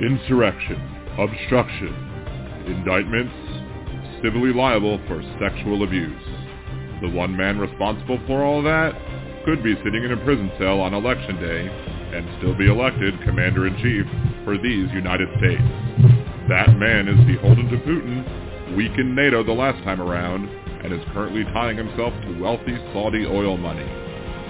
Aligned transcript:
insurrection, 0.00 0.78
obstruction, 1.18 1.94
indictments, 2.66 3.34
civilly 4.22 4.52
liable 4.52 5.00
for 5.06 5.22
sexual 5.40 5.82
abuse. 5.82 6.22
The 7.02 7.10
one 7.10 7.36
man 7.36 7.58
responsible 7.58 8.20
for 8.26 8.44
all 8.44 8.62
that 8.62 8.94
could 9.44 9.62
be 9.62 9.74
sitting 9.84 10.04
in 10.04 10.12
a 10.12 10.24
prison 10.24 10.50
cell 10.58 10.80
on 10.80 10.94
election 10.94 11.36
day 11.40 11.66
and 12.16 12.28
still 12.38 12.54
be 12.54 12.70
elected 12.70 13.20
commander-in-chief 13.22 14.06
for 14.44 14.56
these 14.58 14.90
United 14.92 15.28
States. 15.38 15.62
That 16.48 16.76
man 16.78 17.08
is 17.08 17.18
beholden 17.26 17.68
to 17.68 17.78
Putin, 17.78 18.76
weakened 18.76 19.14
NATO 19.14 19.42
the 19.42 19.52
last 19.52 19.82
time 19.84 20.00
around, 20.00 20.48
and 20.84 20.92
is 20.92 21.00
currently 21.12 21.44
tying 21.52 21.76
himself 21.76 22.12
to 22.22 22.40
wealthy 22.40 22.76
Saudi 22.92 23.26
oil 23.26 23.56
money. 23.56 23.86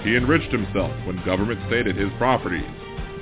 He 0.03 0.15
enriched 0.15 0.51
himself 0.51 0.91
when 1.05 1.23
government 1.25 1.59
stated 1.67 1.95
his 1.95 2.09
properties. 2.17 2.69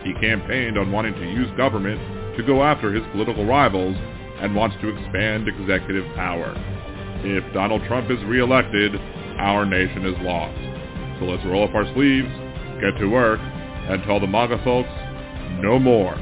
He 0.03 0.13
campaigned 0.21 0.77
on 0.77 0.91
wanting 0.91 1.13
to 1.15 1.31
use 1.31 1.49
government 1.57 1.99
to 2.37 2.43
go 2.43 2.63
after 2.63 2.93
his 2.93 3.03
political 3.11 3.45
rivals 3.45 3.95
and 4.39 4.55
wants 4.55 4.75
to 4.81 4.89
expand 4.89 5.47
executive 5.47 6.05
power. 6.15 6.53
If 7.23 7.53
Donald 7.53 7.81
Trump 7.87 8.11
is 8.11 8.23
reelected, 8.25 8.95
our 9.39 9.65
nation 9.65 10.05
is 10.05 10.15
lost. 10.21 10.57
So 11.19 11.25
let's 11.25 11.43
roll 11.45 11.67
up 11.67 11.73
our 11.73 11.91
sleeves, 11.93 12.29
get 12.79 12.97
to 12.99 13.07
work, 13.07 13.39
and 13.41 14.03
tell 14.03 14.19
the 14.19 14.27
MAGA 14.27 14.61
folks 14.63 14.89
no 15.61 15.79
more 15.79 16.15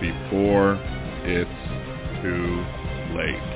before 0.00 0.78
it's 1.24 2.22
too 2.22 2.64
late. 3.16 3.55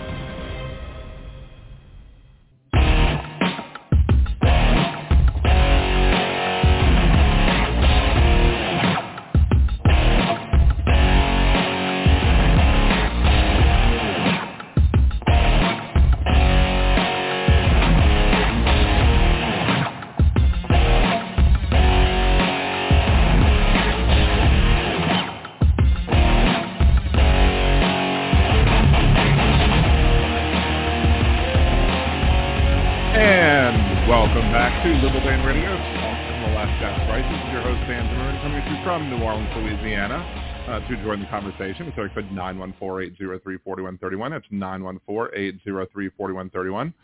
Uh, 40.71 40.79
to 40.87 40.95
join 41.03 41.19
the 41.19 41.27
conversation, 41.27 41.89
it's 41.89 41.99
area 41.99 42.15
code 42.15 42.31
914-803-4131. 42.31 44.31
That's 44.31 44.47
914-803-4131. 44.53 46.95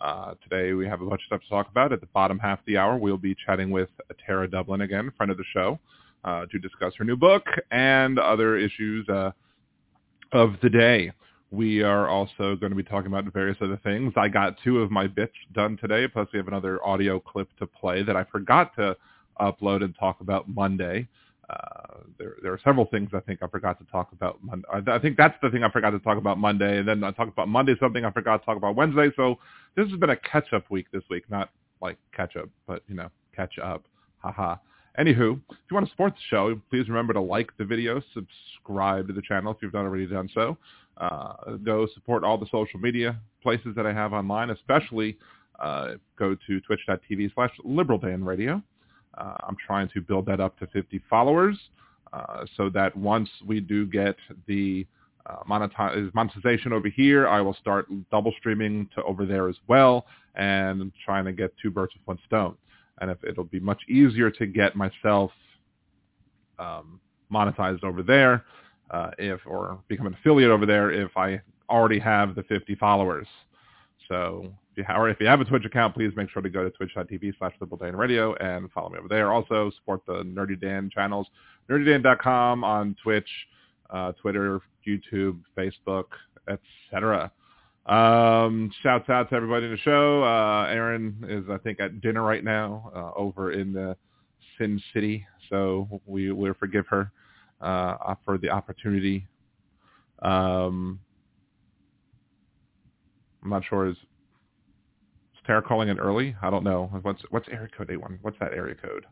Uh, 0.00 0.34
today 0.48 0.74
we 0.74 0.86
have 0.86 1.00
a 1.00 1.06
bunch 1.06 1.22
of 1.22 1.26
stuff 1.26 1.42
to 1.42 1.48
talk 1.48 1.68
about. 1.68 1.92
At 1.92 2.00
the 2.00 2.06
bottom 2.14 2.38
half 2.38 2.60
of 2.60 2.64
the 2.66 2.76
hour, 2.76 2.96
we'll 2.96 3.16
be 3.16 3.34
chatting 3.44 3.72
with 3.72 3.88
Tara 4.24 4.48
Dublin 4.48 4.82
again, 4.82 5.10
friend 5.16 5.32
of 5.32 5.38
the 5.38 5.44
show, 5.52 5.80
uh, 6.24 6.46
to 6.52 6.60
discuss 6.60 6.94
her 6.98 7.04
new 7.04 7.16
book 7.16 7.42
and 7.72 8.20
other 8.20 8.56
issues 8.56 9.08
uh, 9.08 9.32
of 10.30 10.54
the 10.62 10.70
day. 10.70 11.10
We 11.50 11.82
are 11.82 12.06
also 12.06 12.54
going 12.54 12.70
to 12.70 12.76
be 12.76 12.84
talking 12.84 13.08
about 13.08 13.24
various 13.32 13.58
other 13.60 13.80
things. 13.82 14.12
I 14.16 14.28
got 14.28 14.54
two 14.62 14.82
of 14.82 14.92
my 14.92 15.08
bits 15.08 15.34
done 15.52 15.76
today, 15.78 16.06
plus 16.06 16.28
we 16.32 16.36
have 16.36 16.46
another 16.46 16.78
audio 16.86 17.18
clip 17.18 17.48
to 17.58 17.66
play 17.66 18.04
that 18.04 18.14
I 18.14 18.22
forgot 18.22 18.72
to 18.76 18.96
upload 19.40 19.82
and 19.82 19.96
talk 19.98 20.20
about 20.20 20.48
Monday. 20.48 21.08
Uh, 21.48 21.98
there, 22.18 22.36
there 22.42 22.52
are 22.52 22.60
several 22.64 22.86
things 22.86 23.10
I 23.14 23.20
think 23.20 23.42
I 23.42 23.46
forgot 23.46 23.78
to 23.78 23.84
talk 23.90 24.10
about. 24.12 24.42
Monday. 24.42 24.66
I 24.86 24.98
think 24.98 25.16
that's 25.16 25.36
the 25.42 25.50
thing 25.50 25.62
I 25.62 25.70
forgot 25.70 25.90
to 25.90 26.00
talk 26.00 26.18
about 26.18 26.38
Monday, 26.38 26.78
and 26.78 26.88
then 26.88 27.04
I 27.04 27.12
talked 27.12 27.30
about 27.30 27.48
Monday 27.48 27.74
something 27.78 28.04
I 28.04 28.10
forgot 28.10 28.38
to 28.38 28.46
talk 28.46 28.56
about 28.56 28.74
Wednesday. 28.74 29.10
So 29.16 29.38
this 29.76 29.88
has 29.88 29.98
been 29.98 30.10
a 30.10 30.16
catch-up 30.16 30.70
week 30.70 30.86
this 30.92 31.04
week, 31.08 31.24
not 31.30 31.50
like 31.80 31.98
catch-up, 32.12 32.48
but 32.66 32.82
you 32.88 32.96
know, 32.96 33.10
catch 33.34 33.58
up. 33.58 33.84
Haha. 34.18 34.56
Anywho, 34.98 35.40
if 35.50 35.56
you 35.70 35.74
want 35.74 35.86
to 35.86 35.90
support 35.90 36.14
the 36.14 36.20
show, 36.30 36.60
please 36.70 36.88
remember 36.88 37.12
to 37.12 37.20
like 37.20 37.50
the 37.58 37.64
video, 37.64 38.02
subscribe 38.14 39.06
to 39.06 39.12
the 39.12 39.22
channel 39.22 39.52
if 39.52 39.58
you've 39.60 39.74
not 39.74 39.84
already 39.84 40.06
done 40.06 40.28
so. 40.32 40.56
Uh, 40.96 41.56
go 41.62 41.86
support 41.94 42.24
all 42.24 42.38
the 42.38 42.46
social 42.50 42.80
media 42.80 43.20
places 43.42 43.74
that 43.76 43.86
I 43.86 43.92
have 43.92 44.14
online, 44.14 44.48
especially 44.50 45.18
uh, 45.60 45.94
go 46.18 46.34
to 46.46 46.60
twitch.tv 46.60 47.34
slash 47.34 47.52
liberaldanradio. 47.64 48.62
Uh, 49.16 49.34
I'm 49.46 49.56
trying 49.64 49.88
to 49.94 50.00
build 50.00 50.26
that 50.26 50.40
up 50.40 50.58
to 50.58 50.66
50 50.68 51.02
followers 51.08 51.58
uh, 52.12 52.44
so 52.56 52.68
that 52.70 52.96
once 52.96 53.28
we 53.46 53.60
do 53.60 53.86
get 53.86 54.16
the 54.46 54.86
uh, 55.26 55.42
monetization 55.46 56.72
over 56.72 56.88
here, 56.88 57.26
I 57.26 57.40
will 57.40 57.54
start 57.54 57.86
double 58.10 58.32
streaming 58.38 58.88
to 58.94 59.02
over 59.02 59.26
there 59.26 59.48
as 59.48 59.56
well 59.66 60.06
and 60.34 60.92
trying 61.04 61.24
to 61.24 61.32
get 61.32 61.52
two 61.60 61.70
birds 61.70 61.92
with 61.94 62.06
one 62.06 62.18
stone. 62.26 62.56
And 63.00 63.10
if 63.10 63.22
it'll 63.24 63.44
be 63.44 63.60
much 63.60 63.80
easier 63.88 64.30
to 64.30 64.46
get 64.46 64.76
myself 64.76 65.30
um, 66.58 67.00
monetized 67.32 67.84
over 67.84 68.02
there, 68.02 68.44
uh, 68.90 69.10
if 69.18 69.40
or 69.46 69.78
become 69.88 70.06
an 70.06 70.14
affiliate 70.14 70.50
over 70.50 70.64
there 70.64 70.90
if 70.90 71.16
I 71.16 71.40
already 71.68 71.98
have 71.98 72.34
the 72.34 72.42
50 72.44 72.74
followers. 72.76 73.26
So 74.08 74.52
if 74.76 74.80
you 74.80 74.84
have, 74.84 75.00
or 75.00 75.08
if 75.08 75.18
you 75.20 75.26
have 75.26 75.40
a 75.40 75.44
Twitch 75.44 75.64
account, 75.64 75.94
please 75.94 76.12
make 76.16 76.28
sure 76.28 76.42
to 76.42 76.50
go 76.50 76.62
to 76.62 76.70
twitch.tv 76.70 77.32
slash 77.38 77.54
Radio 77.94 78.34
and 78.34 78.70
follow 78.72 78.90
me 78.90 78.98
over 78.98 79.08
there. 79.08 79.32
Also 79.32 79.70
support 79.74 80.02
the 80.06 80.22
Nerdy 80.22 80.60
Dan 80.60 80.90
channels, 80.92 81.26
nerdydan.com 81.70 82.62
on 82.62 82.94
Twitch, 83.02 83.28
uh, 83.88 84.12
Twitter, 84.12 84.60
YouTube, 84.86 85.40
Facebook, 85.56 86.04
etc. 86.46 87.32
Um, 87.86 88.70
shouts 88.82 89.08
out 89.08 89.30
to 89.30 89.36
everybody 89.36 89.64
in 89.64 89.72
the 89.72 89.78
show. 89.78 90.22
Uh, 90.22 90.66
Aaron 90.68 91.24
is, 91.26 91.44
I 91.50 91.56
think, 91.56 91.80
at 91.80 92.02
dinner 92.02 92.22
right 92.22 92.44
now 92.44 92.92
uh, 92.94 93.18
over 93.18 93.52
in 93.52 93.72
the 93.72 93.96
Sin 94.58 94.78
City, 94.92 95.26
so 95.48 96.02
we 96.04 96.32
will 96.32 96.54
forgive 96.60 96.86
her 96.88 97.10
uh, 97.62 98.14
for 98.26 98.36
the 98.36 98.50
opportunity. 98.50 99.26
Um, 100.20 101.00
I'm 103.42 103.48
not 103.50 103.62
sure. 103.64 103.86
Is, 103.86 103.96
Tara 105.46 105.62
calling 105.62 105.88
in 105.88 105.98
early? 105.98 106.34
I 106.42 106.50
don't 106.50 106.64
know. 106.64 106.90
What's 107.02 107.22
what's 107.30 107.48
area 107.48 107.68
code 107.76 107.90
eight 107.90 108.00
one? 108.00 108.18
What's 108.22 108.38
that 108.40 108.52
area 108.52 108.74
code? 108.74 109.06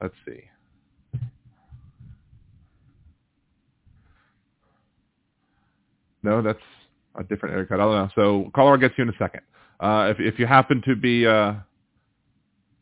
Let's 0.00 0.14
see. 0.26 0.40
No, 6.22 6.40
that's 6.40 6.58
a 7.16 7.24
different 7.24 7.54
area 7.54 7.66
code. 7.66 7.80
I 7.80 7.84
don't 7.84 7.94
know. 7.94 8.08
So 8.14 8.50
caller 8.54 8.78
gets 8.78 8.94
you 8.96 9.02
in 9.02 9.10
a 9.10 9.16
second. 9.18 9.42
Uh, 9.80 10.10
if 10.10 10.20
if 10.20 10.38
you 10.38 10.46
happen 10.46 10.82
to 10.86 10.96
be, 10.96 11.26
uh, 11.26 11.54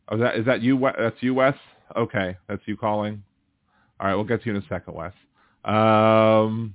oh, 0.09 0.15
is 0.15 0.21
that 0.21 0.35
is 0.37 0.45
that 0.45 0.61
you? 0.61 0.79
That's 0.97 1.17
you, 1.19 1.33
Wes. 1.33 1.55
Okay, 1.95 2.37
that's 2.47 2.61
you 2.65 2.77
calling. 2.77 3.21
All 3.99 4.07
right, 4.07 4.15
we'll 4.15 4.23
get 4.23 4.41
to 4.43 4.49
you 4.49 4.55
in 4.55 4.63
a 4.63 4.67
second, 4.67 4.93
Wes. 4.93 5.13
Um, 5.65 6.73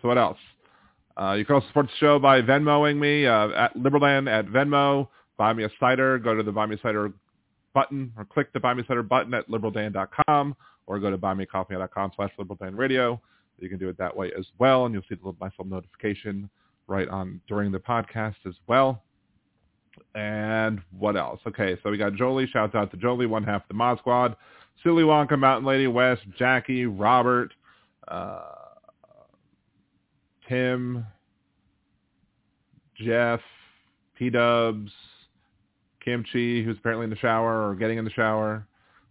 so 0.00 0.08
what 0.08 0.18
else? 0.18 0.38
Uh, 1.20 1.32
you 1.32 1.44
can 1.44 1.56
also 1.56 1.66
support 1.68 1.86
the 1.86 1.92
show 1.98 2.18
by 2.18 2.40
Venmoing 2.40 2.98
me 2.98 3.26
uh, 3.26 3.48
at 3.50 3.76
Liberland 3.76 4.30
at 4.30 4.46
Venmo. 4.46 5.08
Buy 5.38 5.54
me 5.54 5.64
a 5.64 5.70
cider. 5.80 6.18
Go 6.18 6.34
to 6.34 6.42
the 6.42 6.52
Buy 6.52 6.66
Me 6.66 6.74
a 6.74 6.80
Cider 6.80 7.12
button 7.72 8.12
or 8.18 8.26
click 8.26 8.52
the 8.52 8.60
Buy 8.60 8.74
Me 8.74 8.82
a 8.82 8.86
Cider 8.86 9.02
button 9.02 9.32
at 9.32 9.48
liberaldan.com 9.48 10.56
or 10.86 10.98
go 10.98 11.10
to 11.10 11.16
buymeacoffee.com 11.16 12.12
slash 12.16 12.30
liberaldanradio. 12.38 13.18
You 13.58 13.68
can 13.68 13.78
do 13.78 13.88
it 13.88 13.98
that 13.98 14.14
way 14.14 14.32
as 14.38 14.46
well, 14.58 14.84
and 14.84 14.94
you'll 14.94 15.02
see 15.02 15.14
the 15.14 15.26
little 15.26 15.36
little 15.40 15.64
notification 15.64 16.48
right 16.86 17.08
on 17.08 17.40
during 17.48 17.72
the 17.72 17.78
podcast 17.78 18.36
as 18.46 18.54
well. 18.66 19.02
And 20.14 20.80
what 20.96 21.16
else? 21.16 21.40
Okay, 21.46 21.76
so 21.82 21.90
we 21.90 21.98
got 21.98 22.14
Jolie. 22.14 22.46
Shouts 22.46 22.74
out 22.74 22.90
to 22.92 22.96
Jolie, 22.96 23.26
one 23.26 23.42
half 23.42 23.62
of 23.62 23.68
the 23.68 23.74
Mod 23.74 23.98
Squad. 23.98 24.36
Silly 24.82 25.02
Wonka, 25.02 25.38
Mountain 25.38 25.66
Lady, 25.66 25.88
West, 25.88 26.22
Jackie, 26.38 26.86
Robert, 26.86 27.52
uh, 28.06 28.42
Tim, 30.48 31.04
Jeff, 32.94 33.40
P-Dubs, 34.14 34.90
Kimchi, 36.08 36.64
who's 36.64 36.78
apparently 36.78 37.04
in 37.04 37.10
the 37.10 37.16
shower 37.16 37.68
or 37.68 37.74
getting 37.74 37.98
in 37.98 38.04
the 38.04 38.10
shower. 38.10 38.66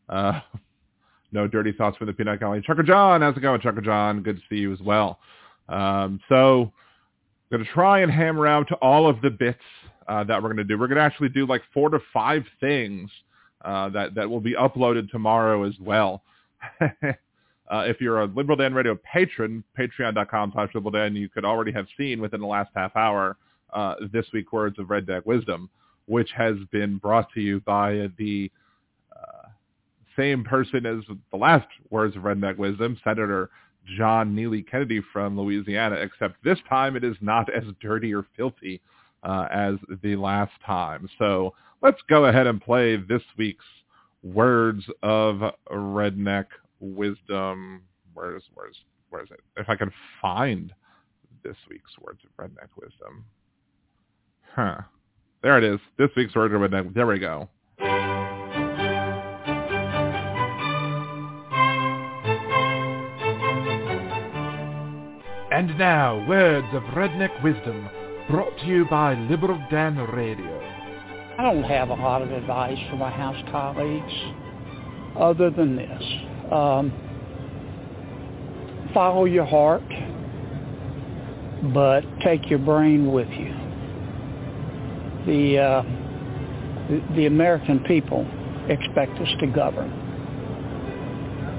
Uh, 0.09 0.39
no 1.31 1.47
dirty 1.47 1.71
thoughts 1.71 1.97
from 1.97 2.07
the 2.07 2.13
Peanut 2.13 2.39
Gallery. 2.39 2.63
Chucker 2.65 2.83
John, 2.83 3.21
how's 3.21 3.37
it 3.37 3.41
going, 3.41 3.61
Chucker 3.61 3.81
John? 3.81 4.23
Good 4.23 4.37
to 4.37 4.41
see 4.49 4.55
you 4.55 4.73
as 4.73 4.79
well. 4.79 5.19
Um, 5.69 6.19
so 6.29 6.71
I'm 7.51 7.57
going 7.57 7.65
to 7.65 7.71
try 7.71 8.01
and 8.01 8.11
hammer 8.11 8.47
out 8.47 8.71
all 8.81 9.07
of 9.07 9.21
the 9.21 9.29
bits 9.29 9.59
uh, 10.07 10.23
that 10.23 10.41
we're 10.41 10.49
going 10.49 10.57
to 10.57 10.63
do. 10.63 10.77
We're 10.79 10.87
going 10.87 10.97
to 10.97 11.03
actually 11.03 11.29
do 11.29 11.45
like 11.45 11.61
four 11.73 11.89
to 11.89 11.99
five 12.13 12.43
things 12.59 13.11
uh, 13.63 13.89
that 13.89 14.15
that 14.15 14.29
will 14.29 14.39
be 14.39 14.53
uploaded 14.53 15.11
tomorrow 15.11 15.63
as 15.63 15.73
well. 15.79 16.23
uh, 16.81 16.87
if 17.71 18.01
you're 18.01 18.21
a 18.21 18.25
Liberal 18.25 18.57
Dan 18.57 18.73
Radio 18.73 18.97
patron, 19.11 19.63
patreon.com 19.77 20.51
slash 20.53 20.69
Liberal 20.73 20.91
Dan, 20.91 21.15
you 21.15 21.29
could 21.29 21.45
already 21.45 21.71
have 21.73 21.87
seen 21.97 22.21
within 22.21 22.39
the 22.41 22.47
last 22.47 22.71
half 22.75 22.95
hour 22.95 23.37
uh, 23.73 23.95
this 24.13 24.25
week 24.33 24.53
Words 24.53 24.79
of 24.79 24.87
Redneck 24.87 25.25
Wisdom, 25.25 25.69
which 26.07 26.31
has 26.35 26.55
been 26.71 26.97
brought 26.97 27.31
to 27.33 27.41
you 27.41 27.59
by 27.61 28.07
the 28.17 28.51
uh, 29.15 29.49
same 30.17 30.43
person 30.43 30.85
as 30.85 31.03
the 31.31 31.37
last 31.37 31.67
Words 31.89 32.15
of 32.15 32.23
Redneck 32.23 32.57
Wisdom, 32.57 32.97
Senator 33.03 33.49
John 33.97 34.33
Neely 34.35 34.63
Kennedy 34.63 35.01
from 35.13 35.39
Louisiana, 35.39 35.95
except 35.95 36.43
this 36.43 36.59
time 36.67 36.95
it 36.95 37.03
is 37.03 37.15
not 37.21 37.53
as 37.53 37.63
dirty 37.79 38.13
or 38.13 38.25
filthy 38.35 38.81
uh, 39.23 39.47
as 39.51 39.75
the 40.03 40.15
last 40.15 40.53
time. 40.65 41.09
So 41.17 41.53
let's 41.81 42.01
go 42.09 42.25
ahead 42.25 42.47
and 42.47 42.61
play 42.61 42.95
this 42.97 43.23
week's 43.37 43.65
Words 44.23 44.83
of 45.03 45.53
Redneck 45.69 46.47
Wisdom. 46.79 47.83
Where's 48.13 48.43
where's 48.55 48.75
where's 49.09 49.29
it? 49.31 49.39
If 49.55 49.69
I 49.69 49.75
can 49.75 49.91
find 50.21 50.73
this 51.43 51.55
week's 51.69 51.91
Words 52.01 52.19
of 52.23 52.43
Redneck 52.43 52.69
Wisdom. 52.75 53.25
Huh. 54.53 54.81
There 55.47 55.57
it 55.57 55.63
is. 55.63 55.79
This 55.97 56.09
week's 56.17 56.35
Words 56.35 56.53
of 56.53 56.59
Redneck. 56.59 56.93
There 56.93 57.07
we 57.07 57.19
go. 57.19 57.47
And 65.49 65.79
now, 65.79 66.27
words 66.27 66.67
of 66.73 66.83
redneck 66.93 67.41
wisdom, 67.41 67.89
brought 68.29 68.59
to 68.59 68.65
you 68.65 68.83
by 68.89 69.13
Liberal 69.13 69.57
Dan 69.71 69.95
Radio. 69.95 70.61
I 71.39 71.43
don't 71.43 71.63
have 71.63 71.91
a 71.91 71.93
lot 71.93 72.21
of 72.21 72.29
advice 72.29 72.77
for 72.89 72.97
my 72.97 73.09
house 73.09 73.41
colleagues 73.49 74.13
other 75.17 75.49
than 75.49 75.77
this. 75.77 76.03
Um, 76.51 76.91
follow 78.93 79.23
your 79.23 79.45
heart, 79.45 79.81
but 81.73 82.01
take 82.19 82.49
your 82.49 82.59
brain 82.59 83.13
with 83.13 83.29
you. 83.29 83.56
The, 85.27 85.59
uh, 85.59 85.83
the, 87.15 87.25
American 87.25 87.79
people 87.81 88.25
expect 88.69 89.19
us 89.19 89.27
to 89.41 89.47
govern. 89.47 89.91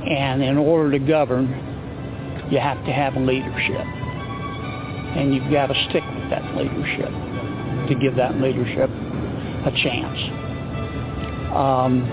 And 0.09 0.43
in 0.43 0.57
order 0.57 0.91
to 0.93 0.99
govern, 0.99 1.49
you 2.51 2.59
have 2.59 2.83
to 2.87 2.93
have 2.93 3.15
leadership. 3.17 3.87
And 5.17 5.35
you've 5.35 5.53
got 5.53 5.67
to 5.67 5.87
stick 5.91 6.03
with 6.03 6.31
that 6.31 6.57
leadership 6.57 7.11
to 7.89 7.95
give 8.01 8.17
that 8.17 8.41
leadership 8.41 8.91
a 8.91 9.71
chance. 9.83 10.19
Um, 11.55 12.05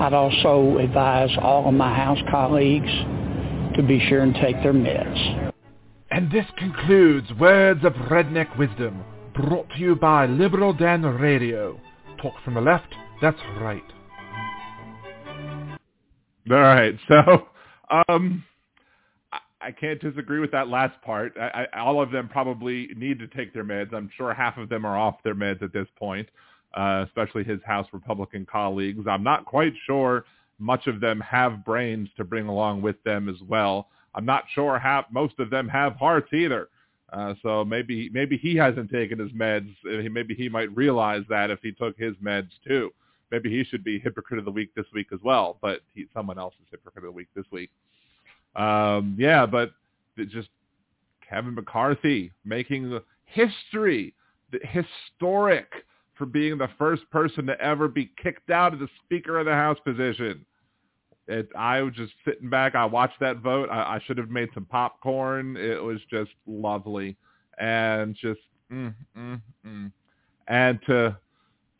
I'd 0.00 0.12
also 0.12 0.78
advise 0.78 1.30
all 1.40 1.68
of 1.68 1.74
my 1.74 1.94
House 1.94 2.18
colleagues 2.30 2.90
to 3.76 3.82
be 3.82 4.00
sure 4.08 4.22
and 4.22 4.34
take 4.34 4.56
their 4.62 4.72
meds. 4.72 5.52
And 6.10 6.30
this 6.30 6.46
concludes 6.58 7.32
Words 7.38 7.84
of 7.84 7.92
Redneck 7.94 8.58
Wisdom, 8.58 9.04
brought 9.34 9.68
to 9.70 9.78
you 9.78 9.94
by 9.94 10.26
Liberal 10.26 10.72
Dan 10.72 11.02
Radio. 11.02 11.80
Talk 12.20 12.34
from 12.44 12.54
the 12.54 12.60
left, 12.60 12.94
that's 13.20 13.40
right. 13.60 13.82
All 16.50 16.56
right, 16.56 16.94
so 17.08 17.48
um, 18.08 18.44
I 19.60 19.70
can't 19.70 20.00
disagree 20.00 20.40
with 20.40 20.50
that 20.52 20.68
last 20.68 21.00
part. 21.02 21.34
I, 21.40 21.66
I, 21.72 21.80
all 21.80 22.02
of 22.02 22.10
them 22.10 22.28
probably 22.28 22.88
need 22.96 23.18
to 23.20 23.28
take 23.28 23.54
their 23.54 23.64
meds. 23.64 23.94
I'm 23.94 24.10
sure 24.16 24.34
half 24.34 24.58
of 24.58 24.68
them 24.68 24.84
are 24.84 24.98
off 24.98 25.22
their 25.22 25.34
meds 25.34 25.62
at 25.62 25.72
this 25.72 25.86
point, 25.96 26.28
uh, 26.74 27.04
especially 27.06 27.44
his 27.44 27.60
House 27.64 27.86
Republican 27.92 28.46
colleagues. 28.50 29.06
I'm 29.08 29.22
not 29.22 29.44
quite 29.44 29.72
sure 29.86 30.24
much 30.58 30.86
of 30.86 31.00
them 31.00 31.20
have 31.20 31.64
brains 31.64 32.08
to 32.16 32.24
bring 32.24 32.48
along 32.48 32.82
with 32.82 33.02
them 33.04 33.28
as 33.28 33.40
well. 33.48 33.88
I'm 34.14 34.26
not 34.26 34.44
sure 34.54 34.78
how 34.78 35.06
most 35.10 35.38
of 35.38 35.48
them 35.48 35.68
have 35.68 35.94
hearts 35.94 36.32
either. 36.32 36.68
Uh, 37.12 37.34
so 37.42 37.64
maybe 37.64 38.08
maybe 38.10 38.38
he 38.38 38.56
hasn't 38.56 38.90
taken 38.90 39.18
his 39.18 39.32
meds. 39.32 39.74
Uh, 39.86 40.08
maybe 40.10 40.34
he 40.34 40.48
might 40.48 40.74
realize 40.74 41.22
that 41.28 41.50
if 41.50 41.58
he 41.62 41.72
took 41.72 41.96
his 41.98 42.14
meds 42.16 42.50
too. 42.66 42.90
Maybe 43.30 43.50
he 43.50 43.64
should 43.64 43.84
be 43.84 43.98
hypocrite 43.98 44.38
of 44.38 44.44
the 44.44 44.50
week 44.50 44.74
this 44.74 44.86
week 44.94 45.08
as 45.12 45.20
well. 45.22 45.58
But 45.60 45.80
he, 45.94 46.06
someone 46.14 46.38
else 46.38 46.54
is 46.60 46.68
hypocrite 46.70 47.04
of 47.04 47.12
the 47.12 47.16
week 47.16 47.28
this 47.34 47.46
week. 47.50 47.70
Um, 48.56 49.16
yeah, 49.18 49.46
but 49.46 49.72
just 50.28 50.48
Kevin 51.28 51.54
McCarthy 51.54 52.30
making 52.44 52.90
the 52.90 53.02
history, 53.24 54.14
the 54.50 54.60
historic 54.62 55.66
for 56.14 56.26
being 56.26 56.58
the 56.58 56.68
first 56.78 57.08
person 57.10 57.46
to 57.46 57.60
ever 57.60 57.88
be 57.88 58.10
kicked 58.22 58.50
out 58.50 58.74
of 58.74 58.80
the 58.80 58.88
Speaker 59.04 59.38
of 59.38 59.46
the 59.46 59.52
House 59.52 59.78
position. 59.84 60.44
It, 61.28 61.48
I 61.56 61.82
was 61.82 61.94
just 61.94 62.12
sitting 62.24 62.50
back. 62.50 62.74
I 62.74 62.84
watched 62.84 63.20
that 63.20 63.38
vote. 63.38 63.68
I, 63.70 63.96
I 63.96 64.00
should 64.06 64.18
have 64.18 64.30
made 64.30 64.48
some 64.54 64.64
popcorn. 64.64 65.56
It 65.56 65.82
was 65.82 66.00
just 66.10 66.32
lovely, 66.46 67.16
and 67.58 68.14
just 68.14 68.40
mm, 68.72 68.94
mm, 69.16 69.40
mm. 69.66 69.92
and 70.48 70.80
to 70.86 71.16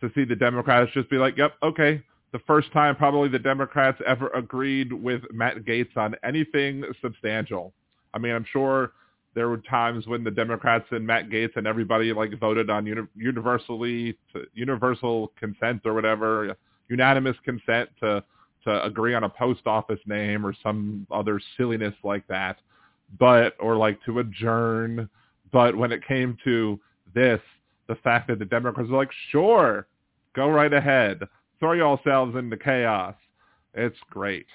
to 0.01 0.11
see 0.15 0.25
the 0.25 0.37
Democrats 0.37 0.93
just 0.95 1.11
be 1.11 1.17
like, 1.17 1.37
"Yep, 1.37 1.55
okay, 1.63 2.03
the 2.33 2.39
first 2.41 2.73
time 2.73 2.97
probably 2.97 3.29
the 3.29 3.39
Democrats 3.39 4.01
ever 4.07 4.29
agreed 4.29 4.93
with 4.93 5.23
Matt 5.31 5.65
Gaetz 5.65 5.97
on 5.97 6.17
anything 6.25 6.83
substantial. 7.01 7.75
I 8.15 8.19
mean, 8.19 8.33
I'm 8.35 8.47
sure 8.51 8.93
there 9.35 9.49
were 9.49 9.59
times 9.59 10.07
when 10.07 10.25
the 10.25 10.31
Democrats 10.31 10.87
and 10.91 11.07
Matt 11.07 11.29
Gaetz 11.29 11.57
and 11.57 11.67
everybody 11.67 12.13
like 12.13 12.39
voted 12.39 12.71
on 12.71 12.87
uni- 12.87 13.09
universally 13.15 14.17
to, 14.33 14.45
universal 14.55 15.33
consent 15.39 15.83
or 15.85 15.95
whatever, 15.95 16.57
unanimous 16.89 17.37
consent 17.45 17.91
to 18.01 18.25
to 18.65 18.85
agree 18.85 19.15
on 19.15 19.25
a 19.25 19.29
post 19.29 19.67
office 19.67 20.01
name 20.07 20.47
or 20.47 20.55
some 20.63 21.07
other 21.11 21.41
silliness 21.57 21.95
like 22.05 22.27
that, 22.29 22.59
but 23.19 23.55
or 23.61 23.77
like 23.77 24.03
to 24.05 24.19
adjourn. 24.21 25.09
But 25.53 25.77
when 25.77 25.93
it 25.93 26.07
came 26.07 26.37
to 26.45 26.81
this, 27.15 27.41
the 27.89 27.97
fact 27.97 28.29
that 28.29 28.39
the 28.39 28.45
Democrats 28.45 28.91
were 28.91 28.97
like, 28.97 29.11
sure, 29.31 29.87
go 30.35 30.49
right 30.49 30.73
ahead 30.73 31.21
throw 31.63 31.73
yourselves 31.75 32.35
into 32.35 32.57
chaos. 32.57 33.15
It's 33.73 33.97
great. 34.11 34.47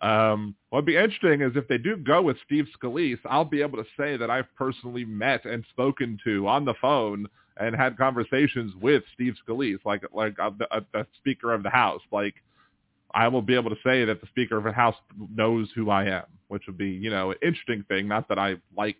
Um, 0.00 0.54
what'd 0.70 0.86
be 0.86 0.96
interesting 0.96 1.42
is 1.42 1.52
if 1.56 1.68
they 1.68 1.76
do 1.76 1.94
go 1.98 2.22
with 2.22 2.38
Steve 2.46 2.64
Scalise, 2.74 3.18
I'll 3.26 3.44
be 3.44 3.60
able 3.60 3.76
to 3.76 3.88
say 3.98 4.16
that 4.16 4.30
I've 4.30 4.52
personally 4.56 5.04
met 5.04 5.44
and 5.44 5.62
spoken 5.68 6.18
to 6.24 6.48
on 6.48 6.64
the 6.64 6.72
phone 6.80 7.26
and 7.58 7.76
had 7.76 7.98
conversations 7.98 8.72
with 8.80 9.02
Steve 9.12 9.34
Scalise, 9.46 9.84
like 9.84 10.04
like 10.14 10.36
a, 10.38 10.52
a, 10.70 11.00
a 11.00 11.06
Speaker 11.18 11.52
of 11.52 11.62
the 11.62 11.70
House. 11.70 12.00
Like 12.10 12.34
I 13.14 13.28
will 13.28 13.42
be 13.42 13.54
able 13.54 13.70
to 13.70 13.76
say 13.84 14.04
that 14.04 14.20
the 14.20 14.26
Speaker 14.28 14.56
of 14.56 14.64
the 14.64 14.72
House 14.72 14.96
knows 15.34 15.68
who 15.74 15.90
I 15.90 16.04
am, 16.06 16.24
which 16.48 16.64
would 16.66 16.78
be 16.78 16.90
you 16.90 17.10
know 17.10 17.30
an 17.30 17.36
interesting 17.42 17.84
thing. 17.88 18.08
Not 18.08 18.28
that 18.28 18.38
I 18.38 18.56
like 18.76 18.96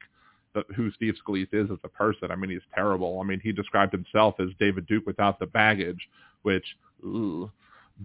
the, 0.55 0.65
who 0.75 0.91
Steve 0.93 1.15
Scalise 1.27 1.53
is 1.53 1.71
as 1.71 1.79
a 1.85 1.89
person. 1.89 2.31
I 2.31 2.37
mean, 2.37 2.51
he's 2.51 2.61
terrible. 2.75 3.21
I 3.21 3.25
mean, 3.25 3.41
he 3.41 3.53
described 3.53 3.93
himself 3.93 4.37
as 4.39 4.49
David 4.59 4.87
Duke 4.87 5.07
without 5.07 5.39
the 5.39 5.47
baggage, 5.47 6.09
which 6.43 6.65
Ooh. 7.05 7.51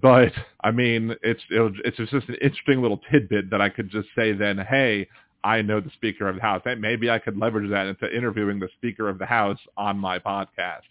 But 0.01 0.33
I 0.63 0.71
mean, 0.71 1.15
it's 1.23 1.41
it, 1.49 1.73
it's 1.85 1.97
just 1.97 2.29
an 2.29 2.35
interesting 2.41 2.81
little 2.81 2.99
tidbit 3.11 3.49
that 3.51 3.61
I 3.61 3.69
could 3.69 3.89
just 3.89 4.07
say 4.15 4.33
then, 4.33 4.57
hey, 4.57 5.07
I 5.43 5.61
know 5.61 5.79
the 5.79 5.89
Speaker 5.91 6.27
of 6.27 6.35
the 6.35 6.41
House. 6.41 6.61
And 6.65 6.81
maybe 6.81 7.09
I 7.09 7.19
could 7.19 7.37
leverage 7.37 7.69
that 7.71 7.87
into 7.87 8.15
interviewing 8.15 8.59
the 8.59 8.69
Speaker 8.77 9.09
of 9.09 9.17
the 9.17 9.25
House 9.25 9.59
on 9.77 9.97
my 9.97 10.19
podcast. 10.19 10.83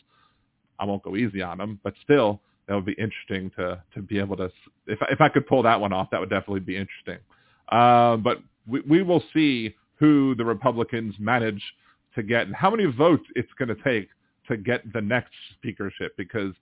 I 0.81 0.85
won't 0.85 1.02
go 1.02 1.16
easy 1.16 1.42
on 1.42 1.61
him, 1.61 1.81
but 1.83 1.95
still, 2.02 2.40
that 2.68 2.75
would 2.75 2.84
be 2.84 2.92
interesting 2.92 3.50
to 3.56 3.82
to 3.94 4.02
be 4.02 4.18
able 4.18 4.37
to. 4.37 4.50
If 4.87 4.98
if 5.10 5.20
I 5.20 5.28
could 5.28 5.46
pull 5.46 5.62
that 5.64 5.80
one 5.80 5.92
off, 5.92 6.10
that 6.10 6.20
would 6.20 6.30
definitely 6.30 6.60
be 6.60 6.76
interesting. 6.76 7.18
Uh, 7.70 8.16
but 8.16 8.38
we, 8.66 8.80
we 8.82 9.02
will 9.02 9.22
see 9.34 9.75
who 9.96 10.34
the 10.37 10.44
Republicans 10.44 11.14
manage 11.18 11.62
to 12.14 12.22
get 12.22 12.46
and 12.46 12.54
how 12.54 12.70
many 12.70 12.84
votes 12.84 13.25
it's 13.34 13.52
going 13.58 13.68
to 13.68 13.82
take 13.82 14.08
to 14.48 14.56
get 14.56 14.90
the 14.92 15.00
next 15.00 15.32
speakership 15.54 16.16
because 16.16 16.54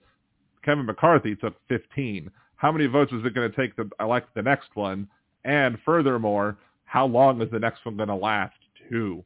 Kevin 0.65 0.87
McCarthy 0.87 1.37
took 1.37 1.55
15. 1.69 2.31
How 2.57 2.73
many 2.73 2.87
votes 2.87 3.13
is 3.13 3.25
it 3.25 3.35
going 3.35 3.51
to 3.51 3.57
take 3.57 3.77
to 3.77 3.89
elect 4.01 4.35
the 4.35 4.43
next 4.43 4.69
one? 4.75 5.09
And 5.45 5.79
furthermore, 5.85 6.57
how 6.85 7.07
long 7.07 7.41
is 7.43 7.51
the 7.51 7.59
next 7.59 7.85
one 7.85 7.97
going 7.97 8.09
to 8.09 8.15
last 8.15 8.57
too? 8.91 9.25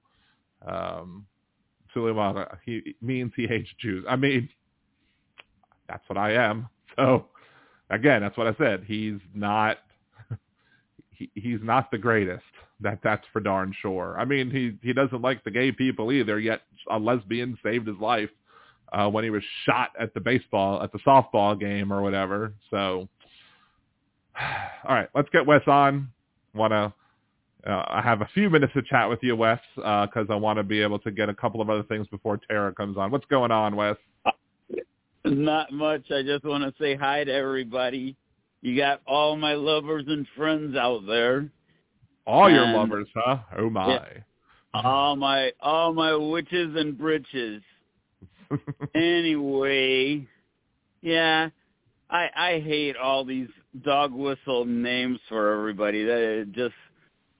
Um, 0.66 1.26
Suleiman, 1.94 2.44
he 2.64 2.94
means 3.00 3.32
he 3.34 3.46
hates 3.46 3.68
Jews. 3.80 4.04
I 4.08 4.16
mean, 4.16 4.48
that's 5.90 6.08
what 6.08 6.18
I 6.18 6.32
am. 6.32 6.68
So 6.96 7.26
again, 7.88 8.20
that's 8.20 8.36
what 8.36 8.48
I 8.48 8.54
said. 8.58 8.82
He's 8.84 9.20
not, 9.32 9.78
he, 11.10 11.30
he's 11.34 11.60
not 11.62 11.90
the 11.90 11.98
greatest. 11.98 12.42
That 12.80 12.98
that's 13.02 13.24
for 13.32 13.40
darn 13.40 13.72
sure. 13.80 14.16
I 14.18 14.24
mean, 14.24 14.50
he 14.50 14.76
he 14.82 14.92
doesn't 14.92 15.22
like 15.22 15.44
the 15.44 15.52
gay 15.52 15.70
people 15.70 16.10
either. 16.10 16.38
Yet 16.40 16.62
a 16.90 16.98
lesbian 16.98 17.56
saved 17.62 17.86
his 17.86 17.96
life 17.98 18.28
uh, 18.92 19.08
when 19.08 19.22
he 19.22 19.30
was 19.30 19.42
shot 19.64 19.90
at 19.98 20.12
the 20.14 20.20
baseball, 20.20 20.82
at 20.82 20.90
the 20.90 20.98
softball 20.98 21.58
game 21.58 21.92
or 21.92 22.02
whatever. 22.02 22.54
So, 22.70 23.08
all 24.84 24.94
right, 24.94 25.08
let's 25.14 25.28
get 25.30 25.46
Wes 25.46 25.62
on. 25.66 26.10
Want 26.52 26.72
to 26.72 26.92
uh, 27.66 27.84
I 27.88 28.00
have 28.02 28.22
a 28.22 28.28
few 28.32 28.48
minutes 28.50 28.72
to 28.74 28.82
chat 28.82 29.08
with 29.08 29.20
you, 29.22 29.36
Wes, 29.36 29.60
because 29.76 30.26
uh, 30.28 30.32
I 30.32 30.36
want 30.36 30.58
to 30.58 30.62
be 30.62 30.80
able 30.80 30.98
to 31.00 31.10
get 31.10 31.28
a 31.28 31.34
couple 31.34 31.60
of 31.60 31.68
other 31.68 31.82
things 31.84 32.06
before 32.08 32.40
Tara 32.48 32.74
comes 32.74 32.96
on. 32.96 33.10
What's 33.10 33.26
going 33.26 33.50
on, 33.50 33.76
Wes? 33.76 33.96
Not 35.24 35.72
much. 35.72 36.10
I 36.10 36.22
just 36.22 36.44
want 36.44 36.64
to 36.64 36.82
say 36.82 36.96
hi 36.96 37.24
to 37.24 37.32
everybody. 37.32 38.16
You 38.62 38.76
got 38.76 39.00
all 39.06 39.36
my 39.36 39.54
lovers 39.54 40.04
and 40.06 40.26
friends 40.36 40.76
out 40.76 41.06
there. 41.06 41.48
All 42.26 42.46
and, 42.46 42.54
your 42.54 42.66
lovers, 42.66 43.08
huh? 43.14 43.38
Oh 43.58 43.70
my. 43.70 44.00
All 44.72 45.16
my 45.16 45.50
all 45.60 45.92
my 45.92 46.14
witches 46.14 46.76
and 46.76 46.96
britches 46.96 47.62
anyway, 48.94 50.26
yeah, 51.02 51.48
I 52.08 52.28
I 52.34 52.60
hate 52.60 52.96
all 52.96 53.24
these 53.24 53.48
dog 53.84 54.12
whistle 54.12 54.64
names 54.64 55.18
for 55.28 55.52
everybody. 55.52 56.04
That 56.04 56.18
it 56.18 56.52
just 56.52 56.74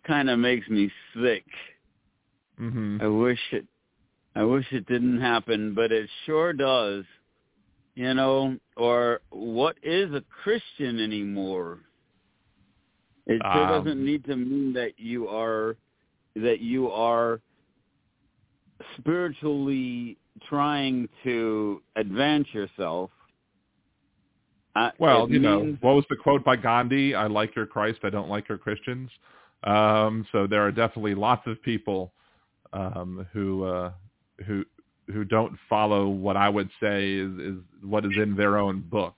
kind 0.07 0.31
of 0.31 0.39
makes 0.39 0.69
me 0.69 0.91
sick. 1.15 1.45
hmm 2.59 2.99
I 3.01 3.07
wish 3.07 3.41
it 3.53 3.67
I 4.37 4.45
wish 4.45 4.67
it 4.71 4.87
didn't 4.87 5.21
happen, 5.21 5.75
but 5.75 5.91
it 5.93 6.09
sure 6.27 6.53
does. 6.53 7.05
You 7.95 8.15
know, 8.15 8.57
or 8.77 9.21
what 9.31 9.77
is 9.83 10.13
a 10.13 10.23
Christian 10.43 11.01
anymore? 11.01 11.81
It 13.27 13.41
sure 13.43 13.65
Um, 13.67 13.85
doesn't 13.85 14.05
need 14.05 14.25
to 14.25 14.37
mean 14.37 14.73
that 14.75 14.99
you 14.99 15.29
are 15.29 15.77
that 16.37 16.61
you 16.61 16.91
are 16.91 17.41
spiritually 18.99 20.17
trying 20.49 21.09
to 21.25 21.83
advance 21.97 22.47
yourself. 22.55 23.11
Uh, 24.77 24.93
Well, 24.99 25.29
you 25.29 25.41
know, 25.41 25.77
what 25.81 25.97
was 25.97 26.05
the 26.09 26.17
quote 26.17 26.45
by 26.45 26.57
Gandhi? 26.57 27.15
I 27.15 27.27
like 27.27 27.57
your 27.57 27.67
Christ, 27.67 27.99
I 28.05 28.11
don't 28.11 28.29
like 28.29 28.49
your 28.49 28.59
Christians. 28.59 29.11
Um, 29.65 30.27
so 30.33 30.47
there 30.47 30.63
are 30.67 30.73
definitely 30.73 31.15
lots 31.15 31.47
of 31.47 31.61
people 31.63 32.13
um, 32.73 33.27
who 33.33 33.65
uh, 33.65 33.93
who 34.47 34.65
who 35.13 35.25
don't 35.25 35.57
follow 35.69 36.09
what 36.09 36.37
I 36.37 36.49
would 36.49 36.71
say 36.81 37.15
is, 37.15 37.33
is 37.39 37.55
what 37.83 38.05
is 38.05 38.13
in 38.17 38.37
their 38.37 38.59
own 38.59 38.81
book. 38.81 39.15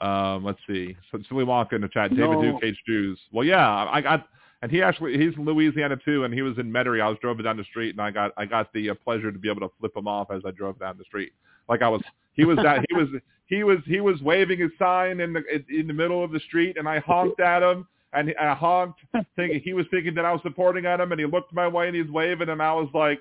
Um, 0.00 0.44
let's 0.44 0.58
see. 0.66 0.96
So 1.12 1.18
Silly 1.28 1.44
Wonka 1.44 1.74
in 1.74 1.80
the 1.80 1.88
chat. 1.88 2.10
David 2.10 2.30
No. 2.30 2.42
Duke 2.42 2.64
H. 2.64 2.76
Jews. 2.86 3.18
Well, 3.32 3.44
yeah, 3.44 3.86
I 3.90 4.00
got, 4.00 4.28
and 4.62 4.70
he 4.70 4.82
actually 4.82 5.12
he's 5.12 5.36
in 5.36 5.44
Louisiana 5.44 5.96
too, 6.04 6.24
and 6.24 6.34
he 6.34 6.42
was 6.42 6.58
in 6.58 6.70
Metairie. 6.70 7.00
I 7.00 7.08
was 7.08 7.18
driving 7.20 7.44
down 7.44 7.56
the 7.56 7.64
street, 7.64 7.90
and 7.90 8.00
I 8.00 8.10
got 8.10 8.32
I 8.36 8.44
got 8.44 8.72
the 8.72 8.90
uh, 8.90 8.94
pleasure 9.04 9.30
to 9.30 9.38
be 9.38 9.48
able 9.48 9.60
to 9.60 9.72
flip 9.78 9.96
him 9.96 10.08
off 10.08 10.30
as 10.30 10.42
I 10.44 10.50
drove 10.50 10.78
down 10.80 10.98
the 10.98 11.04
street. 11.04 11.32
Like 11.68 11.82
I 11.82 11.88
was, 11.88 12.02
he 12.32 12.44
was 12.44 12.58
that 12.62 12.84
he 12.88 12.96
was 12.96 13.08
he 13.46 13.62
was 13.62 13.78
he 13.86 14.00
was 14.00 14.20
waving 14.20 14.58
his 14.58 14.70
sign 14.78 15.20
in 15.20 15.32
the 15.32 15.42
in 15.68 15.86
the 15.86 15.92
middle 15.92 16.24
of 16.24 16.32
the 16.32 16.40
street, 16.40 16.76
and 16.76 16.88
I 16.88 16.98
honked 16.98 17.40
at 17.40 17.62
him, 17.62 17.86
and 18.12 18.34
I 18.40 18.54
honked, 18.54 19.00
thinking 19.36 19.60
he 19.60 19.74
was 19.74 19.86
thinking 19.90 20.14
that 20.14 20.24
I 20.24 20.32
was 20.32 20.40
supporting 20.42 20.86
at 20.86 21.00
him, 21.00 21.12
and 21.12 21.20
he 21.20 21.26
looked 21.26 21.52
my 21.52 21.68
way 21.68 21.86
and 21.86 21.96
he's 21.96 22.10
waving, 22.10 22.48
and 22.48 22.62
I 22.62 22.72
was 22.72 22.88
like, 22.94 23.20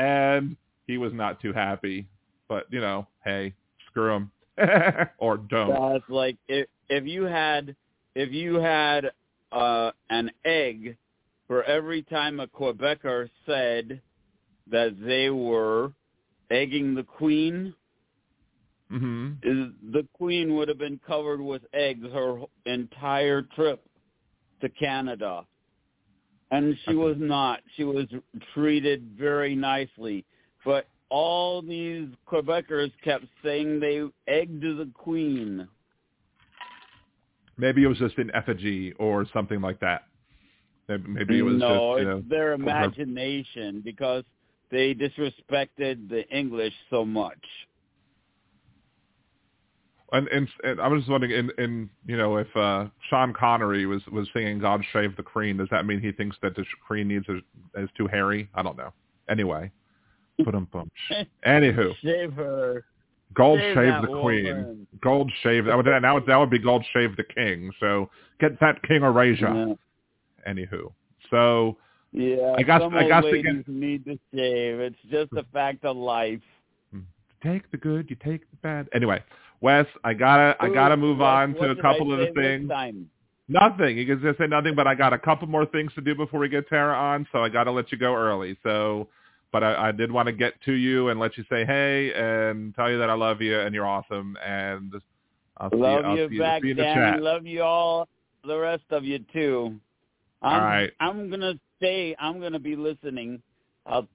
and 0.00 0.56
he 0.86 0.96
was 0.96 1.12
not 1.12 1.40
too 1.40 1.52
happy. 1.52 2.06
But 2.48 2.66
you 2.70 2.80
know, 2.80 3.06
hey, 3.24 3.54
screw 3.86 4.14
him 4.14 4.30
or 5.18 5.36
don't. 5.36 5.92
That's 5.92 6.08
like 6.08 6.36
if 6.48 6.66
if 6.88 7.04
you 7.06 7.24
had 7.24 7.76
if 8.14 8.32
you 8.32 8.56
had 8.56 9.10
uh, 9.52 9.92
an 10.08 10.30
egg 10.44 10.96
for 11.46 11.62
every 11.64 12.02
time 12.02 12.40
a 12.40 12.46
Quebecer 12.46 13.28
said 13.46 14.00
that 14.70 14.96
they 15.04 15.30
were 15.30 15.92
egging 16.50 16.94
the 16.94 17.04
queen, 17.04 17.74
hmm 18.88 19.32
is 19.42 19.68
the 19.92 20.06
queen 20.14 20.54
would 20.56 20.68
have 20.68 20.78
been 20.78 21.00
covered 21.06 21.40
with 21.40 21.62
eggs 21.72 22.06
her 22.12 22.40
entire 22.66 23.42
trip 23.42 23.84
to 24.60 24.68
Canada. 24.70 25.44
And 26.50 26.76
she 26.86 26.94
was 26.94 27.16
not. 27.18 27.60
She 27.76 27.84
was 27.84 28.06
treated 28.54 29.14
very 29.18 29.54
nicely. 29.54 30.24
But 30.64 30.86
all 31.10 31.62
these 31.62 32.08
Quebecers 32.26 32.92
kept 33.02 33.24
saying 33.44 33.80
they 33.80 34.02
egged 34.26 34.62
the 34.62 34.90
queen. 34.94 35.68
Maybe 37.56 37.84
it 37.84 37.86
was 37.86 37.98
just 37.98 38.16
an 38.18 38.30
effigy 38.34 38.92
or 38.98 39.26
something 39.32 39.60
like 39.60 39.80
that. 39.80 40.04
Maybe, 40.88 41.38
it 41.38 41.42
was 41.42 41.56
no, 41.56 41.94
just 41.96 42.02
you 42.02 42.10
know, 42.10 42.16
it's 42.18 42.28
their 42.28 42.52
imagination 42.54 43.80
because 43.84 44.24
they 44.70 44.92
disrespected 44.94 46.08
the 46.08 46.24
English 46.36 46.72
so 46.88 47.04
much. 47.04 47.38
And, 50.12 50.26
and, 50.28 50.48
and 50.64 50.80
I 50.80 50.88
was 50.88 51.02
just 51.02 51.10
wondering, 51.10 51.32
in, 51.32 51.50
in 51.62 51.88
you 52.06 52.16
know, 52.16 52.36
if 52.36 52.48
uh, 52.56 52.86
Sean 53.08 53.32
Connery 53.32 53.86
was 53.86 54.02
was 54.10 54.28
singing 54.32 54.58
"God 54.58 54.84
Save 54.92 55.16
the 55.16 55.22
Queen," 55.22 55.56
does 55.56 55.68
that 55.70 55.86
mean 55.86 56.00
he 56.00 56.10
thinks 56.12 56.36
that 56.42 56.56
the 56.56 56.64
Queen 56.86 57.06
needs 57.08 57.26
a, 57.28 57.36
is 57.80 57.88
too 57.96 58.08
hairy? 58.08 58.48
I 58.54 58.62
don't 58.62 58.76
know. 58.76 58.92
Anyway, 59.28 59.70
put 60.44 60.54
him 60.54 60.66
bum. 60.72 60.90
Anywho, 61.46 61.94
Save 62.02 62.32
her. 62.32 62.84
gold 63.34 63.60
Save 63.60 63.74
shave 63.76 64.02
the 64.02 64.20
queen. 64.20 64.44
woman. 64.46 64.86
Gold 65.00 65.30
shave. 65.44 65.66
That 65.66 65.76
would 65.76 65.86
now 65.86 66.18
that 66.18 66.36
would 66.36 66.50
be 66.50 66.58
gold 66.58 66.84
shave 66.92 67.16
the 67.16 67.22
king. 67.24 67.70
So 67.78 68.10
get 68.40 68.58
that 68.58 68.82
king 68.82 69.02
erasure. 69.04 69.54
Yeah. 69.54 69.74
Anywho, 70.52 70.92
so 71.30 71.76
Yeah, 72.12 72.54
I 72.58 72.62
got- 72.64 72.80
some 72.80 72.94
I 72.96 73.02
old 73.02 73.08
got 73.10 73.20
to 73.20 73.26
ladies 73.30 73.44
get- 73.64 73.68
need 73.68 74.04
to 74.06 74.18
shave. 74.34 74.80
It's 74.80 74.96
just 75.10 75.32
a 75.34 75.44
fact 75.52 75.84
of 75.84 75.96
life. 75.96 76.40
take 77.44 77.70
the 77.70 77.76
good, 77.76 78.10
you 78.10 78.16
take 78.16 78.40
the 78.50 78.56
bad. 78.62 78.88
Anyway, 78.92 79.22
Wes, 79.60 79.86
I 80.04 80.14
gotta 80.14 80.56
I 80.60 80.68
gotta 80.68 80.96
move 80.96 81.18
what- 81.18 81.26
on 81.26 81.54
to 81.54 81.70
a 81.70 81.76
couple 81.76 82.12
of 82.12 82.18
the 82.18 82.32
things. 82.32 82.70
Nothing. 83.48 83.98
You 83.98 84.06
can 84.06 84.22
just 84.22 84.38
say 84.38 84.46
nothing, 84.46 84.76
but 84.76 84.86
I 84.86 84.94
got 84.94 85.12
a 85.12 85.18
couple 85.18 85.48
more 85.48 85.66
things 85.66 85.92
to 85.94 86.00
do 86.00 86.14
before 86.14 86.38
we 86.38 86.48
get 86.48 86.68
Tara 86.68 86.94
on, 86.94 87.26
so 87.32 87.42
I 87.42 87.48
got 87.48 87.64
to 87.64 87.72
let 87.72 87.90
you 87.90 87.98
go 87.98 88.14
early. 88.14 88.56
So, 88.62 89.08
but 89.50 89.64
I, 89.64 89.88
I 89.88 89.92
did 89.92 90.12
want 90.12 90.26
to 90.26 90.32
get 90.32 90.54
to 90.66 90.72
you 90.72 91.08
and 91.08 91.18
let 91.18 91.36
you 91.36 91.44
say 91.50 91.64
hey 91.64 92.12
and 92.14 92.72
tell 92.76 92.88
you 92.88 92.96
that 93.00 93.10
I 93.10 93.14
love 93.14 93.42
you 93.42 93.58
and 93.58 93.74
you're 93.74 93.88
awesome. 93.88 94.36
And 94.46 94.94
I'll 95.56 95.70
see 95.70 95.76
Love 95.76 96.04
I'll 96.04 96.16
you 96.16 96.28
see 96.28 96.38
back, 96.38 96.62
you 96.62 96.70
in 96.70 96.76
the 96.76 96.84
Danny. 96.84 97.00
chat. 97.00 97.22
Love 97.22 97.44
you 97.44 97.62
all. 97.62 98.06
The 98.44 98.56
rest 98.56 98.84
of 98.90 99.04
you 99.04 99.18
too. 99.32 99.74
I'm, 100.42 100.52
All 100.52 100.60
right. 100.60 100.92
I'm 101.00 101.28
gonna 101.28 101.54
stay. 101.76 102.14
I'm 102.20 102.40
gonna 102.40 102.60
be 102.60 102.76
listening. 102.76 103.42
I've 103.84 104.06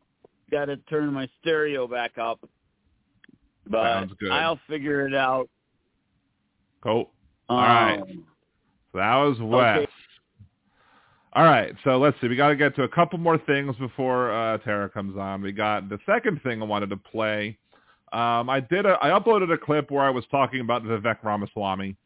got 0.49 0.65
to 0.65 0.77
turn 0.77 1.11
my 1.11 1.27
stereo 1.41 1.87
back 1.87 2.17
up, 2.17 2.39
but 3.67 3.83
Sounds 3.83 4.13
good. 4.19 4.31
I'll 4.31 4.59
figure 4.67 5.07
it 5.07 5.15
out. 5.15 5.49
Cool. 6.81 7.09
All 7.49 7.57
right. 7.57 7.99
Um, 7.99 8.25
So 8.91 8.97
that 8.99 9.15
was 9.15 9.37
Wes. 9.39 9.77
Okay. 9.77 9.91
All 11.35 11.43
right, 11.43 11.75
so 11.83 11.97
let's 11.97 12.15
see. 12.21 12.29
We 12.29 12.37
got 12.37 12.47
to 12.47 12.55
get 12.55 12.77
to 12.77 12.83
a 12.83 12.87
couple 12.87 13.19
more 13.19 13.37
things 13.37 13.75
before 13.75 14.31
uh, 14.31 14.57
Tara 14.59 14.89
comes 14.89 15.17
on. 15.17 15.41
We 15.41 15.51
got 15.51 15.89
the 15.89 15.99
second 16.05 16.41
thing 16.43 16.61
I 16.61 16.65
wanted 16.65 16.89
to 16.91 16.97
play. 16.97 17.57
Um, 18.13 18.49
I 18.49 18.61
did. 18.61 18.85
A, 18.85 18.97
I 19.01 19.09
uploaded 19.09 19.51
a 19.53 19.57
clip 19.57 19.91
where 19.91 20.05
I 20.05 20.09
was 20.09 20.23
talking 20.31 20.61
about 20.61 20.83
Vivek 20.83 21.17
Ramaswamy, 21.23 21.97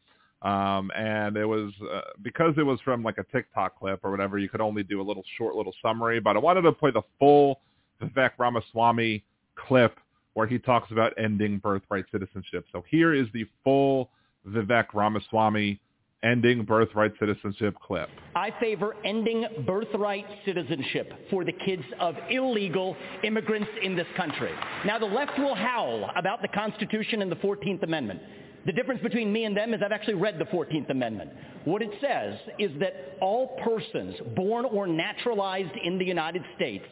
um, 0.42 0.90
and 0.96 1.36
it 1.36 1.44
was 1.44 1.70
uh, 1.92 2.00
because 2.22 2.54
it 2.56 2.64
was 2.64 2.80
from 2.80 3.04
like 3.04 3.18
a 3.18 3.24
TikTok 3.30 3.78
clip 3.78 4.00
or 4.02 4.10
whatever. 4.10 4.36
You 4.36 4.48
could 4.48 4.60
only 4.60 4.82
do 4.82 5.00
a 5.00 5.04
little 5.04 5.22
short 5.38 5.54
little 5.54 5.74
summary, 5.80 6.18
but 6.18 6.34
I 6.34 6.40
wanted 6.40 6.62
to 6.62 6.72
play 6.72 6.90
the 6.90 7.02
full 7.20 7.60
Vivek 8.02 8.32
Ramaswamy 8.36 9.22
clip 9.54 9.96
where 10.34 10.46
he 10.46 10.58
talks 10.58 10.90
about 10.90 11.12
ending 11.18 11.58
birthright 11.58 12.04
citizenship. 12.12 12.64
So 12.72 12.84
here 12.88 13.14
is 13.14 13.26
the 13.32 13.46
full 13.64 14.10
Vivek 14.46 14.86
Ramaswamy 14.94 15.80
ending 16.22 16.64
birthright 16.64 17.12
citizenship 17.18 17.74
clip. 17.82 18.08
I 18.34 18.52
favor 18.60 18.94
ending 19.04 19.46
birthright 19.66 20.26
citizenship 20.44 21.12
for 21.30 21.44
the 21.44 21.52
kids 21.52 21.84
of 21.98 22.14
illegal 22.28 22.96
immigrants 23.24 23.70
in 23.82 23.96
this 23.96 24.06
country. 24.16 24.52
Now, 24.84 24.98
the 24.98 25.06
left 25.06 25.38
will 25.38 25.54
howl 25.54 26.10
about 26.16 26.42
the 26.42 26.48
Constitution 26.48 27.22
and 27.22 27.32
the 27.32 27.36
14th 27.36 27.82
Amendment. 27.82 28.20
The 28.66 28.72
difference 28.72 29.00
between 29.02 29.32
me 29.32 29.44
and 29.44 29.56
them 29.56 29.72
is 29.72 29.80
I've 29.82 29.92
actually 29.92 30.14
read 30.14 30.38
the 30.38 30.44
14th 30.44 30.90
Amendment. 30.90 31.30
What 31.64 31.80
it 31.80 31.90
says 32.00 32.34
is 32.58 32.70
that 32.80 33.16
all 33.22 33.58
persons 33.64 34.14
born 34.36 34.66
or 34.66 34.86
naturalized 34.86 35.74
in 35.82 35.98
the 35.98 36.04
United 36.04 36.42
States 36.56 36.84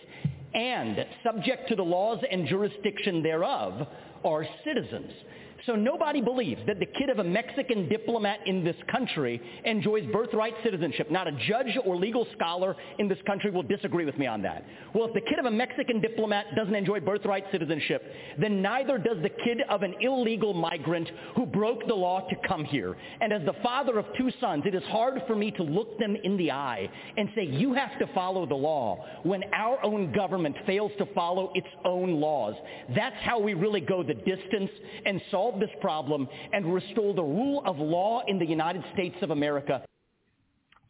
and 0.55 1.05
subject 1.23 1.69
to 1.69 1.77
the 1.77 1.83
laws 1.83 2.23
and 2.31 2.47
jurisdiction 2.47 3.23
thereof 3.23 3.87
are 4.25 4.47
citizens. 4.65 5.13
So 5.67 5.75
nobody 5.75 6.21
believes 6.21 6.61
that 6.67 6.79
the 6.79 6.87
kid 6.87 7.11
of 7.11 7.19
a 7.19 7.25
Mexican 7.25 7.89
diplomat 7.89 8.41
in 8.47 8.63
this 8.63 8.77
country 8.91 9.41
enjoys 9.65 10.07
birthright 10.13 10.55
citizenship. 10.63 11.11
Not 11.11 11.27
a 11.27 11.33
judge 11.49 11.77
or 11.85 11.97
legal 11.97 12.27
scholar 12.33 12.77
in 12.99 13.09
this 13.09 13.19
country 13.27 13.51
will 13.51 13.65
disagree 13.65 14.05
with 14.05 14.17
me 14.19 14.27
on 14.27 14.41
that. 14.43 14.65
Well, 14.95 15.09
if 15.09 15.15
the 15.15 15.21
kid 15.21 15.39
of 15.39 15.47
a 15.47 15.51
Mexican 15.51 16.01
diplomat 16.01 16.55
doesn't 16.55 16.75
enjoy 16.75 17.01
birthright 17.01 17.45
citizenship, 17.51 18.03
then 18.41 18.63
neither 18.63 18.99
does 18.99 19.19
the 19.23 19.31
kid 19.31 19.63
of 19.69 19.83
an 19.83 19.95
illegal 20.01 20.55
migrant 20.55 21.11
who 21.35 21.45
broke 21.45 21.87
the 21.87 21.95
law 21.95 22.27
to 22.29 22.37
come 22.47 22.65
here. 22.65 22.97
And 23.21 23.33
as 23.33 23.45
the 23.45 23.55
father 23.63 23.99
of 23.99 24.07
two 24.17 24.31
sons, 24.41 24.63
it 24.65 24.75
is 24.75 24.83
hard 24.85 25.23
for 25.27 25.35
me 25.35 25.51
to 25.53 25.63
look 25.63 25.99
them 25.99 26.17
in 26.23 26.37
the 26.37 26.53
eye 26.53 26.89
and 27.17 27.29
say, 27.35 27.45
you 27.45 27.75
have 27.75 27.99
to 27.99 28.07
follow 28.15 28.47
the 28.47 28.55
law 28.55 29.05
when 29.25 29.43
our 29.53 29.85
own 29.85 30.13
government 30.13 30.57
fails 30.67 30.93
to 30.99 31.07
follow 31.15 31.51
its 31.55 31.67
own 31.85 32.21
laws. 32.21 32.55
That's 32.95 33.17
how 33.23 33.41
we 33.41 33.55
really 33.55 33.81
go 33.81 34.03
the 34.03 34.15
distance 34.15 34.71
and 35.05 35.21
solve 35.31 35.48
this 35.59 35.71
problem 35.81 36.29
and 36.53 36.73
restore 36.73 37.15
the 37.15 37.23
rule 37.23 37.63
of 37.65 37.79
law 37.79 38.23
in 38.27 38.39
the 38.39 38.47
United 38.47 38.85
States 38.93 39.17
of 39.23 39.31
America. 39.31 39.85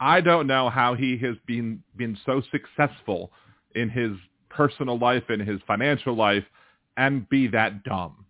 I 0.00 0.20
don't 0.20 0.46
know 0.46 0.70
how 0.70 0.94
he 0.94 1.18
has 1.18 1.36
been 1.46 1.82
been 1.96 2.16
so 2.24 2.42
successful 2.52 3.32
in 3.74 3.90
his 3.90 4.12
personal 4.48 4.98
life 4.98 5.24
and 5.28 5.42
his 5.42 5.60
financial 5.66 6.14
life 6.14 6.44
and 6.96 7.28
be 7.28 7.46
that 7.48 7.84
dumb. 7.84 8.24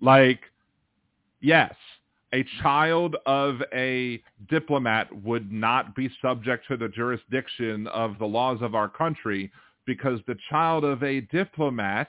Like, 0.00 0.40
yes, 1.40 1.74
a 2.32 2.44
child 2.62 3.16
of 3.26 3.62
a 3.72 4.22
diplomat 4.48 5.08
would 5.22 5.52
not 5.52 5.94
be 5.94 6.10
subject 6.20 6.66
to 6.68 6.76
the 6.76 6.88
jurisdiction 6.88 7.86
of 7.88 8.18
the 8.18 8.26
laws 8.26 8.58
of 8.60 8.74
our 8.74 8.88
country 8.88 9.50
because 9.86 10.20
the 10.26 10.36
child 10.50 10.84
of 10.84 11.02
a 11.02 11.20
diplomat 11.22 12.08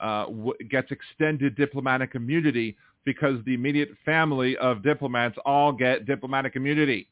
uh, 0.00 0.26
w- 0.26 0.54
gets 0.70 0.90
extended 0.90 1.56
diplomatic 1.56 2.14
immunity 2.14 2.76
because 3.04 3.38
the 3.44 3.54
immediate 3.54 3.90
family 4.04 4.56
of 4.56 4.82
diplomats 4.82 5.36
all 5.44 5.72
get 5.72 6.06
diplomatic 6.06 6.56
immunity 6.56 7.08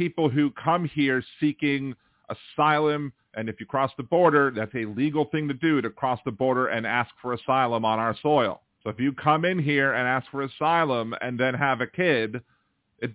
people 0.00 0.30
who 0.30 0.50
come 0.52 0.86
here 0.86 1.22
seeking 1.40 1.94
asylum. 2.30 3.12
And 3.34 3.50
if 3.50 3.60
you 3.60 3.66
cross 3.66 3.90
the 3.98 4.02
border, 4.02 4.50
that's 4.54 4.74
a 4.74 4.86
legal 4.86 5.26
thing 5.26 5.46
to 5.48 5.54
do 5.54 5.82
to 5.82 5.90
cross 5.90 6.18
the 6.24 6.30
border 6.30 6.68
and 6.68 6.86
ask 6.86 7.10
for 7.20 7.34
asylum 7.34 7.84
on 7.84 7.98
our 7.98 8.16
soil. 8.22 8.62
So 8.82 8.88
if 8.88 8.98
you 8.98 9.12
come 9.12 9.44
in 9.44 9.58
here 9.58 9.92
and 9.92 10.08
ask 10.08 10.26
for 10.30 10.42
asylum 10.42 11.14
and 11.20 11.38
then 11.38 11.52
have 11.52 11.82
a 11.82 11.86
kid, 11.86 12.40
it, 13.00 13.12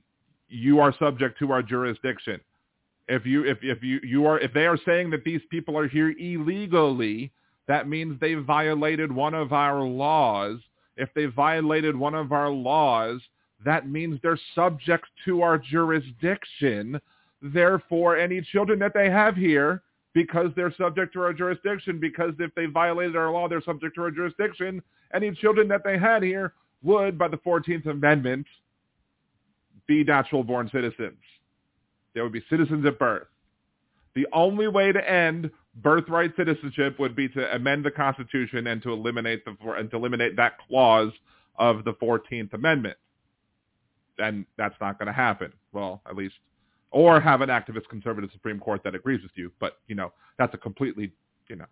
you 0.48 0.80
are 0.80 0.94
subject 1.00 1.40
to 1.40 1.52
our 1.52 1.64
jurisdiction. 1.64 2.40
If 3.08 3.26
you 3.26 3.46
if 3.46 3.60
if 3.62 3.84
you 3.84 4.00
you 4.04 4.26
are 4.26 4.40
if 4.40 4.54
they 4.54 4.66
are 4.66 4.78
saying 4.86 5.10
that 5.12 5.24
these 5.24 5.42
people 5.50 5.78
are 5.78 5.88
here 5.88 6.14
illegally, 6.20 7.32
that 7.68 7.88
means 7.88 8.20
they 8.20 8.36
violated 8.36 9.12
one 9.12 9.34
of 9.34 9.54
our 9.54 9.82
laws. 9.82 10.60
If 10.98 11.10
they 11.14 11.26
violated 11.26 11.96
one 11.96 12.16
of 12.16 12.32
our 12.32 12.50
laws, 12.50 13.22
that 13.66 13.90
means 13.90 14.20
they're 14.22 14.40
subject 14.54 15.06
to 15.26 15.42
our 15.42 15.58
jurisdiction. 15.58 17.00
Therefore, 17.42 18.18
any 18.18 18.42
children 18.42 18.80
that 18.80 18.94
they 18.94 19.10
have 19.10 19.36
here, 19.36 19.82
because 20.14 20.52
they're 20.56 20.74
subject 20.78 21.14
to 21.14 21.22
our 21.22 21.34
jurisdiction, 21.34 22.00
because 22.00 22.34
if 22.40 22.54
they 22.56 22.66
violated 22.66 23.16
our 23.16 23.32
law, 23.32 23.48
they're 23.48 23.62
subject 23.62 23.96
to 23.96 24.04
our 24.04 24.12
jurisdiction, 24.12 24.82
any 25.14 25.32
children 25.32 25.68
that 25.68 25.84
they 25.84 25.98
had 25.98 26.24
here 26.24 26.54
would, 26.84 27.18
by 27.18 27.28
the 27.28 27.38
14th 27.38 27.86
Amendment, 27.88 28.46
be 29.88 30.04
natural 30.04 30.44
born 30.44 30.70
citizens. 30.72 31.18
They 32.14 32.22
would 32.22 32.32
be 32.32 32.44
citizens 32.50 32.86
at 32.86 32.98
birth. 32.98 33.28
The 34.16 34.28
only 34.32 34.68
way 34.68 34.92
to 34.92 35.10
end 35.10 35.52
birthright 35.76 36.36
citizenship 36.36 37.00
would 37.00 37.16
be 37.16 37.28
to 37.30 37.56
amend 37.56 37.86
the 37.86 37.92
Constitution 37.92 38.68
and 38.68 38.82
to 38.84 38.92
eliminate 38.92 39.44
the 39.46 39.56
and 39.72 39.90
to 39.92 39.98
eliminate 39.98 40.36
that 40.38 40.54
clause 40.68 41.12
of 41.58 41.84
the 41.84 41.94
14th 41.94 42.54
Amendment. 42.54 42.98
And 44.18 44.46
that's 44.58 44.76
not 44.80 44.98
going 44.98 45.08
to 45.08 45.14
happen. 45.14 45.52
Well, 45.74 46.02
at 46.10 46.16
least, 46.16 46.36
or 46.92 47.20
have 47.20 47.42
an 47.42 47.50
activist 47.50 47.90
conservative 47.90 48.30
Supreme 48.32 48.60
Court 48.60 48.82
that 48.84 48.96
agrees 48.96 49.22
with 49.22 49.34
you. 49.36 49.52
But 49.60 49.78
you 49.88 49.96
know, 49.96 50.14
that's 50.38 50.54
a 50.54 50.58
completely, 50.58 51.12
you 51.50 51.58
know, 51.58 51.66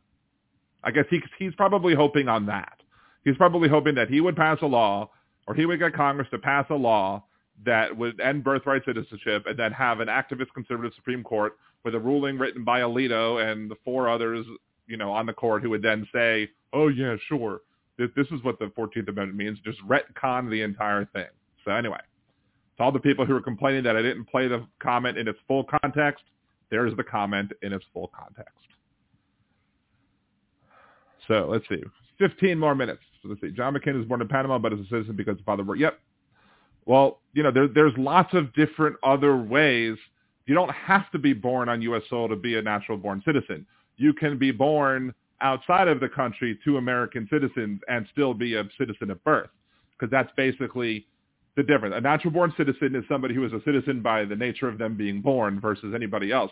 I 0.83 0.91
guess 0.91 1.05
he 1.09 1.21
he's 1.39 1.55
probably 1.55 1.95
hoping 1.95 2.27
on 2.27 2.45
that. 2.47 2.79
He's 3.23 3.37
probably 3.37 3.69
hoping 3.69 3.95
that 3.95 4.09
he 4.09 4.19
would 4.19 4.35
pass 4.35 4.57
a 4.61 4.65
law, 4.65 5.09
or 5.47 5.55
he 5.55 5.65
would 5.65 5.79
get 5.79 5.93
Congress 5.93 6.27
to 6.31 6.39
pass 6.39 6.65
a 6.69 6.75
law 6.75 7.23
that 7.65 7.95
would 7.95 8.19
end 8.19 8.43
birthright 8.43 8.83
citizenship 8.85 9.45
and 9.45 9.57
then 9.57 9.71
have 9.71 10.01
an 10.01 10.09
activist 10.09 10.47
conservative 10.53 10.91
Supreme 10.95 11.23
Court 11.23 11.53
with 11.83 11.95
a 11.95 11.99
ruling 11.99 12.37
written 12.37 12.63
by 12.63 12.81
Alito 12.81 13.51
and 13.51 13.69
the 13.69 13.75
four 13.83 14.09
others, 14.09 14.45
you 14.87 14.97
know, 14.97 15.11
on 15.11 15.25
the 15.25 15.33
court 15.33 15.61
who 15.61 15.69
would 15.69 15.81
then 15.81 16.07
say, 16.13 16.49
oh, 16.73 16.87
yeah, 16.87 17.15
sure, 17.27 17.61
this, 17.97 18.09
is 18.31 18.43
what 18.43 18.57
the 18.59 18.65
14th 18.77 19.07
Amendment 19.09 19.35
means, 19.35 19.59
just 19.63 19.79
retcon 19.87 20.49
the 20.49 20.61
entire 20.61 21.05
thing. 21.05 21.27
So 21.63 21.71
anyway, 21.71 21.99
to 22.77 22.83
all 22.83 22.91
the 22.91 22.99
people 22.99 23.25
who 23.25 23.35
are 23.35 23.41
complaining 23.41 23.83
that 23.83 23.95
I 23.95 24.01
didn't 24.01 24.25
play 24.25 24.47
the 24.47 24.65
comment 24.79 25.17
in 25.17 25.27
its 25.27 25.39
full 25.47 25.65
context, 25.81 26.23
there's 26.69 26.95
the 26.97 27.03
comment 27.03 27.51
in 27.61 27.71
its 27.71 27.85
full 27.93 28.11
context. 28.17 28.57
So 31.27 31.47
let's 31.49 31.67
see. 31.69 31.81
15 32.19 32.57
more 32.57 32.75
minutes. 32.75 33.01
So 33.21 33.29
let's 33.29 33.41
see. 33.41 33.51
John 33.51 33.73
McCain 33.73 33.97
was 33.97 34.05
born 34.05 34.21
in 34.21 34.27
Panama, 34.27 34.57
but 34.57 34.73
is 34.73 34.79
a 34.79 34.89
citizen 34.89 35.15
because 35.15 35.37
his 35.37 35.45
father 35.45 35.63
worked. 35.63 35.79
Yep, 35.79 35.99
well, 36.85 37.21
you 37.33 37.43
know, 37.43 37.51
there, 37.51 37.67
there's 37.67 37.93
lots 37.97 38.33
of 38.33 38.53
different 38.53 38.97
other 39.03 39.37
ways. 39.37 39.97
You 40.45 40.55
don't 40.55 40.71
have 40.71 41.09
to 41.11 41.19
be 41.19 41.33
born 41.33 41.69
on 41.69 41.81
U.S. 41.83 42.03
soil 42.09 42.27
to 42.29 42.35
be 42.35 42.57
a 42.57 42.61
natural 42.61 42.97
born 42.97 43.21
citizen. 43.25 43.65
You 43.97 44.13
can 44.13 44.37
be 44.37 44.51
born 44.51 45.13
outside 45.41 45.87
of 45.87 45.99
the 45.99 46.09
country 46.09 46.59
to 46.65 46.77
American 46.77 47.27
citizens 47.31 47.81
and 47.87 48.05
still 48.11 48.33
be 48.33 48.55
a 48.55 48.63
citizen 48.77 49.11
at 49.11 49.23
birth, 49.23 49.49
because 49.91 50.11
that's 50.11 50.31
basically 50.35 51.05
the 51.55 51.63
difference. 51.63 51.95
A 51.97 52.01
natural 52.01 52.31
born 52.31 52.53
citizen 52.57 52.95
is 52.95 53.03
somebody 53.07 53.35
who 53.35 53.45
is 53.45 53.53
a 53.53 53.61
citizen 53.63 54.01
by 54.01 54.25
the 54.25 54.35
nature 54.35 54.67
of 54.67 54.77
them 54.77 54.95
being 54.97 55.21
born 55.21 55.59
versus 55.59 55.93
anybody 55.95 56.31
else. 56.31 56.51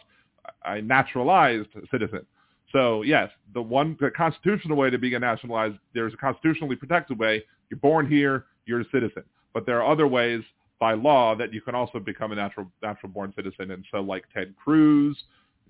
A 0.65 0.81
naturalized 0.81 1.69
citizen. 1.91 2.25
So 2.71 3.01
yes, 3.01 3.29
the 3.53 3.61
one 3.61 3.97
the 3.99 4.11
constitutional 4.11 4.77
way 4.77 4.89
to 4.89 4.97
be 4.97 5.13
a 5.13 5.19
nationalized, 5.19 5.75
there's 5.93 6.13
a 6.13 6.17
constitutionally 6.17 6.75
protected 6.75 7.19
way. 7.19 7.43
You're 7.69 7.79
born 7.79 8.07
here, 8.07 8.45
you're 8.65 8.81
a 8.81 8.85
citizen. 8.91 9.23
But 9.53 9.65
there 9.65 9.81
are 9.81 9.91
other 9.91 10.07
ways 10.07 10.41
by 10.81 10.95
law 10.95 11.35
that 11.35 11.53
you 11.53 11.61
can 11.61 11.75
also 11.75 11.99
become 11.99 12.31
a 12.31 12.35
natural 12.35 12.69
natural 12.81 13.11
born 13.11 13.31
citizen. 13.35 13.69
And 13.69 13.85
so 13.91 14.01
like 14.01 14.25
Ted 14.33 14.53
Cruz, 14.61 15.15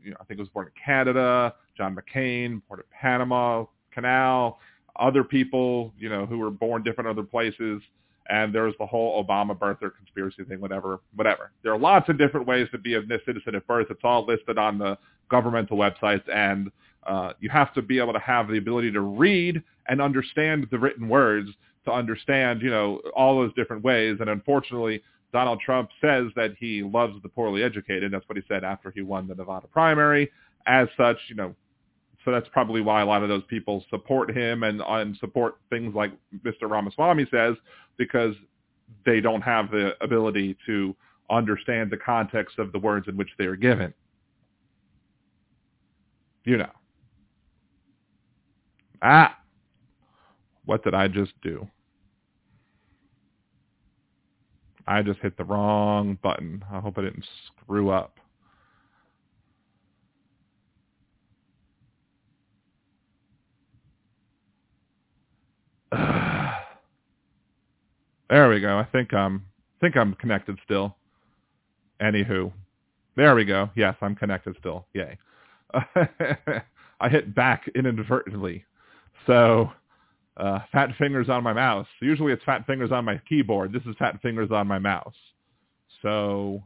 you 0.02 0.12
know, 0.12 0.18
I 0.20 0.24
think 0.24 0.40
was 0.40 0.50
born 0.50 0.68
in 0.68 0.74
Canada, 0.84 1.54
John 1.78 1.96
McCain, 1.96 2.62
born 2.68 2.80
in 2.80 2.86
Panama 3.00 3.66
Canal, 3.92 4.58
other 4.96 5.26
people, 5.26 5.94
you 6.00 6.08
know, 6.08 6.26
who 6.26 6.38
were 6.40 6.50
born 6.50 6.82
different 6.82 7.10
other 7.10 7.24
places. 7.24 7.82
And 8.30 8.56
there's 8.56 8.74
the 8.80 8.86
whole 8.86 9.22
Obama 9.22 9.58
birther 9.58 9.92
conspiracy 9.94 10.46
thing, 10.46 10.62
whatever, 10.62 11.02
whatever. 11.16 11.52
There 11.62 11.74
are 11.74 11.78
lots 11.78 12.08
of 12.08 12.18
different 12.18 12.48
ways 12.48 12.68
to 12.72 12.78
be 12.78 12.96
a 12.96 13.02
citizen 13.26 13.56
at 13.56 13.68
birth. 13.68 13.88
It's 13.90 14.00
all 14.06 14.26
listed 14.26 14.58
on 14.58 14.78
the 14.78 14.98
governmental 15.30 15.76
websites, 15.76 16.24
and 16.34 16.72
uh, 17.06 17.34
you 17.42 17.50
have 17.50 17.74
to 17.74 17.82
be 17.82 18.00
able 18.00 18.14
to 18.14 18.20
have 18.20 18.48
the 18.48 18.58
ability 18.58 18.92
to 18.94 19.02
read 19.02 19.62
and 19.90 20.02
understand 20.02 20.68
the 20.72 20.80
written 20.80 21.10
words 21.10 21.50
to 21.86 21.92
understand, 21.92 22.62
you 22.62 22.70
know, 22.70 23.02
all 23.16 23.36
those 23.36 23.54
different 23.56 23.84
ways. 23.84 24.18
And 24.20 24.30
unfortunately, 24.30 25.02
Donald 25.34 25.60
Trump 25.60 25.90
says 26.02 26.28
that 26.36 26.52
he 26.60 26.84
loves 26.84 27.22
the 27.24 27.30
poorly 27.30 27.64
educated. 27.64 28.12
That's 28.12 28.28
what 28.28 28.38
he 28.38 28.44
said 28.48 28.64
after 28.64 28.92
he 28.92 29.02
won 29.02 29.28
the 29.28 29.36
Nevada 29.36 29.68
primary. 29.68 30.30
As 30.68 30.88
such, 30.98 31.18
you 31.28 31.36
know, 31.36 31.56
so 32.24 32.32
that's 32.32 32.48
probably 32.50 32.82
why 32.82 33.02
a 33.02 33.06
lot 33.06 33.24
of 33.24 33.30
those 33.30 33.44
people 33.48 33.84
support 33.90 34.36
him 34.36 34.64
and, 34.64 34.82
and 34.86 35.18
support 35.18 35.58
things 35.70 35.96
like 35.96 36.12
Mr. 36.46 36.70
Ramaswamy 36.70 37.26
says, 37.32 37.56
because 37.98 38.36
they 39.06 39.22
don't 39.22 39.42
have 39.42 39.72
the 39.72 39.94
ability 40.02 40.56
to 40.68 40.96
understand 41.30 41.90
the 41.90 41.98
context 41.98 42.60
of 42.60 42.72
the 42.74 42.80
words 42.80 43.08
in 43.08 43.18
which 43.18 43.30
they 43.40 43.46
are 43.46 43.56
given. 43.56 43.94
You 46.44 46.58
know. 46.58 46.70
Ah, 49.02 49.38
what 50.66 50.84
did 50.84 50.94
I 50.94 51.08
just 51.08 51.34
do? 51.42 51.68
I 54.88 55.02
just 55.02 55.20
hit 55.20 55.38
the 55.38 55.44
wrong 55.44 56.18
button. 56.22 56.64
I 56.72 56.80
hope 56.80 56.98
I 56.98 57.02
didn't 57.02 57.26
screw 57.48 57.90
up. 57.90 58.18
there 68.30 68.50
we 68.50 68.60
go. 68.60 68.78
I 68.78 68.86
think 68.92 69.14
I'm 69.14 69.46
I 69.78 69.86
think 69.86 69.98
I'm 69.98 70.14
connected 70.16 70.58
still. 70.64 70.96
Anywho. 72.02 72.52
There 73.16 73.36
we 73.36 73.46
go. 73.46 73.70
Yes, 73.76 73.96
I'm 74.02 74.16
connected 74.16 74.56
still. 74.60 74.88
Yay. 74.94 75.18
I 77.00 77.10
hit 77.10 77.34
back 77.36 77.70
inadvertently. 77.76 78.66
So 79.28 79.72
uh, 80.38 80.60
fat 80.72 80.90
fingers 80.98 81.30
on 81.30 81.44
my 81.44 81.54
mouse. 81.54 81.88
Usually 82.02 82.32
it's 82.34 82.44
fat 82.44 82.66
fingers 82.66 82.92
on 82.92 83.06
my 83.06 83.20
keyboard. 83.28 83.74
This 83.74 83.84
is 83.84 83.96
fat 84.00 84.22
fingers 84.22 84.50
on 84.52 84.68
my 84.68 84.80
mouse. 84.80 85.16
So 86.02 86.64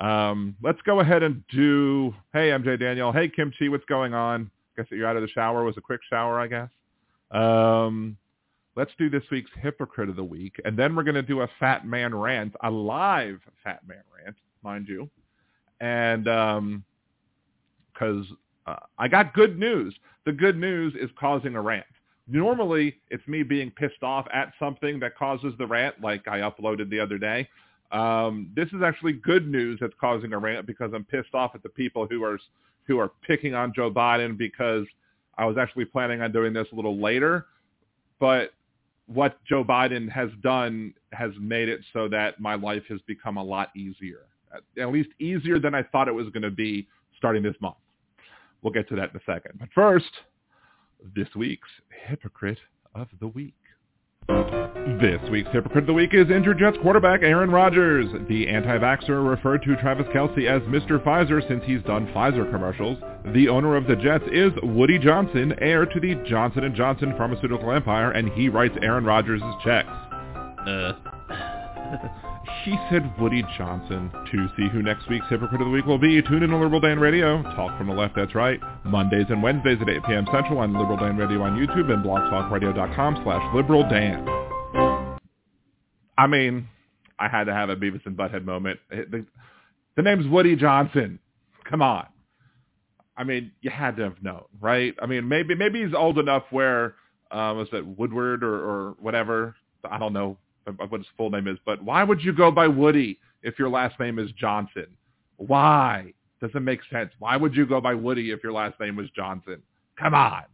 um, 0.00 0.56
let's 0.62 0.80
go 0.82 1.00
ahead 1.00 1.22
and 1.22 1.44
do, 1.48 2.14
hey, 2.32 2.48
MJ 2.50 2.78
Daniel. 2.78 3.12
Hey, 3.12 3.28
Kimchi, 3.28 3.68
what's 3.68 3.84
going 3.84 4.14
on? 4.14 4.50
Guess 4.76 4.86
that 4.90 4.96
you're 4.96 5.06
out 5.06 5.16
of 5.16 5.22
the 5.22 5.28
shower. 5.28 5.62
It 5.62 5.66
was 5.66 5.76
a 5.76 5.82
quick 5.82 6.00
shower, 6.08 6.40
I 6.40 6.46
guess. 6.46 6.68
Um, 7.30 8.16
let's 8.76 8.92
do 8.98 9.10
this 9.10 9.22
week's 9.30 9.50
Hypocrite 9.60 10.08
of 10.08 10.16
the 10.16 10.24
Week. 10.24 10.60
And 10.64 10.76
then 10.76 10.96
we're 10.96 11.04
going 11.04 11.14
to 11.14 11.22
do 11.22 11.42
a 11.42 11.48
Fat 11.58 11.86
Man 11.86 12.14
Rant, 12.14 12.54
a 12.62 12.70
live 12.70 13.40
Fat 13.62 13.80
Man 13.86 14.02
Rant, 14.16 14.36
mind 14.64 14.88
you. 14.88 15.08
And 15.80 16.24
because 16.24 16.56
um, 18.26 18.36
uh, 18.66 18.76
I 18.98 19.08
got 19.08 19.34
good 19.34 19.58
news. 19.58 19.94
The 20.26 20.32
good 20.32 20.56
news 20.56 20.94
is 21.00 21.10
causing 21.18 21.54
a 21.54 21.60
rant. 21.60 21.86
Normally, 22.30 22.96
it's 23.10 23.26
me 23.26 23.42
being 23.42 23.70
pissed 23.72 24.02
off 24.02 24.26
at 24.32 24.52
something 24.58 25.00
that 25.00 25.16
causes 25.16 25.52
the 25.58 25.66
rant, 25.66 26.00
like 26.00 26.28
I 26.28 26.38
uploaded 26.40 26.88
the 26.88 27.00
other 27.00 27.18
day. 27.18 27.48
Um, 27.90 28.50
this 28.54 28.68
is 28.68 28.82
actually 28.84 29.14
good 29.14 29.48
news 29.48 29.78
that's 29.80 29.94
causing 30.00 30.32
a 30.32 30.38
rant 30.38 30.66
because 30.66 30.92
I'm 30.94 31.04
pissed 31.04 31.34
off 31.34 31.52
at 31.54 31.62
the 31.62 31.68
people 31.68 32.06
who 32.08 32.22
are 32.22 32.38
who 32.86 32.98
are 32.98 33.10
picking 33.26 33.54
on 33.54 33.72
Joe 33.74 33.90
Biden 33.90 34.38
because 34.38 34.86
I 35.36 35.44
was 35.44 35.56
actually 35.58 35.86
planning 35.86 36.22
on 36.22 36.32
doing 36.32 36.52
this 36.52 36.66
a 36.72 36.76
little 36.76 37.00
later, 37.00 37.46
but 38.18 38.52
what 39.06 39.42
Joe 39.44 39.64
Biden 39.64 40.08
has 40.10 40.30
done 40.42 40.94
has 41.12 41.32
made 41.40 41.68
it 41.68 41.80
so 41.92 42.08
that 42.08 42.40
my 42.40 42.54
life 42.54 42.82
has 42.88 43.00
become 43.06 43.36
a 43.36 43.42
lot 43.42 43.70
easier, 43.76 44.26
at 44.80 44.92
least 44.92 45.08
easier 45.18 45.58
than 45.58 45.74
I 45.74 45.82
thought 45.82 46.06
it 46.06 46.14
was 46.14 46.28
going 46.28 46.42
to 46.42 46.50
be 46.50 46.86
starting 47.16 47.42
this 47.42 47.56
month. 47.60 47.76
We'll 48.62 48.72
get 48.72 48.88
to 48.90 48.96
that 48.96 49.10
in 49.10 49.16
a 49.16 49.24
second. 49.24 49.58
But 49.58 49.68
first, 49.74 50.10
this 51.14 51.28
week's 51.36 51.68
Hypocrite 52.06 52.58
of 52.94 53.08
the 53.20 53.28
Week. 53.28 53.54
This 54.28 55.20
week's 55.30 55.50
Hypocrite 55.50 55.84
of 55.84 55.86
the 55.86 55.92
Week 55.92 56.10
is 56.12 56.30
injured 56.30 56.58
Jets 56.58 56.76
quarterback 56.82 57.22
Aaron 57.22 57.50
Rodgers. 57.50 58.06
The 58.28 58.48
anti-vaxxer 58.48 59.28
referred 59.28 59.62
to 59.62 59.76
Travis 59.76 60.06
Kelce 60.14 60.46
as 60.46 60.62
Mr. 60.62 61.02
Pfizer 61.02 61.46
since 61.48 61.62
he's 61.64 61.82
done 61.82 62.06
Pfizer 62.08 62.50
commercials. 62.50 62.98
The 63.34 63.48
owner 63.48 63.76
of 63.76 63.86
the 63.86 63.96
Jets 63.96 64.24
is 64.30 64.52
Woody 64.62 64.98
Johnson, 64.98 65.54
heir 65.60 65.86
to 65.86 66.00
the 66.00 66.14
Johnson 66.28 66.72
& 66.74 66.76
Johnson 66.76 67.14
pharmaceutical 67.16 67.70
empire, 67.72 68.12
and 68.12 68.28
he 68.30 68.48
writes 68.48 68.76
Aaron 68.82 69.04
Rodgers' 69.04 69.42
checks. 69.64 69.88
Uh, 70.66 70.92
he 72.64 72.76
said 72.90 73.18
Woody 73.18 73.42
Johnson. 73.56 74.10
To 74.32 74.48
see 74.56 74.68
who 74.68 74.82
next 74.82 75.08
week's 75.08 75.26
Hypocrite 75.28 75.60
of 75.60 75.66
the 75.66 75.72
Week 75.72 75.86
will 75.86 75.98
be, 75.98 76.20
tune 76.22 76.42
in 76.42 76.50
to 76.50 76.56
Liberal 76.56 76.80
Dan 76.80 76.98
Radio. 76.98 77.42
Talk 77.42 77.76
from 77.78 77.86
the 77.88 77.94
left, 77.94 78.16
that's 78.16 78.34
right. 78.34 78.60
Mondays 78.84 79.26
and 79.28 79.42
Wednesdays 79.42 79.78
at 79.80 79.88
8 79.88 80.04
p.m. 80.06 80.26
Central 80.32 80.58
on 80.58 80.72
Liberal 80.72 80.98
Dan 80.98 81.16
Radio 81.16 81.42
on 81.42 81.56
YouTube 81.56 81.90
and 81.92 82.04
blogtalkradio.com 82.04 83.20
slash 83.24 83.54
Liberal 83.54 83.88
Dan. 83.88 84.26
I 86.18 86.26
mean, 86.26 86.68
I 87.18 87.28
had 87.28 87.44
to 87.44 87.54
have 87.54 87.70
a 87.70 87.76
Beavis 87.76 88.04
and 88.04 88.16
Butthead 88.16 88.44
moment. 88.44 88.78
The, 88.90 89.24
the 89.96 90.02
name's 90.02 90.26
Woody 90.28 90.56
Johnson. 90.56 91.18
Come 91.68 91.82
on. 91.82 92.06
I 93.16 93.24
mean, 93.24 93.52
you 93.60 93.70
had 93.70 93.96
to 93.96 94.04
have 94.04 94.22
known, 94.22 94.44
right? 94.60 94.94
I 95.00 95.06
mean, 95.06 95.28
maybe 95.28 95.54
maybe 95.54 95.84
he's 95.84 95.94
old 95.94 96.18
enough 96.18 96.44
where 96.50 96.94
uh, 97.30 97.52
was 97.54 97.68
it 97.72 97.86
Woodward 97.86 98.42
or, 98.42 98.54
or 98.54 98.96
whatever? 98.98 99.56
I 99.84 99.98
don't 99.98 100.14
know 100.14 100.38
what 100.64 100.98
his 100.98 101.06
full 101.16 101.30
name 101.30 101.48
is, 101.48 101.58
but 101.64 101.82
why 101.82 102.04
would 102.04 102.22
you 102.22 102.32
go 102.32 102.50
by 102.50 102.68
Woody 102.68 103.18
if 103.42 103.58
your 103.58 103.68
last 103.68 103.98
name 103.98 104.18
is 104.18 104.30
Johnson? 104.32 104.86
Why? 105.36 106.12
Doesn't 106.40 106.64
make 106.64 106.80
sense. 106.90 107.10
Why 107.18 107.36
would 107.36 107.54
you 107.54 107.66
go 107.66 107.80
by 107.80 107.94
Woody 107.94 108.30
if 108.30 108.42
your 108.42 108.52
last 108.52 108.78
name 108.80 108.96
was 108.96 109.10
Johnson? 109.10 109.62
Come 109.98 110.14
on. 110.14 110.44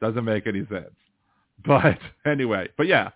Doesn't 0.00 0.24
make 0.24 0.46
any 0.46 0.66
sense. 0.66 0.90
But 1.64 1.98
anyway, 2.26 2.70
but 2.76 2.88
yeah, 2.88 3.10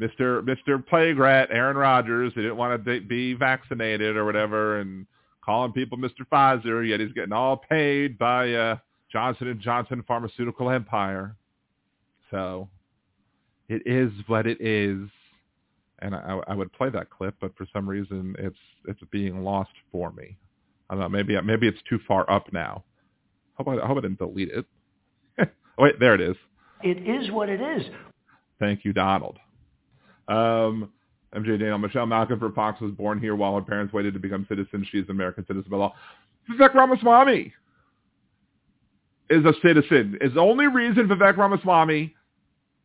Mr. 0.00 0.42
Mr. 0.42 0.84
Plague 0.86 1.18
Rat, 1.18 1.50
Aaron 1.52 1.76
Rodgers, 1.76 2.32
he 2.34 2.40
didn't 2.40 2.56
want 2.56 2.82
to 2.82 3.00
be 3.02 3.34
vaccinated 3.34 4.16
or 4.16 4.24
whatever, 4.24 4.80
and 4.80 5.06
calling 5.44 5.72
people 5.72 5.98
Mr. 5.98 6.22
Pfizer, 6.32 6.88
yet 6.88 7.00
he's 7.00 7.12
getting 7.12 7.34
all 7.34 7.58
paid 7.58 8.16
by 8.16 8.54
uh, 8.54 8.76
Johnson 9.12 9.48
and 9.48 9.60
Johnson 9.60 10.02
Pharmaceutical 10.08 10.70
Empire. 10.70 11.36
So 12.30 12.70
it 13.70 13.82
is 13.86 14.10
what 14.26 14.46
it 14.46 14.60
is. 14.60 15.08
And 16.00 16.14
I, 16.14 16.40
I 16.48 16.54
would 16.54 16.72
play 16.72 16.90
that 16.90 17.08
clip, 17.10 17.34
but 17.40 17.56
for 17.56 17.66
some 17.72 17.88
reason 17.88 18.34
it's 18.38 18.58
it's 18.86 19.00
being 19.10 19.44
lost 19.44 19.70
for 19.92 20.12
me. 20.12 20.36
I 20.88 20.94
don't 20.94 21.02
know. 21.02 21.08
Maybe 21.08 21.40
maybe 21.40 21.68
it's 21.68 21.80
too 21.88 22.00
far 22.08 22.30
up 22.30 22.52
now. 22.52 22.82
I 23.58 23.62
hope 23.62 23.68
I, 23.68 23.84
I 23.84 23.86
hope 23.86 23.98
I 23.98 24.00
didn't 24.00 24.18
delete 24.18 24.48
it. 24.48 24.66
oh, 25.38 25.46
wait, 25.78 26.00
there 26.00 26.14
it 26.14 26.20
is. 26.20 26.36
It 26.82 27.06
is 27.06 27.30
what 27.30 27.48
it 27.48 27.60
is. 27.60 27.82
Thank 28.58 28.84
you, 28.84 28.92
Donald. 28.92 29.38
Um, 30.26 30.90
MJ 31.34 31.58
Daniel, 31.58 31.78
Michelle 31.78 32.06
Malkin 32.06 32.38
for 32.38 32.50
Fox 32.52 32.80
was 32.80 32.92
born 32.92 33.20
here 33.20 33.36
while 33.36 33.54
her 33.54 33.62
parents 33.62 33.92
waited 33.92 34.14
to 34.14 34.20
become 34.20 34.46
citizens. 34.48 34.86
She 34.90 34.98
is 34.98 35.04
an 35.04 35.12
American 35.12 35.46
citizen 35.46 35.70
by 35.70 35.76
law. 35.76 35.94
Vivek 36.50 36.74
Ramaswamy 36.74 37.52
is 39.28 39.44
a 39.44 39.52
citizen. 39.62 40.18
Is 40.20 40.34
the 40.34 40.40
only 40.40 40.66
reason 40.66 41.06
Vivek 41.08 41.36
Ramaswamy 41.36 42.14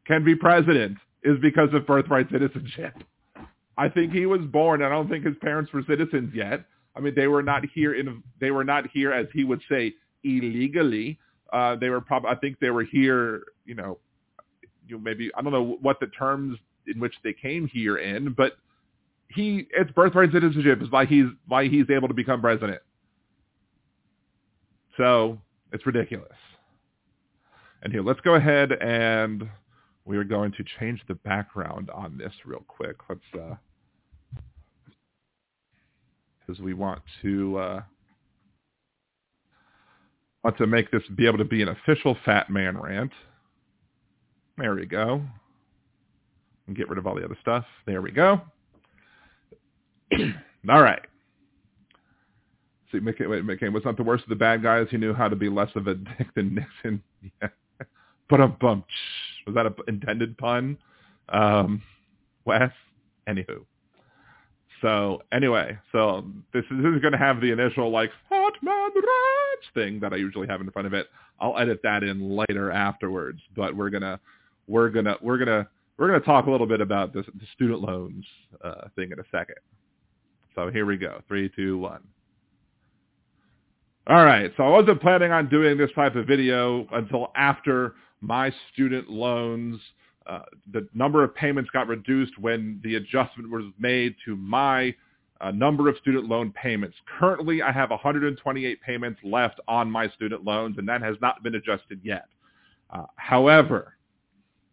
can 0.06 0.24
be 0.24 0.36
president 0.36 0.98
is 1.24 1.38
because 1.42 1.70
of 1.74 1.88
birthright 1.88 2.28
citizenship. 2.32 2.94
I 3.78 3.90
think 3.90 4.14
he 4.14 4.26
was 4.26 4.42
born. 4.42 4.82
I 4.82 4.90
don't 4.90 5.10
think 5.10 5.26
his 5.26 5.36
parents 5.42 5.74
were 5.74 5.84
citizens 5.88 6.34
yet. 6.34 6.66
I 6.96 7.02
mean, 7.02 7.14
they 7.16 7.28
were 7.28 7.44
not 7.44 7.64
here 7.74 7.94
in. 7.94 8.24
They 8.40 8.52
were 8.52 8.64
not 8.64 8.88
here, 8.94 9.12
as 9.12 9.28
he 9.34 9.44
would 9.44 9.62
say, 9.70 9.94
illegally. 10.24 11.20
Uh, 11.52 11.76
they 11.76 11.90
were 11.90 12.02
probably. 12.02 12.30
I 12.30 12.36
think 12.36 12.60
they 12.60 12.70
were 12.70 12.86
here. 12.86 13.44
You 13.66 13.76
know, 13.76 13.98
you 14.88 14.98
maybe 14.98 15.30
I 15.36 15.42
don't 15.42 15.52
know 15.52 15.78
what 15.82 16.00
the 16.00 16.08
terms 16.08 16.58
in 16.88 17.00
which 17.00 17.16
they 17.24 17.34
came 17.34 17.68
here 17.68 17.98
in, 17.98 18.34
but 18.34 18.54
he 19.30 19.68
it's 19.72 19.92
birthright 19.92 20.32
citizenship 20.32 20.82
is 20.82 20.90
why 20.90 21.06
he's 21.06 21.26
why 21.48 21.68
he's 21.68 21.90
able 21.90 22.08
to 22.08 22.14
become 22.14 22.40
president. 22.40 22.82
So 24.98 25.40
it's 25.74 25.86
ridiculous. 25.86 26.30
And 27.84 27.92
here, 27.92 28.02
let's 28.02 28.22
go 28.22 28.36
ahead 28.36 28.72
and 28.72 29.50
we 30.06 30.18
are 30.18 30.24
going 30.24 30.52
to 30.54 30.64
change 30.80 31.02
the 31.08 31.16
background 31.16 31.90
on 31.90 32.18
this 32.18 32.34
real 32.46 32.64
quick. 32.68 32.96
Let's, 33.10 33.22
uh, 33.34 33.56
because 36.40 36.62
we 36.62 36.74
want 36.74 37.02
to, 37.24 37.58
uh, 37.58 37.82
want 40.44 40.58
to 40.58 40.68
make 40.68 40.92
this 40.92 41.02
be 41.16 41.26
able 41.26 41.40
to 41.40 41.46
be 41.46 41.64
an 41.64 41.70
official 41.70 42.16
Fat 42.24 42.52
Man 42.52 42.80
rant. 42.80 43.12
There 44.58 44.76
we 44.76 44.86
go. 44.86 45.22
And 46.68 46.76
get 46.76 46.88
rid 46.88 47.00
of 47.00 47.08
all 47.08 47.16
the 47.16 47.26
other 47.26 47.38
stuff. 47.42 47.66
There 47.86 48.02
we 48.02 48.12
go. 48.12 48.42
all 50.70 50.82
right. 50.82 51.02
See, 52.92 53.00
McCain, 53.00 53.30
wait, 53.30 53.44
McCain 53.44 53.74
was 53.74 53.84
not 53.84 53.98
the 53.98 54.04
worst 54.04 54.24
of 54.24 54.30
the 54.30 54.36
bad 54.36 54.62
guys. 54.62 54.88
He 54.92 54.98
knew 54.98 55.14
how 55.14 55.28
to 55.28 55.36
be 55.36 55.50
less 55.50 55.70
of 55.76 55.88
a 55.88 55.96
dick 55.96 56.34
than 56.36 56.56
Nixon. 56.56 57.02
Yeah. 57.42 57.50
But 58.30 58.40
a 58.40 58.48
bump. 58.48 58.86
Was 59.46 59.56
that 59.56 59.66
an 59.66 59.76
intended 59.88 60.38
pun? 60.38 60.78
Um, 61.30 61.82
Wes? 62.46 62.72
Anywho. 63.28 63.66
So 64.82 65.22
anyway, 65.32 65.78
so 65.92 66.26
this 66.54 66.64
is, 66.66 66.78
this 66.84 66.94
is 66.94 67.02
going 67.02 67.14
to 67.14 67.18
have 67.18 67.42
the 67.42 67.52
initial 67.52 67.90
like 67.90 68.12
hot 68.30 68.54
man 68.62 68.92
rants 68.94 69.68
thing 69.74 70.00
that 70.02 70.14
I 70.14 70.18
usually 70.18 70.48
have 70.48 70.62
in 70.62 70.70
front 70.72 70.86
of 70.86 70.94
it. 70.94 71.08
I'll 71.40 71.58
edit 71.58 71.80
that 71.84 72.04
in 72.04 72.36
later 72.36 72.72
afterwards, 72.72 73.40
but 73.56 73.76
we're 73.76 73.90
gonna 73.90 74.20
we're 74.68 74.90
gonna 74.90 75.18
we're 75.22 75.38
gonna 75.38 75.68
we're 75.98 76.08
gonna 76.08 76.20
talk 76.20 76.48
a 76.48 76.52
little 76.52 76.68
bit 76.68 76.82
about 76.82 77.14
this 77.14 77.26
the 77.26 77.46
student 77.54 77.82
loans 77.82 78.26
uh, 78.64 78.88
thing 78.96 79.12
in 79.12 79.20
a 79.20 79.24
second. 79.32 79.58
So 80.54 80.70
here 80.70 80.86
we 80.86 80.98
go. 80.98 81.22
Three, 81.28 81.50
two, 81.56 81.78
one. 81.78 82.02
All 84.08 84.24
right. 84.24 84.52
So 84.56 84.64
I 84.64 84.70
wasn't 84.70 85.02
planning 85.02 85.32
on 85.32 85.50
doing 85.50 85.78
this 85.78 85.90
type 85.96 86.16
of 86.16 86.28
video 86.28 86.88
until 86.94 87.32
after 87.36 87.96
my 88.26 88.54
student 88.74 89.10
loans. 89.10 89.80
Uh, 90.28 90.40
the 90.74 90.88
number 90.94 91.24
of 91.24 91.36
payments 91.36 91.70
got 91.72 91.88
reduced 91.88 92.38
when 92.40 92.80
the 92.84 92.96
adjustment 92.96 93.50
was 93.50 93.66
made 93.80 94.16
to 94.26 94.36
my 94.36 94.94
uh, 95.42 95.52
number 95.52 95.90
of 95.90 95.98
student 95.98 96.28
loan 96.28 96.52
payments. 96.52 96.96
Currently, 97.20 97.62
I 97.62 97.72
have 97.72 97.92
128 97.92 98.82
payments 98.82 99.20
left 99.24 99.60
on 99.68 99.92
my 99.92 100.10
student 100.10 100.44
loans, 100.44 100.78
and 100.78 100.88
that 100.88 101.02
has 101.02 101.16
not 101.22 101.44
been 101.44 101.56
adjusted 101.56 102.00
yet. 102.04 102.26
Uh, 102.90 103.04
however, 103.18 103.96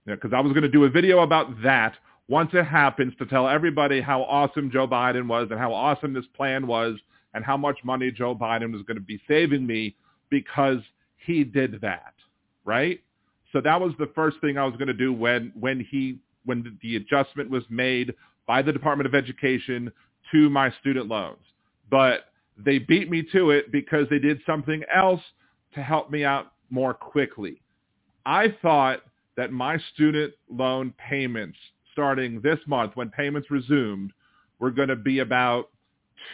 because 0.07 0.33
I 0.33 0.41
was 0.41 0.53
going 0.53 0.63
to 0.63 0.69
do 0.69 0.85
a 0.85 0.91
video 0.91 1.21
about 1.21 1.63
that 1.63 1.95
once 2.29 2.51
it 2.55 2.65
happens 2.65 3.13
to 3.19 3.27
tell 3.27 3.49
everybody 3.49 4.01
how 4.01 4.23
awesome 4.23 4.71
Joe 4.71 4.87
Biden 4.87 5.27
was 5.27 5.49
and 5.51 5.59
how 5.59 5.73
awesome 5.73 6.13
this 6.13 6.25
plan 6.35 6.67
was 6.67 6.99
and 7.35 7.45
how 7.45 7.57
much 7.57 7.79
money 7.85 8.11
Joe 8.11 8.35
Biden 8.35 8.73
was 8.73 8.83
going 8.83 8.97
to 8.97 9.03
be 9.03 9.21
saving 9.29 9.67
me 9.67 9.97
because 10.31 10.79
he 11.17 11.45
did 11.45 11.81
that, 11.83 12.15
right? 12.65 13.01
So 13.53 13.61
that 13.61 13.81
was 13.81 13.93
the 13.99 14.11
first 14.15 14.39
thing 14.41 14.59
I 14.59 14.65
was 14.65 14.75
going 14.77 14.89
to 14.89 14.95
do 14.95 15.13
when 15.13 15.53
when 15.59 15.81
he 15.81 16.19
when 16.45 16.79
the 16.83 16.97
adjustment 16.97 17.51
was 17.51 17.63
made 17.71 18.15
by 18.47 18.63
the 18.63 18.73
Department 18.73 19.07
of 19.07 19.15
Education 19.15 19.93
to 20.33 20.51
my 20.51 20.73
student 20.81 21.09
loans. 21.09 21.45
But 21.91 22.33
they 22.57 22.79
beat 22.79 23.11
me 23.11 23.23
to 23.33 23.51
it 23.51 23.71
because 23.71 24.07
they 24.11 24.19
did 24.19 24.41
something 24.47 24.83
else 24.93 25.21
to 25.75 25.83
help 25.83 26.11
me 26.11 26.25
out 26.25 26.53
more 26.71 26.95
quickly. 26.95 27.61
I 28.25 28.55
thought 28.63 29.01
that 29.37 29.53
my 29.53 29.79
student 29.95 30.35
loan 30.51 30.95
payments 30.99 31.59
starting 31.93 32.41
this 32.41 32.59
month 32.67 32.93
when 32.95 33.11
payments 33.11 33.51
resumed 33.51 34.13
were 34.59 34.71
going 34.71 34.89
to 34.89 34.97
be 34.97 35.19
about 35.21 35.69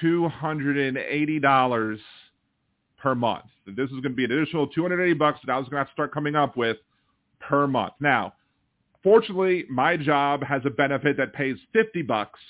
$280 0.02 1.98
per 2.98 3.14
month. 3.14 3.44
This 3.66 3.86
is 3.86 3.92
going 3.92 4.02
to 4.02 4.10
be 4.10 4.24
an 4.24 4.32
additional 4.32 4.66
280 4.66 5.14
bucks 5.14 5.40
that 5.44 5.52
I 5.52 5.58
was 5.58 5.68
going 5.68 5.76
to 5.76 5.78
have 5.78 5.88
to 5.88 5.92
start 5.92 6.12
coming 6.12 6.36
up 6.36 6.56
with 6.56 6.78
per 7.48 7.66
month. 7.66 7.94
Now, 8.00 8.34
fortunately, 9.02 9.64
my 9.70 9.96
job 9.96 10.42
has 10.44 10.62
a 10.66 10.70
benefit 10.70 11.16
that 11.16 11.32
pays 11.32 11.56
50 11.72 12.02
bucks 12.02 12.40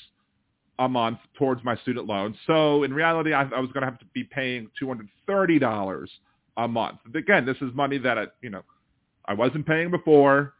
a 0.80 0.88
month 0.88 1.18
towards 1.36 1.62
my 1.64 1.76
student 1.78 2.06
loan. 2.06 2.36
So 2.46 2.82
in 2.82 2.92
reality, 2.92 3.32
I, 3.32 3.42
I 3.42 3.60
was 3.60 3.70
going 3.72 3.82
to 3.82 3.90
have 3.90 3.98
to 4.00 4.06
be 4.12 4.24
paying 4.24 4.70
$230 4.80 6.08
a 6.56 6.68
month. 6.68 6.98
Again, 7.14 7.46
this 7.46 7.56
is 7.60 7.74
money 7.74 7.98
that 7.98 8.18
I, 8.18 8.26
you 8.42 8.50
know, 8.50 8.62
I 9.26 9.34
wasn't 9.34 9.66
paying 9.66 9.90
before. 9.90 10.54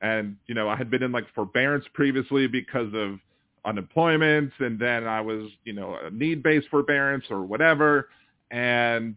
And, 0.00 0.36
you 0.46 0.54
know, 0.54 0.68
I 0.68 0.76
had 0.76 0.90
been 0.90 1.02
in 1.02 1.12
like 1.12 1.24
forbearance 1.34 1.84
previously 1.94 2.46
because 2.46 2.92
of 2.94 3.18
unemployment. 3.64 4.52
And 4.58 4.78
then 4.78 5.06
I 5.06 5.20
was, 5.20 5.50
you 5.64 5.72
know, 5.72 5.96
a 6.02 6.10
need-based 6.10 6.68
forbearance 6.68 7.24
or 7.30 7.42
whatever. 7.42 8.08
And 8.50 9.16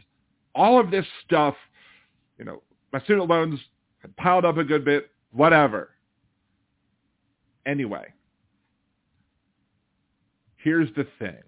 all 0.54 0.80
of 0.80 0.92
this 0.92 1.06
stuff, 1.26 1.56
you 2.38 2.46
know, 2.46 2.62
my 2.94 3.02
student 3.02 3.30
loans 3.30 3.60
piled 4.18 4.46
up 4.46 4.58
a 4.58 4.64
good 4.64 4.86
bit, 4.86 5.10
whatever. 5.32 5.90
Anyway, 7.66 8.06
here's 10.58 10.90
the 10.96 11.08
thing. 11.20 11.42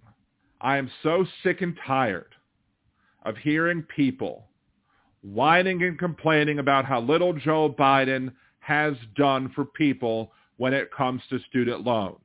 I 0.62 0.78
am 0.78 0.90
so 1.04 1.26
sick 1.44 1.62
and 1.62 1.78
tired 1.86 2.34
of 3.24 3.38
hearing 3.38 3.84
people 3.84 4.48
whining 5.22 5.84
and 5.84 6.00
complaining 6.00 6.60
about 6.60 6.86
how 6.86 7.02
little 7.02 7.34
Joe 7.34 7.74
Biden 7.78 8.32
has 8.60 8.96
done 9.16 9.52
for 9.54 9.66
people 9.66 10.32
when 10.58 10.74
it 10.74 10.92
comes 10.92 11.22
to 11.30 11.40
student 11.50 11.86
loans. 11.86 12.20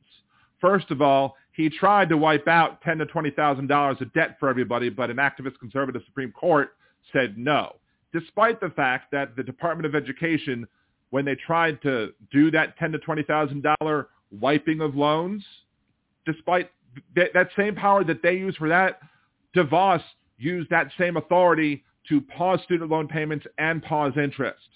First 0.60 0.90
of 0.90 1.02
all, 1.02 1.36
he 1.52 1.68
tried 1.68 2.08
to 2.08 2.16
wipe 2.16 2.48
out 2.48 2.80
ten 2.82 2.98
to 2.98 3.06
twenty 3.06 3.30
thousand 3.30 3.66
dollars 3.66 3.98
of 4.00 4.12
debt 4.14 4.36
for 4.40 4.48
everybody, 4.48 4.88
but 4.88 5.10
an 5.10 5.16
activist 5.16 5.58
conservative 5.58 6.02
Supreme 6.06 6.32
Court 6.32 6.70
said 7.12 7.36
no 7.36 7.76
despite 8.12 8.60
the 8.60 8.70
fact 8.70 9.10
that 9.12 9.36
the 9.36 9.42
Department 9.42 9.86
of 9.86 9.94
Education, 9.94 10.66
when 11.10 11.24
they 11.24 11.34
tried 11.34 11.80
to 11.82 12.12
do 12.30 12.50
that 12.50 12.76
ten 12.78 12.92
to 12.92 12.98
twenty 12.98 13.22
thousand 13.22 13.64
dollar 13.78 14.08
wiping 14.30 14.80
of 14.80 14.94
loans, 14.96 15.44
despite 16.26 16.70
th- 17.14 17.30
that 17.34 17.48
same 17.56 17.74
power 17.74 18.04
that 18.04 18.22
they 18.22 18.34
use 18.34 18.56
for 18.56 18.68
that, 18.68 19.00
DeVos 19.54 20.02
used 20.38 20.70
that 20.70 20.88
same 20.98 21.16
authority 21.16 21.84
to 22.08 22.20
pause 22.20 22.60
student 22.64 22.90
loan 22.90 23.06
payments 23.08 23.46
and 23.58 23.82
pause 23.82 24.12
interest. 24.16 24.68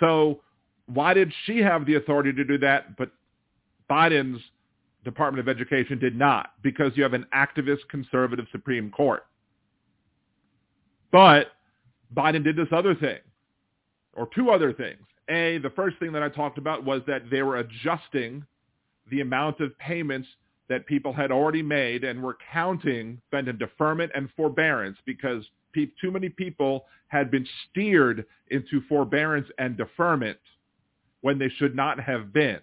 So 0.00 0.40
why 0.86 1.14
did 1.14 1.32
she 1.46 1.58
have 1.58 1.86
the 1.86 1.94
authority 1.94 2.32
to 2.32 2.44
do 2.44 2.58
that, 2.58 2.96
but 2.96 3.10
Biden's 3.90 4.40
Department 5.04 5.46
of 5.46 5.54
Education 5.54 5.98
did 5.98 6.16
not? 6.16 6.50
Because 6.62 6.92
you 6.94 7.02
have 7.02 7.14
an 7.14 7.26
activist 7.34 7.88
conservative 7.90 8.46
Supreme 8.52 8.90
Court. 8.90 9.24
But 11.10 11.52
Biden 12.14 12.44
did 12.44 12.56
this 12.56 12.68
other 12.72 12.94
thing, 12.94 13.18
or 14.14 14.28
two 14.34 14.50
other 14.50 14.72
things. 14.72 15.00
A, 15.28 15.58
the 15.58 15.70
first 15.70 15.98
thing 15.98 16.12
that 16.12 16.22
I 16.22 16.28
talked 16.28 16.58
about 16.58 16.84
was 16.84 17.02
that 17.06 17.30
they 17.30 17.42
were 17.42 17.56
adjusting 17.56 18.44
the 19.10 19.20
amount 19.20 19.60
of 19.60 19.76
payments 19.78 20.28
that 20.68 20.86
people 20.86 21.12
had 21.12 21.30
already 21.30 21.62
made 21.62 22.04
and 22.04 22.22
were 22.22 22.36
counting 22.52 23.20
spent 23.28 23.48
in 23.48 23.58
deferment 23.58 24.12
and 24.14 24.28
forbearance 24.36 24.98
because 25.04 25.44
pe- 25.72 25.90
too 26.00 26.10
many 26.10 26.28
people 26.28 26.86
had 27.08 27.30
been 27.30 27.46
steered 27.70 28.24
into 28.50 28.80
forbearance 28.88 29.48
and 29.58 29.76
deferment 29.76 30.38
when 31.20 31.38
they 31.38 31.48
should 31.48 31.74
not 31.74 32.00
have 32.00 32.32
been. 32.32 32.60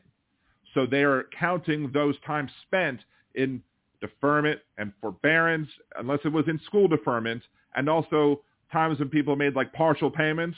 So 0.73 0.85
they 0.85 1.03
are 1.03 1.27
counting 1.37 1.91
those 1.91 2.15
times 2.25 2.51
spent 2.65 3.01
in 3.35 3.61
deferment 4.01 4.59
and 4.77 4.91
forbearance, 5.01 5.69
unless 5.97 6.19
it 6.25 6.31
was 6.31 6.47
in 6.47 6.59
school 6.65 6.87
deferment, 6.87 7.43
and 7.75 7.89
also 7.89 8.41
times 8.71 8.99
when 8.99 9.09
people 9.09 9.35
made 9.35 9.55
like 9.55 9.73
partial 9.73 10.09
payments. 10.09 10.57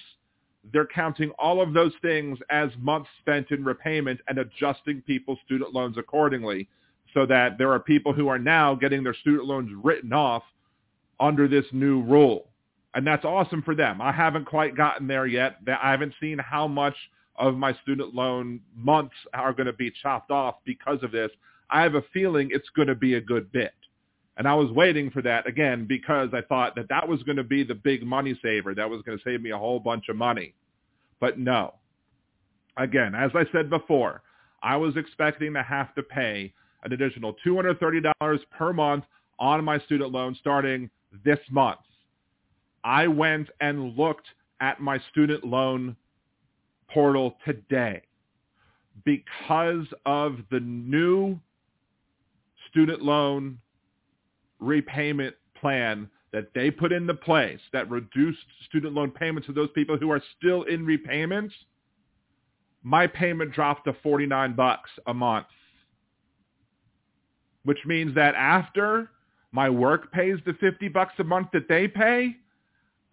They're 0.71 0.88
counting 0.88 1.32
all 1.32 1.62
of 1.62 1.73
those 1.73 1.91
things 2.02 2.39
as 2.49 2.69
months 2.80 3.10
spent 3.19 3.52
in 3.52 3.65
repayment 3.65 4.21
and 4.28 4.38
adjusting 4.38 5.02
people's 5.02 5.39
student 5.45 5.73
loans 5.73 5.97
accordingly 5.97 6.69
so 7.13 7.26
that 7.26 7.58
there 7.58 7.71
are 7.71 7.80
people 7.80 8.13
who 8.13 8.28
are 8.28 8.39
now 8.39 8.73
getting 8.73 9.04
their 9.04 9.13
student 9.13 9.45
loans 9.45 9.69
written 9.84 10.13
off 10.13 10.43
under 11.19 11.47
this 11.47 11.65
new 11.71 12.02
rule. 12.02 12.47
And 12.95 13.06
that's 13.06 13.26
awesome 13.26 13.62
for 13.62 13.76
them. 13.76 14.02
I 14.02 14.12
haven't 14.12 14.45
quite 14.45 14.76
gotten 14.76 15.08
there 15.08 15.26
yet. 15.26 15.58
I 15.67 15.91
haven't 15.91 16.13
seen 16.21 16.38
how 16.39 16.67
much 16.67 16.95
of 17.36 17.56
my 17.56 17.73
student 17.82 18.13
loan 18.13 18.60
months 18.76 19.15
are 19.34 19.54
going 19.54 19.67
to 19.67 19.73
be 19.73 19.91
chopped 20.02 20.32
off 20.32 20.56
because 20.65 21.02
of 21.02 21.12
this. 21.12 21.32
I 21.69 21.82
have 21.82 21.95
a 21.95 22.04
feeling 22.13 22.49
it's 22.52 22.69
going 22.76 22.88
to 22.88 22.95
be 22.95 23.15
a 23.15 23.21
good 23.21 23.52
bit. 23.52 23.73
And 24.38 24.48
I 24.48 24.56
was 24.56 24.72
waiting 24.72 25.12
for 25.12 25.22
that 25.22 25.48
again 25.48 25.86
because 25.86 26.30
I 26.34 26.41
thought 26.41 26.76
that 26.76 26.89
that 26.89 27.08
was 27.08 27.22
going 27.24 27.38
to 27.38 27.43
be 27.43 27.63
the 27.63 27.76
big 27.76 28.04
money 28.04 28.38
saver. 28.41 28.74
That 28.74 28.89
was 28.89 29.02
going 29.04 29.17
to 29.17 29.24
save 29.24 29.41
me 29.41 29.52
a 29.52 29.58
whole 29.58 29.80
bunch 29.80 30.10
of 30.10 30.15
money. 30.15 30.56
But 31.19 31.38
no. 31.38 31.76
Again, 32.78 33.13
as 33.13 33.30
I 33.36 33.46
said 33.52 33.69
before, 33.69 34.24
I 34.63 34.76
was 34.78 34.98
expecting 34.98 35.54
to 35.54 35.62
have 35.62 35.93
to 35.96 36.04
pay 36.04 36.52
an 36.84 36.93
additional 36.93 37.36
$230 37.46 38.39
per 38.58 38.74
month 38.74 39.04
on 39.39 39.63
my 39.63 39.78
student 39.80 40.12
loan 40.12 40.36
starting 40.39 40.89
this 41.24 41.39
month. 41.52 41.80
I 42.84 43.08
went 43.08 43.50
and 43.62 43.96
looked 43.96 44.28
at 44.60 44.80
my 44.80 45.00
student 45.12 45.43
loan 45.43 45.96
portal 46.89 47.38
today 47.46 48.02
because 49.06 49.86
of 50.06 50.38
the 50.52 50.60
new 50.60 51.39
student 52.69 53.02
loan 53.02 53.60
repayment 54.63 55.36
plan 55.60 56.10
that 56.32 56.47
they 56.56 56.71
put 56.71 56.91
into 56.91 57.13
place 57.13 57.60
that 57.73 57.89
reduced 57.89 58.39
student 58.67 58.93
loan 58.93 59.12
payments 59.12 59.45
to 59.47 59.54
those 59.54 59.69
people 59.76 59.97
who 59.97 60.12
are 60.12 60.21
still 60.38 60.63
in 60.63 60.86
repayments, 60.86 61.54
my 62.82 63.06
payment 63.08 63.52
dropped 63.52 63.86
to 63.86 63.93
49 64.02 64.56
bucks 64.56 64.89
a 65.08 65.13
month 65.13 65.45
which 67.63 67.80
means 67.86 68.13
that 68.15 68.36
after 68.36 69.10
my 69.52 69.69
work 69.69 70.12
pays 70.12 70.38
the 70.45 70.54
50 70.54 70.88
bucks 70.89 71.13
a 71.19 71.23
month 71.23 71.47
that 71.54 71.67
they 71.67 71.88
pay, 71.88 72.36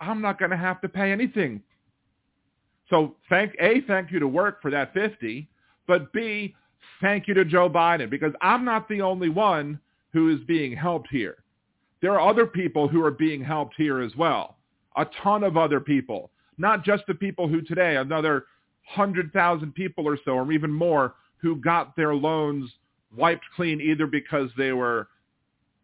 I'm 0.00 0.20
not 0.20 0.38
going 0.38 0.50
to 0.50 0.56
have 0.56 0.80
to 0.80 0.88
pay 0.88 1.12
anything. 1.12 1.62
So 2.88 3.16
thank 3.28 3.54
A, 3.60 3.82
thank 3.82 4.10
you 4.10 4.18
to 4.18 4.26
work 4.28 4.60
for 4.60 4.70
that 4.70 4.92
50, 4.94 5.48
but 5.86 6.12
B, 6.12 6.54
thank 7.00 7.28
you 7.28 7.34
to 7.34 7.44
Joe 7.44 7.70
Biden 7.70 8.10
because 8.10 8.32
I'm 8.40 8.64
not 8.64 8.88
the 8.88 9.02
only 9.02 9.28
one 9.28 9.78
who 10.12 10.34
is 10.34 10.40
being 10.46 10.74
helped 10.74 11.08
here. 11.10 11.39
There 12.02 12.18
are 12.18 12.28
other 12.28 12.46
people 12.46 12.88
who 12.88 13.04
are 13.04 13.10
being 13.10 13.42
helped 13.42 13.74
here 13.76 14.00
as 14.00 14.14
well. 14.16 14.56
A 14.96 15.06
ton 15.22 15.44
of 15.44 15.56
other 15.56 15.80
people, 15.80 16.30
not 16.58 16.84
just 16.84 17.04
the 17.06 17.14
people 17.14 17.48
who 17.48 17.60
today, 17.62 17.96
another 17.96 18.46
100,000 18.94 19.74
people 19.74 20.08
or 20.08 20.18
so, 20.24 20.32
or 20.32 20.50
even 20.52 20.72
more, 20.72 21.14
who 21.36 21.56
got 21.56 21.94
their 21.96 22.14
loans 22.14 22.70
wiped 23.16 23.44
clean 23.56 23.80
either 23.80 24.06
because 24.06 24.50
they 24.56 24.72
were 24.72 25.08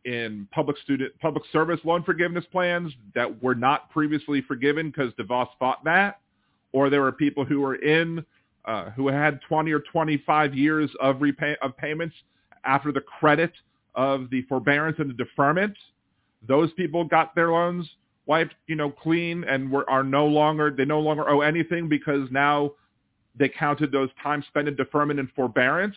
in 0.04 0.46
public 0.52 0.76
student 0.78 1.12
public 1.20 1.42
service 1.52 1.80
loan 1.82 2.02
forgiveness 2.04 2.44
plans 2.52 2.92
that 3.14 3.42
were 3.42 3.56
not 3.56 3.90
previously 3.90 4.40
forgiven 4.40 4.88
because 4.90 5.12
DeVos 5.14 5.48
fought 5.58 5.82
that, 5.84 6.20
or 6.72 6.88
there 6.88 7.02
were 7.02 7.12
people 7.12 7.44
who 7.44 7.60
were 7.60 7.74
in 7.76 8.24
uh, 8.66 8.90
who 8.90 9.08
had 9.08 9.40
20 9.48 9.72
or 9.72 9.80
25 9.80 10.54
years 10.54 10.90
of 11.00 11.20
repay 11.20 11.56
of 11.60 11.76
payments 11.76 12.14
after 12.64 12.92
the 12.92 13.00
credit 13.00 13.52
of 13.94 14.30
the 14.30 14.42
forbearance 14.42 14.96
and 14.98 15.10
the 15.10 15.14
deferment. 15.14 15.76
Those 16.46 16.72
people 16.74 17.04
got 17.04 17.34
their 17.34 17.52
loans 17.52 17.88
wiped, 18.26 18.54
you 18.66 18.74
know, 18.74 18.90
clean 18.90 19.44
and 19.44 19.70
were 19.70 19.88
are 19.88 20.02
no 20.02 20.26
longer 20.26 20.70
they 20.76 20.84
no 20.84 21.00
longer 21.00 21.28
owe 21.28 21.40
anything 21.40 21.88
because 21.88 22.28
now 22.30 22.72
they 23.38 23.48
counted 23.48 23.92
those 23.92 24.10
time 24.22 24.44
spent 24.48 24.68
in 24.68 24.76
deferment 24.76 25.20
and 25.20 25.30
forbearance. 25.34 25.96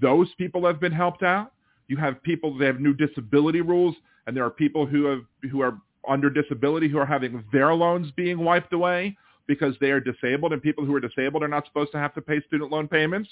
Those 0.00 0.28
people 0.36 0.66
have 0.66 0.80
been 0.80 0.92
helped 0.92 1.22
out. 1.22 1.52
You 1.88 1.96
have 1.96 2.22
people 2.22 2.56
that 2.58 2.66
have 2.66 2.80
new 2.80 2.94
disability 2.94 3.60
rules, 3.60 3.96
and 4.26 4.36
there 4.36 4.44
are 4.44 4.50
people 4.50 4.86
who 4.86 5.04
have 5.06 5.22
who 5.50 5.62
are 5.62 5.78
under 6.08 6.30
disability 6.30 6.88
who 6.88 6.98
are 6.98 7.06
having 7.06 7.44
their 7.52 7.74
loans 7.74 8.10
being 8.12 8.38
wiped 8.38 8.72
away 8.72 9.16
because 9.46 9.74
they 9.80 9.90
are 9.90 10.00
disabled, 10.00 10.52
and 10.52 10.62
people 10.62 10.84
who 10.84 10.94
are 10.94 11.00
disabled 11.00 11.42
are 11.42 11.48
not 11.48 11.66
supposed 11.66 11.92
to 11.92 11.98
have 11.98 12.14
to 12.14 12.20
pay 12.20 12.40
student 12.46 12.70
loan 12.70 12.88
payments. 12.88 13.28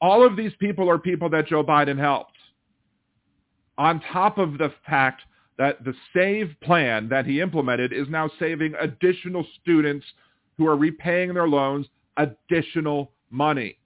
All 0.00 0.26
of 0.26 0.36
these 0.36 0.52
people 0.58 0.90
are 0.90 0.98
people 0.98 1.28
that 1.30 1.46
Joe 1.46 1.62
Biden 1.62 1.98
helped. 1.98 2.36
On 3.78 4.00
top 4.12 4.38
of 4.38 4.58
the 4.58 4.72
fact 4.86 5.22
that 5.60 5.84
the 5.84 5.92
SAVE 6.14 6.56
plan 6.62 7.06
that 7.10 7.26
he 7.26 7.42
implemented 7.42 7.92
is 7.92 8.08
now 8.08 8.30
saving 8.38 8.72
additional 8.80 9.46
students 9.60 10.06
who 10.56 10.66
are 10.66 10.76
repaying 10.76 11.34
their 11.34 11.46
loans 11.46 11.86
additional 12.16 13.12
money 13.30 13.76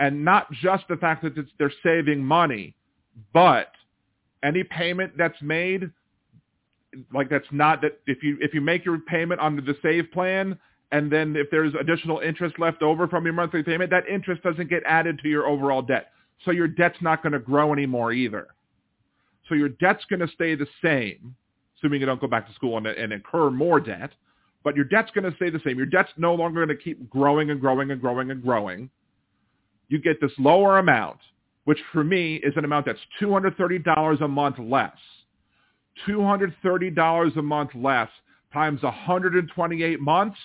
and 0.00 0.24
not 0.24 0.50
just 0.50 0.84
the 0.88 0.96
fact 0.96 1.22
that 1.22 1.36
they're 1.56 1.72
saving 1.84 2.24
money, 2.24 2.74
but 3.32 3.68
any 4.42 4.64
payment 4.64 5.12
that's 5.16 5.40
made, 5.40 5.88
like 7.14 7.30
that's 7.30 7.46
not 7.52 7.80
that 7.82 8.00
if 8.08 8.24
you 8.24 8.36
if 8.40 8.52
you 8.52 8.60
make 8.60 8.84
your 8.84 8.98
payment 8.98 9.40
under 9.40 9.62
the 9.62 9.76
save 9.82 10.10
plan, 10.10 10.58
and 10.90 11.12
then 11.12 11.36
if 11.36 11.48
there's 11.52 11.74
additional 11.78 12.18
interest 12.18 12.58
left 12.58 12.82
over 12.82 13.06
from 13.06 13.24
your 13.24 13.34
monthly 13.34 13.62
payment, 13.62 13.90
that 13.90 14.08
interest 14.08 14.42
doesn't 14.42 14.68
get 14.68 14.82
added 14.84 15.20
to 15.22 15.28
your 15.28 15.46
overall 15.46 15.82
debt. 15.82 16.10
So 16.44 16.50
your 16.50 16.66
debt's 16.66 17.00
not 17.00 17.22
going 17.22 17.34
to 17.34 17.38
grow 17.38 17.72
anymore 17.72 18.12
either. 18.12 18.48
So 19.50 19.54
your 19.54 19.68
debt's 19.68 20.06
going 20.08 20.20
to 20.20 20.28
stay 20.28 20.54
the 20.54 20.66
same, 20.82 21.36
assuming 21.76 22.00
you 22.00 22.06
don't 22.06 22.20
go 22.20 22.26
back 22.26 22.48
to 22.48 22.54
school 22.54 22.78
and, 22.78 22.86
and 22.86 23.12
incur 23.12 23.50
more 23.50 23.80
debt. 23.80 24.12
But 24.64 24.76
your 24.76 24.86
debt's 24.86 25.10
going 25.10 25.30
to 25.30 25.36
stay 25.36 25.50
the 25.50 25.60
same. 25.62 25.76
Your 25.76 25.86
debt's 25.86 26.12
no 26.16 26.34
longer 26.34 26.64
going 26.64 26.74
to 26.74 26.82
keep 26.82 27.10
growing 27.10 27.50
and 27.50 27.60
growing 27.60 27.90
and 27.90 28.00
growing 28.00 28.30
and 28.30 28.42
growing 28.42 28.88
you 29.90 29.98
get 29.98 30.20
this 30.20 30.32
lower 30.38 30.78
amount, 30.78 31.18
which 31.64 31.80
for 31.92 32.02
me 32.02 32.36
is 32.36 32.54
an 32.56 32.64
amount 32.64 32.86
that's 32.86 33.00
$230 33.20 34.20
a 34.22 34.28
month 34.28 34.58
less. 34.58 34.96
$230 36.08 37.36
a 37.36 37.42
month 37.42 37.70
less 37.74 38.08
times 38.52 38.82
128 38.82 40.00
months 40.00 40.38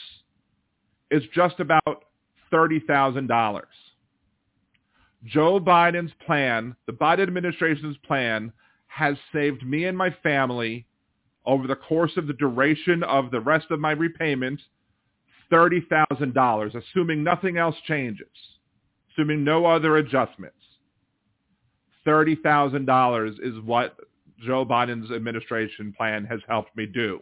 is 1.11 1.23
just 1.33 1.59
about 1.59 2.05
$30,000. 2.51 3.61
Joe 5.25 5.59
Biden's 5.59 6.11
plan, 6.25 6.75
the 6.87 6.93
Biden 6.93 7.23
administration's 7.23 7.97
plan, 7.97 8.51
has 8.95 9.15
saved 9.33 9.65
me 9.65 9.85
and 9.85 9.97
my 9.97 10.09
family 10.23 10.85
over 11.45 11.67
the 11.67 11.75
course 11.75 12.13
of 12.17 12.27
the 12.27 12.33
duration 12.33 13.03
of 13.03 13.29
the 13.31 13.39
rest 13.39 13.67
of 13.69 13.79
my 13.79 13.91
repayment 13.91 14.59
$30,000, 15.51 16.75
assuming 16.75 17.23
nothing 17.23 17.57
else 17.57 17.75
changes 17.85 18.27
assuming 19.15 19.43
no 19.43 19.65
other 19.65 19.97
adjustments, 19.97 20.57
$30,000 22.05 23.39
is 23.41 23.63
what 23.63 23.95
Joe 24.45 24.65
Biden's 24.65 25.11
administration 25.11 25.93
plan 25.95 26.25
has 26.25 26.39
helped 26.47 26.75
me 26.75 26.85
do. 26.85 27.21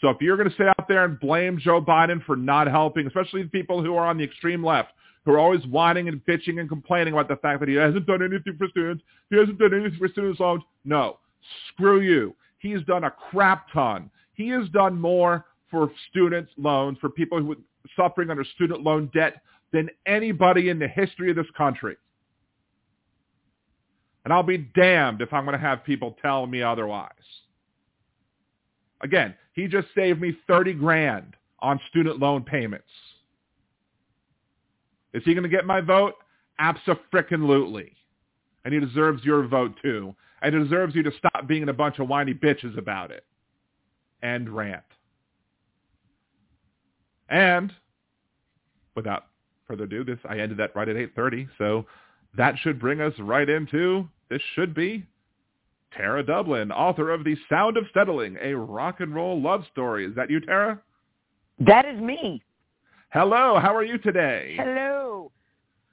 So 0.00 0.10
if 0.10 0.18
you're 0.20 0.36
going 0.36 0.48
to 0.48 0.56
sit 0.56 0.68
out 0.68 0.88
there 0.88 1.04
and 1.04 1.18
blame 1.18 1.58
Joe 1.58 1.82
Biden 1.82 2.24
for 2.24 2.36
not 2.36 2.68
helping, 2.68 3.06
especially 3.06 3.42
the 3.42 3.48
people 3.48 3.82
who 3.82 3.96
are 3.96 4.06
on 4.06 4.16
the 4.16 4.24
extreme 4.24 4.64
left, 4.64 4.92
who 5.28 5.34
are 5.34 5.38
always 5.38 5.66
whining 5.66 6.08
and 6.08 6.24
bitching 6.24 6.58
and 6.58 6.70
complaining 6.70 7.12
about 7.12 7.28
the 7.28 7.36
fact 7.36 7.60
that 7.60 7.68
he 7.68 7.74
hasn't 7.74 8.06
done 8.06 8.22
anything 8.22 8.56
for 8.56 8.66
students, 8.68 9.04
he 9.28 9.36
hasn't 9.36 9.58
done 9.58 9.74
anything 9.74 9.98
for 9.98 10.08
students 10.08 10.40
loans. 10.40 10.62
No, 10.86 11.18
screw 11.68 12.00
you. 12.00 12.34
He's 12.60 12.82
done 12.84 13.04
a 13.04 13.10
crap 13.10 13.70
ton. 13.70 14.10
He 14.32 14.48
has 14.48 14.66
done 14.70 14.98
more 14.98 15.44
for 15.70 15.90
student 16.08 16.48
loans, 16.56 16.96
for 16.98 17.10
people 17.10 17.42
who 17.42 17.52
are 17.52 17.56
suffering 17.94 18.30
under 18.30 18.42
student 18.42 18.82
loan 18.82 19.10
debt 19.12 19.42
than 19.70 19.90
anybody 20.06 20.70
in 20.70 20.78
the 20.78 20.88
history 20.88 21.28
of 21.28 21.36
this 21.36 21.44
country. 21.54 21.98
And 24.24 24.32
I'll 24.32 24.42
be 24.42 24.56
damned 24.56 25.20
if 25.20 25.30
I'm 25.34 25.44
going 25.44 25.58
to 25.58 25.60
have 25.60 25.84
people 25.84 26.16
tell 26.22 26.46
me 26.46 26.62
otherwise. 26.62 27.12
Again, 29.02 29.34
he 29.52 29.68
just 29.68 29.88
saved 29.94 30.22
me 30.22 30.34
30 30.46 30.72
grand 30.72 31.36
on 31.58 31.78
student 31.90 32.18
loan 32.18 32.44
payments. 32.44 32.88
Is 35.18 35.24
he 35.24 35.34
going 35.34 35.42
to 35.42 35.48
get 35.48 35.66
my 35.66 35.80
vote? 35.80 36.14
Abso-frickin-lutely. 36.60 37.92
And 38.64 38.72
he 38.72 38.80
deserves 38.80 39.24
your 39.24 39.46
vote 39.46 39.74
too. 39.82 40.14
And 40.42 40.54
he 40.54 40.62
deserves 40.62 40.94
you 40.94 41.02
to 41.02 41.12
stop 41.18 41.46
being 41.46 41.68
a 41.68 41.72
bunch 41.72 41.98
of 41.98 42.08
whiny 42.08 42.34
bitches 42.34 42.78
about 42.78 43.10
it. 43.10 43.24
End 44.22 44.48
rant. 44.48 44.82
And 47.28 47.72
without 48.94 49.26
further 49.66 49.84
ado, 49.84 50.04
this 50.04 50.18
I 50.28 50.38
ended 50.38 50.58
that 50.58 50.74
right 50.74 50.88
at 50.88 50.96
8:30, 50.96 51.48
so 51.58 51.86
that 52.36 52.56
should 52.58 52.78
bring 52.78 53.00
us 53.00 53.12
right 53.18 53.48
into 53.48 54.08
this 54.28 54.42
should 54.54 54.74
be 54.74 55.06
Tara 55.92 56.22
Dublin, 56.22 56.70
author 56.70 57.10
of 57.10 57.24
The 57.24 57.36
Sound 57.48 57.76
of 57.76 57.84
Settling, 57.94 58.36
a 58.40 58.54
rock 58.54 59.00
and 59.00 59.14
roll 59.14 59.40
love 59.40 59.64
story. 59.72 60.04
Is 60.04 60.14
that 60.14 60.30
you, 60.30 60.40
Tara? 60.40 60.80
That 61.58 61.86
is 61.86 62.00
me. 62.00 62.42
Hello, 63.10 63.58
how 63.58 63.74
are 63.74 63.84
you 63.84 63.98
today? 63.98 64.54
Hello. 64.58 65.32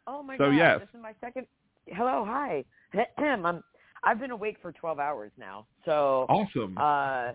Oh 0.08 0.22
my 0.22 0.38
So, 0.38 0.50
god, 0.50 0.58
yes. 0.58 0.80
this 0.82 0.90
is 0.94 1.02
my 1.02 1.14
second. 1.22 1.48
Hello, 1.88 2.26
hi. 2.28 2.64
I'm. 3.18 3.64
I've 4.04 4.20
been 4.20 4.32
awake 4.32 4.58
for 4.62 4.72
12 4.72 5.00
hours 5.00 5.32
now. 5.38 5.66
So, 5.84 6.26
Awesome. 6.30 6.78
uh, 6.78 7.32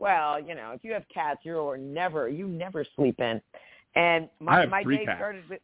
well, 0.00 0.40
you 0.40 0.54
know, 0.56 0.72
if 0.74 0.82
you 0.82 0.92
have 0.92 1.04
cats, 1.12 1.40
you're 1.44 1.76
never 1.76 2.28
you 2.28 2.48
never 2.48 2.84
sleep 2.96 3.20
in. 3.20 3.40
And 3.94 4.28
my 4.40 4.66
my 4.66 4.82
day 4.82 5.04
cats. 5.04 5.18
started 5.18 5.44
with. 5.48 5.60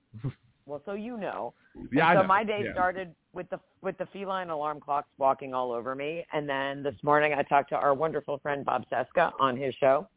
Well, 0.66 0.82
so 0.84 0.92
you 0.92 1.16
know. 1.16 1.54
yeah, 1.92 2.10
And 2.10 2.18
so 2.18 2.22
know. 2.22 2.28
my 2.28 2.44
day 2.44 2.62
Yeah. 2.64 2.72
started 2.74 3.14
with 3.32 3.48
the 3.50 3.58
with 3.82 3.96
the 3.98 4.06
feline 4.12 4.50
alarm 4.50 4.80
clocks 4.80 5.08
walking 5.18 5.54
all 5.54 5.72
over 5.72 5.94
me, 5.94 6.24
and 6.32 6.48
then 6.48 6.82
this 6.82 6.94
morning 7.02 7.32
I 7.34 7.42
talked 7.42 7.70
to 7.70 7.76
our 7.76 7.94
wonderful 7.94 8.38
friend 8.38 8.64
Bob 8.64 8.84
Cesca 8.92 9.32
on 9.40 9.56
his 9.56 9.74
show, 9.76 10.08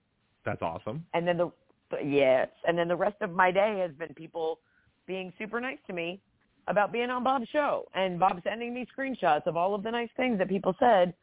That's 0.45 0.61
awesome. 0.61 1.05
and 1.13 1.27
then 1.27 1.37
the 1.37 1.51
yes, 2.03 2.49
and 2.67 2.77
then 2.77 2.87
the 2.87 2.95
rest 2.95 3.17
of 3.21 3.31
my 3.31 3.51
day 3.51 3.79
has 3.79 3.91
been 3.91 4.13
people 4.13 4.59
being 5.07 5.33
super 5.37 5.59
nice 5.59 5.77
to 5.87 5.93
me 5.93 6.19
about 6.67 6.91
being 6.91 7.09
on 7.09 7.23
Bob's 7.23 7.47
show, 7.49 7.87
and 7.95 8.19
Bob 8.19 8.41
sending 8.43 8.73
me 8.73 8.85
screenshots 8.97 9.47
of 9.47 9.57
all 9.57 9.73
of 9.73 9.83
the 9.83 9.91
nice 9.91 10.09
things 10.15 10.37
that 10.37 10.47
people 10.47 10.75
said 10.79 11.13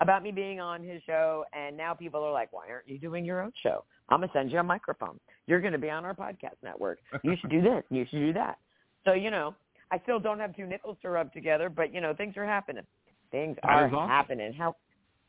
about 0.00 0.22
me 0.22 0.30
being 0.30 0.60
on 0.60 0.82
his 0.82 1.02
show, 1.06 1.44
and 1.52 1.76
now 1.76 1.94
people 1.94 2.22
are 2.22 2.32
like, 2.32 2.52
"Why 2.52 2.68
aren't 2.70 2.88
you 2.88 2.98
doing 2.98 3.24
your 3.24 3.42
own 3.42 3.52
show? 3.62 3.84
I'm 4.08 4.20
gonna 4.20 4.32
send 4.32 4.50
you 4.50 4.58
a 4.58 4.62
microphone. 4.62 5.18
You're 5.46 5.60
gonna 5.60 5.78
be 5.78 5.90
on 5.90 6.04
our 6.04 6.14
podcast 6.14 6.62
network. 6.62 6.98
You 7.22 7.36
should 7.36 7.50
do 7.50 7.60
this. 7.60 7.84
You 7.90 8.06
should 8.06 8.20
do 8.20 8.32
that." 8.34 8.58
So 9.04 9.12
you 9.12 9.30
know, 9.30 9.54
I 9.90 9.98
still 10.00 10.18
don't 10.18 10.40
have 10.40 10.56
two 10.56 10.66
nickels 10.66 10.96
to 11.02 11.10
rub 11.10 11.32
together, 11.32 11.68
but 11.68 11.92
you 11.92 12.00
know, 12.00 12.14
things 12.14 12.36
are 12.36 12.46
happening. 12.46 12.86
Things 13.30 13.56
That 13.62 13.70
are 13.70 13.86
awesome. 13.86 14.08
happening. 14.08 14.52
How? 14.52 14.76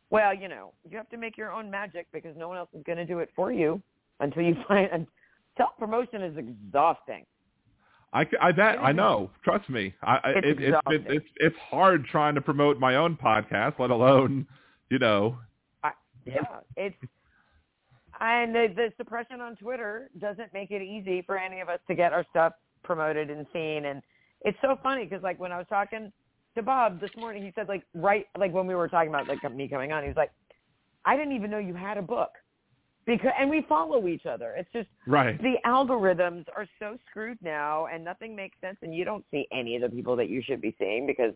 Well, 0.10 0.34
you 0.34 0.48
know, 0.48 0.74
you 0.90 0.98
have 0.98 1.10
to 1.10 1.18
make 1.18 1.38
your 1.38 1.52
own 1.52 1.70
magic 1.70 2.08
because 2.14 2.36
no 2.38 2.48
one 2.48 2.58
else 2.58 2.70
is 2.74 2.84
going 2.84 2.98
to 2.98 3.06
do 3.06 3.20
it 3.20 3.30
for 3.36 3.52
you 3.52 3.82
until 4.20 4.44
you 4.44 4.56
find. 4.68 4.90
And 4.92 5.08
self 5.58 5.72
promotion 5.78 6.22
is 6.22 6.38
exhausting. 6.38 7.26
I, 8.14 8.26
I 8.42 8.52
bet 8.54 8.80
I 8.82 8.94
know. 8.94 9.30
Trust 9.44 9.70
me. 9.70 9.94
I, 10.02 10.14
I 10.14 10.30
It's 10.38 10.60
it, 10.60 10.74
it's 10.88 11.06
it's 11.10 11.26
it's 11.38 11.56
hard 11.70 12.06
trying 12.06 12.36
to 12.36 12.42
promote 12.42 12.80
my 12.80 12.96
own 12.96 13.18
podcast, 13.18 13.80
let 13.80 13.90
alone 13.90 14.48
you 14.90 15.00
know. 15.00 15.38
Yeah, 16.26 16.42
it's 16.76 16.96
and 18.20 18.54
the, 18.54 18.68
the 18.76 18.92
suppression 18.98 19.42
on 19.42 19.56
Twitter 19.56 20.10
doesn't 20.20 20.54
make 20.54 20.72
it 20.72 20.82
easy 20.82 21.22
for 21.22 21.38
any 21.38 21.62
of 21.62 21.70
us 21.70 21.80
to 21.88 21.96
get 21.96 22.14
our 22.14 22.26
stuff 22.30 22.54
promoted 22.84 23.30
and 23.30 23.46
seen. 23.54 23.86
And 23.86 24.02
it's 24.42 24.58
so 24.62 24.78
funny 24.82 25.06
because 25.06 25.24
like 25.24 25.40
when 25.40 25.52
I 25.52 25.58
was 25.58 25.68
talking 25.70 26.12
to 26.56 26.64
Bob 26.64 27.00
this 27.00 27.12
morning, 27.16 27.44
he 27.44 27.52
said 27.56 27.68
like 27.68 27.84
right 27.94 28.26
like 28.38 28.54
when 28.54 28.68
we 28.68 28.76
were 28.76 28.88
talking 28.88 29.10
about 29.10 29.28
like 29.28 29.44
me 29.54 29.68
coming 29.68 29.92
on, 29.92 30.04
he 30.04 30.10
was 30.10 30.18
like, 30.18 30.32
I 31.06 31.16
didn't 31.16 31.34
even 31.34 31.52
know 31.52 31.60
you 31.60 31.76
had 31.76 31.98
a 31.98 32.02
book 32.02 32.32
because 33.08 33.32
and 33.40 33.50
we 33.50 33.66
follow 33.68 34.08
each 34.08 34.28
other. 34.28 34.54
It's 34.58 34.70
just 34.72 34.88
Right. 35.08 35.42
the 35.42 35.56
algorithms 35.66 36.46
are 36.56 36.68
so 36.78 36.98
screwed 37.10 37.40
now 37.42 37.88
and 37.88 38.04
nothing 38.04 38.36
makes 38.36 38.60
sense 38.62 38.78
and 38.84 38.94
you 38.94 39.04
don't 39.06 39.26
see 39.32 39.48
any 39.52 39.76
of 39.76 39.82
the 39.82 39.90
people 39.90 40.16
that 40.18 40.30
you 40.30 40.44
should 40.44 40.62
be 40.62 40.76
seeing 40.78 41.08
because 41.08 41.34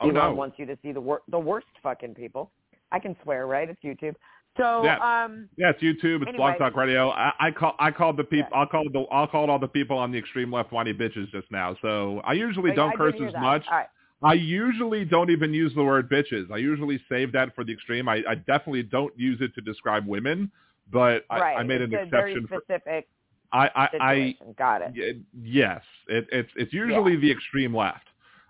Oh 0.00 0.10
Elon 0.10 0.14
no. 0.14 0.34
wants 0.34 0.58
you 0.58 0.66
to 0.66 0.76
see 0.82 0.92
the 0.92 1.00
wor- 1.00 1.22
the 1.28 1.38
worst 1.38 1.68
fucking 1.82 2.14
people. 2.14 2.50
I 2.92 2.98
can 2.98 3.16
swear, 3.22 3.46
right? 3.46 3.70
It's 3.70 3.80
YouTube. 3.82 4.14
So, 4.58 4.84
Yeah. 4.84 4.98
um, 5.24 5.48
Yeah, 5.56 5.70
it's 5.70 5.82
YouTube. 5.82 6.16
It's 6.22 6.28
Anyway. 6.28 6.36
Blog 6.36 6.58
Talk 6.58 6.76
Radio. 6.76 7.10
I, 7.10 7.32
I 7.40 7.50
call 7.50 7.74
I 7.78 7.90
called 7.90 8.16
the 8.18 8.24
people. 8.24 8.48
Yeah. 8.52 8.58
I'll 8.58 8.66
call 8.66 8.84
the 8.90 9.06
I'll 9.10 9.26
call 9.26 9.50
all 9.50 9.58
the 9.58 9.68
people 9.68 9.96
on 9.96 10.12
the 10.12 10.18
extreme 10.18 10.52
left 10.52 10.70
whiny 10.72 10.92
bitches 10.92 11.30
just 11.30 11.50
now. 11.50 11.76
So 11.82 12.20
I 12.24 12.32
usually 12.34 12.72
I- 12.72 12.74
don't 12.74 12.92
I 12.92 12.96
curse 12.96 13.14
as 13.20 13.32
that. 13.32 13.40
much. 13.40 13.64
Right. 13.70 13.86
I 14.22 14.32
usually 14.32 15.04
don't 15.04 15.28
even 15.30 15.52
use 15.52 15.74
the 15.74 15.84
word 15.84 16.08
bitches. 16.10 16.50
I 16.50 16.56
usually 16.56 16.98
save 17.08 17.32
that 17.32 17.54
for 17.54 17.64
the 17.64 17.72
extreme. 17.72 18.08
I, 18.08 18.22
I 18.26 18.34
definitely 18.34 18.82
don't 18.82 19.12
use 19.18 19.42
it 19.42 19.54
to 19.56 19.60
describe 19.60 20.06
women, 20.06 20.50
but 20.90 21.24
I, 21.30 21.38
right. 21.40 21.56
I 21.58 21.62
made 21.62 21.80
an 21.82 21.92
it's 21.92 22.06
a 22.06 22.10
very 22.10 22.32
exception 22.32 22.46
for. 22.48 22.60
specific 22.64 23.08
I 23.52 23.68
I, 23.74 23.88
I. 24.00 24.34
Got 24.58 24.82
it. 24.82 25.16
yes, 25.42 25.82
it, 26.08 26.26
it's 26.32 26.50
it's 26.56 26.72
usually 26.72 27.16
the 27.16 27.30
extreme 27.30 27.74
left. 27.76 28.06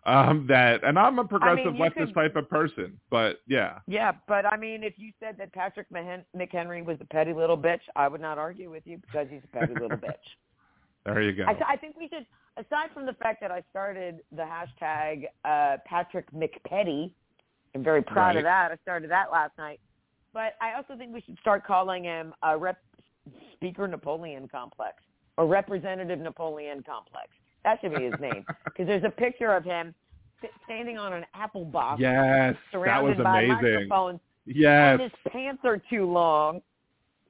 Um, 0.07 0.47
that 0.49 0.85
and 0.85 0.97
I'm 0.99 1.19
a 1.19 1.25
progressive 1.25 1.75
you 1.75 1.81
leftist 1.83 1.95
could- 2.07 2.15
type 2.15 2.37
of 2.37 2.49
person, 2.49 2.99
but 3.11 3.41
yeah, 3.49 3.81
Yeah, 3.89 4.13
but 4.29 4.47
I 4.47 4.57
mean, 4.57 4.85
if 4.85 4.95
you 4.99 5.13
said 5.21 5.37
that 5.39 5.53
Patrick 5.53 5.89
Mahen- 5.91 6.25
McHenry 6.37 6.85
was 6.85 6.97
a 7.01 7.05
petty 7.05 7.33
little 7.33 7.59
bitch, 7.59 7.81
I 7.97 8.07
would 8.09 8.21
not 8.21 8.39
argue 8.39 8.71
with 8.71 8.87
you 8.87 8.99
because 8.99 9.27
he's 9.29 9.43
a 9.45 9.49
petty 9.59 9.75
little 9.75 9.89
bitch. 10.07 10.15
there 11.05 11.21
you 11.21 11.33
go. 11.33 11.45
I, 11.49 11.53
th- 11.55 11.65
I 11.69 11.77
think 11.77 11.97
we 11.99 12.09
should, 12.09 12.25
aside 12.57 12.91
from 12.95 13.05
the 13.05 13.15
fact 13.15 13.41
that 13.41 13.51
I 13.51 13.63
started 13.71 14.21
the 14.31 14.45
hashtag 14.45 15.25
uh, 15.45 15.79
Patrick 15.87 16.31
McPetty, 16.31 17.11
I'm 17.75 17.83
very 17.83 18.03
proud 18.03 18.29
Right. 18.29 18.37
of 18.39 18.43
that. 18.45 18.71
I 18.71 18.77
started 18.83 19.11
that 19.11 19.33
last 19.33 19.59
night. 19.59 19.81
But 20.37 20.53
I 20.61 20.75
also 20.77 20.99
think 20.99 21.15
we 21.15 21.23
should 21.23 21.39
start 21.41 21.67
calling 21.67 22.05
him 22.05 22.35
a 22.43 22.59
rep- 22.59 22.77
Speaker 23.55 23.89
Napoleon 23.89 24.47
Complex 24.49 24.97
or 25.39 25.47
Representative 25.47 26.19
Napoleon 26.19 26.83
Complex. 26.83 27.29
That 27.65 27.81
should 27.81 27.95
be 27.95 28.05
his 28.05 28.21
name 28.21 28.45
because 28.67 28.87
there's 28.87 29.03
a 29.05 29.11
picture 29.11 29.57
of 29.57 29.65
him 29.65 29.95
st- 30.41 30.53
standing 30.67 30.99
on 30.99 31.15
an 31.15 31.25
apple 31.33 31.65
box 31.65 32.03
yes, 32.03 32.13
that 32.13 32.49
was 32.51 32.57
surrounded 32.71 33.25
by 33.25 33.45
amazing. 33.45 34.21
Yes, 34.45 35.01
and 35.01 35.01
his 35.01 35.33
pants 35.33 35.63
are 35.65 35.81
too 35.89 36.05
long 36.05 36.61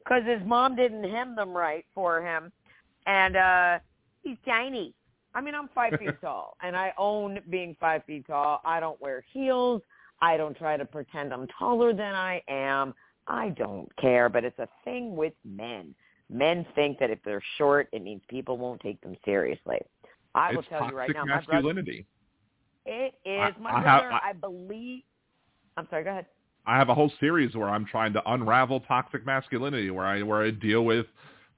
because 0.01 0.25
his 0.27 0.41
mom 0.45 0.75
didn't 0.75 1.09
hem 1.09 1.37
them 1.37 1.57
right 1.57 1.87
for 1.95 2.21
him, 2.21 2.51
and 3.07 3.37
uh 3.37 3.79
he's 4.25 4.37
tiny. 4.45 4.93
I 5.33 5.41
mean, 5.41 5.55
I'm 5.55 5.69
five 5.77 5.93
feet 6.01 6.21
tall, 6.21 6.57
and 6.61 6.77
I 6.77 6.93
own 6.99 7.39
being 7.51 7.77
five 7.79 8.03
feet 8.05 8.27
tall. 8.27 8.61
I 8.65 8.81
don't 8.81 9.01
wear 9.01 9.25
heels. 9.33 9.81
I 10.21 10.37
don't 10.37 10.57
try 10.57 10.77
to 10.77 10.85
pretend 10.85 11.33
I'm 11.33 11.47
taller 11.59 11.93
than 11.93 12.15
I 12.15 12.43
am. 12.49 12.95
I 13.27 13.51
don't 13.51 13.95
care, 13.97 14.29
but 14.29 14.45
it's 14.45 14.59
a 14.59 14.69
thing 14.85 15.17
with 15.17 15.33
men. 15.45 15.95
Men 16.31 16.67
think 16.75 16.99
that 16.99 17.11
if 17.11 17.19
they're 17.25 17.43
short, 17.59 17.89
it 17.93 18.03
means 18.03 18.23
people 18.29 18.57
won't 18.57 18.81
take 18.81 19.01
them 19.01 19.15
seriously. 19.25 19.79
I 20.35 20.55
will 20.55 20.63
tell 20.65 20.89
you 20.91 20.97
right 20.97 21.11
now, 21.13 21.25
my 21.25 21.41
brother, 21.41 21.47
masculinity. 21.53 22.07
it 22.85 23.15
is 23.25 23.41
I- 23.41 23.55
my 23.61 23.71
I 23.71 23.81
have- 23.83 24.03
brother. 24.03 24.21
I 24.25 24.33
believe. 24.33 25.03
I'm 25.77 25.89
sorry. 25.89 26.05
Go 26.05 26.11
ahead. 26.11 26.27
I 26.67 26.77
have 26.77 26.89
a 26.89 26.95
whole 26.95 27.11
series 27.21 27.55
where 27.55 27.69
I'm 27.69 27.85
trying 27.85 28.13
to 28.15 28.31
unravel 28.33 28.81
toxic 28.81 29.25
masculinity, 29.25 29.91
where 29.91 30.05
I 30.07 30.23
where 30.23 30.43
I 30.43 30.51
deal 30.51 30.85
with, 30.85 31.07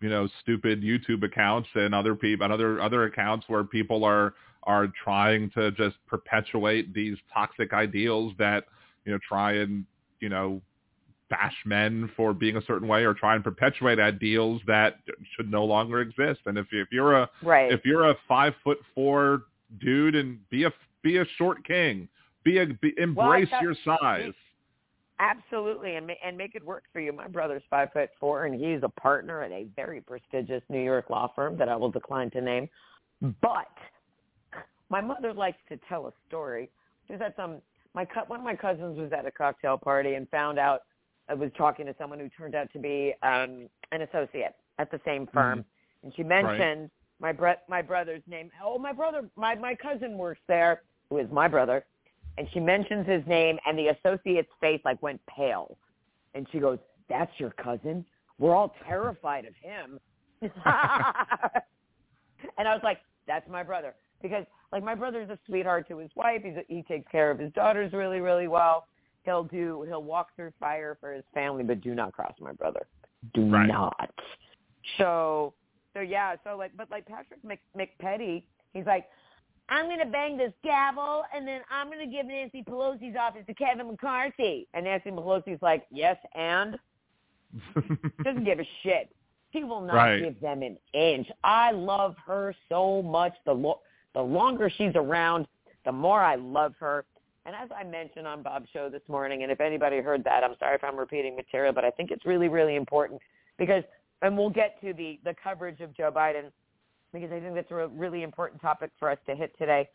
you 0.01 0.11
know, 0.11 0.27
stupid 0.41 0.83
YouTube 0.83 1.23
accounts 1.23 1.69
and 1.75 1.95
other 1.95 2.15
people 2.15 2.45
and 2.45 2.53
other 2.53 2.81
other 2.81 3.05
accounts 3.05 3.49
where 3.49 3.65
people 3.65 4.05
are 4.05 4.35
are 4.65 4.89
trying 5.03 5.51
to 5.51 5.71
just 5.73 5.97
perpetuate 6.07 6.93
these 6.93 7.17
toxic 7.33 7.73
ideals 7.73 8.33
that 8.39 8.65
you 9.05 9.13
know 9.13 9.19
try 9.27 9.53
and 9.53 9.85
you 10.21 10.29
know 10.29 10.61
bash 11.31 11.55
men 11.65 12.11
for 12.17 12.33
being 12.33 12.57
a 12.57 12.63
certain 12.63 12.89
way 12.89 13.05
or 13.05 13.15
try 13.15 13.35
and 13.35 13.45
perpetuate 13.45 13.99
ideals 13.99 14.61
that 14.67 14.97
should 15.37 15.51
no 15.51 15.65
longer 15.65 16.01
exist. 16.01 16.41
And 16.47 16.57
if 16.57 16.67
you, 16.73 16.81
if 16.81 16.89
you're 16.91 17.17
a 17.17 17.29
Right. 17.43 17.71
if 17.71 17.85
you're 17.85 18.09
a 18.11 18.15
five 18.27 18.55
foot 18.65 18.79
four 18.95 19.43
dude 19.79 20.15
and 20.15 20.39
be 20.49 20.65
a 20.65 20.73
be 21.03 21.19
a 21.19 21.25
short 21.37 21.65
king, 21.65 22.09
be 22.45 22.59
a 22.59 22.67
be, 22.67 22.95
embrace 22.99 23.51
that- 23.51 23.63
your 23.63 23.75
size. 23.85 24.33
Absolutely, 25.21 25.97
and 25.97 26.13
and 26.23 26.37
make 26.39 26.55
it 26.55 26.65
work 26.65 26.85
for 26.93 27.01
you. 27.01 27.13
My 27.13 27.27
brother's 27.27 27.65
five 27.69 27.93
foot 27.93 28.11
four, 28.21 28.45
and 28.45 28.55
he's 28.55 28.83
a 28.85 28.89
partner 28.89 29.43
at 29.43 29.51
a 29.51 29.65
very 29.75 30.01
prestigious 30.01 30.63
New 30.69 30.81
York 30.83 31.11
law 31.11 31.33
firm 31.35 31.57
that 31.59 31.69
I 31.69 31.75
will 31.75 31.91
decline 31.91 32.31
to 32.31 32.41
name. 32.41 32.69
But 33.21 33.67
my 34.91 35.01
mother 35.01 35.33
likes 35.33 35.59
to 35.69 35.79
tell 35.89 36.07
a 36.07 36.13
story. 36.27 36.71
She 37.07 37.13
was 37.13 37.23
at 37.23 37.37
some 37.37 37.61
my 37.95 38.05
co- 38.05 38.25
one 38.27 38.41
of 38.41 38.45
my 38.45 38.55
cousins 38.55 38.99
was 38.99 39.13
at 39.13 39.27
a 39.27 39.31
cocktail 39.31 39.79
party 39.79 40.15
and 40.15 40.29
found 40.31 40.59
out 40.59 40.83
I 41.29 41.35
was 41.35 41.51
talking 41.57 41.87
to 41.87 41.95
someone 41.99 42.19
who 42.19 42.29
turned 42.31 42.55
out 42.55 42.73
to 42.73 42.79
be 42.79 43.15
um 43.23 43.69
an 43.93 44.03
associate 44.03 44.55
at 44.79 44.91
the 44.91 45.01
same 45.05 45.27
firm, 45.33 45.65
and 46.03 46.13
she 46.15 46.23
mentioned 46.23 46.91
my 47.21 47.33
bro- 47.33 47.55
my 47.69 47.83
brother's 47.83 48.23
name. 48.27 48.51
Oh, 48.63 48.79
my 48.79 48.93
brother, 48.93 49.29
my 49.37 49.55
my 49.55 49.75
cousin 49.75 50.17
works 50.19 50.41
there, 50.49 50.83
who 51.11 51.19
is 51.19 51.31
my 51.31 51.49
brother. 51.49 51.85
And 52.37 52.47
she 52.53 52.61
mentions 52.61 53.05
his 53.07 53.27
name 53.27 53.59
and 53.67 53.77
the 53.77 53.89
associate's 53.89 54.51
face 54.61 54.81
like 54.85 55.03
went 55.03 55.21
pale. 55.27 55.77
And 56.35 56.47
she 56.53 56.61
goes 56.61 56.79
that's 57.09 57.33
your 57.39 57.51
cousin? 57.51 58.05
We're 58.39 58.55
all 58.55 58.75
terrified 58.87 59.45
of 59.47 59.55
him. 59.57 59.99
And 62.57 62.69
i 62.69 62.73
was 62.75 62.83
like 62.85 62.99
that's 63.27 63.49
my 63.49 63.65
brother 63.65 63.95
because 64.23 64.45
Like 64.73 64.85
my 64.85 64.95
brother's 64.95 65.31
a 65.31 65.39
sweetheart 65.47 65.89
to 65.89 65.99
his 65.99 66.11
wife. 66.15 66.43
He's 66.45 66.57
a, 66.57 66.65
he 66.69 66.83
takes 66.83 67.11
care 67.11 67.31
of 67.31 67.39
his 67.39 67.53
daughters 67.53 67.93
really, 67.93 68.21
really 68.21 68.49
well. 68.49 68.87
He'll 69.25 69.45
do 69.45 69.85
he'll 69.89 70.03
walk 70.03 70.29
through 70.37 70.53
fire 70.61 70.97
for 71.01 71.13
his 71.13 71.25
family, 71.35 71.63
but 71.65 71.81
do 71.81 71.95
not 71.95 72.13
cross 72.13 72.35
my 72.41 72.53
brother. 72.53 72.87
Do 73.35 73.49
Right. 73.51 73.67
not. 73.67 74.11
So 74.99 75.55
so 75.95 76.01
yeah, 76.01 76.37
so 76.45 76.57
like 76.57 76.73
but 76.77 76.91
like 76.91 77.07
Patrick 77.07 77.43
Mc, 77.45 77.61
McPetty, 77.77 78.43
he's 78.73 78.87
like, 78.87 79.07
I'm 79.69 79.87
gonna 79.89 80.07
bang 80.07 80.37
this 80.37 80.53
gavel 80.63 81.25
and 81.35 81.47
then 81.47 81.61
I'm 81.71 81.91
gonna 81.91 82.07
give 82.07 82.27
Nancy 82.27 82.63
Pelosi's 82.63 83.17
office 83.19 83.45
to 83.47 83.55
Kevin 83.55 83.87
McCarthy. 83.89 84.67
And 84.75 84.85
Nancy 84.85 85.11
Pelosi's 85.11 85.61
like, 85.63 85.87
Yes, 85.91 86.17
and 86.35 86.79
doesn't 88.25 88.45
give 88.45 88.61
a 88.61 88.69
shit. 88.83 89.09
She 89.53 89.65
will 89.65 89.81
not 89.81 89.95
Right. 89.95 90.23
give 90.23 90.41
them 90.41 90.63
an 90.63 90.77
inch. 90.93 91.27
I 91.43 91.71
love 91.73 92.15
her 92.27 92.55
so 92.69 93.03
much. 93.03 93.33
The 93.47 93.53
lo- 93.55 93.81
the 94.19 94.25
longer 94.25 94.69
she's 94.69 94.97
around, 94.97 95.47
the 95.85 95.93
more 95.93 96.21
I 96.21 96.35
love 96.35 96.75
her. 96.81 97.05
And 97.47 97.55
as 97.55 97.69
I 97.71 97.85
mentioned 97.85 98.27
on 98.27 98.43
Bob's 98.43 98.69
show 98.73 98.89
this 98.91 99.01
morning, 99.07 99.45
and 99.45 99.53
if 99.53 99.61
anybody 99.61 99.99
heard 99.99 100.25
that, 100.25 100.43
I'm 100.43 100.57
sorry 100.59 100.75
if 100.75 100.83
I'm 100.83 100.97
repeating 100.97 101.37
material, 101.37 101.73
but 101.73 101.85
I 101.85 101.93
think 101.93 102.11
it's 102.11 102.27
really, 102.27 102.49
really 102.49 102.75
important 102.75 103.23
because, 103.59 103.85
and 104.23 104.37
we'll 104.37 104.51
get 104.51 104.81
to 104.81 104.93
the 104.93 105.21
the 105.23 105.37
coverage 105.41 105.79
of 105.81 105.97
Joe 105.97 106.11
Biden 106.11 106.51
because 107.13 107.31
I 107.31 107.39
think 107.39 107.55
that's 107.55 107.71
a 107.71 107.87
really 107.87 108.25
important 108.25 108.61
topic 108.61 108.91
for 108.99 109.09
us 109.09 109.19
to 109.29 109.37
hit 109.37 109.57
today. 109.57 109.89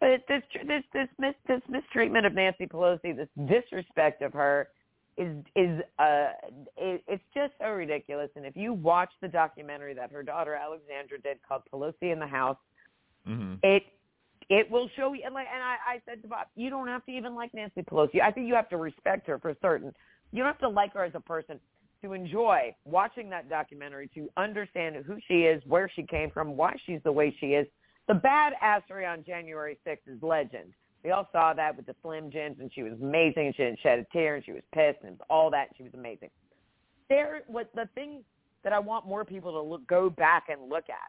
But 0.00 0.20
this 0.28 0.42
this 0.66 0.82
this 0.92 1.08
mis, 1.18 1.34
this 1.48 1.62
mistreatment 1.66 2.26
of 2.26 2.34
Nancy 2.34 2.66
Pelosi, 2.66 3.16
this 3.16 3.28
disrespect 3.48 4.20
of 4.20 4.34
her, 4.34 4.68
is 5.16 5.34
is 5.56 5.80
uh 5.98 6.32
it, 6.76 7.02
it's 7.08 7.24
just 7.34 7.54
so 7.58 7.70
ridiculous. 7.70 8.28
And 8.36 8.44
if 8.44 8.54
you 8.54 8.74
watch 8.74 9.12
the 9.22 9.28
documentary 9.28 9.94
that 9.94 10.12
her 10.12 10.22
daughter 10.22 10.54
Alexandra 10.54 11.22
did 11.22 11.38
called 11.48 11.62
Pelosi 11.72 12.12
in 12.12 12.18
the 12.18 12.26
House, 12.26 12.58
hmm 13.26 13.54
it 13.62 13.82
it 14.48 14.70
will 14.70 14.88
show 14.96 15.12
you 15.12 15.22
and 15.24 15.34
like 15.34 15.46
and 15.52 15.62
I, 15.62 15.76
I 15.86 16.02
said 16.06 16.22
to 16.22 16.28
Bob, 16.28 16.48
you 16.56 16.70
don't 16.70 16.88
have 16.88 17.04
to 17.06 17.12
even 17.12 17.34
like 17.34 17.54
Nancy 17.54 17.82
Pelosi. 17.82 18.20
I 18.20 18.30
think 18.30 18.48
you 18.48 18.54
have 18.54 18.68
to 18.70 18.76
respect 18.76 19.26
her 19.28 19.38
for 19.38 19.54
certain. 19.62 19.92
You 20.32 20.38
don't 20.38 20.52
have 20.52 20.58
to 20.60 20.68
like 20.68 20.94
her 20.94 21.04
as 21.04 21.12
a 21.14 21.20
person 21.20 21.60
to 22.02 22.12
enjoy 22.14 22.74
watching 22.84 23.30
that 23.30 23.48
documentary, 23.48 24.10
to 24.14 24.28
understand 24.36 24.96
who 25.06 25.18
she 25.28 25.42
is, 25.42 25.62
where 25.66 25.90
she 25.94 26.02
came 26.02 26.30
from, 26.30 26.56
why 26.56 26.74
she's 26.86 27.00
the 27.04 27.12
way 27.12 27.34
she 27.40 27.48
is. 27.48 27.66
The 28.08 28.14
badassery 28.14 29.10
on 29.10 29.24
January 29.24 29.78
6th 29.86 29.98
is 30.06 30.22
legend. 30.22 30.72
We 31.04 31.10
all 31.10 31.28
saw 31.32 31.54
that 31.54 31.76
with 31.76 31.86
the 31.86 31.94
Slim 32.02 32.30
Jims, 32.30 32.56
and 32.60 32.70
she 32.74 32.82
was 32.82 32.92
amazing, 33.00 33.46
and 33.46 33.54
she 33.56 33.62
didn't 33.62 33.80
shed 33.80 33.98
a 33.98 34.06
tear, 34.12 34.36
and 34.36 34.44
she 34.44 34.52
was 34.52 34.62
pissed, 34.74 34.98
and 35.04 35.18
all 35.30 35.50
that. 35.50 35.68
She 35.76 35.82
was 35.82 35.92
amazing. 35.94 36.30
There, 37.08 37.42
what 37.46 37.70
the 37.74 37.88
thing 37.94 38.22
that 38.64 38.72
I 38.72 38.78
want 38.78 39.06
more 39.06 39.24
people 39.24 39.52
to 39.52 39.60
look, 39.60 39.86
go 39.86 40.10
back 40.10 40.44
and 40.48 40.68
look 40.68 40.84
at 40.88 41.08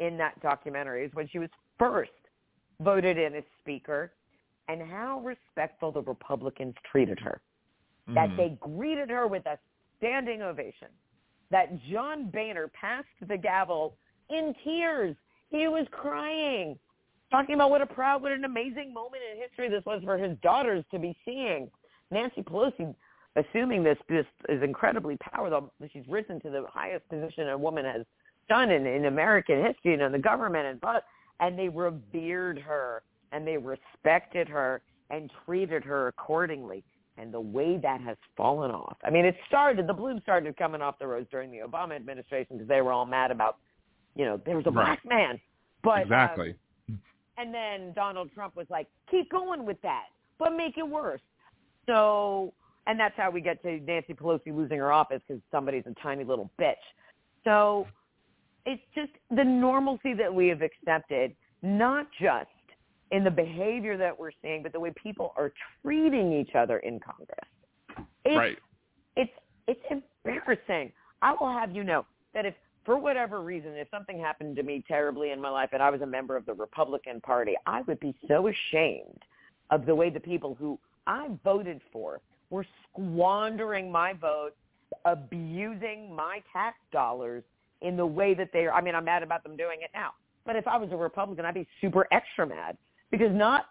in 0.00 0.16
that 0.16 0.40
documentary 0.40 1.04
is 1.04 1.14
when 1.14 1.28
she 1.28 1.38
was 1.38 1.50
first 1.78 2.10
voted 2.80 3.18
in 3.18 3.34
as 3.34 3.44
speaker, 3.60 4.12
and 4.68 4.82
how 4.82 5.20
respectful 5.20 5.92
the 5.92 6.02
Republicans 6.02 6.74
treated 6.90 7.18
her. 7.20 7.40
That 8.08 8.30
Mhm. 8.30 8.36
they 8.36 8.48
greeted 8.60 9.10
her 9.10 9.26
with 9.26 9.46
a 9.46 9.58
standing 9.98 10.42
ovation. 10.42 10.88
That 11.50 11.76
John 11.82 12.30
Boehner 12.30 12.68
passed 12.68 13.08
the 13.20 13.36
gavel 13.36 13.96
in 14.30 14.54
tears. 14.64 15.16
He 15.50 15.68
was 15.68 15.86
crying, 15.88 16.78
talking 17.30 17.54
about 17.54 17.70
what 17.70 17.82
a 17.82 17.86
proud, 17.86 18.22
what 18.22 18.32
an 18.32 18.44
amazing 18.44 18.94
moment 18.94 19.22
in 19.30 19.36
history 19.36 19.68
this 19.68 19.84
was 19.84 20.02
for 20.04 20.16
his 20.16 20.38
daughters 20.38 20.84
to 20.92 20.98
be 20.98 21.16
seeing. 21.24 21.70
Nancy 22.10 22.42
Pelosi, 22.42 22.94
assuming 23.36 23.82
this 23.82 23.98
this 24.08 24.26
is 24.48 24.62
incredibly 24.62 25.16
powerful, 25.18 25.72
she's 25.92 26.06
risen 26.08 26.40
to 26.40 26.50
the 26.50 26.66
highest 26.68 27.08
position 27.08 27.48
a 27.48 27.58
woman 27.58 27.84
has 27.84 28.06
done 28.50 28.70
in, 28.70 28.86
in 28.86 29.06
American 29.06 29.64
history 29.64 29.94
and 29.94 30.02
in 30.02 30.12
the 30.12 30.18
government, 30.18 30.66
and 30.66 30.80
but 30.82 31.04
and 31.40 31.58
they 31.58 31.70
revered 31.70 32.58
her 32.58 33.02
and 33.32 33.46
they 33.46 33.56
respected 33.56 34.48
her 34.48 34.82
and 35.08 35.30
treated 35.46 35.82
her 35.84 36.08
accordingly. 36.08 36.84
And 37.16 37.34
the 37.34 37.40
way 37.40 37.76
that 37.82 38.00
has 38.00 38.16
fallen 38.34 38.70
off. 38.70 38.96
I 39.04 39.10
mean, 39.10 39.26
it 39.26 39.36
started, 39.46 39.86
the 39.86 39.92
bloom 39.92 40.20
started 40.22 40.56
coming 40.56 40.80
off 40.80 40.98
the 40.98 41.06
rose 41.06 41.26
during 41.30 41.50
the 41.50 41.58
Obama 41.58 41.94
administration 41.94 42.56
because 42.56 42.68
they 42.68 42.80
were 42.80 42.92
all 42.92 43.04
mad 43.04 43.30
about, 43.30 43.58
you 44.14 44.24
know, 44.24 44.40
there 44.46 44.56
was 44.56 44.64
a 44.66 44.70
Right. 44.70 44.86
black 44.86 45.04
man. 45.04 45.38
But 45.82 45.96
um, 45.96 46.02
exactly. 46.02 46.54
and 47.36 47.52
then 47.52 47.92
Donald 47.94 48.30
Trump 48.32 48.56
was 48.56 48.66
like, 48.70 48.86
keep 49.10 49.30
going 49.30 49.66
with 49.66 49.76
that, 49.82 50.06
but 50.38 50.56
make 50.56 50.78
it 50.78 50.88
worse. 50.88 51.20
So, 51.84 52.54
and 52.86 52.98
that's 52.98 53.16
how 53.18 53.30
we 53.30 53.42
get 53.42 53.60
to 53.64 53.80
Nancy 53.80 54.14
Pelosi 54.14 54.56
losing 54.56 54.78
her 54.78 54.92
office 54.92 55.20
because 55.28 55.42
somebody's 55.50 55.84
a 55.86 55.94
tiny 56.02 56.24
little 56.24 56.50
bitch. 56.58 56.74
So 57.44 57.86
it's 58.66 58.82
just 58.94 59.12
the 59.30 59.44
normalcy 59.44 60.14
that 60.14 60.32
we 60.32 60.48
have 60.48 60.62
accepted, 60.62 61.34
not 61.62 62.06
just 62.20 62.48
in 63.10 63.24
the 63.24 63.30
behavior 63.30 63.96
that 63.96 64.18
we're 64.18 64.30
seeing, 64.42 64.62
but 64.62 64.72
the 64.72 64.80
way 64.80 64.92
people 65.02 65.32
are 65.36 65.52
treating 65.82 66.32
each 66.32 66.54
other 66.54 66.78
in 66.78 67.00
Congress. 67.00 68.06
It's, 68.24 68.36
right. 68.36 68.58
it's 69.16 69.32
it's 69.66 69.80
embarrassing. 70.24 70.92
I 71.22 71.34
will 71.40 71.52
have 71.52 71.74
you 71.74 71.84
know 71.84 72.06
that 72.34 72.46
if 72.46 72.54
for 72.84 72.98
whatever 72.98 73.42
reason, 73.42 73.72
if 73.74 73.88
something 73.90 74.18
happened 74.18 74.56
to 74.56 74.62
me 74.62 74.82
terribly 74.86 75.32
in 75.32 75.40
my 75.40 75.50
life 75.50 75.70
and 75.72 75.82
I 75.82 75.90
was 75.90 76.00
a 76.00 76.06
member 76.06 76.36
of 76.36 76.46
the 76.46 76.54
Republican 76.54 77.20
Party, 77.20 77.54
I 77.66 77.82
would 77.82 78.00
be 78.00 78.14
so 78.26 78.48
ashamed 78.48 79.22
of 79.70 79.86
the 79.86 79.94
way 79.94 80.10
the 80.10 80.20
people 80.20 80.56
who 80.58 80.78
I 81.06 81.28
voted 81.44 81.80
for 81.92 82.20
were 82.48 82.66
squandering 82.90 83.92
my 83.92 84.12
vote, 84.14 84.52
abusing 85.04 86.14
my 86.14 86.42
tax 86.52 86.76
dollars 86.90 87.44
in 87.82 87.96
the 87.96 88.06
way 88.06 88.34
that 88.34 88.50
they 88.52 88.66
are. 88.66 88.72
I 88.72 88.80
mean, 88.80 88.94
I'm 88.94 89.04
mad 89.04 89.22
about 89.22 89.42
them 89.42 89.56
doing 89.56 89.78
it 89.82 89.90
now. 89.94 90.10
But 90.44 90.56
if 90.56 90.66
I 90.66 90.76
was 90.76 90.90
a 90.92 90.96
Republican, 90.96 91.44
I'd 91.44 91.54
be 91.54 91.68
super 91.80 92.06
extra 92.12 92.46
mad 92.46 92.76
because 93.10 93.32
not 93.32 93.66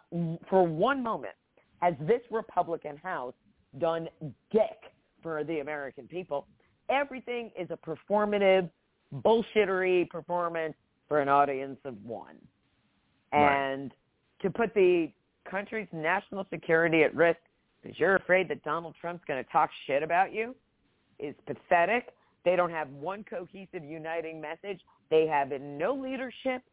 for 0.50 0.66
one 0.66 1.04
moment 1.04 1.34
has 1.82 1.94
this 2.02 2.22
Republican 2.32 2.98
House 2.98 3.34
done 3.80 4.08
dick 4.52 4.92
for 5.22 5.44
the 5.44 5.60
American 5.60 6.08
people. 6.08 6.48
Everything 6.90 7.52
is 7.58 7.70
a 7.72 7.78
performative, 7.78 8.70
bullshittery 9.14 10.10
performance 10.10 10.76
for 11.08 11.20
an 11.20 11.30
audience 11.30 11.80
of 11.86 11.96
one. 12.04 12.36
Right. 13.32 13.72
And 13.72 13.92
to 14.42 14.50
put 14.50 14.74
the 14.74 15.12
country's 15.50 15.88
national 15.92 16.46
security 16.50 17.04
at 17.04 17.16
risk 17.16 17.40
because 17.82 18.00
you're 18.00 18.16
afraid 18.16 18.50
that 18.50 18.64
Donald 18.64 18.96
Trump's 19.00 19.24
going 19.28 19.44
to 19.44 19.50
talk 19.52 19.70
shit 19.88 20.04
about 20.04 20.34
you 20.34 20.56
is 21.18 21.36
pathetic. 21.46 22.10
They 22.50 22.56
don't 22.56 22.72
have 22.72 22.90
one 22.90 23.24
cohesive, 23.30 23.84
uniting 23.84 24.42
message. 24.42 24.82
They 25.12 25.28
have 25.28 25.52
no 25.62 25.94
leadership. 25.94 26.64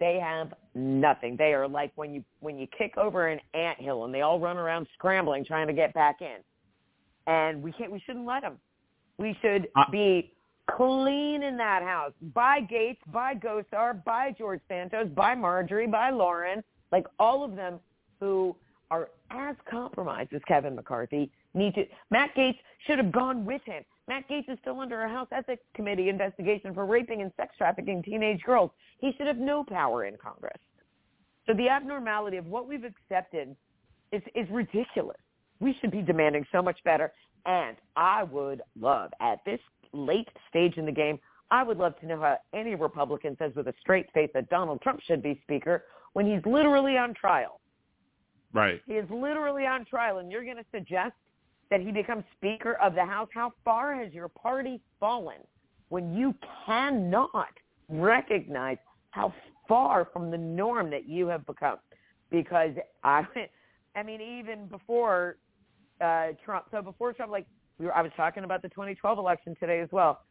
They 0.00 0.18
have 0.18 0.54
nothing. 0.74 1.36
They 1.36 1.52
are 1.52 1.68
like 1.68 1.92
when 1.94 2.14
you 2.14 2.24
when 2.40 2.58
you 2.58 2.66
kick 2.78 2.96
over 2.96 3.28
an 3.28 3.38
ant 3.52 3.78
hill 3.78 4.06
and 4.06 4.14
they 4.14 4.22
all 4.22 4.40
run 4.40 4.56
around 4.56 4.86
scrambling 4.94 5.44
trying 5.44 5.66
to 5.66 5.74
get 5.74 5.92
back 5.92 6.22
in. 6.22 6.38
And 7.26 7.62
we 7.62 7.70
can't. 7.72 7.92
We 7.92 8.00
shouldn't 8.06 8.24
let 8.24 8.44
them. 8.44 8.56
We 9.18 9.36
should 9.42 9.68
be 9.92 10.32
clean 10.70 11.42
in 11.42 11.58
that 11.58 11.82
house. 11.82 12.12
By 12.32 12.60
Gaetz, 12.62 12.96
by 13.12 13.34
Gosar, 13.34 14.02
by 14.06 14.34
George 14.38 14.62
Santos, 14.68 15.08
by 15.14 15.34
Marjorie, 15.34 15.86
by 15.86 16.08
Lauren, 16.12 16.64
like 16.92 17.04
all 17.18 17.44
of 17.44 17.56
them 17.56 17.78
who 18.20 18.56
are 18.90 19.10
as 19.30 19.56
compromised 19.70 20.32
as 20.32 20.40
Kevin 20.48 20.74
McCarthy 20.74 21.30
need 21.52 21.74
to. 21.74 21.84
Matt 22.10 22.30
Gaetz 22.34 22.56
should 22.86 22.96
have 22.96 23.12
gone 23.12 23.44
with 23.44 23.60
him. 23.66 23.84
Matt 24.08 24.28
Gaetz 24.28 24.48
is 24.48 24.58
still 24.60 24.80
under 24.80 25.02
a 25.02 25.08
House 25.08 25.28
Ethics 25.32 25.64
Committee 25.74 26.08
investigation 26.08 26.72
for 26.72 26.86
raping 26.86 27.22
and 27.22 27.32
sex 27.36 27.54
trafficking 27.58 28.02
teenage 28.02 28.40
girls. 28.42 28.70
He 28.98 29.12
should 29.16 29.26
have 29.26 29.38
no 29.38 29.64
power 29.64 30.04
in 30.04 30.16
Congress. 30.16 30.58
So 31.46 31.54
the 31.54 31.68
abnormality 31.68 32.36
of 32.36 32.46
what 32.46 32.68
we've 32.68 32.84
accepted 32.84 33.56
is, 34.12 34.22
is 34.34 34.48
ridiculous. 34.50 35.16
We 35.60 35.76
should 35.80 35.90
be 35.90 36.02
demanding 36.02 36.46
so 36.52 36.62
much 36.62 36.78
better. 36.84 37.12
And 37.46 37.76
I 37.96 38.24
would 38.24 38.62
love, 38.78 39.10
at 39.20 39.38
this 39.44 39.60
late 39.92 40.28
stage 40.48 40.76
in 40.76 40.86
the 40.86 40.92
game, 40.92 41.18
I 41.50 41.62
would 41.62 41.78
love 41.78 41.98
to 42.00 42.06
know 42.06 42.20
how 42.20 42.38
any 42.52 42.74
Republican 42.74 43.36
says 43.38 43.52
with 43.54 43.68
a 43.68 43.74
straight 43.80 44.06
face 44.12 44.30
that 44.34 44.48
Donald 44.50 44.80
Trump 44.82 45.00
should 45.06 45.22
be 45.22 45.40
Speaker 45.42 45.84
when 46.12 46.26
he's 46.26 46.44
literally 46.44 46.96
on 46.96 47.14
trial. 47.14 47.60
Right. 48.52 48.80
He 48.86 48.94
is 48.94 49.08
literally 49.10 49.64
on 49.66 49.84
trial, 49.84 50.18
and 50.18 50.30
you're 50.30 50.44
going 50.44 50.56
to 50.56 50.64
suggest 50.72 51.12
that 51.70 51.80
he 51.80 51.92
becomes 51.92 52.24
Speaker 52.36 52.74
of 52.74 52.94
the 52.94 53.04
House? 53.04 53.28
How 53.32 53.52
far 53.64 53.94
has 53.94 54.12
your 54.12 54.28
party 54.28 54.80
fallen 55.00 55.38
when 55.88 56.14
you 56.14 56.34
cannot 56.64 57.52
recognize 57.88 58.78
how 59.10 59.32
far 59.68 60.08
from 60.12 60.30
the 60.30 60.38
norm 60.38 60.90
that 60.90 61.08
you 61.08 61.26
have 61.28 61.46
become? 61.46 61.78
Because 62.30 62.72
I, 63.04 63.24
I 63.96 64.02
mean, 64.02 64.20
even 64.20 64.66
before 64.66 65.36
uh, 66.00 66.28
Trump, 66.44 66.66
so 66.70 66.82
before 66.82 67.12
Trump, 67.12 67.32
like 67.32 67.46
we 67.78 67.86
were, 67.86 67.94
I 67.94 68.02
was 68.02 68.12
talking 68.16 68.44
about 68.44 68.62
the 68.62 68.68
2012 68.68 69.18
election 69.18 69.56
today 69.58 69.80
as 69.80 69.88
well. 69.92 70.22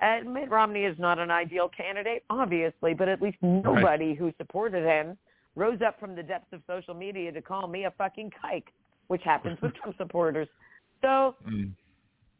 And 0.00 0.34
Mitt 0.34 0.50
Romney 0.50 0.84
is 0.84 0.98
not 0.98 1.18
an 1.18 1.30
ideal 1.30 1.68
candidate, 1.68 2.24
obviously, 2.28 2.92
but 2.92 3.08
at 3.08 3.22
least 3.22 3.36
nobody 3.40 4.14
who 4.14 4.32
supported 4.36 4.84
him 4.84 5.16
rose 5.54 5.78
up 5.86 6.00
from 6.00 6.16
the 6.16 6.22
depths 6.22 6.52
of 6.52 6.60
social 6.66 6.94
media 6.94 7.30
to 7.30 7.40
call 7.40 7.68
me 7.68 7.84
a 7.84 7.90
fucking 7.92 8.32
kike, 8.42 8.64
which 9.06 9.22
happens 9.22 9.60
with 9.62 9.74
Trump 9.74 9.96
supporters. 9.98 10.48
So 11.02 11.36
Mm. 11.44 11.74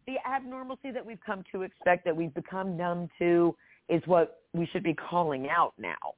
the 0.07 0.19
abnormalcy 0.27 0.93
that 0.93 1.05
we've 1.05 1.21
come 1.21 1.43
to 1.53 1.63
expect, 1.63 2.05
that 2.05 2.17
we've 2.17 2.35
become 2.35 2.77
numb 2.77 3.09
to, 3.19 3.57
is 3.89 4.07
what 4.07 4.43
we 4.53 4.67
should 4.67 4.83
be 4.83 4.95
calling 4.95 5.49
out 5.51 5.75
now. 5.79 6.15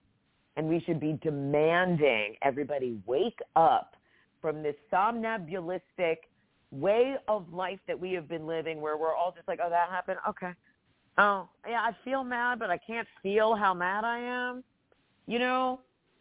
and 0.56 0.68
we 0.68 0.78
should 0.80 1.00
be 1.00 1.14
demanding 1.14 2.36
everybody 2.42 3.00
wake 3.06 3.40
up 3.56 3.96
from 4.40 4.62
this 4.62 4.76
somnambulistic 4.88 6.18
way 6.70 7.16
of 7.26 7.52
life 7.52 7.80
that 7.88 7.98
we 7.98 8.12
have 8.12 8.28
been 8.28 8.46
living 8.46 8.80
where 8.80 8.96
we're 8.96 9.14
all 9.14 9.32
just 9.32 9.48
like, 9.48 9.58
oh, 9.60 9.68
that 9.68 9.88
happened? 9.90 10.18
Okay. 10.28 10.52
Oh, 11.18 11.48
yeah, 11.68 11.80
I 11.80 11.90
feel 12.04 12.22
mad, 12.22 12.60
but 12.60 12.70
I 12.70 12.78
can't 12.78 13.08
feel 13.20 13.56
how 13.56 13.74
mad 13.74 14.04
I 14.04 14.18
am. 14.20 14.62
You 15.26 15.40
know, 15.40 15.80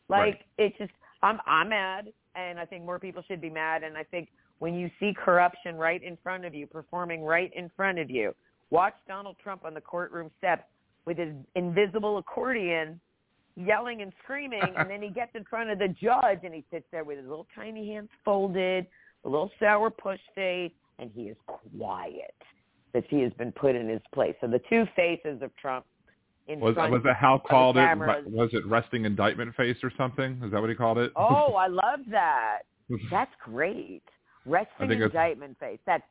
like 0.10 0.20
Right. 0.20 0.42
it's 0.58 0.78
just 0.80 0.92
I'm 1.22 1.40
I'm 1.46 1.70
mad, 1.70 2.12
and 2.36 2.60
I 2.60 2.66
think 2.66 2.84
more 2.86 3.00
people 3.00 3.22
should 3.28 3.40
be 3.42 3.52
mad. 3.52 3.84
And 3.84 3.96
I 3.98 4.04
think 4.04 4.30
when 4.64 4.76
you 4.76 4.90
see 4.98 5.14
corruption 5.14 5.76
right 5.76 6.02
in 6.02 6.18
front 6.24 6.46
of 6.46 6.56
you, 6.56 6.66
performing 6.66 7.22
right 7.22 7.52
in 7.54 7.70
front 7.76 8.00
of 8.00 8.10
you, 8.10 8.34
watch 8.70 8.94
Donald 9.10 9.36
Trump 9.44 9.66
on 9.66 9.74
the 9.74 9.82
courtroom 9.82 10.32
steps 10.38 10.64
with 11.06 11.18
his 11.18 11.34
invisible 11.56 12.18
accordion, 12.18 12.98
yelling 13.58 14.02
and 14.02 14.14
screaming, 14.24 14.64
and 14.78 14.90
then 14.90 15.02
he 15.02 15.10
gets 15.10 15.32
in 15.36 15.44
front 15.44 15.70
of 15.70 15.80
the 15.80 15.90
judge 15.90 16.40
and 16.46 16.54
he 16.54 16.64
sits 16.72 16.86
there 16.94 17.04
with 17.04 17.18
his 17.18 17.28
little 17.28 17.46
tiny 17.54 17.90
hands 17.90 18.08
folded, 18.24 18.88
a 19.26 19.30
little 19.30 19.52
sour 19.60 19.90
push 19.90 20.22
face, 20.34 20.72
and 20.98 21.12
he 21.14 21.24
is 21.24 21.36
quiet 21.46 22.34
that 22.94 23.04
he 23.10 23.20
has 23.20 23.34
been 23.34 23.52
put 23.52 23.76
in 23.76 23.90
his 23.90 24.02
place. 24.14 24.34
So 24.40 24.48
the 24.48 24.62
two 24.70 24.86
faces 24.96 25.42
of 25.42 25.54
Trump 25.58 25.86
in 26.48 26.62
Was 26.62 26.76
front 26.76 26.94
was 26.94 27.02
that 27.04 27.18
how 27.18 27.38
called 27.38 27.76
it? 27.76 27.98
Was 27.98 28.52
it 28.54 28.66
resting 28.66 29.04
indictment 29.04 29.54
face 29.58 29.78
or 29.84 29.92
something? 29.98 30.40
Is 30.42 30.54
that 30.54 30.62
what 30.62 30.70
he 30.70 30.76
called 30.78 31.00
it? 31.00 31.12
Oh, 31.18 31.56
I 31.60 31.68
love 31.68 32.00
that. 32.12 32.60
That's 33.12 33.32
great. 33.44 34.04
Resting 34.46 34.92
indictment 34.92 35.58
face. 35.60 35.80
That's 35.86 36.04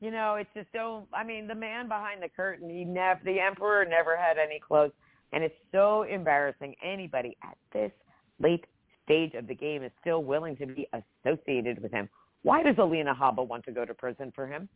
you 0.00 0.10
know, 0.10 0.36
it's 0.36 0.48
just 0.54 0.68
so 0.72 1.06
I 1.12 1.24
mean, 1.24 1.46
the 1.46 1.54
man 1.54 1.88
behind 1.88 2.22
the 2.22 2.28
curtain, 2.28 2.70
he 2.70 2.84
never 2.84 3.20
the 3.24 3.38
emperor 3.40 3.84
never 3.84 4.16
had 4.16 4.38
any 4.38 4.60
clothes 4.60 4.92
and 5.32 5.44
it's 5.44 5.54
so 5.72 6.02
embarrassing 6.02 6.74
anybody 6.82 7.36
at 7.42 7.56
this 7.72 7.92
late 8.40 8.64
stage 9.04 9.34
of 9.34 9.46
the 9.46 9.54
game 9.54 9.82
is 9.82 9.92
still 10.00 10.22
willing 10.22 10.56
to 10.56 10.66
be 10.66 10.88
associated 11.24 11.82
with 11.82 11.92
him. 11.92 12.08
Why 12.42 12.62
does 12.62 12.76
Alina 12.78 13.14
Habba 13.14 13.46
want 13.46 13.64
to 13.66 13.72
go 13.72 13.84
to 13.84 13.94
prison 13.94 14.32
for 14.34 14.46
him? 14.46 14.68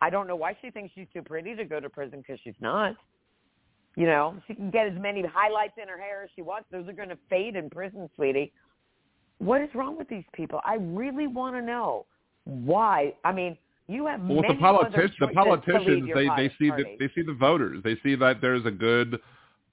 I 0.00 0.10
don't 0.10 0.26
know 0.26 0.36
why 0.36 0.56
she 0.62 0.70
thinks 0.70 0.92
she's 0.94 1.08
too 1.12 1.22
pretty 1.22 1.54
to 1.56 1.64
go 1.64 1.80
to 1.80 1.90
prison 1.90 2.20
because 2.20 2.38
she's 2.44 2.54
not. 2.60 2.94
You 3.96 4.06
know, 4.06 4.36
she 4.46 4.54
can 4.54 4.70
get 4.70 4.86
as 4.86 4.92
many 4.96 5.24
highlights 5.26 5.74
in 5.82 5.88
her 5.88 5.98
hair 5.98 6.22
as 6.22 6.30
she 6.36 6.42
wants. 6.42 6.68
Those 6.70 6.86
are 6.86 6.92
going 6.92 7.08
to 7.08 7.18
fade 7.28 7.56
in 7.56 7.68
prison, 7.68 8.08
sweetie. 8.14 8.52
What 9.38 9.60
is 9.60 9.68
wrong 9.74 9.98
with 9.98 10.08
these 10.08 10.24
people? 10.32 10.60
I 10.64 10.76
really 10.80 11.26
want 11.26 11.56
to 11.56 11.62
know 11.62 12.06
why. 12.48 13.14
I 13.24 13.32
mean, 13.32 13.56
you 13.86 14.06
have 14.06 14.20
Well, 14.22 14.40
many 14.40 14.54
the 14.54 14.60
politicians, 14.60 15.12
other 15.20 15.32
the 15.32 15.34
choices 15.34 15.66
to 15.66 15.66
lead 15.66 15.66
politicians, 15.66 16.10
they 16.14 16.22
they 16.22 16.26
party. 16.26 16.54
see 16.58 16.70
the 16.70 16.84
they 16.98 17.12
see 17.14 17.22
the 17.22 17.34
voters. 17.34 17.82
They 17.84 17.96
see 18.02 18.14
that 18.16 18.40
there's 18.40 18.64
a 18.64 18.70
good 18.70 19.20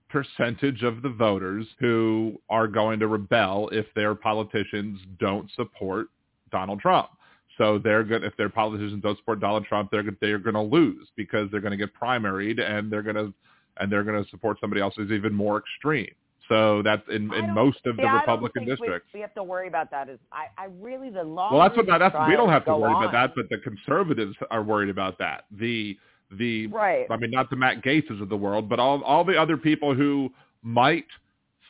percentage 0.09 0.83
of 0.83 1.01
the 1.01 1.09
voters 1.09 1.65
who 1.79 2.39
are 2.49 2.67
going 2.67 2.99
to 2.99 3.07
rebel 3.07 3.69
if 3.71 3.85
their 3.95 4.13
politicians 4.13 4.99
don't 5.19 5.49
support 5.55 6.07
Donald 6.51 6.79
Trump. 6.79 7.09
So 7.57 7.79
they're 7.79 8.03
going 8.03 8.23
if 8.23 8.35
their 8.37 8.49
politicians 8.49 9.01
don't 9.01 9.17
support 9.17 9.39
Donald 9.39 9.65
Trump, 9.65 9.89
they're 9.91 10.03
they're 10.19 10.39
going 10.39 10.55
to 10.55 10.61
lose 10.61 11.07
because 11.15 11.49
they're 11.51 11.61
going 11.61 11.71
to 11.71 11.77
get 11.77 11.93
primaried 11.95 12.59
and 12.59 12.91
they're 12.91 13.03
going 13.03 13.15
to 13.15 13.33
and 13.77 13.91
they're 13.91 14.03
going 14.03 14.21
to 14.21 14.29
support 14.29 14.57
somebody 14.59 14.81
else 14.81 14.93
who's 14.97 15.11
even 15.11 15.33
more 15.33 15.59
extreme. 15.59 16.13
So 16.47 16.81
that's 16.83 17.01
in, 17.09 17.33
in 17.33 17.53
most 17.53 17.79
of 17.85 17.97
the 17.97 18.03
Republican 18.03 18.65
think 18.65 18.79
we- 18.79 18.85
districts. 18.87 19.09
We, 19.13 19.21
have 19.21 19.33
to 19.33 19.43
worry 19.43 19.67
about 19.67 19.89
that. 19.91 20.09
Is 20.09 20.19
I, 20.31 20.45
I 20.57 20.65
really 20.79 21.09
the 21.09 21.23
law. 21.23 21.51
Well, 21.51 21.61
that's 21.61 21.75
what 21.75 21.87
that's 21.87 22.15
we 22.27 22.35
don't 22.35 22.49
have 22.49 22.65
to 22.65 22.77
worry 22.77 22.93
on. 22.93 23.03
about 23.03 23.11
that, 23.13 23.31
but 23.35 23.45
the 23.49 23.57
conservatives 23.57 24.35
are 24.51 24.61
worried 24.61 24.89
about 24.89 25.17
that. 25.19 25.45
The 25.51 25.97
the 26.31 26.67
Right. 26.67 27.05
I 27.09 27.17
mean, 27.17 27.31
not 27.31 27.49
the 27.49 27.55
Matt 27.55 27.83
Gaetzes 27.83 28.21
of 28.21 28.29
the 28.29 28.37
world, 28.37 28.69
but 28.69 28.79
all 28.79 29.01
all 29.03 29.23
the 29.23 29.39
other 29.39 29.57
people 29.57 29.95
who 29.95 30.31
might 30.61 31.05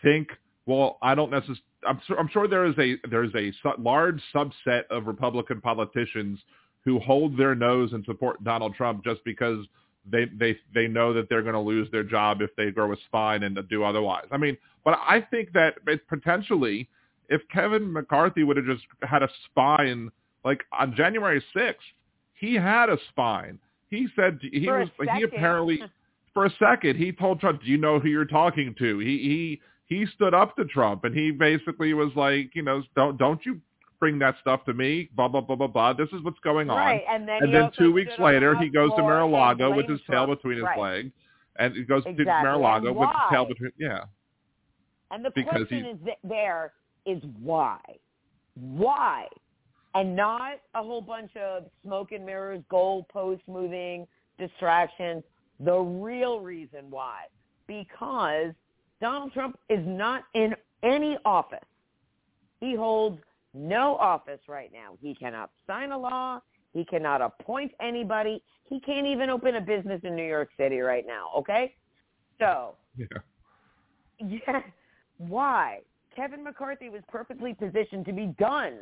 think, 0.04 0.30
well, 0.66 0.98
I 1.02 1.16
don't 1.16 1.32
necessarily. 1.32 1.62
I'm 1.88 2.02
sure, 2.08 2.20
I'm 2.20 2.30
sure 2.30 2.48
there 2.48 2.66
is 2.66 2.78
a 2.80 2.96
there's 3.10 3.34
a 3.36 3.52
su- 3.64 3.74
large 3.82 4.22
subset 4.34 4.84
of 4.90 5.08
Republican 5.08 5.62
politicians 5.62 6.40
who 6.84 7.00
hold 7.00 7.38
their 7.38 7.56
nose 7.56 7.94
and 7.94 8.04
support 8.06 8.44
Donald 8.44 8.76
Trump 8.76 9.04
just 9.04 9.24
because 9.24 9.66
they 10.10 10.26
they 10.38 10.58
they 10.74 10.88
know 10.88 11.14
that 11.14 11.30
they're 11.30 11.42
going 11.42 11.54
to 11.54 11.60
lose 11.60 11.90
their 11.92 12.04
job 12.04 12.42
if 12.42 12.56
they 12.56 12.72
grow 12.72 12.92
a 12.92 12.96
spine 13.08 13.44
and 13.44 13.58
do 13.70 13.84
otherwise. 13.84 14.26
I 14.32 14.38
mean, 14.38 14.58
but 14.84 15.00
I 15.08 15.22
think 15.22 15.52
that 15.54 15.76
it 15.88 16.08
potentially, 16.08 16.88
if 17.30 17.42
Kevin 17.52 17.92
McCarthy 17.92 18.44
would 18.44 18.58
have 18.58 18.66
just 18.66 18.84
had 19.02 19.24
a 19.24 19.30
spine 19.46 20.12
like 20.44 20.64
on 20.72 20.96
January 20.96 21.44
6th, 21.56 21.74
he 22.34 22.54
had 22.54 22.90
a 22.90 22.98
spine. 23.10 23.60
He 23.90 24.08
said 24.16 24.40
he 24.42 24.66
For 24.66 24.80
was 24.80 24.90
he 25.18 25.24
apparently 25.24 25.82
for 26.34 26.46
a 26.46 26.54
second 26.60 26.98
he 26.98 27.12
told 27.12 27.40
Trump, 27.40 27.62
"Do 27.62 27.68
you 27.68 27.78
know 27.78 28.00
who 28.00 28.10
you're 28.10 28.26
talking 28.26 28.76
to?" 28.80 29.00
He 29.00 29.18
he 29.18 29.62
he 29.88 30.06
stood 30.16 30.34
up 30.34 30.56
to 30.58 30.66
Trump 30.66 31.04
and 31.04 31.16
he 31.16 31.32
basically 31.32 31.94
was 31.94 32.12
like, 32.16 32.52
you 32.56 32.62
know, 32.62 32.84
don't 32.96 33.18
don't 33.18 33.44
you 33.46 33.60
bring 34.06 34.20
that 34.20 34.36
stuff 34.40 34.64
to 34.66 34.74
me, 34.74 35.10
blah 35.16 35.28
blah 35.28 35.42
blah 35.42 35.56
blah 35.56 35.66
blah. 35.66 35.92
This 35.94 36.10
is 36.14 36.22
what's 36.22 36.38
going 36.44 36.70
on. 36.70 36.78
Right, 36.78 37.02
and 37.10 37.28
then 37.28 37.42
and 37.42 37.52
then 37.52 37.72
two 37.76 37.92
weeks 37.92 38.12
later, 38.20 38.56
he 38.56 38.70
goes 38.70 38.92
to 38.98 39.02
Mar-a-Lago 39.02 39.74
with 39.76 39.90
his 39.90 40.00
tail 40.08 40.28
between 40.28 40.58
his 40.58 40.64
Right. 40.64 40.78
legs, 40.80 41.12
and 41.58 41.74
he 41.76 41.84
goes 41.84 42.04
Exactly. 42.06 42.26
to 42.26 42.32
Mar-a-Lago 42.44 42.94
with 42.94 43.10
his 43.10 43.18
tail 43.32 43.46
between. 43.46 43.72
Yeah, 43.80 44.04
And 45.10 45.26
the 45.26 45.32
Because 45.32 45.52
question 45.68 45.86
he- 45.86 45.90
is 45.92 45.98
th- 46.06 46.18
there 46.24 46.74
is 47.08 47.24
why, 47.42 47.80
why, 48.54 49.28
and 49.96 50.16
not 50.16 50.60
a 50.76 50.84
whole 50.84 51.02
bunch 51.02 51.36
of 51.36 51.66
smoke 51.84 52.12
and 52.12 52.24
mirrors, 52.26 52.62
goalpost 52.72 53.42
moving 53.48 54.08
distractions. 54.38 55.24
The 55.62 55.80
real 55.80 56.42
reason 56.42 56.92
why, 56.92 57.26
because 57.66 58.54
Donald 59.02 59.34
Trump 59.34 59.58
is 59.70 59.84
not 59.88 60.26
in 60.36 60.56
any 60.84 61.18
office. 61.26 61.66
He 62.60 62.76
holds 62.76 63.20
no 63.56 63.96
office 63.96 64.42
right 64.48 64.70
now. 64.74 64.98
He 65.02 65.16
cannot 65.16 65.52
sign 65.66 65.92
a 65.92 65.98
law. 65.98 66.40
He 66.74 66.84
cannot 66.84 67.22
appoint 67.22 67.72
anybody. 67.82 68.44
He 68.66 68.80
can't 68.82 69.08
even 69.08 69.30
open 69.30 69.56
a 69.56 69.62
business 69.62 70.02
in 70.04 70.16
New 70.16 70.28
York 70.28 70.50
City 70.58 70.80
right 70.80 71.06
now. 71.08 71.30
Okay, 71.38 71.74
so 72.40 72.76
yeah. 72.98 73.06
yeah. 74.20 74.62
Why? 75.18 75.80
Kevin 76.16 76.44
McCarthy 76.44 76.90
was 76.90 77.02
perfectly 77.10 77.54
positioned 77.54 78.06
to 78.06 78.14
be 78.14 78.28
done, 78.40 78.80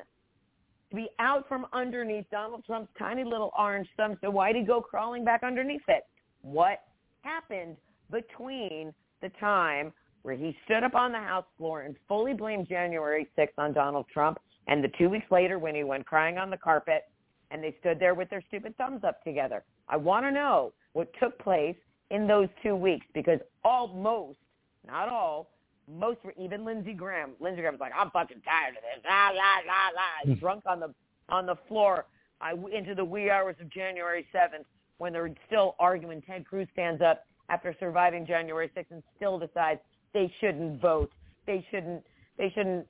to 0.90 0.96
be 0.96 1.08
out 1.20 1.48
from 1.48 1.66
underneath 1.74 2.26
Donald 2.32 2.64
Trump's 2.66 2.92
tiny 2.98 3.24
little 3.24 3.52
orange 3.58 3.88
thumb. 3.98 4.18
So 4.22 4.30
why 4.30 4.54
did 4.54 4.62
he 4.62 4.66
go 4.66 4.82
crawling 4.82 5.26
back 5.26 5.44
underneath 5.44 5.82
it? 5.88 6.04
What 6.42 6.80
happened 7.22 7.78
between 8.12 8.94
the 9.22 9.30
time 9.40 9.94
where 10.22 10.36
he 10.36 10.56
stood 10.66 10.84
up 10.84 10.96
on 10.96 11.12
the 11.12 11.18
House 11.18 11.46
floor 11.58 11.82
and 11.82 11.96
fully 12.08 12.34
blamed 12.34 12.68
January 12.68 13.28
6th 13.38 13.50
on 13.58 13.74
Donald 13.74 14.06
Trump 14.12 14.40
and 14.68 14.84
the 14.84 14.89
two 14.97 15.09
weeks 15.09 15.26
later 15.32 15.59
when 15.59 15.76
he 15.76 15.84
went 15.84 16.05
crying 16.05 16.38
on 16.38 16.49
the 16.49 16.57
carpet 16.57 17.03
and 17.51 17.64
they 17.64 17.76
stood 17.80 17.99
there 17.99 18.16
with 18.16 18.30
their 18.30 18.43
stupid 18.47 18.76
thumbs 18.78 19.03
up 19.03 19.24
together? 19.24 19.64
I 19.89 19.97
want 19.97 20.26
to 20.26 20.32
know 20.32 20.74
what 20.93 21.09
took 21.20 21.38
place 21.39 21.76
in 22.09 22.28
those 22.28 22.47
two 22.61 22.76
weeks 22.76 23.05
because 23.14 23.39
almost, 23.64 24.38
not 24.86 25.09
all, 25.09 25.49
most 25.91 26.24
were 26.24 26.34
even 26.39 26.64
Lindsey 26.64 26.93
Graham. 26.93 27.32
Lindsey 27.39 27.61
Graham 27.61 27.74
was 27.74 27.82
like, 27.82 27.91
"I'm 27.95 28.11
fucking 28.11 28.41
tired 28.41 28.78
of 28.78 28.84
this." 28.84 29.03
La 29.05 29.30
la 29.30 29.59
la 29.66 29.89
la, 29.93 30.34
hmm. 30.34 30.39
drunk 30.39 30.64
on 30.66 30.80
the 30.80 30.93
on 31.30 31.45
the 31.45 31.55
floor. 31.68 32.05
I 32.39 32.53
into 32.72 32.95
the 32.95 33.05
wee 33.05 33.30
hours 33.30 33.55
of 33.59 33.70
January 33.70 34.28
7th 34.34 34.66
when 34.97 35.14
they're 35.14 35.34
still 35.47 35.76
arguing. 35.80 36.22
Ted 36.22 36.45
Cruz 36.45 36.68
stands 36.74 37.01
up 37.01 37.26
after 37.49 37.76
surviving 37.80 38.26
January 38.26 38.70
6th 38.76 38.91
and 38.91 39.03
still 39.16 39.38
decides 39.38 39.80
they 40.14 40.32
shouldn't 40.39 40.82
vote. 40.82 41.11
They 41.45 41.66
shouldn't. 41.72 42.03
They 42.38 42.49
shouldn't 42.49 42.88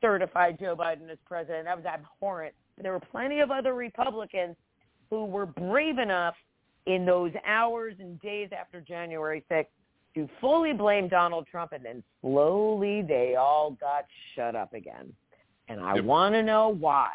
certify 0.00 0.52
Joe 0.52 0.76
Biden 0.76 1.10
as 1.10 1.18
president. 1.26 1.64
That 1.64 1.76
was 1.76 1.86
abhorrent. 1.86 2.54
There 2.80 2.92
were 2.92 3.00
plenty 3.00 3.40
of 3.40 3.50
other 3.50 3.74
Republicans 3.74 4.56
who 5.10 5.24
were 5.24 5.46
brave 5.46 5.98
enough 5.98 6.34
in 6.86 7.04
those 7.04 7.32
hours 7.46 7.94
and 7.98 8.20
days 8.20 8.50
after 8.58 8.80
January 8.80 9.44
6th 9.50 9.66
to 10.14 10.28
fully 10.40 10.72
blame 10.72 11.08
Donald 11.08 11.46
Trump, 11.50 11.72
and 11.72 11.84
then 11.84 12.02
slowly 12.20 13.02
they 13.02 13.36
all 13.36 13.72
got 13.72 14.06
shut 14.34 14.56
up 14.56 14.72
again. 14.74 15.14
And 15.68 15.80
I 15.80 15.96
Yep. 15.96 16.04
want 16.04 16.34
to 16.34 16.42
know 16.42 16.68
why. 16.68 17.12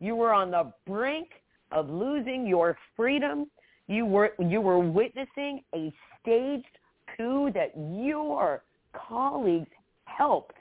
You 0.00 0.16
were 0.16 0.32
on 0.32 0.50
the 0.50 0.72
brink 0.86 1.42
of 1.72 1.88
losing 1.88 2.46
your 2.46 2.76
freedom. 2.94 3.50
You 3.86 4.04
were 4.04 4.34
you 4.38 4.60
were 4.60 4.78
witnessing 4.78 5.64
a 5.74 5.92
staged 6.20 6.78
coup 7.16 7.50
that 7.52 7.72
your 7.76 8.62
colleagues 8.92 9.70
helped 10.04 10.56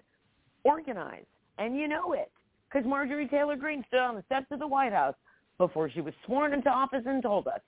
organize, 0.63 1.25
and 1.57 1.77
you 1.77 1.87
know 1.87 2.13
it 2.13 2.31
because 2.69 2.87
Marjorie 2.87 3.27
Taylor 3.27 3.55
Greene 3.55 3.83
stood 3.87 3.99
on 3.99 4.15
the 4.15 4.23
steps 4.23 4.47
of 4.51 4.59
the 4.59 4.67
White 4.67 4.93
House 4.93 5.15
before 5.57 5.89
she 5.89 6.01
was 6.01 6.13
sworn 6.25 6.53
into 6.53 6.69
office 6.69 7.03
and 7.05 7.21
told 7.21 7.47
us. 7.47 7.61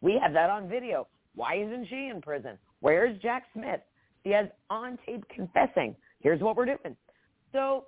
We 0.00 0.18
have 0.22 0.32
that 0.32 0.50
on 0.50 0.68
video. 0.68 1.06
Why 1.34 1.56
isn't 1.56 1.88
she 1.88 2.08
in 2.08 2.20
prison? 2.22 2.58
Where's 2.80 3.20
Jack 3.20 3.44
Smith? 3.52 3.80
He 4.24 4.30
has 4.30 4.46
on 4.70 4.98
tape 5.06 5.24
confessing. 5.28 5.94
Here's 6.20 6.40
what 6.40 6.56
we're 6.56 6.66
doing. 6.66 6.96
So 7.52 7.84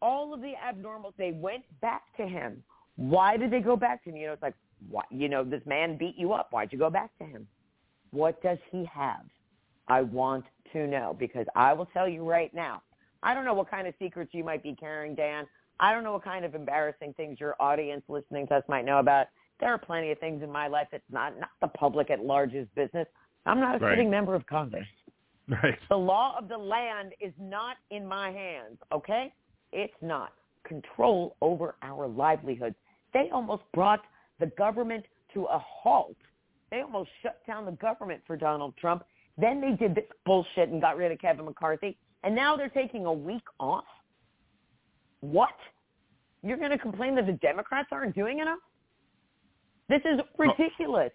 all 0.00 0.32
of 0.34 0.40
the 0.40 0.52
abnormals, 0.66 1.12
they 1.18 1.32
went 1.32 1.64
back 1.80 2.02
to 2.16 2.26
him. 2.26 2.62
Why 2.96 3.36
did 3.36 3.50
they 3.50 3.60
go 3.60 3.76
back 3.76 4.02
to 4.04 4.10
him? 4.10 4.16
You 4.16 4.28
know, 4.28 4.32
it's 4.32 4.42
like, 4.42 4.54
why, 4.90 5.02
you 5.10 5.28
know, 5.28 5.44
this 5.44 5.62
man 5.66 5.96
beat 5.96 6.16
you 6.16 6.32
up. 6.32 6.48
Why'd 6.50 6.72
you 6.72 6.78
go 6.78 6.90
back 6.90 7.10
to 7.18 7.24
him? 7.24 7.46
What 8.10 8.42
does 8.42 8.58
he 8.70 8.84
have? 8.92 9.26
I 9.88 10.02
want 10.02 10.44
to 10.72 10.86
know 10.86 11.14
because 11.18 11.46
I 11.54 11.72
will 11.72 11.86
tell 11.86 12.08
you 12.08 12.28
right 12.28 12.52
now, 12.54 12.82
I 13.22 13.34
don't 13.34 13.44
know 13.44 13.54
what 13.54 13.70
kind 13.70 13.86
of 13.86 13.94
secrets 13.98 14.32
you 14.34 14.44
might 14.44 14.62
be 14.62 14.74
carrying, 14.74 15.14
Dan. 15.14 15.46
I 15.80 15.92
don't 15.92 16.04
know 16.04 16.12
what 16.12 16.24
kind 16.24 16.44
of 16.44 16.54
embarrassing 16.54 17.14
things 17.14 17.38
your 17.38 17.54
audience 17.60 18.02
listening 18.08 18.46
to 18.48 18.56
us 18.56 18.64
might 18.68 18.84
know 18.84 18.98
about. 18.98 19.26
There 19.60 19.70
are 19.70 19.78
plenty 19.78 20.10
of 20.10 20.18
things 20.18 20.42
in 20.42 20.50
my 20.50 20.68
life 20.68 20.88
that's 20.90 21.02
not 21.10 21.38
not 21.38 21.50
the 21.60 21.68
public 21.68 22.10
at 22.10 22.24
large's 22.24 22.68
business. 22.74 23.06
I'm 23.46 23.60
not 23.60 23.76
a 23.76 23.78
Right. 23.78 23.92
sitting 23.92 24.10
member 24.10 24.34
of 24.34 24.46
Congress. 24.46 24.86
Right. 25.48 25.78
The 25.88 25.96
law 25.96 26.36
of 26.38 26.48
the 26.48 26.58
land 26.58 27.14
is 27.20 27.32
not 27.38 27.76
in 27.90 28.06
my 28.06 28.32
hands, 28.32 28.78
okay? 28.90 29.32
It's 29.72 29.94
not. 30.02 30.32
Control 30.64 31.36
over 31.40 31.76
our 31.82 32.08
livelihoods. 32.08 32.74
They 33.12 33.30
almost 33.30 33.62
brought 33.72 34.04
the 34.40 34.46
government 34.46 35.06
to 35.34 35.44
a 35.44 35.58
halt. 35.58 36.16
They 36.70 36.80
almost 36.80 37.10
shut 37.22 37.46
down 37.46 37.64
the 37.64 37.72
government 37.72 38.22
for 38.26 38.36
Donald 38.36 38.76
Trump. 38.76 39.04
Then 39.38 39.60
they 39.60 39.72
did 39.72 39.94
this 39.94 40.04
bullshit 40.24 40.70
and 40.70 40.80
got 40.80 40.96
rid 40.96 41.12
of 41.12 41.18
Kevin 41.20 41.44
McCarthy. 41.44 41.96
And 42.24 42.34
now 42.34 42.56
they're 42.56 42.68
taking 42.68 43.06
a 43.06 43.12
week 43.12 43.44
off? 43.60 43.84
What? 45.20 45.54
You're 46.42 46.58
going 46.58 46.70
to 46.70 46.78
complain 46.78 47.14
that 47.16 47.26
the 47.26 47.32
Democrats 47.32 47.88
aren't 47.92 48.14
doing 48.14 48.40
enough? 48.40 48.58
This 49.88 50.00
is 50.04 50.20
oh. 50.20 50.24
ridiculous. 50.38 51.12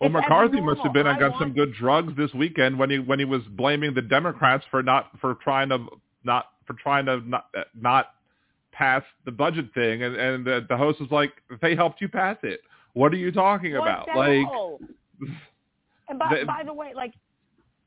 Well, 0.00 0.08
It's 0.08 0.14
McCarthy 0.14 0.60
must 0.60 0.80
have 0.80 0.92
been 0.92 1.06
on 1.06 1.18
got 1.18 1.32
want- 1.32 1.42
some 1.42 1.52
good 1.52 1.74
drugs 1.74 2.12
this 2.16 2.32
weekend 2.34 2.78
when 2.78 2.90
he 2.90 2.98
when 2.98 3.18
he 3.18 3.24
was 3.24 3.42
blaming 3.50 3.94
the 3.94 4.02
Democrats 4.02 4.64
for 4.70 4.82
not 4.82 5.10
for 5.20 5.36
trying 5.36 5.68
to 5.68 5.86
not 6.24 6.46
for 6.66 6.74
trying 6.74 7.06
to 7.06 7.20
not 7.28 7.46
uh, 7.56 7.62
not 7.74 8.06
pass 8.72 9.02
the 9.24 9.30
budget 9.30 9.72
thing, 9.74 10.02
and 10.02 10.16
and 10.16 10.44
the, 10.44 10.66
the 10.68 10.76
host 10.76 11.00
was 11.00 11.10
like, 11.10 11.32
"They 11.60 11.76
helped 11.76 12.00
you 12.00 12.08
pass 12.08 12.36
it. 12.42 12.60
What 12.94 13.12
are 13.12 13.16
you 13.16 13.30
talking 13.30 13.74
What 13.74 13.82
about?" 13.82 14.08
Like? 14.16 14.46
And 16.08 16.18
by, 16.18 16.36
The- 16.40 16.44
by 16.44 16.62
the 16.66 16.74
way, 16.74 16.92
like 16.94 17.14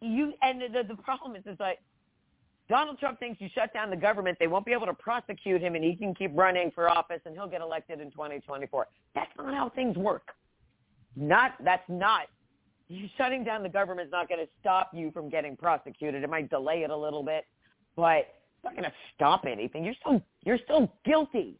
you, 0.01 0.33
and 0.41 0.61
the, 0.61 0.83
the 0.87 0.95
problem 0.95 1.35
is, 1.35 1.45
is 1.45 1.59
like 1.59 1.79
Donald 2.67 2.99
Trump 2.99 3.19
thinks 3.19 3.39
you 3.39 3.49
shut 3.53 3.73
down 3.73 3.89
the 3.89 3.95
government, 3.95 4.37
they 4.39 4.47
won't 4.47 4.65
be 4.65 4.71
able 4.71 4.87
to 4.87 4.93
prosecute 4.93 5.61
him, 5.61 5.75
and 5.75 5.83
he 5.83 5.95
can 5.95 6.15
keep 6.15 6.31
running 6.33 6.71
for 6.73 6.89
office, 6.89 7.21
and 7.25 7.35
he'll 7.35 7.47
get 7.47 7.61
elected 7.61 8.01
in 8.01 8.09
2024. 8.09 8.87
That's 9.13 9.29
not 9.37 9.53
how 9.53 9.69
things 9.69 9.95
work. 9.97 10.29
Not 11.15 11.53
that's 11.63 11.87
not. 11.87 12.27
You 12.87 13.07
shutting 13.17 13.43
down 13.43 13.63
the 13.63 13.69
government 13.69 14.07
is 14.07 14.11
not 14.11 14.27
going 14.27 14.45
to 14.45 14.51
stop 14.59 14.91
you 14.93 15.11
from 15.11 15.29
getting 15.29 15.55
prosecuted. 15.55 16.23
It 16.23 16.29
might 16.29 16.49
delay 16.49 16.83
it 16.83 16.89
a 16.89 16.97
little 16.97 17.23
bit, 17.23 17.45
but 17.95 18.17
it's 18.17 18.63
not 18.63 18.73
going 18.73 18.83
to 18.83 18.93
stop 19.15 19.45
anything. 19.45 19.83
You're 19.83 19.95
still 20.01 20.21
you're 20.43 20.59
still 20.63 20.91
guilty, 21.05 21.57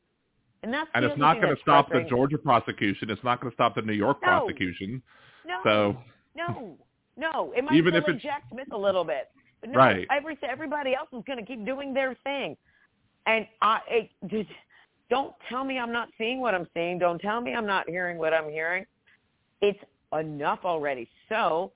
and 0.64 0.74
that's 0.74 0.90
and 0.94 1.06
it's 1.06 1.18
not 1.18 1.40
going 1.40 1.56
to 1.56 1.62
stop 1.62 1.90
the. 1.90 2.06
Georgia 2.10 2.38
prosecution. 2.38 3.10
It's 3.10 3.24
not 3.24 3.42
going 3.42 3.52
to 3.52 3.56
stop 3.56 3.76
the 3.76 3.82
New 3.82 3.94
York 3.94 4.18
No. 4.22 4.28
prosecution. 4.28 5.02
No. 5.46 5.60
So 5.64 5.98
No, 6.36 6.78
no. 7.16 7.54
It 7.56 7.64
might 7.64 7.76
Even 7.76 7.96
if 7.96 8.04
Jack 8.22 8.44
Smith 8.52 8.68
a 8.72 8.78
little 8.78 9.04
bit, 9.04 9.30
no, 9.68 9.80
Right. 9.80 10.08
every 10.12 10.38
everybody 10.48 10.96
else 10.96 11.10
is 11.14 11.24
going 11.26 11.40
to 11.40 11.46
keep 11.46 11.66
doing 11.66 11.94
their 11.94 12.16
thing, 12.24 12.56
and 13.26 13.48
I 13.62 13.80
it, 13.90 14.10
just 14.28 14.50
don't 15.10 15.34
tell 15.50 15.64
me 15.64 15.78
I'm 15.78 15.92
not 15.92 16.10
seeing 16.18 16.40
what 16.40 16.56
I'm 16.56 16.68
seeing. 16.74 16.98
Don't 17.00 17.20
tell 17.20 17.42
me 17.42 17.54
I'm 17.54 17.66
not 17.66 17.90
hearing 17.90 18.18
what 18.18 18.34
I'm 18.34 18.50
hearing. 18.50 18.86
It's 19.62 19.80
enough 20.18 20.60
already. 20.64 21.10
So, 21.30 21.72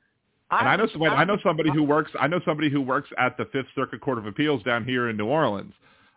And 0.51 0.67
I 0.67 0.75
know 0.75 0.87
wait, 0.95 1.11
I 1.11 1.23
know 1.23 1.37
somebody 1.43 1.71
who 1.71 1.83
works. 1.83 2.11
I 2.19 2.27
know 2.27 2.39
somebody 2.45 2.69
who 2.69 2.81
works 2.81 3.09
at 3.17 3.37
the 3.37 3.45
Fifth 3.45 3.67
Circuit 3.75 4.01
Court 4.01 4.17
of 4.17 4.25
Appeals 4.25 4.63
down 4.63 4.83
here 4.83 5.09
in 5.09 5.17
New 5.17 5.27
Orleans. 5.27 5.73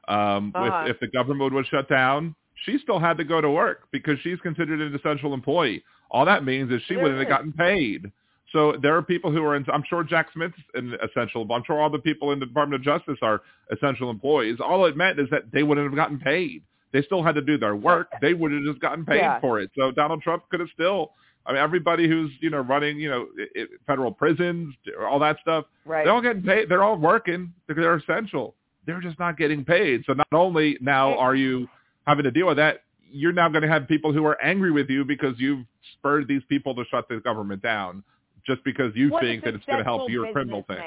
Um, 0.08 0.52
Uh-huh. 0.54 0.82
with, 0.84 0.96
if 0.96 1.00
the 1.00 1.08
government 1.08 1.52
was 1.52 1.66
shut 1.66 1.88
down, 1.88 2.34
she 2.64 2.78
still 2.78 2.98
had 2.98 3.16
to 3.18 3.24
go 3.24 3.40
to 3.40 3.50
work 3.50 3.88
because 3.92 4.18
she's 4.20 4.40
considered 4.40 4.80
an 4.80 4.94
essential 4.94 5.34
employee. 5.34 5.82
All 6.10 6.24
that 6.24 6.44
means 6.44 6.70
is 6.70 6.82
she 6.82 6.96
wouldn't 6.96 7.18
have 7.18 7.28
gotten 7.28 7.52
paid. 7.52 8.10
So 8.52 8.74
there 8.80 8.96
are 8.96 9.02
people 9.02 9.32
who 9.32 9.42
are. 9.44 9.56
In, 9.56 9.64
I'm 9.72 9.82
sure 9.88 10.04
Jack 10.04 10.28
Smith's 10.32 10.56
an 10.74 10.94
essential. 11.02 11.44
But 11.44 11.54
I'm 11.54 11.62
sure 11.66 11.80
all 11.80 11.90
the 11.90 11.98
people 11.98 12.32
in 12.32 12.38
the 12.40 12.46
Department 12.46 12.80
of 12.80 12.84
Justice 12.84 13.18
are 13.22 13.40
essential 13.70 14.10
employees. 14.10 14.58
All 14.60 14.84
it 14.86 14.96
meant 14.96 15.18
is 15.18 15.28
that 15.30 15.50
they 15.52 15.62
wouldn't 15.62 15.86
have 15.86 15.96
gotten 15.96 16.18
paid. 16.18 16.62
They 16.92 17.02
still 17.02 17.22
had 17.22 17.34
to 17.36 17.40
do 17.42 17.56
their 17.56 17.74
work. 17.74 18.08
They 18.20 18.34
would 18.34 18.52
have 18.52 18.62
just 18.64 18.80
gotten 18.80 19.04
paid 19.06 19.18
Yeah. 19.18 19.40
for 19.40 19.60
it. 19.60 19.70
So 19.76 19.90
Donald 19.90 20.22
Trump 20.22 20.44
could 20.50 20.60
have 20.60 20.68
still. 20.74 21.12
I 21.44 21.52
mean, 21.52 21.62
everybody 21.62 22.06
who's 22.08 22.30
you 22.40 22.50
know 22.50 22.60
running 22.60 23.00
you 23.00 23.10
know 23.10 23.26
i 23.56 23.62
i 23.62 23.64
federal 23.86 24.12
prisons, 24.12 24.74
all 25.00 25.18
that 25.20 25.38
stuff. 25.40 25.64
right. 25.84 26.04
They're 26.04 26.12
all 26.12 26.20
getting 26.22 26.42
paid. 26.42 26.68
They're 26.68 26.84
all 26.84 26.96
working 26.96 27.52
because 27.66 27.82
they're 27.82 27.96
essential. 27.96 28.54
They're 28.86 29.00
just 29.00 29.18
not 29.18 29.38
getting 29.38 29.64
paid. 29.64 30.04
So 30.06 30.12
not 30.12 30.26
only 30.32 30.76
now 30.80 31.16
are 31.16 31.34
you 31.34 31.68
having 32.06 32.24
to 32.24 32.30
deal 32.30 32.46
with 32.46 32.58
that, 32.58 32.82
you're 33.10 33.32
now 33.32 33.48
going 33.48 33.62
to 33.62 33.68
have 33.68 33.88
people 33.88 34.12
who 34.12 34.24
are 34.26 34.40
angry 34.42 34.70
with 34.72 34.88
you 34.88 35.04
because 35.04 35.34
you've 35.38 35.64
spurred 35.94 36.26
these 36.28 36.42
people 36.48 36.74
to 36.74 36.84
shut 36.90 37.08
the 37.08 37.20
government 37.20 37.62
down 37.62 38.02
just 38.46 38.62
because 38.64 38.92
you 38.94 39.10
What 39.10 39.22
think 39.22 39.44
that 39.44 39.54
it's 39.54 39.64
going 39.64 39.78
to 39.78 39.84
help 39.84 40.10
your 40.10 40.30
criminal 40.32 40.62
thing. 40.62 40.78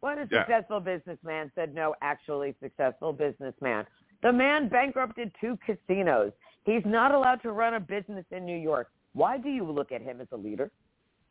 What 0.00 0.18
a 0.18 0.26
Yeah. 0.30 0.40
successful 0.40 0.80
businessman 0.80 1.52
said 1.54 1.74
no, 1.74 1.94
actually 2.02 2.54
successful 2.60 3.12
businessman. 3.12 3.86
The 4.22 4.32
man 4.32 4.68
bankrupted 4.68 5.32
two 5.40 5.56
casinos. 5.58 6.32
He's 6.64 6.84
not 6.84 7.12
allowed 7.12 7.42
to 7.42 7.52
run 7.52 7.74
a 7.74 7.80
business 7.80 8.24
in 8.30 8.44
New 8.44 8.56
York. 8.56 8.90
Why 9.12 9.38
do 9.38 9.48
you 9.48 9.64
look 9.64 9.92
at 9.92 10.00
him 10.02 10.20
as 10.20 10.28
a 10.32 10.36
leader? 10.36 10.70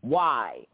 Why? 0.01 0.65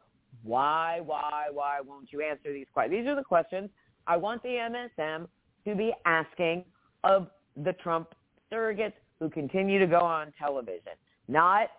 Why, 0.43 0.99
why, 1.01 1.47
why 1.51 1.81
won't 1.81 2.11
you 2.11 2.21
answer 2.21 2.53
these 2.53 2.67
questions? 2.73 2.99
These 2.99 3.07
are 3.09 3.15
the 3.15 3.23
questions 3.23 3.69
I 4.05 4.17
want 4.17 4.41
the 4.43 4.57
MSM 4.57 5.27
to 5.65 5.75
be 5.75 5.93
asking 6.05 6.65
of 7.03 7.29
the 7.55 7.73
Trump 7.73 8.13
surrogates 8.51 8.93
who 9.19 9.29
continue 9.29 9.79
to 9.79 9.87
go 9.87 9.99
on 9.99 10.31
television. 10.37 10.93
Not 11.27 11.69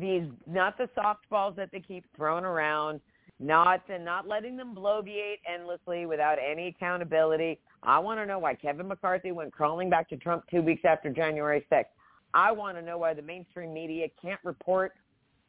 these 0.00 0.24
not 0.46 0.78
the 0.78 0.88
softballs 0.96 1.56
that 1.56 1.70
they 1.72 1.80
keep 1.80 2.04
throwing 2.16 2.44
around, 2.44 3.00
not 3.40 3.82
and 3.88 4.04
not 4.04 4.26
letting 4.26 4.56
them 4.56 4.74
bloviate 4.74 5.38
endlessly 5.46 6.06
without 6.06 6.38
any 6.38 6.68
accountability. 6.68 7.60
I 7.82 7.98
want 7.98 8.18
to 8.20 8.26
know 8.26 8.38
why 8.38 8.54
Kevin 8.54 8.88
McCarthy 8.88 9.32
went 9.32 9.52
crawling 9.52 9.88
back 9.88 10.08
to 10.10 10.16
Trump 10.16 10.44
two 10.50 10.62
weeks 10.62 10.82
after 10.84 11.10
January 11.10 11.64
6th. 11.70 11.86
I 12.34 12.52
want 12.52 12.76
to 12.76 12.82
know 12.82 12.98
why 12.98 13.14
the 13.14 13.22
mainstream 13.22 13.72
media 13.72 14.08
can't 14.20 14.40
report 14.44 14.92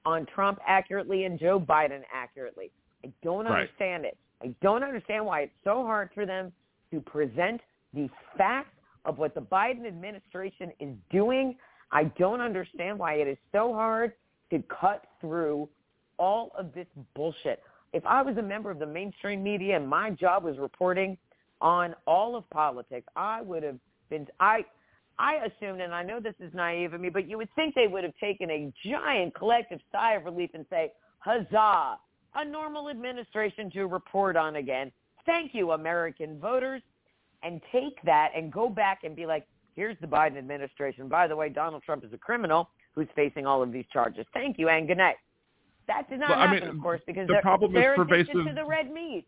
on 0.06 0.26
Trump 0.28 0.60
accurately 0.66 1.26
and 1.26 1.40
Joe 1.40 1.60
Biden 1.60 2.04
accurately. 2.14 2.72
I 3.04 3.12
don't 3.22 3.46
Right. 3.46 3.62
understand 3.62 4.06
it. 4.06 4.18
I 4.42 4.54
don't 4.62 4.84
understand 4.84 5.26
why 5.26 5.42
it's 5.42 5.64
so 5.64 5.84
hard 5.84 6.12
for 6.14 6.26
them 6.26 6.54
to 6.92 7.02
present 7.02 7.62
the 7.94 8.10
facts 8.38 8.76
of 9.06 9.18
what 9.18 9.34
the 9.34 9.42
Biden 9.42 9.86
administration 9.86 10.72
is 10.80 10.96
doing. 11.10 11.58
I 11.92 12.06
don't 12.06 12.40
understand 12.40 13.00
why 13.00 13.16
it 13.16 13.28
is 13.28 13.38
so 13.52 13.74
hard 13.74 14.14
to 14.52 14.64
cut 14.82 15.06
through 15.22 15.70
all 16.18 16.52
of 16.58 16.74
this 16.74 16.88
bullshit. 17.16 17.62
If 17.94 18.06
I 18.06 18.22
was 18.22 18.38
a 18.38 18.42
member 18.42 18.70
of 18.70 18.80
the 18.80 18.86
mainstream 18.86 19.44
media 19.44 19.76
and 19.76 19.88
my 19.88 20.12
job 20.12 20.44
was 20.44 20.58
reporting 20.58 21.18
on 21.62 21.96
all 22.06 22.36
of 22.36 22.50
politics, 22.50 23.08
I 23.16 23.42
would 23.42 23.64
have 23.64 23.78
been 24.10 24.28
I 24.40 24.66
I 25.20 25.36
assumed, 25.46 25.82
and 25.82 25.94
I 25.94 26.02
know 26.02 26.22
this 26.22 26.36
is 26.40 26.54
naive 26.54 26.94
of 26.94 27.02
me, 27.02 27.10
but 27.10 27.28
you 27.28 27.38
would 27.38 27.54
think 27.54 27.76
they 27.76 27.88
would 27.88 28.06
have 28.06 28.16
taken 28.22 28.50
a 28.50 28.72
giant 28.86 29.36
collective 29.36 29.82
sigh 29.92 30.14
of 30.14 30.24
relief 30.24 30.52
and 30.54 30.66
say, 30.70 30.94
huzzah, 31.20 32.00
a 32.36 32.46
normal 32.46 32.90
administration 32.90 33.70
to 33.72 33.86
report 33.88 34.38
on 34.38 34.56
again. 34.56 34.94
Thank 35.26 35.54
you, 35.54 35.72
American 35.72 36.40
voters. 36.40 36.82
And 37.44 37.62
take 37.72 38.02
that 38.06 38.30
and 38.36 38.52
go 38.52 38.70
back 38.70 39.00
and 39.04 39.14
be 39.14 39.26
like, 39.26 39.46
here's 39.76 39.98
the 40.00 40.08
Biden 40.08 40.38
administration. 40.38 41.10
By 41.10 41.28
the 41.28 41.36
way, 41.36 41.50
Donald 41.50 41.84
Trump 41.84 42.06
is 42.06 42.14
a 42.14 42.18
criminal 42.18 42.70
who's 42.96 43.08
facing 43.16 43.46
all 43.46 43.62
of 43.62 43.72
these 43.72 43.86
charges. 43.92 44.26
Thank 44.34 44.58
you, 44.60 44.70
and 44.70 44.88
good 44.88 44.98
night. 44.98 45.16
That 45.88 46.10
did 46.10 46.20
not 46.20 46.30
Well, 46.30 46.40
I 46.40 46.48
happen, 46.48 46.68
mean, 46.68 46.78
of 46.78 46.82
course, 46.82 47.02
because 47.08 47.28
the 47.28 47.34
they're, 47.34 47.42
problem 47.42 47.72
is 47.72 47.82
they're 47.82 47.96
pervasive- 47.96 48.34
to 48.34 48.54
the 48.56 48.66
red 48.66 48.92
meat. 48.92 49.26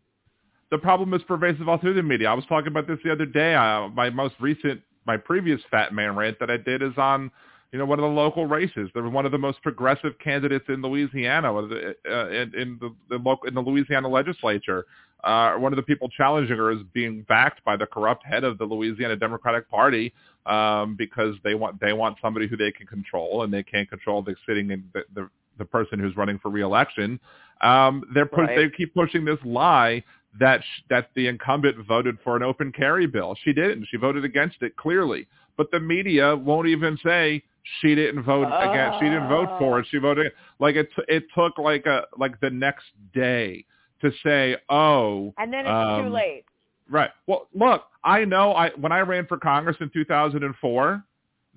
the 0.69 0.77
problem 0.77 1.13
is 1.13 1.21
pervasive 1.23 1.67
all 1.67 1.77
through 1.77 1.95
the 1.95 2.03
media. 2.03 2.29
I 2.29 2.33
was 2.33 2.45
talking 2.45 2.67
about 2.67 2.87
this 2.87 2.99
the 3.03 3.11
other 3.11 3.25
day. 3.25 3.55
Uh, 3.55 3.87
my 3.89 4.09
most 4.09 4.35
recent, 4.39 4.81
my 5.05 5.17
previous 5.17 5.59
Fat 5.71 5.93
Man 5.93 6.15
rant 6.15 6.37
that 6.39 6.49
I 6.51 6.57
did 6.57 6.81
is 6.81 6.93
on, 6.97 7.31
you 7.71 7.79
know, 7.79 7.85
one 7.85 7.99
of 7.99 8.03
the 8.03 8.09
local 8.09 8.45
races. 8.45 8.89
There 8.93 9.01
was 9.03 9.11
one 9.11 9.25
of 9.25 9.31
the 9.31 9.37
most 9.37 9.61
progressive 9.63 10.13
candidates 10.19 10.65
in 10.69 10.81
Louisiana, 10.81 11.53
uh, 11.53 12.29
in, 12.29 12.53
in 12.55 12.77
the, 12.79 12.93
the 13.09 13.17
local 13.17 13.47
in 13.47 13.53
the 13.55 13.61
Louisiana 13.61 14.07
legislature. 14.07 14.85
Uh, 15.23 15.53
one 15.55 15.71
of 15.71 15.77
the 15.77 15.83
people 15.83 16.09
challenging 16.09 16.57
her 16.57 16.71
is 16.71 16.79
being 16.93 17.23
backed 17.29 17.63
by 17.63 17.75
the 17.75 17.85
corrupt 17.85 18.25
head 18.25 18.43
of 18.43 18.57
the 18.57 18.65
Louisiana 18.65 19.15
Democratic 19.15 19.69
Party 19.69 20.13
um, 20.45 20.95
because 20.97 21.35
they 21.43 21.53
want 21.55 21.79
they 21.79 21.93
want 21.93 22.17
somebody 22.21 22.47
who 22.47 22.57
they 22.57 22.71
can 22.71 22.87
control, 22.87 23.43
and 23.43 23.53
they 23.53 23.63
can't 23.63 23.89
control 23.89 24.21
the 24.21 24.35
sitting 24.47 24.71
in 24.71 24.83
the, 24.93 25.03
the 25.13 25.29
the 25.57 25.65
person 25.65 25.99
who's 25.99 26.15
running 26.17 26.39
for 26.39 26.49
reelection. 26.49 27.19
Um, 27.61 28.03
they're 28.13 28.25
push, 28.25 28.47
Right. 28.47 28.55
they 28.57 28.69
keep 28.75 28.93
pushing 28.95 29.23
this 29.25 29.37
lie 29.45 30.03
that 30.39 30.61
sh- 30.63 30.81
that 30.89 31.09
the 31.15 31.27
incumbent 31.27 31.77
voted 31.85 32.17
for 32.23 32.35
an 32.35 32.41
open 32.43 32.71
carry 32.71 33.05
bill. 33.05 33.35
She 33.43 33.53
didn't. 33.53 33.85
She 33.91 33.97
voted 33.97 34.23
against 34.25 34.61
it 34.61 34.75
clearly. 34.77 35.27
But 35.57 35.69
the 35.71 35.79
media 35.79 36.35
won't 36.35 36.67
even 36.67 36.97
say 37.03 37.43
she 37.81 37.93
didn't 37.93 38.23
vote 38.23 38.47
against. 38.47 38.99
She 38.99 39.05
didn't 39.05 39.27
vote 39.29 39.59
for 39.59 39.79
it. 39.79 39.85
She 39.91 39.97
voted 39.97 40.31
like 40.59 40.75
it. 40.75 40.89
t- 40.95 41.03
It 41.07 41.25
took 41.35 41.57
like 41.59 41.85
a 41.85 42.05
like 42.17 42.39
the 42.39 42.49
next 42.49 42.85
day 43.13 43.65
to 44.01 44.11
say, 44.23 44.57
oh, 44.69 45.33
And 45.37 45.51
then 45.51 45.65
it's 45.65 45.69
um, 45.69 46.05
too 46.05 46.09
late. 46.09 46.45
Right. 46.89 47.11
Well, 47.27 47.47
look, 47.53 47.83
I 48.03 48.25
know 48.25 48.53
I 48.53 48.69
when 48.71 48.91
I 48.91 48.99
ran 48.99 49.25
for 49.27 49.37
Congress 49.37 49.77
in 49.79 49.89
2004, 49.93 51.03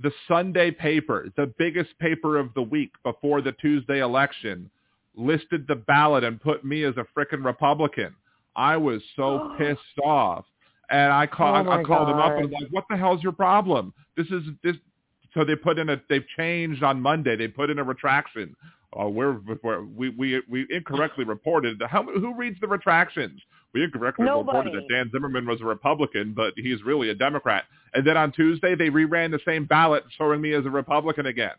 the 0.03 0.13
Sunday 0.29 0.71
paper, 0.71 1.29
the 1.37 1.53
biggest 1.59 1.99
paper 1.99 2.39
of 2.39 2.53
the 2.55 2.63
week 2.63 2.93
before 3.03 3.41
the 3.43 3.53
Tuesday 3.53 4.01
election, 4.01 4.71
listed 5.17 5.67
the 5.67 5.77
ballot 5.77 6.25
and 6.25 6.41
put 6.41 6.65
me 6.65 6.85
as 6.85 6.95
a 6.97 7.07
frickin' 7.17 7.45
Republican. 7.45 8.15
I 8.57 8.77
was 8.77 9.03
so 9.17 9.55
pissed 9.59 9.99
off. 10.03 10.45
And 10.91 11.13
I 11.13 11.27
call, 11.27 11.55
Oh 11.55 11.71
I, 11.71 11.81
I 11.81 11.83
called 11.83 12.09
them 12.09 12.19
up 12.19 12.33
and 12.33 12.51
God. 12.51 12.57
I'm 12.57 12.63
like, 12.65 12.73
what 12.73 12.85
the 12.91 12.97
hell's 12.97 13.23
your 13.23 13.33
problem? 13.33 13.93
This 14.17 14.27
is 14.27 14.43
this. 14.63 14.77
So 15.35 15.45
they 15.45 15.57
put 15.57 15.79
in 15.79 15.91
a, 15.91 16.01
they've 16.09 16.27
changed 16.37 16.83
on 16.83 17.01
Monday. 17.01 17.37
They 17.37 17.49
put 17.49 17.71
in 17.71 17.79
a 17.79 17.85
retraction. 17.85 18.55
Uh, 18.99 19.09
we're, 19.09 19.41
we're, 19.63 19.83
we 19.85 20.11
we 20.11 20.41
we 20.49 20.67
incorrectly 20.71 21.25
reported. 21.25 21.83
How 21.89 22.05
who 22.05 22.35
reads 22.35 22.61
the 22.61 22.69
retractions? 22.69 23.41
We 23.73 23.83
incorrectly 23.83 24.25
reported 24.47 24.73
that 24.75 24.89
Dan 24.89 25.11
Zimmerman 25.11 25.47
was 25.47 25.61
a 25.61 25.65
Republican, 25.65 26.33
but 26.33 26.53
he's 26.57 26.81
really 26.85 27.11
a 27.11 27.15
Democrat. 27.15 27.65
And 27.93 28.07
then 28.07 28.17
on 28.17 28.31
Tuesday 28.31 28.77
they 28.77 28.89
reran 28.91 29.33
the 29.33 29.41
same 29.45 29.65
ballot, 29.65 30.05
showing 30.17 30.41
me 30.41 30.55
as 30.55 30.65
a 30.65 30.71
Republican 30.71 31.27
again. 31.27 31.55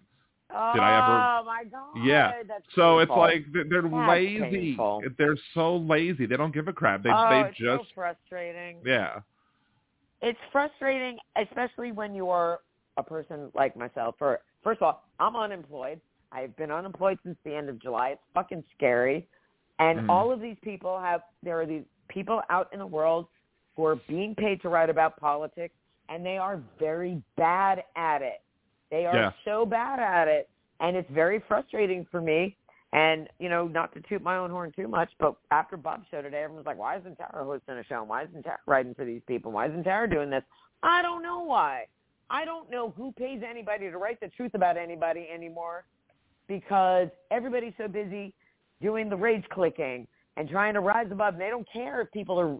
Did 0.50 0.56
I 0.82 0.98
ever- 0.98 1.42
Oh 1.42 1.44
my 1.46 1.64
god. 1.66 2.06
Yeah. 2.06 2.32
That's 2.48 2.64
So 2.76 3.00
it's 3.00 3.10
like 3.12 3.46
they're, 3.52 3.66
they're 3.70 3.82
lazy. 4.08 4.40
painful. 4.40 5.02
They're 5.18 5.36
so 5.54 5.76
lazy. 5.76 6.26
They 6.26 6.38
don't 6.38 6.54
give 6.54 6.70
a 6.70 6.74
crap. 6.74 7.04
They 7.04 7.10
oh, 7.12 7.28
they 7.30 7.50
it's 7.50 7.58
just 7.58 7.82
so 7.82 7.86
frustrating. 7.94 8.78
yeah. 8.86 9.20
It's 10.22 10.40
frustrating, 10.54 11.18
especially 11.36 11.92
when 11.92 12.16
you're 12.16 12.60
a 12.98 13.04
person 13.04 13.52
like 13.54 13.76
myself. 13.76 14.16
For 14.18 14.42
first 14.64 14.82
of 14.82 14.84
all, 14.84 15.04
I'm 15.20 15.36
unemployed. 15.36 16.00
I've 16.32 16.56
been 16.58 16.72
unemployed 16.72 17.20
since 17.24 17.38
the 17.44 17.56
end 17.56 17.70
of 17.70 17.80
July. 17.80 18.10
It's 18.10 18.22
fucking 18.34 18.64
scary. 18.76 19.28
And 19.80 20.00
Mhm. 20.02 20.10
all 20.10 20.32
of 20.32 20.40
these 20.40 20.58
people 20.60 21.00
have 21.00 21.24
there 21.44 21.60
are 21.60 21.66
these 21.66 21.86
people 22.08 22.42
out 22.50 22.72
in 22.72 22.80
the 22.80 22.88
world 22.88 23.28
who 23.76 23.86
are 23.86 23.96
being 24.08 24.36
paid 24.36 24.62
to 24.62 24.70
write 24.70 24.90
about 24.90 25.18
politics 25.18 25.76
and 26.10 26.26
they 26.26 26.38
are 26.38 26.58
very 26.80 27.22
bad 27.36 27.84
at 27.96 28.22
it. 28.22 28.42
They 28.90 29.06
are 29.06 29.16
Yeah. 29.16 29.32
so 29.44 29.66
bad 29.66 30.00
at 30.00 30.28
it 30.28 30.50
and 30.80 30.96
it's 30.96 31.10
very 31.10 31.40
frustrating 31.40 32.06
for 32.06 32.22
me. 32.22 32.58
And, 32.94 33.30
you 33.40 33.50
know, 33.50 33.68
not 33.68 33.92
to 33.94 34.02
toot 34.02 34.22
my 34.22 34.38
own 34.38 34.50
horn 34.50 34.72
too 34.72 34.88
much, 34.88 35.12
but 35.18 35.36
after 35.52 35.76
Bob's 35.76 36.08
show 36.08 36.22
today, 36.22 36.44
everyone's 36.44 36.66
like, 36.66 36.78
why 36.78 36.96
isn't 36.96 37.18
Tara 37.18 37.44
hosting 37.44 37.76
a 37.78 37.84
show? 37.84 38.00
And 38.00 38.08
why 38.08 38.24
isn't 38.24 38.44
Tara 38.44 38.60
writing 38.68 38.94
for 38.94 39.04
these 39.04 39.22
people? 39.28 39.52
Why 39.52 39.68
isn't 39.68 39.84
Tara 39.84 40.10
doing 40.10 40.30
this? 40.30 40.44
I 40.82 41.02
don't 41.02 41.22
know 41.22 41.44
why. 41.44 41.88
I 42.30 42.46
don't 42.46 42.70
know 42.72 42.94
who 42.96 43.12
pays 43.14 43.42
anybody 43.48 43.90
to 43.90 43.98
write 43.98 44.20
the 44.20 44.30
truth 44.30 44.54
about 44.56 44.78
anybody 44.78 45.28
anymore 45.34 45.86
because 46.48 47.10
everybody's 47.32 47.74
so 47.78 47.88
busy 47.88 48.34
doing 48.82 49.10
the 49.10 49.16
rage 49.16 49.44
clicking 49.52 50.08
and 50.38 50.50
trying 50.50 50.74
to 50.74 50.80
rise 50.80 51.08
above. 51.12 51.36
And 51.36 51.42
they 51.42 51.50
don't 51.50 51.68
care 51.72 52.02
if 52.02 52.12
people 52.12 52.40
are 52.40 52.58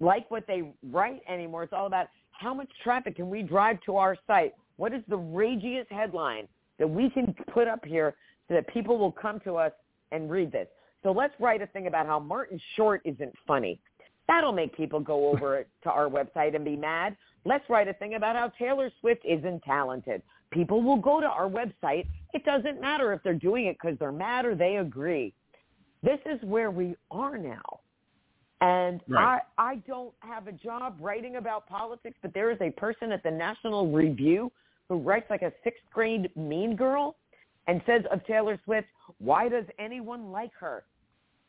like 0.00 0.30
what 0.30 0.46
they 0.46 0.72
write 0.90 1.22
anymore. 1.28 1.62
It's 1.62 1.72
all 1.72 1.86
about 1.86 2.08
how 2.32 2.52
much 2.52 2.68
traffic 2.82 3.16
can 3.16 3.30
we 3.30 3.42
drive 3.42 3.78
to 3.86 3.96
our 3.96 4.16
site? 4.26 4.54
What 4.76 4.92
is 4.92 5.02
the 5.08 5.18
ragiest 5.18 5.90
headline 5.90 6.46
that 6.78 6.88
we 6.88 7.08
can 7.08 7.34
put 7.52 7.66
up 7.66 7.84
here 7.84 8.14
so 8.48 8.54
that 8.54 8.68
people 8.68 8.98
will 8.98 9.12
come 9.12 9.40
to 9.40 9.56
us 9.56 9.72
and 10.12 10.30
read 10.30 10.52
this? 10.52 10.68
So 11.02 11.12
let's 11.12 11.34
write 11.38 11.62
a 11.62 11.66
thing 11.68 11.86
about 11.86 12.06
how 12.06 12.18
Martin 12.18 12.60
Short 12.74 13.00
isn't 13.04 13.32
funny. 13.46 13.80
That'll 14.28 14.52
make 14.52 14.76
people 14.76 15.00
go 15.00 15.28
over 15.30 15.64
to 15.84 15.90
our 15.90 16.08
website 16.08 16.54
and 16.54 16.64
be 16.64 16.76
mad. 16.76 17.16
Let's 17.46 17.64
write 17.70 17.86
a 17.86 17.94
thing 17.94 18.14
about 18.14 18.34
how 18.34 18.50
Taylor 18.58 18.90
Swift 19.00 19.22
isn't 19.24 19.62
talented. 19.62 20.20
People 20.50 20.82
will 20.82 20.96
go 20.96 21.20
to 21.20 21.26
our 21.26 21.48
website. 21.48 22.06
It 22.34 22.44
doesn't 22.44 22.80
matter 22.80 23.12
if 23.12 23.22
they're 23.22 23.34
doing 23.34 23.66
it 23.66 23.76
because 23.80 23.96
they're 23.98 24.10
mad 24.10 24.44
or 24.44 24.56
they 24.56 24.76
agree. 24.76 25.32
This 26.02 26.18
is 26.26 26.40
where 26.42 26.70
we 26.72 26.96
are 27.10 27.38
now. 27.38 27.80
And 28.60 29.00
Right. 29.06 29.40
I, 29.58 29.72
I 29.72 29.76
don't 29.86 30.14
have 30.20 30.48
a 30.48 30.52
job 30.52 30.96
writing 31.00 31.36
about 31.36 31.68
politics, 31.68 32.16
but 32.20 32.34
there 32.34 32.50
is 32.50 32.58
a 32.60 32.70
person 32.70 33.12
at 33.12 33.22
the 33.22 33.30
National 33.30 33.92
Review 33.92 34.50
who 34.88 34.96
writes 34.96 35.28
like 35.30 35.42
a 35.42 35.52
sixth 35.62 35.82
grade 35.92 36.34
mean 36.36 36.74
girl 36.74 37.16
and 37.68 37.80
says 37.86 38.02
of 38.10 38.24
Taylor 38.26 38.58
Swift, 38.64 38.88
why 39.18 39.48
does 39.48 39.64
anyone 39.78 40.32
like 40.32 40.52
her? 40.58 40.84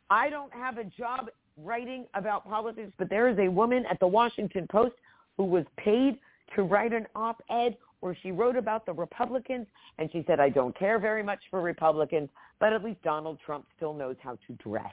I 0.10 0.30
don't 0.30 0.54
have 0.54 0.78
a 0.78 0.84
job 0.84 1.30
writing 1.58 2.06
about 2.14 2.48
politics, 2.48 2.92
but 2.98 3.10
there 3.10 3.30
is 3.30 3.38
a 3.40 3.48
woman 3.48 3.86
at 3.90 4.00
the 4.00 4.08
Washington 4.08 4.68
Post 4.70 4.96
who 5.38 5.46
was 5.46 5.66
paid 5.78 6.18
to 6.56 6.64
write 6.64 6.94
an 6.94 7.06
op-ed 7.16 7.78
where 8.00 8.18
she 8.22 8.32
wrote 8.32 8.56
about 8.56 8.86
the 8.86 8.94
Republicans 8.94 9.68
and 9.98 10.10
she 10.12 10.24
said, 10.28 10.40
I 10.40 10.50
don't 10.50 10.78
care 10.78 11.00
very 11.00 11.24
much 11.24 11.40
for 11.50 11.62
Republicans, 11.62 12.30
but 12.60 12.74
at 12.74 12.84
least 12.84 13.02
Donald 13.04 13.40
Trump 13.46 13.66
still 13.76 13.94
knows 13.94 14.16
how 14.22 14.38
to 14.48 14.54
dress. 14.64 14.86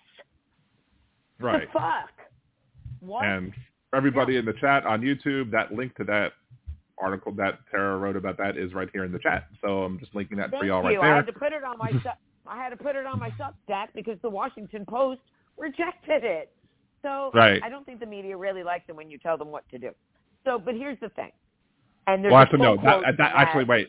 Right. 1.39 1.69
The 1.73 1.79
fuck? 1.79 2.11
What? 3.01 3.25
And 3.25 3.53
everybody 3.95 4.37
in 4.37 4.45
the 4.45 4.55
chat 4.55 4.87
on 4.87 5.03
YouTube, 5.03 5.51
that 5.51 5.73
link 5.73 5.95
to 5.97 6.05
that 6.05 6.33
article 6.99 7.33
that 7.33 7.59
Tara 7.71 7.99
wrote 7.99 8.17
about 8.17 8.39
that 8.39 8.57
is 8.57 8.73
right 8.73 8.89
here 8.93 9.05
in 9.05 9.13
the 9.13 9.19
chat. 9.19 9.49
So 9.61 9.83
I'm 9.83 9.99
just 9.99 10.15
linking 10.15 10.39
that 10.39 10.51
Thank 10.51 10.63
for 10.63 10.67
y'all 10.67 10.91
you. 10.91 11.01
right 11.01 11.13
I 11.13 11.17
had 11.17 11.27
to 11.27 11.33
put 11.33 11.53
it 11.53 11.65
on 11.65 11.77
my 11.79 11.91
sub- 12.03 12.19
I 12.47 12.57
had 12.57 12.71
to 12.71 12.77
put 12.77 12.95
it 12.95 13.07
on 13.07 13.19
my 13.19 13.31
Substack 13.31 13.89
because 13.95 14.19
the 14.23 14.29
Washington 14.29 14.85
Post 14.87 15.21
rejected 15.57 16.25
it. 16.25 16.53
So 17.03 17.31
Right. 17.35 17.63
I 17.63 17.69
don't 17.69 17.85
think 17.87 18.01
the 18.01 18.07
media 18.07 18.37
really 18.37 18.63
likes 18.63 18.85
it 18.89 18.97
when 18.97 19.11
you 19.11 19.19
tell 19.19 19.37
them 19.39 19.51
what 19.51 19.69
to 19.71 19.79
do. 19.79 19.91
So, 20.45 20.59
but 20.59 20.75
here's 20.75 20.99
the 21.01 21.09
thing. 21.11 21.31
And 22.07 22.23
there's 22.23 22.33
Well, 22.33 22.43
actually, 22.43 22.59
no. 22.61 22.77
That, 22.77 23.17
that, 23.19 23.33
actually, 23.35 23.65
wait. 23.65 23.89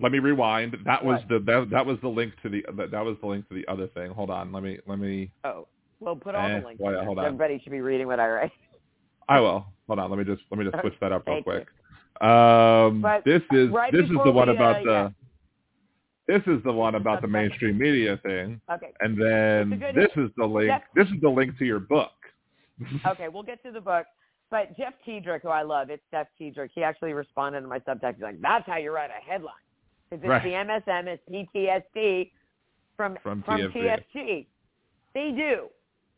Let 0.00 0.12
me 0.12 0.18
rewind. 0.18 0.76
That 0.84 1.02
was 1.02 1.20
What? 1.20 1.28
the 1.28 1.38
that, 1.52 1.70
that 1.70 1.86
was 1.86 1.96
the 2.02 2.08
link 2.08 2.34
to 2.42 2.50
the 2.50 2.62
that, 2.76 2.90
that 2.90 3.02
was 3.02 3.16
the 3.22 3.26
link 3.28 3.48
to 3.48 3.54
the 3.54 3.66
other 3.66 3.86
thing. 3.88 4.10
Hold 4.10 4.28
on. 4.28 4.52
Let 4.52 4.62
me 4.62 4.78
let 4.86 4.98
me. 4.98 5.30
Oh, 5.42 5.66
well, 6.00 6.14
put 6.16 6.34
all 6.34 6.44
Eh, 6.44 6.60
the 6.60 6.66
links. 6.66 6.80
well, 6.80 6.90
in 6.90 6.94
yeah, 6.96 6.98
there. 7.00 7.06
hold 7.06 7.18
on. 7.18 7.24
Everybody 7.24 7.60
should 7.62 7.72
be 7.72 7.80
reading 7.80 8.06
what 8.06 8.20
I 8.20 8.28
write. 8.28 8.52
I 9.28 9.40
will. 9.40 9.64
Hold 9.86 9.98
on. 10.00 10.10
Let 10.10 10.18
me 10.18 10.24
just 10.26 10.42
let 10.50 10.58
me 10.58 10.66
just 10.70 10.78
switch 10.82 10.92
that 11.00 11.12
up 11.12 11.26
real 11.26 11.42
quick. 11.42 11.66
Um, 12.20 13.00
But 13.00 13.24
this 13.24 13.40
is 13.52 13.70
right 13.70 13.90
this 13.90 14.04
is 14.04 14.10
the 14.24 14.30
one 14.32 14.48
we, 14.50 14.54
about 14.56 14.76
uh, 14.76 14.84
the. 14.84 15.14
yeah. 16.28 16.36
This 16.38 16.42
is 16.46 16.62
the 16.64 16.72
one 16.72 16.94
about 16.96 17.22
the 17.22 17.28
mainstream 17.28 17.78
media 17.78 18.18
thing, 18.22 18.60
Okay. 18.70 18.90
and 19.00 19.16
then 19.16 19.72
It's 19.72 19.82
a 19.82 19.92
good- 19.92 19.94
this 19.94 20.24
is 20.24 20.30
the 20.36 20.44
link. 20.44 20.68
Jeff- 20.68 20.82
This 20.94 21.06
is 21.08 21.20
the 21.22 21.28
link 21.30 21.56
to 21.58 21.64
your 21.64 21.78
book. 21.78 22.10
Okay, 23.06 23.28
we'll 23.28 23.44
get 23.44 23.62
to 23.62 23.70
the 23.70 23.80
book. 23.80 24.06
But 24.50 24.76
Jeff 24.76 24.94
Tiedrich, 25.04 25.42
who 25.42 25.48
I 25.48 25.62
love, 25.62 25.90
it's 25.90 26.02
Jeff 26.10 26.28
Tiedrich. 26.38 26.70
He 26.74 26.82
actually 26.82 27.12
responded 27.12 27.62
to 27.62 27.66
my 27.66 27.80
Substack. 27.80 28.14
He's 28.14 28.22
like, 28.22 28.40
"That's 28.40 28.66
how 28.66 28.76
you 28.76 28.92
write 28.92 29.10
a 29.10 29.22
headline." 29.24 29.54
Because 30.08 30.22
it's 30.22 30.28
Right. 30.28 30.42
the 30.42 30.54
MSM, 30.54 31.08
it's 31.08 31.24
PTSD 31.28 32.32
from 32.96 33.16
From 33.16 33.42
from 33.42 33.60
TFG. 33.60 33.72
TFG. 33.72 34.46
They 35.14 35.32
do. 35.32 35.68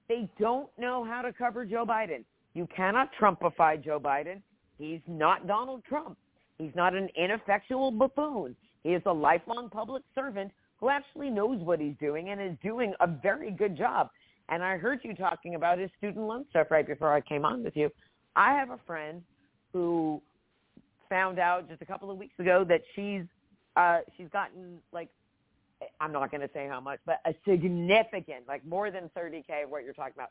They 0.09 0.29
don't 0.39 0.69
know 0.79 1.05
how 1.05 1.23
to 1.23 1.33
cover 1.33 1.65
Joe 1.65 1.87
Biden. 1.87 2.25
You 2.55 2.67
cannot 2.67 3.13
Trumpify 3.15 3.83
Joe 3.83 4.01
Biden. 4.01 4.43
He's 4.79 5.01
not 5.07 5.47
Donald 5.47 5.85
Trump. 5.85 6.19
He's 6.59 6.75
not 6.75 6.95
an 6.95 7.09
ineffectual 7.15 7.91
buffoon. 7.93 8.57
He 8.83 8.95
is 8.95 9.03
a 9.07 9.13
lifelong 9.13 9.71
public 9.71 10.03
servant 10.15 10.53
who 10.79 10.89
actually 10.89 11.31
knows 11.31 11.61
what 11.63 11.81
he's 11.81 11.97
doing 11.99 12.31
and 12.31 12.41
is 12.41 12.57
doing 12.63 12.95
a 13.01 13.07
very 13.07 13.51
good 13.51 13.77
job. 13.77 14.11
And 14.49 14.63
I 14.63 14.77
heard 14.79 15.01
you 15.05 15.15
talking 15.15 15.57
about 15.57 15.79
his 15.79 15.91
student 15.99 16.27
loan 16.27 16.47
stuff 16.51 16.71
right 16.71 16.87
before 16.87 17.13
I 17.13 17.21
came 17.21 17.45
on 17.45 17.63
with 17.63 17.77
you. 17.77 17.91
I 18.39 18.53
have 18.55 18.71
a 18.71 18.79
friend 18.87 19.21
who 19.73 20.23
found 21.11 21.39
out 21.39 21.69
just 21.69 21.83
a 21.83 21.85
couple 21.85 22.11
of 22.11 22.17
weeks 22.17 22.39
ago 22.39 22.65
that 22.69 22.83
she's 22.95 23.25
uh 23.77 23.99
she's 24.17 24.29
gotten 24.33 24.79
like 24.93 25.09
I'm 26.01 26.13
not 26.13 26.31
going 26.31 26.41
to 26.41 26.51
say 26.53 26.67
how 26.69 26.81
much, 26.81 26.99
but 27.07 27.21
a 27.25 27.35
significant, 27.47 28.49
like 28.49 28.65
more 28.67 28.91
than 28.91 29.11
30k 29.17 29.65
of 29.65 29.71
what 29.71 29.85
you're 29.85 29.93
talking 29.93 30.15
about. 30.17 30.31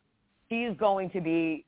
She's 0.50 0.76
going 0.78 1.10
to 1.12 1.22
be 1.22 1.66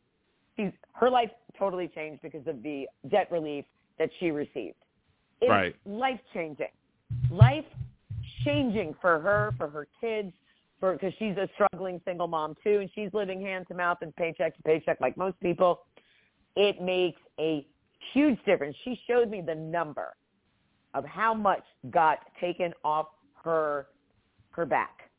she's 0.56 0.72
her 0.94 1.10
life 1.10 1.32
totally 1.58 1.90
changed 1.90 2.22
because 2.22 2.46
of 2.48 2.64
the 2.64 2.88
debt 3.10 3.30
relief 3.32 3.66
that 3.98 4.10
she 4.20 4.32
received. 4.32 4.76
It's 5.42 5.50
Right. 5.50 5.76
life 5.86 6.20
changing. 6.34 6.68
Life 7.30 7.66
changing 8.46 8.96
for 9.02 9.20
her, 9.20 9.54
for 9.58 9.70
her 9.70 9.88
kids, 10.00 10.34
for 10.80 10.94
because 10.94 11.14
she's 11.20 11.36
a 11.36 11.50
struggling 11.56 12.00
single 12.06 12.28
mom 12.28 12.56
too, 12.64 12.80
and 12.80 12.90
she's 12.96 13.14
living 13.14 13.42
hand 13.42 13.68
to 13.68 13.74
mouth 13.74 13.98
and 14.02 14.16
paycheck 14.16 14.56
to 14.56 14.64
paycheck 14.64 15.02
like 15.02 15.18
most 15.18 15.38
people. 15.42 15.82
It 16.56 16.82
makes 16.82 17.22
a 17.40 17.66
huge 18.14 18.38
difference. 18.46 18.76
She 18.84 19.00
showed 19.08 19.30
me 19.30 19.42
the 19.42 19.56
number 19.56 20.16
of 20.94 21.06
how 21.06 21.34
much 21.34 21.64
got 21.92 22.20
taken 22.40 22.74
off 22.84 23.08
her 23.44 23.88
her 24.52 24.66
back. 24.66 25.10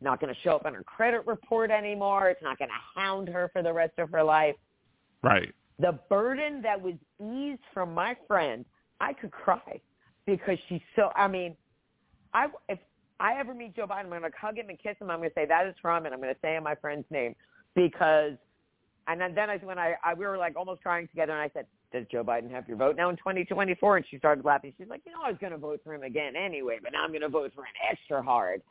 Not 0.00 0.20
going 0.20 0.34
to 0.34 0.40
show 0.42 0.56
up 0.56 0.66
on 0.66 0.74
her 0.74 0.82
credit 0.82 1.26
report 1.26 1.70
anymore. 1.70 2.28
It's 2.28 2.42
not 2.42 2.58
going 2.58 2.68
to 2.68 3.00
hound 3.00 3.28
her 3.28 3.48
for 3.52 3.62
the 3.62 3.72
rest 3.72 3.92
of 3.98 4.10
her 4.10 4.22
life. 4.22 4.56
Right. 5.22 5.54
The 5.78 5.98
burden 6.10 6.60
that 6.62 6.80
was 6.80 6.94
eased 7.20 7.62
from 7.72 7.94
my 7.94 8.16
friend, 8.26 8.64
I 9.00 9.12
could 9.12 9.30
cry 9.30 9.80
because 10.26 10.58
she's 10.68 10.82
so. 10.96 11.10
I 11.16 11.28
mean, 11.28 11.56
I 12.34 12.48
if 12.68 12.78
I 13.20 13.38
ever 13.38 13.54
meet 13.54 13.76
Joe 13.76 13.86
Biden, 13.86 14.00
I'm 14.00 14.08
going 14.08 14.22
to 14.22 14.30
hug 14.38 14.58
him 14.58 14.68
and 14.68 14.78
kiss 14.78 14.96
him. 15.00 15.10
I'm 15.10 15.18
going 15.18 15.30
to 15.30 15.34
say 15.34 15.46
that 15.46 15.66
is 15.66 15.74
from, 15.80 16.04
and 16.04 16.14
I'm 16.14 16.20
going 16.20 16.34
to 16.34 16.40
say 16.42 16.58
my 16.60 16.74
friend's 16.74 17.06
name 17.10 17.34
because. 17.74 18.32
And 19.06 19.20
then, 19.20 19.34
then 19.34 19.50
I, 19.50 19.58
when 19.58 19.78
I, 19.78 19.94
I, 20.04 20.14
we 20.14 20.26
were 20.26 20.38
like 20.38 20.56
almost 20.56 20.82
crying 20.82 21.08
together, 21.08 21.32
and 21.32 21.40
I 21.42 21.50
said, 21.52 21.66
"Does 21.92 22.06
Joe 22.10 22.24
Biden 22.24 22.50
have 22.50 22.66
your 22.66 22.76
vote 22.76 22.96
now 22.96 23.10
in 23.10 23.16
2024?" 23.16 23.98
And 23.98 24.06
she 24.10 24.18
started 24.18 24.44
laughing. 24.44 24.72
She's 24.78 24.88
like, 24.88 25.02
"You 25.04 25.12
know, 25.12 25.18
I 25.24 25.30
was 25.30 25.38
going 25.40 25.52
to 25.52 25.58
vote 25.58 25.80
for 25.84 25.94
him 25.94 26.02
again 26.02 26.34
anyway, 26.36 26.78
but 26.82 26.92
now 26.92 27.04
I'm 27.04 27.10
going 27.10 27.20
to 27.20 27.28
vote 27.28 27.52
for 27.54 27.62
him 27.62 27.74
extra 27.90 28.22
hard." 28.22 28.62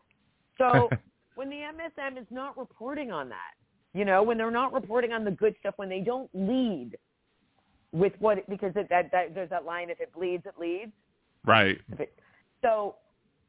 So 0.58 0.90
when 1.36 1.50
the 1.50 1.58
MSM 1.58 2.20
is 2.20 2.28
not 2.32 2.58
reporting 2.58 3.12
on 3.12 3.30
that, 3.30 3.54
you 3.94 4.06
know, 4.06 4.24
when 4.24 4.38
they're 4.38 4.52
not 4.52 4.74
reporting 4.74 5.12
on 5.12 5.24
the 5.24 5.32
good 5.32 5.56
stuff, 5.60 5.76
when 5.78 5.90
they 5.90 6.00
don't 6.00 6.30
lead 6.34 6.98
with 7.92 8.14
what, 8.20 8.48
because 8.50 8.72
it, 8.76 8.88
that, 8.90 9.12
that 9.12 9.36
there's 9.36 9.52
that 9.52 9.66
line, 9.66 9.90
if 9.90 10.02
it 10.02 10.12
bleeds, 10.14 10.44
it 10.46 10.56
leads. 10.60 10.92
Right. 11.46 11.80
It, 12.00 12.14
so 12.64 12.96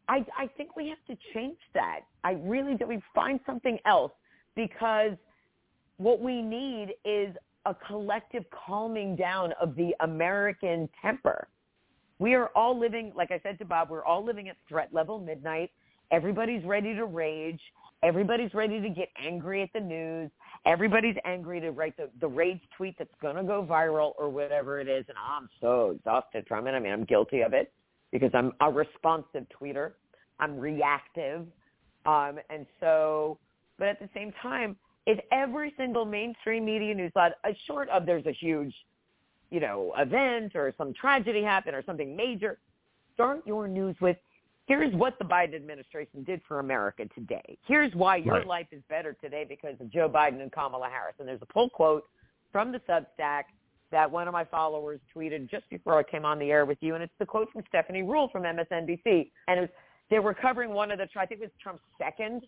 I, 0.09 0.25
I 0.39 0.49
think 0.57 0.77
we 0.77 0.89
have 0.89 0.99
to 1.09 1.23
change 1.33 1.59
that. 1.73 2.01
I 2.25 2.33
really 2.43 2.75
do. 2.75 2.87
We 2.87 3.01
find 3.15 3.41
something 3.47 3.79
else 3.87 4.13
because 4.55 5.13
what 5.99 6.21
we 6.21 6.43
need 6.43 6.95
is 7.05 7.35
a 7.67 7.75
collective 7.75 8.45
calming 8.51 9.17
down 9.17 9.53
of 9.61 9.75
the 9.77 9.95
American 10.01 10.89
temper. 11.01 11.49
We 12.19 12.35
are 12.35 12.51
all 12.55 12.79
living, 12.79 13.13
like 13.17 13.31
I 13.31 13.41
said 13.43 13.59
to 13.59 13.65
Bob, 13.65 13.91
we're 13.91 14.05
all 14.05 14.25
living 14.25 14.49
at 14.49 14.57
threat 14.69 14.89
level 14.93 15.19
midnight. 15.19 15.71
Everybody's 16.11 16.65
ready 16.65 16.95
to 16.95 17.07
rage. 17.07 17.61
Everybody's 18.03 18.53
ready 18.53 18.81
to 18.81 18.89
get 18.91 19.09
angry 19.19 19.63
at 19.63 19.71
the 19.73 19.81
news. 19.81 20.31
Everybody's 20.67 21.17
angry 21.25 21.61
to 21.61 21.71
write 21.71 21.97
the, 21.97 22.11
the 22.21 22.29
rage 22.29 22.61
tweet 22.77 22.97
that's 22.99 23.15
going 23.23 23.37
to 23.37 23.43
go 23.43 23.67
viral 23.69 24.13
or 24.19 24.29
whatever 24.29 24.79
it 24.79 24.89
is. 24.89 25.05
And 25.09 25.17
I'm 25.19 25.49
so 25.61 25.93
exhausted 25.97 26.45
from 26.47 26.67
it. 26.67 26.73
I 26.73 26.81
mean, 26.81 26.93
I'm 26.93 27.05
guilty 27.05 27.41
of 27.41 27.55
it 27.55 27.73
because 28.13 28.31
I'm 28.35 28.53
a 28.61 28.71
responsive 28.71 29.47
tweeter. 29.61 29.93
I'm 30.39 30.59
reactive. 30.59 31.47
Um, 32.07 32.39
and 32.51 32.67
so, 32.79 33.39
but 33.79 33.89
at 33.89 33.99
the 33.99 34.09
same 34.15 34.33
time, 34.43 34.77
if 35.07 35.19
every 35.33 35.75
single 35.77 36.05
mainstream 36.05 36.65
media 36.65 36.95
news 36.95 37.13
outlet, 37.17 37.39
uh, 37.45 37.51
short 37.67 37.89
of 37.91 38.07
there's 38.07 38.27
a 38.27 38.33
huge, 38.33 38.75
you 39.51 39.61
know, 39.61 39.93
event 39.99 40.53
or 40.55 40.73
some 40.79 40.95
tragedy 40.95 41.43
happened 41.43 41.77
or 41.77 41.83
something 41.85 42.17
major, 42.17 42.59
start 43.15 43.43
your 43.47 43.69
news 43.69 43.97
with, 44.01 44.17
here's 44.67 44.95
what 44.95 45.19
the 45.19 45.25
Biden 45.25 45.55
administration 45.55 46.25
did 46.25 46.41
for 46.49 46.61
America 46.61 47.05
today. 47.15 47.59
Here's 47.67 47.95
why 47.95 48.17
your 48.17 48.37
right. 48.37 48.47
life 48.47 48.67
is 48.73 48.83
better 48.89 49.15
today 49.23 49.45
because 49.47 49.75
of 49.81 49.91
Joe 49.91 50.09
Biden 50.09 50.41
and 50.41 50.51
Kamala 50.51 50.89
Harris. 50.89 51.15
And 51.19 51.29
there's 51.29 51.43
a 51.43 51.53
pull 51.53 51.69
quote 51.69 52.05
from 52.51 52.73
the 52.73 52.81
Substack 52.89 53.45
that 53.91 54.11
one 54.11 54.27
of 54.27 54.33
my 54.33 54.45
followers 54.45 55.01
tweeted 55.15 55.51
just 55.51 55.69
before 55.71 55.99
I 55.99 56.03
came 56.03 56.25
on 56.25 56.39
the 56.39 56.51
air 56.51 56.65
with 56.65 56.79
you, 56.81 56.95
and 56.95 57.03
it's 57.03 57.13
the 57.19 57.27
quote 57.27 57.51
from 57.53 57.63
Stephanie 57.69 58.03
Ruhle 58.03 58.33
from 58.33 58.43
MSNBC, 58.43 59.31
and 59.47 59.59
it 59.59 59.61
was 59.61 59.71
they 60.11 60.19
were 60.19 60.35
covering 60.35 60.71
one 60.71 60.91
of 60.91 60.99
the 60.99 61.07
I 61.17 61.27
think 61.27 61.41
it 61.41 61.45
was 61.45 61.51
Trump's 61.63 61.83
second 61.99 62.43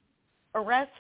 arrest, 0.55 0.91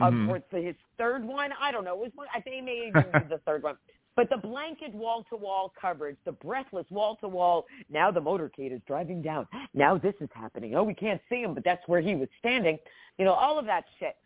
mm-hmm. 0.00 0.30
or 0.30 0.60
his 0.60 0.74
third 0.98 1.24
one. 1.24 1.50
I 1.60 1.72
don't 1.72 1.84
know. 1.84 1.94
It 1.94 2.00
was 2.00 2.10
one. 2.14 2.28
I 2.34 2.40
think 2.40 2.56
it 2.56 2.64
may 2.64 2.88
even 2.88 3.04
be 3.12 3.28
the 3.28 3.38
third 3.46 3.62
one. 3.62 3.76
But 4.14 4.28
the 4.28 4.36
blanket 4.36 4.94
wall-to-wall 4.94 5.72
coverage, 5.80 6.16
the 6.26 6.32
breathless 6.32 6.84
wall-to-wall, 6.90 7.64
now 7.90 8.10
the 8.10 8.20
motorcade 8.20 8.74
is 8.74 8.80
driving 8.86 9.22
down. 9.22 9.46
Now 9.72 9.96
this 9.96 10.14
is 10.20 10.28
happening. 10.34 10.74
Oh, 10.74 10.82
we 10.82 10.94
can't 10.94 11.20
see 11.30 11.42
him, 11.42 11.54
but 11.54 11.64
that's 11.64 11.86
where 11.86 12.02
he 12.02 12.14
was 12.14 12.28
standing. 12.38 12.78
You 13.18 13.24
know, 13.24 13.32
all 13.32 13.58
of 13.58 13.64
that 13.66 13.84
shit. 13.98 14.16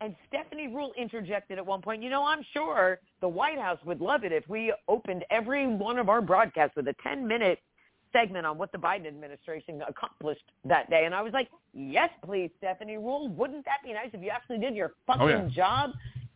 And 0.00 0.14
Stephanie 0.28 0.68
Ruhle 0.68 0.94
interjected 0.96 1.58
at 1.58 1.66
one 1.66 1.82
point, 1.82 2.02
you 2.02 2.08
know, 2.08 2.24
I'm 2.24 2.42
sure 2.54 3.00
the 3.20 3.28
White 3.28 3.58
House 3.58 3.78
would 3.84 4.00
love 4.00 4.24
it 4.24 4.32
if 4.32 4.48
we 4.48 4.72
opened 4.86 5.24
every 5.30 5.66
one 5.66 5.98
of 5.98 6.08
our 6.08 6.22
broadcasts 6.22 6.76
with 6.76 6.86
a 6.88 6.94
10-minute 7.06 7.58
segment 8.12 8.46
on 8.46 8.58
what 8.58 8.72
the 8.72 8.78
Biden 8.78 9.06
administration 9.06 9.82
accomplished 9.88 10.44
that 10.64 10.90
day. 10.90 11.04
And 11.04 11.14
I 11.14 11.22
was 11.22 11.32
like, 11.32 11.48
yes, 11.74 12.10
please, 12.24 12.50
Stephanie 12.58 12.96
Ruhle. 12.96 13.34
Wouldn't 13.34 13.64
that 13.64 13.78
be 13.84 13.92
nice 13.92 14.10
if 14.12 14.22
you 14.22 14.30
actually 14.30 14.58
did 14.58 14.74
your 14.74 14.92
fucking 15.06 15.22
oh, 15.22 15.28
yeah. 15.28 15.48
job? 15.48 15.90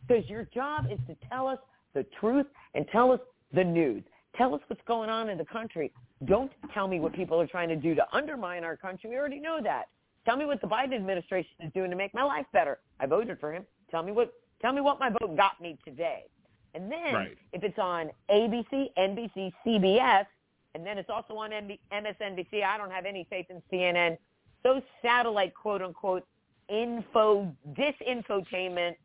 Because 0.07 0.29
your 0.29 0.45
job 0.53 0.85
is 0.91 0.99
to 1.07 1.15
tell 1.29 1.47
us 1.47 1.59
the 1.93 2.05
truth 2.19 2.47
and 2.73 2.85
tell 2.91 3.11
us 3.11 3.19
the 3.53 3.63
news. 3.63 4.03
Tell 4.35 4.55
us 4.55 4.61
what's 4.67 4.81
going 4.87 5.09
on 5.09 5.29
in 5.29 5.37
the 5.37 5.45
country. 5.45 5.91
Don't 6.25 6.51
tell 6.73 6.87
me 6.87 6.99
what 6.99 7.13
people 7.13 7.39
are 7.39 7.47
trying 7.47 7.69
to 7.69 7.75
do 7.75 7.93
to 7.95 8.03
undermine 8.13 8.63
our 8.63 8.75
country. 8.75 9.09
We 9.09 9.15
already 9.15 9.39
know 9.39 9.59
that. 9.63 9.89
Tell 10.25 10.37
me 10.37 10.45
what 10.45 10.61
the 10.61 10.67
Biden 10.67 10.95
administration 10.95 11.51
is 11.59 11.71
doing 11.73 11.89
to 11.91 11.95
make 11.95 12.13
my 12.13 12.23
life 12.23 12.45
better. 12.53 12.79
I 12.99 13.05
voted 13.05 13.39
for 13.39 13.53
him. 13.53 13.65
Tell 13.91 14.03
me 14.03 14.11
what 14.11 14.33
tell 14.61 14.73
me 14.73 14.81
what 14.81 14.99
my 14.99 15.09
vote 15.09 15.35
got 15.35 15.59
me 15.61 15.77
today. 15.85 16.23
And 16.73 16.91
then 16.91 17.13
right. 17.13 17.37
if 17.51 17.63
it's 17.63 17.77
on 17.77 18.09
ABC, 18.31 18.87
NBC, 18.97 19.51
CBS, 19.65 20.25
and 20.75 20.85
then 20.85 20.97
it's 20.97 21.09
also 21.09 21.35
on 21.35 21.51
MSNBC, 21.51 22.63
I 22.63 22.77
don't 22.77 22.91
have 22.91 23.05
any 23.05 23.27
faith 23.29 23.45
in 23.49 23.61
CNN. 23.71 24.17
Those 24.63 24.81
satellite 25.01 25.53
quote 25.53 25.81
unquote 25.81 26.25
info 26.69 27.53
disinfotainment 27.73 28.95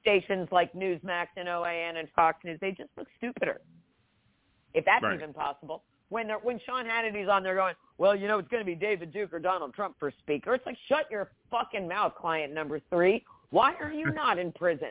stations 0.00 0.48
like 0.50 0.72
Newsmax 0.72 1.26
and 1.36 1.48
OAN 1.48 1.98
and 1.98 2.08
Fox 2.14 2.38
News, 2.44 2.58
they 2.60 2.70
just 2.70 2.90
look 2.96 3.08
stupider. 3.18 3.60
If 4.74 4.84
that's 4.84 5.02
right. 5.02 5.14
even 5.14 5.34
possible 5.34 5.82
when 6.08 6.26
they're, 6.26 6.38
when 6.38 6.60
Sean 6.66 6.84
Hannity's 6.84 7.28
on 7.28 7.42
there 7.42 7.54
going, 7.54 7.74
well, 7.98 8.14
you 8.14 8.28
know, 8.28 8.38
it's 8.38 8.48
going 8.48 8.60
to 8.60 8.66
be 8.66 8.74
David 8.74 9.12
Duke 9.12 9.32
or 9.32 9.38
Donald 9.38 9.74
Trump 9.74 9.96
for 9.98 10.12
speaker. 10.22 10.54
It's 10.54 10.64
like, 10.66 10.76
shut 10.88 11.10
your 11.10 11.30
fucking 11.50 11.88
mouth, 11.88 12.14
client 12.14 12.52
number 12.52 12.80
three. 12.90 13.24
Why 13.50 13.74
are 13.80 13.92
you 13.92 14.10
not 14.14 14.38
in 14.38 14.52
prison? 14.52 14.90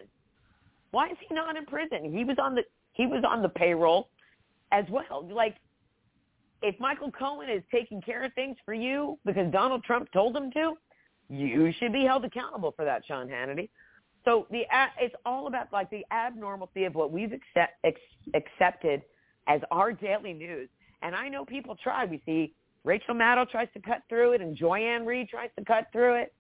Why 0.91 1.09
is 1.09 1.17
he 1.28 1.34
not 1.34 1.55
in 1.55 1.65
prison? 1.65 2.11
He 2.11 2.24
was 2.24 2.38
on 2.39 2.55
the 2.55 2.63
he 2.93 3.05
was 3.05 3.24
on 3.26 3.41
the 3.41 3.49
payroll 3.49 4.09
as 4.74 4.84
well. 4.89 5.26
Like, 5.32 5.55
if 6.62 6.80
Michael 6.80 7.12
Cohen 7.12 7.49
is 7.49 7.64
taking 7.72 8.01
care 8.01 8.24
of 8.24 8.34
things 8.34 8.57
for 8.66 8.74
you 8.74 9.18
because 9.26 9.51
Donald 9.51 9.84
Trump 9.84 10.12
told 10.12 10.36
him 10.36 10.51
to, 10.51 10.74
you 11.30 11.72
should 11.80 11.93
be 11.93 12.03
held 12.03 12.26
accountable 12.26 12.74
for 12.76 12.86
that, 12.86 13.03
Sean 13.07 13.28
Hannity. 13.28 13.70
So 14.26 14.45
the 14.51 14.64
it's 14.99 15.16
all 15.26 15.47
about 15.47 15.72
like 15.74 15.89
the 15.89 16.05
abnormalcy 16.12 16.86
of 16.86 16.93
what 16.93 17.12
we've 17.12 17.34
accept, 17.34 17.84
accepted 18.34 19.01
as 19.47 19.62
our 19.72 19.91
daily 19.91 20.34
news 20.34 20.70
and 21.01 21.16
I 21.16 21.30
know 21.30 21.45
people 21.45 21.76
try. 21.82 22.05
We 22.05 22.22
see 22.26 22.53
Rachel 22.84 23.16
Maddow 23.16 23.49
tries 23.49 23.68
to 23.74 23.82
cut 23.82 24.01
through 24.09 24.34
it, 24.34 24.41
and 24.41 24.55
Joy-Ann 24.55 25.05
Reid 25.05 25.30
tries 25.30 25.49
to 25.57 25.66
cut 25.66 25.88
through 25.91 26.16
it. 26.16 26.34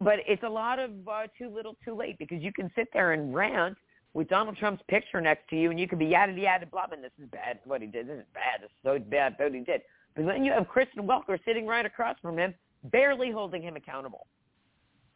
But 0.00 0.18
it's 0.26 0.42
a 0.42 0.48
lot 0.48 0.78
of 0.78 0.90
uh, 1.06 1.26
too 1.38 1.48
little, 1.48 1.76
too 1.84 1.94
late 1.94 2.18
because 2.18 2.42
you 2.42 2.52
can 2.52 2.70
sit 2.74 2.88
there 2.92 3.12
and 3.12 3.34
rant 3.34 3.76
with 4.14 4.28
Donald 4.28 4.56
Trump's 4.56 4.82
picture 4.88 5.20
next 5.20 5.48
to 5.48 5.56
you, 5.56 5.70
and 5.70 5.80
you 5.80 5.88
can 5.88 5.98
be 5.98 6.06
yada 6.06 6.32
yada 6.32 6.66
blah, 6.66 6.86
and 6.92 7.02
this 7.02 7.12
is 7.22 7.28
bad. 7.30 7.60
What 7.64 7.80
he 7.80 7.86
did, 7.86 8.08
this 8.08 8.18
is 8.18 8.26
bad. 8.34 8.60
This 8.60 8.70
is 8.70 8.76
so 8.84 8.98
bad. 8.98 9.36
What 9.38 9.54
he 9.54 9.60
did. 9.60 9.82
But 10.14 10.26
then 10.26 10.44
you 10.44 10.52
have 10.52 10.68
Kristen 10.68 11.06
Welker 11.06 11.38
sitting 11.44 11.66
right 11.66 11.86
across 11.86 12.16
from 12.20 12.38
him, 12.38 12.54
barely 12.84 13.30
holding 13.30 13.62
him 13.62 13.76
accountable. 13.76 14.26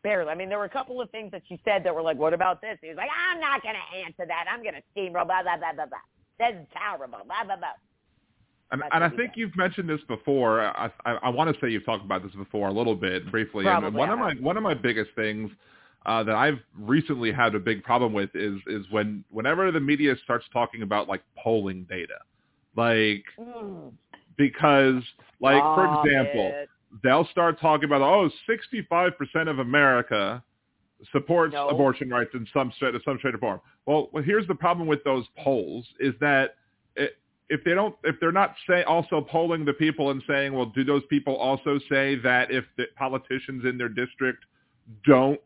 Barely. 0.03 0.31
I 0.31 0.35
mean, 0.35 0.49
there 0.49 0.59
were 0.59 0.65
a 0.65 0.71
couple 0.71 1.01
of 1.01 1.11
things 1.11 1.33
that 1.33 1.43
she 1.49 1.61
said 1.65 1.85
that 1.85 1.95
were 1.95 2.03
like, 2.03 2.17
"What 2.17 2.33
about 2.33 2.61
this?" 2.61 2.79
He 2.81 2.89
was 2.89 2.97
like, 2.97 3.11
"I'm 3.11 3.41
not 3.41 3.63
going 3.63 3.75
to 3.75 3.99
answer 3.99 4.25
that. 4.27 4.47
I'm 4.51 4.63
going 4.63 4.75
to 4.75 4.83
steamroll." 4.95 5.27
Blah 5.27 5.43
blah 5.43 5.57
blah 5.57 5.73
blah 5.75 5.87
blah. 5.87 5.99
That's 6.39 6.57
terrible. 6.73 7.19
Blah 7.27 7.45
blah 7.45 7.57
blah. 7.57 7.69
And, 8.73 8.83
and 8.93 9.05
I 9.05 9.09
think 9.11 9.33
you've 9.37 9.57
mentioned 9.57 9.89
this 9.89 10.01
before. 10.09 10.61
I, 10.61 10.91
I, 11.05 11.13
I 11.23 11.29
want 11.29 11.55
to 11.55 11.61
say 11.61 11.71
you've 11.71 11.85
talked 11.85 12.05
about 12.05 12.25
this 12.25 12.33
before 12.33 12.69
a 12.69 12.73
little 12.73 12.97
bit 12.97 13.31
briefly. 13.31 13.65
Probably 13.65 13.89
and 13.89 13.97
one 13.97 14.11
of 14.11 14.19
my 14.19 14.35
one 14.41 14.57
of 14.57 14.63
my 14.63 14.75
biggest 14.75 15.11
things 15.15 15.51
uh, 16.07 16.23
that 16.23 16.37
I've 16.37 16.61
recently 16.79 17.33
had 17.33 17.55
a 17.57 17.59
big 17.59 17.83
problem 17.83 18.13
with 18.13 18.31
is 18.35 18.61
is 18.69 18.87
when 18.91 19.25
whenever 19.31 19.71
the 19.73 19.81
media 19.81 20.15
starts 20.23 20.47
talking 20.53 20.83
about 20.83 21.09
like 21.09 21.23
polling 21.37 21.85
data, 21.91 22.19
like 22.77 23.25
mm. 23.39 23.93
because 24.39 25.03
like 25.41 25.61
for 25.61 25.85
example, 25.85 26.53
it. 26.55 26.69
they'll 27.03 27.27
start 27.33 27.61
talking 27.61 27.87
about 27.87 28.03
oh 28.03 28.31
65 28.49 29.19
percent 29.19 29.49
of 29.49 29.59
America 29.59 30.43
supports 31.11 31.53
no. 31.53 31.69
abortion 31.69 32.09
rights 32.09 32.31
in 32.35 32.47
some 32.55 32.73
some 32.79 33.19
shape 33.21 33.35
or 33.35 33.39
form. 33.39 33.61
Well, 33.85 34.09
well, 34.13 34.23
here's 34.23 34.47
the 34.47 34.55
problem 34.55 34.87
with 34.87 35.03
those 35.03 35.25
polls 35.43 35.87
is 35.99 36.15
that 36.21 36.55
it, 36.95 37.17
if 37.49 37.65
they 37.65 37.75
don't, 37.75 37.97
if 38.05 38.15
they're 38.21 38.31
not 38.31 38.55
say 38.69 38.85
also 38.85 39.21
polling 39.21 39.65
the 39.65 39.73
people 39.73 40.13
and 40.13 40.23
saying, 40.29 40.53
well, 40.53 40.67
do 40.67 40.85
those 40.85 41.03
people 41.11 41.35
also 41.35 41.81
say 41.89 42.15
that 42.17 42.53
if 42.53 42.65
the 42.77 42.85
politicians 42.97 43.65
in 43.65 43.77
their 43.77 43.89
district 43.89 44.45
don't 45.05 45.41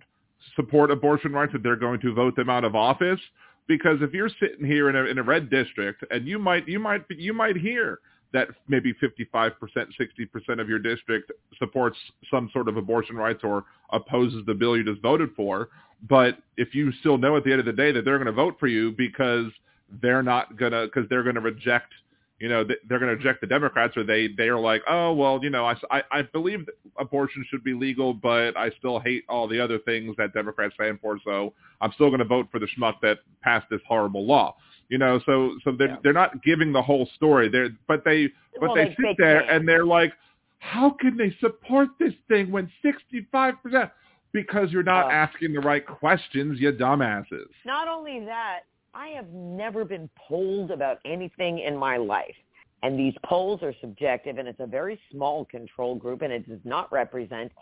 support 0.57 0.91
abortion 0.91 1.33
rights, 1.33 1.53
that 1.53 1.63
they're 1.63 1.77
going 1.77 2.01
to 2.01 2.15
vote 2.15 2.37
them 2.37 2.51
out 2.51 2.65
of 2.65 2.75
office? 2.75 3.21
Because 3.67 3.99
if 4.01 4.13
you're 4.13 4.31
sitting 4.41 4.67
here 4.67 4.91
in 4.91 4.97
a, 4.97 5.05
in 5.05 5.19
a 5.19 5.23
red 5.23 5.51
district 5.51 6.05
and 6.11 6.27
you 6.27 6.39
might, 6.39 6.67
you 6.67 6.79
might, 6.79 7.05
you 7.11 7.33
might 7.33 7.57
hear 7.57 8.01
that 8.33 8.49
maybe 8.69 8.95
55%, 9.03 9.53
60% 9.53 10.61
of 10.61 10.69
your 10.69 10.79
district 10.79 11.33
supports 11.59 11.97
some 12.31 12.49
sort 12.53 12.69
of 12.69 12.77
abortion 12.77 13.17
rights 13.17 13.41
or 13.43 13.65
opposes 13.91 14.45
the 14.47 14.55
bill 14.55 14.77
you 14.77 14.85
just 14.85 15.03
voted 15.03 15.31
for. 15.37 15.69
But 16.09 16.39
if 16.57 16.75
you 16.75 16.93
still 17.01 17.19
know 17.19 17.37
at 17.37 17.45
the 17.45 17.51
end 17.51 17.61
of 17.61 17.67
the 17.67 17.73
day 17.73 17.93
that 17.93 18.05
they're 18.05 18.19
going 18.19 18.27
to 18.27 18.33
vote 18.33 18.57
for 18.59 18.67
you 18.67 18.93
because– 18.93 19.47
they're 20.03 20.23
not 20.23 20.57
gonna 20.57 20.87
because 20.87 21.09
they're 21.09 21.23
gonna 21.23 21.41
reject 21.41 21.93
you 22.41 22.49
know 22.49 22.65
they're 22.65 22.99
going 22.99 23.11
to 23.11 23.17
reject 23.17 23.41
the 23.43 23.47
Democrats, 23.47 23.97
or 23.97 24.03
they 24.05 24.29
they 24.37 24.49
are 24.49 24.59
like, 24.59 24.83
oh 24.89 25.13
well, 25.13 25.39
you 25.43 25.51
know, 25.51 25.65
I, 25.67 25.77
I, 25.91 26.03
I 26.11 26.23
believe 26.23 26.67
abortion 26.99 27.45
should 27.51 27.63
be 27.63 27.75
legal, 27.75 28.13
but 28.15 28.57
I 28.57 28.71
still 28.79 28.99
hate 28.99 29.25
all 29.29 29.47
the 29.47 29.61
other 29.61 29.79
things 29.79 30.17
that 30.19 30.33
Democrats 30.35 30.75
stand 30.75 30.99
for, 31.01 31.19
so 31.25 31.53
I'm 31.81 31.93
still 31.93 32.09
going 32.09 32.19
to 32.21 32.25
vote 32.25 32.49
for 32.51 32.59
the 32.59 32.67
schmuck 32.77 32.95
that 33.03 33.19
passed 33.43 33.67
this 33.71 33.81
horrible 33.87 34.27
law. 34.27 34.57
You 34.89 34.99
know, 34.99 35.21
so 35.27 35.57
so 35.65 35.71
they're 35.79 35.89
Yeah. 35.91 35.97
they're 36.03 36.13
not 36.13 36.43
giving 36.43 36.73
the 36.73 36.83
whole 36.83 37.09
story. 37.15 37.49
They're 37.49 37.69
but 37.87 38.05
they 38.05 38.29
but 38.59 38.63
Well, 38.63 38.75
they, 38.75 38.85
they- 38.87 38.91
sit 38.91 39.17
they 39.19 39.25
there 39.25 39.41
and 39.51 39.69
they're 39.69 39.85
like, 39.87 40.13
how 40.59 40.91
can 40.91 41.17
they 41.17 41.35
support 41.41 41.89
this 41.99 42.13
thing 42.29 42.51
when 42.51 42.71
65 42.83 43.55
percent? 43.63 43.91
Because 44.33 44.71
you're 44.73 44.83
not 44.83 45.07
Oh. 45.07 45.11
asking 45.11 45.53
the 45.53 45.61
right 45.61 45.85
questions, 45.87 46.59
you 46.61 46.73
dumbasses. 46.73 47.47
Not 47.65 47.89
only 47.89 48.21
that, 48.27 48.61
I 48.95 49.09
have 49.09 49.29
never 49.33 49.85
been 49.85 50.09
polled 50.17 50.71
about 50.71 50.99
anything 51.05 51.61
in 51.61 51.77
my 51.77 51.97
life. 51.97 52.35
And 52.83 52.99
these 52.99 53.15
polls 53.25 53.61
are 53.63 53.75
subjective 53.81 54.39
and 54.39 54.49
it's 54.49 54.61
a 54.61 54.67
very 54.67 54.99
small 55.13 55.45
control 55.45 55.95
group 55.95 56.23
and 56.23 56.33
it 56.33 56.49
does 56.49 56.61
not 56.65 56.91
represent 56.91 57.53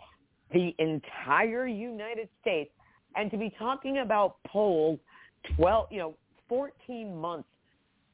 the 0.53 0.73
entire 0.79 1.67
United 1.67 2.29
States. 2.41 2.71
And 3.15 3.29
to 3.31 3.37
be 3.37 3.53
talking 3.59 3.99
about 3.99 4.37
polls 4.47 4.99
12, 5.55 5.87
you 5.91 5.99
know, 5.99 6.15
14 6.47 7.15
months 7.15 7.49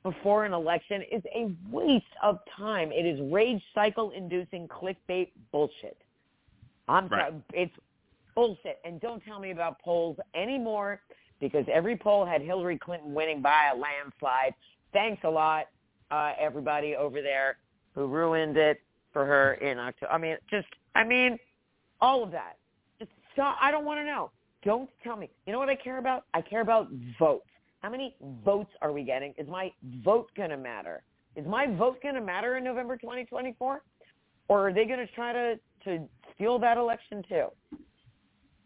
before 0.04 0.46
an 0.46 0.54
election 0.54 1.02
is 1.12 1.24
a 1.34 1.52
waste 1.70 2.06
of 2.22 2.40
time. 2.58 2.92
It 2.92 3.06
is 3.06 3.20
rage 3.32 3.62
cycle 3.74 4.12
inducing 4.12 4.68
clickbait 4.68 5.32
bullshit. 5.52 5.98
I'm 6.88 7.08
Right. 7.08 7.32
sorry, 7.32 7.42
it's 7.54 7.76
bullshit. 8.36 8.80
And 8.84 9.00
don't 9.00 9.24
tell 9.24 9.40
me 9.40 9.52
about 9.52 9.80
polls 9.80 10.18
anymore 10.34 11.02
because 11.40 11.66
every 11.72 11.96
poll 11.96 12.26
had 12.26 12.42
Hillary 12.42 12.78
Clinton 12.78 13.14
winning 13.14 13.42
by 13.42 13.72
a 13.74 13.78
landslide. 13.78 14.54
Thanks 14.94 15.24
a 15.24 15.30
lot, 15.30 15.66
uh, 16.12 16.34
everybody 16.40 16.96
over 16.96 17.22
there 17.22 17.58
who 17.94 18.08
ruined 18.08 18.58
it 18.58 18.82
for 19.12 19.26
her 19.26 19.56
in 19.56 19.78
October. 19.80 20.12
I 20.12 20.18
mean, 20.18 20.38
just, 20.50 20.68
I 20.96 21.04
mean, 21.04 21.38
all 22.02 22.24
of 22.24 22.32
that. 22.32 22.58
Just 23.00 23.12
stop. 23.34 23.58
I 23.62 23.72
don't 23.72 23.86
want 23.86 24.00
to 24.00 24.06
know. 24.06 24.32
Don't 24.64 24.90
tell 25.04 25.16
me. 25.16 25.30
You 25.46 25.54
know 25.54 25.60
what 25.60 25.70
I 25.70 25.76
care 25.76 26.00
about? 26.00 26.26
I 26.34 26.42
care 26.42 26.62
about 26.62 26.90
votes. 27.20 27.46
How 27.82 27.90
many 27.90 28.16
votes 28.44 28.72
are 28.82 28.92
we 28.92 29.04
getting? 29.04 29.34
Is 29.38 29.48
my 29.48 29.72
vote 30.04 30.30
going 30.36 30.50
to 30.50 30.58
matter? 30.58 31.04
Is 31.36 31.46
my 31.46 31.68
vote 31.68 32.02
going 32.02 32.16
to 32.16 32.22
matter 32.22 32.58
in 32.58 32.64
November 32.64 32.98
2024? 32.98 33.82
Or 34.48 34.68
are 34.68 34.74
they 34.74 34.86
going 34.86 35.00
to 35.00 35.08
try 35.14 35.34
to, 35.34 35.60
to 35.84 36.08
steal 36.34 36.58
that 36.60 36.78
election 36.78 37.24
too? 37.30 37.48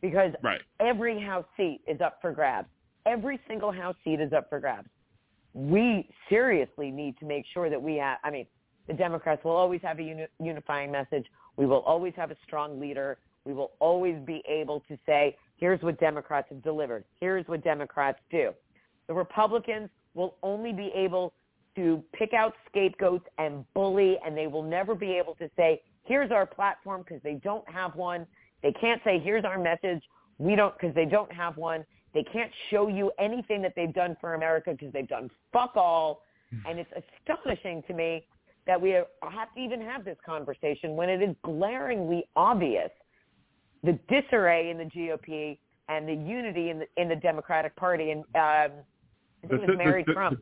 Because 0.02 0.34
Right. 0.42 0.62
every 0.80 1.20
House 1.20 1.46
seat 1.58 1.82
is 1.88 2.02
up 2.02 2.22
for 2.22 2.32
grabs. 2.32 2.70
Every 3.06 3.40
single 3.48 3.72
House 3.72 3.96
seat 4.04 4.20
is 4.20 4.34
up 4.34 4.50
for 4.50 4.60
grabs. 4.60 4.90
We 5.54 6.10
seriously 6.30 6.92
need 6.92 7.18
to 7.20 7.26
make 7.26 7.46
sure 7.48 7.70
that 7.70 7.82
we 7.82 7.96
have, 7.98 8.20
I 8.24 8.30
mean, 8.30 8.48
the 8.88 8.94
Democrats 8.94 9.44
will 9.44 9.56
always 9.56 9.82
have 9.82 10.00
a 10.00 10.04
uni- 10.04 10.28
unifying 10.40 10.92
message. 10.92 11.26
We 11.58 11.66
will 11.66 11.82
always 11.82 12.14
have 12.16 12.32
a 12.32 12.38
strong 12.46 12.80
leader. 12.80 13.20
We 13.46 13.54
will 13.54 13.72
always 13.80 14.20
be 14.26 14.44
able 14.48 14.82
to 14.82 14.98
say, 15.06 15.38
here's 15.58 15.82
what 15.82 16.00
Democrats 16.00 16.50
have 16.50 16.62
delivered. 16.64 17.04
Here's 17.20 17.48
what 17.48 17.64
Democrats 17.64 18.20
do. 18.32 18.54
The 19.08 19.14
Republicans 19.14 19.90
will 20.14 20.36
only 20.44 20.74
be 20.74 20.92
able 20.96 21.34
to 21.76 22.04
pick 22.14 22.34
out 22.34 22.54
scapegoats 22.68 23.26
and 23.38 23.66
bully, 23.74 24.18
and 24.26 24.36
they 24.36 24.48
will 24.48 24.64
never 24.64 24.96
be 24.96 25.12
able 25.14 25.36
to 25.36 25.50
say, 25.56 25.82
here's 26.04 26.32
our 26.32 26.46
platform 26.46 27.04
because 27.04 27.22
they 27.24 27.36
don't 27.36 27.68
have 27.70 27.96
one. 27.96 28.26
They 28.64 28.72
can't 28.74 29.02
say, 29.04 29.20
here's 29.20 29.46
our 29.46 29.58
message. 29.60 30.02
We 30.38 30.56
don't, 30.56 30.74
because 30.78 30.96
they 30.96 31.06
don't 31.06 31.32
have 31.32 31.58
one. 31.58 31.86
They 32.14 32.24
can't 32.24 32.52
show 32.72 32.88
you 32.88 33.12
anything 33.20 33.62
that 33.62 33.74
they've 33.76 33.94
done 33.94 34.18
for 34.20 34.34
America 34.34 34.72
because 34.72 34.92
they've 34.94 35.08
done 35.08 35.30
fuck 35.54 35.76
all. 35.76 36.24
And 36.66 36.80
it's 36.80 36.90
astonishing 37.28 37.84
to 37.88 37.94
me 37.94 38.26
that 38.66 38.82
we 38.82 38.90
have 38.92 39.54
to 39.56 39.60
even 39.60 39.82
have 39.82 40.04
this 40.04 40.18
conversation 40.26 40.96
when 40.96 41.08
it 41.10 41.22
is 41.22 41.36
glaringly 41.44 42.24
obvious 42.36 42.90
the 43.84 43.98
disarray 44.10 44.72
in 44.72 44.78
the 44.78 44.86
GOP 44.86 45.58
and 45.90 46.08
the 46.08 46.14
unity 46.14 46.70
in 46.70 46.80
the 46.80 46.88
in 46.98 47.08
the 47.08 47.16
Democratic 47.16 47.76
Party. 47.76 48.12
And 48.12 48.22
um, 48.22 48.32
I 49.44 49.48
think 49.48 49.62
it 49.64 49.70
was 49.70 49.78
Mary 49.78 50.04
Trump. 50.04 50.40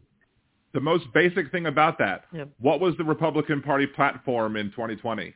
the 0.73 0.79
most 0.79 1.05
basic 1.13 1.51
thing 1.51 1.65
about 1.67 1.97
that, 1.99 2.23
Yeah. 2.33 2.45
what 2.59 2.79
was 2.79 2.95
the 2.97 3.03
Republican 3.03 3.61
Party 3.61 3.85
platform 3.85 4.55
in 4.55 4.71
2020? 4.71 5.33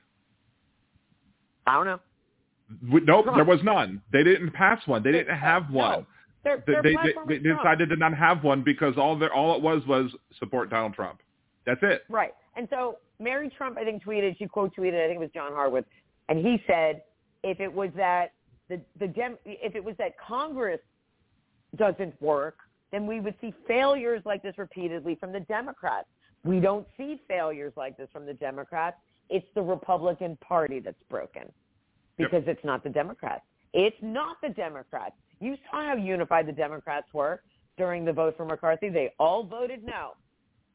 I 1.68 1.74
don't 1.74 1.86
know. 1.86 2.00
Nope, 2.82 3.26
there 3.36 3.46
was 3.46 3.60
none. 3.64 4.02
They 4.12 4.24
didn't 4.24 4.52
pass 4.52 4.80
one. 4.86 5.04
They 5.04 5.12
didn't 5.12 5.36
have 5.36 5.72
one. 5.72 6.06
Their, 6.44 6.64
They, 6.66 6.74
their 6.74 6.84
they, 6.84 6.96
they, 7.28 7.38
they 7.38 7.56
decided 7.56 7.90
to 7.90 7.96
not 7.96 8.16
have 8.16 8.44
one 8.44 8.64
because 8.64 8.96
all 8.98 9.18
their 9.18 9.34
all 9.34 9.56
it 9.56 9.62
was 9.62 9.86
was 9.88 10.12
support 10.40 10.70
Donald 10.70 10.94
Trump. 10.94 11.20
That's 11.66 11.82
it. 11.84 12.04
Right. 12.10 12.34
And 12.56 12.68
so 12.70 12.98
Mary 13.20 13.52
Trump, 13.56 13.78
I 13.78 13.84
think, 13.84 14.04
tweeted, 14.04 14.38
she 14.38 14.48
quote 14.48 14.76
tweeted, 14.76 15.04
I 15.04 15.08
think 15.08 15.18
it 15.18 15.20
was 15.20 15.30
John 15.34 15.54
Harwood, 15.54 15.86
and 16.30 16.40
he 16.40 16.62
said, 16.66 17.04
if 17.44 17.60
it 17.60 17.72
was 17.72 17.90
that 17.96 18.34
the 18.70 18.82
the 19.00 19.08
Dem- 19.08 19.38
if 19.46 19.76
it 19.76 19.84
was 19.84 19.96
that 19.98 20.14
Congress 20.18 20.80
doesn't 21.76 22.20
work, 22.22 22.58
then 22.92 23.08
we 23.08 23.20
would 23.20 23.36
see 23.40 23.54
failures 23.68 24.22
like 24.26 24.42
this 24.44 24.58
repeatedly 24.58 25.16
from 25.16 25.32
the 25.32 25.40
Democrats. 25.42 26.08
We 26.44 26.60
don't 26.60 26.88
see 26.98 27.22
failures 27.28 27.74
like 27.78 27.98
this 27.98 28.10
from 28.12 28.26
the 28.26 28.34
Democrats. 28.34 28.98
It's 29.30 29.46
the 29.56 29.62
Republican 29.62 30.38
Party 30.42 30.80
that's 30.80 31.02
broken 31.10 31.44
because 32.18 32.44
it's 32.48 32.64
not 32.64 32.84
the 32.84 32.90
Democrats. 32.90 33.44
It's 33.74 33.98
not 34.02 34.38
the 34.42 34.50
Democrats. 34.50 35.16
You 35.40 35.58
saw 35.70 35.86
how 35.86 35.96
unified 35.96 36.48
the 36.48 36.52
Democrats 36.52 37.08
were 37.14 37.42
during 37.78 38.06
the 38.06 38.14
vote 38.14 38.36
for 38.38 38.46
McCarthy. 38.46 38.90
They 38.90 39.14
all 39.20 39.44
voted 39.44 39.84
no. 39.84 40.12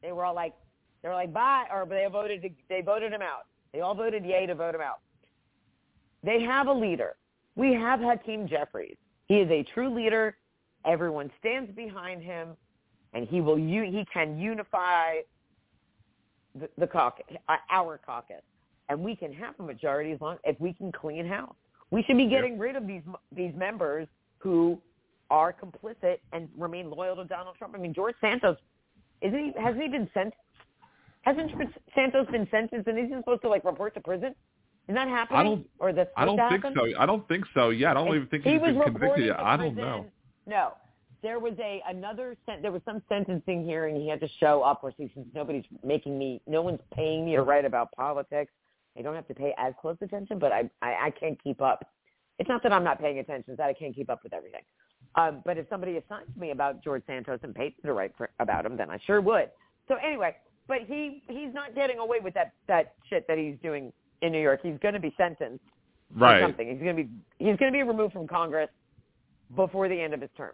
They 0.01 0.11
were 0.11 0.25
all 0.25 0.35
like, 0.35 0.53
they 1.01 1.09
were 1.09 1.15
like 1.15 1.33
bye, 1.33 1.65
or 1.71 1.85
they 1.85 2.05
voted 2.11 2.43
they 2.69 2.81
voted 2.81 3.13
him 3.13 3.21
out. 3.21 3.45
They 3.71 3.81
all 3.81 3.95
voted 3.95 4.25
yay 4.25 4.45
to 4.45 4.55
vote 4.55 4.75
him 4.75 4.81
out. 4.81 4.99
They 6.23 6.41
have 6.41 6.67
a 6.67 6.73
leader. 6.73 7.15
We 7.55 7.73
have 7.73 7.99
Hakeem 7.99 8.47
Jeffries. 8.47 8.97
He 9.27 9.35
is 9.35 9.49
a 9.49 9.63
true 9.73 9.93
leader. 9.93 10.37
Everyone 10.85 11.31
stands 11.39 11.71
behind 11.71 12.23
him, 12.23 12.49
and 13.13 13.27
he 13.27 13.41
will. 13.41 13.55
He 13.55 14.05
can 14.11 14.39
unify 14.39 15.17
the, 16.55 16.69
the 16.77 16.87
caucus, 16.87 17.25
our 17.69 17.99
caucus, 18.05 18.41
and 18.89 18.99
we 18.99 19.15
can 19.15 19.33
have 19.33 19.55
a 19.59 19.63
majority 19.63 20.11
as 20.11 20.21
long 20.21 20.37
if 20.43 20.59
we 20.59 20.73
can 20.73 20.91
clean 20.91 21.27
house. 21.27 21.55
We 21.91 22.03
should 22.03 22.17
be 22.17 22.27
getting 22.27 22.57
rid 22.57 22.75
of 22.75 22.85
these 22.87 23.03
these 23.35 23.53
members 23.55 24.07
who 24.39 24.79
are 25.29 25.53
complicit 25.53 26.17
and 26.33 26.47
remain 26.57 26.89
loyal 26.89 27.15
to 27.17 27.25
Donald 27.25 27.55
Trump. 27.57 27.75
I 27.75 27.79
mean, 27.79 27.93
George 27.93 28.15
Santos, 28.21 28.57
isn't 29.21 29.37
he? 29.37 29.51
Hasn't 29.61 29.81
he 29.81 29.89
been 29.89 30.09
sent? 30.13 30.33
Hasn't 31.21 31.51
George 31.51 31.67
Santos 31.95 32.27
been 32.31 32.47
sentenced, 32.51 32.87
and 32.87 32.97
isn't 32.97 33.09
he 33.11 33.19
supposed 33.19 33.41
to 33.41 33.49
like 33.49 33.63
report 33.65 33.93
to 33.95 34.01
prison? 34.01 34.33
Is 34.87 34.95
that 34.95 35.07
happening? 35.09 35.39
I 35.39 35.43
don't- 35.43 35.69
or 35.79 35.93
that's 35.93 36.11
I 36.15 36.25
don't 36.25 36.37
think 36.37 36.63
happen? 36.63 36.73
so. 36.77 36.99
I 36.99 37.05
don't 37.05 37.27
think 37.27 37.45
so. 37.53 37.69
Yeah, 37.69 37.91
I 37.91 37.93
don't 37.93 38.07
even 38.15 38.27
think 38.27 38.43
he 38.43 38.51
he's 38.51 38.61
was 38.61 38.73
been 38.73 38.83
convicted 38.83 39.25
yet. 39.25 39.39
I 39.39 39.57
don't 39.57 39.75
know. 39.75 40.05
No, 40.45 40.73
there 41.21 41.39
was 41.39 41.53
a 41.59 41.81
another 41.87 42.37
there 42.61 42.71
was 42.71 42.81
some 42.85 43.01
sentencing 43.09 43.65
hearing. 43.65 43.95
He 43.99 44.07
had 44.07 44.21
to 44.21 44.29
show 44.39 44.61
up. 44.61 44.81
Or 44.83 44.93
see, 44.97 45.11
since 45.13 45.27
nobody's 45.33 45.65
making 45.83 46.17
me, 46.17 46.41
no 46.47 46.61
one's 46.61 46.79
paying 46.93 47.25
me 47.25 47.35
to 47.35 47.41
write 47.43 47.65
about 47.65 47.91
politics. 47.91 48.51
I 48.97 49.01
don't 49.01 49.15
have 49.15 49.27
to 49.27 49.33
pay 49.33 49.53
as 49.57 49.73
close 49.79 49.97
attention, 50.01 50.39
but 50.39 50.51
I 50.51 50.69
I, 50.81 51.07
I 51.07 51.09
can't 51.11 51.41
keep 51.43 51.61
up. 51.61 51.83
It's 52.39 52.49
not 52.49 52.63
that 52.63 52.71
I'm 52.73 52.83
not 52.83 52.99
paying 52.99 53.19
attention; 53.19 53.51
it's 53.51 53.57
that 53.57 53.69
I 53.69 53.73
can't 53.73 53.95
keep 53.95 54.09
up 54.09 54.19
with 54.23 54.33
everything. 54.33 54.61
Um, 55.15 55.41
but 55.45 55.57
if 55.57 55.67
somebody 55.69 55.97
assigns 55.97 56.27
me 56.37 56.51
about 56.51 56.83
George 56.83 57.03
Santos 57.07 57.39
and 57.41 57.55
paid 57.55 57.73
me 57.83 57.87
to 57.87 57.93
write 57.93 58.11
for, 58.17 58.29
about 58.39 58.65
him, 58.65 58.77
then 58.77 58.89
I 58.89 58.99
sure 59.05 59.19
would. 59.21 59.49
So 59.87 59.95
anyway, 59.95 60.35
but 60.67 60.79
he 60.87 61.23
he's 61.27 61.53
not 61.53 61.75
getting 61.75 61.99
away 61.99 62.19
with 62.21 62.33
that 62.35 62.53
that 62.67 62.93
shit 63.09 63.25
that 63.27 63.37
he's 63.37 63.55
doing 63.63 63.91
in 64.21 64.31
New 64.31 64.41
York. 64.41 64.59
He's 64.63 64.77
going 64.81 64.93
to 64.93 64.99
be 64.99 65.13
sentenced 65.17 65.63
or 66.19 66.27
Right. 66.27 66.41
something. 66.41 66.67
He's 66.67 66.79
going 66.79 66.95
to 66.95 67.03
be 67.03 67.09
he's 67.39 67.57
going 67.57 67.71
to 67.71 67.77
be 67.77 67.83
removed 67.83 68.13
from 68.13 68.27
Congress 68.27 68.69
before 69.55 69.87
the 69.89 69.99
end 69.99 70.13
of 70.13 70.21
his 70.21 70.29
term. 70.37 70.53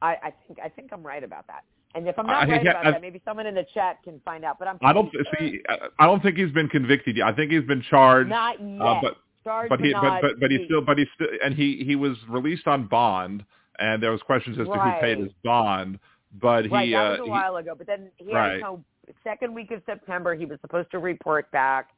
I, 0.00 0.16
I 0.22 0.32
think 0.46 0.58
I 0.62 0.68
think 0.68 0.92
I'm 0.92 1.02
right 1.02 1.22
about 1.22 1.46
that. 1.46 1.62
And 1.94 2.08
if 2.08 2.18
I'm 2.18 2.26
not 2.26 2.48
right 2.48 2.62
about 2.62 2.86
I- 2.86 2.90
that, 2.92 3.00
maybe 3.02 3.20
someone 3.24 3.46
in 3.46 3.54
the 3.54 3.66
chat 3.74 3.98
can 4.02 4.20
find 4.24 4.44
out. 4.44 4.58
But 4.58 4.68
I'm 4.68 4.78
I 4.82 4.92
don't 4.92 5.10
see. 5.38 5.60
I 5.98 6.06
don't 6.06 6.22
think 6.22 6.36
he's 6.36 6.52
been 6.52 6.68
convicted 6.68 7.16
yet. 7.16 7.26
I 7.26 7.32
think 7.32 7.52
he's 7.52 7.64
been 7.64 7.82
charged. 7.82 8.30
not 8.30 8.60
yet. 8.60 8.80
uh, 8.80 9.00
but 9.02 9.16
Charged 9.44 9.70
but 9.70 9.80
he 9.80 9.92
but 9.92 10.20
but 10.22 10.40
but, 10.40 10.50
he's 10.50 10.60
still 10.66 10.80
but 10.80 10.98
he's 10.98 11.08
still 11.14 11.26
and 11.44 11.54
he 11.54 11.82
he 11.84 11.96
was 11.96 12.16
released 12.28 12.66
on 12.68 12.86
bond 12.86 13.44
and 13.78 14.02
there 14.02 14.12
was 14.12 14.22
questions 14.22 14.56
as 14.58 14.66
to 14.68 14.72
who 14.72 15.00
paid 15.00 15.18
his 15.18 15.32
bond. 15.44 15.98
But 16.40 16.70
right, 16.70 16.86
he 16.86 16.92
that 16.92 17.06
uh, 17.06 17.10
was 17.10 17.20
a 17.20 17.24
he- 17.24 17.30
while 17.30 17.56
ago. 17.56 17.74
But 17.76 17.86
then 17.86 18.10
he 18.16 18.32
Right. 18.32 18.44
had 18.44 18.52
until 18.54 18.84
second 19.24 19.52
week 19.54 19.70
of 19.72 19.82
September 19.84 20.34
he 20.34 20.46
was 20.46 20.58
supposed 20.60 20.90
to 20.92 20.98
report 20.98 21.50
back, 21.50 21.90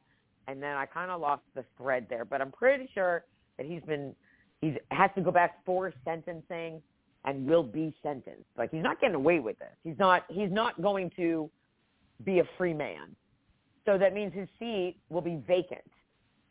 and 0.47 0.61
then 0.61 0.75
I 0.75 0.85
kind 0.85 1.11
of 1.11 1.21
lost 1.21 1.43
the 1.53 1.63
thread 1.77 2.07
there. 2.09 2.25
But 2.25 2.41
I'm 2.41 2.51
pretty 2.51 2.89
sure 2.93 3.23
that 3.57 3.65
he's 3.65 3.81
been 3.83 4.13
he's 4.61 4.73
has 4.91 5.11
to 5.15 5.21
go 5.21 5.31
back 5.31 5.63
for 5.65 5.93
sentencing 6.03 6.81
and 7.25 7.47
will 7.47 7.63
be 7.63 7.93
sentenced. 8.01 8.45
Like 8.57 8.71
he's 8.71 8.83
not 8.83 9.01
getting 9.01 9.15
away 9.15 9.39
with 9.39 9.59
this. 9.59 9.73
He's 9.83 9.97
not 9.99 10.23
he's 10.29 10.51
not 10.51 10.81
going 10.81 11.11
to 11.17 11.49
be 12.23 12.39
a 12.39 12.43
free 12.57 12.73
man. 12.73 13.15
So 13.85 13.97
that 13.97 14.13
means 14.13 14.33
his 14.33 14.47
seat 14.57 14.97
will 15.09 15.21
be 15.21 15.41
vacant. 15.47 15.81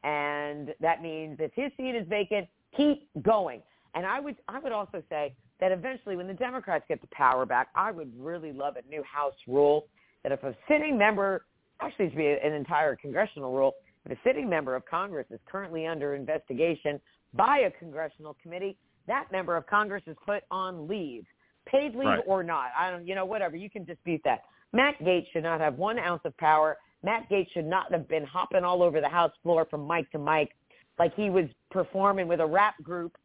And 0.03 0.75
that 0.81 1.03
means 1.03 1.39
if 1.41 1.53
his 1.55 1.73
seat 1.77 1.97
is 1.97 2.07
vacant, 2.09 2.47
keep 2.77 3.09
going. 3.23 3.63
And 3.95 4.05
I 4.05 4.21
would 4.21 4.37
I 4.49 4.59
would 4.59 4.73
also 4.73 5.03
say 5.09 5.35
that 5.61 5.73
eventually 5.73 6.17
when 6.17 6.27
the 6.27 6.35
Democrats 6.35 6.85
get 6.89 7.01
the 7.01 7.09
power 7.13 7.47
back, 7.47 7.69
I 7.75 7.91
would 7.91 8.13
really 8.19 8.53
love 8.53 8.75
a 8.77 8.89
new 8.91 9.03
House 9.03 9.35
rule 9.47 9.87
that 10.23 10.33
if 10.33 10.43
a 10.43 10.55
sitting 10.69 10.99
member 10.99 11.47
actually 11.81 12.09
should 12.09 12.19
be 12.19 12.27
an 12.27 12.53
entire 12.53 12.97
congressional 12.97 13.55
rule, 13.55 13.73
if 14.05 14.13
a 14.13 14.21
sitting 14.25 14.49
member 14.49 14.75
of 14.75 14.85
Congress 14.87 15.27
is 15.31 15.41
currently 15.51 15.87
under 15.87 16.15
investigation 16.15 17.01
by 17.33 17.59
a 17.61 17.71
congressional 17.71 18.37
committee, 18.43 18.77
that 19.07 19.31
member 19.33 19.57
of 19.57 19.67
Congress 19.67 20.03
is 20.07 20.17
put 20.25 20.43
on 20.51 20.89
leave. 20.89 21.25
Paid 21.67 21.95
leave 21.95 22.07
Right. 22.07 22.25
or 22.27 22.43
not. 22.43 22.71
I 22.79 22.91
don't 22.91 23.07
you 23.07 23.15
know, 23.15 23.25
whatever. 23.25 23.57
You 23.57 23.71
can 23.71 23.85
dispute 23.85 24.21
that. 24.25 24.43
Matt 24.73 24.99
Gaetz 24.99 25.31
should 25.33 25.45
not 25.45 25.61
have 25.61 25.79
one 25.79 25.99
ounce 25.99 26.23
of 26.25 26.37
power. 26.37 26.77
Matt 27.03 27.29
Gaetz 27.31 27.51
should 27.53 27.67
not 27.67 27.93
have 27.93 28.09
been 28.09 28.25
hopping 28.25 28.65
all 28.65 28.83
over 28.83 29.01
the 29.01 29.09
House 29.09 29.33
floor 29.43 29.67
from 29.67 29.87
mic 29.87 30.11
to 30.13 30.19
mic 30.19 30.55
like 30.99 31.15
he 31.15 31.31
was 31.31 31.47
performing 31.71 32.29
with 32.29 32.41
a 32.41 32.47
rap 32.47 32.75
group 32.83 33.17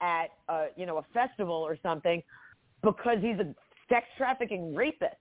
at 0.00 0.26
a, 0.48 0.66
you 0.76 0.86
know 0.86 0.98
a 0.98 1.02
festival 1.14 1.54
or 1.54 1.78
something 1.82 2.22
because 2.82 3.18
he's 3.20 3.38
a 3.38 3.54
sex 3.88 4.06
trafficking 4.16 4.74
rapist, 4.74 5.14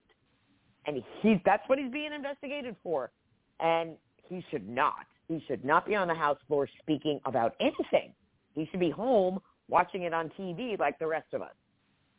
and 0.85 1.01
he's 1.21 1.37
that's 1.45 1.67
what 1.67 1.79
he's 1.79 1.91
being 1.91 2.13
investigated 2.13 2.75
for, 2.83 3.11
and 3.59 3.95
he 4.27 4.43
should 4.49 4.67
not. 4.67 5.05
He 5.27 5.43
should 5.47 5.63
not 5.65 5.85
be 5.87 5.95
on 5.95 6.07
the 6.07 6.13
House 6.13 6.37
floor 6.47 6.67
speaking 6.81 7.19
about 7.25 7.55
anything. 7.59 8.13
He 8.53 8.67
should 8.71 8.79
be 8.79 8.91
home 8.91 9.39
watching 9.67 10.03
it 10.03 10.13
on 10.13 10.31
TV 10.39 10.79
like 10.79 10.99
the 10.99 11.07
rest 11.07 11.33
of 11.33 11.41
us 11.41 11.53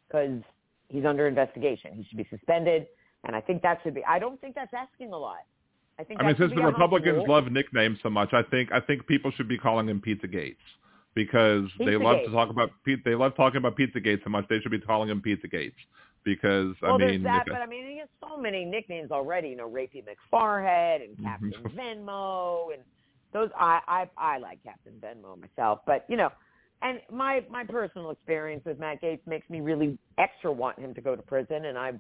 because 0.07 0.41
he's 0.89 1.05
under 1.05 1.27
investigation. 1.27 1.93
He 1.95 2.05
should 2.05 2.19
be 2.19 2.27
suspended, 2.31 2.87
and 3.25 3.35
I 3.35 3.41
think 3.41 3.63
that 3.63 3.81
should 3.83 3.95
be. 3.95 4.05
I 4.05 4.19
don't 4.19 4.41
think 4.41 4.55
that's 4.55 4.73
asking 4.75 5.13
a 5.13 5.19
lot. 5.19 5.39
I 5.99 6.05
think 6.05 6.21
I 6.21 6.27
mean, 6.27 6.37
since 6.39 6.53
the 6.55 6.63
Republicans 6.63 7.25
love 7.27 7.51
nicknames 7.51 7.99
so 8.03 8.11
much, 8.11 8.33
I 8.33 8.43
think 8.43 8.71
I 8.73 8.81
think 8.81 9.07
people 9.07 9.31
should 9.33 9.49
be 9.49 9.59
calling 9.59 9.89
him 9.89 10.01
Pizza 10.01 10.27
Gates 10.27 10.61
because 11.15 11.65
they 11.79 11.97
love 11.97 12.17
Pizzagate. 12.17 12.25
to 12.27 12.31
talk 12.33 12.51
about. 12.51 12.71
They 13.05 13.15
love 13.15 13.35
talking 13.35 13.59
about 13.59 13.77
Pizza 13.77 14.01
Gates 14.01 14.23
so 14.25 14.31
much. 14.31 14.47
They 14.49 14.61
should 14.61 14.73
be 14.73 14.79
calling 14.81 15.09
him 15.09 15.23
Pizza 15.23 15.49
Gates 15.49 15.77
because 16.25 16.75
Well, 16.83 16.97
I 16.97 16.99
there's 16.99 17.13
mean, 17.13 17.23
that, 17.23 17.45
but 17.47 17.63
I 17.63 17.67
mean, 17.67 17.89
he 17.89 17.99
has 17.99 18.09
so 18.21 18.37
many 18.37 18.65
nicknames 18.65 19.11
already. 19.11 19.49
You 19.49 19.57
know, 19.57 19.71
Rapey 19.71 20.05
McFarhead 20.05 21.03
and. 21.03 21.17
Captain 21.23 21.53
mm-hmm. 21.53 21.79
Venmo, 21.79 22.75
and 22.75 22.83
those. 23.33 23.49
I 23.59 23.81
I 23.89 24.35
I 24.35 24.39
like 24.39 24.63
Captain 24.63 24.95
Venmo 25.01 25.41
myself, 25.41 25.81
but 25.87 26.05
you 26.11 26.19
know, 26.19 26.31
and 26.83 27.01
my 27.11 27.45
my 27.51 27.65
personal 27.65 28.11
experience 28.11 28.65
with 28.65 28.79
Matt 28.79 29.03
Gaetz 29.03 29.21
makes 29.27 29.49
me 29.49 29.61
really 29.61 29.99
extra 30.19 30.53
want 30.53 30.79
him 30.79 30.95
to 30.95 31.01
go 31.01 31.17
to 31.17 31.23
prison, 31.23 31.67
and 31.67 31.79
I've 31.79 31.99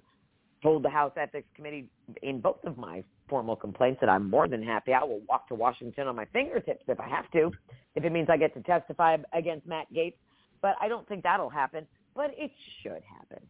told 0.62 0.83
the 0.83 0.91
House 0.91 1.12
Ethics 1.16 1.49
Committee 1.55 1.87
in 2.22 2.41
both 2.41 2.64
of 2.64 2.77
my 2.77 3.03
formal 3.29 3.57
complaints 3.57 4.01
that 4.01 4.09
I'm 4.09 4.31
more 4.31 4.49
than 4.49 4.62
happy. 4.62 4.93
I 4.93 5.03
will 5.03 5.20
walk 5.29 5.49
to 5.49 5.55
Washington 5.55 6.07
on 6.07 6.16
my 6.16 6.27
fingertips 6.33 6.85
if 6.89 7.01
I 7.01 7.09
have 7.09 7.31
to, 7.33 7.51
if 7.95 8.05
it 8.05 8.12
means 8.12 8.29
I 8.31 8.37
get 8.37 8.55
to 8.55 8.62
testify 8.62 9.16
against 9.33 9.66
Matt 9.66 9.87
Gaetz. 9.93 10.14
But 10.62 10.77
I 10.81 10.89
don't 10.89 11.07
think 11.09 11.22
that'll 11.22 11.51
happen. 11.51 11.87
But 12.14 12.31
it 12.37 12.51
should 12.83 13.03
happen. 13.18 13.47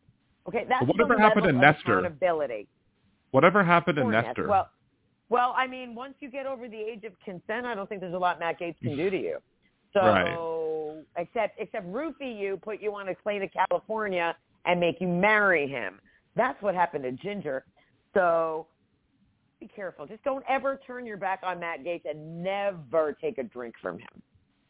Okay, 0.48 0.64
that's 0.68 0.86
whatever 0.86 1.18
happened 1.18 1.46
to 1.46 1.52
Nestor? 1.52 1.98
accountability. 1.98 2.68
whatever 3.30 3.64
happened 3.64 3.96
to 3.96 4.04
Nestor? 4.04 4.48
Well, 4.48 4.68
well, 5.28 5.54
I 5.56 5.66
mean, 5.66 5.94
once 5.94 6.14
you 6.20 6.30
get 6.30 6.46
over 6.46 6.68
the 6.68 6.80
age 6.80 7.04
of 7.04 7.12
consent, 7.24 7.66
I 7.66 7.74
don't 7.74 7.88
think 7.88 8.00
there's 8.00 8.14
a 8.14 8.18
lot 8.18 8.38
Matt 8.38 8.60
Gaetz 8.60 8.78
can 8.80 8.96
do 8.96 9.10
to 9.10 9.16
you. 9.16 9.38
So, 9.92 10.00
Right. 10.00 10.65
Except 11.16 11.58
except 11.58 11.86
roofie 11.92 12.38
you, 12.38 12.58
put 12.62 12.80
you 12.80 12.94
on 12.94 13.08
a 13.08 13.14
plane 13.14 13.40
to 13.40 13.48
California, 13.48 14.36
and 14.66 14.80
make 14.80 15.00
you 15.00 15.08
marry 15.08 15.66
him. 15.66 15.98
That's 16.34 16.60
what 16.62 16.74
happened 16.74 17.04
to 17.04 17.12
Ginger. 17.12 17.64
So, 18.14 18.66
be 19.60 19.68
careful. 19.68 20.06
Just 20.06 20.22
don't 20.24 20.44
ever 20.48 20.80
turn 20.86 21.06
your 21.06 21.16
back 21.16 21.40
on 21.42 21.60
Matt 21.60 21.82
Gaetz 21.82 22.02
and 22.08 22.42
never 22.42 23.16
take 23.18 23.38
a 23.38 23.42
drink 23.42 23.74
from 23.80 23.98
him. 23.98 24.22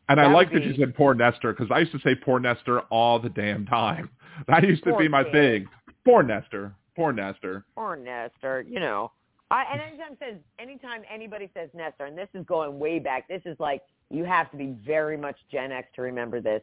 and 0.08 0.20
I 0.20 0.32
like 0.32 0.52
would 0.52 0.62
that 0.62 0.66
you 0.66 0.74
said 0.78 0.94
poor 0.94 1.14
Nestor 1.14 1.52
because 1.52 1.70
I 1.72 1.80
used 1.80 1.92
to 1.92 1.98
say 2.00 2.14
poor 2.14 2.38
Nestor 2.38 2.80
all 2.90 3.18
the 3.18 3.30
damn 3.30 3.66
time. 3.66 4.10
That 4.48 4.64
used 4.64 4.84
to 4.84 4.94
be 4.98 5.08
my 5.08 5.24
kid. 5.24 5.32
thing. 5.32 5.68
Poor 6.04 6.22
Nestor. 6.22 6.74
Poor 6.94 7.10
Nestor. 7.10 7.64
Poor 7.74 7.96
Nestor, 7.96 8.66
you 8.68 8.78
know. 8.78 9.10
I, 9.50 9.64
and 9.72 9.80
anytime 9.80 10.16
says 10.18 10.38
anytime 10.58 11.02
anybody 11.12 11.48
says 11.54 11.70
Nestor, 11.72 12.04
and 12.04 12.18
this 12.18 12.28
is 12.34 12.44
going 12.44 12.78
way 12.78 12.98
back. 12.98 13.28
This 13.28 13.40
is 13.46 13.56
like 13.58 13.80
you 14.10 14.24
have 14.24 14.50
to 14.52 14.56
be 14.56 14.76
very 14.86 15.16
much 15.16 15.36
Gen 15.50 15.72
X 15.72 15.88
to 15.96 16.02
remember 16.02 16.40
this. 16.40 16.62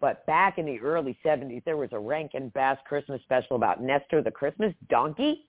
But 0.00 0.26
back 0.26 0.58
in 0.58 0.66
the 0.66 0.78
early 0.80 1.18
'70s, 1.24 1.64
there 1.64 1.76
was 1.76 1.88
a 1.92 1.98
Rankin 1.98 2.50
Bass 2.50 2.78
Christmas 2.86 3.22
special 3.22 3.56
about 3.56 3.82
Nestor 3.82 4.22
the 4.22 4.30
Christmas 4.30 4.74
donkey. 4.90 5.46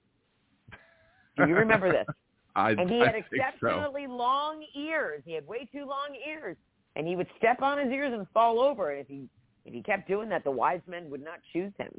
Do 1.38 1.48
you 1.48 1.56
remember 1.56 1.92
this? 1.92 2.06
I, 2.56 2.70
And 2.72 2.90
he 2.90 3.02
I 3.02 3.06
had 3.08 3.16
think 3.16 3.26
so. 3.30 3.36
exceptionally 3.36 4.08
long 4.08 4.66
ears. 4.76 5.22
He 5.26 5.34
had 5.34 5.46
way 5.46 5.68
too 5.74 5.86
long 5.86 6.16
ears, 6.26 6.56
and 6.96 7.06
he 7.06 7.18
would 7.18 7.28
step 7.38 7.62
on 7.62 7.78
his 7.78 7.90
ears 7.92 8.14
and 8.14 8.26
fall 8.34 8.62
over. 8.62 8.92
And 8.92 9.02
if 9.02 9.08
he 9.08 9.28
if 9.66 9.74
he 9.74 9.82
kept 9.82 10.08
doing 10.08 10.30
that, 10.30 10.44
the 10.46 10.52
wise 10.52 10.82
men 10.88 11.10
would 11.10 11.24
not 11.24 11.40
choose 11.52 11.74
him 11.78 11.90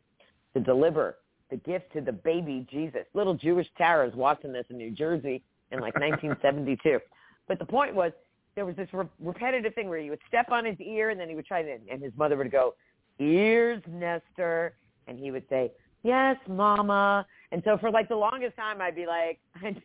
to 0.54 0.60
deliver 0.60 1.16
the 1.50 1.56
gift 1.58 1.92
to 1.92 2.00
the 2.00 2.12
baby 2.12 2.66
Jesus. 2.70 3.02
Little 3.12 3.34
Jewish 3.34 3.66
Tara's 3.76 4.14
watching 4.14 4.52
this 4.52 4.64
in 4.70 4.78
New 4.78 4.90
Jersey 4.92 5.42
in 5.72 5.80
like 5.80 5.94
1972. 6.00 7.00
But 7.48 7.58
the 7.58 7.66
point 7.66 7.94
was, 7.94 8.12
there 8.56 8.66
was 8.66 8.74
this 8.74 8.88
re- 8.92 9.06
repetitive 9.20 9.74
thing 9.74 9.88
where 9.88 10.00
he 10.00 10.10
would 10.10 10.18
step 10.26 10.50
on 10.50 10.64
his 10.64 10.80
ear, 10.80 11.10
and 11.10 11.20
then 11.20 11.28
he 11.28 11.36
would 11.36 11.46
try 11.46 11.62
to, 11.62 11.78
and 11.90 12.02
his 12.02 12.12
mother 12.16 12.36
would 12.36 12.50
go, 12.50 12.74
"Ears, 13.20 13.82
Nestor," 13.86 14.74
and 15.06 15.18
he 15.18 15.30
would 15.30 15.46
say, 15.48 15.70
"Yes, 16.02 16.36
Mama." 16.48 17.24
And 17.52 17.62
so 17.64 17.78
for 17.78 17.90
like 17.90 18.08
the 18.08 18.16
longest 18.16 18.56
time, 18.56 18.80
I'd 18.80 18.96
be 18.96 19.06
like, 19.06 19.38
I'd 19.62 19.80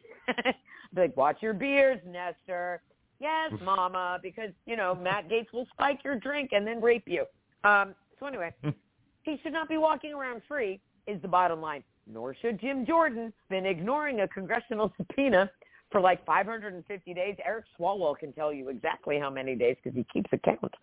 be 0.95 1.01
like, 1.01 1.17
"Watch 1.17 1.41
your 1.41 1.53
beers, 1.53 1.99
Nestor." 2.07 2.81
Yes, 3.19 3.51
Mama, 3.61 4.19
because 4.23 4.51
you 4.65 4.77
know 4.77 4.95
Matt 4.95 5.29
Gaetz 5.29 5.51
will 5.53 5.67
spike 5.73 5.99
your 6.03 6.15
drink 6.15 6.51
and 6.53 6.65
then 6.65 6.81
rape 6.81 7.07
you. 7.07 7.25
Um, 7.63 7.93
so 8.19 8.25
anyway, 8.25 8.51
he 9.23 9.37
should 9.43 9.53
not 9.53 9.67
be 9.69 9.77
walking 9.77 10.13
around 10.13 10.41
free. 10.47 10.79
Is 11.07 11.21
the 11.21 11.27
bottom 11.27 11.59
line. 11.59 11.83
Nor 12.07 12.35
should 12.35 12.59
Jim 12.59 12.85
Jordan 12.85 13.33
been 13.49 13.65
ignoring 13.65 14.21
a 14.21 14.27
congressional 14.27 14.91
subpoena 14.97 15.49
for 15.91 16.01
like 16.01 16.25
550 16.25 17.13
days. 17.13 17.35
Eric 17.45 17.65
Swalwell 17.79 18.17
can 18.17 18.31
tell 18.33 18.51
you 18.53 18.69
exactly 18.69 19.19
how 19.19 19.29
many 19.29 19.55
days 19.55 19.75
because 19.83 19.95
he 19.95 20.05
keeps 20.11 20.29
a 20.33 20.37
count. 20.37 20.73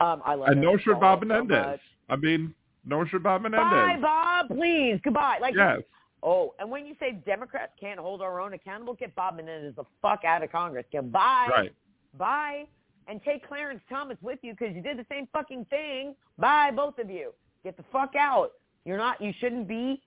Um, 0.00 0.22
I 0.24 0.34
love 0.34 0.48
And 0.48 0.60
no 0.60 0.70
Eric 0.70 0.82
should 0.82 1.00
Bob 1.00 1.20
Swalwell 1.22 1.40
so 1.40 1.44
Menendez. 1.44 1.80
I 2.08 2.16
mean, 2.16 2.54
no 2.84 3.04
should 3.04 3.22
Bob 3.22 3.42
Menendez. 3.42 3.70
Bye, 3.70 3.76
Menendez. 3.86 4.02
Bob. 4.02 4.48
Please, 4.48 5.00
goodbye. 5.04 5.38
Like, 5.40 5.54
Yes. 5.56 5.80
oh, 6.22 6.54
and 6.58 6.70
when 6.70 6.86
you 6.86 6.94
say 7.00 7.12
Democrats 7.24 7.72
can't 7.78 7.98
hold 8.00 8.20
our 8.22 8.40
own 8.40 8.52
accountable, 8.52 8.94
get 8.94 9.14
Bob 9.14 9.36
Menendez 9.36 9.74
the 9.76 9.84
fuck 10.00 10.24
out 10.24 10.42
of 10.42 10.50
Congress. 10.52 10.86
Goodbye. 10.92 11.48
Right. 11.50 11.74
Bye. 12.18 12.64
And 13.08 13.20
take 13.22 13.46
Clarence 13.46 13.80
Thomas 13.88 14.16
with 14.22 14.38
you 14.42 14.52
because 14.52 14.74
you 14.76 14.82
did 14.82 14.96
the 14.96 15.06
same 15.10 15.26
fucking 15.32 15.64
thing. 15.70 16.14
Bye, 16.38 16.70
both 16.70 16.98
of 16.98 17.10
you. 17.10 17.32
Get 17.64 17.76
the 17.76 17.84
fuck 17.92 18.14
out. 18.16 18.52
You're 18.84 18.96
not. 18.98 19.20
You 19.20 19.32
shouldn't 19.38 19.66
be 19.68 20.00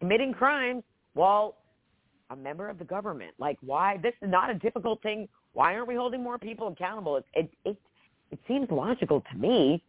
committing 0.00 0.32
crimes 0.32 0.82
while 1.14 1.56
a 2.30 2.36
member 2.36 2.68
of 2.68 2.78
the 2.78 2.84
government. 2.84 3.32
Like, 3.38 3.58
why? 3.60 3.98
This 4.02 4.14
is 4.22 4.30
not 4.30 4.50
a 4.50 4.54
difficult 4.54 5.02
thing. 5.02 5.28
Why 5.52 5.74
aren't 5.74 5.88
we 5.88 5.96
holding 5.96 6.22
more 6.22 6.38
people 6.38 6.68
accountable? 6.68 7.16
It 7.16 7.24
it 7.34 7.50
it, 7.64 7.76
it 8.30 8.38
seems 8.48 8.70
logical 8.70 9.22
to 9.32 9.38
me. 9.38 9.82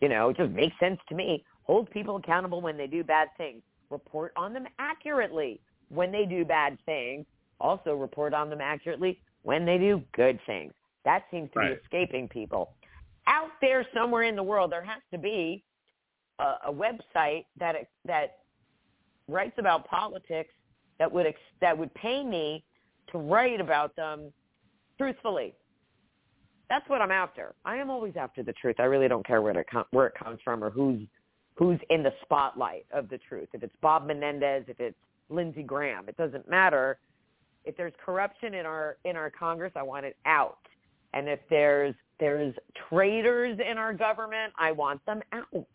You 0.00 0.08
know, 0.08 0.28
it 0.28 0.36
just 0.36 0.52
makes 0.52 0.78
sense 0.78 1.00
to 1.08 1.14
me. 1.14 1.44
Hold 1.64 1.90
people 1.90 2.16
accountable 2.16 2.60
when 2.60 2.76
they 2.76 2.86
do 2.86 3.02
bad 3.02 3.28
things. 3.36 3.62
Report 3.90 4.32
on 4.36 4.52
them 4.52 4.66
accurately 4.78 5.60
when 5.88 6.12
they 6.12 6.24
do 6.24 6.44
bad 6.44 6.78
things. 6.86 7.26
Also 7.60 7.94
report 7.94 8.34
on 8.34 8.48
them 8.50 8.60
accurately 8.60 9.18
when 9.42 9.64
they 9.64 9.78
do 9.78 10.02
good 10.12 10.38
things. 10.46 10.72
That 11.04 11.24
seems 11.30 11.50
to 11.52 11.58
Right. 11.58 11.74
be 11.74 11.80
escaping 11.82 12.28
people. 12.28 12.74
Out 13.26 13.50
there 13.60 13.86
somewhere 13.92 14.22
in 14.24 14.36
the 14.36 14.42
world, 14.42 14.70
there 14.72 14.84
has 14.84 15.02
to 15.10 15.18
be 15.18 15.64
a, 16.38 16.54
a 16.66 16.72
website 16.72 17.46
that 17.58 17.74
that 18.04 18.38
writes 19.26 19.54
about 19.58 19.86
politics 19.88 20.52
that 20.98 21.10
would 21.10 21.26
ex- 21.26 21.40
that 21.60 21.76
would 21.76 21.92
pay 21.94 22.24
me 22.24 22.64
to 23.12 23.18
write 23.18 23.60
about 23.60 23.94
them 23.96 24.32
truthfully. 24.98 25.54
That's 26.68 26.86
what 26.88 27.00
I'm 27.00 27.10
after. 27.10 27.54
I 27.64 27.76
am 27.76 27.88
always 27.90 28.14
after 28.16 28.42
the 28.42 28.52
truth. 28.52 28.76
I 28.78 28.84
really 28.84 29.08
don't 29.08 29.26
care 29.26 29.40
where 29.40 29.58
it 29.58 29.66
com- 29.70 29.86
where 29.90 30.06
it 30.06 30.14
comes 30.14 30.38
from 30.44 30.62
or 30.62 30.70
who's 30.70 31.00
who's 31.54 31.78
in 31.90 32.02
the 32.02 32.12
spotlight 32.22 32.86
of 32.92 33.08
the 33.08 33.18
truth. 33.18 33.48
If 33.52 33.62
it's 33.62 33.74
Bob 33.80 34.06
Menendez, 34.06 34.64
if 34.68 34.78
it's 34.80 34.96
Lindsey 35.30 35.62
Graham, 35.62 36.08
it 36.08 36.16
doesn't 36.16 36.48
matter. 36.48 36.98
If 37.64 37.76
there's 37.76 37.92
corruption 38.04 38.54
in 38.54 38.66
our 38.66 38.96
in 39.04 39.16
our 39.16 39.30
Congress, 39.30 39.72
I 39.76 39.82
want 39.82 40.04
it 40.06 40.16
out. 40.26 40.58
And 41.14 41.28
if 41.28 41.40
there's 41.48 41.94
there's 42.20 42.54
traitors 42.88 43.58
in 43.64 43.78
our 43.78 43.94
government, 43.94 44.52
I 44.58 44.72
want 44.72 45.04
them 45.06 45.22
out. 45.32 45.66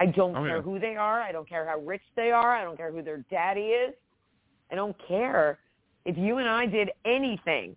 I 0.00 0.06
don't 0.06 0.36
Oh, 0.36 0.44
care 0.44 0.56
yeah. 0.56 0.62
who 0.62 0.78
they 0.78 0.94
are. 0.96 1.20
I 1.20 1.32
don't 1.32 1.48
care 1.48 1.66
how 1.66 1.78
rich 1.80 2.02
they 2.16 2.30
are. 2.30 2.54
I 2.54 2.62
don't 2.64 2.76
care 2.76 2.92
who 2.92 3.02
their 3.02 3.18
daddy 3.30 3.66
is. 3.70 3.94
I 4.70 4.74
don't 4.74 4.96
care 5.06 5.58
if 6.04 6.16
you 6.16 6.38
and 6.38 6.48
I 6.48 6.66
did 6.66 6.90
anything, 7.04 7.76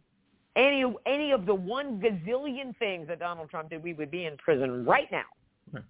any 0.56 0.86
any 1.06 1.32
of 1.32 1.46
the 1.46 1.56
one 1.56 2.00
gazillion 2.00 2.76
things 2.78 3.08
that 3.08 3.20
Donald 3.20 3.50
Trump 3.50 3.70
did, 3.70 3.84
we 3.84 3.94
would 3.94 4.12
be 4.12 4.26
in 4.26 4.38
prison 4.38 4.86
right 4.86 5.10
now. 5.12 5.82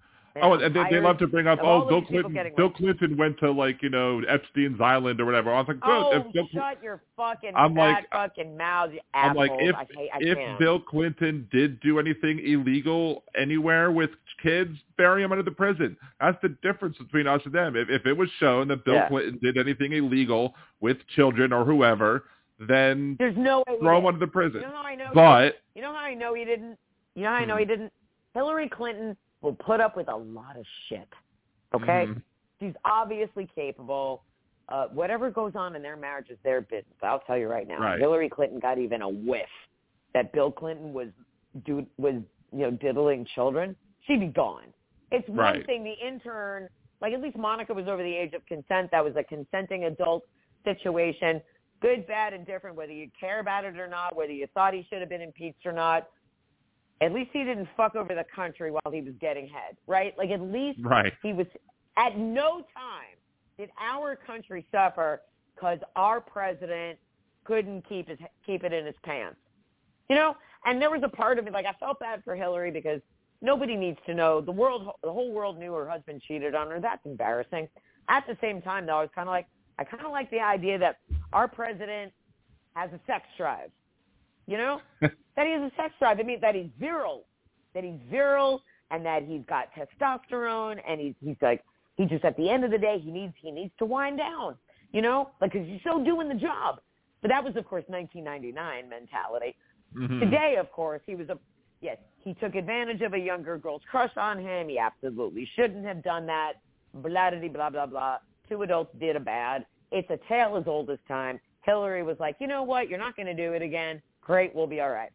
Oh, 0.41 0.53
and 0.53 0.74
they, 0.76 0.84
they 0.90 0.99
love 0.99 1.18
to 1.18 1.28
bring 1.28 1.48
up, 1.48 1.60
oh, 1.62 1.88
Bill 1.88 2.02
Clinton. 2.03 2.53
Bill. 2.56 2.70
Clinton 2.70 3.18
went 3.18 3.38
to 3.40 3.52
like 3.52 3.82
you 3.82 3.90
know 3.90 4.22
Epstein's 4.28 4.80
Island 4.80 5.20
or 5.20 5.26
whatever. 5.26 5.53
I 5.53 5.60
was 5.60 5.68
like, 5.68 5.80
good. 5.82 5.90
Oh, 5.90 6.12
if 6.26 6.34
Bill, 6.34 6.48
Cl- 6.52 6.64
shut 6.74 6.84
your 6.84 7.02
fucking 7.18 7.52
I'm 7.56 7.76
like- 7.76 8.10
fucking 8.12 8.56
mouth, 8.56 8.91
you 8.94 8.99
I'm 9.14 9.36
like, 9.36 9.52
if 9.60 9.76
I 9.76 9.86
hate, 9.95 10.10
I 10.14 10.18
if. 10.22 10.60
Bill 10.60 10.80
Clinton 10.80 11.48
did 11.52 11.80
do 11.82 11.99
anything 11.99 12.40
illegal 12.45 13.24
anywhere 13.38 13.91
with 13.91 14.12
kids, 14.41 14.78
bury 14.98 15.24
him 15.24 15.32
under 15.32 15.44
the 15.44 15.52
prison. 15.52 15.98
That's 16.20 16.38
the 16.41 16.49
difference 16.64 16.98
between 16.98 17.28
us 17.28 17.41
and 17.45 17.53
them. 17.53 17.76
If 17.76 17.90
if 17.90 18.06
it 18.06 18.14
was 18.14 18.30
shown 18.40 18.70
that 18.70 18.86
Bill 18.86 18.95
Yeah. 18.95 19.08
Clinton 19.10 19.40
did 19.41 19.58
anything 19.58 19.91
illegal 19.94 20.56
with 20.80 20.98
children 21.16 21.52
or 21.52 21.66
whoever, 21.66 22.24
then 22.60 23.16
There's 23.20 23.36
no 23.38 23.64
way. 23.68 23.78
throw 23.80 23.98
him 23.99 24.06
under 24.06 24.20
the 24.20 24.28
prison. 24.32 24.62
You 24.62 24.68
know 24.68 24.74
how 24.74 24.84
I 24.84 24.95
know? 24.95 25.08
he 25.10 25.14
But 25.16 25.56
You 25.76 25.82
know 25.82 25.91
how 25.94 25.99
I 25.99 26.14
know 26.14 26.34
he 26.36 26.45
didn't? 26.45 26.78
You 27.16 27.24
know 27.24 27.30
how 27.30 27.36
I 27.36 27.45
know 27.45 27.56
Hmm. 27.56 27.60
he 27.60 27.66
didn't? 27.66 27.91
Hillary 28.34 28.70
Clinton 28.70 29.18
will 29.41 29.53
put 29.55 29.81
up 29.81 29.95
with 29.97 30.07
a 30.07 30.15
lot 30.15 30.57
of 30.57 30.65
shit. 30.88 31.07
Okay? 31.73 32.05
Mhm. 32.07 32.22
She's 32.59 32.76
obviously 32.85 33.47
capable. 33.47 34.23
Uh, 34.69 34.88
whatever 34.89 35.30
goes 35.30 35.55
on 35.55 35.76
in 35.76 35.81
their 35.81 35.97
marriage 35.97 36.30
is 36.30 36.38
their 36.43 36.61
business. 36.61 36.95
I'll 37.01 37.19
tell 37.22 37.38
you 37.38 37.47
right 37.49 37.68
now. 37.68 37.80
Right. 37.80 37.99
Hillary 37.99 38.30
Clinton 38.30 38.59
got 38.59 38.77
even 38.77 39.01
a 39.01 39.09
whiff 39.09 39.49
that 40.13 40.31
Bill 40.31 40.51
Clinton 40.51 40.93
was 40.93 41.09
do 41.65 41.85
was 41.97 42.15
you 42.51 42.59
know 42.59 42.72
diddling 42.72 43.26
children. 43.26 43.76
She'd 44.01 44.19
be 44.19 44.27
gone. 44.27 44.73
It's 45.11 45.27
one 45.27 45.38
Right. 45.38 45.65
thing 45.65 45.84
the 45.84 45.91
intern, 45.93 46.69
like 47.01 47.13
at 47.13 47.22
least 47.22 47.35
Monica 47.38 47.73
was 47.73 47.88
over 47.88 48.01
the 48.01 48.15
age 48.15 48.34
of 48.34 48.45
consent. 48.45 48.91
That 48.91 49.03
was 49.03 49.15
a 49.18 49.23
consenting 49.23 49.85
adult 49.85 50.26
situation. 50.63 51.41
Good, 51.81 52.05
bad, 52.07 52.34
and 52.34 52.45
different. 52.45 52.76
Whether 52.77 52.93
you 52.93 53.09
care 53.19 53.39
about 53.39 53.65
it 53.65 53.77
or 53.77 53.88
not, 53.88 54.15
whether 54.15 54.31
you 54.31 54.47
thought 54.47 54.73
he 54.73 54.84
should 54.84 54.99
have 54.99 55.09
been 55.09 55.22
impeached 55.22 55.65
or 55.65 55.72
not. 55.73 56.09
At 57.02 57.14
least 57.14 57.32
he 57.34 57.44
didn't 57.44 57.68
fuck 57.76 57.95
over 57.95 58.14
the 58.14 58.26
country 58.34 58.72
while 58.72 58.91
he 58.91 59.02
was 59.02 59.14
getting 59.19 59.48
head, 59.48 59.76
right? 59.88 60.14
Like 60.18 60.30
at 60.30 60.41
least 60.41 60.80
right. 60.84 61.14
he 61.23 61.34
was 61.34 61.48
at 61.98 62.18
no 62.18 62.57
time 62.73 63.18
did 63.57 63.69
our 63.80 64.15
country 64.15 64.65
suffer 64.72 65.22
because 65.56 65.80
our 65.95 66.22
president 66.22 66.98
couldn't 67.44 67.88
keep 67.90 68.07
his 68.07 68.19
keep 68.45 68.64
it 68.64 68.72
in 68.72 68.86
his 68.86 68.95
pants. 69.03 69.38
You 70.10 70.15
know, 70.15 70.36
and 70.65 70.82
there 70.82 70.91
was 70.91 71.02
a 71.03 71.10
part 71.10 71.40
of 71.40 71.45
me 71.45 71.52
like 71.52 71.65
I 71.65 71.73
felt 71.80 71.99
bad 71.99 72.23
for 72.23 72.36
Hillary 72.36 72.72
because 72.72 73.02
Nobody 73.41 73.76
needs 73.76 73.98
to 74.06 74.14
know. 74.14 74.40
The 74.40 74.52
world, 74.52 74.88
the 75.03 75.11
whole 75.11 75.32
world 75.32 75.57
knew 75.57 75.73
her 75.73 75.90
husband 75.90 76.22
cheated 76.28 76.53
on 76.53 76.69
her. 76.69 76.80
That's 76.80 77.03
embarrassing. 77.06 77.68
At 78.07 78.26
the 78.28 78.38
same 78.40 78.61
time, 78.61 78.86
though, 78.86 78.98
I 78.98 79.02
was 79.02 79.10
kind 79.15 79.28
of 79.28 79.34
like, 79.34 79.48
I 79.80 79.84
kind 79.84 80.06
of 80.06 80.11
like 80.11 80.30
the 80.30 80.40
idea 80.40 80.78
that 80.78 80.99
our 81.34 81.48
president 81.48 82.14
has 82.76 82.91
a 82.94 82.99
sex 83.07 83.26
drive. 83.38 83.72
You 84.52 84.57
know, 84.57 84.82
that 85.02 85.48
he 85.48 85.53
has 85.53 85.61
a 85.61 85.72
sex 85.78 85.94
drive. 85.98 86.19
I 86.19 86.23
mean, 86.23 86.41
that 86.41 86.56
he's 86.56 86.69
virile, 86.78 87.23
that 87.73 87.86
he's 87.86 87.99
virile, 88.10 88.61
and 88.91 89.06
that 89.06 89.23
he's 89.23 89.44
got 89.48 89.69
testosterone, 89.73 90.78
and 90.86 90.99
he's 90.99 91.14
he's 91.23 91.38
like 91.41 91.64
he 91.95 92.06
just 92.06 92.26
at 92.26 92.36
the 92.36 92.49
end 92.49 92.65
of 92.65 92.72
the 92.72 92.78
day 92.78 92.99
he 93.02 93.11
needs 93.11 93.34
he 93.41 93.49
needs 93.49 93.72
to 93.80 93.86
wind 93.86 94.18
down. 94.18 94.57
You 94.91 95.02
know, 95.02 95.30
like 95.40 95.53
because 95.53 95.68
he's 95.68 95.80
so 95.86 96.03
doing 96.03 96.28
the 96.28 96.36
job. 96.36 96.82
But 97.22 97.30
that 97.30 97.44
was, 97.44 97.56
of 97.56 97.65
course, 97.65 97.86
1999 97.88 98.90
mentality. 98.90 99.56
Mhm. 99.95 100.19
Today, 100.19 100.56
of 100.60 100.69
course, 100.72 101.02
he 101.06 101.15
was 101.15 101.30
a 101.30 101.38
yes. 101.80 101.98
He 102.19 102.34
took 102.34 102.56
advantage 102.56 103.02
of 103.02 103.14
a 103.14 103.19
younger 103.19 103.57
girl's 103.57 103.84
crush 103.90 104.11
on 104.18 104.38
him. 104.38 104.68
He 104.68 104.78
absolutely 104.80 105.48
shouldn't 105.56 105.86
have 105.86 106.03
done 106.03 106.26
that. 106.26 106.53
Blah 106.94 107.30
blah 107.32 107.48
blah 107.48 107.69
blah 107.69 107.86
blah. 107.86 108.18
Two 108.49 108.64
adults 108.64 108.91
did 108.99 109.15
a 109.15 109.19
bad. 109.22 109.65
It's 109.94 110.10
a 110.10 110.19
tale 110.28 110.57
as 110.57 110.68
old 110.68 110.90
as 110.90 110.99
time. 111.07 111.40
Hillary 111.61 112.03
was 112.03 112.18
like, 112.19 112.36
you 112.40 112.48
know 112.48 112.64
what? 112.64 112.90
You're 112.90 112.99
not 112.99 113.15
going 113.15 113.28
to 113.28 113.34
do 113.36 113.53
it 113.53 113.61
again. 113.61 114.02
Great, 114.22 114.56
we'll 114.56 114.68
be 114.68 114.81
all 114.81 114.91
right. 114.91 115.11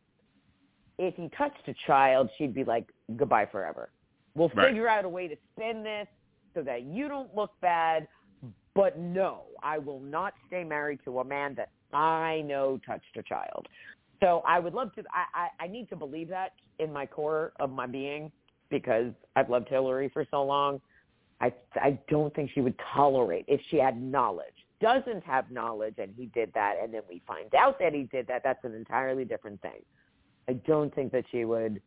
If 0.98 1.14
he 1.14 1.28
touched 1.36 1.68
a 1.68 1.74
child, 1.86 2.28
she'd 2.36 2.54
be 2.54 2.64
like, 2.64 2.86
goodbye 3.16 3.46
forever. 3.46 3.90
We'll 4.34 4.48
Right. 4.50 4.68
figure 4.68 4.88
out 4.88 5.04
a 5.04 5.08
way 5.08 5.28
to 5.28 5.36
spin 5.52 5.82
this 5.82 6.08
so 6.54 6.62
that 6.62 6.82
you 6.82 7.08
don't 7.08 7.34
look 7.34 7.52
bad. 7.60 8.08
But 8.74 8.98
no, 8.98 9.44
I 9.62 9.78
will 9.78 10.00
not 10.00 10.34
stay 10.46 10.62
married 10.62 11.00
to 11.04 11.20
a 11.20 11.24
man 11.24 11.54
that 11.54 11.70
I 11.92 12.42
know 12.42 12.78
touched 12.84 13.16
a 13.16 13.22
child. 13.22 13.66
So 14.20 14.42
I 14.46 14.58
would 14.58 14.74
love 14.74 14.94
to. 14.94 15.02
I, 15.12 15.48
I, 15.60 15.64
I 15.64 15.66
need 15.66 15.88
to 15.90 15.96
believe 15.96 16.28
that 16.28 16.52
in 16.78 16.92
my 16.92 17.06
core 17.06 17.52
of 17.58 17.70
my 17.70 17.86
being 17.86 18.30
because 18.70 19.12
I've 19.34 19.48
loved 19.48 19.68
Hillary 19.68 20.10
for 20.10 20.26
so 20.30 20.42
long. 20.42 20.80
I 21.40 21.52
I 21.74 21.98
don't 22.08 22.34
think 22.34 22.50
she 22.54 22.60
would 22.60 22.74
tolerate 22.94 23.44
if 23.48 23.60
she 23.70 23.76
had 23.76 24.00
knowledge. 24.00 24.55
Doesn't 24.80 25.24
have 25.24 25.50
knowledge, 25.50 25.94
and 25.98 26.12
he 26.16 26.26
did 26.26 26.52
that, 26.54 26.76
and 26.82 26.92
then 26.92 27.02
we 27.08 27.22
find 27.26 27.54
out 27.54 27.78
that 27.78 27.94
he 27.94 28.02
did 28.04 28.26
that. 28.26 28.42
That's 28.44 28.62
an 28.64 28.74
entirely 28.74 29.24
different 29.24 29.60
thing. 29.62 29.80
I 30.48 30.54
don't 30.66 30.94
think 30.94 31.12
that 31.12 31.24
she 31.30 31.44
would 31.44 31.80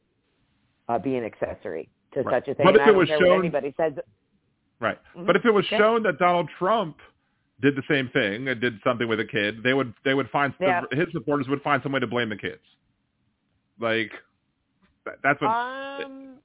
uh, 0.88 0.98
be 0.98 1.16
an 1.16 1.24
accessory 1.24 1.88
to 2.14 2.22
Right. 2.24 2.42
such 2.44 2.48
a 2.48 2.56
thing. 2.56 2.66
But 2.66 2.76
if 2.76 2.88
it 2.88 2.96
was 2.96 3.08
shown- 3.08 3.40
anybody 3.40 3.74
says. 3.78 3.94
Right. 4.80 4.98
Mhm. 5.16 5.28
But 5.28 5.36
if 5.36 5.46
it 5.46 5.52
was 5.52 5.66
shown 5.68 6.02
that 6.04 6.18
Donald 6.18 6.50
Trump 6.58 6.98
did 7.62 7.76
the 7.76 7.84
same 7.88 8.10
thing 8.10 8.48
and 8.48 8.60
did 8.60 8.82
something 8.84 9.08
with 9.08 9.20
a 9.20 9.26
kid, 9.26 9.62
they 9.62 9.74
would 9.76 9.94
they 10.04 10.16
would 10.16 10.30
find 10.32 10.54
Yeah. 10.60 10.86
his 10.92 11.12
supporters 11.12 11.48
would 11.48 11.62
find 11.62 11.84
some 11.84 11.92
way 11.92 12.00
to 12.00 12.08
blame 12.08 12.30
the 12.30 12.38
kids. 12.38 12.64
Like 13.80 14.12
that- 15.06 15.22
that's 15.22 15.40
what 15.42 15.50
Um, 15.52 16.40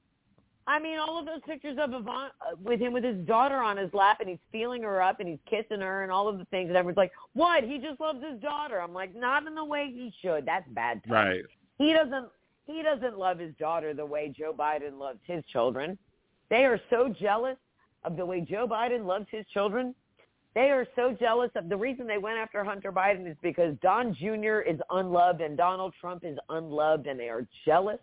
I 0.67 0.79
mean, 0.79 0.97
all 0.97 1.19
of 1.19 1.25
those 1.25 1.41
pictures 1.45 1.77
of 1.79 1.93
Yvonne 1.93 2.31
uh, 2.41 2.55
with 2.63 2.79
him 2.79 2.91
with 2.91 3.03
his 3.03 3.17
daughter 3.27 3.57
on 3.57 3.77
his 3.77 3.93
lap, 3.93 4.17
and 4.19 4.27
he's 4.27 4.39
feeling 4.51 4.81
her 4.81 5.01
up, 5.01 5.19
and 5.19 5.29
he's 5.29 5.39
kissing 5.47 5.79
her, 5.79 6.03
and 6.03 6.11
all 6.11 6.27
of 6.27 6.39
the 6.39 6.45
things, 6.45 6.69
and 6.69 6.77
everyone's 6.77 6.97
like, 6.97 7.11
"What? 7.33 7.63
He 7.63 7.77
just 7.77 7.99
loves 7.99 8.23
his 8.23 8.39
daughter." 8.41 8.81
I'm 8.81 8.93
like, 8.93 9.15
not 9.15 9.45
in 9.45 9.53
the 9.53 9.63
way 9.63 9.91
he 9.93 10.11
should. 10.21 10.45
That's 10.45 10.67
bad. 10.69 11.03
touch. 11.03 11.11
right. 11.11 11.41
He 11.77 11.93
doesn't. 11.93 12.29
He 12.65 12.81
doesn't 12.81 13.17
love 13.17 13.37
his 13.37 13.53
daughter 13.59 13.93
the 13.93 14.05
way 14.05 14.33
Joe 14.35 14.55
Biden 14.57 14.97
loves 14.97 15.19
his 15.25 15.43
children. 15.53 15.99
They 16.49 16.65
are 16.65 16.79
so 16.89 17.13
jealous 17.19 17.57
of 18.03 18.17
the 18.17 18.25
way 18.25 18.41
Joe 18.41 18.67
Biden 18.67 19.05
loves 19.05 19.27
his 19.29 19.45
children. 19.53 19.93
They 20.55 20.71
are 20.71 20.87
so 20.95 21.15
jealous 21.19 21.51
of 21.55 21.69
the 21.69 21.77
reason 21.77 22.07
they 22.07 22.17
went 22.17 22.37
after 22.37 22.63
Hunter 22.63 22.91
Biden 22.91 23.29
is 23.29 23.37
because 23.43 23.75
Don 23.83 24.15
Jr. 24.15 24.61
is 24.61 24.79
unloved 24.89 25.41
and 25.41 25.57
Donald 25.57 25.93
Trump 25.99 26.23
is 26.23 26.37
unloved, 26.49 27.05
and 27.05 27.19
they 27.19 27.29
are 27.29 27.45
jealous 27.65 27.99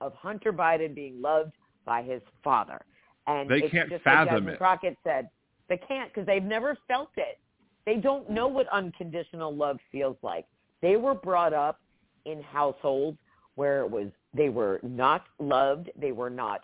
of 0.00 0.14
Hunter 0.14 0.52
Biden 0.52 0.94
being 0.94 1.20
loved 1.20 1.52
by 1.84 2.02
his 2.02 2.22
father. 2.42 2.80
And 3.26 3.48
They 3.48 3.58
it's 3.62 3.70
can't 3.72 3.90
just 3.90 4.04
fathom 4.04 4.44
like 4.44 4.54
it. 4.54 4.58
Crockett 4.58 4.96
said, 5.04 5.28
they 5.68 5.76
can't 5.78 6.12
because 6.12 6.26
they've 6.26 6.42
never 6.42 6.76
felt 6.86 7.10
it. 7.16 7.38
They 7.86 7.96
don't 7.96 8.28
know 8.30 8.48
what 8.48 8.66
unconditional 8.68 9.54
love 9.54 9.78
feels 9.92 10.16
like. 10.22 10.46
They 10.82 10.96
were 10.96 11.14
brought 11.14 11.52
up 11.52 11.80
in 12.24 12.42
households 12.42 13.18
where 13.54 13.80
it 13.80 13.90
was 13.90 14.08
they 14.34 14.48
were 14.48 14.80
not 14.82 15.24
loved, 15.38 15.90
they 15.96 16.12
were 16.12 16.30
not 16.30 16.60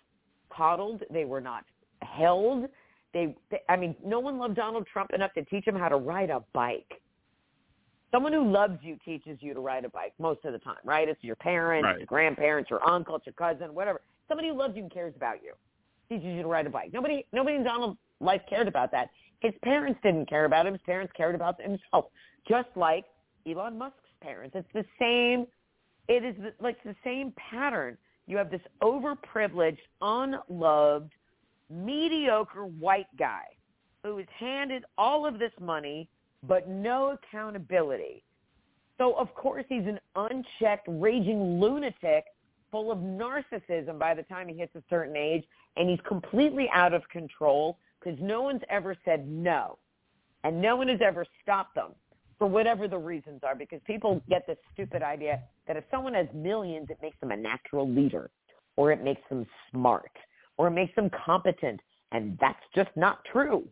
coddled, 0.51 1.03
they 1.11 1.25
were 1.25 1.41
not 1.41 1.65
held. 2.03 2.67
They, 3.15 3.35
they 3.51 3.61
I 3.69 3.77
mean, 3.77 3.95
no 4.05 4.21
one 4.21 4.39
loved 4.39 4.57
Donald 4.57 4.87
Trump 4.93 5.11
enough 5.13 5.33
to 5.35 5.45
teach 5.45 5.67
him 5.67 5.77
how 5.77 5.89
to 5.89 5.97
ride 5.97 6.31
a 6.31 6.43
bike. 6.53 7.01
Someone 8.13 8.33
who 8.33 8.51
loves 8.51 8.79
you 8.83 8.99
teaches 9.05 9.39
you 9.41 9.55
to 9.55 9.61
ride 9.61 9.85
a 9.85 9.89
bike 9.89 10.13
most 10.19 10.45
of 10.45 10.53
the 10.53 10.59
time, 10.59 10.79
right? 10.85 11.09
It's 11.09 11.23
your 11.23 11.37
parents, 11.37 11.85
Right. 11.85 11.99
your 11.99 12.07
grandparents, 12.07 12.69
your 12.71 12.87
uncle, 12.89 13.15
it's 13.17 13.27
your 13.27 13.35
cousin, 13.35 13.73
whatever. 13.73 14.01
Somebody 14.31 14.49
who 14.49 14.55
loves 14.55 14.77
you 14.77 14.83
and 14.83 14.93
cares 14.93 15.13
about 15.17 15.43
you 15.43 15.55
teaches 16.09 16.25
you 16.25 16.43
to 16.43 16.49
ride 16.49 16.65
a 16.65 16.71
bike. 16.71 16.93
Nobody, 16.93 17.27
nobody 17.33 17.57
in 17.57 17.65
Donald's 17.65 17.99
life 18.21 18.41
cared 18.49 18.69
about 18.69 18.93
that. 18.93 19.09
His 19.41 19.53
parents 19.65 19.99
didn't 20.05 20.29
care 20.29 20.45
about 20.45 20.67
him. 20.67 20.75
His 20.75 20.83
parents 20.87 21.13
cared 21.17 21.35
about 21.35 21.61
himself, 21.61 22.07
just 22.49 22.69
like 22.77 23.07
Elon 23.45 23.77
Musk's 23.77 23.97
parents. 24.23 24.55
It's 24.57 24.69
the 24.73 24.85
same. 25.01 25.49
It 26.07 26.25
is 26.25 26.37
the, 26.41 26.53
like 26.63 26.81
the 26.85 26.95
same 27.03 27.33
pattern. 27.51 27.99
You 28.29 28.37
have 28.37 28.53
this 28.53 28.61
overprivileged, 28.81 29.79
unloved, 30.01 31.11
mediocre 31.69 32.67
white 32.67 33.09
guy 33.19 33.47
who 34.05 34.19
is 34.19 34.27
handed 34.39 34.85
all 34.97 35.27
of 35.27 35.41
this 35.41 35.53
money 35.61 36.09
but 36.47 36.69
no 36.69 37.17
accountability. 37.19 38.23
So 38.97 39.15
of 39.15 39.35
course 39.35 39.65
he's 39.69 39.87
an 39.87 39.99
unchecked, 40.15 40.87
raging 40.89 41.61
lunatic 41.61 42.25
full 42.71 42.91
of 42.91 42.99
narcissism 42.99 43.99
by 43.99 44.15
the 44.15 44.23
time 44.25 44.49
he 44.49 44.57
hits 44.57 44.75
a 44.75 44.83
certain 44.89 45.17
age, 45.17 45.45
and 45.77 45.89
he's 45.89 46.01
completely 46.07 46.69
out 46.73 46.95
of 46.95 47.09
control 47.09 47.79
because 47.99 48.19
no 48.21 48.43
one's 48.43 48.63
ever 48.69 48.97
said 49.05 49.29
no, 49.29 49.79
and 50.45 50.61
no 50.61 50.77
one 50.77 50.89
has 50.89 51.01
ever 51.03 51.25
stopped 51.43 51.75
them 51.75 51.93
for 52.39 52.47
whatever 52.47 52.89
the 52.89 52.99
reasons 52.99 53.41
are. 53.43 53.55
Because 53.55 53.81
people 53.87 54.23
get 54.29 54.47
this 54.47 54.59
stupid 54.73 55.03
idea 55.03 55.41
that 55.67 55.77
if 55.77 55.85
someone 55.91 56.15
has 56.15 56.27
millions, 56.35 56.89
it 56.91 56.99
makes 57.03 57.19
them 57.21 57.31
a 57.31 57.37
natural 57.37 57.89
leader, 57.89 58.31
or 58.77 58.93
it 58.93 59.03
makes 59.03 59.23
them 59.29 59.47
smart, 59.71 60.13
or 60.57 60.69
it 60.69 60.73
makes 60.73 60.95
them 60.97 61.11
competent, 61.11 61.81
and 62.13 62.39
that's 62.41 62.63
just 62.75 62.91
not 62.97 63.25
true. 63.31 63.65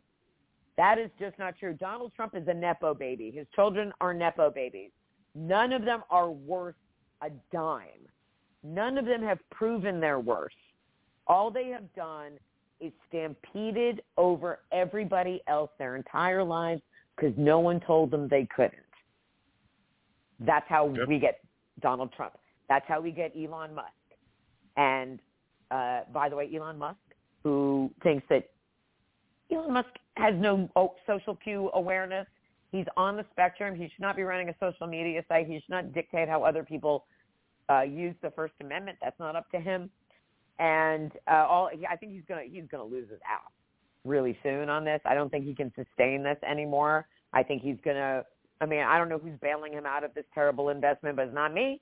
That 0.76 0.98
is 0.98 1.10
just 1.18 1.38
not 1.38 1.58
true. 1.58 1.72
Donald 1.72 2.12
Trump 2.14 2.36
is 2.36 2.46
a 2.46 2.54
nepo 2.54 2.94
baby. 2.94 3.32
His 3.32 3.46
children 3.54 3.92
are 4.00 4.14
nepo 4.14 4.50
babies. 4.50 4.90
None 5.34 5.72
of 5.72 5.84
them 5.84 6.04
are 6.08 6.30
worth 6.30 6.76
a 7.20 7.30
dime. 7.52 8.06
None 8.62 8.98
of 8.98 9.04
them 9.04 9.22
have 9.22 9.38
proven 9.50 10.00
their 10.00 10.18
worth. 10.18 10.52
All 11.26 11.50
they 11.50 11.68
have 11.68 11.92
done 11.94 12.32
is 12.80 12.92
stampeded 13.08 14.02
over 14.16 14.60
everybody 14.72 15.42
else 15.46 15.70
their 15.78 15.96
entire 15.96 16.42
lives 16.42 16.82
because 17.16 17.34
no 17.36 17.58
one 17.58 17.80
told 17.80 18.10
them 18.10 18.28
they 18.28 18.46
couldn't. 18.54 18.74
That's 20.40 20.68
how 20.68 20.88
Yep. 20.88 21.08
we 21.08 21.18
get 21.18 21.40
Donald 21.80 22.12
Trump. 22.12 22.34
That's 22.68 22.86
how 22.86 23.00
we 23.00 23.10
get 23.10 23.32
Elon 23.36 23.74
Musk. 23.74 23.92
And 24.76 25.20
uh, 25.70 26.02
by 26.12 26.28
the 26.28 26.36
way, 26.36 26.54
Elon 26.54 26.78
Musk, 26.78 26.98
who 27.42 27.90
thinks 28.02 28.24
that 28.28 28.48
Elon 29.50 29.72
Musk 29.72 29.88
has 30.16 30.34
no 30.36 30.68
oh, 30.76 30.94
social 31.06 31.34
cue 31.36 31.70
awareness. 31.74 32.26
He's 32.70 32.86
on 32.96 33.16
the 33.16 33.24
spectrum. 33.32 33.74
He 33.74 33.84
should 33.84 34.00
not 34.00 34.14
be 34.14 34.22
running 34.22 34.50
a 34.50 34.54
social 34.60 34.86
media 34.86 35.24
site. 35.28 35.46
He 35.46 35.54
should 35.54 35.70
not 35.70 35.92
dictate 35.92 36.28
how 36.28 36.44
other 36.44 36.62
people 36.62 37.06
uh, 37.70 37.82
use 37.82 38.14
the 38.22 38.30
First 38.30 38.54
Amendment. 38.60 38.98
That's 39.02 39.18
not 39.18 39.36
up 39.36 39.50
to 39.50 39.60
him. 39.60 39.90
And 40.58 41.12
uh, 41.30 41.46
all 41.48 41.70
I 41.88 41.96
think 41.96 42.12
he's 42.12 42.22
gonna 42.28 42.42
he's 42.50 42.64
gonna 42.70 42.84
lose 42.84 43.08
his 43.08 43.20
ass 43.28 43.50
really 44.04 44.36
soon 44.42 44.68
on 44.68 44.84
this. 44.84 45.00
I 45.04 45.14
don't 45.14 45.30
think 45.30 45.44
he 45.44 45.54
can 45.54 45.72
sustain 45.76 46.22
this 46.22 46.38
anymore. 46.48 47.06
I 47.32 47.42
think 47.42 47.62
he's 47.62 47.76
gonna. 47.84 48.24
I 48.60 48.66
mean, 48.66 48.80
I 48.80 48.98
don't 48.98 49.08
know 49.08 49.18
who's 49.18 49.38
bailing 49.40 49.72
him 49.72 49.86
out 49.86 50.02
of 50.02 50.12
this 50.14 50.24
terrible 50.34 50.70
investment, 50.70 51.14
but 51.14 51.26
it's 51.26 51.34
not 51.34 51.54
me. 51.54 51.80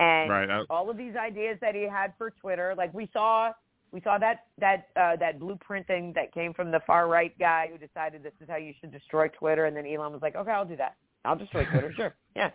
And 0.00 0.30
Right. 0.30 0.48
I- 0.50 0.64
all 0.70 0.88
of 0.88 0.96
these 0.96 1.14
ideas 1.14 1.58
that 1.60 1.74
he 1.74 1.82
had 1.82 2.14
for 2.16 2.30
Twitter, 2.30 2.74
like 2.76 2.92
we 2.94 3.06
saw 3.12 3.52
we 3.92 4.00
saw 4.00 4.18
that 4.18 4.46
that 4.58 4.88
uh, 4.96 5.16
that 5.16 5.38
blueprint 5.38 5.86
thing 5.86 6.12
that 6.14 6.32
came 6.32 6.52
from 6.54 6.70
the 6.70 6.80
far 6.86 7.06
right 7.06 7.36
guy 7.38 7.68
who 7.70 7.76
decided 7.78 8.22
this 8.22 8.32
is 8.40 8.48
how 8.48 8.56
you 8.56 8.72
should 8.80 8.90
destroy 8.90 9.28
Twitter, 9.28 9.66
and 9.66 9.76
then 9.76 9.86
Elon 9.86 10.12
was 10.12 10.22
like, 10.22 10.34
okay, 10.36 10.50
I'll 10.50 10.64
do 10.64 10.76
that. 10.76 10.94
I'll 11.24 11.36
destroy 11.36 11.64
Twitter. 11.66 11.92
sure, 11.96 12.14
yeah, 12.34 12.50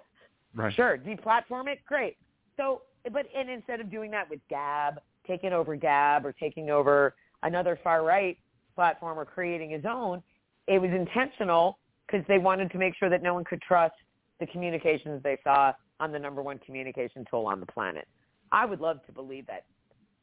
Right. 0.53 0.73
sure. 0.73 0.97
Deplatform 0.97 1.67
it, 1.71 1.79
great. 1.85 2.17
So, 2.59 2.81
but 3.13 3.25
and 3.35 3.49
instead 3.49 3.79
of 3.79 3.89
doing 3.89 4.11
that 4.11 4.29
with 4.29 4.39
Gab, 4.49 4.99
taking 5.25 5.53
over 5.53 5.75
Gab 5.75 6.25
or 6.25 6.33
taking 6.33 6.69
over 6.69 7.15
another 7.43 7.79
far 7.81 8.03
right 8.03 8.37
platform 8.75 9.17
or 9.17 9.23
creating 9.23 9.69
his 9.69 9.85
own, 9.85 10.21
it 10.67 10.79
was 10.79 10.91
intentional 10.91 11.79
because 12.05 12.25
they 12.27 12.37
wanted 12.37 12.69
to 12.71 12.77
make 12.77 12.95
sure 12.97 13.09
that 13.09 13.23
no 13.23 13.33
one 13.33 13.45
could 13.45 13.61
trust 13.61 13.93
the 14.39 14.45
communications 14.47 15.23
they 15.23 15.37
saw 15.43 15.71
on 16.01 16.11
the 16.11 16.19
number 16.19 16.41
one 16.41 16.59
communication 16.59 17.25
tool 17.29 17.45
on 17.45 17.59
the 17.59 17.65
planet. 17.65 18.07
I 18.51 18.65
would 18.65 18.81
love 18.81 19.05
to 19.05 19.11
believe 19.11 19.47
that 19.47 19.63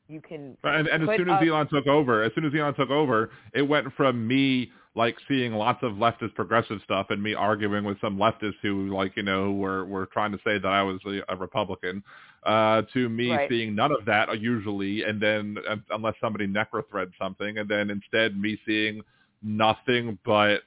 You 0.08 0.20
can 0.20 0.56
and, 0.62 0.86
and 0.86 1.08
as 1.08 1.16
soon 1.16 1.28
as 1.28 1.42
Elon 1.46 1.68
took 1.68 1.86
over, 1.86 2.22
as 2.22 2.32
soon 2.34 2.44
as 2.44 2.52
Elon 2.54 2.74
took 2.74 2.90
over, 2.90 3.30
it 3.54 3.62
went 3.62 3.92
from 3.96 4.26
me 4.26 4.70
like 4.94 5.16
seeing 5.28 5.52
lots 5.52 5.82
of 5.82 5.92
leftist 5.92 6.34
progressive 6.34 6.80
stuff 6.84 7.06
and 7.10 7.22
me 7.22 7.34
arguing 7.34 7.84
with 7.84 8.00
some 8.00 8.16
leftists 8.16 8.54
who 8.62 8.94
like 8.94 9.16
you 9.16 9.22
know 9.22 9.52
were 9.52 9.84
were 9.84 10.06
trying 10.06 10.32
to 10.32 10.38
say 10.38 10.58
that 10.58 10.66
I 10.68 10.82
was 10.82 11.00
a, 11.06 11.22
a 11.28 11.36
Republican, 11.36 12.02
uh, 12.44 12.82
to 12.94 13.08
me 13.08 13.30
Right. 13.30 13.48
seeing 13.48 13.74
none 13.74 13.92
of 13.92 14.04
that 14.06 14.40
usually, 14.40 15.02
and 15.02 15.20
then 15.20 15.56
uh, 15.68 15.76
unless 15.90 16.14
somebody 16.20 16.46
necrothread 16.46 17.10
something, 17.20 17.58
and 17.58 17.68
then 17.68 17.90
instead 17.90 18.40
me 18.40 18.58
seeing 18.64 19.02
nothing 19.42 20.18
but 20.24 20.62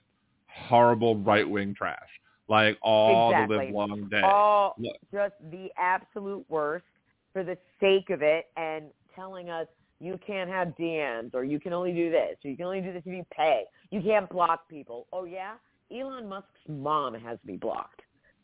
horrible 0.47 1.17
right 1.17 1.49
wing 1.49 1.73
trash, 1.73 1.97
like 2.49 2.77
all 2.81 3.31
Exactly. 3.31 3.57
the 3.57 3.63
live 3.63 3.73
long 3.73 4.09
day. 4.09 4.21
all 4.21 4.75
Look. 4.77 4.97
just 5.13 5.35
the 5.49 5.69
absolute 5.77 6.45
worst 6.49 6.85
for 7.33 7.43
the 7.43 7.57
sake 7.79 8.09
of 8.09 8.21
it 8.21 8.45
and 8.57 8.85
telling 9.19 9.49
us 9.49 9.67
you 9.99 10.17
can't 10.25 10.49
have 10.49 10.69
DMs 10.79 11.33
or 11.33 11.43
you 11.43 11.59
can 11.59 11.73
only 11.73 11.91
do 11.91 12.09
this 12.09 12.37
or 12.43 12.49
you 12.49 12.55
can 12.55 12.65
only 12.65 12.81
do 12.81 12.93
this 12.93 13.03
if 13.05 13.13
you 13.13 13.25
pay. 13.35 13.63
You 13.91 14.01
can't 14.01 14.29
block 14.29 14.69
people. 14.69 15.07
Oh 15.11 15.25
yeah? 15.25 15.55
Elon 15.91 16.29
Musk's 16.29 16.47
mom 16.67 17.13
has 17.15 17.37
me 17.45 17.57
blocked. 17.57 18.01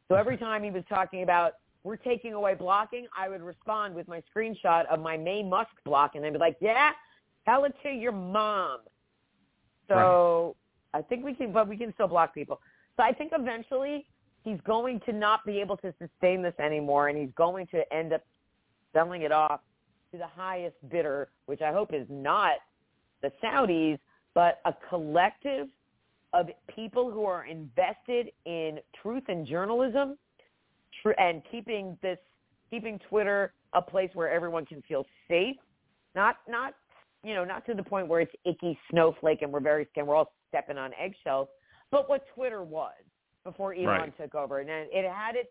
So 0.10 0.16
every 0.20 0.38
time 0.38 0.64
he 0.64 0.72
was 0.72 0.84
talking 0.90 1.24
about 1.24 1.54
we're 1.84 1.96
taking 1.98 2.34
away 2.34 2.56
blocking, 2.56 3.06
I 3.18 3.30
would 3.30 3.42
respond 3.42 3.94
with 3.94 4.08
my 4.08 4.22
screenshot 4.36 4.86
of 4.88 5.00
my 5.00 5.18
Maye 5.18 5.44
Musk 5.44 5.70
block 5.86 6.16
and 6.16 6.24
they'd 6.24 6.34
be 6.34 6.40
like, 6.40 6.58
Yeah, 6.60 6.92
tell 7.46 7.64
it 7.64 7.74
to 7.84 7.90
your 7.90 8.12
mom. 8.12 8.80
So 9.88 10.56
I 10.94 11.02
think 11.04 11.24
we 11.24 11.34
can 11.34 11.54
but 11.54 11.70
we 11.70 11.78
can 11.78 11.94
still 11.94 12.08
block 12.08 12.34
people. 12.34 12.60
So 12.98 13.04
I 13.04 13.14
think 13.14 13.32
eventually 13.34 14.06
he's 14.44 14.60
going 14.66 15.00
to 15.06 15.14
not 15.14 15.46
be 15.46 15.62
able 15.62 15.78
to 15.78 15.94
sustain 16.00 16.42
this 16.42 16.54
anymore 16.60 17.08
and 17.08 17.18
he's 17.18 17.34
going 17.36 17.68
to 17.68 17.82
end 17.94 18.14
up 18.14 18.22
selling 18.94 19.22
it 19.22 19.32
off 19.32 19.62
to 20.16 20.20
the 20.20 20.28
highest 20.28 20.76
bidder, 20.90 21.30
which 21.46 21.62
I 21.62 21.72
hope 21.72 21.94
is 21.94 22.08
not 22.10 22.54
the 23.22 23.32
Saudis, 23.44 24.00
but 24.34 24.60
a 24.66 24.74
collective 24.90 25.68
of 26.34 26.48
people 26.74 27.12
who 27.12 27.26
are 27.26 27.46
invested 27.46 28.32
in 28.46 28.80
truth 29.02 29.24
and 29.28 29.46
journalism 29.48 30.18
tr- 31.02 31.20
and 31.20 31.42
keeping 31.52 31.98
this 32.02 32.18
keeping 32.70 33.00
Twitter 33.10 33.54
a 33.74 33.82
place 33.82 34.10
where 34.14 34.30
everyone 34.30 34.66
can 34.66 34.82
feel 34.88 35.06
safe, 35.28 35.56
not 36.16 36.38
not 36.48 36.74
you 37.24 37.34
know, 37.34 37.44
not 37.44 37.66
to 37.66 37.74
the 37.74 37.84
point 37.84 38.08
where 38.08 38.22
it's 38.22 38.34
icky 38.46 38.78
snowflake 38.92 39.42
and 39.42 39.52
we're 39.52 39.60
very 39.60 39.88
scared, 39.92 40.06
we're 40.08 40.16
all 40.16 40.32
stepping 40.50 40.78
on 40.78 40.92
eggshells, 41.00 41.48
but 41.90 42.08
what 42.08 42.24
Twitter 42.36 42.64
was 42.64 42.94
before 43.44 43.74
Elon 43.74 43.88
Right. 43.88 44.18
took 44.18 44.36
over. 44.36 44.60
And 44.60 44.70
it 44.70 45.10
had 45.12 45.36
its 45.36 45.50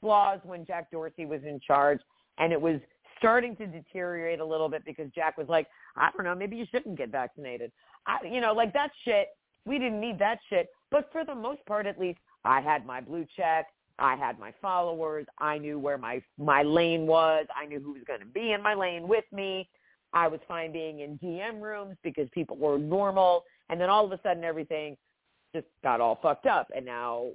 flaws 0.00 0.38
when 0.44 0.64
Jack 0.64 0.90
Dorsey 0.92 1.26
was 1.26 1.42
in 1.42 1.58
charge, 1.66 2.00
and 2.38 2.52
it 2.52 2.60
was 2.60 2.80
starting 3.18 3.56
to 3.56 3.66
deteriorate 3.66 4.40
a 4.40 4.44
little 4.44 4.68
bit 4.68 4.84
because 4.84 5.10
Jack 5.14 5.38
was 5.38 5.48
like, 5.48 5.66
I 5.96 6.10
don't 6.16 6.24
know, 6.24 6.34
maybe 6.34 6.56
you 6.56 6.66
shouldn't 6.70 6.98
get 6.98 7.10
vaccinated. 7.10 7.72
I, 8.06 8.18
you 8.24 8.40
know, 8.40 8.52
like 8.52 8.72
that 8.72 8.90
shit. 9.04 9.28
We 9.64 9.78
didn't 9.78 10.00
need 10.00 10.18
that 10.20 10.38
shit. 10.48 10.68
But 10.90 11.08
for 11.10 11.24
the 11.24 11.34
most 11.34 11.64
part, 11.66 11.86
at 11.86 11.98
least, 11.98 12.20
I 12.44 12.60
had 12.60 12.86
my 12.86 13.00
blue 13.00 13.26
check. 13.36 13.66
I 13.98 14.14
had 14.14 14.38
my 14.38 14.52
followers. 14.62 15.26
I 15.38 15.58
knew 15.58 15.78
where 15.78 15.98
my 15.98 16.22
my 16.38 16.62
lane 16.62 17.06
was. 17.06 17.46
I 17.54 17.66
knew 17.66 17.80
who 17.80 17.94
was 17.94 18.02
going 18.06 18.20
to 18.20 18.26
be 18.26 18.52
in 18.52 18.62
my 18.62 18.74
lane 18.74 19.08
with 19.08 19.24
me. 19.32 19.68
I 20.12 20.28
was 20.28 20.40
fine 20.46 20.72
being 20.72 21.00
in 21.00 21.18
DM 21.18 21.60
rooms 21.60 21.96
because 22.02 22.28
people 22.32 22.56
were 22.56 22.78
normal. 22.78 23.44
And 23.68 23.80
then 23.80 23.90
all 23.90 24.04
of 24.04 24.12
a 24.12 24.20
sudden, 24.22 24.44
everything 24.44 24.96
just 25.54 25.66
got 25.82 26.00
all 26.00 26.18
fucked 26.22 26.46
up. 26.46 26.68
And 26.74 26.86
now 26.86 27.28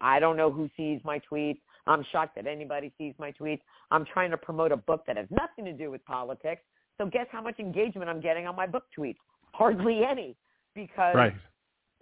I 0.00 0.18
don't 0.18 0.36
know 0.36 0.50
who 0.50 0.68
sees 0.76 1.00
my 1.04 1.20
tweets. 1.30 1.60
I'm 1.86 2.04
shocked 2.12 2.36
that 2.36 2.46
anybody 2.46 2.92
sees 2.98 3.14
my 3.18 3.32
tweets. 3.32 3.60
I'm 3.90 4.04
trying 4.04 4.30
to 4.30 4.36
promote 4.36 4.72
a 4.72 4.76
book 4.76 5.04
that 5.06 5.16
has 5.16 5.26
nothing 5.30 5.64
to 5.66 5.72
do 5.72 5.90
with 5.90 6.04
politics. 6.04 6.62
So 6.98 7.06
guess 7.06 7.26
how 7.30 7.42
much 7.42 7.58
engagement 7.58 8.08
I'm 8.08 8.20
getting 8.20 8.46
on 8.46 8.56
my 8.56 8.66
book 8.66 8.84
tweets? 8.96 9.16
Hardly 9.52 10.02
any, 10.08 10.36
because 10.74 11.14
Right. 11.14 11.34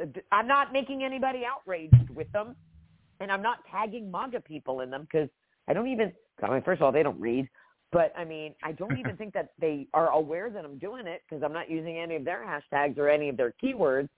Uh, 0.01 0.07
I'm 0.31 0.47
not 0.47 0.73
making 0.73 1.05
anybody 1.05 1.43
outraged 1.45 2.11
with 2.11 2.31
them, 2.33 2.57
and 3.21 3.31
I'm 3.31 3.43
not 3.43 3.59
tagging 3.71 4.11
MAGA 4.11 4.41
people 4.41 4.81
in 4.81 4.91
them 4.91 5.03
because 5.03 5.29
I 5.69 5.73
don't 5.73 5.89
even. 5.89 6.13
I 6.43 6.51
mean, 6.51 6.63
first 6.63 6.81
of 6.81 6.87
all, 6.87 6.93
they 6.93 7.03
don't 7.03 7.21
read, 7.21 7.49
but 7.93 8.13
I 8.17 8.25
mean, 8.25 8.55
I 8.63 8.73
don't 8.73 8.99
even 8.99 9.17
think 9.19 9.35
that 9.35 9.51
they 9.61 9.87
are 9.93 10.09
aware 10.11 10.51
that 10.51 10.65
I'm 10.65 10.79
doing 10.79 11.07
it 11.07 11.23
because 11.29 11.43
I'm 11.43 11.53
not 11.53 11.71
using 11.71 11.99
any 11.99 12.17
of 12.17 12.25
their 12.25 12.45
hashtags 12.45 12.99
or 12.99 13.09
any 13.09 13.29
of 13.29 13.37
their 13.37 13.55
keywords 13.63 14.09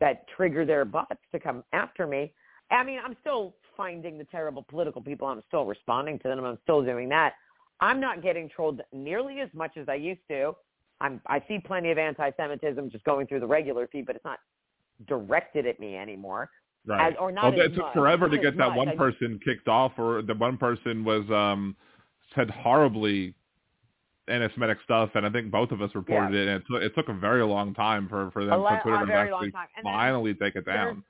that 0.00 0.26
trigger 0.36 0.64
their 0.64 0.84
bots 0.84 1.20
to 1.30 1.38
come 1.38 1.62
after 1.72 2.06
me. 2.06 2.32
I 2.70 2.82
mean, 2.82 2.98
I'm 3.04 3.16
still 3.20 3.54
finding 3.76 4.18
the 4.18 4.24
terrible 4.24 4.64
political 4.68 5.02
people. 5.02 5.28
I'm 5.28 5.42
still 5.48 5.64
responding 5.64 6.18
to 6.20 6.28
them. 6.28 6.44
I'm 6.44 6.58
still 6.62 6.82
doing 6.82 7.08
that. 7.10 7.34
I'm 7.80 8.00
not 8.00 8.22
getting 8.22 8.48
trolled 8.48 8.80
nearly 8.92 9.40
as 9.40 9.48
much 9.54 9.76
as 9.76 9.88
I 9.88 9.94
used 9.94 10.20
to. 10.28 10.54
I'm, 11.00 11.20
I 11.26 11.42
see 11.48 11.58
plenty 11.58 11.90
of 11.90 11.98
anti-Semitism 11.98 12.90
just 12.90 13.04
going 13.04 13.26
through 13.26 13.40
the 13.40 13.46
regular 13.46 13.88
feed, 13.88 14.06
but 14.06 14.14
it's 14.14 14.24
not 14.24 14.38
directed 15.08 15.66
at 15.66 15.80
me 15.80 15.96
anymore. 15.96 16.48
Right. 16.86 17.12
As- 17.12 17.18
or 17.20 17.32
not 17.32 17.54
well, 17.54 17.60
it 17.60 17.74
took 17.74 17.84
much. 17.84 17.94
forever 17.94 18.28
to 18.28 18.38
get 18.38 18.56
that 18.56 18.68
much. 18.70 18.76
one 18.76 18.96
person 18.96 19.40
kicked 19.44 19.68
off, 19.68 19.92
or 19.98 20.22
the 20.22 20.34
one 20.34 20.56
person 20.56 21.04
was 21.04 21.28
um 21.30 21.76
said 22.34 22.50
horribly 22.50 23.34
anti-Semitic 24.28 24.78
stuff, 24.84 25.10
and 25.14 25.26
I 25.26 25.30
think 25.30 25.50
both 25.50 25.70
of 25.70 25.82
us 25.82 25.90
reported 25.94 26.34
it. 26.34 26.48
And 26.48 26.62
it 26.62 26.64
took, 26.70 26.82
it 26.82 26.94
took 26.94 27.08
a 27.08 27.18
very 27.18 27.44
long 27.44 27.74
time 27.74 28.08
for 28.08 28.30
for 28.30 28.42
A 28.42 28.46
them 28.46 28.60
for 28.60 28.80
Twitter 28.82 29.00
to 29.00 29.06
very 29.06 29.30
long 29.30 29.40
actually 29.40 29.52
time. 29.52 29.68
Then 29.76 29.84
finally 29.84 30.34
take 30.34 30.56
it 30.56 30.66
down. 30.66 31.04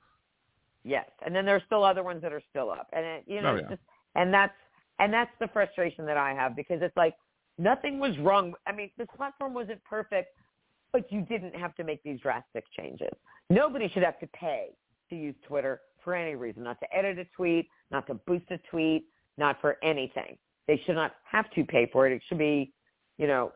Yes, 0.83 1.07
and 1.25 1.33
then 1.35 1.45
there's 1.45 1.63
still 1.65 1.83
other 1.83 2.03
ones 2.03 2.21
that 2.21 2.33
are 2.33 2.41
still 2.49 2.69
up, 2.69 2.87
and 2.93 3.05
it, 3.05 3.23
you 3.25 3.41
know, 3.41 3.53
Oh, 3.53 3.55
yeah. 3.55 3.69
just, 3.69 3.81
and 4.15 4.33
that's 4.33 4.53
and 4.99 5.11
that's 5.13 5.31
the 5.39 5.47
frustration 5.47 6.05
that 6.05 6.17
I 6.17 6.33
have 6.33 6.55
because 6.55 6.81
it's 6.81 6.95
like 6.97 7.15
nothing 7.57 7.99
was 7.99 8.17
wrong. 8.19 8.53
I 8.67 8.71
mean, 8.73 8.91
this 8.97 9.07
platform 9.15 9.53
wasn't 9.53 9.83
perfect, 9.85 10.29
but 10.91 11.11
you 11.11 11.21
didn't 11.21 11.55
have 11.55 11.73
to 11.75 11.83
make 11.83 12.03
these 12.03 12.19
drastic 12.19 12.65
changes. 12.77 13.09
Nobody 13.49 13.89
should 13.93 14.03
have 14.03 14.19
to 14.19 14.27
pay 14.27 14.69
to 15.09 15.15
use 15.15 15.35
Twitter 15.47 15.81
for 16.03 16.13
any 16.15 16.35
reason, 16.35 16.63
not 16.63 16.79
to 16.81 16.95
edit 16.95 17.17
a 17.17 17.25
tweet, 17.35 17.67
not 17.91 18.05
to 18.07 18.15
boost 18.15 18.45
a 18.51 18.57
tweet, 18.69 19.05
not 19.37 19.59
for 19.61 19.77
anything. 19.83 20.37
They 20.67 20.81
should 20.85 20.95
not 20.95 21.13
have 21.23 21.49
to 21.51 21.63
pay 21.63 21.89
for 21.91 22.07
it. 22.07 22.13
It 22.13 22.21
should 22.27 22.37
be, 22.37 22.73
you 23.17 23.27
know, 23.27 23.51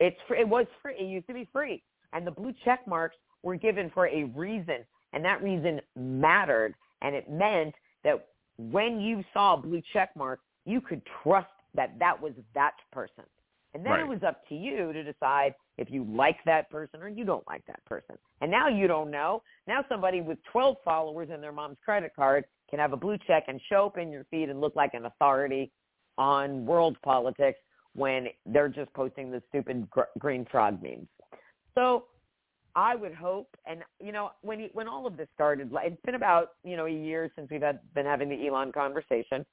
it's 0.00 0.16
free. 0.26 0.40
It 0.40 0.48
was 0.48 0.66
free. 0.82 0.94
It 0.98 1.04
used 1.04 1.26
to 1.28 1.34
be 1.34 1.48
free, 1.52 1.82
and 2.12 2.26
the 2.26 2.30
blue 2.32 2.52
check 2.64 2.86
marks 2.88 3.16
were 3.42 3.56
given 3.56 3.90
for 3.94 4.08
a 4.08 4.24
reason, 4.24 4.84
and 5.12 5.24
that 5.24 5.42
reason 5.42 5.80
mattered, 5.96 6.74
and 7.00 7.14
it 7.14 7.30
meant 7.30 7.74
that 8.04 8.28
when 8.58 9.00
you 9.00 9.24
saw 9.32 9.54
a 9.54 9.56
blue 9.56 9.82
check 9.92 10.10
mark, 10.16 10.40
you 10.64 10.80
could 10.80 11.02
trust 11.22 11.48
that 11.74 11.98
that 11.98 12.20
was 12.20 12.32
that 12.54 12.74
person. 12.92 13.24
And 13.74 13.84
then 13.84 13.92
Right. 13.92 14.02
it 14.02 14.08
was 14.08 14.22
up 14.22 14.46
to 14.48 14.54
you 14.54 14.92
to 14.92 15.02
decide 15.02 15.54
if 15.78 15.90
you 15.90 16.04
like 16.04 16.42
that 16.44 16.68
person 16.68 17.02
or 17.02 17.08
you 17.08 17.24
don't 17.24 17.46
like 17.48 17.64
that 17.66 17.82
person. 17.86 18.18
And 18.40 18.50
now 18.50 18.68
you 18.68 18.86
don't 18.86 19.10
know. 19.10 19.42
Now 19.66 19.82
somebody 19.88 20.20
with 20.20 20.42
12 20.44 20.76
followers 20.84 21.30
and 21.30 21.42
their 21.42 21.52
mom's 21.52 21.78
credit 21.82 22.14
card 22.14 22.44
can 22.68 22.78
have 22.78 22.92
a 22.92 22.96
blue 22.96 23.16
check 23.26 23.44
and 23.48 23.60
show 23.68 23.86
up 23.86 23.96
in 23.96 24.10
your 24.10 24.24
feed 24.24 24.50
and 24.50 24.60
look 24.60 24.76
like 24.76 24.92
an 24.94 25.06
authority 25.06 25.72
on 26.18 26.66
world 26.66 26.98
politics 27.02 27.58
when 27.94 28.28
they're 28.46 28.68
just 28.68 28.92
posting 28.92 29.30
the 29.30 29.42
stupid 29.48 29.88
gr- 29.90 30.02
green 30.18 30.44
frog 30.50 30.82
memes. 30.82 31.08
So 31.74 32.04
I 32.74 32.94
would 32.94 33.14
hope, 33.14 33.48
and 33.66 33.80
you 34.00 34.12
know, 34.12 34.30
when 34.40 34.58
he, 34.58 34.70
when 34.72 34.88
all 34.88 35.06
of 35.06 35.16
this 35.16 35.28
started, 35.34 35.70
it's 35.84 36.02
been 36.02 36.14
about 36.14 36.52
you 36.64 36.76
know 36.76 36.86
a 36.86 36.90
year 36.90 37.30
since 37.36 37.50
we've 37.50 37.62
had, 37.62 37.80
been 37.94 38.06
having 38.06 38.28
the 38.28 38.46
Elon 38.46 38.72
conversation. 38.72 39.44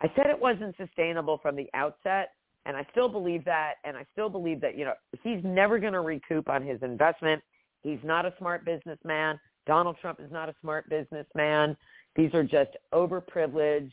I 0.00 0.06
said 0.14 0.26
it 0.26 0.40
wasn't 0.40 0.76
sustainable 0.76 1.38
from 1.38 1.56
the 1.56 1.68
outset, 1.74 2.30
and 2.66 2.76
I 2.76 2.86
still 2.92 3.08
believe 3.08 3.44
that. 3.46 3.74
And 3.84 3.96
I 3.96 4.06
still 4.12 4.28
believe 4.28 4.60
that 4.60 4.78
you 4.78 4.84
know 4.84 4.94
he's 5.22 5.42
never 5.42 5.78
going 5.78 5.92
to 5.92 6.00
recoup 6.00 6.48
on 6.48 6.64
his 6.64 6.80
investment. 6.82 7.42
He's 7.82 7.98
not 8.04 8.26
a 8.26 8.34
smart 8.38 8.64
businessman. 8.64 9.40
Donald 9.66 9.96
Trump 10.00 10.20
is 10.20 10.30
not 10.30 10.48
a 10.48 10.54
smart 10.60 10.88
businessman. 10.88 11.76
These 12.14 12.32
are 12.34 12.44
just 12.44 12.70
overprivileged, 12.92 13.92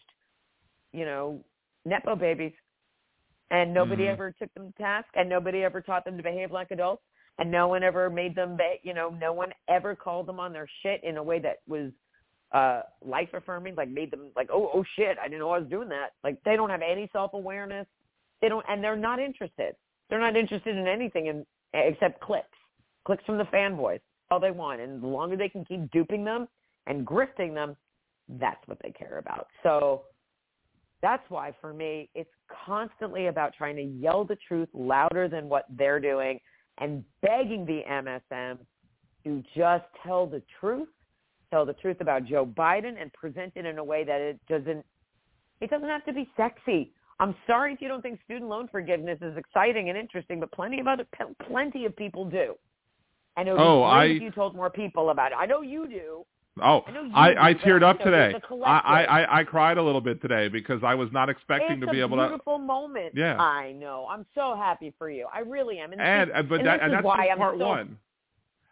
you 0.94 1.06
know, 1.06 1.44
nepo 1.86 2.16
babies, 2.16 2.54
and 3.52 3.74
nobody 3.74 4.04
Mhm. 4.04 4.14
ever 4.14 4.32
took 4.32 4.54
them 4.54 4.72
to 4.72 4.78
task, 4.78 5.08
and 5.16 5.28
nobody 5.28 5.64
ever 5.64 5.82
taught 5.82 6.06
them 6.06 6.18
to 6.18 6.24
behave 6.24 6.52
like 6.52 6.72
adults 6.72 7.04
and 7.40 7.52
no 7.52 7.68
one 7.68 7.84
ever 7.84 8.10
made 8.10 8.36
them 8.36 8.58
be, 8.58 8.80
you 8.84 8.94
know 8.94 9.10
no 9.10 9.34
one 9.34 9.52
ever 9.68 9.96
called 9.96 10.28
them 10.28 10.40
on 10.40 10.54
their 10.54 10.68
shit 10.82 11.04
in 11.04 11.18
a 11.18 11.24
way 11.24 11.40
that 11.40 11.58
was 11.68 11.92
uh 12.54 12.82
life 13.06 13.30
affirming 13.34 13.76
like 13.76 13.90
made 13.90 14.10
them 14.10 14.32
like 14.36 14.50
oh 14.52 14.72
oh 14.74 14.84
shit 14.96 15.18
i 15.22 15.28
didn't 15.28 15.40
know 15.40 15.50
i 15.50 15.60
was 15.60 15.70
doing 15.70 15.90
that. 15.90 16.14
Like 16.24 16.42
they 16.46 16.56
don't 16.56 16.70
have 16.70 16.82
any 16.82 17.10
self 17.12 17.34
awareness 17.34 17.86
they 18.42 18.50
don't 18.50 18.66
and 18.70 18.84
they're 18.84 18.96
not 18.96 19.20
interested. 19.20 19.76
They're 20.10 20.20
not 20.20 20.38
interested 20.38 20.78
in 20.78 20.88
anything 20.88 21.28
in, 21.28 21.46
except 21.74 22.22
clicks 22.22 22.48
clicks 23.06 23.24
from 23.26 23.38
the 23.38 23.46
fanboys 23.46 24.00
all 24.30 24.40
they 24.40 24.52
want. 24.52 24.82
And 24.82 25.02
the 25.02 25.08
longer 25.08 25.36
they 25.36 25.50
can 25.50 25.66
keep 25.66 25.90
duping 25.92 26.24
them 26.24 26.48
and 26.86 27.06
grifting 27.06 27.54
them 27.54 27.76
that's 28.40 28.66
what 28.68 28.78
they 28.84 28.92
care 28.92 29.20
about. 29.20 29.48
So 29.64 30.04
that's 31.02 31.24
why 31.30 31.54
for 31.62 31.74
me 31.74 32.10
it's 32.16 32.30
constantly 32.66 33.28
about 33.28 33.54
trying 33.58 33.76
to 33.78 33.84
yell 33.84 34.26
the 34.26 34.38
truth 34.48 34.70
louder 34.74 35.28
than 35.28 35.48
what 35.48 35.66
they're 35.70 36.00
doing 36.00 36.40
and 36.80 37.04
begging 37.22 37.66
the 37.66 37.82
MSM 37.90 38.60
to 39.24 39.44
just 39.56 39.86
tell 40.06 40.26
the 40.28 40.42
truth, 40.60 40.88
tell 41.52 41.66
the 41.66 41.74
truth 41.74 41.98
about 42.02 42.26
Joe 42.26 42.46
Biden 42.46 43.02
and 43.02 43.12
present 43.14 43.54
it 43.56 43.66
in 43.66 43.78
a 43.78 43.84
way 43.84 44.04
that 44.04 44.22
it 44.22 44.40
doesn't 44.48 44.86
it 45.60 45.70
doesn't 45.72 45.90
have 45.90 46.06
to 46.06 46.14
be 46.14 46.30
sexy. 46.38 46.92
I'm 47.20 47.34
sorry 47.48 47.74
if 47.74 47.82
you 47.82 47.88
don't 47.88 48.02
think 48.04 48.20
student 48.24 48.48
loan 48.48 48.68
forgiveness 48.68 49.18
is 49.24 49.36
exciting 49.38 49.90
and 49.90 49.98
interesting, 49.98 50.40
but 50.40 50.52
plenty 50.52 50.80
of 50.80 50.86
other 50.88 51.06
plenty 51.48 51.86
of 51.86 51.96
people 51.96 52.26
do. 52.26 52.54
And 53.38 53.48
it 53.50 53.54
would 53.54 53.62
Oh, 53.62 53.86
be 53.86 53.90
great 53.92 54.12
I- 54.12 54.16
if 54.18 54.22
you 54.22 54.32
told 54.32 54.56
more 54.56 54.70
people 54.70 55.10
about 55.10 55.32
it. 55.32 55.36
I 55.36 55.46
know 55.48 55.62
you 55.62 55.88
do. 55.88 56.26
Oh, 56.62 56.84
I 57.14 57.32
I, 57.34 57.50
I 57.50 57.54
teared 57.54 57.84
up 57.84 58.00
today. 58.00 58.34
it's 58.36 58.46
a 58.50 58.56
I. 58.66 59.04
I, 59.04 59.40
I, 59.40 59.44
cried 59.44 59.78
a 59.78 59.84
little 59.84 60.02
bit 60.02 60.22
today 60.22 60.48
because 60.48 60.82
I 60.84 60.96
was 60.96 61.10
not 61.12 61.30
expecting 61.30 61.78
it's 61.78 61.86
to 61.86 61.92
be 61.92 62.00
able 62.00 62.18
to. 62.18 62.28
beautiful 62.28 62.58
moment. 62.58 63.14
Yeah. 63.16 63.38
I 63.40 63.72
know. 63.74 64.08
I'm 64.10 64.26
so 64.36 64.56
happy 64.56 64.94
for 64.98 65.10
you. 65.10 65.28
I 65.34 65.40
really 65.40 65.80
am. 65.80 65.92
And, 65.94 66.02
And, 66.02 66.30
this- 66.30 66.36
and 66.38 66.50
but 66.50 66.60
and 66.60 66.68
that 66.68 66.82
and 66.82 66.94
that's 66.94 67.04
why 67.04 67.18
just 67.18 67.32
I'm 67.32 67.38
part 67.38 67.60
so- 67.60 67.66
one. 67.68 67.98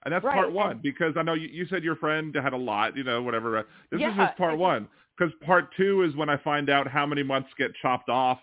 And 0.04 0.14
that's 0.14 0.24
Right, 0.24 0.36
part 0.36 0.48
and- 0.48 0.56
one 0.56 0.80
because 0.84 1.14
I 1.18 1.24
know 1.24 1.34
you, 1.34 1.48
you 1.48 1.66
said 1.68 1.84
your 1.84 1.96
friend 1.96 2.36
had 2.36 2.54
a 2.54 2.58
lot, 2.58 2.96
you 2.96 3.04
know, 3.04 3.22
whatever. 3.24 3.58
uh, 3.58 3.64
This 3.92 4.02
is 4.02 4.16
just 4.16 4.38
part 4.38 4.58
one 4.58 4.88
because 5.18 5.34
part 5.46 5.70
two 5.76 6.04
is 6.04 6.16
when 6.16 6.30
I 6.30 6.38
find 6.38 6.70
out 6.70 6.88
how 6.88 7.06
many 7.06 7.24
months 7.24 7.50
get 7.58 7.72
chopped 7.82 8.10
off. 8.10 8.40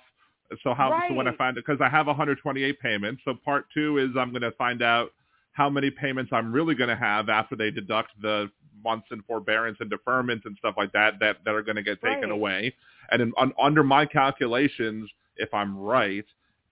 So 0.62 0.74
how 0.74 0.90
so 1.08 1.14
when 1.14 1.26
I 1.26 1.30
find 1.30 1.38
find 1.38 1.56
because 1.56 1.78
I 1.80 1.88
have 1.88 2.06
128 2.08 2.78
payments. 2.80 3.22
So 3.24 3.34
part 3.44 3.66
two 3.72 3.98
is 3.98 4.10
I'm 4.18 4.30
going 4.30 4.42
to 4.42 4.50
find 4.52 4.82
out 4.82 5.10
how 5.52 5.70
many 5.70 5.90
payments 5.90 6.30
I'm 6.32 6.52
really 6.52 6.74
going 6.74 6.90
to 6.90 6.96
have 6.96 7.28
after 7.28 7.56
they 7.56 7.70
deduct 7.70 8.10
the 8.20 8.50
months 8.82 9.08
in 9.10 9.22
forbearance 9.22 9.78
and 9.80 9.90
deferment 9.90 10.42
and 10.44 10.56
stuff 10.58 10.74
like 10.76 10.92
that 10.92 11.14
that 11.20 11.38
that 11.44 11.54
are 11.54 11.62
going 11.62 11.76
to 11.76 11.82
get 11.82 12.00
taken 12.02 12.30
Right. 12.30 12.32
away. 12.32 12.74
And 13.10 13.22
in, 13.22 13.32
un, 13.38 13.52
under 13.60 13.82
my 13.82 14.06
calculations, 14.06 15.10
if 15.36 15.52
I'm 15.52 15.76
right, 15.76 16.24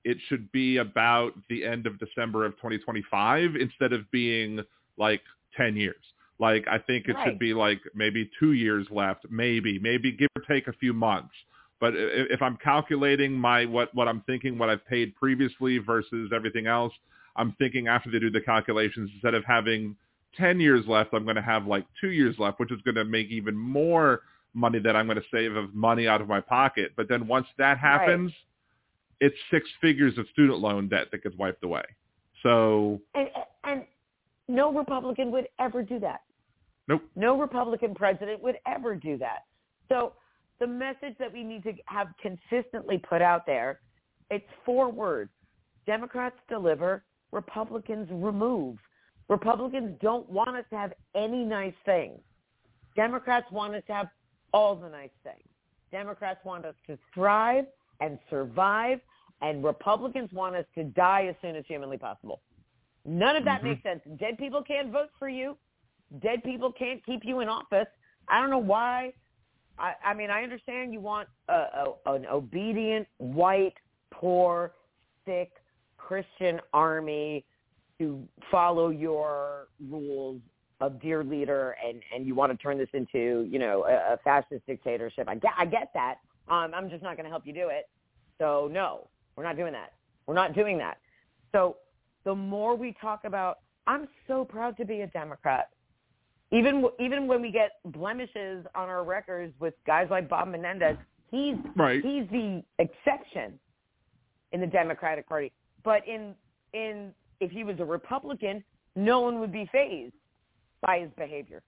it 0.05 0.17
should 0.29 0.51
be 0.53 0.79
about 0.79 1.33
the 1.49 1.65
end 1.65 1.87
of 1.87 1.99
December 1.99 2.45
of 2.47 2.53
2025 2.57 3.57
instead 3.57 3.93
of 3.93 4.11
being 4.11 4.61
like 4.97 5.23
10 5.57 5.77
years. 5.77 6.05
Like 6.39 6.67
I 6.69 6.79
think 6.79 7.07
it 7.09 7.17
Right. 7.17 7.25
should 7.25 7.39
be 7.39 7.53
like 7.53 7.81
maybe 7.95 8.31
two 8.39 8.53
years 8.53 8.87
left, 8.91 9.27
maybe, 9.31 9.79
maybe 9.79 10.11
give 10.13 10.29
or 10.37 10.43
take 10.43 10.69
a 10.69 10.73
few 10.73 10.93
months. 10.95 11.35
But 11.81 11.95
if 11.97 12.43
I'm 12.43 12.57
calculating 12.59 13.33
my 13.33 13.65
what 13.65 13.95
what 13.95 14.07
I'm 14.09 14.21
thinking, 14.23 14.59
what 14.59 14.69
I've 14.69 14.87
paid 14.87 15.15
previously 15.17 15.79
versus 15.79 16.31
everything 16.35 16.67
else, 16.67 16.93
I'm 17.37 17.53
thinking 17.59 17.89
after 17.89 18.11
they 18.11 18.19
do 18.19 18.31
the 18.31 18.41
calculations, 18.41 19.11
instead 19.15 19.35
of 19.35 19.45
having 19.45 19.97
10 20.37 20.61
years 20.61 20.87
left, 20.87 21.11
I'm 21.13 21.25
going 21.25 21.37
to 21.37 21.43
have 21.43 21.67
like 21.67 21.85
two 22.01 22.11
years 22.11 22.37
left, 22.39 22.61
which 22.61 22.73
is 22.73 22.81
going 22.83 22.95
to 22.95 23.05
make 23.05 23.29
even 23.29 23.57
more 23.57 24.23
money 24.55 24.79
that 24.81 24.97
I'm 24.97 25.07
going 25.07 25.19
to 25.19 25.25
save 25.33 25.55
of 25.57 25.75
money 25.75 26.09
out 26.09 26.21
of 26.21 26.29
my 26.29 26.41
pocket. 26.41 26.93
But 26.97 27.09
then 27.09 27.27
once 27.27 27.47
that 27.59 27.79
happens, 27.79 28.33
it's 29.21 29.37
six 29.51 29.69
figures 29.81 30.19
of 30.19 30.27
student 30.33 30.59
loan 30.59 30.89
debt 30.89 31.09
that 31.13 31.23
gets 31.23 31.37
wiped 31.37 31.63
away. 31.65 31.85
So 32.43 33.01
and 33.15 33.29
and 33.65 33.85
no 34.49 34.73
Republican 34.73 35.31
would 35.33 35.47
ever 35.59 35.83
do 35.83 36.01
that. 36.01 36.21
Nope. 36.89 37.03
No 37.15 37.39
Republican 37.39 37.95
president 37.95 38.43
would 38.43 38.57
ever 38.67 38.97
do 38.97 39.19
that. 39.19 39.45
So 39.89 40.15
the 40.59 40.67
message 40.67 41.15
that 41.19 41.33
we 41.33 41.45
need 41.45 41.63
to 41.65 41.73
have 41.87 42.09
consistently 42.21 42.99
put 42.99 43.23
out 43.23 43.47
there, 43.47 43.81
it's 44.31 44.47
four 44.65 44.91
words. 44.91 45.31
Democrats 45.87 46.37
deliver, 46.49 47.05
Republicans 47.33 48.09
remove. 48.11 48.77
Republicans 49.31 49.97
don't 50.03 50.29
want 50.29 50.57
us 50.57 50.65
to 50.71 50.77
have 50.77 50.93
any 51.15 51.45
nice 51.45 51.73
things. 51.87 52.19
Democrats 52.97 53.47
want 53.53 53.75
us 53.77 53.83
to 53.87 53.95
have 53.95 54.09
all 54.53 54.75
the 54.75 54.89
nice 54.89 55.11
things. 55.23 55.49
Democrats 55.93 56.45
want 56.45 56.67
us 56.67 56.75
to 56.89 56.99
thrive 57.15 57.65
and 58.01 58.19
survive, 58.29 59.01
and 59.41 59.63
Republicans 59.65 60.31
want 60.33 60.57
us 60.57 60.65
to 60.75 60.83
die 60.85 61.27
as 61.27 61.37
soon 61.41 61.55
as 61.55 61.65
humanly 61.69 61.97
possible. 61.97 62.41
None 63.05 63.37
of 63.37 63.45
that 63.45 63.61
Mhm. 63.61 63.65
makes 63.65 63.83
sense. 63.85 64.03
Dead 64.17 64.37
people 64.37 64.63
can't 64.63 64.91
vote 64.91 65.11
for 65.17 65.29
you. 65.29 65.57
Dead 66.19 66.43
people 66.43 66.73
can't 66.73 67.03
keep 67.05 67.25
you 67.25 67.39
in 67.39 67.49
office. 67.49 67.89
I 68.27 68.41
don't 68.41 68.51
know 68.51 68.59
why. 68.59 69.15
I, 69.79 69.95
I 70.05 70.13
mean, 70.15 70.31
I 70.31 70.43
understand 70.43 70.93
you 70.93 71.01
want 71.01 71.29
a, 71.49 71.95
a, 72.05 72.13
an 72.13 72.27
obedient, 72.27 73.07
white, 73.19 73.79
poor, 74.11 74.75
sick 75.25 75.53
Christian 75.97 76.61
army 76.73 77.47
to 78.01 78.27
follow 78.51 78.89
your 78.89 79.69
rules 79.89 80.41
of 80.81 81.01
dear 81.01 81.23
leader, 81.23 81.77
and 81.87 82.03
and 82.15 82.27
you 82.27 82.35
want 82.35 82.51
to 82.51 82.59
turn 82.59 82.79
this 82.79 82.89
into 82.95 83.47
you 83.49 83.59
know 83.59 83.85
a, 83.85 84.15
a 84.15 84.17
fascist 84.25 84.67
dictatorship. 84.67 85.29
I 85.29 85.35
get 85.37 85.53
I 85.57 85.67
get 85.67 85.91
that. 85.95 86.17
Um, 86.49 86.73
I'm 86.75 86.91
just 86.91 87.03
not 87.03 87.17
going 87.17 87.25
to 87.25 87.31
help 87.31 87.47
you 87.47 87.53
do 87.53 87.69
it. 87.69 87.89
So 88.39 88.69
no, 88.73 89.07
we're 89.37 89.45
not 89.45 89.57
doing 89.57 89.73
that. 89.75 89.93
We're 90.27 90.35
not 90.35 90.55
doing 90.55 90.79
that. 90.79 90.99
So 91.53 91.77
the 92.25 92.35
more 92.35 92.75
we 92.75 92.95
talk 93.01 93.25
about, 93.25 93.59
I'm 93.87 94.09
so 94.27 94.45
proud 94.45 94.77
to 94.79 94.85
be 94.85 95.03
a 95.03 95.07
Democrat. 95.07 95.69
Even 96.51 96.85
even 96.99 97.27
when 97.27 97.43
we 97.43 97.53
get 97.53 97.73
blemishes 97.85 98.65
on 98.75 98.89
our 98.89 99.05
records 99.05 99.53
with 99.61 99.75
guys 99.87 100.09
like 100.11 100.29
Bob 100.29 100.49
Menendez, 100.49 100.97
he's 101.31 101.57
Right. 101.77 102.03
he's 102.03 102.27
the 102.31 102.63
exception 102.79 103.59
in 104.53 104.61
the 104.61 104.67
Democratic 104.67 105.29
Party. 105.29 105.53
But 105.85 106.07
in 106.09 106.35
in 106.73 107.13
if 107.41 107.51
he 107.51 107.65
was 107.65 107.77
a 107.81 107.85
Republican, 107.85 108.63
no 108.97 109.21
one 109.21 109.41
would 109.41 109.53
be 109.53 109.69
fazed 109.73 110.15
by 110.83 111.01
his 111.01 111.11
behavior. 111.17 111.63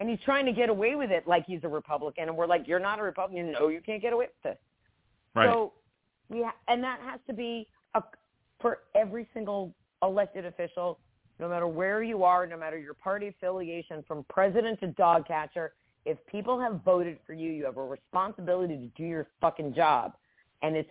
And 0.00 0.10
he's 0.10 0.20
trying 0.24 0.46
to 0.46 0.52
get 0.52 0.68
away 0.68 0.96
with 0.96 1.10
it 1.10 1.26
like 1.26 1.44
he's 1.46 1.60
a 1.62 1.68
Republican, 1.68 2.28
and 2.28 2.36
we're 2.36 2.46
like, 2.46 2.66
"You're 2.66 2.80
not 2.80 2.98
a 2.98 3.02
Republican. 3.02 3.52
No, 3.52 3.68
you 3.68 3.80
can't 3.80 4.02
get 4.02 4.12
away 4.12 4.26
with 4.26 4.42
this." 4.42 4.58
right. 5.34 5.48
So 5.48 5.72
we 6.28 6.42
ha- 6.42 6.56
and 6.68 6.82
that 6.82 7.00
has 7.00 7.20
to 7.28 7.32
be 7.32 7.68
a, 7.94 8.02
for 8.60 8.80
every 8.94 9.28
single 9.32 9.72
elected 10.02 10.44
official, 10.44 10.98
no 11.38 11.48
matter 11.48 11.68
where 11.68 12.02
you 12.02 12.24
are, 12.24 12.46
no 12.46 12.56
matter 12.56 12.78
your 12.78 12.94
party 12.94 13.28
affiliation, 13.28 14.02
from 14.08 14.24
president 14.28 14.80
to 14.80 14.88
dog 14.88 15.26
catcher. 15.26 15.74
If 16.04 16.18
people 16.26 16.58
have 16.58 16.80
voted 16.84 17.18
for 17.24 17.32
you, 17.32 17.52
you 17.52 17.64
have 17.64 17.76
a 17.76 17.84
responsibility 17.84 18.76
to 18.76 18.86
do 19.00 19.04
your 19.04 19.28
fucking 19.40 19.72
job, 19.72 20.14
and 20.62 20.74
it's 20.74 20.90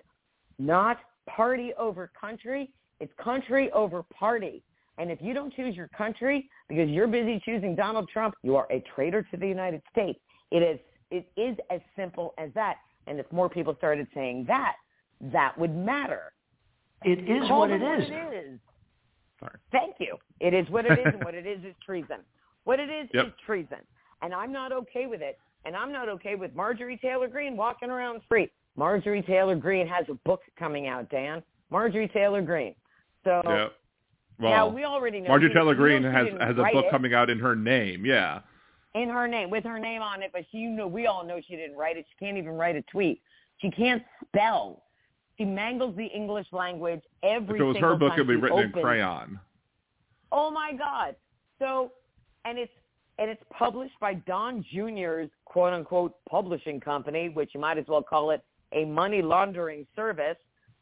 not 0.57 0.99
party 1.27 1.73
over 1.77 2.11
country. 2.19 2.72
It's 3.02 3.11
country 3.22 3.69
over 3.72 4.03
party. 4.03 4.64
And 4.98 5.10
if 5.10 5.19
you 5.22 5.34
don't 5.34 5.53
choose 5.53 5.76
your 5.76 5.88
country 5.90 6.48
because 6.69 6.88
you're 6.90 7.07
busy 7.07 7.41
choosing 7.44 7.76
Donald 7.76 8.07
Trump, 8.07 8.36
you 8.44 8.56
are 8.56 8.68
a 8.72 8.82
traitor 8.95 9.23
to 9.32 9.38
the 9.38 9.48
United 9.48 9.82
States. 9.91 10.19
It 10.52 10.57
is 10.61 10.80
it 11.10 11.30
is 11.36 11.57
as 11.69 11.82
simple 11.98 12.34
as 12.38 12.52
that. 12.53 12.76
And 13.07 13.19
if 13.19 13.30
more 13.32 13.49
people 13.49 13.76
started 13.78 14.07
saying 14.14 14.45
that, 14.48 14.76
that 15.34 15.57
would 15.57 15.76
matter. 15.76 16.32
It 17.03 17.19
is 17.28 17.48
Call 17.48 17.61
what 17.61 17.72
it 17.72 17.82
it 17.82 17.84
what 17.84 17.99
is. 17.99 18.10
it 18.10 18.36
is. 18.53 18.60
Sorry. 19.40 19.56
Thank 19.72 19.95
you. 19.99 20.18
It 20.40 20.53
is 20.53 20.69
what 20.69 20.86
it 20.86 20.98
is, 20.99 21.07
and 21.14 21.23
what 21.23 21.34
it 21.34 21.48
is 21.53 21.60
is 21.65 21.73
treason. 21.84 22.18
What 22.64 22.80
it 22.80 22.90
is 22.90 23.10
Yep. 23.14 23.26
is 23.26 23.34
treason, 23.45 23.80
and 24.22 24.34
I'm 24.34 24.52
not 24.52 24.72
okay 24.72 25.07
with 25.07 25.22
it. 25.22 25.38
And 25.65 25.76
I'm 25.76 25.91
not 25.91 26.10
okay 26.10 26.36
with 26.36 26.56
Marjorie 26.56 26.98
Taylor 26.98 27.28
Greene 27.28 27.56
walking 27.57 27.90
around 27.90 28.22
free. 28.30 28.49
Marjorie 28.76 29.22
Taylor 29.23 29.56
Greene 29.56 29.88
has 29.88 30.06
a 30.10 30.15
book 30.26 30.41
coming 30.57 30.88
out, 30.88 31.10
Dan. 31.10 31.44
Marjorie 31.72 32.07
Taylor 32.07 32.41
Greene. 32.41 32.73
So 33.23 33.41
yeah. 33.45 33.68
now 34.39 34.65
Well, 34.68 34.72
we 34.72 34.84
already 34.84 35.22
know. 35.22 35.30
Marjorie 35.30 35.53
Taylor 35.53 35.76
Greene 35.76 36.03
has 36.03 36.27
has 36.39 36.52
a 36.57 36.64
book 36.73 36.85
it 36.85 36.91
coming 36.91 37.14
out 37.14 37.30
in 37.30 37.39
her 37.39 37.56
name. 37.56 38.06
Yeah. 38.06 38.41
in 38.95 39.10
her 39.10 39.27
name 39.27 39.49
with 39.49 39.64
her 39.64 39.80
name 39.80 40.02
on 40.02 40.22
it, 40.22 40.31
but 40.34 40.43
she, 40.52 40.57
you 40.57 40.69
know, 40.69 40.88
we 40.88 41.07
all 41.07 41.26
know 41.26 41.39
she 41.48 41.56
didn't 41.56 41.77
write 41.77 41.98
it. 41.98 42.06
She 42.10 42.26
can't 42.26 42.38
even 42.38 42.53
write 42.53 42.76
a 42.76 42.81
tweet. 42.84 43.22
She 43.60 43.69
can't 43.72 44.03
spell. 44.26 44.84
She 45.38 45.45
mangles 45.45 45.95
the 45.95 46.06
English 46.06 46.48
language 46.52 47.02
every 47.23 47.56
If 47.56 47.61
it 47.61 47.65
was 47.65 47.77
her 47.77 47.95
book, 47.95 48.14
it'd 48.14 48.27
be 48.27 48.35
written 48.35 48.60
in 48.60 48.72
crayon. 48.72 49.39
Oh 50.31 50.49
my 50.52 50.73
God! 50.73 51.15
So, 51.60 51.91
and 52.45 52.57
it's 52.57 52.72
and 53.18 53.30
it's 53.30 53.41
published 53.52 53.99
by 53.99 54.15
Don 54.15 54.64
Jr.'s 54.72 55.30
quote 55.45 55.73
unquote 55.73 56.15
publishing 56.30 56.80
company, 56.80 57.30
which 57.30 57.52
you 57.53 57.60
might 57.60 57.77
as 57.77 57.85
well 57.88 58.02
call 58.02 58.31
it 58.31 58.43
a 58.73 58.85
money 58.85 59.22
laundering 59.22 59.85
service 59.95 60.38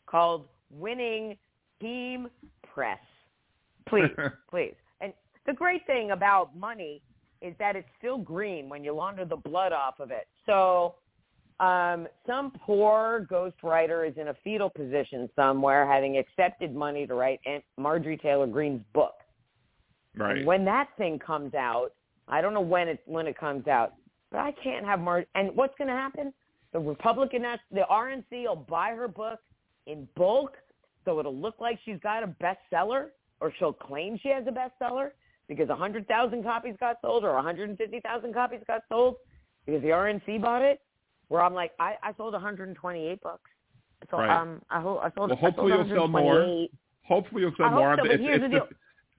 called 0.06 0.48
Winning 0.72 1.38
Team 1.80 2.30
Press. 2.64 2.99
Please, 3.89 4.11
please. 4.51 4.76
And 5.01 5.14
the 5.47 5.53
great 5.53 5.84
thing 5.88 6.11
about 6.11 6.56
money 6.56 7.01
is 7.41 7.56
that 7.57 7.76
it's 7.76 7.88
still 7.97 8.19
green 8.19 8.69
when 8.69 8.84
you 8.84 8.93
launder 8.93 9.26
the 9.26 9.38
blood 9.38 9.72
off 9.72 9.99
of 9.99 10.11
it. 10.11 10.27
So 10.45 10.93
um, 11.60 12.07
some 12.27 12.51
poor 12.51 13.27
ghostwriter 13.31 14.07
is 14.07 14.15
in 14.18 14.27
a 14.30 14.35
fetal 14.43 14.69
position 14.69 15.30
somewhere 15.35 15.91
having 15.91 16.18
accepted 16.18 16.76
money 16.76 17.07
to 17.07 17.15
write 17.15 17.39
Aunt 17.45 17.64
Marjorie 17.77 18.18
Taylor 18.18 18.47
Greene's 18.47 18.84
book. 18.93 19.15
Right. 20.15 20.38
And 20.38 20.45
when 20.45 20.64
that 20.65 20.89
thing 20.97 21.19
comes 21.19 21.53
out, 21.53 21.89
I 22.27 22.41
don't 22.41 22.53
know 22.53 22.61
when 22.61 22.88
it 22.88 23.01
when 23.06 23.27
it 23.27 23.38
comes 23.38 23.68
out, 23.68 23.93
but 24.31 24.39
I 24.39 24.51
can't 24.64 24.85
have 24.85 24.99
Mar. 24.99 25.26
And 25.35 25.56
what's 25.56 25.76
going 25.77 25.88
to 25.88 25.93
happen? 25.93 26.34
The 26.72 26.80
Republican, 26.80 27.43
the 27.72 27.81
RNC 27.89 28.23
will 28.31 28.56
buy 28.56 28.91
her 28.91 29.07
book 29.07 29.39
in 29.88 30.07
bulk, 30.15 30.53
so 31.06 31.20
it'll 31.20 31.36
look 31.36 31.56
like 31.60 31.80
she's 31.86 32.00
got 32.02 32.24
a 32.24 32.28
bestseller, 32.28 33.08
or 33.40 33.54
she'll 33.58 33.74
claim 33.74 34.18
she 34.22 34.30
has 34.30 34.46
a 34.48 34.52
bestseller 34.52 35.12
because 35.48 35.70
hundred 35.70 36.08
thousand 36.08 36.44
copies 36.44 36.76
got 36.80 36.98
sold, 37.02 37.24
or 37.24 37.40
hundred 37.42 37.70
and 37.70 37.78
fifty 37.78 38.00
thousand 38.02 38.34
copies 38.34 38.60
got 38.68 38.82
sold 38.90 39.16
because 39.66 39.82
the 39.82 39.90
RNC 39.90 40.42
bought 40.42 40.62
it. 40.62 40.82
Where 41.30 41.44
I'm 41.44 41.54
like, 41.54 41.74
I, 41.80 41.94
I 42.02 42.12
sold 42.18 42.34
128 42.34 43.22
books. 43.22 43.52
So 44.10 44.18
Right. 44.18 44.30
um, 44.42 44.62
I, 44.72 44.80
ho- 44.82 44.98
I 44.98 45.12
sold. 45.16 45.30
Well, 45.30 45.38
I 45.38 45.42
sold 45.42 45.54
hopefully 45.54 45.72
you'll 45.74 45.90
sell 45.96 46.08
more. 46.08 46.24
128. 46.40 46.72
Hopefully 47.04 47.42
you'll 47.44 47.54
sell 47.56 47.66
I 47.68 47.70
more. 47.70 47.96
so, 47.98 48.02
but 48.04 48.12
It's- 48.12 48.20
here's 48.28 48.42
it's 48.42 48.52
the 48.54 48.60
just- 48.60 48.72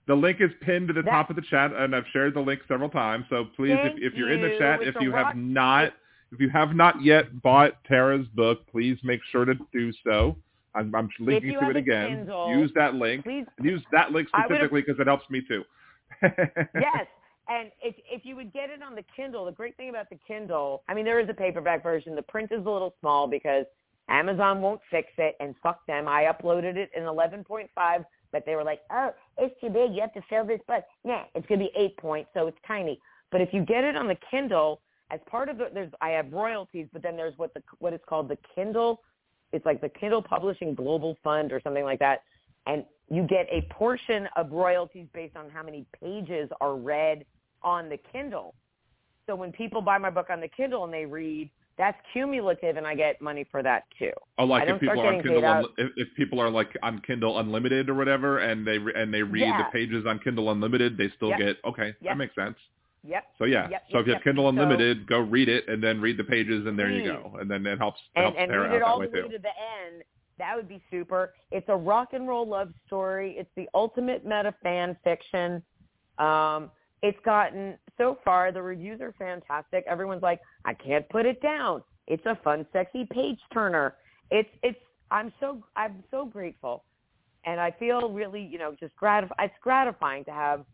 the 0.06 0.14
link 0.16 0.40
is 0.40 0.50
pinned 0.62 0.88
to 0.88 0.94
the 0.94 1.02
top 1.04 1.30
of 1.30 1.36
the 1.36 1.42
chat, 1.42 1.72
and 1.72 1.94
I've 1.94 2.06
shared 2.12 2.34
the 2.34 2.40
link 2.40 2.62
several 2.66 2.88
times. 2.88 3.26
So 3.30 3.44
please, 3.54 3.76
if, 3.80 3.92
if 3.98 4.14
you're 4.14 4.32
in 4.32 4.40
the 4.40 4.58
chat, 4.58 4.82
if 4.82 4.96
you 5.00 5.12
rock- 5.12 5.26
have 5.26 5.36
not, 5.36 5.92
if 6.32 6.40
you 6.40 6.48
have 6.50 6.74
not 6.74 7.00
yet 7.00 7.40
bought 7.42 7.84
Tara's 7.84 8.26
book, 8.34 8.66
please 8.66 8.98
make 9.04 9.20
sure 9.30 9.44
to 9.44 9.54
do 9.72 9.92
so. 10.04 10.36
I'm, 10.74 10.94
I'm 10.94 11.10
linking 11.18 11.58
to 11.60 11.70
it 11.70 11.76
again. 11.76 12.08
Kindle, 12.08 12.56
use 12.56 12.70
that 12.74 12.94
link. 12.94 13.24
Please, 13.24 13.46
use 13.60 13.82
that 13.92 14.12
link 14.12 14.28
specifically 14.28 14.82
because 14.82 15.00
it 15.00 15.06
helps 15.06 15.28
me 15.30 15.42
too. 15.46 15.64
yes. 16.22 17.06
And 17.48 17.70
if 17.82 17.96
if 18.10 18.24
you 18.24 18.36
would 18.36 18.52
get 18.52 18.70
it 18.70 18.82
on 18.82 18.94
the 18.94 19.04
Kindle, 19.14 19.44
the 19.44 19.52
great 19.52 19.76
thing 19.76 19.90
about 19.90 20.08
the 20.08 20.18
Kindle, 20.26 20.82
I 20.88 20.94
mean, 20.94 21.04
there 21.04 21.18
is 21.18 21.28
a 21.28 21.34
paperback 21.34 21.82
version. 21.82 22.14
The 22.14 22.22
print 22.22 22.52
is 22.52 22.64
a 22.64 22.70
little 22.70 22.94
small 23.00 23.26
because 23.26 23.64
Amazon 24.08 24.60
won't 24.60 24.80
fix 24.90 25.08
it, 25.18 25.36
and 25.40 25.54
fuck 25.62 25.84
them. 25.86 26.06
I 26.06 26.24
uploaded 26.24 26.76
it 26.76 26.90
in 26.96 27.04
11.5, 27.04 27.68
but 28.32 28.44
they 28.44 28.56
were 28.56 28.64
like, 28.64 28.80
oh, 28.90 29.10
it's 29.38 29.58
too 29.60 29.68
big. 29.68 29.92
You 29.92 30.00
have 30.00 30.12
to 30.14 30.22
fill 30.28 30.44
this 30.44 30.60
book. 30.68 30.84
Yeah, 31.04 31.24
it's 31.34 31.46
gonna 31.46 31.60
be 31.60 31.70
eight 31.76 31.96
point, 31.96 32.28
so 32.34 32.46
it's 32.46 32.58
tiny. 32.66 33.00
But 33.32 33.40
if 33.40 33.52
you 33.52 33.64
get 33.64 33.84
it 33.84 33.96
on 33.96 34.08
the 34.08 34.16
Kindle, 34.30 34.80
as 35.10 35.20
part 35.28 35.48
of 35.48 35.58
the 35.58 35.70
there's 35.72 35.92
I 36.00 36.10
have 36.10 36.32
royalties, 36.32 36.86
but 36.92 37.02
then 37.02 37.16
there's 37.16 37.36
what 37.36 37.54
the 37.54 37.62
what 37.78 37.92
is 37.92 38.00
called 38.08 38.28
the 38.28 38.38
Kindle. 38.54 39.00
It's 39.52 39.66
like 39.66 39.80
the 39.80 39.88
Kindle 39.88 40.22
Publishing 40.22 40.74
Global 40.74 41.16
Fund 41.24 41.52
or 41.52 41.60
something 41.62 41.84
like 41.84 41.98
that, 41.98 42.22
and 42.66 42.84
you 43.10 43.26
get 43.26 43.46
a 43.50 43.62
portion 43.72 44.28
of 44.36 44.52
royalties 44.52 45.06
based 45.12 45.36
on 45.36 45.50
how 45.50 45.62
many 45.62 45.84
pages 46.00 46.48
are 46.60 46.76
read 46.76 47.24
on 47.62 47.88
the 47.88 47.98
Kindle. 48.12 48.54
So 49.26 49.34
when 49.34 49.52
people 49.52 49.82
buy 49.82 49.98
my 49.98 50.10
book 50.10 50.26
on 50.30 50.40
the 50.40 50.48
Kindle 50.48 50.84
and 50.84 50.92
they 50.92 51.04
read, 51.04 51.50
that's 51.78 51.96
cumulative, 52.12 52.76
and 52.76 52.86
I 52.86 52.94
get 52.94 53.20
money 53.22 53.46
for 53.50 53.62
that 53.62 53.84
too. 53.98 54.10
Oh, 54.38 54.44
like 54.44 54.68
if 54.68 54.80
people 54.80 55.00
are 55.00 55.14
on 55.14 55.22
Kindle, 55.22 55.44
un- 55.44 55.64
if, 55.78 55.90
if 55.96 56.08
people 56.16 56.38
are 56.40 56.50
like 56.50 56.68
on 56.82 57.00
Kindle 57.06 57.38
Unlimited 57.38 57.88
or 57.88 57.94
whatever, 57.94 58.38
and 58.38 58.66
they 58.66 58.78
re- 58.78 58.92
and 58.94 59.12
they 59.12 59.22
read 59.22 59.42
Yeah. 59.42 59.58
the 59.58 59.64
pages 59.72 60.04
on 60.06 60.18
Kindle 60.18 60.50
Unlimited, 60.50 60.96
they 60.98 61.08
still 61.16 61.30
Yep. 61.30 61.38
get 61.38 61.56
okay. 61.64 61.86
Yep. 61.86 61.96
That 62.02 62.16
makes 62.18 62.34
sense. 62.34 62.56
Yep. 63.02 63.24
So 63.38 63.44
yeah. 63.44 63.68
Yep, 63.70 63.82
so 63.90 63.98
if 63.98 64.06
you 64.06 64.12
have 64.12 64.18
yep. 64.18 64.24
Kindle 64.24 64.44
So- 64.44 64.48
Unlimited, 64.50 65.06
go 65.06 65.20
read 65.20 65.48
it 65.48 65.68
and 65.68 65.82
then 65.82 66.00
read 66.00 66.16
the 66.16 66.24
pages, 66.24 66.66
and 66.66 66.78
there 66.78 66.90
you 66.90 67.04
go. 67.04 67.36
And 67.40 67.50
then 67.50 67.66
it 67.66 67.78
helps 67.78 68.00
and, 68.14 68.24
helps 68.24 68.38
and 68.38 68.52
read 68.52 68.72
it 68.72 68.82
all 68.82 68.98
the 68.98 69.06
way 69.06 69.12
way 69.12 69.22
too. 69.22 69.28
to 69.28 69.38
the 69.38 69.48
end. 69.48 70.02
That 70.38 70.56
would 70.56 70.68
be 70.68 70.82
super. 70.90 71.34
It's 71.50 71.68
a 71.68 71.76
rock 71.76 72.10
and 72.12 72.26
roll 72.26 72.46
love 72.46 72.72
story. 72.86 73.36
It's 73.38 73.50
the 73.56 73.68
ultimate 73.74 74.24
meta 74.24 74.54
fan 74.62 74.96
fiction. 75.04 75.62
Um, 76.18 76.70
it's 77.02 77.18
gotten 77.24 77.78
so 77.96 78.18
far 78.24 78.52
the 78.52 78.62
reviews 78.62 79.00
are 79.00 79.14
fantastic. 79.18 79.84
Everyone's 79.86 80.22
like, 80.22 80.40
I 80.64 80.74
can't 80.74 81.08
put 81.08 81.26
it 81.26 81.40
down. 81.40 81.82
It's 82.06 82.24
a 82.26 82.36
fun, 82.42 82.66
sexy 82.72 83.06
page 83.10 83.38
turner. 83.52 83.94
It's 84.30 84.48
it's. 84.62 84.78
I'm 85.10 85.32
so 85.40 85.62
I'm 85.76 86.04
so 86.10 86.24
grateful, 86.24 86.84
and 87.44 87.60
I 87.60 87.70
feel 87.72 88.10
really 88.10 88.42
you 88.42 88.58
know 88.58 88.74
just 88.78 88.94
gratif- 88.96 89.30
It's 89.38 89.54
gratifying 89.60 90.24
to 90.24 90.30
have 90.30 90.64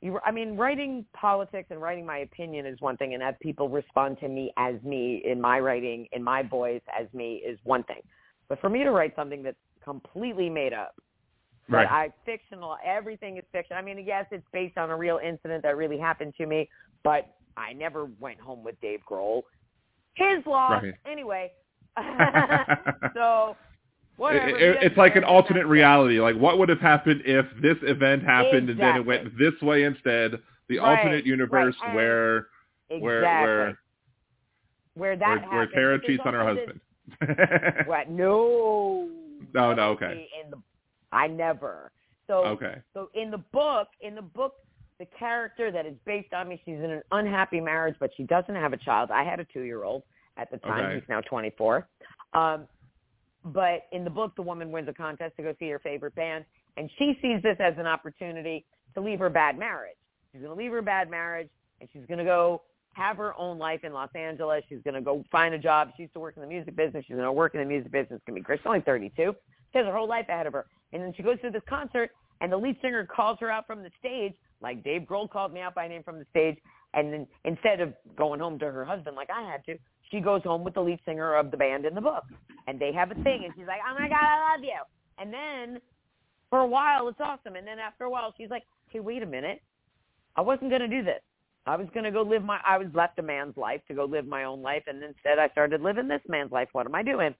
you 0.00 0.18
I 0.24 0.30
mean, 0.30 0.56
writing 0.56 1.04
politics 1.14 1.68
and 1.70 1.80
writing 1.80 2.06
my 2.06 2.18
opinion 2.18 2.66
is 2.66 2.80
one 2.80 2.96
thing, 2.96 3.14
and 3.14 3.22
have 3.22 3.38
people 3.40 3.68
respond 3.68 4.18
to 4.20 4.28
me 4.28 4.52
as 4.56 4.74
me 4.82 5.22
in 5.24 5.40
my 5.40 5.58
writing, 5.60 6.06
in 6.12 6.22
my 6.22 6.42
voice 6.42 6.82
as 6.98 7.12
me 7.12 7.42
is 7.46 7.58
one 7.64 7.82
thing. 7.84 8.00
But 8.48 8.60
for 8.60 8.68
me 8.70 8.82
to 8.84 8.90
write 8.90 9.14
something 9.16 9.42
that's 9.42 9.56
completely 9.84 10.48
made 10.48 10.72
up, 10.72 10.94
Right. 11.70 11.86
I 11.86 12.08
fictional, 12.24 12.76
everything 12.84 13.36
is 13.36 13.44
fiction. 13.52 13.76
I 13.76 13.82
mean, 13.82 14.02
yes, 14.06 14.24
it's 14.30 14.46
based 14.52 14.78
on 14.78 14.90
a 14.90 14.96
real 14.96 15.20
incident 15.22 15.62
that 15.64 15.76
really 15.76 15.98
happened 15.98 16.34
to 16.38 16.46
me, 16.46 16.68
but 17.04 17.26
I 17.56 17.74
never 17.74 18.06
went 18.18 18.40
home 18.40 18.64
with 18.64 18.80
Dave 18.80 19.00
Grohl. 19.08 19.42
His 20.14 20.44
loss, 20.46 20.82
Right. 20.82 20.94
anyway. 21.06 21.52
so, 23.14 23.56
whatever. 24.18 24.48
It- 24.48 24.60
it- 24.60 24.82
it's 24.82 24.96
like 24.96 25.16
an 25.16 25.24
alternate 25.24 25.66
reality. 25.66 26.20
Like, 26.20 26.36
what 26.36 26.58
would 26.58 26.68
have 26.68 26.80
happened 26.80 27.22
if 27.24 27.46
this 27.62 27.78
event 27.82 28.22
happened 28.24 28.68
and 28.70 28.78
then 28.78 28.96
it 28.96 29.06
went 29.06 29.36
this 29.38 29.54
way 29.62 29.84
instead? 29.84 30.40
The 30.68 30.78
Right, 30.78 30.98
alternate 30.98 31.24
universe 31.24 31.74
right, 31.82 31.94
where 31.94 32.36
Exactly. 32.90 33.00
where 33.00 33.20
where 33.22 33.78
where 34.94 35.16
that 35.16 35.40
where, 35.48 35.50
where 35.60 35.66
Tara 35.68 35.98
cheats 36.04 36.22
on 36.26 36.34
her 36.34 36.54
this- 36.54 36.58
husband. 36.66 36.80
What? 37.86 38.10
No. 38.10 39.08
No, 39.54 39.72
no, 39.72 39.90
okay. 39.90 40.28
In 40.44 40.50
the, 40.50 40.58
I 41.12 41.26
never. 41.28 41.90
So, 42.26 42.44
okay. 42.44 42.82
so 42.92 43.08
in 43.14 43.30
the 43.30 43.38
book, 43.38 43.88
in 44.02 44.14
the 44.14 44.20
book, 44.20 44.56
the 44.98 45.06
character 45.18 45.70
that 45.70 45.86
is 45.86 45.94
based 46.04 46.34
on 46.34 46.48
me, 46.48 46.60
she's 46.66 46.74
in 46.74 46.90
an 46.90 47.02
unhappy 47.12 47.60
marriage, 47.60 47.94
but 47.98 48.10
she 48.16 48.24
doesn't 48.24 48.54
have 48.54 48.72
a 48.74 48.76
child. 48.76 49.10
I 49.10 49.22
had 49.24 49.40
a 49.40 49.44
two-year-old 49.44 50.02
at 50.36 50.50
the 50.50 50.58
time. 50.58 50.84
Okay. 50.84 50.94
He's 50.96 51.08
now 51.08 51.22
24. 51.22 51.88
Um, 52.34 52.66
but 53.52 53.86
in 53.92 54.04
the 54.04 54.10
book, 54.10 54.34
the 54.36 54.42
woman 54.42 54.70
wins 54.70 54.88
a 54.88 54.92
contest 54.92 55.36
to 55.36 55.42
go 55.42 55.54
see 55.58 55.68
her 55.68 55.78
favorite 55.78 56.14
band, 56.14 56.44
and 56.76 56.90
she 56.98 57.18
sees 57.22 57.42
this 57.42 57.56
as 57.60 57.74
an 57.78 57.86
opportunity 57.86 58.64
to 58.94 59.00
leave 59.00 59.18
her 59.18 59.30
bad 59.30 59.58
marriage. 59.58 59.96
She's 60.32 60.42
going 60.42 60.56
to 60.56 60.62
leave 60.62 60.72
her 60.72 60.82
bad 60.82 61.10
marriage, 61.10 61.48
and 61.80 61.88
she's 61.92 62.06
going 62.06 62.18
to 62.18 62.24
go 62.24 62.62
have 62.92 63.16
her 63.16 63.38
own 63.38 63.58
life 63.58 63.84
in 63.84 63.92
Los 63.92 64.10
Angeles. 64.14 64.64
She's 64.68 64.82
going 64.82 64.94
to 64.94 65.00
go 65.00 65.24
find 65.30 65.54
a 65.54 65.58
job. 65.58 65.90
She 65.96 66.02
used 66.02 66.14
to 66.14 66.20
work 66.20 66.36
in 66.36 66.42
the 66.42 66.48
music 66.48 66.76
business. 66.76 67.04
She's 67.06 67.14
going 67.14 67.24
to 67.24 67.32
work 67.32 67.54
in 67.54 67.60
the 67.60 67.66
music 67.66 67.92
business. 67.92 68.16
It's 68.16 68.24
going 68.26 68.36
to 68.36 68.40
be 68.40 68.44
great. 68.44 68.60
She's 68.60 68.66
only 68.66 68.80
32. 68.80 69.34
She 69.72 69.78
has 69.78 69.86
her 69.86 69.96
whole 69.96 70.08
life 70.08 70.26
ahead 70.28 70.46
of 70.46 70.52
her. 70.52 70.66
And 70.92 71.02
then 71.02 71.14
she 71.16 71.22
goes 71.22 71.40
to 71.42 71.50
this 71.50 71.62
concert, 71.68 72.10
and 72.40 72.50
the 72.50 72.56
lead 72.56 72.76
singer 72.82 73.06
calls 73.06 73.38
her 73.40 73.50
out 73.50 73.66
from 73.66 73.82
the 73.82 73.90
stage, 73.98 74.32
like 74.60 74.82
Dave 74.82 75.02
Grohl 75.02 75.30
called 75.30 75.52
me 75.52 75.60
out 75.60 75.74
by 75.74 75.86
name 75.86 76.02
from 76.02 76.18
the 76.18 76.26
stage. 76.30 76.56
And 76.94 77.12
then 77.12 77.26
instead 77.44 77.80
of 77.80 77.92
going 78.16 78.40
home 78.40 78.58
to 78.58 78.70
her 78.70 78.84
husband 78.84 79.14
like 79.14 79.30
I 79.30 79.42
had 79.42 79.64
to, 79.66 79.78
she 80.10 80.20
goes 80.20 80.42
home 80.42 80.64
with 80.64 80.74
the 80.74 80.80
lead 80.80 81.00
singer 81.04 81.34
of 81.34 81.50
the 81.50 81.56
band 81.56 81.84
in 81.84 81.94
the 81.94 82.00
book. 82.00 82.24
And 82.66 82.78
they 82.78 82.92
have 82.92 83.10
a 83.10 83.14
thing, 83.14 83.42
and 83.44 83.52
she's 83.56 83.66
like, 83.66 83.80
oh, 83.88 83.94
my 83.98 84.08
God, 84.08 84.18
I 84.20 84.54
love 84.54 84.64
you. 84.64 84.80
And 85.18 85.32
then 85.32 85.80
for 86.50 86.60
a 86.60 86.66
while, 86.66 87.08
it's 87.08 87.20
awesome. 87.20 87.56
And 87.56 87.66
then 87.66 87.78
after 87.78 88.04
a 88.04 88.10
while, 88.10 88.34
she's 88.36 88.50
like, 88.50 88.64
hey, 88.88 89.00
wait 89.00 89.22
a 89.22 89.26
minute. 89.26 89.62
I 90.36 90.40
wasn't 90.40 90.70
going 90.70 90.82
to 90.82 90.88
do 90.88 91.02
this. 91.02 91.20
I 91.66 91.76
was 91.76 91.88
going 91.92 92.04
to 92.04 92.10
go 92.10 92.22
live 92.22 92.42
my, 92.42 92.58
I 92.66 92.78
was 92.78 92.88
left 92.94 93.18
a 93.18 93.22
man's 93.22 93.56
life 93.56 93.82
to 93.88 93.94
go 93.94 94.04
live 94.04 94.26
my 94.26 94.44
own 94.44 94.62
life. 94.62 94.84
And 94.86 95.02
instead 95.02 95.38
I 95.38 95.48
started 95.48 95.82
living 95.82 96.08
this 96.08 96.22
man's 96.28 96.52
life. 96.52 96.68
What 96.72 96.86
am 96.86 96.94
I 96.94 97.02
doing? 97.02 97.34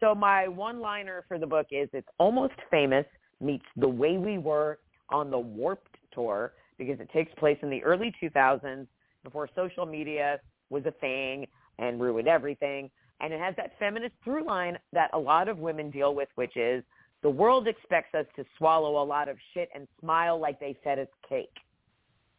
So 0.00 0.14
my 0.14 0.48
one-liner 0.48 1.24
for 1.28 1.38
the 1.38 1.46
book 1.46 1.66
is 1.70 1.88
it's 1.92 2.08
almost 2.18 2.54
famous 2.70 3.04
meets 3.40 3.64
the 3.76 3.88
way 3.88 4.16
we 4.16 4.38
were 4.38 4.78
on 5.10 5.30
the 5.30 5.38
Warped 5.38 5.96
Tour 6.12 6.52
because 6.78 7.00
it 7.00 7.10
takes 7.12 7.32
place 7.38 7.58
in 7.62 7.70
the 7.70 7.82
early 7.82 8.14
2000s 8.22 8.86
before 9.24 9.48
social 9.54 9.84
media 9.84 10.38
was 10.70 10.84
a 10.86 10.90
thing 10.92 11.46
and 11.78 12.00
ruined 12.00 12.28
everything. 12.28 12.90
And 13.20 13.32
it 13.32 13.40
has 13.40 13.54
that 13.56 13.72
feminist 13.78 14.14
through 14.24 14.46
line 14.46 14.78
that 14.92 15.10
a 15.12 15.18
lot 15.18 15.48
of 15.48 15.58
women 15.58 15.90
deal 15.90 16.14
with, 16.14 16.28
which 16.34 16.56
is 16.56 16.84
the 17.22 17.30
world 17.30 17.66
expects 17.66 18.14
us 18.14 18.26
to 18.36 18.44
swallow 18.58 19.02
a 19.02 19.04
lot 19.04 19.28
of 19.28 19.36
shit 19.54 19.68
and 19.74 19.88
smile 20.00 20.38
like 20.38 20.60
they 20.60 20.76
fed 20.84 20.98
us 20.98 21.08
cake 21.28 21.48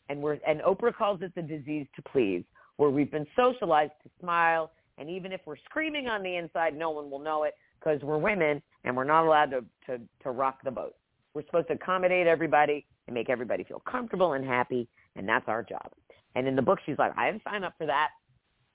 and 0.10 0.22
we're 0.22 0.38
and 0.48 0.62
Oprah 0.62 0.96
calls 0.96 1.22
it 1.22 1.34
the 1.36 1.42
disease 1.42 1.88
to 1.96 2.02
please, 2.04 2.44
where 2.78 2.90
we've 2.90 3.12
been 3.12 3.28
socialized 3.36 3.94
to 4.04 4.10
smile, 4.20 4.72
and 4.98 5.10
even 5.10 5.32
if 5.32 5.42
we're 5.46 5.58
screaming 5.66 6.08
on 6.08 6.24
the 6.24 6.36
inside, 6.36 6.78
no 6.78 6.90
one 6.92 7.10
will 7.10 7.20
know 7.20 7.44
it 7.44 7.56
because 7.80 8.02
we're 8.02 8.18
women 8.18 8.62
and 8.84 8.96
we're 8.96 9.04
not 9.04 9.26
allowed 9.26 9.52
to, 9.52 9.62
to 9.86 10.02
to 10.24 10.32
rock 10.32 10.60
the 10.64 10.72
boat. 10.72 10.96
We're 11.34 11.46
supposed 11.46 11.68
to 11.68 11.74
accommodate 11.74 12.28
everybody 12.28 12.86
and 13.08 13.14
make 13.14 13.30
everybody 13.30 13.64
feel 13.64 13.82
comfortable 13.90 14.34
and 14.34 14.46
happy, 14.46 14.88
and 15.16 15.28
that's 15.28 15.48
our 15.48 15.64
job. 15.64 15.92
And 16.36 16.48
in 16.48 16.56
the 16.56 16.62
book, 16.62 16.80
she's 16.86 16.98
like, 16.98 17.18
I 17.18 17.32
didn't 17.32 17.44
sign 17.44 17.64
up 17.64 17.74
for 17.78 17.88
that. 17.88 18.10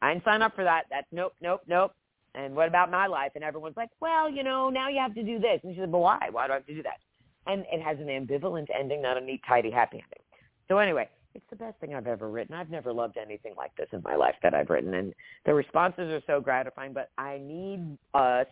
I 0.02 0.12
didn't 0.12 0.24
sign 0.24 0.42
up 0.42 0.54
for 0.54 0.64
that. 0.64 0.84
That's 0.90 1.06
nope, 1.12 1.34
nope, 1.40 1.62
nope. 1.66 1.92
And 2.34 2.54
what 2.54 2.68
about 2.68 2.90
my 2.90 3.06
life? 3.06 3.32
And 3.34 3.44
everyone's 3.44 3.76
like, 3.76 3.90
well, 4.00 4.30
you 4.30 4.42
know, 4.42 4.68
now 4.68 4.88
you 4.88 4.98
have 4.98 5.14
to 5.14 5.22
do 5.22 5.38
this. 5.38 5.60
And 5.62 5.74
she 5.74 5.80
said, 5.80 5.92
but 5.92 5.98
why? 5.98 6.28
Why 6.30 6.46
do 6.46 6.52
I 6.52 6.56
have 6.56 6.66
to 6.66 6.74
do 6.74 6.82
that? 6.82 6.98
And 7.46 7.64
it 7.70 7.82
has 7.82 7.98
an 7.98 8.06
ambivalent 8.06 8.66
ending, 8.78 9.02
not 9.02 9.16
a 9.16 9.20
neat, 9.20 9.40
tidy, 9.46 9.70
happy 9.70 9.96
ending. 9.96 10.24
So 10.68 10.78
anyway, 10.78 11.08
it's 11.34 11.44
the 11.50 11.56
best 11.56 11.78
thing 11.78 11.94
I've 11.94 12.06
ever 12.06 12.30
written. 12.30 12.54
I've 12.54 12.70
never 12.70 12.92
loved 12.92 13.16
anything 13.16 13.54
like 13.56 13.74
this 13.76 13.88
in 13.92 14.02
my 14.02 14.16
life 14.16 14.34
that 14.42 14.54
I've 14.54 14.70
written, 14.70 14.94
and 14.94 15.14
the 15.46 15.54
responses 15.54 16.10
are 16.10 16.22
so 16.26 16.40
gratifying. 16.40 16.92
But 16.92 17.10
I 17.18 17.38
need 17.42 17.98
us 18.14 18.46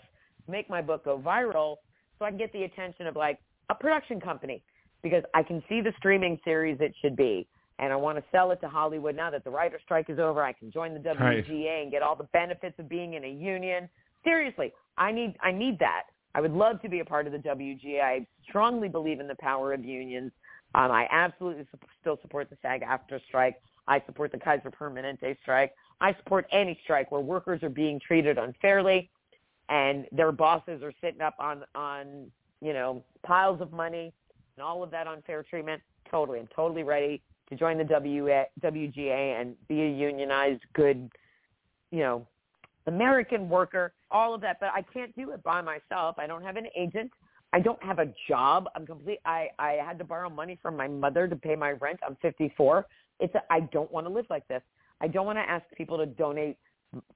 to 0.44 0.50
make 0.50 0.68
my 0.70 0.82
book 0.82 1.04
go 1.04 1.18
viral 1.18 1.76
so 2.18 2.24
I 2.24 2.30
can 2.30 2.38
get 2.38 2.52
the 2.52 2.64
attention 2.64 3.06
of 3.06 3.16
like 3.16 3.38
a 3.68 3.74
production 3.74 4.20
company 4.20 4.62
because 5.02 5.22
I 5.34 5.42
can 5.42 5.62
see 5.68 5.80
the 5.80 5.92
streaming 5.98 6.38
series 6.44 6.78
it 6.80 6.94
should 7.00 7.16
be, 7.16 7.46
and 7.80 7.92
I 7.92 7.96
want 7.96 8.18
to 8.18 8.24
sell 8.30 8.50
it 8.50 8.60
to 8.60 8.68
Hollywood 8.68 9.16
now 9.16 9.30
that 9.30 9.42
the 9.42 9.50
writer 9.50 9.80
strike 9.82 10.10
is 10.10 10.18
over. 10.18 10.42
I 10.44 10.52
can 10.52 10.70
join 10.70 10.92
the 10.92 11.00
WGA 11.00 11.18
Right. 11.18 11.82
and 11.82 11.90
get 11.90 12.02
all 12.02 12.14
the 12.14 12.28
benefits 12.32 12.78
of 12.78 12.88
being 12.88 13.14
in 13.14 13.24
a 13.24 13.28
union. 13.28 13.88
Seriously, 14.22 14.72
I 14.98 15.10
need 15.10 15.34
I 15.40 15.50
need 15.50 15.78
that. 15.78 16.04
I 16.34 16.40
would 16.42 16.52
love 16.52 16.80
to 16.82 16.88
be 16.88 17.00
a 17.00 17.04
part 17.04 17.26
of 17.26 17.32
the 17.32 17.38
WGA. 17.38 18.02
I 18.02 18.26
strongly 18.48 18.88
believe 18.88 19.18
in 19.18 19.26
the 19.26 19.34
power 19.36 19.72
of 19.72 19.84
unions. 19.84 20.30
Um, 20.74 20.92
I 20.92 21.08
absolutely 21.10 21.66
su- 21.72 21.78
still 22.00 22.18
support 22.22 22.48
the 22.50 22.56
SAG-AFTRA 22.62 23.20
strike. 23.26 23.60
I 23.88 24.00
support 24.06 24.30
the 24.30 24.38
Kaiser 24.38 24.70
Permanente 24.70 25.36
strike. 25.40 25.72
I 26.00 26.14
support 26.14 26.46
any 26.52 26.78
strike 26.84 27.10
where 27.10 27.20
workers 27.20 27.62
are 27.64 27.68
being 27.70 27.98
treated 27.98 28.38
unfairly 28.38 29.10
and 29.68 30.06
their 30.12 30.30
bosses 30.30 30.82
are 30.82 30.92
sitting 31.00 31.20
up 31.22 31.34
on, 31.40 31.64
on 31.74 32.30
you 32.60 32.72
know, 32.72 33.02
piles 33.24 33.60
of 33.60 33.72
money 33.72 34.12
and 34.56 34.62
all 34.64 34.84
of 34.84 34.90
that 34.92 35.08
unfair 35.08 35.42
treatment. 35.42 35.82
Totally. 36.08 36.38
I'm 36.38 36.48
totally 36.54 36.84
ready 36.84 37.22
to 37.50 37.56
join 37.56 37.78
the 37.78 37.84
WGA 37.84 39.40
and 39.40 39.54
be 39.68 39.82
a 39.82 39.88
unionized, 39.88 40.62
good, 40.72 41.10
you 41.90 42.00
know, 42.00 42.26
American 42.86 43.48
worker, 43.48 43.92
all 44.10 44.34
of 44.34 44.40
that. 44.40 44.58
But 44.60 44.70
I 44.74 44.82
can't 44.82 45.14
do 45.16 45.30
it 45.32 45.42
by 45.42 45.60
myself. 45.60 46.16
I 46.18 46.26
don't 46.26 46.42
have 46.42 46.56
an 46.56 46.66
agent. 46.76 47.10
I 47.52 47.60
don't 47.60 47.82
have 47.82 47.98
a 47.98 48.12
job. 48.28 48.68
I'm 48.74 48.86
complete. 48.86 49.18
I 49.24 49.48
I 49.58 49.78
had 49.84 49.98
to 49.98 50.04
borrow 50.04 50.30
money 50.30 50.58
from 50.62 50.76
my 50.76 50.86
mother 50.86 51.26
to 51.26 51.36
pay 51.36 51.56
my 51.56 51.72
rent. 51.72 51.98
I'm 52.06 52.16
54. 52.22 52.86
It's 53.18 53.34
I 53.50 53.60
don't 53.60 53.90
want 53.90 54.06
to 54.06 54.12
live 54.12 54.26
like 54.30 54.46
this. 54.48 54.62
I 55.00 55.08
don't 55.08 55.26
want 55.26 55.38
to 55.38 55.42
ask 55.42 55.64
people 55.76 55.98
to 55.98 56.06
donate 56.06 56.56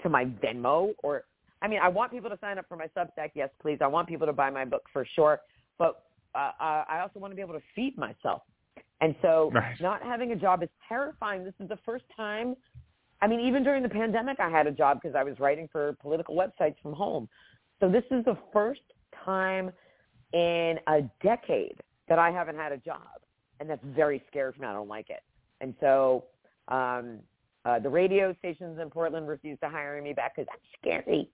to 0.02 0.08
my 0.08 0.24
Venmo 0.24 0.92
or 1.02 1.24
I 1.62 1.68
mean, 1.68 1.80
I 1.82 1.88
want 1.88 2.10
people 2.12 2.28
to 2.28 2.38
sign 2.40 2.58
up 2.58 2.66
for 2.68 2.76
my 2.76 2.88
Substack. 2.96 3.30
Yes, 3.34 3.48
please. 3.62 3.78
I 3.80 3.86
want 3.86 4.08
people 4.08 4.26
to 4.26 4.32
buy 4.32 4.50
my 4.50 4.64
book 4.64 4.82
for 4.92 5.06
sure. 5.14 5.40
But 5.78 6.02
uh 6.34 6.50
I 6.58 6.98
also 7.00 7.20
want 7.20 7.30
to 7.30 7.36
be 7.36 7.42
able 7.42 7.54
to 7.54 7.62
feed 7.74 7.96
myself. 7.96 8.42
And 9.04 9.14
so 9.20 9.50
Right. 9.52 9.78
not 9.82 10.02
having 10.02 10.32
a 10.32 10.36
job 10.36 10.62
is 10.62 10.70
terrifying. 10.88 11.44
This 11.44 11.52
is 11.60 11.68
the 11.68 11.76
first 11.84 12.06
time. 12.16 12.56
I 13.20 13.26
mean, 13.26 13.38
even 13.40 13.62
during 13.62 13.82
the 13.82 13.88
pandemic, 13.88 14.40
I 14.40 14.48
had 14.48 14.66
a 14.66 14.70
job 14.70 14.98
because 15.02 15.14
I 15.14 15.22
was 15.22 15.38
writing 15.38 15.68
for 15.70 15.92
political 16.00 16.34
websites 16.34 16.76
from 16.82 16.94
home. 16.94 17.28
So 17.80 17.90
this 17.90 18.04
is 18.10 18.24
the 18.24 18.38
first 18.50 18.80
time 19.22 19.70
in 20.32 20.78
a 20.88 21.02
decade 21.22 21.76
that 22.08 22.18
I 22.18 22.30
haven't 22.30 22.56
had 22.56 22.72
a 22.72 22.78
job, 22.78 23.20
and 23.60 23.68
that's 23.68 23.84
very 23.84 24.22
scary 24.28 24.52
for 24.54 24.62
me. 24.62 24.68
I 24.68 24.72
don't 24.72 24.88
like 24.88 25.10
it. 25.10 25.22
And 25.60 25.74
so 25.80 26.24
um, 26.68 27.18
uh, 27.66 27.78
the 27.80 27.90
radio 27.90 28.34
stations 28.38 28.78
in 28.80 28.88
Portland 28.88 29.28
refused 29.28 29.60
to 29.60 29.68
hire 29.68 30.00
me 30.00 30.14
back 30.14 30.36
because 30.36 30.48
I'm 30.50 30.64
scary, 30.80 31.28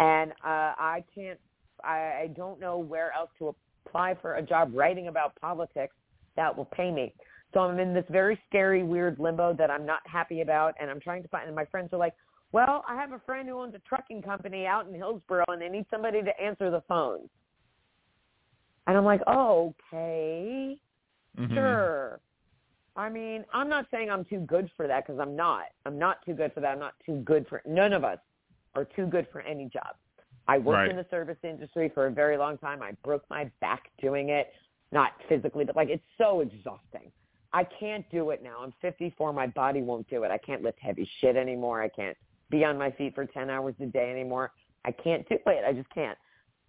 and 0.00 0.32
uh, 0.44 0.74
I 0.76 1.04
can't. 1.14 1.38
I, 1.84 2.22
I 2.22 2.30
don't 2.36 2.58
know 2.58 2.78
where 2.78 3.12
else 3.12 3.30
to 3.38 3.54
apply 3.86 4.16
for 4.20 4.34
a 4.34 4.42
job 4.42 4.72
writing 4.74 5.06
about 5.06 5.40
politics 5.40 5.94
that 6.36 6.56
will 6.56 6.66
pay 6.66 6.90
me. 6.90 7.14
So 7.52 7.60
I'm 7.60 7.78
in 7.78 7.92
this 7.92 8.06
very 8.08 8.40
scary, 8.48 8.82
weird 8.82 9.18
limbo 9.18 9.52
that 9.54 9.70
I'm 9.70 9.84
not 9.84 10.00
happy 10.06 10.40
about, 10.40 10.74
and 10.80 10.90
I'm 10.90 11.00
trying 11.00 11.22
to 11.22 11.28
find. 11.28 11.46
And 11.46 11.54
my 11.54 11.66
friends 11.66 11.92
are 11.92 11.98
like, 11.98 12.14
"Well, 12.52 12.84
I 12.88 12.94
have 12.96 13.12
a 13.12 13.18
friend 13.20 13.48
who 13.48 13.58
owns 13.60 13.74
a 13.74 13.78
trucking 13.80 14.22
company 14.22 14.66
out 14.66 14.86
in 14.86 14.94
Hillsboro, 14.94 15.44
and 15.48 15.60
they 15.60 15.68
need 15.68 15.86
somebody 15.90 16.22
to 16.22 16.40
answer 16.40 16.70
the 16.70 16.80
phones." 16.82 17.28
And 18.86 18.96
I'm 18.96 19.04
like, 19.04 19.22
"Oh, 19.26 19.74
okay, 19.92 20.78
Mhm. 21.36 21.54
sure." 21.54 22.20
I 22.94 23.08
mean, 23.08 23.44
I'm 23.52 23.68
not 23.68 23.86
saying 23.90 24.10
I'm 24.10 24.24
too 24.24 24.40
good 24.40 24.70
for 24.76 24.86
that 24.86 25.06
because 25.06 25.18
I'm 25.18 25.34
not. 25.34 25.66
I'm 25.86 25.98
not 25.98 26.22
too 26.24 26.34
good 26.34 26.52
for 26.52 26.60
that. 26.60 26.72
I'm 26.72 26.78
not 26.78 26.94
too 27.04 27.22
good 27.22 27.46
for 27.48 27.62
none 27.64 27.92
of 27.92 28.04
us 28.04 28.18
are 28.74 28.84
too 28.84 29.06
good 29.06 29.28
for 29.28 29.40
any 29.42 29.66
job. 29.66 29.96
I 30.48 30.58
worked 30.58 30.80
Right. 30.80 30.90
in 30.90 30.96
the 30.96 31.06
service 31.08 31.38
industry 31.42 31.88
for 31.88 32.06
a 32.06 32.10
very 32.10 32.36
long 32.36 32.58
time. 32.58 32.82
I 32.82 32.92
broke 33.02 33.28
my 33.30 33.50
back 33.60 33.90
doing 33.98 34.30
it, 34.30 34.52
not 34.92 35.12
physically, 35.28 35.64
but 35.64 35.76
like 35.76 35.88
it's 35.88 36.04
so 36.18 36.40
exhausting. 36.40 37.10
I 37.52 37.64
can't 37.64 38.08
do 38.10 38.30
it 38.30 38.42
now. 38.42 38.58
I'm 38.62 38.72
54. 38.80 39.32
My 39.32 39.46
body 39.46 39.82
won't 39.82 40.08
do 40.08 40.22
it. 40.22 40.30
I 40.30 40.38
can't 40.38 40.62
lift 40.62 40.78
heavy 40.80 41.08
shit 41.20 41.36
anymore. 41.36 41.82
I 41.82 41.88
can't 41.88 42.16
be 42.50 42.64
on 42.64 42.78
my 42.78 42.90
feet 42.90 43.14
for 43.14 43.26
10 43.26 43.50
hours 43.50 43.74
a 43.80 43.86
day 43.86 44.10
anymore. 44.10 44.52
I 44.84 44.92
can't 44.92 45.28
do 45.28 45.36
it. 45.46 45.64
I 45.66 45.72
just 45.72 45.90
can't. 45.90 46.16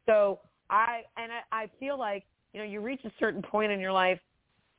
So 0.05 0.39
I 0.69 1.01
and 1.17 1.31
I, 1.31 1.63
I 1.63 1.69
feel 1.79 1.97
like 1.97 2.25
you 2.53 2.59
know 2.59 2.65
you 2.65 2.81
reach 2.81 3.01
a 3.05 3.11
certain 3.19 3.41
point 3.41 3.71
in 3.71 3.79
your 3.79 3.91
life 3.91 4.19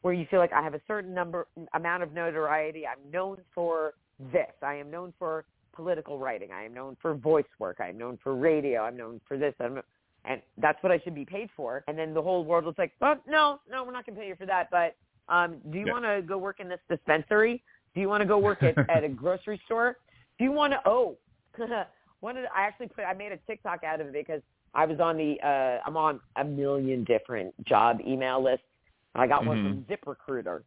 where 0.03 0.13
you 0.13 0.27
feel 0.31 0.39
like 0.39 0.53
I 0.53 0.63
have 0.63 0.75
a 0.75 0.81
certain 0.87 1.15
number 1.15 1.47
amount 1.73 2.03
of 2.03 2.13
notoriety. 2.13 2.85
I'm 2.87 3.11
known 3.11 3.39
for 3.55 3.95
this. 4.33 4.53
I 4.63 4.75
am 4.75 4.91
known 4.91 5.15
for 5.19 5.47
political 5.75 6.19
writing. 6.19 6.51
I 6.53 6.65
am 6.65 6.75
known 6.75 6.97
for 7.01 7.15
voice 7.15 7.45
work. 7.59 7.79
I 7.81 7.89
am 7.89 7.99
known 7.99 8.19
for 8.23 8.35
radio. 8.35 8.83
I'm 8.83 8.97
known 8.97 9.21
for 9.27 9.39
this. 9.39 9.55
I'm 9.61 9.81
and 10.25 10.41
that's 10.59 10.83
what 10.83 10.93
I 10.93 10.99
should 11.01 11.15
be 11.15 11.25
paid 11.25 11.49
for. 11.57 11.85
And 11.89 11.99
then 11.99 12.15
the 12.15 12.23
whole 12.23 12.45
world 12.45 12.65
was 12.65 12.75
like, 12.79 12.93
oh 13.03 13.17
no, 13.27 13.61
no, 13.71 13.85
we're 13.85 13.93
not 13.93 14.07
going 14.07 14.17
to 14.17 14.21
pay 14.23 14.29
you 14.29 14.37
for 14.37 14.47
that. 14.47 14.69
But 14.71 14.97
um, 15.33 15.57
do 15.71 15.79
you 15.79 15.87
Yeah. 15.87 15.93
want 15.93 16.05
to 16.05 16.23
go 16.23 16.39
work 16.39 16.61
in 16.61 16.69
this 16.69 16.81
dispensary? 16.89 17.63
Do 17.95 18.01
you 18.01 18.09
want 18.09 18.23
to 18.23 18.27
go 18.27 18.39
work 18.39 18.63
at, 18.63 18.77
at 18.91 19.05
a 19.05 19.09
grocery 19.09 19.61
store? 19.67 19.99
Do 20.39 20.45
you 20.45 20.53
want 20.53 20.73
to? 20.73 20.81
Oh, 20.87 21.17
one 22.21 22.37
of 22.37 22.45
the, 22.45 22.49
I 22.55 22.63
actually 22.63 22.89
put 22.89 23.05
I 23.05 23.15
made 23.15 23.33
a 23.33 23.39
TikTok 23.47 23.85
out 23.85 24.01
of 24.01 24.09
it 24.09 24.13
because 24.13 24.43
I 24.75 24.87
was 24.87 24.99
on 25.01 25.17
the 25.17 25.37
uh, 25.43 25.87
I'm 25.87 25.97
on 25.97 26.21
a 26.37 26.45
million 26.45 27.05
different 27.05 27.55
job 27.67 27.99
email 28.07 28.43
lists. 28.43 28.67
I 29.15 29.27
got 29.29 29.47
one 29.47 29.63
from 29.63 29.85
ZipRecruiter. 29.97 30.63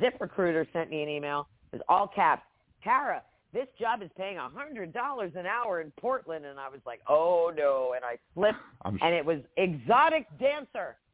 ZipRecruiter 0.00 0.66
sent 0.72 0.88
me 0.88 1.02
an 1.02 1.08
email. 1.10 1.46
It 1.72 1.76
was 1.76 1.82
all 1.88 2.08
caps. 2.08 2.42
Tara, 2.82 3.22
this 3.52 3.66
job 3.80 4.02
is 4.02 4.10
paying 4.16 4.36
a 4.36 4.48
hundred 4.48 4.92
dollars 4.92 5.32
an 5.36 5.46
hour 5.46 5.80
in 5.80 5.90
Portland, 5.98 6.44
and 6.44 6.58
I 6.58 6.68
was 6.68 6.80
like, 6.84 7.00
oh 7.08 7.52
no, 7.56 7.94
and 7.96 8.04
I 8.04 8.18
slipped, 8.34 8.58
I'm 8.82 8.98
and 9.02 9.14
it 9.14 9.24
was 9.24 9.38
exotic 9.56 10.26
dancer. 10.38 10.96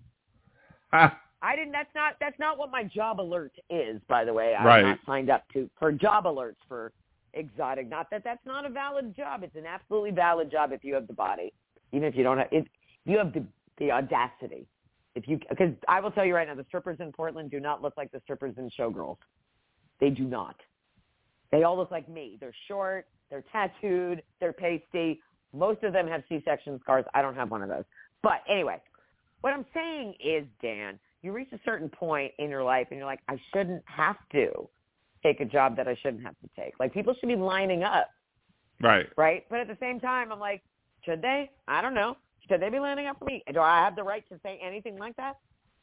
Ah, 0.96 1.18
I 1.42 1.56
didn't. 1.56 1.72
That's 1.72 1.92
not. 1.92 2.14
That's 2.20 2.38
not 2.38 2.56
what 2.56 2.70
my 2.70 2.84
job 2.84 3.20
alert 3.20 3.52
is. 3.68 4.00
By 4.08 4.24
the 4.24 4.32
way, 4.32 4.54
I'm 4.54 4.64
Right. 4.64 4.82
not 4.82 4.98
signed 5.04 5.28
up 5.28 5.42
to 5.52 5.68
for 5.76 5.90
job 5.90 6.24
alerts 6.24 6.54
for 6.68 6.92
exotic. 7.32 7.88
Not 7.88 8.08
that 8.10 8.22
that's 8.22 8.44
not 8.46 8.64
a 8.64 8.68
valid 8.68 9.16
job. 9.16 9.42
It's 9.42 9.56
an 9.56 9.66
absolutely 9.66 10.12
valid 10.12 10.52
job 10.52 10.70
if 10.70 10.84
you 10.84 10.94
have 10.94 11.08
the 11.08 11.12
body, 11.12 11.52
even 11.90 12.06
if 12.06 12.14
you 12.14 12.22
don't 12.22 12.38
have. 12.38 12.46
If 12.52 12.66
you 13.06 13.18
have 13.18 13.32
the 13.32 13.44
the 13.78 13.90
audacity, 13.90 14.68
if 15.16 15.26
you 15.26 15.40
because 15.50 15.72
I 15.88 15.98
will 15.98 16.12
tell 16.12 16.24
you 16.24 16.36
right 16.36 16.46
now, 16.46 16.54
the 16.54 16.64
strippers 16.68 16.98
in 17.00 17.10
Portland 17.10 17.50
do 17.50 17.58
not 17.58 17.82
look 17.82 17.94
like 17.96 18.12
the 18.12 18.20
strippers 18.20 18.54
in 18.56 18.70
Showgirls. 18.78 19.18
They 20.00 20.10
do 20.10 20.24
not. 20.24 20.56
They 21.54 21.62
all 21.62 21.76
look 21.76 21.92
like 21.92 22.08
me. 22.08 22.36
They're 22.40 22.52
short. 22.66 23.06
They're 23.30 23.44
tattooed. 23.52 24.24
They're 24.40 24.52
pasty. 24.52 25.20
Most 25.52 25.84
of 25.84 25.92
them 25.92 26.08
have 26.08 26.24
C-section 26.28 26.80
scars. 26.80 27.04
I 27.14 27.22
don't 27.22 27.36
have 27.36 27.52
one 27.52 27.62
of 27.62 27.68
those. 27.68 27.84
But 28.24 28.40
anyway, 28.48 28.82
what 29.40 29.52
I'm 29.52 29.64
saying 29.72 30.14
is, 30.18 30.44
Dan, 30.60 30.98
you 31.22 31.30
reach 31.30 31.52
a 31.52 31.60
certain 31.64 31.88
point 31.88 32.32
in 32.40 32.50
your 32.50 32.64
life 32.64 32.88
and 32.90 32.98
you're 32.98 33.06
like, 33.06 33.20
I 33.28 33.38
shouldn't 33.52 33.84
have 33.86 34.16
to 34.32 34.68
take 35.22 35.40
a 35.40 35.44
job 35.44 35.76
that 35.76 35.86
I 35.86 35.94
shouldn't 36.02 36.24
have 36.24 36.34
to 36.40 36.50
take. 36.60 36.72
Like 36.80 36.92
people 36.92 37.14
should 37.20 37.28
be 37.28 37.36
lining 37.36 37.84
up, 37.84 38.10
right. 38.82 39.06
right? 39.16 39.44
But 39.48 39.60
at 39.60 39.68
the 39.68 39.78
same 39.78 40.00
time, 40.00 40.32
I'm 40.32 40.40
like, 40.40 40.60
should 41.04 41.22
they? 41.22 41.52
I 41.68 41.80
don't 41.80 41.94
know. 41.94 42.16
Should 42.48 42.62
they 42.62 42.68
be 42.68 42.80
lining 42.80 43.06
up 43.06 43.20
for 43.20 43.26
me? 43.26 43.44
Do 43.52 43.60
I 43.60 43.78
have 43.84 43.94
the 43.94 44.02
right 44.02 44.28
to 44.28 44.40
say 44.42 44.58
anything 44.60 44.98
like 44.98 45.14
that? 45.18 45.36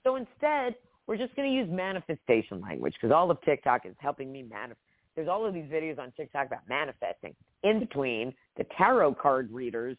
So 0.03 0.17
instead, 0.17 0.75
we're 1.07 1.17
just 1.17 1.33
going 1.37 1.49
to 1.49 1.55
use 1.55 1.69
manifestation 1.71 2.59
language 2.59 2.93
because 2.99 3.15
all 3.15 3.31
of 3.31 3.41
TikTok 3.43 3.85
is 3.85 3.95
helping 3.99 4.33
me 4.33 4.43
manifest. 4.43 4.81
There's 5.15 5.27
all 5.27 5.45
of 5.45 5.53
these 5.53 5.65
videos 5.65 5.99
on 5.99 6.11
TikTok 6.15 6.47
about 6.47 6.67
manifesting. 6.69 7.35
In 7.63 7.79
between 7.79 8.33
the 8.57 8.65
tarot 8.77 9.15
card 9.15 9.51
readers 9.51 9.97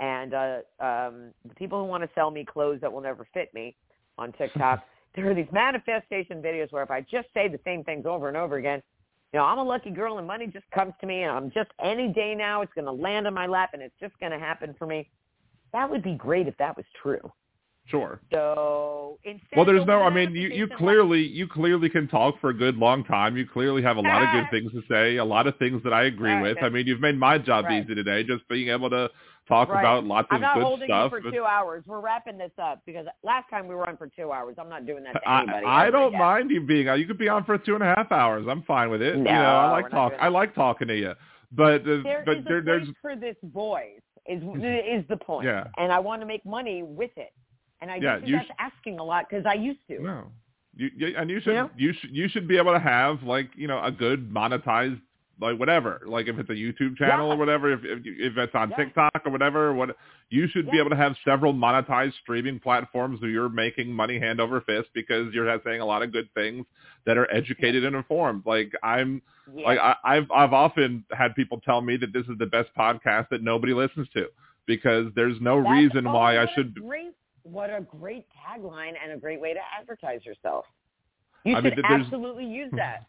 and 0.00 0.34
uh, 0.34 0.58
um, 0.80 1.32
the 1.46 1.54
people 1.56 1.80
who 1.80 1.86
want 1.86 2.02
to 2.02 2.10
sell 2.14 2.30
me 2.30 2.44
clothes 2.44 2.80
that 2.80 2.92
will 2.92 3.00
never 3.00 3.26
fit 3.34 3.52
me 3.54 3.76
on 4.16 4.32
TikTok, 4.32 4.84
there 5.14 5.30
are 5.30 5.34
these 5.34 5.50
manifestation 5.52 6.42
videos 6.42 6.72
where 6.72 6.82
if 6.82 6.90
I 6.90 7.00
just 7.02 7.28
say 7.34 7.48
the 7.48 7.60
same 7.64 7.84
things 7.84 8.06
over 8.06 8.28
and 8.28 8.36
over 8.36 8.56
again, 8.56 8.82
you 9.32 9.38
know, 9.38 9.44
I'm 9.44 9.58
a 9.58 9.64
lucky 9.64 9.90
girl 9.90 10.18
and 10.18 10.26
money 10.26 10.46
just 10.46 10.70
comes 10.70 10.94
to 11.00 11.06
me 11.06 11.22
and 11.22 11.30
I'm 11.30 11.50
just 11.50 11.70
any 11.82 12.08
day 12.08 12.34
now 12.34 12.62
it's 12.62 12.72
going 12.74 12.86
to 12.86 12.92
land 12.92 13.26
on 13.26 13.34
my 13.34 13.46
lap 13.46 13.70
and 13.74 13.82
it's 13.82 13.94
just 14.00 14.18
going 14.20 14.32
to 14.32 14.38
happen 14.38 14.74
for 14.78 14.86
me. 14.86 15.08
That 15.72 15.90
would 15.90 16.02
be 16.02 16.14
great 16.14 16.48
if 16.48 16.56
that 16.56 16.76
was 16.76 16.86
true. 17.02 17.30
Sure. 17.90 18.20
So 18.32 19.18
instead, 19.24 19.56
Well, 19.56 19.64
there's 19.64 19.86
no. 19.86 20.02
I 20.02 20.10
mean, 20.10 20.34
you 20.34 20.48
you 20.48 20.68
clearly 20.76 21.22
you 21.26 21.48
clearly 21.48 21.88
can 21.88 22.06
talk 22.06 22.38
for 22.40 22.50
a 22.50 22.54
good 22.54 22.76
long 22.76 23.02
time. 23.04 23.36
You 23.36 23.46
clearly 23.46 23.82
have 23.82 23.96
a 23.96 24.00
lot 24.00 24.22
of 24.22 24.28
good 24.30 24.44
things 24.50 24.72
to 24.72 24.82
say. 24.90 25.16
A 25.16 25.24
lot 25.24 25.46
of 25.46 25.56
things 25.58 25.82
that 25.84 25.92
I 25.94 26.04
agree 26.04 26.32
Right, 26.34 26.42
with. 26.42 26.58
I 26.62 26.68
mean, 26.68 26.86
you've 26.86 27.00
made 27.00 27.16
my 27.18 27.38
job 27.38 27.64
Right. 27.64 27.82
easy 27.82 27.94
today, 27.94 28.24
just 28.24 28.46
being 28.48 28.68
able 28.68 28.90
to 28.90 29.08
talk 29.48 29.70
Right. 29.70 29.80
about 29.80 30.04
lots 30.04 30.26
of 30.26 30.40
good 30.40 30.40
stuff. 30.40 30.50
I'm 30.56 30.60
not 30.60 30.66
holding 30.66 30.86
stuff. 30.88 31.12
you 31.12 31.18
for 31.18 31.22
but 31.22 31.32
two 31.32 31.44
hours. 31.44 31.82
We're 31.86 32.00
wrapping 32.00 32.36
this 32.36 32.52
up 32.62 32.82
because 32.84 33.06
last 33.22 33.48
time 33.48 33.66
we 33.66 33.74
were 33.74 33.88
on 33.88 33.96
for 33.96 34.08
two 34.08 34.32
hours. 34.32 34.56
I'm 34.58 34.68
not 34.68 34.84
doing 34.84 35.02
that 35.04 35.14
to 35.14 35.28
I, 35.28 35.42
anybody. 35.42 35.66
I 35.66 35.82
ever 35.86 35.92
don't 35.92 36.08
again. 36.08 36.18
mind 36.18 36.50
you 36.50 36.60
being. 36.66 36.86
You 36.98 37.06
could 37.06 37.18
be 37.18 37.30
on 37.30 37.44
for 37.44 37.56
two 37.56 37.74
and 37.74 37.82
a 37.82 37.86
half 37.86 38.12
hours. 38.12 38.46
I'm 38.48 38.62
fine 38.64 38.90
with 38.90 39.00
it. 39.00 39.16
you 39.16 39.24
know, 39.24 39.30
I 39.30 39.70
like 39.70 39.90
talk. 39.90 40.12
I 40.20 40.28
like 40.28 40.54
talking 40.54 40.88
to 40.88 40.96
you. 40.96 41.14
But 41.52 41.80
uh, 41.82 42.02
There 42.04 42.22
but 42.26 42.38
is 42.38 42.44
there, 42.44 42.58
a 42.58 42.62
there's 42.62 42.88
for 43.00 43.16
this 43.16 43.36
voice. 43.42 44.00
Is 44.26 44.42
is 44.42 45.04
the 45.08 45.16
point? 45.16 45.46
Yeah. 45.46 45.64
And 45.78 45.90
I 45.90 45.98
want 45.98 46.20
to 46.20 46.26
make 46.26 46.44
money 46.44 46.82
with 46.82 47.10
it. 47.16 47.32
And 47.80 47.90
I 47.90 47.96
Yeah, 47.96 48.18
think 48.20 48.32
that's 48.32 48.48
asking 48.58 48.98
a 48.98 49.04
lot 49.04 49.26
because 49.28 49.44
I 49.46 49.54
used 49.54 49.80
to. 49.88 50.02
no. 50.02 50.32
You, 50.76 50.90
you 50.96 51.14
and 51.16 51.28
you 51.28 51.40
should 51.40 51.70
you 51.76 51.92
should 51.92 52.10
you 52.14 52.28
should 52.28 52.46
be 52.46 52.56
able 52.56 52.72
to 52.72 52.78
have 52.78 53.22
like 53.24 53.50
you 53.56 53.66
know 53.66 53.82
a 53.82 53.90
good 53.90 54.30
monetized 54.32 55.00
like 55.40 55.58
whatever 55.58 56.02
like 56.06 56.28
if 56.28 56.38
it's 56.38 56.50
a 56.50 56.52
YouTube 56.52 56.96
channel 56.96 57.26
Yeah. 57.28 57.34
or 57.34 57.36
whatever 57.36 57.72
if 57.72 57.80
if, 57.84 57.98
if 58.04 58.36
it's 58.36 58.54
on 58.54 58.70
Yeah. 58.70 58.76
TikTok 58.76 59.22
or 59.24 59.32
whatever 59.32 59.72
what 59.74 59.96
you 60.30 60.46
should 60.48 60.70
be 60.70 60.78
able 60.78 60.90
to 60.90 60.96
have 60.96 61.16
several 61.24 61.52
monetized 61.52 62.12
streaming 62.22 62.60
platforms 62.60 63.20
where 63.20 63.30
you're 63.30 63.48
making 63.48 63.90
money 63.92 64.20
hand 64.20 64.40
over 64.40 64.60
fist 64.60 64.88
because 64.94 65.32
you're 65.34 65.48
saying 65.64 65.80
a 65.80 65.84
lot 65.86 66.02
of 66.02 66.12
good 66.12 66.28
things 66.34 66.64
that 67.06 67.16
are 67.18 67.28
educated 67.34 67.84
and 67.84 67.96
informed 67.96 68.42
like 68.46 68.70
I'm 68.82 69.20
like 69.52 69.78
I, 69.80 69.96
I've 70.04 70.30
I've 70.30 70.52
often 70.52 71.04
had 71.10 71.34
people 71.34 71.60
tell 71.60 71.80
me 71.80 71.96
that 71.96 72.12
this 72.12 72.26
is 72.26 72.38
the 72.38 72.46
best 72.46 72.68
podcast 72.78 73.30
that 73.30 73.42
nobody 73.42 73.74
listens 73.74 74.08
to 74.14 74.26
because 74.66 75.06
there's 75.16 75.40
no 75.40 75.56
That's- 75.62 75.72
reason 75.82 76.04
why 76.04 76.38
I 76.38 76.46
should 76.54 76.74
Great, 76.74 77.14
what 77.42 77.70
a 77.70 77.80
great 77.80 78.26
tagline 78.30 78.92
and 79.02 79.12
a 79.12 79.16
great 79.16 79.40
way 79.40 79.54
to 79.54 79.60
advertise 79.78 80.24
yourself. 80.24 80.64
You 81.44 81.56
I 81.56 81.62
should 81.62 81.76
mean, 81.76 81.84
absolutely 81.84 82.44
use 82.46 82.70
hmm. 82.70 82.76
that. 82.76 83.06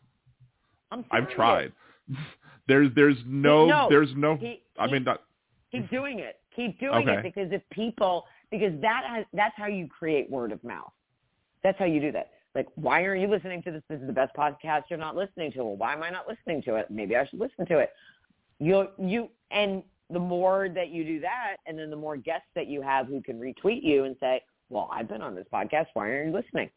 I'm 0.92 1.06
I've 1.12 1.30
tried. 1.30 1.72
There's 2.68 2.90
there's 2.96 3.18
no, 3.26 3.66
No, 3.66 3.88
there's 3.90 4.10
no 4.16 4.36
he- 4.36 4.62
I 4.78 4.86
he- 4.86 4.94
mean 4.94 5.04
that, 5.06 5.22
Keep 5.72 5.90
doing 5.92 6.20
it. 6.20 6.40
Keep 6.56 6.80
doing 6.80 7.08
Okay. 7.08 7.18
it 7.20 7.24
because 7.24 7.52
if 7.52 7.62
people, 7.72 8.26
because 8.52 8.80
that 8.82 9.04
has, 9.08 9.26
that's 9.34 9.56
how 9.58 9.66
you 9.68 9.88
create 9.88 10.30
word 10.30 10.52
of 10.52 10.64
mouth. 10.64 10.92
That's 11.64 11.78
how 11.80 11.86
you 11.86 12.00
do 12.00 12.12
that. 12.12 12.32
Like, 12.56 12.68
why 12.76 13.04
are 13.04 13.16
you 13.16 13.28
listening 13.28 13.62
to 13.64 13.72
this? 13.72 13.84
This 13.90 14.00
is 14.02 14.08
the 14.08 14.14
best 14.14 14.36
podcast 14.36 14.84
you're 14.90 15.00
not 15.00 15.16
listening 15.16 15.52
to. 15.54 15.64
Well, 15.64 15.78
why 15.78 15.94
am 15.94 16.04
I 16.04 16.10
not 16.10 16.28
listening 16.28 16.62
to 16.64 16.76
it? 16.76 16.88
Maybe 16.90 17.16
I 17.16 17.26
should 17.28 17.40
listen 17.40 17.66
to 17.68 17.80
it. 17.80 17.92
You, 18.60 18.88
you, 18.98 19.30
and 19.52 19.84
the 20.12 20.20
more 20.20 20.70
that 20.70 20.90
you 20.90 21.04
do 21.04 21.20
that, 21.22 21.58
and 21.68 21.78
then 21.78 21.90
the 21.90 21.96
more 21.96 22.18
guests 22.18 22.48
that 22.56 22.68
you 22.68 22.82
have 22.82 23.08
who 23.08 23.22
can 23.22 23.40
retweet 23.40 23.84
you 23.84 24.06
and 24.06 24.16
say, 24.20 24.42
well, 24.70 24.90
I've 24.94 25.08
been 25.08 25.22
on 25.22 25.36
this 25.36 25.46
podcast. 25.54 25.88
Why 25.94 26.10
aren't 26.12 26.28
you 26.28 26.34
listening? 26.34 26.70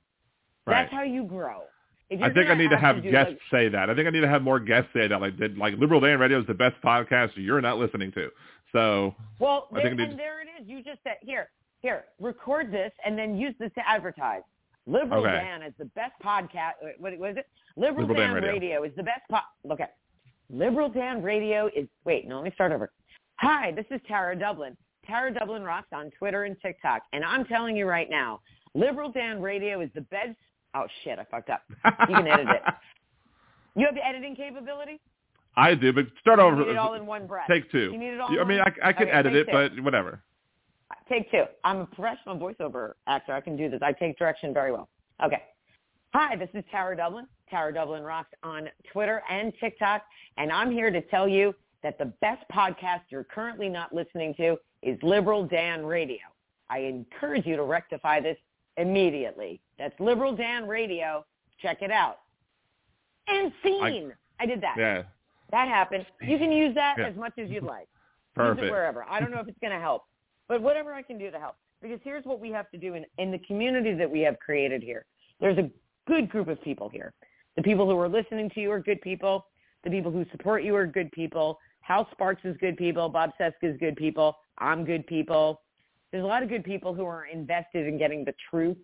right. 0.67 0.83
That's 0.85 0.93
how 0.93 1.03
you 1.03 1.25
grow. 1.25 1.63
I 2.11 2.29
think 2.31 2.51
I 2.51 2.55
need 2.55 2.69
to 2.71 2.77
have 2.79 2.97
to 2.97 3.03
do, 3.03 3.11
guests 3.11 3.33
like, 3.33 3.41
say 3.51 3.69
that. 3.71 3.89
I 3.89 3.95
think 3.95 4.07
I 4.07 4.11
need 4.11 4.21
to 4.21 4.29
have 4.29 4.43
more 4.43 4.61
guests 4.61 4.91
say 4.95 5.09
that. 5.09 5.19
Like, 5.21 5.39
did, 5.39 5.57
like 5.57 5.75
Liberal 5.79 5.99
Dan 6.01 6.19
Radio 6.19 6.41
is 6.41 6.47
the 6.47 6.53
best 6.55 6.75
podcast 6.85 7.31
you're 7.37 7.61
not 7.63 7.79
listening 7.79 8.13
to. 8.13 8.29
So 8.73 9.15
Well, 9.39 9.69
I 9.73 9.77
there, 9.77 9.89
think 9.89 10.01
I 10.01 10.05
and 10.05 10.19
there 10.19 10.41
it 10.43 10.49
is. 10.61 10.69
You 10.69 10.83
just 10.85 10.99
said 11.05 11.17
here, 11.23 11.49
here, 11.81 12.05
record 12.21 12.71
this 12.71 12.93
and 13.05 13.19
then 13.19 13.37
use 13.37 13.55
this 13.59 13.71
to 13.77 13.89
advertise. 13.89 14.43
Liberal 14.87 15.23
Okay. 15.25 15.33
Dan 15.33 15.63
is 15.63 15.73
the 15.79 15.87
best 15.87 16.13
podcast. 16.23 16.73
Uh, 16.85 16.89
what 16.99 17.17
was 17.19 17.37
it? 17.39 17.47
Liberal, 17.77 18.07
Liberal 18.07 18.19
Dan 18.21 18.35
Dan, 18.35 18.35
Radio. 18.35 18.53
Radio. 18.53 18.83
is 18.85 18.93
the 18.97 19.03
best. 19.03 19.23
Po- 19.31 19.73
Okay. 19.73 19.87
Liberal 20.51 20.91
Dan 20.91 21.23
Radio 21.23 21.69
is. 21.75 21.89
Wait, 22.05 22.29
no, 22.29 22.37
let 22.37 22.45
me 22.45 22.51
start 22.55 22.73
over. 22.73 22.91
Hi, 23.43 23.73
this 23.73 23.87
is 23.91 24.01
Tara 24.07 24.39
Dublin. 24.39 24.77
Tara 25.07 25.33
Dublin 25.35 25.63
rocks 25.65 25.89
on 25.93 26.11
Twitter 26.19 26.45
and 26.45 26.57
TikTok, 26.63 27.03
and 27.13 27.25
I'm 27.25 27.45
telling 27.45 27.77
you 27.77 27.87
right 27.87 28.09
now, 28.09 28.41
Liberal 28.75 29.11
Dan 29.11 29.43
Radio 29.43 29.81
is 29.81 29.91
the 29.95 30.01
best. 30.03 30.37
Oh 30.75 30.87
shit, 31.03 31.19
I 31.19 31.25
fucked 31.25 31.51
up. 31.51 31.63
You 32.09 32.15
can 32.15 32.27
edit 32.27 32.49
it. 32.49 32.63
You 33.75 33.87
have 33.87 33.95
the 33.95 34.07
editing 34.07 34.37
capability. 34.37 35.01
I 35.57 35.75
do, 35.75 35.95
but 35.95 36.05
start 36.21 36.39
You 36.39 36.45
over. 36.45 36.57
need 36.57 36.69
it 36.73 36.77
all 36.77 36.93
in 36.93 37.07
one 37.07 37.27
breath. 37.27 37.47
Take 37.49 37.71
two. 37.73 37.91
You 37.91 37.97
need 37.99 38.13
it 38.13 38.21
all. 38.21 38.29
I 38.39 38.45
mean. 38.45 38.61
I, 38.61 38.89
I 38.89 38.93
can 38.93 39.05
Okay, 39.09 39.11
edit 39.17 39.35
it, 39.35 39.45
two. 39.47 39.51
but 39.53 39.81
whatever. 39.83 40.21
Take 41.09 41.31
two. 41.31 41.45
I'm 41.65 41.79
a 41.79 41.87
professional 41.87 42.37
voiceover 42.37 42.93
actor. 43.07 43.33
I 43.33 43.41
can 43.41 43.57
do 43.57 43.71
this. 43.71 43.81
I 43.83 43.93
take 43.93 44.19
direction 44.19 44.53
very 44.53 44.73
well. 44.73 44.91
Okay. 45.25 45.43
Hi, 46.13 46.37
this 46.37 46.51
is 46.53 46.65
Tara 46.71 46.95
Dublin. 46.95 47.27
Tara 47.49 47.73
Dublin 47.73 48.03
rocks 48.03 48.29
on 48.43 48.69
Twitter 48.93 49.23
and 49.31 49.55
TikTok, 49.59 50.03
and 50.37 50.53
I'm 50.53 50.71
here 50.71 50.91
to 50.91 51.01
tell 51.01 51.27
you 51.27 51.55
that 51.83 51.99
the 51.99 52.13
best 52.21 52.45
podcast 52.53 53.01
you're 53.11 53.25
currently 53.25 53.69
not 53.69 53.93
listening 53.95 54.35
to 54.37 54.57
is 54.83 54.99
Liberal 55.03 55.45
Dan 55.47 55.85
Radio. 55.85 56.19
I 56.71 56.79
encourage 56.79 57.47
you 57.47 57.57
to 57.57 57.65
rectify 57.65 58.21
this 58.21 58.37
immediately. 58.77 59.61
That's 59.79 59.99
Liberal 60.01 60.35
Dan 60.35 60.67
Radio. 60.67 61.25
Check 61.61 61.83
it 61.83 61.91
out. 61.91 62.19
And 63.29 63.53
scene. 63.63 64.13
I, 64.41 64.47
did 64.47 64.61
that. 64.63 64.75
Yeah, 64.77 65.03
That 65.51 65.69
happened. 65.69 66.07
You 66.21 66.39
can 66.39 66.51
use 66.51 66.75
that 66.75 66.97
Yeah. 66.99 67.07
as 67.07 67.17
much 67.17 67.35
as 67.39 67.49
you'd 67.49 67.63
like. 67.63 67.89
Perfect. 68.35 68.61
Use 68.63 68.69
it 68.69 68.73
wherever. 68.73 69.05
I 69.09 69.21
don't 69.21 69.31
know 69.31 69.41
if 69.41 69.47
it's 69.49 69.59
going 69.61 69.73
to 69.73 69.79
help, 69.79 70.05
but 70.49 70.61
whatever 70.63 70.93
I 70.93 71.03
can 71.03 71.19
do 71.19 71.31
to 71.31 71.39
help. 71.39 71.57
Because 71.81 72.01
here's 72.03 72.25
what 72.25 72.41
we 72.41 72.51
have 72.51 72.71
to 72.71 72.79
do 72.79 72.95
in, 72.95 73.05
in 73.19 73.31
the 73.31 73.39
community 73.39 73.93
that 73.95 74.11
we 74.11 74.21
have 74.21 74.39
created 74.39 74.83
here. 74.83 75.05
There's 75.41 75.59
a 75.59 75.71
good 76.07 76.29
group 76.29 76.49
of 76.49 76.61
people 76.63 76.89
here. 76.89 77.13
The 77.57 77.63
people 77.63 77.87
who 77.89 77.99
are 77.99 78.09
listening 78.09 78.51
to 78.51 78.61
you 78.61 78.73
are 78.73 78.81
good 78.81 79.01
people. 79.03 79.47
The 79.85 79.91
people 79.91 80.11
who 80.11 80.25
support 80.31 80.63
you 80.65 80.75
are 80.77 80.87
good 80.87 81.11
people. 81.13 81.59
Hal 81.93 82.09
Sparks 82.13 82.41
is 82.45 82.57
good 82.57 82.79
people. 82.79 83.11
Bob 83.11 83.33
Cesca 83.39 83.53
is 83.65 83.77
good 83.77 83.97
people. 83.97 84.39
I'm 84.57 84.83
good 84.83 85.07
people. 85.07 85.61
There's 86.11 86.25
a 86.25 86.27
lot 86.27 86.43
of 86.43 86.49
good 86.49 86.65
people 86.65 86.95
who 86.95 87.05
are 87.05 87.27
invested 87.27 87.87
in 87.87 87.99
getting 87.99 88.25
the 88.25 88.33
truth 88.49 88.79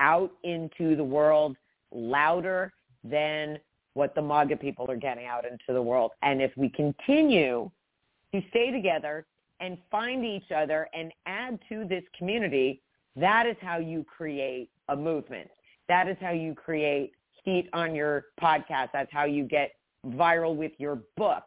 out 0.00 0.32
into 0.42 0.96
the 0.96 1.04
world 1.04 1.56
louder 1.92 2.72
than 3.04 3.60
what 3.94 4.16
the 4.16 4.22
MAGA 4.22 4.56
people 4.56 4.90
are 4.90 4.96
getting 4.96 5.26
out 5.26 5.44
into 5.44 5.72
the 5.72 5.80
world. 5.80 6.10
And 6.22 6.42
if 6.42 6.50
we 6.56 6.68
continue 6.70 7.70
to 8.34 8.42
stay 8.50 8.72
together 8.72 9.26
and 9.60 9.78
find 9.88 10.24
each 10.24 10.50
other 10.50 10.88
and 10.92 11.12
add 11.26 11.60
to 11.68 11.84
this 11.84 12.02
community, 12.18 12.82
that 13.14 13.46
is 13.46 13.54
how 13.60 13.78
you 13.78 14.04
create 14.04 14.70
a 14.88 14.96
movement. 14.96 15.48
That 15.86 16.08
is 16.08 16.16
how 16.20 16.32
you 16.32 16.56
create 16.56 17.12
heat 17.44 17.70
on 17.72 17.94
your 17.94 18.24
podcast. 18.42 18.88
That's 18.92 19.12
how 19.12 19.26
you 19.26 19.44
get 19.44 19.70
viral 20.04 20.56
with 20.56 20.72
your 20.78 20.98
book. 21.16 21.44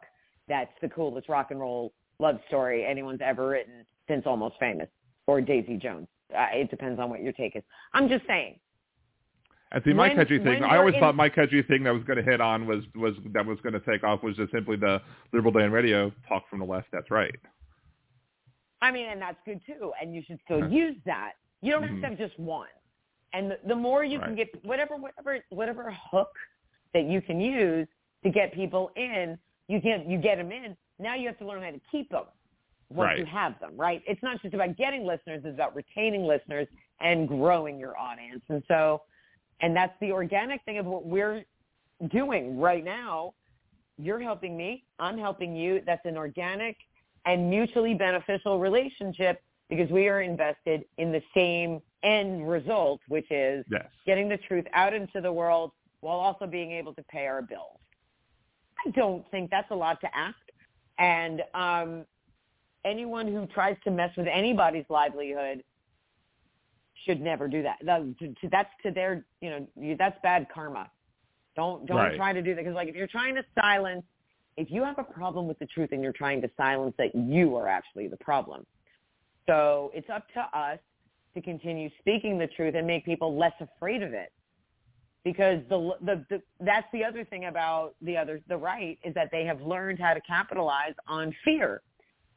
That's 0.48 0.70
the 0.82 0.88
coolest 0.88 1.28
rock 1.28 1.50
and 1.50 1.60
roll 1.60 1.92
love 2.18 2.38
story 2.48 2.84
anyone's 2.84 3.20
ever 3.22 3.48
written 3.48 3.84
since 4.08 4.24
Almost 4.26 4.56
Famous 4.60 4.88
or 5.26 5.40
Daisy 5.40 5.76
Jones. 5.76 6.06
Uh, 6.36 6.46
it 6.52 6.70
depends 6.70 7.00
on 7.00 7.10
what 7.10 7.22
your 7.22 7.32
take 7.32 7.56
is. 7.56 7.62
I'm 7.92 8.08
just 8.08 8.26
saying. 8.26 8.58
And 9.72 9.82
see, 9.84 9.92
my 9.92 10.08
When- 10.08 10.16
catchy 10.16 10.38
thing, 10.38 10.62
I 10.62 10.76
always 10.76 10.94
you're 10.94 11.00
thought 11.00 11.14
my 11.16 11.28
catchy 11.28 11.62
thing 11.62 11.82
that 11.84 11.92
was 11.92 12.04
going 12.04 12.16
to 12.18 12.22
hit 12.22 12.40
on 12.40 12.66
was 12.66 12.84
was 12.94 13.14
that 13.32 13.44
was 13.44 13.58
going 13.62 13.72
to 13.72 13.80
take 13.80 14.04
off 14.04 14.22
was 14.22 14.36
just 14.36 14.52
simply 14.52 14.76
the 14.76 15.00
Liberal 15.32 15.52
day 15.52 15.60
Dan 15.60 15.72
Radio 15.72 16.12
talk 16.28 16.48
from 16.48 16.60
the 16.60 16.64
left. 16.66 16.88
That's 16.92 17.10
right. 17.10 17.34
I 18.80 18.90
mean, 18.90 19.06
and 19.08 19.20
that's 19.20 19.38
good 19.44 19.60
too. 19.66 19.92
And 20.00 20.14
you 20.14 20.22
should 20.26 20.38
still 20.44 20.60
Huh. 20.60 20.68
use 20.68 20.96
that. 21.06 21.32
You 21.62 21.72
don't 21.72 21.82
have 21.82 21.90
Mhm. 21.96 22.00
to 22.02 22.08
have 22.10 22.18
just 22.18 22.38
one. 22.38 22.68
And 23.32 23.50
the, 23.50 23.58
the 23.66 23.74
more 23.74 24.04
you 24.04 24.20
can 24.20 24.36
get 24.36 24.48
whatever 24.64 24.96
whatever 24.96 25.40
whatever 25.48 25.90
hook 25.90 26.30
that 26.92 27.04
you 27.04 27.20
can 27.20 27.40
use 27.40 27.88
to 28.22 28.30
get 28.30 28.52
people 28.52 28.92
in, 28.94 29.36
you 29.68 29.80
get 29.80 30.08
you 30.08 30.18
get 30.18 30.36
them 30.36 30.52
in. 30.52 30.76
Now 30.98 31.14
you 31.14 31.26
have 31.26 31.38
to 31.38 31.46
learn 31.46 31.62
how 31.62 31.70
to 31.70 31.80
keep 31.90 32.10
them 32.10 32.24
once 32.90 33.18
you 33.18 33.26
have 33.26 33.58
them. 33.60 33.72
Right? 33.76 34.02
It's 34.06 34.22
not 34.22 34.40
just 34.42 34.54
about 34.54 34.76
getting 34.76 35.04
listeners; 35.04 35.42
it's 35.44 35.54
about 35.54 35.74
retaining 35.74 36.24
listeners 36.24 36.66
and 37.00 37.26
growing 37.28 37.78
your 37.78 37.98
audience. 37.98 38.42
And 38.48 38.62
so, 38.68 39.02
and 39.60 39.74
that's 39.76 39.94
the 40.00 40.12
organic 40.12 40.62
thing 40.64 40.78
of 40.78 40.86
what 40.86 41.06
we're 41.06 41.44
doing 42.10 42.58
right 42.58 42.84
now. 42.84 43.34
You're 43.96 44.20
helping 44.20 44.56
me. 44.56 44.84
I'm 44.98 45.18
helping 45.18 45.54
you. 45.54 45.80
That's 45.86 46.04
an 46.04 46.16
organic 46.16 46.76
and 47.26 47.48
mutually 47.48 47.94
beneficial 47.94 48.58
relationship 48.58 49.40
because 49.70 49.90
we 49.90 50.08
are 50.08 50.20
invested 50.20 50.84
in 50.98 51.10
the 51.10 51.22
same 51.34 51.80
end 52.02 52.48
result, 52.48 53.00
which 53.08 53.30
is 53.30 53.64
Yes. 53.70 53.86
getting 54.04 54.28
the 54.28 54.36
truth 54.36 54.66
out 54.72 54.92
into 54.92 55.20
the 55.20 55.32
world 55.32 55.72
while 56.00 56.18
also 56.18 56.46
being 56.46 56.72
able 56.72 56.92
to 56.94 57.02
pay 57.04 57.26
our 57.26 57.40
bills. 57.40 57.80
I 58.86 58.90
don't 58.90 59.28
think 59.30 59.50
that's 59.50 59.70
a 59.70 59.74
lot 59.74 60.00
to 60.02 60.08
ask. 60.16 60.36
And 60.98 61.42
um, 61.54 62.04
anyone 62.84 63.26
who 63.26 63.46
tries 63.46 63.76
to 63.84 63.90
mess 63.90 64.10
with 64.16 64.26
anybody's 64.26 64.84
livelihood 64.88 65.62
should 67.04 67.20
never 67.20 67.48
do 67.48 67.62
that. 67.62 67.78
That- 67.82 68.18
to- 68.18 68.34
to- 68.34 68.48
That's 68.48 68.70
to 68.82 68.90
their, 68.90 69.24
you 69.40 69.50
know, 69.50 69.96
that's 69.98 70.18
bad 70.22 70.46
karma. 70.52 70.90
Don't 71.56 71.86
don't 71.86 71.96
Right. 71.98 72.16
try 72.16 72.32
to 72.32 72.42
do 72.42 72.54
that 72.54 72.62
because, 72.62 72.74
like, 72.74 72.88
if 72.88 72.96
you're 72.96 73.06
trying 73.06 73.34
to 73.36 73.44
silence, 73.60 74.04
if 74.56 74.70
you 74.70 74.82
have 74.82 74.98
a 74.98 75.04
problem 75.04 75.46
with 75.46 75.58
the 75.58 75.66
truth 75.66 75.92
and 75.92 76.02
you're 76.02 76.12
trying 76.12 76.40
to 76.42 76.50
silence 76.56 76.94
that, 76.98 77.14
you 77.14 77.56
are 77.56 77.68
actually 77.68 78.08
the 78.08 78.16
problem. 78.18 78.66
So 79.46 79.90
it's 79.94 80.08
up 80.10 80.26
to 80.32 80.40
us 80.58 80.78
to 81.34 81.42
continue 81.42 81.90
speaking 81.98 82.38
the 82.38 82.46
truth 82.46 82.74
and 82.74 82.86
make 82.86 83.04
people 83.04 83.36
less 83.36 83.54
afraid 83.60 84.02
of 84.02 84.14
it. 84.14 84.32
Because 85.24 85.60
the, 85.70 85.92
the 86.02 86.24
the 86.28 86.42
that's 86.60 86.86
the 86.92 87.02
other 87.02 87.24
thing 87.24 87.46
about 87.46 87.94
the 88.02 88.16
other 88.16 88.42
the 88.48 88.56
right 88.56 88.98
is 89.02 89.14
that 89.14 89.30
they 89.32 89.44
have 89.44 89.62
learned 89.62 89.98
how 89.98 90.12
to 90.12 90.20
capitalize 90.20 90.92
on 91.08 91.34
fear, 91.44 91.80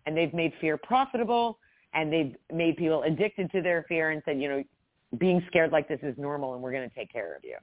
and 0.06 0.16
they've 0.16 0.34
made 0.34 0.54
fear 0.62 0.78
profitable, 0.78 1.60
and 1.94 2.12
they've 2.12 2.36
made 2.52 2.78
people 2.78 3.04
addicted 3.04 3.52
to 3.52 3.62
their 3.62 3.86
fear 3.90 4.12
and 4.12 4.22
said, 4.24 4.40
you 4.40 4.48
know, 4.48 4.64
being 5.18 5.44
scared 5.48 5.74
like 5.74 5.90
this 5.90 6.00
is 6.02 6.18
normal, 6.18 6.54
and 6.54 6.64
we're 6.64 6.72
going 6.72 6.90
to 6.90 6.96
take 6.96 7.12
care 7.12 7.36
of 7.36 7.44
you, 7.44 7.58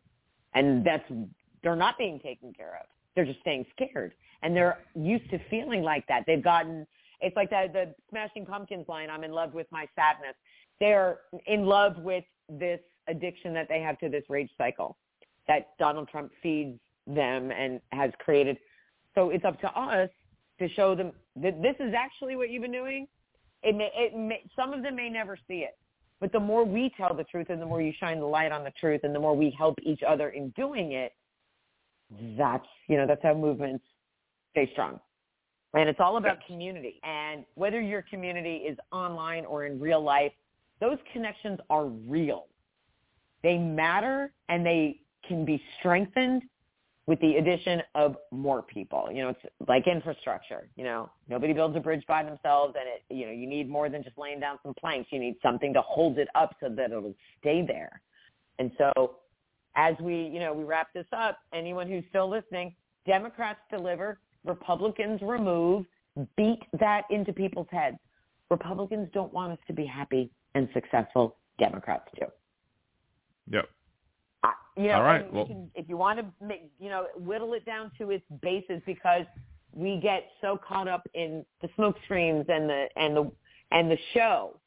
and 0.55 0.85
that's 0.85 1.05
they're 1.63 1.75
not 1.75 1.97
being 1.97 2.21
taken 2.21 2.53
care 2.53 2.79
of. 2.81 2.87
They're 3.15 3.25
just 3.25 3.41
staying 3.41 3.65
scared, 3.75 4.13
and 4.43 4.55
they're 4.55 4.81
used 4.95 5.31
to 5.31 5.39
feeling 5.49 5.83
like 5.83 6.07
that. 6.09 6.25
They've 6.27 6.45
gotten 6.45 6.87
it's 7.21 7.37
like 7.37 7.49
that 7.49 7.73
the 7.73 7.95
Smashing 8.11 8.45
Pumpkins 8.45 8.87
line, 8.89 9.09
"I'm 9.09 9.25
in 9.25 9.33
love 9.33 9.55
with 9.55 9.67
my 9.71 9.87
sadness." 9.95 10.35
They're 10.81 11.21
in 11.47 11.65
love 11.65 11.97
with 11.99 12.25
this 12.51 12.81
addiction 13.09 13.55
that 13.55 13.69
they 13.71 13.81
have 13.81 13.99
to 14.01 14.11
this 14.11 14.25
rage 14.29 14.51
cycle 14.59 14.99
that 15.49 15.77
Donald 15.79 16.09
Trump 16.09 16.33
feeds 16.43 16.79
them 17.07 17.51
and 17.51 17.81
has 17.93 18.11
created. 18.19 18.57
So 19.15 19.31
it's 19.31 19.45
up 19.45 19.61
to 19.61 19.69
us 19.69 20.09
to 20.59 20.69
show 20.71 20.95
them 20.95 21.13
that 21.37 21.61
this 21.63 21.77
is 21.81 21.95
actually 21.97 22.37
what 22.37 22.51
you've 22.51 22.63
been 22.63 22.73
doing. 22.73 23.07
It 23.63 23.77
may, 23.77 23.91
it 23.95 24.17
may, 24.17 24.43
some 24.57 24.73
of 24.73 24.83
them 24.83 24.97
may 24.97 25.09
never 25.09 25.39
see 25.49 25.59
it, 25.59 25.77
but 26.21 26.33
the 26.33 26.41
more 26.41 26.65
we 26.65 26.93
tell 26.97 27.15
the 27.15 27.25
truth 27.25 27.47
and 27.51 27.61
the 27.61 27.67
more 27.67 27.81
you 27.81 27.93
shine 27.99 28.21
the 28.21 28.27
light 28.27 28.53
on 28.53 28.63
the 28.63 28.73
truth 28.79 29.01
and 29.05 29.15
the 29.15 29.21
more 29.21 29.35
we 29.35 29.55
help 29.57 29.77
each 29.83 30.03
other 30.07 30.31
in 30.31 30.51
doing 30.51 30.93
it, 30.93 31.13
that's, 32.37 32.67
you 32.89 32.97
know, 32.97 33.07
that's 33.07 33.23
how 33.23 33.35
movements 33.35 33.85
stay 34.51 34.69
strong. 34.73 35.01
And 35.73 35.89
it's 35.89 35.99
all 35.99 36.19
about 36.19 36.39
community. 36.47 37.01
And 37.03 37.45
whether 37.55 37.81
your 37.81 38.03
community 38.03 38.57
is 38.57 38.79
online 38.93 39.45
or 39.45 39.67
in 39.67 39.81
real 39.81 40.03
life, 40.03 40.33
those 40.81 40.99
connections 41.13 41.59
are 41.69 41.87
real. 41.87 42.47
They 43.43 43.59
matter 43.59 44.33
and 44.49 44.65
they 44.65 45.01
can 45.29 45.45
be 45.45 45.63
strengthened 45.79 46.43
with 47.07 47.21
the 47.21 47.37
addition 47.37 47.83
of 47.95 48.17
more 48.31 48.63
people. 48.63 49.09
You 49.13 49.23
know, 49.25 49.29
it's 49.31 49.41
like 49.69 49.87
infrastructure. 49.87 50.69
You 50.77 50.85
know, 50.85 51.11
nobody 51.29 51.53
builds 51.53 51.77
a 51.77 51.81
bridge 51.81 52.03
by 52.09 52.23
themselves, 52.23 52.75
and 52.79 52.89
it, 52.89 53.15
you 53.15 53.27
know, 53.27 53.33
you 53.33 53.47
need 53.47 53.69
more 53.69 53.91
than 53.91 54.03
just 54.03 54.17
laying 54.17 54.41
down 54.41 54.59
some 54.63 54.75
planks. 54.75 55.09
You 55.13 55.19
need 55.19 55.37
something 55.43 55.75
to 55.75 55.83
hold 55.83 56.19
it 56.19 56.29
up 56.35 56.57
so 56.61 56.69
that 56.71 56.93
it'll 56.93 57.15
stay 57.41 57.65
there. 57.67 58.01
And 58.59 58.71
so, 58.79 59.17
as 59.77 59.95
we, 60.01 60.15
you 60.15 60.41
know, 60.41 60.55
we 60.55 60.65
wrap 60.65 60.93
this 60.95 61.07
up, 61.13 61.39
anyone 61.53 61.89
who's 61.89 62.05
still 62.09 62.29
listening, 62.29 62.75
Democrats 63.07 63.61
deliver, 63.71 64.19
Republicans 64.45 65.21
remove. 65.23 65.85
Beat 66.37 66.63
that 66.79 67.05
into 67.11 67.33
people's 67.33 67.67
heads. 67.71 67.97
Republicans 68.49 69.09
don't 69.13 69.33
want 69.33 69.53
us 69.53 69.59
to 69.67 69.73
be 69.73 69.85
happy 69.85 70.31
and 70.55 70.69
successful. 70.73 71.37
Democrats 71.59 72.09
do. 72.19 72.27
Yep. 73.51 73.69
I- 74.45 74.55
you 74.77 74.89
know, 74.89 74.95
All 74.95 75.03
right, 75.03 75.33
well- 75.33 75.47
can, 75.47 75.71
if 75.75 75.89
you 75.89 75.97
want 75.97 76.19
to, 76.19 76.27
make, 76.45 76.71
you 76.79 76.91
know, 76.91 77.07
whittle 77.17 77.55
it 77.55 77.65
down 77.65 77.91
to 77.99 78.11
its 78.11 78.25
basis, 78.43 78.83
because 78.87 79.25
we 79.73 79.99
get 79.99 80.31
so 80.41 80.57
caught 80.57 80.87
up 80.87 81.07
in 81.15 81.45
the 81.61 81.69
smoke 81.75 81.97
screens 82.05 82.45
and 82.49 82.69
the 82.69 82.89
and 82.97 83.17
the 83.17 83.33
and 83.73 83.91
the 83.91 83.99
show. 84.13 84.61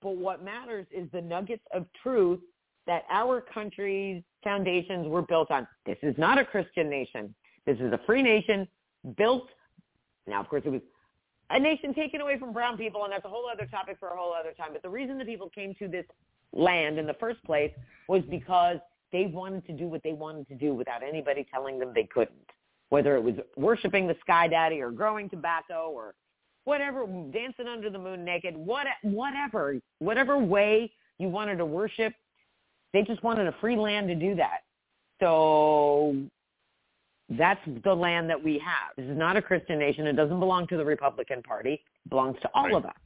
But 0.00 0.16
what 0.16 0.42
matters 0.44 0.86
is 0.90 1.10
the 1.10 1.20
nuggets 1.20 1.64
of 1.72 1.86
truth 2.02 2.40
that 2.86 3.04
our 3.10 3.40
country's 3.40 4.22
foundations 4.42 5.08
were 5.08 5.22
built 5.22 5.50
on. 5.50 5.66
This 5.84 5.98
is 6.02 6.16
not 6.16 6.38
a 6.38 6.44
Christian 6.44 6.88
nation. 6.88 7.34
This 7.66 7.78
is 7.80 7.92
a 7.92 7.98
free 8.06 8.22
nation 8.22 8.66
built. 9.16 9.48
Now, 10.26 10.40
of 10.40 10.48
course, 10.48 10.62
it 10.64 10.70
was 10.70 10.80
a 11.50 11.58
nation 11.58 11.92
taken 11.92 12.20
away 12.20 12.38
from 12.38 12.52
brown 12.52 12.78
people, 12.78 13.04
and 13.04 13.12
that's 13.12 13.24
a 13.24 13.28
whole 13.28 13.48
other 13.48 13.66
topic 13.66 13.98
for 13.98 14.08
a 14.08 14.16
whole 14.16 14.32
other 14.32 14.52
time. 14.52 14.72
But 14.72 14.82
the 14.82 14.88
reason 14.88 15.18
the 15.18 15.24
people 15.24 15.50
came 15.50 15.74
to 15.74 15.88
this 15.88 16.06
land 16.52 16.98
in 16.98 17.06
the 17.06 17.14
first 17.14 17.42
place 17.44 17.72
was 18.08 18.22
because 18.30 18.78
they 19.12 19.26
wanted 19.26 19.66
to 19.66 19.72
do 19.72 19.86
what 19.86 20.02
they 20.02 20.12
wanted 20.12 20.48
to 20.48 20.54
do 20.54 20.74
without 20.74 21.02
anybody 21.02 21.46
telling 21.50 21.78
them 21.78 21.92
they 21.94 22.08
couldn't. 22.12 22.50
Whether 22.90 23.16
it 23.16 23.22
was 23.22 23.34
worshiping 23.56 24.06
the 24.06 24.16
sky 24.20 24.48
daddy 24.48 24.80
or 24.80 24.90
growing 24.90 25.28
tobacco 25.28 25.90
or 25.92 26.14
whatever, 26.64 27.06
dancing 27.32 27.66
under 27.66 27.90
the 27.90 27.98
moon 27.98 28.24
naked, 28.24 28.56
what, 28.56 28.86
whatever, 29.02 29.76
whatever 29.98 30.38
way 30.38 30.92
you 31.18 31.28
wanted 31.28 31.56
to 31.56 31.66
worship, 31.66 32.12
they 32.92 33.02
just 33.02 33.22
wanted 33.22 33.46
a 33.46 33.54
free 33.60 33.76
land 33.76 34.08
to 34.08 34.14
do 34.14 34.34
that. 34.36 34.60
So 35.20 36.16
that's 37.30 37.60
the 37.84 37.94
land 37.94 38.30
that 38.30 38.42
we 38.42 38.58
have. 38.58 38.96
This 38.96 39.06
is 39.06 39.18
not 39.18 39.36
a 39.36 39.42
Christian 39.42 39.78
nation. 39.78 40.06
It 40.06 40.14
doesn't 40.14 40.38
belong 40.38 40.66
to 40.68 40.76
the 40.76 40.84
Republican 40.84 41.42
Party. 41.42 41.74
It 41.74 42.08
belongs 42.08 42.38
to 42.40 42.50
all 42.54 42.64
Right. 42.64 42.74
of 42.74 42.86
us. 42.86 42.96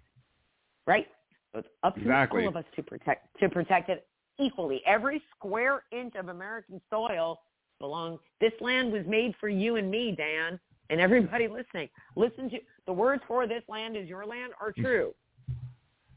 Right? 0.87 1.09
So 1.53 1.61
it's 1.61 1.69
up 1.83 1.97
to 1.97 2.29
all 2.31 2.49
of 2.49 2.57
us 2.57 2.65
to 2.77 2.83
protect 2.83 3.39
to 3.41 3.49
protect 3.49 3.91
it 3.91 4.07
equally. 4.39 4.83
Every 4.87 5.23
square 5.37 5.85
inch 5.93 6.15
of 6.15 6.29
American 6.29 6.81
soil 6.91 7.41
belongs. 7.79 8.21
This 8.41 8.53
land 8.61 8.93
was 8.93 9.05
made 9.07 9.35
for 9.41 9.49
you 9.49 9.77
and 9.77 9.91
me, 9.91 10.15
Dan, 10.17 10.59
and 10.91 11.01
everybody 11.01 11.49
listening. 11.49 11.89
Listen 12.17 12.51
to 12.51 12.59
the 12.87 12.93
words 12.93 13.23
for 13.27 13.47
this 13.47 13.63
land 13.69 13.97
is 13.97 14.09
your 14.09 14.27
land 14.27 14.53
are 14.61 14.73
mm-hmm. 14.73 14.83
true. 14.83 15.15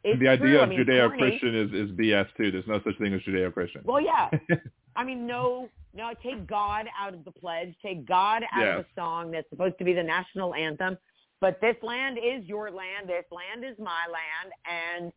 It's 0.03 0.19
the 0.19 0.27
idea 0.27 0.47
true. 0.47 0.59
I 0.59 0.63
of 0.63 0.69
mean, 0.69 0.79
Judeo-Christian 0.79 1.55
is, 1.55 1.73
is 1.73 1.95
BS 1.97 2.27
too. 2.37 2.51
There's 2.51 2.67
no 2.67 2.79
such 2.85 2.95
thing 2.99 3.13
as 3.15 3.21
Judeo-Christian. 3.21 3.81
Well, 3.85 3.99
yeah. 3.99 4.29
I 4.95 5.03
mean, 5.03 5.25
no, 5.25 5.67
no. 5.95 6.11
Take 6.21 6.45
God 6.45 6.85
out 6.97 7.15
of 7.15 7.25
the 7.25 7.31
pledge. 7.31 7.73
Take 7.81 8.05
God 8.05 8.43
out 8.53 8.61
Yes. 8.61 8.79
of 8.79 8.85
the 8.85 9.01
song 9.01 9.31
that's 9.31 9.49
supposed 9.49 9.79
to 9.79 9.83
be 9.83 9.93
the 9.93 10.03
national 10.03 10.53
anthem. 10.53 10.95
But 11.41 11.59
this 11.59 11.75
land 11.81 12.19
is 12.19 12.45
your 12.45 12.69
land. 12.69 13.07
This 13.07 13.25
land 13.31 13.65
is 13.65 13.77
my 13.79 14.05
land, 14.07 14.53
and 14.71 15.11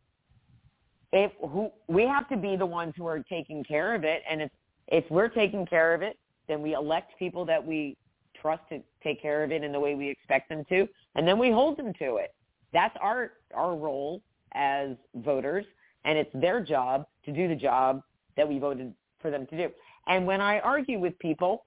if 1.11 1.31
who 1.41 1.71
we 1.87 2.03
have 2.03 2.27
to 2.29 2.37
be 2.37 2.55
the 2.55 2.65
ones 2.65 2.93
who 2.95 3.07
are 3.07 3.19
taking 3.19 3.63
care 3.63 3.95
of 3.95 4.03
it. 4.03 4.21
And 4.29 4.41
if 4.41 4.51
if 4.87 5.05
we're 5.09 5.29
taking 5.29 5.65
care 5.65 5.93
of 5.93 6.01
it, 6.01 6.17
then 6.47 6.61
we 6.61 6.73
elect 6.73 7.17
people 7.19 7.45
that 7.45 7.63
we 7.63 7.95
trust 8.39 8.63
to 8.69 8.81
take 9.03 9.21
care 9.21 9.43
of 9.43 9.51
it 9.51 9.63
in 9.63 9.71
the 9.71 9.79
way 9.79 9.95
we 9.95 10.09
expect 10.09 10.49
them 10.49 10.63
to, 10.69 10.87
and 11.15 11.27
then 11.27 11.37
we 11.37 11.51
hold 11.51 11.77
them 11.77 11.93
to 11.99 12.15
it. 12.17 12.33
That's 12.73 12.95
our 13.01 13.33
our 13.53 13.75
role 13.75 14.21
as 14.53 14.91
voters, 15.15 15.65
and 16.05 16.17
it's 16.17 16.31
their 16.33 16.63
job 16.63 17.05
to 17.25 17.31
do 17.31 17.47
the 17.47 17.55
job 17.55 18.01
that 18.37 18.47
we 18.47 18.59
voted 18.59 18.93
for 19.21 19.29
them 19.31 19.45
to 19.47 19.57
do. 19.57 19.69
And 20.07 20.25
when 20.25 20.41
I 20.41 20.59
argue 20.59 20.99
with 20.99 21.17
people 21.19 21.65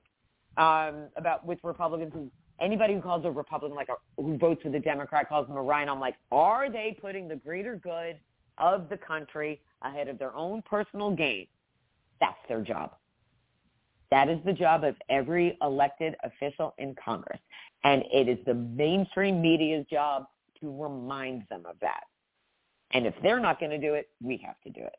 um, 0.56 1.08
about 1.16 1.46
with 1.46 1.58
Republicans, 1.62 2.12
who, 2.14 2.30
anybody 2.60 2.94
who 2.94 3.00
calls 3.00 3.24
a 3.24 3.30
Republican 3.30 3.76
like 3.76 3.88
a, 3.88 4.22
who 4.22 4.36
votes 4.38 4.62
with 4.64 4.74
a 4.74 4.80
Democrat 4.80 5.28
calls 5.28 5.46
them 5.46 5.56
a 5.56 5.62
RINO, 5.62 5.92
I'm 5.92 6.00
like, 6.00 6.16
are 6.30 6.70
they 6.70 6.96
putting 7.00 7.28
the 7.28 7.36
greater 7.36 7.76
good 7.76 8.18
of 8.58 8.88
the 8.88 8.96
country 8.96 9.60
ahead 9.82 10.08
of 10.08 10.18
their 10.18 10.34
own 10.34 10.62
personal 10.62 11.10
gain? 11.10 11.46
That's 12.20 12.38
their 12.48 12.60
job. 12.60 12.92
That 14.10 14.28
is 14.28 14.38
the 14.44 14.52
job 14.52 14.84
of 14.84 14.94
every 15.08 15.56
elected 15.62 16.14
official 16.22 16.74
in 16.78 16.94
Congress. 17.02 17.40
And 17.84 18.04
it 18.12 18.28
is 18.28 18.38
the 18.44 18.54
mainstream 18.54 19.40
media's 19.40 19.86
job 19.90 20.26
to 20.60 20.82
remind 20.82 21.44
them 21.50 21.62
of 21.66 21.76
that. 21.80 22.04
And 22.92 23.06
if 23.06 23.14
they're 23.22 23.40
not 23.40 23.58
going 23.58 23.70
to 23.70 23.78
do 23.78 23.94
it, 23.94 24.10
we 24.22 24.36
have 24.44 24.60
to 24.64 24.70
do 24.70 24.84
it. 24.84 24.96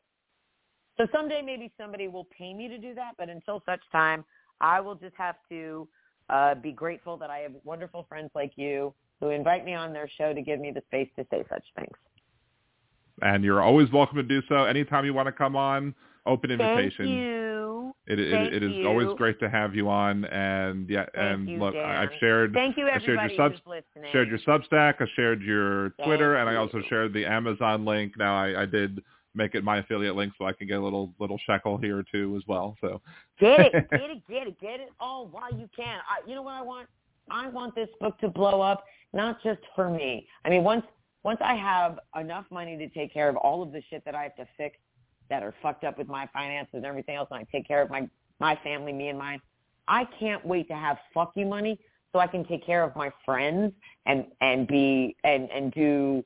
So 0.96 1.06
someday 1.12 1.42
maybe 1.42 1.72
somebody 1.80 2.08
will 2.08 2.26
pay 2.36 2.54
me 2.54 2.68
to 2.68 2.78
do 2.78 2.94
that, 2.94 3.12
but 3.18 3.28
until 3.28 3.62
such 3.66 3.80
time, 3.90 4.24
I 4.60 4.80
will 4.80 4.94
just 4.94 5.14
have 5.16 5.36
to 5.48 5.88
uh, 6.28 6.54
be 6.56 6.72
grateful 6.72 7.16
that 7.18 7.30
I 7.30 7.38
have 7.38 7.52
wonderful 7.64 8.06
friends 8.08 8.30
like 8.34 8.52
you 8.56 8.94
who 9.20 9.30
invite 9.30 9.64
me 9.64 9.74
on 9.74 9.92
their 9.92 10.08
show 10.08 10.32
to 10.32 10.42
give 10.42 10.60
me 10.60 10.70
the 10.70 10.82
space 10.86 11.08
to 11.16 11.26
say 11.30 11.44
such 11.48 11.64
things. 11.76 11.96
And 13.22 13.44
you're 13.44 13.62
always 13.62 13.90
welcome 13.92 14.16
to 14.16 14.22
do 14.22 14.42
so. 14.48 14.64
Anytime 14.64 15.04
you 15.04 15.14
want 15.14 15.26
to 15.26 15.32
come 15.32 15.56
on, 15.56 15.94
open 16.26 16.50
invitation. 16.50 17.06
Thank 17.06 17.10
you. 17.10 17.94
It, 18.06 18.20
it, 18.20 18.32
Thank 18.32 18.52
it 18.52 18.62
is 18.62 18.72
you. 18.72 18.86
always 18.86 19.08
great 19.16 19.40
to 19.40 19.48
have 19.48 19.74
you 19.74 19.88
on. 19.88 20.26
And 20.26 20.88
yeah, 20.90 21.06
Thank 21.14 21.32
and 21.32 21.48
you, 21.48 21.58
look, 21.58 21.74
Dan. 21.74 21.84
I've 21.84 22.10
shared 22.20 22.52
Thank 22.52 22.76
you, 22.76 22.86
I 22.86 22.98
shared 22.98 23.02
your 23.04 23.20
everybody 23.20 23.62
listening. 23.66 24.12
shared 24.12 24.28
your 24.28 24.38
Substack, 24.40 24.94
I 25.00 25.06
shared 25.16 25.42
your 25.42 25.90
Twitter, 26.04 26.36
and 26.36 26.50
I 26.50 26.56
also 26.56 26.82
shared 26.88 27.14
the 27.14 27.24
Amazon 27.24 27.84
link. 27.84 28.12
Now 28.18 28.36
I, 28.36 28.62
I 28.62 28.66
did 28.66 29.02
make 29.34 29.54
it 29.54 29.64
my 29.64 29.78
affiliate 29.78 30.16
link 30.16 30.32
so 30.38 30.44
I 30.44 30.52
can 30.52 30.68
get 30.68 30.78
a 30.78 30.82
little 30.82 31.14
little 31.18 31.38
shekel 31.46 31.78
here 31.78 32.04
too 32.12 32.34
as 32.36 32.42
well. 32.46 32.76
So 32.80 33.00
Get 33.40 33.60
it, 33.60 33.72
get 33.90 34.10
it, 34.10 34.28
get 34.28 34.46
it, 34.48 34.60
get 34.60 34.80
it 34.80 34.90
all 35.00 35.26
while 35.28 35.52
you 35.52 35.68
can. 35.74 35.98
I, 36.08 36.28
you 36.28 36.34
know 36.34 36.42
what 36.42 36.54
I 36.54 36.62
want? 36.62 36.88
I 37.30 37.48
want 37.48 37.74
this 37.74 37.88
book 38.00 38.18
to 38.18 38.28
blow 38.28 38.60
up, 38.60 38.84
not 39.14 39.42
just 39.42 39.60
for 39.74 39.88
me. 39.88 40.28
I 40.44 40.50
mean, 40.50 40.62
once 40.62 40.84
once 41.24 41.38
I 41.42 41.54
have 41.54 41.98
enough 42.18 42.44
money 42.50 42.76
to 42.76 42.88
take 42.88 43.12
care 43.12 43.28
of 43.28 43.36
all 43.36 43.62
of 43.62 43.72
the 43.72 43.82
shit 43.90 44.04
that 44.04 44.14
I 44.14 44.22
have 44.22 44.36
to 44.36 44.46
fix 44.56 44.76
that 45.30 45.42
are 45.42 45.54
fucked 45.62 45.84
up 45.84 45.98
with 45.98 46.06
my 46.06 46.28
finances 46.32 46.74
and 46.74 46.86
everything 46.86 47.16
else, 47.16 47.28
and 47.30 47.40
I 47.40 47.46
take 47.50 47.66
care 47.66 47.82
of 47.82 47.90
my 47.90 48.08
my 48.40 48.56
family, 48.62 48.92
me 48.92 49.08
and 49.08 49.18
mine. 49.18 49.40
I 49.88 50.06
can't 50.18 50.44
wait 50.44 50.68
to 50.68 50.74
have 50.74 50.98
fuck 51.12 51.32
you 51.34 51.46
money 51.46 51.78
so 52.12 52.18
I 52.18 52.26
can 52.26 52.44
take 52.44 52.64
care 52.64 52.82
of 52.84 52.94
my 52.94 53.10
friends 53.24 53.72
and 54.06 54.26
and 54.40 54.66
be 54.66 55.16
and 55.24 55.50
and 55.50 55.72
do 55.72 56.24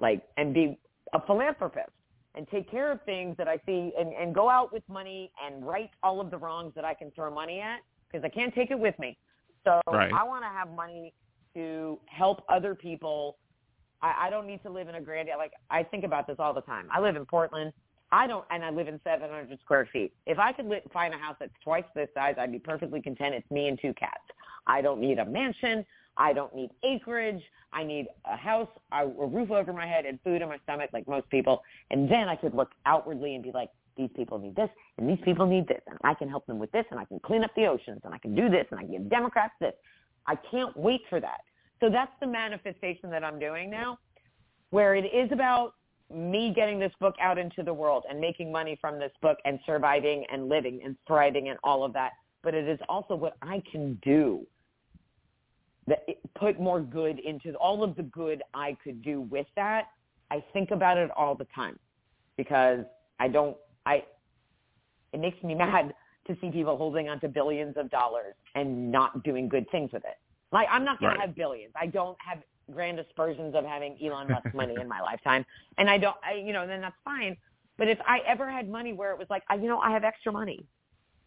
like 0.00 0.22
and 0.36 0.52
be 0.52 0.78
a 1.12 1.20
philanthropist 1.24 1.90
and 2.34 2.46
take 2.48 2.70
care 2.70 2.92
of 2.92 3.00
things 3.02 3.36
that 3.36 3.48
I 3.48 3.58
see 3.66 3.92
and, 3.98 4.12
and 4.12 4.34
go 4.34 4.48
out 4.48 4.72
with 4.72 4.84
money 4.88 5.32
and 5.44 5.66
right 5.66 5.90
all 6.02 6.20
of 6.20 6.30
the 6.30 6.38
wrongs 6.38 6.72
that 6.76 6.84
I 6.84 6.94
can 6.94 7.10
throw 7.12 7.32
money 7.32 7.60
at 7.60 7.80
because 8.10 8.24
I 8.24 8.28
can't 8.28 8.54
take 8.54 8.70
it 8.70 8.78
with 8.78 8.96
me. 8.98 9.18
So 9.64 9.80
Right. 9.88 10.12
I 10.12 10.24
want 10.24 10.44
to 10.44 10.48
have 10.48 10.70
money 10.70 11.12
to 11.54 11.98
help 12.06 12.44
other 12.48 12.74
people. 12.74 13.38
I, 14.02 14.26
I 14.26 14.30
don't 14.30 14.46
need 14.46 14.62
to 14.62 14.70
live 14.70 14.88
in 14.88 14.94
a 14.94 15.00
grand, 15.00 15.28
like 15.38 15.52
I 15.70 15.82
think 15.82 16.04
about 16.04 16.26
this 16.26 16.36
all 16.38 16.54
the 16.54 16.62
time. 16.62 16.88
I 16.90 17.00
live 17.00 17.16
in 17.16 17.26
Portland. 17.26 17.72
I 18.12 18.26
don't, 18.26 18.44
and 18.50 18.64
I 18.64 18.70
live 18.70 18.88
in 18.88 19.00
700 19.04 19.58
square 19.60 19.88
feet. 19.92 20.12
If 20.26 20.38
I 20.38 20.52
could 20.52 20.66
li- 20.66 20.82
find 20.92 21.14
a 21.14 21.18
house 21.18 21.36
that's 21.38 21.52
twice 21.62 21.84
this 21.94 22.08
size, 22.12 22.34
I'd 22.38 22.50
be 22.50 22.58
perfectly 22.58 23.00
content. 23.00 23.36
It's 23.36 23.50
me 23.50 23.68
and 23.68 23.78
two 23.80 23.94
cats. 23.94 24.24
I 24.66 24.82
don't 24.82 25.00
need 25.00 25.18
a 25.18 25.24
mansion. 25.24 25.86
I 26.16 26.32
don't 26.32 26.54
need 26.54 26.70
acreage. 26.82 27.42
I 27.72 27.84
need 27.84 28.08
a 28.24 28.36
house, 28.36 28.68
a 28.92 29.06
a 29.06 29.26
roof 29.26 29.50
over 29.52 29.72
my 29.72 29.86
head, 29.86 30.06
and 30.06 30.18
food 30.22 30.42
in 30.42 30.48
my 30.48 30.58
stomach, 30.64 30.90
like 30.92 31.06
most 31.06 31.28
people. 31.30 31.62
And 31.90 32.10
then 32.10 32.28
I 32.28 32.34
could 32.34 32.54
look 32.54 32.70
outwardly 32.84 33.36
and 33.36 33.44
be 33.44 33.52
like, 33.52 33.70
these 33.96 34.10
people 34.16 34.38
need 34.38 34.56
this, 34.56 34.70
and 34.98 35.08
these 35.08 35.18
people 35.24 35.46
need 35.46 35.68
this, 35.68 35.82
and 35.86 35.98
I 36.02 36.14
can 36.14 36.28
help 36.28 36.46
them 36.46 36.58
with 36.58 36.72
this, 36.72 36.84
and 36.90 36.98
I 36.98 37.04
can 37.04 37.20
clean 37.20 37.44
up 37.44 37.50
the 37.54 37.66
oceans, 37.66 38.00
and 38.04 38.14
I 38.14 38.18
can 38.18 38.34
do 38.34 38.48
this, 38.48 38.66
and 38.70 38.80
I 38.80 38.82
can 38.84 38.92
give 38.92 39.10
Democrats 39.10 39.52
this. 39.60 39.74
I 40.26 40.36
can't 40.50 40.76
wait 40.76 41.02
for 41.08 41.20
that. 41.20 41.42
So 41.80 41.88
that's 41.88 42.12
the 42.20 42.26
manifestation 42.26 43.10
that 43.10 43.24
I'm 43.24 43.38
doing 43.38 43.70
now, 43.70 43.98
where 44.70 44.94
it 44.94 45.06
is 45.06 45.32
about 45.32 45.74
me 46.14 46.52
getting 46.54 46.78
this 46.78 46.92
book 47.00 47.14
out 47.20 47.38
into 47.38 47.62
the 47.62 47.72
world 47.72 48.04
and 48.08 48.20
making 48.20 48.52
money 48.52 48.76
from 48.80 48.98
this 48.98 49.12
book 49.22 49.38
and 49.44 49.58
surviving 49.64 50.24
and 50.30 50.48
living 50.48 50.80
and 50.84 50.96
thriving 51.06 51.48
and 51.48 51.58
all 51.64 51.84
of 51.84 51.92
that. 51.94 52.12
But 52.42 52.54
it 52.54 52.68
is 52.68 52.78
also 52.88 53.14
what 53.14 53.36
I 53.42 53.62
can 53.70 53.98
do 54.02 54.46
that 55.86 56.06
put 56.34 56.60
more 56.60 56.80
good 56.80 57.18
into 57.20 57.54
all 57.54 57.82
of 57.82 57.96
the 57.96 58.02
good 58.02 58.42
I 58.54 58.76
could 58.82 59.02
do 59.02 59.22
with 59.22 59.46
that. 59.56 59.86
I 60.30 60.44
think 60.52 60.70
about 60.70 60.98
it 60.98 61.10
all 61.16 61.34
the 61.34 61.46
time 61.54 61.78
because 62.36 62.84
I 63.18 63.28
don't, 63.28 63.56
I, 63.86 64.04
it 65.12 65.20
makes 65.20 65.42
me 65.42 65.54
mad 65.56 65.94
to 66.26 66.36
see 66.40 66.50
people 66.50 66.76
holding 66.76 67.08
on 67.08 67.20
to 67.20 67.28
billions 67.28 67.76
of 67.76 67.90
dollars 67.90 68.34
and 68.54 68.92
not 68.92 69.24
doing 69.24 69.48
good 69.48 69.68
things 69.70 69.90
with 69.92 70.04
it. 70.04 70.18
Like 70.52 70.68
I'm 70.70 70.84
not 70.84 70.98
going 71.00 71.10
Right. 71.10 71.16
to 71.16 71.26
have 71.26 71.34
billions. 71.36 71.72
I 71.76 71.86
don't 71.86 72.16
have 72.20 72.38
grand 72.72 72.98
aspersions 72.98 73.54
of 73.54 73.64
having 73.64 73.96
Elon 74.04 74.28
Musk 74.28 74.54
money 74.54 74.78
in 74.80 74.88
my 74.88 75.00
lifetime, 75.00 75.44
and 75.78 75.88
I 75.90 75.98
don't. 75.98 76.16
I, 76.24 76.34
you 76.34 76.52
know, 76.52 76.66
then 76.66 76.80
that's 76.80 76.96
fine. 77.04 77.36
But 77.78 77.88
if 77.88 77.98
I 78.06 78.18
ever 78.26 78.50
had 78.50 78.68
money 78.68 78.92
where 78.92 79.12
it 79.12 79.18
was 79.18 79.28
like, 79.30 79.42
I, 79.48 79.54
you 79.54 79.66
know, 79.68 79.78
I 79.80 79.90
have 79.90 80.04
extra 80.04 80.30
money, 80.32 80.64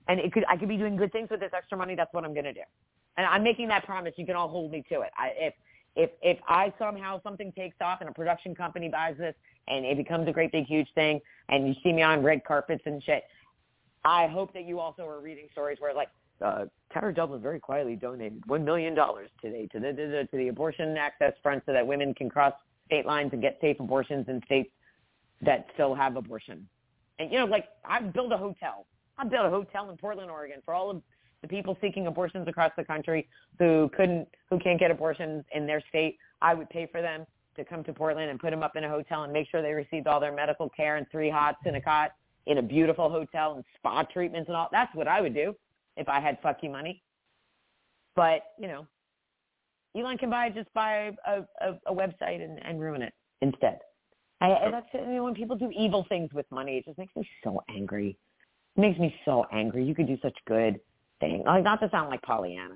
and 0.08 0.20
it 0.20 0.32
could, 0.32 0.46
I 0.48 0.56
could 0.56 0.70
be 0.70 0.78
doing 0.78 0.96
good 0.96 1.12
things 1.12 1.30
with 1.30 1.40
this 1.40 1.52
extra 1.54 1.78
money. 1.78 1.96
That's 1.96 2.14
what 2.14 2.24
I'm 2.24 2.34
going 2.34 2.46
to 2.46 2.54
do, 2.54 2.62
and 3.18 3.26
I'm 3.26 3.44
making 3.44 3.68
that 3.70 3.86
promise. 3.86 4.14
You 4.18 4.26
can 4.26 4.36
all 4.36 4.50
hold 4.50 4.72
me 4.72 4.84
to 4.90 5.02
it. 5.02 5.12
I, 5.18 5.32
if 5.36 5.54
if 5.96 6.10
if 6.22 6.40
I 6.48 6.74
somehow 6.78 7.22
something 7.24 7.52
takes 7.54 7.78
off 7.82 8.02
and 8.02 8.10
a 8.10 8.14
production 8.14 8.56
company 8.56 8.90
buys 8.90 9.18
this 9.18 9.36
and 9.68 9.86
it 9.86 9.96
becomes 9.96 10.28
a 10.28 10.32
great 10.32 10.52
big 10.52 10.66
huge 10.66 10.88
thing, 10.96 11.20
and 11.50 11.68
you 11.68 11.74
see 11.84 11.94
me 11.94 12.02
on 12.02 12.22
red 12.24 12.44
carpets 12.44 12.84
and 12.86 13.02
shit, 13.04 13.24
I 14.04 14.28
hope 14.28 14.54
that 14.54 14.66
you 14.66 14.80
also 14.80 15.08
are 15.08 15.22
reading 15.22 15.48
stories 15.52 15.78
where 15.80 15.94
like 15.94 16.10
uh, 16.42 16.66
Tara 16.92 17.14
Dublin 17.14 17.42
very 17.42 17.60
quietly 17.60 17.96
donated 17.96 18.44
one 18.48 18.64
million 18.64 18.94
dollars 18.94 19.30
today 19.42 19.68
to 19.72 19.80
the, 19.80 20.28
to 20.30 20.38
the 20.38 20.48
Abortion 20.50 20.96
Access 20.98 21.34
Front 21.42 21.64
so 21.66 21.74
that 21.74 21.86
women 21.86 22.14
can 22.14 22.30
cross 22.30 22.54
state 22.86 23.06
lines 23.06 23.32
and 23.34 23.42
get 23.42 23.58
safe 23.62 23.80
abortions 23.80 24.26
in 24.28 24.42
states 24.46 24.70
that 25.42 25.66
still 25.74 25.96
have 25.96 26.16
abortion. 26.16 26.68
And 27.20 27.32
you 27.32 27.40
know, 27.40 27.46
like 27.46 27.66
I 27.86 28.02
built 28.02 28.32
a 28.32 28.38
hotel. 28.38 28.86
I 29.18 29.26
built 29.26 29.46
a 29.46 29.50
hotel 29.50 29.90
in 29.90 29.98
Portland, 29.98 30.30
Oregon, 30.30 30.62
for 30.66 30.74
all 30.74 30.90
of 30.90 31.02
the 31.42 31.48
people 31.48 31.78
seeking 31.82 32.08
abortions 32.08 32.48
across 32.48 32.72
the 32.78 32.84
country 32.84 33.28
who 33.60 33.90
couldn't, 33.96 34.28
who 34.50 34.60
can't 34.60 34.80
get 34.80 34.92
abortions 34.92 35.44
in 35.54 35.68
their 35.68 35.84
state. 35.90 36.18
I 36.42 36.54
would 36.54 36.70
pay 36.70 36.88
for 36.92 37.02
them 37.02 37.26
to 37.56 37.64
come 37.64 37.84
to 37.84 37.94
Portland 37.94 38.32
and 38.32 38.40
put 38.40 38.50
them 38.50 38.64
up 38.64 38.76
in 38.76 38.84
a 38.84 38.90
hotel 38.90 39.24
and 39.24 39.32
make 39.32 39.48
sure 39.50 39.62
they 39.62 39.74
received 39.74 40.08
all 40.08 40.20
their 40.20 40.34
medical 40.34 40.70
care 40.70 40.96
and 40.96 41.06
three 41.12 41.30
hots 41.30 41.60
and 41.66 41.76
a 41.76 41.82
cot 41.82 42.12
in 42.48 42.58
a 42.58 42.62
beautiful 42.62 43.10
hotel 43.10 43.54
and 43.54 43.64
spa 43.76 44.04
treatments 44.04 44.48
and 44.48 44.58
all. 44.58 44.70
That's 44.72 44.94
what 44.96 45.08
I 45.08 45.22
would 45.22 45.36
do 45.36 45.56
if 45.98 46.08
I 46.10 46.20
had 46.20 46.38
fuck 46.42 46.58
you 46.62 46.70
money. 46.70 47.02
But 48.16 48.42
you 48.60 48.68
know, 48.68 48.88
Elon 49.96 50.18
can 50.18 50.30
buy 50.30 50.50
just 50.50 50.74
buy 50.74 51.12
a, 51.28 51.42
a, 51.62 51.80
a 51.88 51.94
website 51.94 52.44
and, 52.44 52.60
and 52.64 52.80
ruin 52.80 53.02
it 53.02 53.14
instead. 53.42 53.80
I, 54.42 54.50
and 54.50 54.74
that's 54.74 54.88
you 54.94 55.06
know, 55.06 55.24
when 55.24 55.34
people 55.34 55.56
do 55.56 55.72
evil 55.72 56.06
things 56.10 56.32
with 56.34 56.46
money, 56.52 56.78
it 56.78 56.86
just 56.86 56.98
makes 56.98 57.16
me 57.16 57.28
so 57.44 57.64
angry. 57.70 58.18
It 58.76 58.82
makes 58.82 59.00
me 59.00 59.16
so 59.26 59.46
angry. 59.52 59.86
You 59.86 59.96
could 59.96 60.08
do 60.08 60.18
such 60.22 60.38
good 60.48 60.80
things. 61.20 61.44
Like 61.46 61.64
not 61.64 61.80
to 61.82 61.90
sound 61.90 62.10
like 62.10 62.22
Pollyanna. 62.24 62.76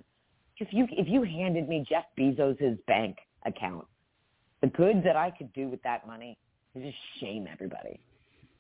If 0.60 0.70
you 0.72 0.88
if 0.92 1.08
you 1.08 1.24
handed 1.24 1.68
me 1.68 1.86
Jeff 1.88 2.06
Bezos's 2.18 2.80
bank 2.88 3.18
account, 3.46 3.86
the 4.62 4.68
good 4.68 5.04
that 5.04 5.16
I 5.16 5.32
could 5.32 5.52
do 5.54 5.68
with 5.68 5.82
that 5.84 6.08
money 6.08 6.38
is 6.74 6.84
just 6.84 6.98
shame 7.20 7.48
everybody. 7.52 8.00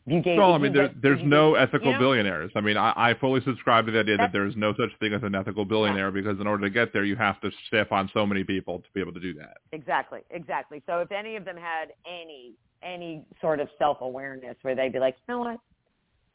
You 0.09 0.21
gave, 0.21 0.37
well, 0.37 0.53
I 0.53 0.57
mean, 0.57 0.71
there, 0.71 0.89
there's 1.01 1.19
no 1.21 1.55
ethical 1.55 1.87
you 1.87 1.93
know? 1.93 1.99
billionaires. 1.99 2.49
I 2.55 2.61
mean, 2.61 2.77
I, 2.77 2.93
I 2.95 3.13
fully 3.19 3.41
subscribe 3.43 3.87
to 3.87 3.91
the 3.91 3.99
idea 3.99 4.15
that 4.15 4.31
there 4.31 4.45
is 4.45 4.55
no 4.55 4.73
such 4.73 4.97
thing 5.01 5.13
as 5.13 5.21
an 5.21 5.35
ethical 5.35 5.65
billionaire 5.65 6.05
yeah. 6.05 6.11
because 6.21 6.39
in 6.39 6.47
order 6.47 6.63
to 6.65 6.69
get 6.69 6.93
there, 6.93 7.03
you 7.03 7.17
have 7.17 7.41
to 7.41 7.51
step 7.67 7.91
on 7.91 8.09
so 8.13 8.25
many 8.25 8.45
people 8.45 8.79
to 8.79 8.85
be 8.93 9.01
able 9.01 9.11
to 9.11 9.19
do 9.19 9.33
that. 9.33 9.57
Exactly, 9.73 10.21
exactly. 10.29 10.81
So 10.85 10.99
if 10.99 11.11
any 11.11 11.35
of 11.35 11.43
them 11.43 11.57
had 11.57 11.89
any 12.05 12.53
any 12.81 13.25
sort 13.41 13.59
of 13.59 13.67
self 13.77 13.97
awareness 13.99 14.55
where 14.61 14.75
they'd 14.75 14.93
be 14.93 14.99
like, 14.99 15.17
you 15.27 15.33
know 15.33 15.39
what? 15.41 15.59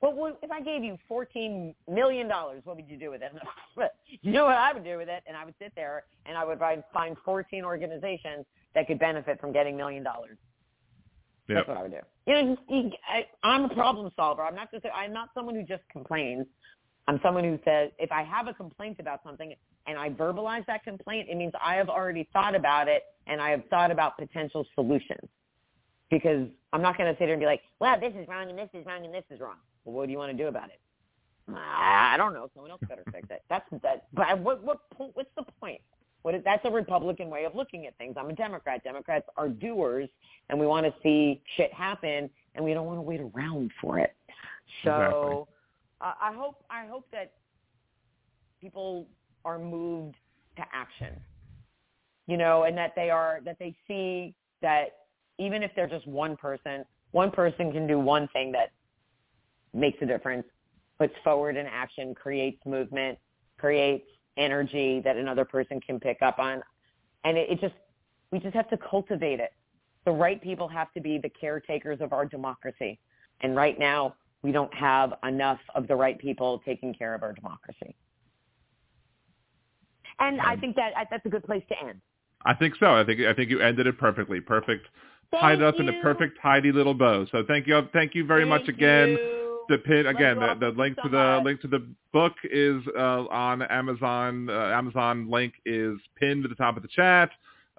Well, 0.03 0.13
what, 0.15 0.39
if 0.43 0.51
I 0.51 0.61
gave 0.61 0.85
you 0.85 0.99
fourteen 1.09 1.75
million 1.89 2.29
dollars, 2.29 2.61
what 2.65 2.77
would 2.77 2.91
you 2.91 2.99
do 2.99 3.11
with 3.11 3.23
it? 3.23 3.33
you 4.21 4.33
know 4.33 4.45
what 4.45 4.57
I 4.57 4.75
would 4.75 4.85
do 4.85 4.99
with 4.99 5.09
it, 5.09 5.23
and 5.27 5.35
I 5.35 5.47
would 5.47 5.55
sit 5.59 5.73
there 5.75 6.05
and 6.27 6.37
I 6.37 6.45
would 6.45 6.59
find 6.59 6.83
find 6.93 7.17
fourteen 7.25 7.65
organizations 7.65 8.45
that 8.75 8.87
could 8.87 8.99
benefit 8.99 9.41
from 9.41 9.51
getting 9.51 9.79
million 9.79 10.03
dollars. 10.03 10.37
Yep. 11.49 11.57
That's 11.57 11.69
what 11.69 11.77
I 11.77 11.83
would 11.83 11.91
do. 11.91 11.99
You 12.27 12.35
know, 12.35 12.57
just, 12.71 12.97
I, 13.09 13.27
I'm 13.43 13.65
a 13.65 13.75
problem 13.75 14.11
solver. 14.17 14.43
I'm 14.43 14.55
not 14.55 14.71
just. 14.71 14.85
I'm 14.95 15.13
not 15.13 15.31
someone 15.35 15.55
who 15.55 15.63
just 15.63 15.83
complains. 15.91 16.47
I'm 17.09 17.19
someone 17.23 17.43
who 17.45 17.59
says 17.65 17.91
if 17.99 18.13
I 18.13 18.23
have 18.23 18.47
a 18.47 18.55
complaint 18.55 18.99
about 19.01 19.21
something 19.25 19.53
and 19.87 19.99
I 19.99 20.11
verbalize 20.11 20.65
that 20.67 20.85
complaint, 20.85 21.29
it 21.29 21.37
means 21.37 21.53
I 21.65 21.75
have 21.75 21.89
already 21.89 22.29
thought 22.33 22.55
about 22.55 22.87
it 22.87 23.03
and 23.27 23.41
I 23.41 23.51
have 23.51 23.63
thought 23.71 23.91
about 23.91 24.17
potential 24.17 24.65
solutions. 24.75 25.29
Because 26.11 26.47
I'm 26.73 26.83
not 26.83 26.97
going 26.99 27.13
to 27.13 27.19
sit 27.19 27.25
here 27.25 27.33
and 27.33 27.41
be 27.41 27.47
like, 27.47 27.63
well, 27.81 27.99
this 27.99 28.13
is 28.15 28.29
wrong 28.29 28.51
and 28.51 28.59
this 28.59 28.69
is 28.75 28.85
wrong 28.87 29.05
and 29.05 29.13
this 29.13 29.25
is 29.31 29.41
wrong. 29.41 29.57
Well, 29.85 29.97
what 29.97 30.07
do 30.07 30.13
you 30.13 30.19
want 30.19 30.31
to 30.31 30.37
do 30.37 30.47
about 30.47 30.69
it? 30.69 30.79
I 31.53 32.15
don't 32.17 32.35
know. 32.35 32.49
Someone 32.55 32.71
else 32.71 32.83
better 32.89 33.03
fix 33.13 33.27
it. 33.31 33.43
That's 33.51 33.65
that. 33.83 34.07
But 34.15 34.39
what 34.39 34.63
what 34.63 34.79
what's 35.15 35.31
the 35.37 35.45
point? 35.61 35.81
What 36.23 36.35
is, 36.35 36.43
that's 36.45 36.65
a 36.65 36.71
Republican 36.71 37.31
way 37.31 37.45
of 37.45 37.55
looking 37.55 37.87
at 37.87 37.97
things. 37.99 38.15
I'm 38.17 38.31
a 38.31 38.33
Democrat. 38.33 38.83
Democrats 38.85 39.27
are 39.37 39.49
doers, 39.49 40.09
and 40.49 40.59
we 40.59 40.67
want 40.67 40.87
to 40.87 40.95
see 41.03 41.43
shit 41.57 41.73
happen, 41.73 42.31
and 42.55 42.65
we 42.65 42.75
don't 42.75 42.87
want 42.87 42.99
to 42.99 43.03
wait 43.03 43.21
around 43.21 43.71
for 43.81 43.99
it. 43.99 44.15
So, 44.85 44.91
exactly. 44.91 45.37
uh, 46.01 46.15
I 46.21 46.33
hope 46.33 46.65
I 46.71 46.87
hope 46.87 47.07
that 47.13 47.33
people 48.61 49.07
are 49.45 49.59
moved 49.59 50.17
to 50.57 50.63
action. 50.73 51.21
You 52.29 52.37
know, 52.37 52.63
and 52.63 52.79
that 52.79 52.93
they 52.95 53.11
are 53.11 53.41
that 53.45 53.59
they 53.59 53.75
see 53.89 54.35
that 54.63 54.91
even 55.39 55.63
if 55.63 55.73
they're 55.75 55.89
just 55.89 56.07
one 56.07 56.37
person, 56.37 56.85
one 57.11 57.31
person 57.31 57.73
can 57.73 57.87
do 57.87 57.99
one 57.99 58.29
thing 58.29 58.53
that 58.53 58.71
makes 59.75 59.99
a 60.03 60.07
difference, 60.07 60.47
puts 60.99 61.15
forward 61.25 61.57
an 61.57 61.67
action, 61.67 62.15
creates 62.15 62.65
movement, 62.65 63.19
creates 63.59 64.07
energy 64.37 65.01
that 65.05 65.17
another 65.17 65.45
person 65.45 65.81
can 65.81 66.01
pick 66.01 66.23
up 66.23 66.39
on. 66.39 66.63
And 67.25 67.37
it, 67.37 67.51
it 67.51 67.61
just, 67.61 67.75
we 68.31 68.39
just 68.39 68.55
have 68.55 68.69
to 68.71 68.79
cultivate 68.79 69.41
it. 69.41 69.53
The 70.05 70.13
right 70.13 70.43
people 70.43 70.69
have 70.69 70.93
to 70.93 71.01
be 71.01 71.19
the 71.19 71.29
caretakers 71.29 72.01
of 72.01 72.13
our 72.13 72.27
democracy. 72.27 72.99
And 73.41 73.55
right 73.55 73.79
now, 73.79 74.15
we 74.43 74.51
don't 74.51 74.73
have 74.75 75.15
enough 75.27 75.61
of 75.75 75.87
the 75.87 75.95
right 75.95 76.19
people 76.19 76.61
taking 76.65 76.93
care 76.93 77.15
of 77.15 77.23
our 77.23 77.33
democracy. 77.33 77.95
And 80.19 80.41
I 80.41 80.55
um, 80.55 80.61
think 80.61 80.77
that 80.77 80.93
that's 81.11 81.25
a 81.27 81.29
good 81.29 81.45
place 81.45 81.63
to 81.69 81.87
end. 81.87 82.01
I 82.45 82.55
think 82.55 82.75
so. 82.79 82.95
I 82.95 83.05
think 83.05 83.21
I 83.21 83.35
think 83.35 83.51
you 83.51 83.61
ended 83.61 83.87
it 83.87 83.99
perfectly. 83.99 84.41
Perfect. 84.41 84.87
Thank 85.31 85.43
tied 85.43 85.63
up 85.63 85.77
you. 85.79 85.89
in 85.89 85.95
a 85.95 86.03
perfect 86.03 86.39
tidy 86.43 86.73
little 86.73 86.95
bow. 86.95 87.27
So 87.31 87.45
thank 87.47 87.67
you 87.67 87.81
thank 87.93 88.15
you 88.15 88.27
very 88.27 88.43
thank 88.43 88.51
much 88.51 88.69
again. 88.69 89.11
You 89.11 89.42
the 89.69 89.79
pin 89.79 90.07
again. 90.07 90.39
The, 90.39 90.57
the 90.59 90.69
link 90.71 90.97
to 91.03 91.09
the 91.09 91.41
link 91.45 91.61
to 91.63 91.69
the 91.69 91.87
book 92.13 92.35
is 92.45 92.83
uh, 92.97 93.27
on 93.29 93.63
Amazon. 93.63 94.49
Uh, 94.49 94.53
Amazon 94.53 95.31
link 95.31 95.55
is 95.65 95.99
pinned 96.17 96.43
to 96.43 96.49
the 96.49 96.55
top 96.55 96.77
of 96.77 96.83
the 96.83 96.89
chat. 96.89 97.31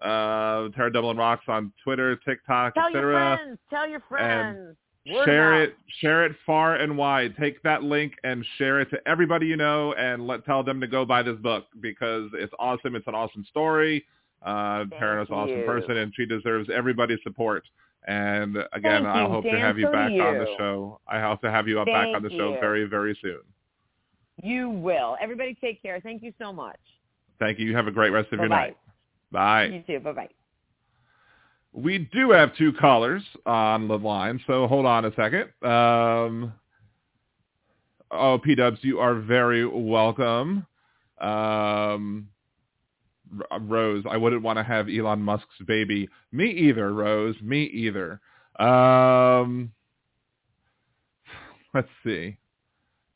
Uh, 0.02 0.70
Tara 0.76 0.92
Dublin 0.92 1.18
rocks 1.18 1.46
on 1.48 1.72
Twitter, 1.84 2.18
TikTok, 2.18 2.74
Tell 2.74 2.92
your 2.92 3.14
friends. 3.14 3.60
Tell 3.70 3.88
your 3.88 4.02
friends. 4.02 4.76
Word 5.10 5.26
share 5.26 5.54
out. 5.56 5.62
it. 5.62 5.78
Share 6.00 6.26
it 6.26 6.34
far 6.46 6.76
and 6.76 6.98
wide. 6.98 7.36
Take 7.40 7.62
that 7.64 7.84
link 7.84 8.14
and 8.24 8.46
share 8.58 8.80
it 8.80 8.90
to 8.92 8.98
everybody 9.06 9.46
you 9.46 9.58
know, 9.58 9.94
and 9.94 10.26
let 10.26 10.46
tell 10.46 10.64
them 10.64 10.80
to 10.82 10.88
go 10.88 11.06
buy 11.06 11.22
this 11.22 11.38
book 11.38 11.66
because 11.82 12.30
it's 12.34 12.54
awesome. 12.58 12.96
It's 12.96 13.08
an 13.08 13.16
awesome 13.16 13.46
story. 13.50 14.06
Uh, 14.42 14.86
Tara's 15.00 15.30
an 15.30 15.36
awesome 15.36 15.64
person, 15.66 15.98
and 15.98 16.14
she 16.16 16.26
deserves 16.26 16.70
everybody's 16.74 17.20
support. 17.24 17.64
And 18.06 18.58
again, 18.74 19.04
Thank 19.04 19.08
I 19.08 19.22
you, 19.24 19.28
hope 19.30 19.44
Dan, 19.46 19.54
to 19.54 19.60
have 19.60 19.78
you 19.78 19.90
back 19.90 20.12
you. 20.12 20.22
on 20.22 20.38
the 20.38 20.48
show. 20.58 21.00
I 21.08 21.22
hope 21.22 21.42
to 21.42 21.52
have 21.52 21.68
you 21.68 21.76
Thank 21.76 21.88
back 21.88 22.08
on 22.16 22.22
the 22.24 22.30
show 22.32 22.54
you. 22.54 22.60
very, 22.60 22.86
very 22.86 23.18
soon. 23.22 23.40
You 24.42 24.70
will. 24.70 25.16
Everybody 25.22 25.56
take 25.62 25.82
care. 25.82 26.00
Thank 26.02 26.22
you 26.22 26.34
so 26.40 26.52
much. 26.52 26.80
Thank 27.40 27.60
you. 27.60 27.66
You 27.66 27.76
have 27.76 27.88
a 27.88 27.92
great 27.92 28.10
rest 28.10 28.32
of 28.34 28.40
Bye-bye. 28.40 28.44
your 28.44 28.50
night. 28.50 28.78
Bye. 29.32 29.66
You 29.66 29.84
too. 29.88 30.00
Bye-bye. 30.04 30.30
We 31.72 32.10
do 32.14 32.32
have 32.32 32.56
two 32.56 32.74
callers 32.74 33.24
on 33.46 33.88
the 33.88 33.98
line, 33.98 34.40
so 34.46 34.68
hold 34.68 34.86
on 34.86 35.06
a 35.06 35.16
second. 35.16 35.50
Um, 35.64 36.54
oh, 38.12 38.38
P-Dubs, 38.38 38.80
you 38.82 39.00
are 39.00 39.16
very 39.16 39.66
welcome. 39.66 40.68
Um, 41.20 42.28
Rose, 43.62 44.04
I 44.10 44.18
wouldn't 44.18 44.44
want 44.44 44.58
to 44.58 44.64
have 44.64 44.88
Elon 44.90 45.22
Musk's 45.22 45.48
baby. 45.68 46.10
Me 46.32 46.50
either, 46.50 46.94
Rose. 46.94 47.36
Me 47.42 47.64
either. 47.64 48.20
Um, 48.60 49.72
let's 51.74 51.90
see. 52.04 52.38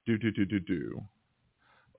Do 0.06 0.18
do 0.18 0.31
do 0.31 0.45
do 0.45 0.60
do. 0.60 1.03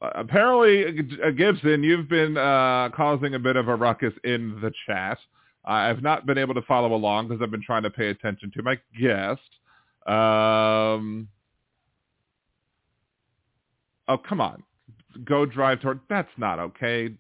Uh, 0.00 0.10
apparently, 0.14 1.06
uh, 1.24 1.30
Gibson, 1.30 1.82
you've 1.82 2.08
been 2.08 2.36
uh, 2.36 2.90
causing 2.94 3.34
a 3.34 3.38
bit 3.38 3.56
of 3.56 3.68
a 3.68 3.74
ruckus 3.74 4.14
in 4.24 4.60
the 4.60 4.72
chat. 4.86 5.18
I've 5.64 6.02
not 6.02 6.24
been 6.24 6.38
able 6.38 6.54
to 6.54 6.62
follow 6.62 6.94
along 6.94 7.28
because 7.28 7.42
I've 7.42 7.50
been 7.50 7.62
trying 7.62 7.82
to 7.82 7.90
pay 7.90 8.08
attention 8.08 8.50
to 8.56 8.62
my 8.62 8.78
guest. 8.98 9.40
Um, 10.06 11.28
oh, 14.08 14.18
come 14.26 14.40
on. 14.40 14.62
Go 15.24 15.44
drive 15.44 15.80
toward. 15.80 16.00
That's 16.08 16.30
not 16.38 16.58
okay. 16.58 17.14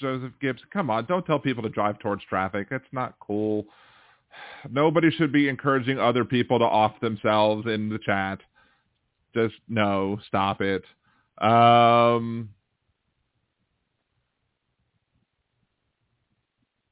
Joseph 0.00 0.32
Gibbs, 0.40 0.62
come 0.72 0.90
on, 0.90 1.06
don't 1.06 1.26
tell 1.26 1.38
people 1.38 1.62
to 1.62 1.68
drive 1.68 1.98
towards 1.98 2.22
traffic. 2.24 2.68
It's 2.70 2.84
not 2.92 3.14
cool. 3.20 3.66
Nobody 4.70 5.10
should 5.10 5.32
be 5.32 5.48
encouraging 5.48 5.98
other 5.98 6.24
people 6.24 6.58
to 6.58 6.64
off 6.64 7.00
themselves 7.00 7.66
in 7.66 7.88
the 7.88 7.98
chat. 7.98 8.40
Just 9.34 9.54
no, 9.68 10.18
stop 10.26 10.60
it. 10.60 10.84
Um, 11.38 12.50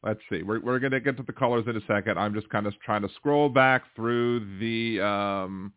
let's 0.03 0.21
see. 0.31 0.43
We're 0.43 0.61
we're 0.61 0.79
gonna 0.79 1.01
get 1.01 1.17
to 1.17 1.23
the 1.23 1.33
colors 1.33 1.65
in 1.69 1.77
a 1.77 1.81
second. 1.87 2.19
I'm 2.19 2.35
just 2.35 2.49
kind 2.51 2.67
of 2.67 2.75
trying 2.81 3.03
to 3.03 3.09
scroll 3.17 3.49
back 3.49 3.83
through 3.95 4.59
the 4.59 5.05
um, 5.05 5.73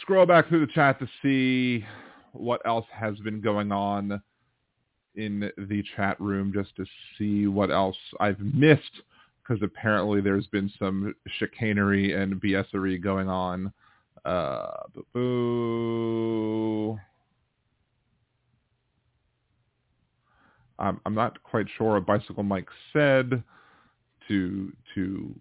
scroll 0.00 0.26
back 0.26 0.48
through 0.48 0.66
the 0.66 0.72
chat 0.72 0.98
to 1.00 1.08
see 1.22 1.84
what 2.32 2.60
else 2.66 2.86
has 2.92 3.18
been 3.18 3.40
going 3.40 3.72
on 3.72 4.22
in 5.14 5.50
the 5.56 5.82
chat 5.96 6.20
room 6.20 6.52
just 6.54 6.74
to 6.76 6.84
see 7.18 7.46
what 7.46 7.70
else 7.70 7.96
I've 8.20 8.40
missed 8.40 9.02
because 9.42 9.62
apparently 9.62 10.20
there's 10.20 10.46
been 10.48 10.70
some 10.78 11.14
chicanery 11.38 12.14
and 12.14 12.40
BSery 12.40 13.02
going 13.02 13.28
on. 13.28 13.72
Uh, 14.24 14.66
boo. 15.12 16.98
I'm, 20.78 21.00
I'm 21.06 21.14
not 21.14 21.42
quite 21.42 21.66
sure 21.76 21.94
what 21.94 22.06
Bicycle 22.06 22.42
Mike 22.42 22.68
said 22.92 23.42
to 24.28 24.72
to 24.94 25.34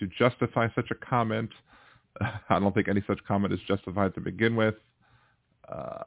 to 0.00 0.06
justify 0.18 0.68
such 0.74 0.90
a 0.90 0.94
comment. 0.94 1.50
I 2.48 2.58
don't 2.58 2.74
think 2.74 2.88
any 2.88 3.02
such 3.06 3.18
comment 3.26 3.52
is 3.52 3.60
justified 3.66 4.14
to 4.14 4.20
begin 4.20 4.56
with. 4.56 4.74
Uh, 5.70 6.02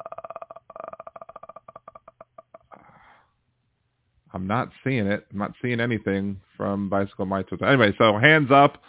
I'm 4.34 4.48
not 4.48 4.70
seeing 4.84 5.08
it. 5.08 5.26
I'm 5.32 5.40
not 5.40 5.54
seeing 5.62 5.80
anything 5.80 6.40
from 6.56 6.90
Bicycle 6.90 7.26
Mike. 7.26 7.48
Anyway, 7.66 7.94
so 7.98 8.18
hands 8.18 8.52
up. 8.52 8.82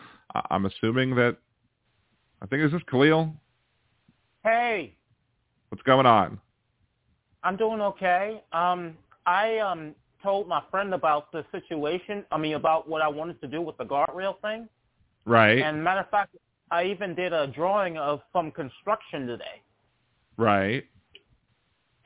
I'm 0.50 0.66
assuming 0.66 1.14
that, 1.16 1.36
I 2.42 2.46
think 2.46 2.62
is 2.62 2.72
this 2.72 2.82
Khalil? 2.90 3.32
Hey. 4.44 4.94
What's 5.68 5.82
going 5.82 6.06
on? 6.06 6.40
I'm 7.42 7.56
doing 7.56 7.80
okay. 7.80 8.42
Um, 8.52 8.96
I 9.26 9.58
um, 9.58 9.94
told 10.22 10.48
my 10.48 10.62
friend 10.70 10.94
about 10.94 11.30
the 11.32 11.44
situation. 11.52 12.24
I 12.30 12.38
mean, 12.38 12.54
about 12.54 12.88
what 12.88 13.02
I 13.02 13.08
wanted 13.08 13.40
to 13.40 13.46
do 13.48 13.60
with 13.60 13.76
the 13.76 13.84
guardrail 13.84 14.40
thing. 14.40 14.68
Right. 15.24 15.58
And 15.58 15.82
matter 15.82 16.00
of 16.00 16.10
fact, 16.10 16.36
I 16.70 16.84
even 16.84 17.14
did 17.14 17.32
a 17.32 17.46
drawing 17.46 17.96
of 17.96 18.20
some 18.32 18.50
construction 18.50 19.26
today. 19.26 19.62
Right. 20.36 20.84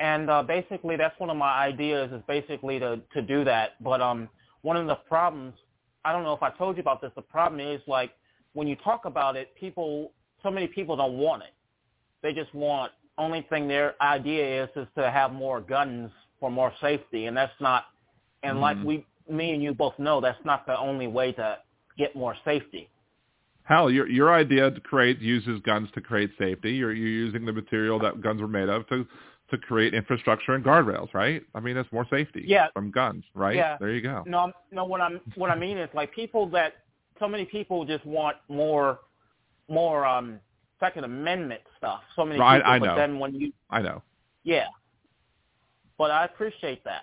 And 0.03 0.29
uh, 0.29 0.43
basically, 0.43 0.97
that's 0.97 1.19
one 1.21 1.31
of 1.31 1.37
my 1.37 1.53
ideas 1.53 2.11
is 2.13 2.23
basically 2.27 2.81
to 2.81 3.01
to 3.15 3.23
do 3.23 3.45
that. 3.45 3.81
But 3.81 4.01
um, 4.01 4.29
one 4.63 4.77
of 4.77 4.89
the 4.89 4.97
problems, 4.97 5.55
I 6.05 6.11
don't 6.11 6.25
know 6.25 6.33
if 6.33 6.43
I 6.43 6.51
told 6.51 6.77
you 6.77 6.81
about 6.81 7.01
this. 7.01 7.13
The 7.15 7.23
problem 7.23 7.61
is 7.61 7.81
like 7.87 8.11
when 8.53 8.67
you 8.67 8.75
talk 8.83 9.05
about 9.05 9.37
it, 9.37 9.55
people, 9.55 10.11
so 10.43 10.51
many 10.51 10.67
people 10.67 10.97
don't 10.97 11.19
want 11.19 11.45
it. 11.45 11.55
They 12.21 12.33
just 12.35 12.53
want 12.53 12.91
only 13.17 13.47
thing 13.49 13.69
their 13.69 13.95
idea 14.03 14.65
is 14.65 14.71
is 14.75 14.89
to 14.99 15.09
have 15.09 15.33
more 15.33 15.61
guns 15.61 16.11
for 16.41 16.51
more 16.51 16.73
safety, 16.81 17.27
and 17.27 17.37
that's 17.37 17.59
not. 17.61 17.85
And 18.43 18.61
like 18.61 18.79
Mhm. 18.79 18.85
we, 18.85 19.07
me 19.31 19.53
and 19.53 19.63
you 19.63 19.73
both 19.73 19.97
know, 20.01 20.21
that's 20.21 20.45
not 20.45 20.67
the 20.67 20.77
only 20.77 21.07
way 21.07 21.31
to 21.31 21.59
get 21.97 22.17
more 22.17 22.37
safety. 22.45 22.89
Hell, 23.65 23.89
your 23.89 24.09
your 24.09 24.35
idea 24.35 24.73
to 24.73 24.81
create 24.81 25.21
uses 25.21 25.61
guns 25.61 25.89
to 25.93 26.01
create 26.01 26.33
safety. 26.39 26.73
You're 26.73 26.93
you're 26.93 27.07
using 27.27 27.45
the 27.45 27.53
material 27.53 28.01
that 28.01 28.21
guns 28.21 28.41
were 28.41 28.49
made 28.49 28.69
of 28.69 28.89
to 28.89 29.07
to 29.53 29.59
create 29.59 29.95
infrastructure 29.95 30.55
and 30.55 30.65
guardrails, 30.65 31.13
right? 31.15 31.43
I 31.55 31.61
mean, 31.61 31.77
that's 31.77 31.91
more 31.93 32.07
safety 32.11 32.45
Yeah. 32.47 32.69
from 32.75 32.91
guns, 32.91 33.25
right? 33.35 33.57
Yeah. 33.57 33.77
There 33.79 33.91
you 33.93 34.03
go. 34.03 34.25
No, 34.27 34.53
no. 34.73 34.85
What 34.85 35.01
I'm 35.01 35.21
what 35.37 35.51
I 35.51 35.55
mean 35.55 35.79
is 35.79 35.89
like 35.95 36.13
people 36.13 36.49
that 36.51 36.75
so 37.21 37.29
many 37.29 37.45
people 37.45 37.85
just 37.85 38.05
want 38.05 38.37
more 38.49 38.99
more 39.69 40.05
um 40.05 40.41
Second 40.81 41.05
Amendment 41.05 41.61
stuff. 41.79 42.01
So 42.17 42.25
many 42.25 42.41
Right, 42.41 42.59
people, 42.59 42.73
I 42.73 42.79
but 42.81 42.87
know. 42.87 42.97
then 42.97 43.19
when 43.21 43.35
you 43.35 43.53
I 43.71 43.81
know. 43.83 44.03
yeah, 44.45 44.67
but 45.99 46.11
I 46.11 46.25
appreciate 46.25 46.83
that. 46.85 47.03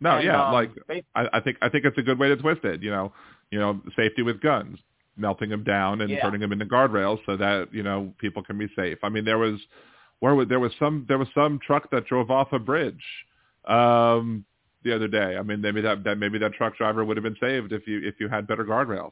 No, 0.00 0.16
And, 0.16 0.26
yeah, 0.26 0.42
um, 0.42 0.52
like 0.52 0.70
I, 1.14 1.28
I 1.32 1.40
think 1.40 1.58
I 1.62 1.68
think 1.68 1.84
it's 1.84 1.96
a 1.98 2.02
good 2.02 2.18
way 2.18 2.28
to 2.28 2.36
twist 2.36 2.64
it. 2.64 2.82
You 2.82 2.90
know, 2.90 3.12
you 3.50 3.58
know, 3.58 3.80
safety 3.96 4.22
with 4.22 4.40
guns, 4.40 4.78
melting 5.16 5.48
them 5.50 5.62
down 5.64 6.00
and 6.00 6.10
Yeah. 6.10 6.22
turning 6.22 6.40
them 6.40 6.52
into 6.52 6.66
guardrails 6.66 7.20
so 7.24 7.36
that 7.36 7.72
you 7.72 7.82
know 7.82 8.12
people 8.18 8.42
can 8.42 8.58
be 8.58 8.68
safe. 8.76 8.98
I 9.02 9.08
mean, 9.08 9.24
there 9.24 9.38
was 9.38 9.60
where 10.24 10.34
was, 10.34 10.48
there 10.48 10.58
was 10.58 10.72
some 10.78 11.04
there 11.06 11.18
was 11.18 11.28
some 11.34 11.58
truck 11.58 11.90
that 11.90 12.06
drove 12.06 12.30
off 12.30 12.50
a 12.52 12.58
bridge 12.58 13.04
um, 13.66 14.42
the 14.82 14.94
other 14.94 15.06
day. 15.06 15.36
I 15.36 15.42
mean, 15.42 15.60
maybe 15.60 15.82
that, 15.82 16.02
that 16.04 16.16
maybe 16.16 16.38
that 16.38 16.54
truck 16.54 16.78
driver 16.78 17.04
would 17.04 17.18
have 17.18 17.24
been 17.24 17.36
saved 17.38 17.74
if 17.74 17.86
you 17.86 18.00
if 18.02 18.14
you 18.18 18.30
had 18.30 18.46
better 18.46 18.64
guardrails, 18.64 19.10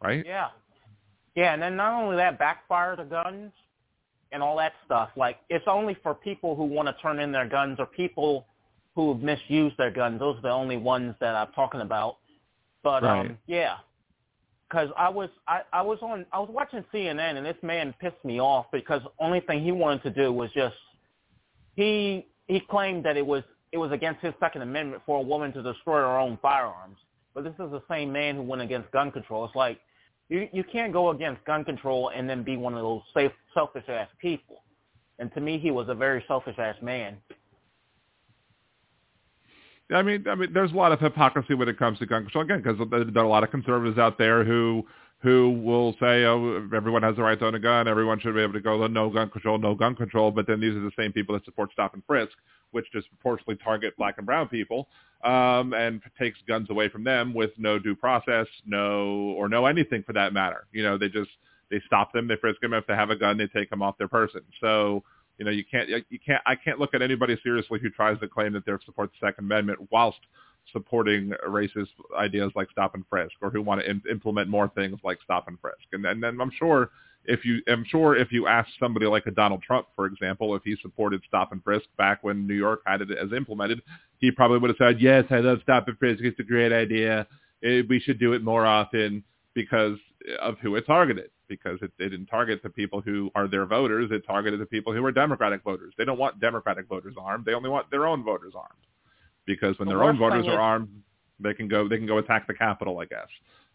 right? 0.00 0.24
Yeah. 0.24 0.50
Yeah, 1.34 1.52
and 1.52 1.60
then 1.60 1.74
not 1.74 2.00
only 2.00 2.16
that, 2.16 2.38
backfire 2.38 2.94
the 2.94 3.02
guns 3.02 3.50
and 4.30 4.40
all 4.40 4.56
that 4.58 4.74
stuff. 4.86 5.08
Like 5.16 5.38
it's 5.48 5.64
only 5.66 5.96
for 6.00 6.14
people 6.14 6.54
who 6.54 6.62
want 6.64 6.86
to 6.86 6.94
turn 7.02 7.18
in 7.18 7.32
their 7.32 7.48
guns 7.48 7.80
or 7.80 7.86
people 7.86 8.46
who 8.94 9.12
have 9.12 9.22
misused 9.22 9.78
their 9.78 9.90
guns. 9.90 10.20
Those 10.20 10.38
are 10.38 10.42
the 10.42 10.50
only 10.50 10.76
ones 10.76 11.16
that 11.18 11.34
I'm 11.34 11.50
talking 11.54 11.80
about. 11.80 12.18
But 12.84 13.02
Right. 13.02 13.30
um 13.30 13.38
yeah. 13.48 13.78
Cuz 14.70 14.88
I 14.96 15.08
was 15.08 15.28
I 15.48 15.62
I 15.72 15.82
was 15.82 15.98
on 16.02 16.24
I 16.32 16.38
was 16.38 16.48
watching 16.50 16.84
CNN 16.92 17.36
and 17.36 17.44
this 17.44 17.56
man 17.62 17.94
pissed 18.00 18.24
me 18.24 18.40
off 18.40 18.66
because 18.72 19.02
only 19.18 19.40
thing 19.40 19.62
he 19.62 19.72
wanted 19.72 20.02
to 20.04 20.10
do 20.10 20.32
was 20.32 20.50
just 20.52 20.76
he 21.76 22.26
he 22.46 22.60
claimed 22.60 23.04
that 23.04 23.16
it 23.16 23.26
was 23.26 23.42
it 23.72 23.78
was 23.78 23.92
against 23.92 24.20
his 24.20 24.34
second 24.40 24.62
amendment 24.62 25.02
for 25.06 25.18
a 25.18 25.22
woman 25.22 25.52
to 25.52 25.62
destroy 25.62 25.98
her 25.98 26.18
own 26.18 26.38
firearms. 26.42 26.98
But 27.34 27.44
this 27.44 27.54
is 27.54 27.70
the 27.70 27.82
same 27.88 28.12
man 28.12 28.36
who 28.36 28.42
went 28.42 28.62
against 28.62 28.90
gun 28.90 29.12
control. 29.12 29.44
It's 29.44 29.54
like 29.54 29.80
you 30.28 30.48
you 30.52 30.64
can't 30.64 30.92
go 30.92 31.10
against 31.10 31.44
gun 31.44 31.64
control 31.64 32.10
and 32.14 32.28
then 32.28 32.42
be 32.42 32.56
one 32.56 32.74
of 32.74 32.80
those 32.80 33.02
safe 33.14 33.32
selfish 33.54 33.84
ass 33.88 34.08
people. 34.20 34.62
And 35.18 35.32
to 35.34 35.40
me, 35.40 35.58
he 35.58 35.70
was 35.70 35.88
a 35.88 35.94
very 35.94 36.24
selfish 36.26 36.58
ass 36.58 36.76
man. 36.80 37.18
I 39.92 40.02
mean, 40.02 40.26
I 40.28 40.34
mean, 40.34 40.52
there's 40.52 40.72
a 40.72 40.76
lot 40.76 40.92
of 40.92 41.00
hypocrisy 41.00 41.54
when 41.54 41.68
it 41.68 41.78
comes 41.78 41.98
to 41.98 42.06
gun 42.06 42.22
control 42.22 42.44
again, 42.44 42.62
because 42.62 42.78
there 42.90 43.22
are 43.22 43.26
a 43.26 43.28
lot 43.28 43.44
of 43.44 43.50
conservatives 43.50 43.98
out 43.98 44.18
there 44.18 44.44
who 44.44 44.86
who 45.22 45.50
will 45.62 45.92
say, 46.00 46.24
"Oh, 46.24 46.68
everyone 46.74 47.02
has 47.02 47.16
the 47.16 47.22
right 47.22 47.38
to 47.38 47.46
own 47.46 47.54
a 47.54 47.58
gun. 47.58 47.86
Everyone 47.88 48.18
should 48.20 48.34
be 48.34 48.40
able 48.40 48.54
to 48.54 48.60
go 48.60 48.86
no 48.86 49.10
gun 49.10 49.28
control, 49.28 49.58
no 49.58 49.74
gun 49.74 49.94
control." 49.94 50.30
But 50.30 50.46
then 50.46 50.60
these 50.60 50.74
are 50.74 50.80
the 50.80 50.92
same 50.98 51.12
people 51.12 51.34
that 51.34 51.44
support 51.44 51.72
stop 51.72 51.94
and 51.94 52.02
frisk, 52.06 52.32
which 52.70 52.90
disproportionately 52.92 53.56
target 53.56 53.96
black 53.96 54.16
and 54.16 54.26
brown 54.26 54.48
people 54.48 54.88
um, 55.24 55.74
and 55.74 56.00
takes 56.18 56.38
guns 56.48 56.70
away 56.70 56.88
from 56.88 57.04
them 57.04 57.34
with 57.34 57.50
no 57.58 57.78
due 57.78 57.94
process, 57.94 58.46
no 58.64 59.34
or 59.36 59.48
no 59.48 59.66
anything 59.66 60.02
for 60.04 60.14
that 60.14 60.32
matter. 60.32 60.66
You 60.72 60.82
know, 60.82 60.96
they 60.96 61.08
just 61.08 61.30
they 61.70 61.80
stop 61.86 62.12
them, 62.12 62.26
they 62.26 62.36
frisk 62.36 62.60
them. 62.60 62.72
If 62.72 62.86
they 62.86 62.94
have 62.94 63.10
a 63.10 63.16
gun, 63.16 63.36
they 63.36 63.46
take 63.46 63.70
them 63.70 63.82
off 63.82 63.98
their 63.98 64.08
person. 64.08 64.42
So 64.60 65.04
you 65.40 65.46
know, 65.46 65.50
you 65.50 65.64
can't, 65.64 65.88
you 65.88 66.18
can't, 66.24 66.42
I 66.44 66.54
can't 66.54 66.78
look 66.78 66.92
at 66.92 67.00
anybody 67.00 67.34
seriously 67.42 67.80
who 67.80 67.88
tries 67.88 68.20
to 68.20 68.28
claim 68.28 68.52
that 68.52 68.66
they 68.66 68.72
support 68.84 69.10
the 69.10 69.26
Second 69.26 69.46
Amendment 69.46 69.88
whilst 69.90 70.18
supporting 70.70 71.32
racist 71.48 71.88
ideas 72.14 72.52
like 72.54 72.70
stop 72.70 72.94
and 72.94 73.04
frisk, 73.08 73.32
or 73.40 73.48
who 73.48 73.62
want 73.62 73.80
to 73.80 73.88
im- 73.88 74.02
implement 74.10 74.50
more 74.50 74.68
things 74.68 74.98
like 75.02 75.16
stop 75.24 75.48
and 75.48 75.58
frisk. 75.58 75.78
And 75.92 76.04
then, 76.04 76.20
then 76.20 76.38
I'm 76.42 76.52
sure 76.58 76.90
if 77.24 77.46
you, 77.46 77.62
I'm 77.68 77.86
sure 77.88 78.14
if 78.16 78.30
you 78.30 78.48
ask 78.48 78.68
somebody 78.78 79.06
like 79.06 79.24
a 79.24 79.30
Donald 79.30 79.62
Trump, 79.62 79.86
for 79.96 80.04
example, 80.04 80.54
if 80.54 80.62
he 80.62 80.76
supported 80.82 81.22
stop 81.26 81.52
and 81.52 81.64
frisk 81.64 81.86
back 81.96 82.22
when 82.22 82.46
New 82.46 82.54
York 82.54 82.82
had 82.84 83.00
it 83.00 83.08
as 83.10 83.32
implemented, 83.32 83.80
he 84.18 84.30
probably 84.30 84.58
would 84.58 84.68
have 84.68 84.76
said, 84.76 85.00
yes, 85.00 85.24
I 85.30 85.38
love 85.38 85.60
stop 85.62 85.88
and 85.88 85.96
frisk. 85.96 86.20
It's 86.22 86.38
a 86.38 86.42
great 86.42 86.70
idea. 86.70 87.26
Eh, 87.64 87.80
we 87.88 87.98
should 87.98 88.20
do 88.20 88.34
it 88.34 88.44
more 88.44 88.66
often 88.66 89.24
because 89.54 89.98
of 90.40 90.58
who 90.60 90.76
it 90.76 90.86
targeted 90.86 91.30
because 91.48 91.78
it, 91.82 91.90
it 91.98 92.10
didn't 92.10 92.26
target 92.26 92.60
the 92.62 92.70
people 92.70 93.00
who 93.00 93.30
are 93.34 93.48
their 93.48 93.66
voters. 93.66 94.10
It 94.12 94.24
targeted 94.26 94.60
the 94.60 94.66
people 94.66 94.92
who 94.92 95.04
are 95.04 95.10
Democratic 95.10 95.64
voters. 95.64 95.92
They 95.98 96.04
don't 96.04 96.18
want 96.18 96.40
Democratic 96.40 96.86
voters 96.86 97.14
armed. 97.20 97.44
They 97.44 97.54
only 97.54 97.68
want 97.70 97.90
their 97.90 98.06
own 98.06 98.22
voters 98.22 98.52
armed 98.56 98.84
because 99.46 99.78
when 99.78 99.88
The 99.88 99.94
their 99.94 100.04
own 100.04 100.16
voters 100.18 100.46
are 100.46 100.52
is- 100.52 100.56
armed, 100.58 100.88
they 101.40 101.54
can 101.54 101.68
go 101.68 101.88
they 101.88 101.96
can 101.96 102.06
go 102.06 102.18
attack 102.18 102.46
the 102.46 102.54
Capitol, 102.54 102.98
I 103.00 103.06
guess. 103.06 103.26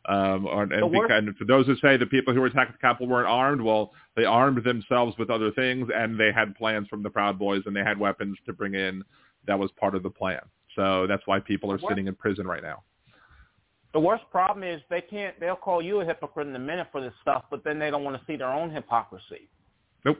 Um, 0.08 0.46
or, 0.46 0.64
and, 0.64 0.72
worst- 0.92 1.12
beca- 1.12 1.18
and 1.18 1.36
for 1.36 1.46
those 1.46 1.66
who 1.66 1.76
say 1.78 1.98
the 1.98 2.06
people 2.06 2.32
who 2.32 2.40
were 2.40 2.46
attacked 2.48 2.72
the 2.74 2.78
Capitol 2.78 3.08
weren't 3.08 3.28
armed, 3.28 3.60
well, 3.60 3.92
they 4.16 4.24
armed 4.24 4.64
themselves 4.64 5.18
with 5.18 5.32
other 5.32 5.50
things, 5.52 5.90
and 5.94 6.20
they 6.20 6.32
had 6.32 6.56
plans 6.56 6.88
from 6.88 7.02
the 7.02 7.10
Proud 7.10 7.40
Boys, 7.40 7.64
and 7.66 7.76
they 7.76 7.82
had 7.84 7.98
weapons 8.00 8.38
to 8.46 8.54
bring 8.54 8.76
in. 8.76 9.04
That 9.48 9.58
was 9.58 9.72
part 9.80 9.96
of 9.96 10.04
the 10.04 10.12
plan. 10.12 10.42
So 10.76 11.08
that's 11.08 11.24
why 11.26 11.40
people 11.40 11.72
are 11.72 11.74
worst- 11.74 11.88
sitting 11.90 12.06
in 12.08 12.14
prison 12.16 12.46
right 12.48 12.62
now. 12.62 12.84
The 13.96 14.02
worst 14.02 14.26
problem 14.30 14.68
is 14.68 14.82
they 14.90 15.00
can't. 15.00 15.40
They'll 15.40 15.56
call 15.56 15.82
you 15.82 16.02
a 16.02 16.06
hypocrite 16.06 16.48
in 16.48 16.56
a 16.58 16.60
minute 16.60 16.88
for 16.92 17.00
this 17.00 17.14
stuff, 17.22 17.46
but 17.50 17.64
then 17.64 17.80
they 17.80 17.90
don't 17.90 18.04
want 18.04 18.18
to 18.20 18.26
see 18.28 18.36
their 18.36 18.52
own 18.52 18.70
hypocrisy. 18.70 19.48
Nope. 20.04 20.18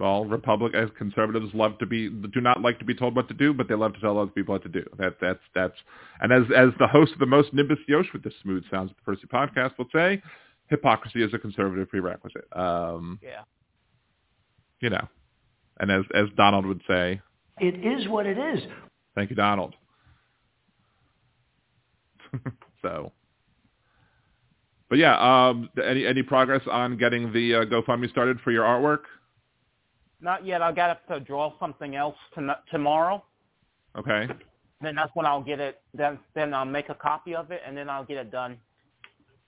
Well, 0.00 0.24
Republic 0.24 0.74
as 0.74 0.88
conservatives 0.98 1.54
love 1.54 1.78
to 1.78 1.86
be 1.86 2.08
do 2.10 2.40
not 2.40 2.60
like 2.60 2.80
to 2.80 2.84
be 2.84 2.92
told 2.92 3.14
what 3.14 3.28
to 3.28 3.34
do, 3.34 3.54
but 3.54 3.68
they 3.68 3.76
love 3.76 3.94
to 3.94 4.00
tell 4.00 4.18
other 4.18 4.32
people 4.32 4.54
what 4.54 4.64
to 4.64 4.68
do. 4.68 4.84
That 4.98 5.14
that's 5.20 5.38
that's 5.54 5.76
and 6.20 6.32
as 6.32 6.42
as 6.56 6.70
the 6.80 6.88
host 6.88 7.12
of 7.12 7.20
the 7.20 7.26
most 7.26 7.54
Nimbus 7.54 7.78
Yosh 7.86 8.12
with 8.12 8.24
the 8.24 8.32
smooth 8.42 8.64
sounds 8.68 8.90
of 8.90 8.96
the 8.96 9.02
Percy 9.04 9.28
podcast 9.32 9.78
will 9.78 9.86
say, 9.94 10.20
hypocrisy 10.66 11.22
is 11.22 11.32
a 11.32 11.38
conservative 11.38 11.88
prerequisite. 11.88 12.48
Um, 12.52 13.20
Yeah. 13.22 13.42
you 14.80 14.90
know. 14.90 15.06
And 15.78 15.88
as 15.92 16.02
as 16.16 16.26
Donald 16.36 16.66
would 16.66 16.82
say, 16.88 17.20
It 17.60 17.76
is 17.86 18.08
what 18.08 18.26
it 18.26 18.38
is. 18.38 18.60
thank 19.14 19.30
you, 19.30 19.36
Donald. 19.36 19.76
so 22.82 23.12
but 24.92 24.98
yeah, 24.98 25.16
um, 25.48 25.70
any 25.82 26.04
any 26.04 26.22
progress 26.22 26.60
on 26.70 26.98
getting 26.98 27.32
the 27.32 27.54
uh, 27.54 27.64
GoFundMe 27.64 28.10
started 28.10 28.38
for 28.40 28.50
your 28.50 28.64
artwork? 28.64 29.04
Not 30.20 30.44
yet. 30.44 30.60
I'll 30.60 30.74
get 30.74 30.90
up 30.90 31.06
to 31.08 31.18
draw 31.18 31.58
something 31.58 31.96
else 31.96 32.14
to, 32.34 32.58
tomorrow. 32.70 33.24
Okay. 33.96 34.28
Then 34.82 34.94
that's 34.94 35.10
when 35.14 35.24
I'll 35.24 35.42
get 35.42 35.60
it. 35.60 35.80
Then 35.94 36.18
then 36.34 36.52
I'll 36.52 36.66
make 36.66 36.90
a 36.90 36.94
copy 36.94 37.34
of 37.34 37.50
it, 37.50 37.62
and 37.66 37.74
then 37.74 37.88
I'll 37.88 38.04
get 38.04 38.18
it 38.18 38.30
done. 38.30 38.58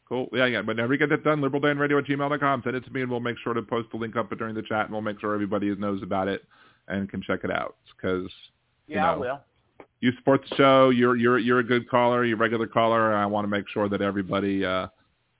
Cool. 0.08 0.30
Yeah, 0.32 0.46
yeah. 0.46 0.62
But 0.62 0.76
whenever 0.76 0.94
you 0.94 0.98
get 0.98 1.10
that 1.10 1.24
done, 1.24 1.42
liberaldanradio 1.42 1.98
at 1.98 2.06
gmail.com. 2.06 2.62
Send 2.64 2.76
it 2.76 2.84
to 2.86 2.90
me, 2.90 3.02
and 3.02 3.10
we'll 3.10 3.20
make 3.20 3.36
sure 3.44 3.52
to 3.52 3.60
post 3.60 3.90
the 3.90 3.98
link 3.98 4.16
up 4.16 4.30
during 4.38 4.54
the 4.54 4.62
chat, 4.62 4.86
and 4.86 4.92
we'll 4.92 5.02
make 5.02 5.20
sure 5.20 5.34
everybody 5.34 5.74
knows 5.76 6.02
about 6.02 6.26
it 6.26 6.42
and 6.88 7.10
can 7.10 7.20
check 7.20 7.40
it 7.44 7.50
out. 7.50 7.76
Because 7.94 8.30
Yeah, 8.86 8.94
you 8.94 9.00
know, 9.02 9.12
I 9.12 9.16
will. 9.16 9.40
You 10.00 10.12
support 10.18 10.44
the 10.48 10.56
show. 10.56 10.90
You're 10.90 11.16
you're 11.16 11.38
you're 11.38 11.58
a 11.60 11.64
good 11.64 11.88
caller. 11.88 12.24
You're 12.24 12.36
a 12.36 12.40
regular 12.40 12.66
caller. 12.66 13.12
And 13.12 13.18
I 13.20 13.26
want 13.26 13.44
to 13.44 13.48
make 13.48 13.68
sure 13.68 13.88
that 13.88 14.00
everybody. 14.00 14.64
Uh, 14.64 14.88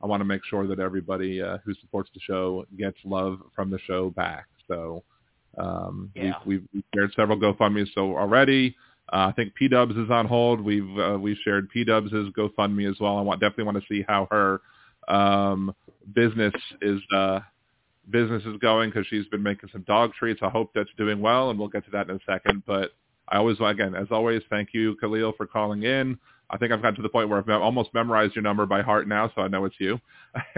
I 0.02 0.06
want 0.06 0.20
to 0.20 0.24
make 0.26 0.42
sure 0.44 0.66
that 0.66 0.80
everybody 0.80 1.40
uh, 1.40 1.58
who 1.64 1.72
supports 1.80 2.10
the 2.12 2.20
show 2.20 2.66
gets 2.76 2.98
love 3.04 3.38
from 3.56 3.70
the 3.70 3.78
show 3.86 4.10
back. 4.10 4.46
So 4.68 5.02
um, 5.56 6.10
Yeah. 6.14 6.34
we've, 6.44 6.62
we've 6.74 6.84
shared 6.94 7.10
several 7.16 7.38
GoFundMe's 7.38 7.90
so 7.94 8.14
already. 8.14 8.76
Uh, 9.12 9.28
I 9.28 9.32
think 9.32 9.54
P 9.54 9.66
Dubs 9.68 9.96
is 9.96 10.10
on 10.10 10.26
hold. 10.26 10.60
We've 10.60 10.98
uh, 10.98 11.18
we've 11.18 11.38
shared 11.44 11.70
P 11.70 11.84
Dubs' 11.84 12.10
GoFundMe 12.12 12.90
as 12.90 12.96
well. 13.00 13.16
I 13.18 13.22
want 13.22 13.40
definitely 13.40 13.64
want 13.64 13.78
to 13.78 13.84
see 13.88 14.04
how 14.06 14.28
her 14.30 14.60
um, 15.08 15.74
business 16.14 16.54
is 16.82 17.00
uh, 17.14 17.40
business 18.10 18.42
is 18.44 18.56
going 18.58 18.90
because 18.90 19.06
she's 19.06 19.26
been 19.26 19.42
making 19.42 19.68
some 19.72 19.82
dog 19.82 20.12
treats. 20.18 20.40
I 20.42 20.48
hope 20.48 20.70
that's 20.74 20.90
doing 20.96 21.20
well, 21.20 21.50
and 21.50 21.58
we'll 21.58 21.68
get 21.68 21.84
to 21.84 21.90
that 21.92 22.08
in 22.08 22.16
a 22.16 22.20
second. 22.26 22.62
But 22.66 22.92
I 23.28 23.38
always, 23.38 23.56
again, 23.60 23.94
as 23.94 24.08
always, 24.10 24.42
thank 24.50 24.70
you, 24.72 24.96
Khalil, 24.96 25.32
for 25.36 25.46
calling 25.46 25.82
in. 25.82 26.18
I 26.50 26.58
think 26.58 26.72
I've 26.72 26.82
gotten 26.82 26.96
to 26.96 27.02
the 27.02 27.08
point 27.08 27.28
where 27.28 27.38
I've 27.38 27.48
almost 27.48 27.94
memorized 27.94 28.34
your 28.34 28.42
number 28.42 28.66
by 28.66 28.82
heart 28.82 29.08
now, 29.08 29.30
so 29.34 29.42
I 29.42 29.48
know 29.48 29.64
it's 29.64 29.76
you. 29.78 29.98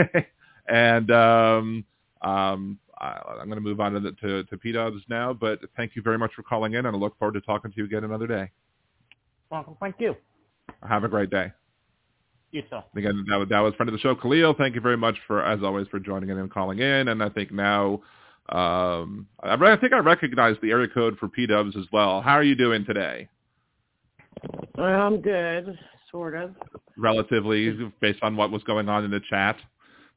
and 0.69 1.11
um, 1.11 1.85
um, 2.23 2.79
I, 2.99 3.21
I'm 3.41 3.47
going 3.47 3.57
to 3.57 3.61
move 3.61 3.81
on 3.81 3.93
to, 3.93 4.01
the, 4.01 4.13
to, 4.13 4.45
to 4.45 4.57
P-Dubs 4.57 5.03
now, 5.09 5.33
but 5.33 5.61
thank 5.77 5.95
you 5.95 6.03
very 6.03 6.19
much 6.19 6.33
for 6.35 6.43
calling 6.43 6.75
in, 6.75 6.87
and 6.87 6.97
I 6.97 6.99
look 6.99 7.17
forward 7.19 7.35
to 7.35 7.41
talking 7.41 7.71
to 7.71 7.77
you 7.77 7.85
again 7.85 8.05
another 8.05 8.27
day. 8.27 8.51
Well, 9.51 9.77
thank 9.81 9.97
you. 9.99 10.17
Have 10.87 11.05
a 11.05 11.09
great 11.09 11.31
day. 11.31 11.53
you, 12.51 12.63
too. 12.63 12.81
Again, 12.97 13.25
that 13.29 13.37
was, 13.37 13.49
that 13.49 13.61
was 13.61 13.75
friend 13.75 13.89
of 13.89 13.93
the 13.93 14.01
show, 14.01 14.17
Khalil. 14.17 14.55
Thank 14.59 14.75
you 14.75 14.81
very 14.81 14.97
much 14.97 15.17
for, 15.27 15.45
as 15.45 15.63
always, 15.63 15.87
for 15.89 16.01
joining 16.01 16.31
in 16.31 16.39
and 16.39 16.51
calling 16.51 16.81
in. 16.81 17.09
And 17.09 17.23
I 17.23 17.29
think 17.29 17.53
now, 17.53 18.03
um, 18.51 19.27
I, 19.43 19.55
I 19.55 19.77
think 19.77 19.93
I 19.93 19.98
recognize 19.98 20.56
the 20.62 20.70
area 20.70 20.89
code 20.89 21.18
for 21.18 21.28
P 21.28 21.47
Dubs 21.47 21.77
as 21.77 21.85
well. 21.93 22.20
How 22.20 22.32
are 22.32 22.43
you 22.43 22.55
doing 22.55 22.85
today? 22.85 23.28
I'm 24.78 25.20
good, 25.20 25.78
sort 26.10 26.35
of. 26.35 26.55
Relatively, 26.97 27.93
based 28.01 28.20
on 28.23 28.36
what 28.36 28.51
was 28.51 28.62
going 28.64 28.89
on 28.89 29.05
in 29.05 29.10
the 29.10 29.20
chat. 29.28 29.56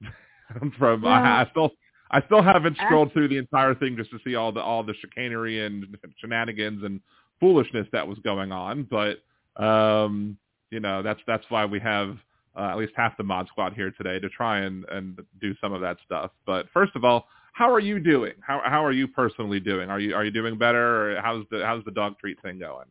From 0.77 1.01
well, 1.01 1.13
I, 1.13 1.41
I 1.41 1.47
still 1.51 1.71
I 2.11 2.21
still 2.25 2.41
haven't 2.41 2.77
scrolled 2.77 3.13
through 3.13 3.27
the 3.29 3.37
entire 3.37 3.75
thing 3.75 3.95
just 3.95 4.09
to 4.11 4.19
see 4.23 4.35
all 4.35 4.51
the 4.51 4.61
all 4.61 4.83
the 4.83 4.95
chicanery 4.99 5.65
and 5.65 5.85
shenanigans 6.17 6.83
and 6.83 7.01
foolishness 7.39 7.87
that 7.91 8.07
was 8.07 8.17
going 8.19 8.51
on, 8.51 8.87
but 8.89 9.17
um, 9.63 10.37
you 10.71 10.79
know 10.79 11.01
that's 11.03 11.19
that's 11.27 11.45
why 11.49 11.65
we 11.65 11.79
have 11.79 12.17
uh, 12.57 12.69
at 12.71 12.77
least 12.77 12.93
half 12.95 13.15
the 13.17 13.23
mod 13.23 13.47
squad 13.47 13.73
here 13.73 13.91
today 13.91 14.19
to 14.19 14.29
try 14.29 14.59
and 14.59 14.85
and 14.89 15.19
do 15.39 15.53
some 15.61 15.73
of 15.73 15.81
that 15.81 15.97
stuff. 16.05 16.31
But 16.45 16.67
first 16.73 16.95
of 16.95 17.03
all, 17.03 17.27
how 17.59 17.69
are 17.69 17.81
you 17.81 17.99
doing? 17.99 18.31
How 18.39 18.61
how 18.63 18.85
are 18.85 18.93
you 18.93 19.05
personally 19.05 19.59
doing? 19.59 19.89
Are 19.89 19.99
you 19.99 20.15
are 20.15 20.23
you 20.23 20.31
doing 20.31 20.57
better? 20.57 21.17
Or 21.17 21.21
how's 21.21 21.43
the 21.51 21.61
how's 21.65 21.83
the 21.83 21.91
dog 21.91 22.17
treat 22.17 22.41
thing 22.41 22.57
going? 22.57 22.85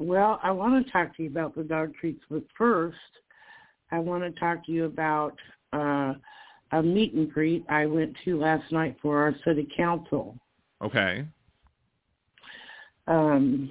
Well, 0.00 0.40
I 0.42 0.50
want 0.50 0.84
to 0.84 0.92
talk 0.92 1.16
to 1.16 1.22
you 1.22 1.28
about 1.28 1.54
the 1.54 1.62
dog 1.62 1.94
treats, 1.94 2.20
but 2.28 2.42
first, 2.58 2.96
I 3.92 4.00
want 4.00 4.24
to 4.24 4.32
talk 4.40 4.66
to 4.66 4.72
you 4.72 4.86
about 4.86 5.36
uh, 5.72 6.14
a 6.72 6.82
meet 6.82 7.14
and 7.14 7.32
greet 7.32 7.64
I 7.68 7.86
went 7.86 8.16
to 8.24 8.40
last 8.40 8.72
night 8.72 8.96
for 9.00 9.22
our 9.22 9.36
city 9.44 9.68
council. 9.76 10.36
Okay. 10.82 11.24
Um, 13.06 13.70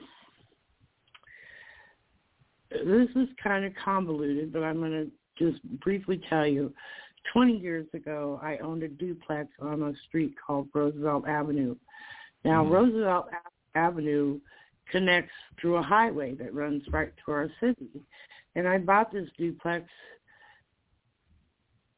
this 2.72 3.10
is 3.18 3.28
kind 3.44 3.66
of 3.66 3.74
convoluted, 3.84 4.54
but 4.54 4.64
I'm 4.64 4.78
going 4.78 4.92
to 4.92 5.12
just 5.38 5.62
briefly 5.82 6.22
tell 6.30 6.48
you. 6.48 6.74
20 7.32 7.58
years 7.58 7.88
ago, 7.94 8.40
I 8.44 8.58
owned 8.58 8.84
a 8.84 8.88
duplex 8.88 9.50
on 9.62 9.82
a 9.84 9.94
street 10.08 10.36
called 10.46 10.68
Roosevelt 10.74 11.28
Avenue. 11.28 11.76
Now, 12.44 12.64
mm-hmm. 12.64 12.74
Roosevelt 12.74 13.28
Avenue 13.76 14.40
connects 14.92 15.32
through 15.60 15.78
a 15.78 15.82
highway 15.82 16.36
that 16.36 16.54
runs 16.54 16.84
right 16.92 17.14
to 17.26 17.32
our 17.32 17.50
city. 17.60 17.90
And 18.56 18.68
I 18.68 18.78
bought 18.78 19.12
this 19.12 19.30
duplex 19.38 19.86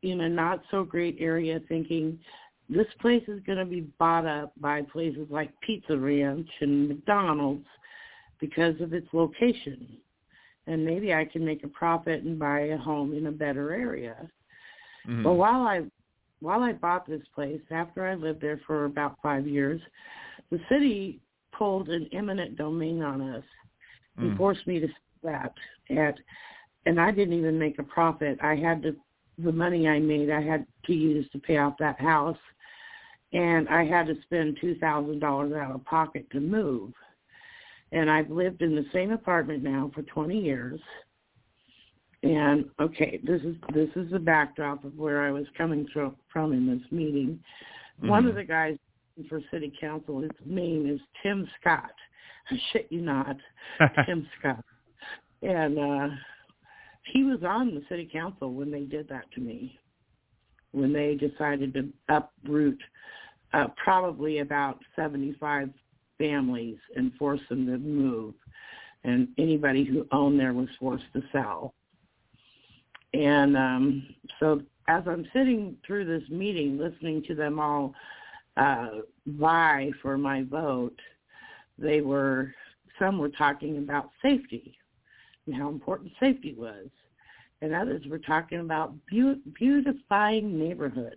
in 0.04 0.22
a 0.22 0.30
not 0.30 0.62
so 0.70 0.84
great 0.84 1.18
area 1.20 1.60
thinking 1.68 2.20
this 2.70 2.88
place 3.00 3.24
is 3.28 3.42
going 3.46 3.58
to 3.58 3.66
be 3.66 3.82
bought 4.00 4.26
up 4.26 4.54
by 4.60 4.82
places 4.82 5.28
like 5.30 5.52
Pizza 5.62 5.98
Ranch 5.98 6.50
and 6.62 6.88
McDonald's 6.88 7.66
because 8.40 8.80
of 8.82 8.94
its 8.94 9.08
location. 9.14 9.98
And 10.68 10.84
maybe 10.84 11.14
I 11.14 11.26
can 11.26 11.46
make 11.46 11.64
a 11.64 11.68
profit 11.68 12.24
and 12.24 12.40
buy 12.40 12.62
a 12.62 12.78
home 12.78 13.14
in 13.14 13.28
a 13.28 13.32
better 13.32 13.72
area. 13.74 14.30
Mm-hmm. 15.08 15.24
But 15.24 15.34
while 15.34 15.62
I 15.62 15.84
while 16.42 16.62
I 16.62 16.74
bought 16.74 17.08
this 17.08 17.22
place, 17.34 17.62
after 17.72 18.06
I 18.06 18.16
lived 18.16 18.42
there 18.42 18.60
for 18.68 18.86
about 18.86 19.18
five 19.24 19.48
years, 19.48 19.82
the 20.52 20.60
city 20.70 21.20
pulled 21.58 21.90
an 21.90 22.10
eminent 22.12 22.58
domain 22.58 23.02
on 23.02 23.22
us 23.22 23.44
and 24.18 24.34
mm. 24.34 24.38
forced 24.38 24.68
me 24.68 24.80
to 24.80 24.88
that 25.24 25.54
at 25.90 26.16
and 26.86 27.00
I 27.00 27.12
didn't 27.12 27.34
even 27.34 27.58
make 27.58 27.80
a 27.80 27.84
profit. 27.84 28.38
I 28.42 28.56
had 28.56 28.84
to 28.84 28.96
the 29.38 29.52
money 29.52 29.88
I 29.88 30.00
made 30.00 30.30
I 30.30 30.42
had 30.42 30.66
to 30.86 30.94
use 30.94 31.28
to 31.32 31.40
pay 31.40 31.58
off 31.58 31.74
that 31.80 32.00
house 32.00 32.38
and 33.34 33.68
I 33.68 33.86
had 33.86 34.08
to 34.08 34.16
spend 34.24 34.58
two 34.62 34.76
thousand 34.76 35.20
dollars 35.20 35.54
out 35.54 35.76
of 35.76 35.84
pocket 35.86 36.30
to 36.32 36.40
move. 36.40 36.94
And 37.92 38.10
I've 38.10 38.30
lived 38.30 38.62
in 38.62 38.76
the 38.76 38.86
same 38.94 39.12
apartment 39.12 39.64
now 39.64 39.92
for 39.94 40.04
twenty 40.04 40.40
years. 40.40 40.80
And 42.26 42.66
okay, 42.82 43.20
this 43.24 43.40
is 43.44 43.56
this 43.72 43.90
is 43.96 44.10
the 44.12 44.18
backdrop 44.18 44.84
of 44.84 44.98
where 44.98 45.22
I 45.22 45.32
was 45.32 45.46
coming 45.56 45.86
from 45.94 46.16
from 46.34 46.54
in 46.54 46.66
this 46.66 46.92
meeting. 46.92 47.40
Mm-hmm. 48.00 48.10
One 48.10 48.26
of 48.26 48.32
mm-hmm. 48.32 48.40
the 48.40 48.44
guys 48.46 48.78
for 49.30 49.42
city 49.52 49.72
council, 49.80 50.22
his 50.22 50.32
name 50.44 50.90
is 50.90 51.00
Tim 51.22 51.48
Scott. 51.62 51.92
I 52.50 52.56
shit 52.74 52.88
you 52.90 53.02
not, 53.02 53.38
Tim 54.08 54.28
Scott. 54.40 54.66
And 55.44 55.78
uh 55.78 56.16
he 57.14 57.24
was 57.24 57.44
on 57.48 57.76
the 57.76 57.84
city 57.90 58.10
council 58.12 58.54
when 58.54 58.72
they 58.72 58.82
did 58.82 59.08
that 59.10 59.32
to 59.36 59.40
me. 59.40 59.78
When 60.72 60.92
they 60.92 61.14
decided 61.14 61.76
to 61.76 61.90
uproot 62.10 62.80
uh, 63.54 63.68
probably 63.82 64.40
about 64.40 64.80
75 64.96 65.70
families 66.18 66.78
and 66.96 67.14
force 67.14 67.40
them 67.50 67.68
to 67.68 67.78
move. 67.78 68.34
And 69.04 69.28
anybody 69.38 69.86
who 69.86 70.08
owned 70.12 70.40
there 70.40 70.54
was 70.54 70.68
forced 70.80 71.06
to 71.14 71.22
sell. 71.32 71.76
And 73.16 73.56
um, 73.56 74.08
so 74.40 74.62
as 74.88 75.04
I'm 75.08 75.26
sitting 75.34 75.78
through 75.88 76.06
this 76.06 76.30
meeting, 76.30 76.78
listening 76.78 77.24
to 77.28 77.36
them 77.36 77.60
all 77.60 77.94
uh, 78.58 78.90
vie 79.26 79.92
for 80.02 80.18
my 80.18 80.44
vote, 80.44 81.00
they 81.78 82.02
were, 82.02 82.54
some 83.00 83.18
were 83.18 83.30
talking 83.30 83.78
about 83.78 84.10
safety 84.22 84.78
and 85.46 85.56
how 85.56 85.70
important 85.70 86.12
safety 86.20 86.56
was. 86.58 86.88
And 87.62 87.74
others 87.74 88.06
were 88.10 88.20
talking 88.20 88.60
about 88.60 88.94
beautifying 89.08 90.60
neighborhoods. 90.60 91.16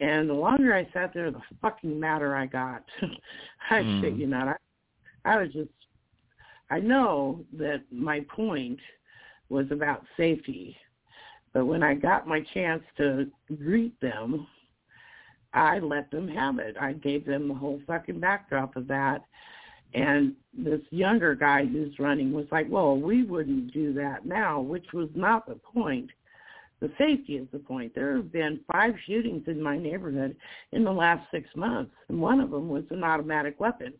And 0.00 0.28
the 0.28 0.34
longer 0.34 0.74
I 0.74 0.86
sat 0.92 1.14
there, 1.14 1.30
the 1.30 1.40
fucking 1.62 1.98
madder 1.98 2.34
I 2.34 2.46
got. 2.46 2.84
I 3.70 3.82
mm. 3.82 4.00
shit 4.02 4.14
you 4.14 4.26
not. 4.26 4.48
I, 4.48 4.56
I 5.24 5.42
was 5.42 5.52
just, 5.52 5.70
I 6.70 6.80
know 6.80 7.44
that 7.56 7.82
my 7.90 8.20
point 8.28 8.80
was 9.48 9.66
about 9.70 10.04
safety. 10.16 10.76
But 11.52 11.66
when 11.66 11.82
I 11.82 11.94
got 11.94 12.26
my 12.26 12.40
chance 12.52 12.82
to 12.98 13.30
greet 13.56 13.98
them, 14.00 14.46
I 15.54 15.78
let 15.78 16.10
them 16.10 16.28
have 16.28 16.58
it. 16.58 16.76
I 16.78 16.92
gave 16.92 17.24
them 17.24 17.48
the 17.48 17.54
whole 17.54 17.80
fucking 17.86 18.20
backdrop 18.20 18.76
of 18.76 18.86
that. 18.88 19.22
And 19.94 20.34
this 20.52 20.80
younger 20.90 21.34
guy 21.34 21.64
who's 21.64 21.98
running 21.98 22.32
was 22.32 22.46
like, 22.50 22.66
well, 22.68 22.96
we 22.96 23.22
wouldn't 23.22 23.72
do 23.72 23.94
that 23.94 24.26
now, 24.26 24.60
which 24.60 24.92
was 24.92 25.08
not 25.14 25.46
the 25.46 25.54
point. 25.54 26.10
The 26.80 26.90
safety 26.98 27.36
is 27.36 27.48
the 27.52 27.58
point. 27.58 27.94
There 27.94 28.16
have 28.16 28.30
been 28.30 28.60
five 28.70 28.94
shootings 29.06 29.44
in 29.46 29.62
my 29.62 29.78
neighborhood 29.78 30.36
in 30.72 30.84
the 30.84 30.92
last 30.92 31.30
six 31.30 31.48
months, 31.56 31.94
and 32.08 32.20
one 32.20 32.40
of 32.40 32.50
them 32.50 32.68
was 32.68 32.84
an 32.90 33.02
automatic 33.02 33.58
weapon. 33.58 33.94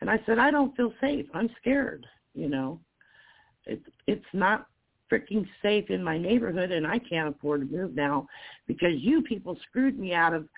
And 0.00 0.08
I 0.08 0.20
said, 0.26 0.38
I 0.38 0.52
don't 0.52 0.76
feel 0.76 0.92
safe. 1.00 1.26
I'm 1.34 1.50
scared. 1.60 2.06
You 2.34 2.48
know, 2.48 2.80
it's 3.66 3.86
it's 4.06 4.24
not 4.32 4.66
freaking 5.10 5.46
safe 5.60 5.90
in 5.90 6.02
my 6.02 6.18
neighborhood, 6.18 6.70
and 6.70 6.86
I 6.86 6.98
can't 6.98 7.34
afford 7.34 7.60
to 7.68 7.76
move 7.76 7.94
now 7.94 8.26
because 8.66 8.94
you 8.96 9.22
people 9.22 9.58
screwed 9.68 9.98
me 9.98 10.14
out 10.14 10.32
of 10.32 10.48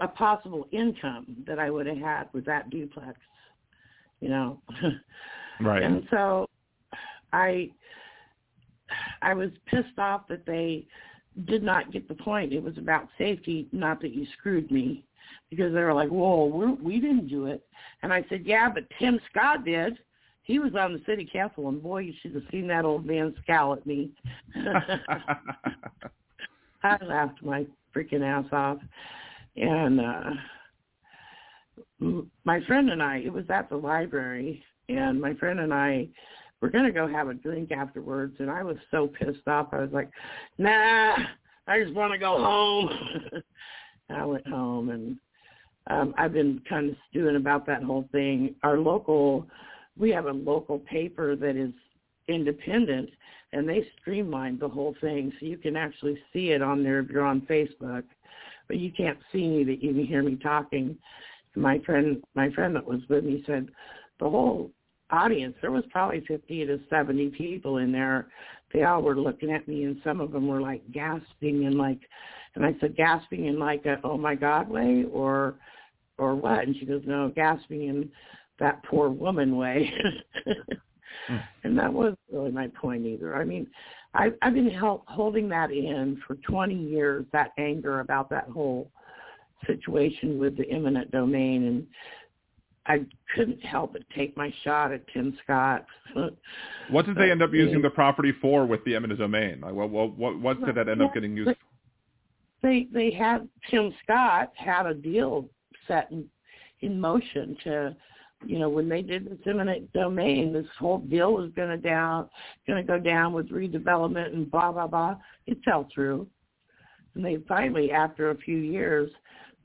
a 0.00 0.08
possible 0.08 0.66
income 0.72 1.26
that 1.46 1.58
I 1.58 1.70
would 1.70 1.86
have 1.86 1.98
had 1.98 2.28
with 2.32 2.44
that 2.46 2.70
duplex. 2.70 3.18
You 4.20 4.28
know, 4.28 4.60
right? 5.60 5.82
And 5.82 6.06
so 6.10 6.48
I 7.32 7.70
I 9.22 9.34
was 9.34 9.50
pissed 9.66 9.98
off 9.98 10.28
that 10.28 10.46
they 10.46 10.86
did 11.46 11.62
not 11.62 11.92
get 11.92 12.08
the 12.08 12.14
point. 12.14 12.52
It 12.52 12.62
was 12.62 12.76
about 12.78 13.08
safety, 13.18 13.68
not 13.72 14.00
that 14.02 14.12
you 14.12 14.26
screwed 14.38 14.70
me. 14.70 15.04
Because 15.50 15.72
they 15.72 15.80
were 15.80 15.94
like, 15.94 16.08
whoa, 16.08 16.46
we're, 16.46 16.72
we 16.74 16.98
didn't 16.98 17.28
do 17.28 17.46
it. 17.46 17.64
And 18.02 18.12
I 18.12 18.24
said, 18.28 18.42
yeah, 18.46 18.70
but 18.72 18.84
Tim 18.98 19.20
Scott 19.30 19.64
did. 19.64 19.98
He 20.42 20.58
was 20.58 20.74
on 20.74 20.92
the 20.92 21.00
city 21.06 21.28
council, 21.30 21.68
and 21.68 21.82
boy, 21.82 21.98
you 21.98 22.12
should 22.20 22.34
have 22.34 22.42
seen 22.50 22.66
that 22.68 22.84
old 22.84 23.06
man 23.06 23.34
scowl 23.42 23.74
at 23.74 23.86
me. 23.86 24.10
I 26.82 26.96
laughed 27.04 27.42
my 27.42 27.64
freaking 27.94 28.22
ass 28.22 28.46
off. 28.52 28.78
And 29.56 30.00
uh 30.00 30.30
my 32.44 32.60
friend 32.66 32.90
and 32.90 33.00
I, 33.02 33.18
it 33.18 33.32
was 33.32 33.44
at 33.48 33.68
the 33.70 33.76
library, 33.76 34.64
and 34.88 35.20
my 35.20 35.34
friend 35.34 35.60
and 35.60 35.72
I 35.72 36.08
we're 36.62 36.70
going 36.70 36.84
to 36.84 36.92
go 36.92 37.08
have 37.08 37.28
a 37.28 37.34
drink 37.34 37.72
afterwards. 37.72 38.36
And 38.38 38.48
I 38.48 38.62
was 38.62 38.76
so 38.92 39.08
pissed 39.08 39.46
off. 39.48 39.68
I 39.72 39.80
was 39.80 39.90
like, 39.92 40.08
nah, 40.58 41.16
I 41.66 41.82
just 41.82 41.92
want 41.92 42.12
to 42.12 42.18
go 42.18 42.38
home. 42.38 43.42
I 44.10 44.24
went 44.24 44.46
home 44.46 44.90
and 44.90 45.16
um, 45.88 46.14
I've 46.16 46.32
been 46.32 46.62
kind 46.68 46.90
of 46.90 46.96
stewing 47.10 47.34
about 47.34 47.66
that 47.66 47.82
whole 47.82 48.08
thing. 48.12 48.54
Our 48.62 48.78
local, 48.78 49.48
we 49.98 50.10
have 50.10 50.26
a 50.26 50.32
local 50.32 50.78
paper 50.78 51.36
that 51.36 51.56
is 51.56 51.72
independent 52.28 53.10
and 53.52 53.68
they 53.68 53.86
streamlined 54.00 54.60
the 54.60 54.68
whole 54.68 54.94
thing 55.00 55.32
so 55.38 55.46
you 55.46 55.58
can 55.58 55.76
actually 55.76 56.18
see 56.32 56.50
it 56.50 56.62
on 56.62 56.82
there 56.82 57.00
if 57.00 57.10
you're 57.10 57.24
on 57.24 57.42
Facebook, 57.42 58.04
but 58.68 58.78
you 58.78 58.90
can't 58.90 59.18
see 59.30 59.46
me 59.46 59.64
that 59.64 59.82
you 59.82 59.92
can 59.92 60.06
hear 60.06 60.22
me 60.22 60.36
talking. 60.36 60.96
My 61.54 61.78
friend, 61.80 62.22
my 62.34 62.50
friend 62.50 62.74
that 62.76 62.86
was 62.86 63.00
with 63.10 63.24
me 63.24 63.42
said 63.46 63.68
the 64.18 64.30
whole 64.30 64.70
audience. 65.10 65.54
There 65.60 65.70
was 65.70 65.84
probably 65.90 66.24
50 66.26 66.66
to 66.66 66.80
70 66.88 67.28
people 67.30 67.76
in 67.76 67.92
there. 67.92 68.28
They 68.72 68.84
all 68.84 69.02
were 69.02 69.16
looking 69.16 69.52
at 69.52 69.68
me, 69.68 69.84
and 69.84 70.00
some 70.02 70.20
of 70.20 70.32
them 70.32 70.48
were 70.48 70.62
like 70.62 70.82
gasping 70.92 71.66
and 71.66 71.74
like, 71.76 72.00
and 72.54 72.64
I 72.64 72.74
said 72.80 72.96
gasping 72.96 73.46
in 73.46 73.58
like 73.58 73.84
a 73.84 74.00
oh 74.02 74.16
my 74.16 74.34
god 74.34 74.68
way 74.68 75.04
or 75.12 75.56
or 76.16 76.34
what? 76.34 76.66
And 76.66 76.74
she 76.76 76.86
goes 76.86 77.02
no, 77.06 77.30
gasping 77.34 77.84
in 77.84 78.10
that 78.58 78.82
poor 78.84 79.08
woman 79.08 79.56
way. 79.56 79.92
mm. 81.30 81.42
And 81.64 81.78
that 81.78 81.92
wasn't 81.92 82.18
really 82.30 82.50
my 82.50 82.68
point 82.68 83.06
either. 83.06 83.34
I 83.34 83.44
mean, 83.44 83.66
I, 84.14 84.30
I've 84.42 84.54
been 84.54 84.70
held, 84.70 85.02
holding 85.06 85.48
that 85.50 85.70
in 85.70 86.20
for 86.26 86.36
20 86.36 86.74
years, 86.74 87.24
that 87.32 87.52
anger 87.58 88.00
about 88.00 88.28
that 88.30 88.48
whole 88.48 88.90
situation 89.66 90.38
with 90.38 90.56
the 90.56 90.68
eminent 90.70 91.10
domain, 91.10 91.64
and 91.64 91.86
I 92.86 93.06
couldn't 93.34 93.60
help 93.64 93.92
but 93.92 94.02
take 94.14 94.36
my 94.36 94.52
shot 94.64 94.92
at 94.92 95.06
Tim 95.12 95.36
Scott. 95.42 95.86
what 96.90 97.06
did 97.06 97.16
they 97.16 97.30
end 97.30 97.42
up 97.42 97.52
using 97.52 97.80
the 97.80 97.90
property 97.90 98.32
for 98.40 98.66
with 98.66 98.84
the 98.84 98.96
eminent 98.96 99.20
domain? 99.20 99.60
Like, 99.60 99.72
what 99.72 99.90
what 99.90 100.16
what, 100.18 100.40
what 100.40 100.64
did 100.64 100.74
that 100.74 100.88
end 100.88 101.00
up 101.00 101.14
getting 101.14 101.36
used? 101.36 101.50
for? 101.50 101.56
They 102.62 102.88
they 102.92 103.12
had 103.12 103.48
Tim 103.70 103.94
Scott 104.02 104.52
had 104.56 104.86
a 104.86 104.94
deal 104.94 105.48
set 105.86 106.10
in 106.10 106.28
in 106.80 107.00
motion 107.00 107.56
to 107.64 107.96
you 108.44 108.58
know, 108.58 108.68
when 108.68 108.88
they 108.88 109.02
did 109.02 109.26
this 109.26 109.38
eminent 109.46 109.92
domain, 109.92 110.52
this 110.52 110.66
whole 110.78 110.98
deal 110.98 111.32
was 111.34 111.50
going 111.54 111.70
to 111.70 111.76
down, 111.76 112.28
going 112.66 112.84
to 112.84 112.86
go 112.86 112.98
down 112.98 113.32
with 113.32 113.50
redevelopment 113.50 114.32
and 114.32 114.50
blah 114.50 114.72
blah 114.72 114.86
blah. 114.86 115.16
It 115.46 115.58
fell 115.64 115.88
through, 115.94 116.26
and 117.14 117.24
they 117.24 117.38
finally, 117.48 117.92
after 117.92 118.30
a 118.30 118.36
few 118.36 118.58
years, 118.58 119.10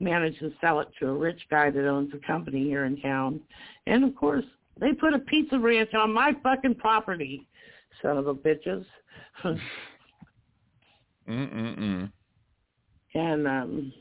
managed 0.00 0.40
to 0.40 0.52
sell 0.60 0.80
it 0.80 0.88
to 1.00 1.08
a 1.08 1.14
rich 1.14 1.40
guy 1.50 1.70
that 1.70 1.88
owns 1.88 2.12
a 2.14 2.26
company 2.26 2.64
here 2.64 2.84
in 2.84 3.00
town. 3.00 3.40
And 3.86 4.04
of 4.04 4.14
course, 4.14 4.44
they 4.80 4.92
put 4.92 5.14
a 5.14 5.18
pizza 5.18 5.58
ranch 5.58 5.94
on 5.94 6.12
my 6.12 6.32
fucking 6.42 6.76
property, 6.76 7.46
son 8.02 8.16
of 8.16 8.26
a 8.26 8.34
bitches. 8.34 8.84
Mm-mm-mm. 11.28 12.10
And 13.14 13.46
um 13.46 13.92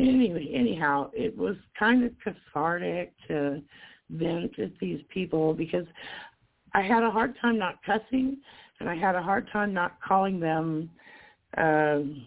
anyway, 0.00 0.50
anyhow, 0.52 1.10
it 1.14 1.36
was 1.36 1.56
kind 1.78 2.04
of 2.04 2.12
cathartic 2.22 3.12
to 3.28 3.62
vent 4.10 4.58
at 4.58 4.72
these 4.80 5.00
people 5.12 5.54
because 5.54 5.86
I 6.74 6.82
had 6.82 7.02
a 7.02 7.10
hard 7.10 7.36
time 7.40 7.58
not 7.58 7.82
cussing, 7.84 8.38
and 8.78 8.88
I 8.88 8.96
had 8.96 9.14
a 9.14 9.22
hard 9.22 9.48
time 9.52 9.72
not 9.74 9.98
calling 10.06 10.40
them. 10.40 10.90
Um, 11.56 12.26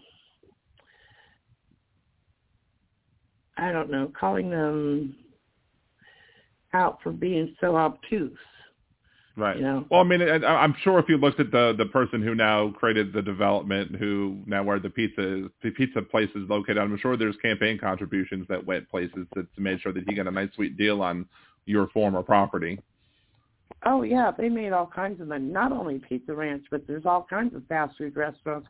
I 3.56 3.72
don't 3.72 3.90
know, 3.90 4.10
calling 4.18 4.50
them 4.50 5.16
out 6.72 6.98
for 7.02 7.12
being 7.12 7.54
so 7.60 7.76
obtuse. 7.76 8.36
Right. 9.36 9.56
You 9.56 9.62
know? 9.62 9.84
Well, 9.90 10.00
I 10.00 10.04
mean, 10.04 10.22
I, 10.22 10.36
I'm 10.46 10.76
sure 10.82 10.98
if 11.00 11.08
you 11.08 11.16
looked 11.16 11.40
at 11.40 11.50
the 11.50 11.74
the 11.76 11.86
person 11.86 12.22
who 12.22 12.34
now 12.34 12.70
created 12.70 13.12
the 13.12 13.22
development, 13.22 13.96
who 13.96 14.38
now 14.46 14.62
where 14.62 14.78
the 14.78 14.90
pizza 14.90 15.48
the 15.62 15.70
pizza 15.70 16.02
place 16.02 16.30
is 16.36 16.48
located, 16.48 16.78
I'm 16.78 16.96
sure 16.98 17.16
there's 17.16 17.36
campaign 17.38 17.78
contributions 17.78 18.46
that 18.48 18.64
went 18.64 18.88
places 18.88 19.26
to, 19.34 19.42
to 19.42 19.60
make 19.60 19.80
sure 19.80 19.92
that 19.92 20.04
he 20.08 20.14
got 20.14 20.28
a 20.28 20.30
nice 20.30 20.50
sweet 20.54 20.76
deal 20.76 21.02
on 21.02 21.26
your 21.66 21.88
former 21.88 22.22
property. 22.22 22.78
Oh 23.84 24.02
yeah, 24.02 24.30
they 24.36 24.48
made 24.48 24.72
all 24.72 24.86
kinds 24.86 25.20
of 25.20 25.28
money. 25.28 25.46
Not 25.46 25.72
only 25.72 25.98
Pizza 25.98 26.32
Ranch, 26.32 26.64
but 26.70 26.86
there's 26.86 27.06
all 27.06 27.26
kinds 27.28 27.54
of 27.56 27.66
fast 27.66 27.96
food 27.98 28.16
restaurants 28.16 28.68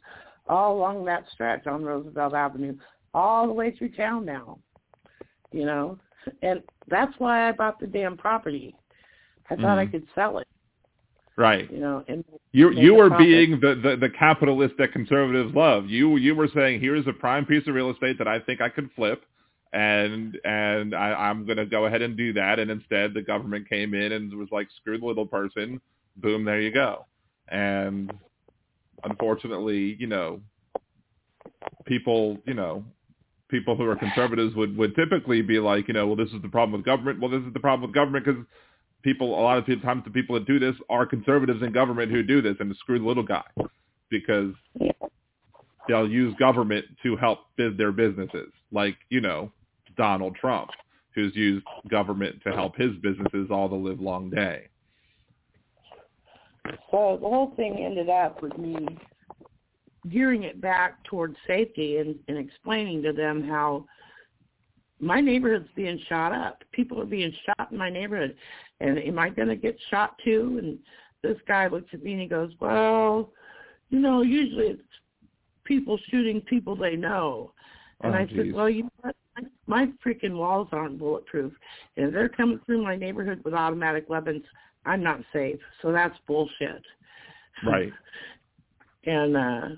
all 0.49 0.77
along 0.77 1.05
that 1.05 1.25
stretch 1.33 1.67
on 1.67 1.85
Roosevelt 1.85 2.35
Avenue, 2.35 2.77
all 3.13 3.47
the 3.47 3.53
way 3.53 3.71
through 3.71 3.91
town 3.91 4.25
now. 4.25 4.59
You 5.53 5.67
know, 5.67 5.99
and 6.43 6.63
that's 6.89 7.13
why 7.19 7.49
I 7.49 7.53
bought 7.53 7.79
the 7.79 7.87
damn 7.87 8.17
property. 8.17 8.75
I 9.51 9.57
thought 9.57 9.65
Mhm. 9.65 9.79
I 9.79 9.87
could 9.87 10.09
sell 10.15 10.39
it. 10.39 10.49
Right. 11.37 11.71
You 11.71 11.81
know, 11.81 12.05
and 12.07 12.25
You 12.53 12.71
you 12.71 12.95
were 12.95 13.09
profit. 13.09 13.27
being 13.27 13.61
the, 13.61 13.75
the 13.75 13.97
the 13.97 14.11
capitalist 14.11 14.75
that 14.79 14.93
conservatives 14.93 15.55
love. 15.55 15.87
You 15.89 16.17
you 16.17 16.35
were 16.35 16.49
saying 16.55 16.81
here's 16.81 17.07
a 17.09 17.13
prime 17.13 17.45
piece 17.45 17.67
of 17.67 17.75
real 17.75 17.91
estate 17.91 18.19
that 18.19 18.29
I 18.29 18.39
think 18.41 18.61
I 18.61 18.69
could 18.69 18.89
flip, 18.95 19.25
and 19.73 20.39
and 20.45 20.95
I, 20.95 21.13
I'm 21.13 21.45
going 21.45 21.57
to 21.57 21.67
go 21.67 21.87
ahead 21.87 22.03
and 22.03 22.17
do 22.17 22.33
that. 22.35 22.61
And 22.61 22.71
instead, 22.71 23.15
the 23.15 23.23
government 23.23 23.69
came 23.69 23.95
in 23.95 24.13
and 24.13 24.33
was 24.35 24.49
like, 24.53 24.69
screw 24.81 24.99
the 24.99 25.07
little 25.07 25.27
person. 25.27 25.81
Boom, 26.17 26.45
there 26.45 26.61
you 26.61 26.73
go. 26.73 27.05
And 27.49 28.13
unfortunately, 29.03 29.97
you 29.99 30.07
know, 30.07 30.41
people 31.85 32.39
you 32.47 32.55
know 32.55 32.85
people 33.49 33.77
who 33.77 33.85
are 33.87 33.97
conservatives 33.97 34.55
would 34.55 34.77
would 34.77 34.95
typically 34.95 35.43
be 35.43 35.59
like, 35.59 35.89
you 35.89 35.95
know, 35.95 36.07
well, 36.07 36.17
this 36.17 36.31
is 36.31 36.43
the 36.43 36.49
problem 36.49 36.73
with 36.81 36.87
government. 36.87 37.21
Well, 37.21 37.31
this 37.31 37.43
is 37.43 37.53
the 37.53 37.61
problem 37.61 37.89
with 37.89 37.95
government 37.95 38.25
because 38.25 38.43
people, 39.05 39.39
a 39.39 39.43
lot 39.43 39.59
of 39.59 39.83
times 39.83 40.03
the 40.05 40.11
people 40.11 40.35
that 40.35 40.47
do 40.47 40.59
this 40.59 40.75
are 40.89 41.07
conservatives 41.07 41.63
in 41.63 41.71
government 41.73 42.11
who 42.11 42.23
do 42.23 42.43
this 42.43 42.57
and 42.59 42.75
screw 42.77 42.99
the 42.99 43.07
little 43.07 43.23
guy 43.23 43.45
because 44.11 44.53
they'll 45.87 46.09
use 46.09 46.35
government 46.37 46.85
to 47.03 47.17
help 47.17 47.41
their 47.57 47.93
businesses. 47.93 48.51
Like, 48.73 48.97
you 49.11 49.21
know, 49.21 49.53
Donald 49.97 50.35
Trump, 50.35 50.71
who's 51.15 51.37
used 51.37 51.65
government 51.89 52.43
to 52.45 52.53
help 52.53 52.77
his 52.77 52.97
businesses 53.03 53.49
all 53.51 53.69
the 53.69 53.77
live 53.77 54.01
long 54.01 54.31
day. 54.31 54.69
So 56.91 57.19
the 57.21 57.29
whole 57.29 57.53
thing 57.57 57.79
ended 57.79 58.09
up 58.09 58.43
with 58.43 58.57
me 58.57 58.87
gearing 60.11 60.43
it 60.43 60.61
back 60.61 61.03
towards 61.05 61.37
safety 61.47 61.99
and, 61.99 62.17
and 62.29 62.37
explaining 62.37 63.03
to 63.03 63.13
them 63.13 63.47
how 63.47 63.85
my 65.05 65.21
neighborhood's 65.21 65.69
being 65.75 66.01
shot 66.09 66.33
up. 66.33 66.63
People 66.73 67.01
are 67.01 67.07
being 67.07 67.33
shot 67.47 67.71
in 67.71 67.79
my 67.79 67.91
neighborhood. 67.91 68.37
And 68.81 68.99
am 68.99 69.19
I 69.19 69.29
going 69.31 69.49
to 69.49 69.57
get 69.57 69.77
shot 69.91 70.17
too? 70.25 70.59
And 70.63 70.79
this 71.23 71.41
guy 71.47 71.69
looks 71.69 71.89
at 71.93 72.03
me 72.03 72.13
and 72.13 72.21
he 72.21 72.27
goes, 72.27 72.53
well, 72.61 73.31
you 73.91 74.01
know, 74.01 74.23
usually 74.23 74.67
it's 74.67 74.83
people 75.65 75.99
shooting 76.11 76.41
people 76.43 76.77
they 76.77 76.97
know. 76.97 77.53
And 78.03 78.15
Oh, 78.15 78.19
I 78.19 78.25
geez. 78.25 78.37
said, 78.37 78.53
well, 78.53 78.69
you 78.69 78.85
know 78.85 78.91
what? 79.01 79.17
My, 79.37 79.87
my 79.87 79.93
freaking 80.05 80.37
walls 80.37 80.69
aren't 80.73 80.99
bulletproof. 80.99 81.53
And 81.97 82.07
if 82.07 82.13
they're 82.13 82.29
coming 82.29 82.61
through 82.67 82.83
my 82.83 82.97
neighborhood 82.97 83.41
with 83.45 83.55
automatic 83.55 84.09
weapons, 84.09 84.43
I'm 84.87 85.03
not 85.03 85.21
safe. 85.33 85.59
So 85.83 85.93
that's 85.93 86.17
bullshit. 86.27 86.83
Right. 87.67 87.93
And 89.07 89.37
uh 89.37 89.69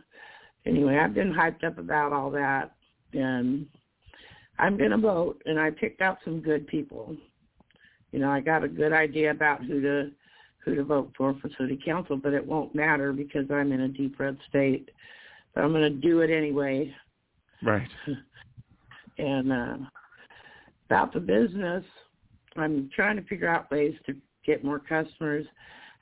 anyway, 0.67 0.99
I've 0.99 1.13
been 1.13 1.33
hyped 1.35 1.65
up 1.65 1.79
about 1.79 2.13
all 2.13 2.31
that 2.31 2.77
and 3.13 3.67
I'm 4.59 4.77
gonna 4.77 4.99
vote 4.99 5.43
and 5.47 5.59
I 5.59 5.71
picked 5.71 6.01
out 6.01 6.19
some 6.25 6.41
good 6.41 6.67
people. 6.67 7.17
You 8.13 8.21
know, 8.21 8.31
I 8.31 8.41
got 8.41 8.65
a 8.65 8.69
good 8.69 8.93
idea 8.93 9.31
about 9.31 9.65
who 9.65 9.81
to 9.81 10.11
who 10.65 10.75
to 10.75 10.85
vote 10.85 11.13
for 11.17 11.35
for 11.41 11.49
city 11.59 11.79
council, 11.85 12.17
but 12.17 12.33
it 12.33 12.45
won't 12.45 12.75
matter 12.75 13.13
because 13.13 13.51
I'm 13.51 13.73
in 13.73 13.83
a 13.83 13.89
deep 13.89 14.19
red 14.19 14.37
state. 14.49 14.91
But 15.55 15.65
I'm 15.65 15.73
gonna 15.73 15.91
do 15.91 16.21
it 16.21 16.31
anyway. 16.31 16.95
Right. 17.63 17.89
And 19.19 19.51
uh 19.51 19.77
about 20.91 21.15
the 21.15 21.21
business, 21.21 21.83
I'm 22.55 22.91
trying 22.95 23.17
to 23.17 23.23
figure 23.23 23.49
out 23.49 23.71
ways 23.71 23.95
to 24.05 24.15
get 24.45 24.63
more 24.63 24.79
customers. 24.79 25.47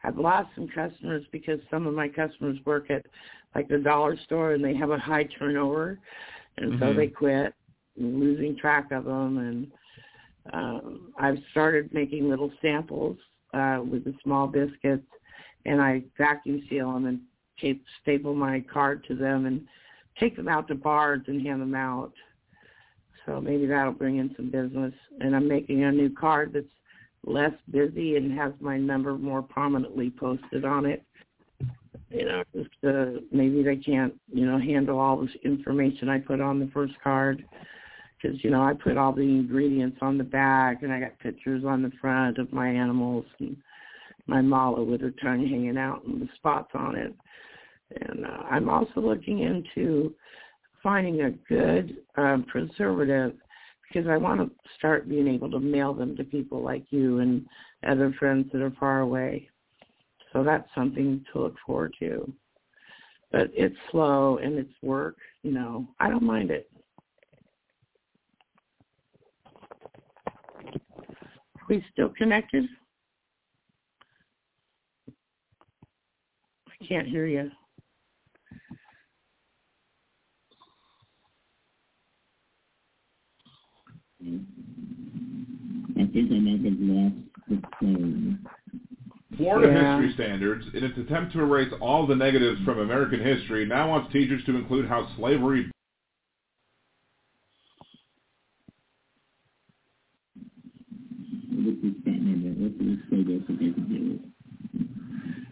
I've 0.03 0.19
lost 0.19 0.49
some 0.57 0.69
customers 0.69 1.25
because 1.31 1.61
some 1.71 1.87
of 1.87 1.95
my 1.95 2.09
customers 2.09 2.59
work 2.67 2.91
at 2.91 3.07
like 3.55 3.69
the 3.69 3.79
dollar 3.79 4.17
store 4.25 4.53
and 4.53 4.65
they 4.65 4.75
have 4.75 4.91
a 4.91 4.99
high 4.99 5.25
turnover 5.39 5.99
and 6.59 6.73
so 6.81 6.87
Mhm. 6.87 6.97
they 6.97 7.07
quit 7.07 7.37
and 7.37 7.55
losing 7.97 8.57
track 8.57 8.91
of 8.91 9.05
them 9.05 9.39
and 9.39 9.73
um 10.53 11.13
I've 11.19 11.39
started 11.51 11.93
making 11.93 12.29
little 12.29 12.53
samples 12.61 13.17
uh 13.53 13.81
with 13.83 14.05
the 14.05 14.15
small 14.23 14.47
biscuits 14.47 15.07
and 15.67 15.81
I 15.81 16.03
vacuum 16.19 16.63
seal 16.69 16.93
them 16.93 17.07
and 17.07 17.21
tape, 17.61 17.85
staple 18.03 18.35
my 18.35 18.65
card 18.73 19.05
to 19.09 19.15
them 19.15 19.47
and 19.47 19.67
take 20.19 20.37
them 20.37 20.49
out 20.49 20.69
to 20.69 20.75
bars 20.75 21.23
and 21.27 21.45
hand 21.45 21.61
them 21.61 21.75
out. 21.75 22.13
So 23.27 23.41
maybe 23.41 23.67
that'll 23.67 23.93
bring 23.93 24.19
in 24.19 24.35
some 24.37 24.51
business. 24.51 24.93
And 25.21 25.35
I'm 25.35 25.49
making 25.49 25.85
a 25.85 25.93
new 25.93 26.11
card 26.11 26.53
that's 26.53 26.67
less 27.25 27.55
busy 27.71 28.17
and 28.17 28.37
has 28.39 28.53
my 28.61 28.77
number 28.77 29.17
more 29.17 29.43
prominently 29.43 30.11
posted 30.11 30.65
on 30.65 30.85
it. 30.85 31.03
You 32.11 32.27
know, 32.27 32.45
just 32.55 32.69
uh, 32.87 33.21
maybe 33.33 33.63
they 33.63 33.77
can't, 33.77 34.15
you 34.33 34.47
know, 34.47 34.59
handle 34.59 34.99
all 34.99 35.21
this 35.21 35.35
information 35.45 36.09
I 36.09 36.19
put 36.19 36.41
on 36.41 36.61
the 36.61 36.71
first 36.73 36.95
card. 37.03 37.45
Because, 38.25 38.43
you 38.43 38.49
know, 38.49 38.63
I 38.63 38.73
put 38.73 38.97
all 38.97 39.13
the 39.13 39.21
ingredients 39.21 39.99
on 40.01 40.17
the 40.17 40.25
back 40.25 40.83
and 40.83 40.91
I 40.91 40.99
got 40.99 41.19
pictures 41.19 41.63
on 41.67 41.83
the 41.83 41.93
front 42.01 42.39
of 42.39 42.51
my 42.55 42.69
animals 42.69 43.27
and 43.39 43.55
my 44.27 44.41
mala 44.41 44.83
with 44.83 45.03
her 45.03 45.13
tongue 45.23 45.47
hanging 45.47 45.77
out 45.77 46.05
and 46.07 46.23
the 46.23 46.29
spots 46.37 46.71
on 46.75 46.97
it. 46.97 47.15
And 48.01 48.25
uh, 48.25 48.45
I'm 48.51 48.71
also 48.71 49.01
looking 49.01 49.41
into 49.41 50.15
finding 50.83 51.21
a 51.21 51.33
good 51.33 51.99
um, 52.17 52.47
preservative 52.49 53.35
because 53.87 54.09
I 54.09 54.17
want 54.17 54.41
to 54.41 54.51
start 54.79 55.07
being 55.07 55.29
able 55.29 55.51
to 55.51 55.61
mail 55.61 55.93
them 55.93 56.17
to 56.17 56.25
people 56.25 56.63
like 56.63 56.85
you 56.89 57.19
and 57.19 57.45
other 57.87 58.15
friends 58.19 58.47
that 58.53 58.63
are 58.63 58.73
far 58.81 59.01
away. 59.01 59.51
So 60.33 60.43
that's 60.43 60.69
something 60.75 61.23
to 61.33 61.43
look 61.43 61.57
forward 61.67 61.95
to. 62.01 62.33
But 63.31 63.51
it's 63.53 63.77
slow 63.91 64.39
and 64.39 64.59
it's 64.59 64.73
work, 64.83 65.17
you 65.43 65.53
know. 65.53 65.87
I 66.01 66.09
don't 66.09 66.23
mind 66.23 66.51
it. 66.51 66.71
Are 71.64 71.64
we 71.75 71.85
still 71.93 72.11
connected? 72.11 72.65
I 76.69 76.87
can't 76.87 77.09
hear 77.09 77.27
you. 77.27 77.51
I 85.97 86.07
think 86.13 86.33
I 86.33 86.39
might 86.39 86.65
have 86.65 86.79
lost 86.79 87.15
the 87.49 87.63
phone. 87.81 88.47
Florida 89.37 89.73
Yeah. 89.73 90.01
History 90.01 90.15
Standards, 90.15 90.67
in 90.75 90.85
its 90.85 90.97
attempt 90.97 91.33
to 91.33 91.41
erase 91.41 91.73
all 91.81 92.07
the 92.07 92.15
negatives 92.15 92.61
from 92.65 92.79
American 92.79 93.21
history, 93.21 93.67
now 93.67 93.89
wants 93.89 94.13
teachers 94.13 94.45
to 94.45 94.57
include 94.57 94.87
how 94.87 95.09
slavery 95.17 95.71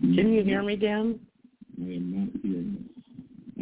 Can 0.00 0.32
you 0.32 0.44
hear 0.44 0.62
me, 0.62 0.76
Dan? 0.76 1.20
I 1.78 1.84
am 1.84 2.06
not 2.12 2.42
hearing 2.42 2.76
it. 2.80 2.92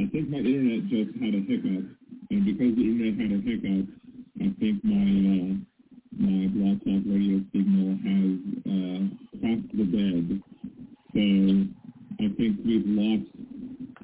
I 0.00 0.10
think 0.10 0.30
my 0.30 0.38
internet 0.38 0.88
just 0.88 1.12
had 1.20 1.34
a 1.34 1.42
hiccup, 1.46 1.84
and 2.30 2.44
because 2.44 2.74
the 2.76 2.82
internet 2.82 3.20
had 3.20 3.32
a 3.32 3.40
hiccup, 3.42 3.86
I 4.40 4.48
think 4.58 4.84
my 4.84 5.04
uh, 5.30 5.60
my 6.16 6.48
Blog 6.48 6.78
Talk 6.80 7.02
radio 7.06 7.42
signal 7.52 7.98
has 8.06 8.30
uh, 8.66 9.00
crossed 9.40 9.70
the 9.76 9.84
bed. 9.84 10.42
So 11.12 11.22
I 12.24 12.28
think 12.36 12.60
we've 12.64 12.86
lost. 12.86 13.28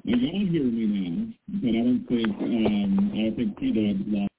Now, 0.03 0.17
y'all 0.17 0.45
hear 0.45 0.63
me 0.63 0.85
now, 0.87 1.33
but 1.47 1.69
I 1.69 1.81
don't 1.83 2.05
think 2.07 2.29
um, 2.41 3.11
I 3.13 3.17
don't 3.17 3.35
think 3.35 3.57
P 3.57 3.71
Dog's 3.71 4.07
lost. 4.07 4.36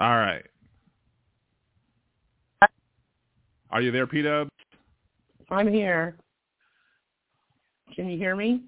All 0.00 0.16
right. 0.16 0.44
Are 3.70 3.82
you 3.82 3.90
there, 3.90 4.06
P 4.06 4.22
Dubs? 4.22 4.50
I'm 5.50 5.66
here. 5.66 6.16
Can 7.94 8.08
you 8.08 8.16
hear 8.16 8.36
me? 8.36 8.62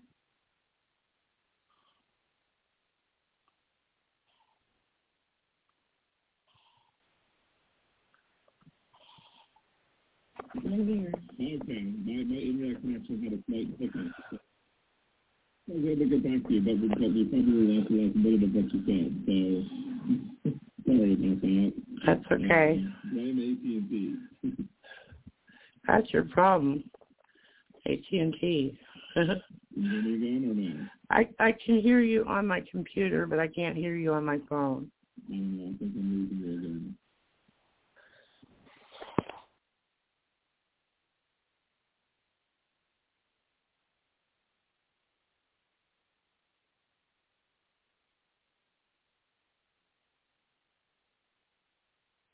I'm 10.56 10.86
here. 10.86 11.12
Okay, 11.34 11.94
my, 12.04 12.24
my 12.24 12.40
internet 12.40 12.80
connection 12.80 13.22
had 13.22 13.32
a 13.34 13.42
slight 13.48 13.68
hiccup. 13.78 14.12
I 15.68 15.74
was 15.74 15.84
able 15.84 15.96
to 15.96 16.04
get 16.10 16.24
back 16.24 16.48
to 16.48 16.54
you, 16.54 16.60
but 16.60 16.74
we, 16.80 16.88
but 16.88 17.14
we 17.14 17.24
probably 17.24 17.78
lost 17.78 17.88
the 17.88 17.94
last 18.02 18.16
minute 18.16 18.42
of 18.42 18.50
what 18.50 18.66
you 18.74 18.80
said. 18.84 20.50
So 20.50 20.50
sorry 20.96 21.14
about 21.14 21.40
that. 21.40 21.72
That's 22.06 22.24
okay. 22.32 22.84
Blame 23.12 23.58
AT&T. 24.42 24.64
That's 25.86 26.12
your 26.12 26.24
problem. 26.24 26.84
AT&T. 27.86 28.78
You 29.12 29.90
hear 29.90 30.02
me 30.02 30.14
again 30.14 30.50
or 30.50 30.54
no? 30.54 30.86
I 31.10 31.28
I 31.44 31.52
can 31.64 31.80
hear 31.80 32.00
you 32.00 32.24
on 32.26 32.46
my 32.46 32.62
computer, 32.70 33.26
but 33.26 33.38
I 33.38 33.48
can't 33.48 33.76
hear 33.76 33.94
you 33.96 34.12
on 34.12 34.24
my 34.24 34.38
phone. 34.48 34.90
I. 35.28 35.74
I 35.74 35.78
think 35.78 35.92
I'm 35.96 36.28
losing 36.30 36.79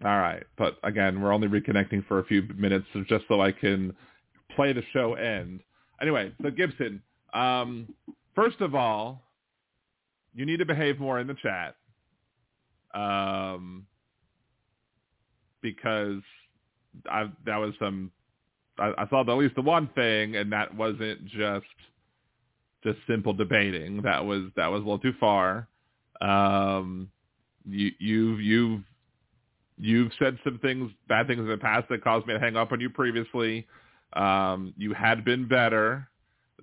All 0.06 0.18
right, 0.18 0.44
but 0.56 0.78
again, 0.84 1.20
we're 1.20 1.32
only 1.32 1.48
reconnecting 1.48 2.06
for 2.06 2.20
a 2.20 2.24
few 2.26 2.42
minutes, 2.56 2.86
so 2.92 3.02
just 3.08 3.24
so 3.26 3.40
I 3.40 3.50
can 3.50 3.92
play 4.54 4.72
the 4.72 4.84
show 4.92 5.14
end. 5.14 5.60
Anyway, 6.00 6.32
so 6.40 6.50
Gibson, 6.50 7.02
um, 7.34 7.92
first 8.36 8.60
of 8.60 8.76
all, 8.76 9.24
you 10.32 10.46
need 10.46 10.58
to 10.58 10.64
behave 10.64 11.00
more 11.00 11.18
in 11.18 11.26
the 11.26 11.34
chat, 11.34 11.74
um, 12.94 13.84
because 15.60 16.22
I 17.10 17.24
that 17.44 17.56
was 17.56 17.74
some. 17.80 18.12
I, 18.78 18.92
I 18.98 19.08
saw 19.08 19.22
at 19.22 19.28
least 19.28 19.56
the 19.56 19.62
one 19.62 19.88
thing, 19.96 20.36
and 20.36 20.52
that 20.52 20.72
wasn't 20.72 21.26
just 21.26 21.66
just 22.84 22.98
simple 23.08 23.32
debating. 23.32 24.02
That 24.02 24.24
was 24.24 24.50
that 24.54 24.68
was 24.68 24.82
a 24.82 24.84
little 24.84 25.00
too 25.00 25.14
far. 25.18 25.66
Um, 26.20 27.10
you 27.68 27.90
you've 27.98 28.40
you've 28.40 28.82
you've 29.78 30.12
said 30.18 30.38
some 30.44 30.58
things, 30.58 30.90
bad 31.08 31.26
things 31.26 31.40
in 31.40 31.48
the 31.48 31.56
past 31.56 31.88
that 31.90 32.02
caused 32.02 32.26
me 32.26 32.34
to 32.34 32.40
hang 32.40 32.56
up 32.56 32.72
on 32.72 32.80
you 32.80 32.90
previously. 32.90 33.66
Um, 34.14 34.72
you 34.76 34.94
had 34.94 35.24
been 35.24 35.46
better. 35.46 36.08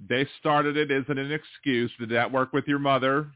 They 0.10 0.28
started 0.40 0.78
it 0.78 0.92
isn't 0.92 1.18
an 1.18 1.32
excuse. 1.32 1.92
Did 2.00 2.10
that 2.10 2.32
work 2.32 2.54
with 2.54 2.68
your 2.68 2.80
mother? 2.80 3.32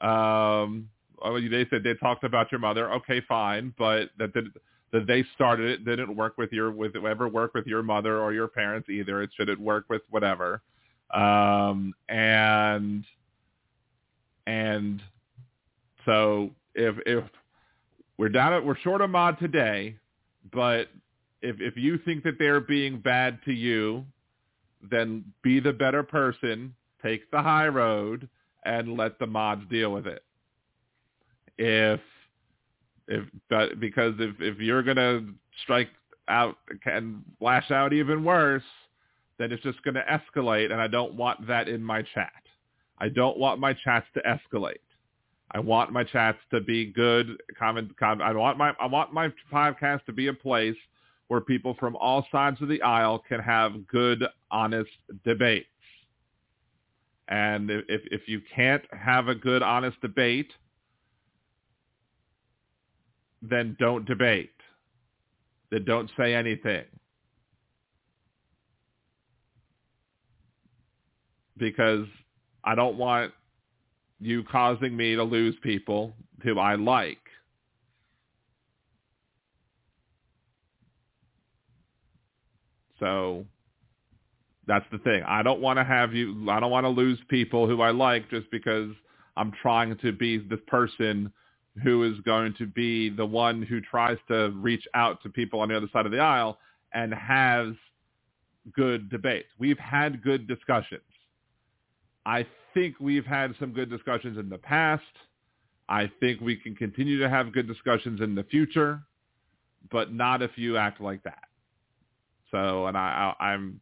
Um, 0.00 0.88
oh, 1.22 1.40
they 1.40 1.66
said 1.70 1.82
they 1.84 1.94
talked 1.94 2.24
about 2.24 2.50
your 2.50 2.60
mother. 2.60 2.92
Okay, 2.94 3.20
fine, 3.28 3.74
but 3.76 4.10
that 4.18 4.32
did, 4.32 4.46
that 4.92 5.06
they 5.06 5.24
started 5.34 5.70
it 5.70 5.84
didn't 5.84 6.16
work 6.16 6.38
with 6.38 6.52
your 6.52 6.70
with 6.70 6.96
ever 6.96 7.28
work 7.28 7.52
with 7.54 7.66
your 7.66 7.82
mother 7.82 8.18
or 8.18 8.32
your 8.32 8.48
parents 8.48 8.88
either. 8.88 9.22
It 9.22 9.30
should 9.36 9.48
it 9.48 9.60
work 9.60 9.84
with 9.88 10.02
whatever. 10.08 10.62
Um, 11.12 11.94
and 12.08 13.04
and 14.46 15.02
so 16.06 16.50
if 16.74 16.96
if 17.04 17.24
we're 18.18 18.28
down 18.28 18.52
at, 18.52 18.64
we're 18.64 18.76
short 18.78 19.00
a 19.00 19.08
mod 19.08 19.38
today, 19.38 19.96
but 20.52 20.88
if 21.40 21.56
if 21.60 21.76
you 21.76 21.98
think 21.98 22.24
that 22.24 22.38
they're 22.38 22.60
being 22.60 23.00
bad 23.00 23.38
to 23.44 23.52
you, 23.52 24.04
then 24.90 25.24
be 25.42 25.60
the 25.60 25.72
better 25.72 26.02
person, 26.02 26.74
take 27.02 27.30
the 27.30 27.40
high 27.40 27.68
road, 27.68 28.28
and 28.64 28.96
let 28.96 29.18
the 29.18 29.26
mods 29.26 29.62
deal 29.70 29.92
with 29.92 30.06
it. 30.06 30.22
If 31.56 32.00
if 33.06 33.24
but 33.48 33.80
because 33.80 34.14
if 34.18 34.34
if 34.40 34.58
you're 34.58 34.82
gonna 34.82 35.24
strike 35.62 35.90
out 36.28 36.56
and 36.84 37.22
lash 37.40 37.70
out 37.70 37.92
even 37.92 38.24
worse, 38.24 38.64
then 39.38 39.52
it's 39.52 39.62
just 39.62 39.82
gonna 39.82 40.04
escalate, 40.10 40.72
and 40.72 40.80
I 40.80 40.88
don't 40.88 41.14
want 41.14 41.46
that 41.46 41.68
in 41.68 41.82
my 41.82 42.02
chat. 42.02 42.32
I 42.98 43.08
don't 43.08 43.38
want 43.38 43.60
my 43.60 43.74
chats 43.84 44.06
to 44.14 44.22
escalate. 44.22 44.80
I 45.52 45.60
want 45.60 45.92
my 45.92 46.04
chats 46.04 46.38
to 46.50 46.60
be 46.60 46.86
good. 46.92 47.36
I 47.60 47.72
want 48.32 48.58
my 48.58 48.74
I 48.78 48.86
want 48.86 49.12
my 49.12 49.32
podcast 49.52 50.04
to 50.04 50.12
be 50.12 50.26
a 50.26 50.34
place 50.34 50.76
where 51.28 51.40
people 51.40 51.74
from 51.78 51.96
all 51.96 52.26
sides 52.30 52.60
of 52.60 52.68
the 52.68 52.82
aisle 52.82 53.22
can 53.26 53.40
have 53.40 53.86
good, 53.86 54.24
honest 54.50 54.90
debates. 55.24 55.66
And 57.28 57.70
if 57.70 58.02
if 58.10 58.28
you 58.28 58.40
can't 58.54 58.82
have 58.92 59.28
a 59.28 59.34
good, 59.34 59.62
honest 59.62 60.00
debate, 60.00 60.50
then 63.42 63.76
don't 63.78 64.04
debate. 64.06 64.50
Then 65.70 65.84
don't 65.84 66.10
say 66.16 66.34
anything. 66.34 66.84
Because 71.56 72.06
I 72.64 72.74
don't 72.74 72.96
want 72.96 73.32
you 74.20 74.44
causing 74.44 74.96
me 74.96 75.14
to 75.14 75.22
lose 75.22 75.56
people 75.62 76.14
who 76.42 76.58
I 76.58 76.74
like. 76.76 77.18
So 83.00 83.44
that's 84.66 84.84
the 84.92 84.98
thing. 84.98 85.22
I 85.26 85.42
don't 85.42 85.60
want 85.60 85.78
to 85.78 85.84
have 85.84 86.14
you 86.14 86.50
I 86.50 86.60
don't 86.60 86.70
want 86.70 86.84
to 86.84 86.90
lose 86.90 87.18
people 87.28 87.66
who 87.66 87.80
I 87.80 87.90
like 87.90 88.28
just 88.30 88.50
because 88.50 88.90
I'm 89.36 89.52
trying 89.62 89.96
to 89.98 90.12
be 90.12 90.38
the 90.38 90.56
person 90.56 91.32
who 91.84 92.02
is 92.02 92.20
going 92.24 92.54
to 92.58 92.66
be 92.66 93.08
the 93.08 93.24
one 93.24 93.62
who 93.62 93.80
tries 93.80 94.18
to 94.28 94.50
reach 94.56 94.84
out 94.94 95.22
to 95.22 95.28
people 95.28 95.60
on 95.60 95.68
the 95.68 95.76
other 95.76 95.88
side 95.92 96.06
of 96.06 96.12
the 96.12 96.18
aisle 96.18 96.58
and 96.92 97.14
has 97.14 97.68
good 98.74 99.08
debates. 99.10 99.48
We've 99.58 99.78
had 99.78 100.22
good 100.22 100.48
discussions. 100.48 101.02
I 102.26 102.46
think 102.78 102.96
we've 103.00 103.26
had 103.26 103.54
some 103.58 103.72
good 103.72 103.90
discussions 103.90 104.38
in 104.38 104.48
the 104.48 104.58
past. 104.58 105.02
I 105.88 106.10
think 106.20 106.40
we 106.40 106.54
can 106.54 106.76
continue 106.76 107.18
to 107.18 107.28
have 107.28 107.52
good 107.52 107.66
discussions 107.66 108.20
in 108.20 108.34
the 108.34 108.44
future, 108.44 109.00
but 109.90 110.12
not 110.12 110.42
if 110.42 110.52
you 110.56 110.76
act 110.76 111.00
like 111.00 111.22
that. 111.24 111.44
So, 112.50 112.86
and 112.86 112.96
I, 112.96 113.34
I 113.40 113.44
I'm, 113.46 113.80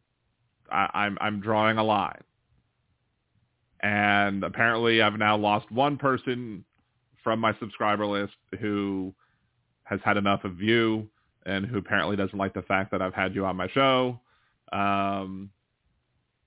I, 0.71 0.89
I'm, 0.93 1.17
I'm 1.21 1.39
drawing 1.41 1.77
a 1.77 1.83
line. 1.83 2.23
And 3.81 4.43
apparently, 4.43 5.01
I've 5.01 5.19
now 5.19 5.37
lost 5.37 5.71
one 5.71 5.97
person 5.97 6.65
from 7.23 7.39
my 7.39 7.53
subscriber 7.59 8.07
list 8.07 8.33
who 8.59 9.13
has 9.83 9.99
had 10.03 10.17
enough 10.17 10.43
of 10.43 10.59
you 10.59 11.07
and 11.45 11.65
who 11.65 11.77
apparently 11.77 12.15
doesn't 12.15 12.37
like 12.37 12.53
the 12.53 12.63
fact 12.63 12.91
that 12.91 13.01
I've 13.01 13.13
had 13.13 13.35
you 13.35 13.45
on 13.45 13.55
my 13.55 13.67
show. 13.69 14.19
Um, 14.71 15.51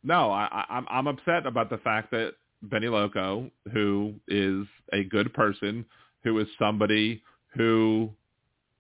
no, 0.03 0.31
I, 0.33 0.65
I'm 0.69 0.87
I'm 0.91 1.07
upset 1.07 1.47
about 1.47 1.71
the 1.71 1.79
fact 1.79 2.11
that 2.11 2.33
Benny 2.63 2.89
Loco, 2.89 3.51
who 3.73 4.15
is 4.29 4.67
a 4.93 5.05
good 5.05 5.33
person, 5.33 5.85
who 6.25 6.39
is 6.39 6.47
somebody 6.59 7.23
who 7.55 8.11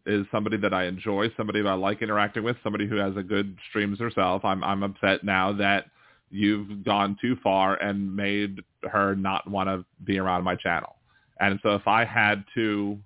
is 0.06 0.26
somebody 0.30 0.56
that 0.58 0.72
I 0.72 0.84
enjoy, 0.84 1.28
somebody 1.36 1.62
that 1.62 1.68
I 1.68 1.74
like 1.74 2.02
interacting 2.02 2.42
with, 2.42 2.56
somebody 2.62 2.86
who 2.86 2.96
has 2.96 3.16
a 3.16 3.22
good 3.22 3.56
streams 3.68 3.98
herself. 3.98 4.44
I'm 4.44 4.62
I'm 4.64 4.82
upset 4.82 5.24
now 5.24 5.52
that 5.54 5.86
you've 6.30 6.84
gone 6.84 7.16
too 7.20 7.36
far 7.42 7.76
and 7.76 8.14
made 8.14 8.60
her 8.90 9.14
not 9.16 9.48
want 9.50 9.68
to 9.68 9.84
be 10.04 10.18
around 10.18 10.44
my 10.44 10.54
channel. 10.56 10.96
And 11.40 11.58
so 11.62 11.74
if 11.74 11.86
I 11.88 12.04
had 12.04 12.44
to, 12.54 12.98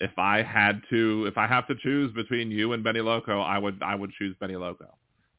if 0.00 0.18
I 0.18 0.42
had 0.42 0.82
to, 0.90 1.26
if 1.26 1.38
I 1.38 1.46
have 1.46 1.66
to 1.68 1.74
choose 1.82 2.12
between 2.12 2.50
you 2.50 2.72
and 2.72 2.84
Benny 2.84 3.00
Loco, 3.00 3.40
I 3.40 3.58
would, 3.58 3.82
I 3.82 3.94
would 3.94 4.10
choose 4.18 4.36
Benny 4.38 4.56
Loco. 4.56 4.94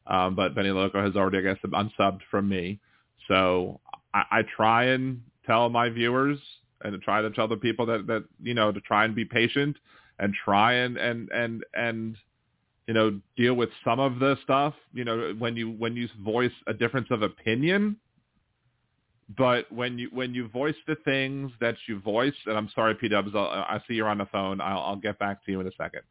Um, 0.07 0.35
but 0.35 0.55
Benny 0.55 0.71
Loco 0.71 1.03
has 1.03 1.15
already, 1.15 1.39
I 1.39 1.41
guess, 1.41 1.57
unsubbed 1.63 2.21
from 2.31 2.47
me. 2.49 2.79
So 3.27 3.79
I, 4.15 4.23
I 4.31 4.41
try 4.43 4.85
and 4.85 5.21
tell 5.45 5.69
my 5.69 5.89
viewers 5.89 6.39
and 6.81 6.93
to 6.93 6.97
try 6.99 7.21
to 7.21 7.29
tell 7.29 7.47
the 7.47 7.57
people 7.57 7.85
that, 7.85 8.07
that, 8.07 8.23
you 8.41 8.53
know, 8.53 8.71
to 8.71 8.81
try 8.81 9.05
and 9.05 9.13
be 9.13 9.25
patient 9.25 9.77
and 10.19 10.33
try 10.33 10.73
and, 10.73 10.97
and, 10.97 11.29
and, 11.31 11.63
and, 11.75 12.17
you 12.87 12.93
know, 12.93 13.19
deal 13.35 13.53
with 13.53 13.69
some 13.83 13.99
of 13.99 14.19
the 14.19 14.37
stuff, 14.43 14.73
you 14.93 15.03
know, 15.03 15.33
when 15.37 15.55
you, 15.55 15.71
when 15.71 15.95
you 15.95 16.07
voice 16.23 16.51
a 16.67 16.73
difference 16.73 17.07
of 17.11 17.21
opinion, 17.21 17.97
but 19.37 19.71
when 19.71 19.97
you 19.97 20.09
when 20.13 20.35
you 20.35 20.47
voice 20.49 20.75
the 20.85 20.95
things 21.03 21.51
that 21.59 21.75
you 21.87 21.99
voice, 21.99 22.35
and 22.45 22.55
I'm 22.55 22.69
sorry, 22.75 22.93
P 22.93 23.07
Dubs, 23.07 23.31
I 23.33 23.81
see 23.87 23.95
you're 23.95 24.07
on 24.07 24.19
the 24.19 24.27
phone. 24.27 24.61
I'll, 24.61 24.81
I'll 24.81 24.95
get 24.97 25.17
back 25.17 25.43
to 25.45 25.51
you 25.51 25.59
in 25.61 25.67
a 25.67 25.71
second 25.77 26.01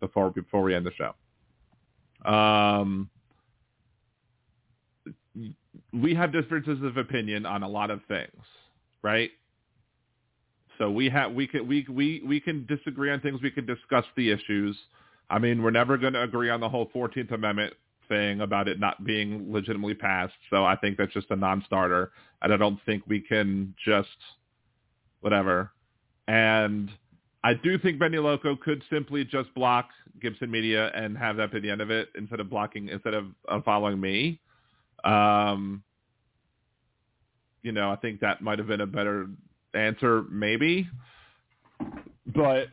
before 0.00 0.30
before 0.30 0.62
we 0.62 0.74
end 0.74 0.84
the 0.84 0.90
show. 0.92 2.28
Um, 2.28 3.08
we 5.92 6.14
have 6.14 6.32
differences 6.32 6.82
of 6.82 6.96
opinion 6.96 7.46
on 7.46 7.62
a 7.62 7.68
lot 7.68 7.90
of 7.90 8.00
things, 8.08 8.42
right? 9.02 9.30
So 10.78 10.90
we 10.90 11.08
have 11.10 11.32
we 11.32 11.46
can 11.46 11.66
we 11.66 11.86
we 11.88 12.22
we 12.26 12.40
can 12.40 12.66
disagree 12.66 13.10
on 13.10 13.20
things. 13.20 13.40
We 13.42 13.50
can 13.50 13.66
discuss 13.66 14.04
the 14.16 14.30
issues. 14.30 14.76
I 15.30 15.38
mean, 15.38 15.62
we're 15.62 15.70
never 15.70 15.98
going 15.98 16.12
to 16.12 16.22
agree 16.22 16.50
on 16.50 16.60
the 16.60 16.68
whole 16.68 16.88
Fourteenth 16.92 17.32
Amendment 17.32 17.74
thing 18.08 18.40
about 18.40 18.68
it 18.68 18.80
not 18.80 19.04
being 19.04 19.52
legitimately 19.52 19.94
passed. 19.94 20.34
So 20.50 20.64
I 20.64 20.76
think 20.76 20.96
that's 20.96 21.12
just 21.12 21.30
a 21.30 21.36
non-starter, 21.36 22.12
and 22.42 22.52
I 22.52 22.56
don't 22.56 22.78
think 22.86 23.02
we 23.06 23.20
can 23.20 23.74
just 23.84 24.08
whatever. 25.20 25.72
And 26.28 26.90
I 27.42 27.54
do 27.54 27.78
think 27.78 27.98
Benny 27.98 28.18
Loco 28.18 28.56
could 28.56 28.82
simply 28.90 29.24
just 29.24 29.52
block 29.54 29.88
Gibson 30.20 30.50
Media 30.50 30.90
and 30.94 31.16
have 31.16 31.36
that 31.36 31.52
be 31.52 31.60
the 31.60 31.70
end 31.70 31.80
of 31.80 31.90
it 31.90 32.08
instead 32.16 32.40
of 32.40 32.50
blocking 32.50 32.88
instead 32.88 33.14
of, 33.14 33.26
of 33.48 33.64
following 33.64 34.00
me. 34.00 34.40
Um, 35.04 35.82
you 37.62 37.72
know, 37.72 37.90
I 37.90 37.96
think 37.96 38.20
that 38.20 38.40
might 38.40 38.58
have 38.58 38.68
been 38.68 38.80
a 38.80 38.86
better 38.86 39.26
answer, 39.74 40.24
maybe. 40.30 40.88
But 42.26 42.68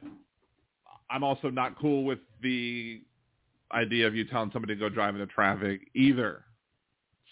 I'm 1.09 1.23
also 1.23 1.49
not 1.49 1.79
cool 1.79 2.03
with 2.03 2.19
the 2.41 3.01
idea 3.71 4.07
of 4.07 4.15
you 4.15 4.25
telling 4.25 4.51
somebody 4.51 4.75
to 4.75 4.79
go 4.79 4.89
drive 4.89 5.15
into 5.15 5.27
traffic 5.27 5.81
either. 5.93 6.43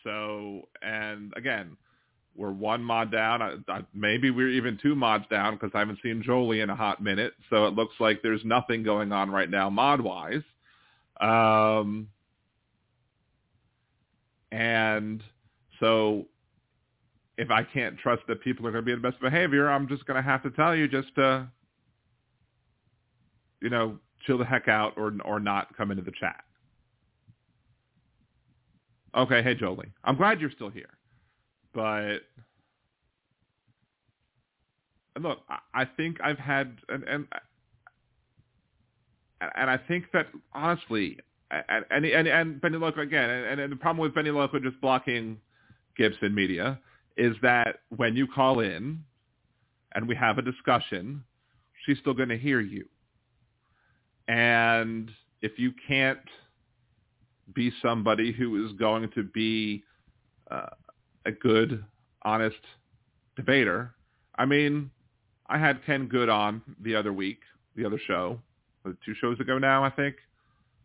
So, 0.03 0.68
and 0.82 1.34
again, 1.36 1.78
we're 2.36 2.52
one 2.52 2.84
mod 2.84 3.11
down. 3.11 3.41
I, 3.41 3.56
I, 3.68 3.82
maybe 3.94 4.32
we're 4.32 4.49
even 4.49 4.78
two 4.82 4.95
mods 4.95 5.26
down 5.30 5.53
because 5.56 5.72
I 5.74 5.80
haven't 5.80 5.99
seen 6.02 6.24
Jolie 6.24 6.61
in 6.61 6.70
a 6.70 6.76
hot 6.76 7.02
minute. 7.02 7.34
So 7.49 7.68
it 7.68 7.76
looks 7.76 7.95
like 7.99 8.22
there's 8.22 8.44
nothing 8.44 8.84
going 8.84 9.11
on 9.11 9.30
right 9.30 9.49
now 9.49 9.70
mod-wise. 9.70 10.41
Um, 11.22 12.10
and 14.54 15.24
so 15.80 16.26
if 17.40 17.50
I 17.50 17.64
can't 17.64 17.98
trust 17.98 18.22
that 18.28 18.40
people 18.42 18.68
are 18.68 18.72
going 18.72 18.84
to 18.84 18.86
be 18.86 18.92
in 18.92 19.02
the 19.02 19.10
best 19.10 19.20
behavior, 19.20 19.68
I'm 19.68 19.88
just 19.88 20.06
going 20.06 20.16
to 20.16 20.22
have 20.22 20.44
to 20.44 20.52
tell 20.52 20.76
you 20.76 20.88
just 20.88 21.14
to, 21.16 21.48
you 23.64 23.72
know, 23.72 23.98
chill 24.28 24.38
the 24.38 24.46
heck 24.46 24.68
out 24.68 24.94
or 24.96 25.12
or 25.26 25.40
not 25.40 25.76
come 25.76 25.90
into 25.90 26.04
the 26.04 26.12
chat. 26.12 26.44
Okay, 29.16 29.42
hey 29.42 29.56
Jolie. 29.56 29.92
I'm 30.04 30.16
glad 30.16 30.40
you're 30.40 30.52
still 30.52 30.70
here. 30.70 30.90
But 31.74 32.20
look, 35.20 35.40
I 35.74 35.86
think 35.86 36.18
I've 36.24 36.38
had 36.38 36.78
and 36.90 37.04
and 37.06 37.28
and 39.56 39.70
I 39.70 39.78
think 39.78 40.06
that 40.14 40.28
honestly 40.54 41.18
and 41.70 41.86
and 41.92 42.06
and, 42.06 42.28
and 42.28 42.62
Benny 42.62 42.78
Loco 42.78 43.02
again 43.02 43.30
and, 43.30 43.60
and 43.60 43.72
the 43.72 43.78
problem 43.78 44.02
with 44.02 44.16
Benny 44.16 44.32
Loco 44.32 44.60
just 44.60 44.80
blocking 44.82 45.38
Gibson 45.98 46.34
Media 46.34 46.80
is 47.18 47.36
that 47.42 47.80
when 47.96 48.16
you 48.16 48.28
call 48.28 48.60
in 48.60 49.04
and 49.94 50.08
we 50.08 50.16
have 50.16 50.38
a 50.38 50.42
discussion, 50.42 51.24
she's 51.86 51.98
still 52.00 52.14
going 52.14 52.30
to 52.30 52.38
hear 52.38 52.60
you. 52.60 52.86
And 54.28 55.12
if 55.42 55.60
you 55.60 55.74
can't 55.88 56.20
be 57.54 57.72
somebody 57.82 58.32
who 58.32 58.66
is 58.66 58.72
going 58.74 59.10
to 59.12 59.24
be 59.24 59.84
uh, 60.50 60.68
a 61.26 61.32
good, 61.32 61.84
honest 62.24 62.56
debater, 63.36 63.94
I 64.36 64.46
mean, 64.46 64.90
I 65.48 65.60
had 65.60 65.86
Ken 65.86 66.08
Good 66.08 66.30
on 66.30 66.62
the 66.82 66.96
other 66.96 67.14
week, 67.14 67.40
the 67.76 67.86
other 67.86 68.00
show, 68.08 68.40
two 69.06 69.14
shows 69.20 69.40
ago 69.40 69.58
now, 69.58 69.84
I 69.84 69.90
think. 69.90 70.16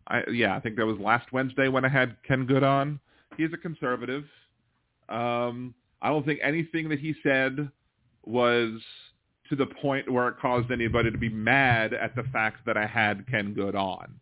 I 0.08 0.22
yeah, 0.30 0.56
I 0.56 0.60
think 0.60 0.76
that 0.76 0.86
was 0.86 0.98
last 0.98 1.32
Wednesday 1.32 1.68
when 1.68 1.84
I 1.84 1.88
had 1.88 2.16
Ken 2.26 2.46
Good 2.46 2.64
on. 2.64 2.98
He's 3.36 3.52
a 3.52 3.58
conservative. 3.58 4.24
Um, 5.08 5.74
I 6.02 6.08
don't 6.08 6.24
think 6.24 6.40
anything 6.42 6.88
that 6.88 6.98
he 6.98 7.14
said 7.22 7.70
was 8.24 8.80
to 9.48 9.56
the 9.56 9.66
point 9.66 10.10
where 10.10 10.28
it 10.28 10.36
caused 10.40 10.70
anybody 10.70 11.10
to 11.10 11.18
be 11.18 11.28
mad 11.28 11.94
at 11.94 12.14
the 12.14 12.24
fact 12.24 12.66
that 12.66 12.76
I 12.76 12.86
had 12.86 13.26
Ken 13.28 13.54
Good 13.54 13.74
on. 13.74 14.20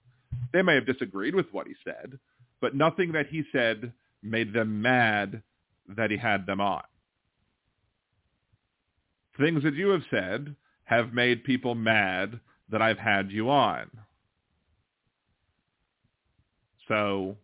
They 0.52 0.62
may 0.62 0.74
have 0.74 0.86
disagreed 0.86 1.34
with 1.34 1.46
what 1.52 1.66
he 1.66 1.74
said, 1.84 2.18
but 2.60 2.74
nothing 2.74 3.12
that 3.12 3.26
he 3.26 3.42
said 3.52 3.92
made 4.22 4.52
them 4.52 4.80
mad 4.80 5.42
that 5.88 6.10
he 6.10 6.16
had 6.16 6.46
them 6.46 6.60
on. 6.60 6.82
Things 9.38 9.62
that 9.64 9.74
you 9.74 9.88
have 9.88 10.02
said 10.10 10.54
have 10.84 11.12
made 11.12 11.44
people 11.44 11.74
mad 11.74 12.40
that 12.70 12.82
I've 12.82 12.98
had 12.98 13.30
you 13.30 13.50
on. 13.50 13.90
So, 16.88 17.36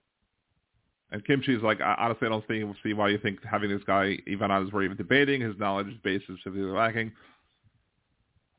and 1.11 1.25
Kimchi 1.25 1.55
is 1.55 1.63
like, 1.63 1.81
honestly, 1.81 2.27
I 2.27 2.31
don't 2.31 2.45
see, 2.49 2.65
see 2.83 2.95
why 2.95 3.09
you 3.09 3.19
think 3.19 3.39
having 3.45 3.71
this 3.71 3.83
guy 3.87 4.19
even 4.27 4.51
on 4.51 4.67
is 4.67 4.73
worth 4.73 4.85
even 4.85 4.97
debating. 4.97 5.41
His 5.41 5.59
knowledge 5.59 6.01
base 6.03 6.23
is 6.29 6.39
severely 6.43 6.71
lacking. 6.71 7.13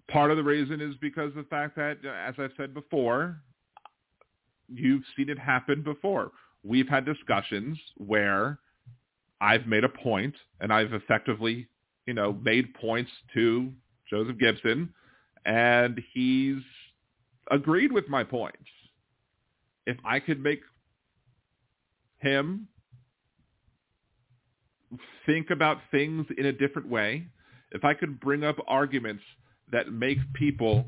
Part 0.09 0.31
of 0.31 0.37
the 0.37 0.43
reason 0.43 0.81
is 0.81 0.95
because 1.01 1.29
of 1.29 1.35
the 1.35 1.43
fact 1.43 1.75
that, 1.77 1.97
as 2.05 2.35
I've 2.37 2.51
said 2.57 2.73
before, 2.73 3.37
you've 4.67 5.03
seen 5.15 5.29
it 5.29 5.39
happen 5.39 5.81
before. 5.81 6.31
We've 6.63 6.87
had 6.87 7.05
discussions 7.05 7.77
where 7.97 8.59
I've 9.41 9.67
made 9.67 9.83
a 9.83 9.89
point 9.89 10.35
and 10.59 10.71
I've 10.71 10.93
effectively, 10.93 11.67
you 12.05 12.13
know, 12.13 12.33
made 12.33 12.73
points 12.75 13.11
to 13.33 13.71
Joseph 14.09 14.37
Gibson 14.37 14.93
and 15.45 16.01
he's 16.13 16.61
agreed 17.51 17.91
with 17.91 18.07
my 18.07 18.23
points. 18.23 18.57
If 19.85 19.97
I 20.05 20.19
could 20.19 20.41
make 20.41 20.61
him 22.23 22.67
think 25.25 25.49
about 25.49 25.77
things 25.91 26.25
in 26.37 26.47
a 26.47 26.51
different 26.51 26.87
way, 26.87 27.27
if 27.71 27.83
I 27.83 27.93
could 27.93 28.19
bring 28.19 28.43
up 28.43 28.57
arguments 28.67 29.23
that 29.71 29.91
make 29.91 30.17
people 30.33 30.85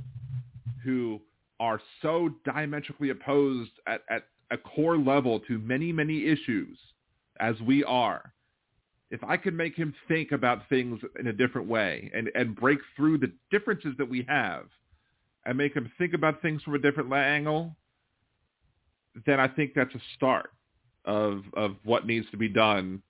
who 0.83 1.21
are 1.59 1.81
so 2.01 2.29
diametrically 2.45 3.09
opposed 3.09 3.71
at, 3.87 4.01
at 4.09 4.23
a 4.51 4.57
core 4.57 4.97
level 4.97 5.39
to 5.41 5.57
many, 5.59 5.91
many 5.91 6.25
issues 6.25 6.77
as 7.39 7.59
we 7.61 7.83
are, 7.83 8.33
if 9.09 9.23
I 9.23 9.37
could 9.37 9.53
make 9.53 9.75
him 9.75 9.93
think 10.07 10.31
about 10.31 10.67
things 10.69 10.99
in 11.19 11.27
a 11.27 11.33
different 11.33 11.67
way 11.67 12.11
and, 12.13 12.29
and 12.35 12.55
break 12.55 12.79
through 12.95 13.19
the 13.19 13.31
differences 13.51 13.93
that 13.97 14.09
we 14.09 14.25
have 14.27 14.65
and 15.45 15.57
make 15.57 15.73
him 15.73 15.91
think 15.97 16.13
about 16.13 16.41
things 16.41 16.61
from 16.63 16.75
a 16.75 16.79
different 16.79 17.11
angle, 17.13 17.75
then 19.25 19.39
I 19.39 19.47
think 19.47 19.71
that's 19.75 19.93
a 19.95 20.01
start 20.15 20.51
of, 21.05 21.43
of 21.53 21.75
what 21.83 22.05
needs 22.05 22.29
to 22.31 22.37
be 22.37 22.49
done 22.49 23.01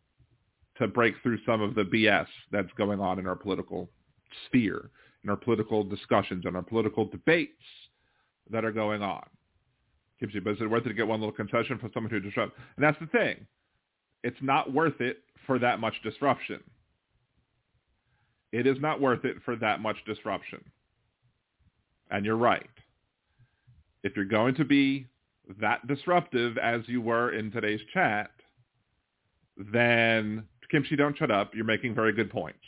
to 0.78 0.88
break 0.88 1.16
through 1.24 1.40
some 1.46 1.62
of 1.62 1.76
the 1.76 1.84
BS 1.84 2.28
that's 2.52 2.72
going 2.78 3.00
on 3.00 3.20
in 3.20 3.28
our 3.28 3.36
political 3.36 3.90
sphere 4.48 4.90
in 5.26 5.30
our 5.32 5.36
political 5.36 5.84
discussions 5.84 6.46
and 6.46 6.56
our 6.56 6.62
political 6.62 7.04
debates 7.06 7.64
that 8.52 8.64
are 8.64 8.72
going 8.72 9.02
on. 9.02 9.24
But 10.22 10.30
is 10.30 10.62
it 10.62 10.70
worth 10.70 10.86
it 10.86 10.90
to 10.90 10.94
get 10.94 11.08
one 11.08 11.20
little 11.20 11.36
concession 11.36 11.80
for 11.80 11.90
someone 11.94 12.12
to 12.12 12.20
disrupt? 12.20 12.56
And 12.78 12.86
that's 12.86 12.98
the 13.00 13.08
thing. 13.08 13.48
It's 14.24 14.38
not 14.42 14.72
worth 14.72 15.02
it 15.02 15.18
for 15.46 15.60
that 15.60 15.80
much 15.80 15.96
disruption. 16.04 16.64
It 18.52 18.68
is 18.68 18.78
not 18.80 19.02
worth 19.02 19.26
it 19.26 19.38
for 19.44 19.56
that 19.58 19.82
much 19.82 19.98
disruption. 20.06 20.64
And 22.12 22.24
you're 22.24 22.38
right. 22.38 22.70
If 24.04 24.16
you're 24.16 24.26
going 24.26 24.56
to 24.56 24.66
be 24.66 25.08
that 25.60 25.86
disruptive 25.88 26.58
as 26.58 26.82
you 26.88 27.02
were 27.02 27.32
in 27.32 27.52
today's 27.52 27.82
chat, 27.94 28.32
then 29.58 30.46
Kimchi, 30.70 30.96
don't 30.96 31.18
shut 31.18 31.32
up. 31.32 31.54
You're 31.54 31.66
making 31.66 31.96
very 31.96 32.14
good 32.14 32.30
points. 32.30 32.60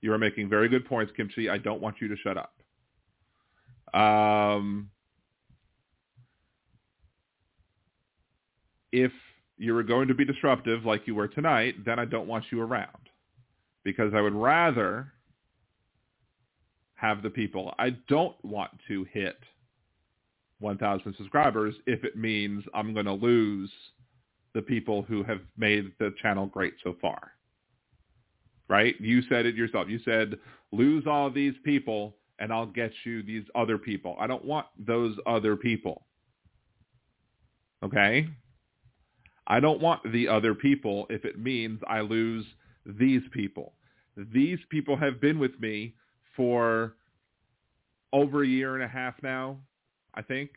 You 0.00 0.12
are 0.12 0.18
making 0.18 0.48
very 0.48 0.68
good 0.68 0.86
points, 0.86 1.12
Kimchi. 1.16 1.48
I 1.48 1.58
don't 1.58 1.80
want 1.80 1.96
you 2.00 2.08
to 2.08 2.16
shut 2.16 2.36
up. 2.36 2.52
Um, 3.98 4.90
if 8.92 9.12
you 9.58 9.74
were 9.74 9.82
going 9.82 10.08
to 10.08 10.14
be 10.14 10.24
disruptive 10.24 10.84
like 10.84 11.06
you 11.06 11.14
were 11.14 11.28
tonight, 11.28 11.76
then 11.84 11.98
I 11.98 12.04
don't 12.04 12.28
want 12.28 12.44
you 12.50 12.60
around. 12.60 12.90
Because 13.84 14.12
I 14.14 14.20
would 14.20 14.34
rather 14.34 15.12
have 16.94 17.22
the 17.22 17.30
people. 17.30 17.74
I 17.78 17.90
don't 18.08 18.36
want 18.44 18.70
to 18.88 19.06
hit 19.12 19.36
1,000 20.60 21.14
subscribers 21.16 21.74
if 21.86 22.04
it 22.04 22.16
means 22.16 22.64
I'm 22.74 22.94
going 22.94 23.06
to 23.06 23.12
lose 23.12 23.70
the 24.54 24.62
people 24.62 25.02
who 25.02 25.22
have 25.22 25.40
made 25.56 25.92
the 25.98 26.14
channel 26.22 26.46
great 26.46 26.74
so 26.82 26.96
far. 27.00 27.32
Right? 28.68 28.94
You 28.98 29.22
said 29.28 29.46
it 29.46 29.54
yourself. 29.54 29.88
You 29.88 30.00
said, 30.04 30.38
lose 30.72 31.06
all 31.06 31.30
these 31.30 31.54
people 31.64 32.16
and 32.38 32.52
I'll 32.52 32.66
get 32.66 32.92
you 33.04 33.22
these 33.22 33.44
other 33.54 33.78
people. 33.78 34.16
I 34.18 34.26
don't 34.26 34.44
want 34.44 34.66
those 34.78 35.16
other 35.26 35.56
people. 35.56 36.04
Okay? 37.82 38.28
I 39.46 39.60
don't 39.60 39.80
want 39.80 40.12
the 40.12 40.28
other 40.28 40.54
people 40.54 41.06
if 41.08 41.24
it 41.24 41.38
means 41.38 41.80
I 41.88 42.00
lose 42.00 42.44
these 42.84 43.22
people. 43.32 43.74
These 44.16 44.58
people 44.70 44.96
have 44.96 45.20
been 45.20 45.38
with 45.38 45.58
me 45.60 45.94
for 46.36 46.94
over 48.12 48.42
a 48.42 48.46
year 48.46 48.74
and 48.74 48.82
a 48.82 48.88
half 48.88 49.14
now, 49.22 49.58
I 50.16 50.22
think, 50.22 50.50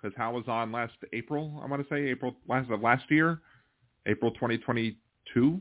because 0.00 0.16
Hal 0.16 0.32
was 0.32 0.44
on 0.48 0.72
last 0.72 0.94
April. 1.12 1.60
I 1.62 1.66
want 1.66 1.86
to 1.86 1.94
say 1.94 2.08
April 2.08 2.36
last 2.48 2.70
of 2.70 2.80
last 2.80 3.04
year, 3.10 3.40
April 4.06 4.30
2022. 4.32 5.60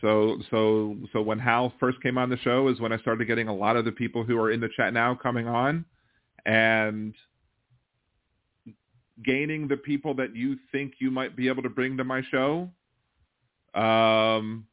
So 0.00 0.38
so 0.50 0.96
so 1.12 1.22
when 1.22 1.38
Hal 1.38 1.72
first 1.80 2.00
came 2.02 2.18
on 2.18 2.30
the 2.30 2.38
show 2.38 2.68
is 2.68 2.80
when 2.80 2.92
I 2.92 2.98
started 2.98 3.26
getting 3.26 3.48
a 3.48 3.54
lot 3.54 3.76
of 3.76 3.84
the 3.84 3.92
people 3.92 4.24
who 4.24 4.38
are 4.38 4.50
in 4.50 4.60
the 4.60 4.68
chat 4.76 4.92
now 4.92 5.14
coming 5.14 5.48
on, 5.48 5.84
and 6.46 7.14
gaining 9.24 9.68
the 9.68 9.76
people 9.76 10.14
that 10.14 10.34
you 10.34 10.56
think 10.72 10.94
you 10.98 11.10
might 11.10 11.36
be 11.36 11.48
able 11.48 11.62
to 11.62 11.68
bring 11.68 11.96
to 11.96 12.04
my 12.04 12.22
show 12.30 12.70
um, 13.74 14.66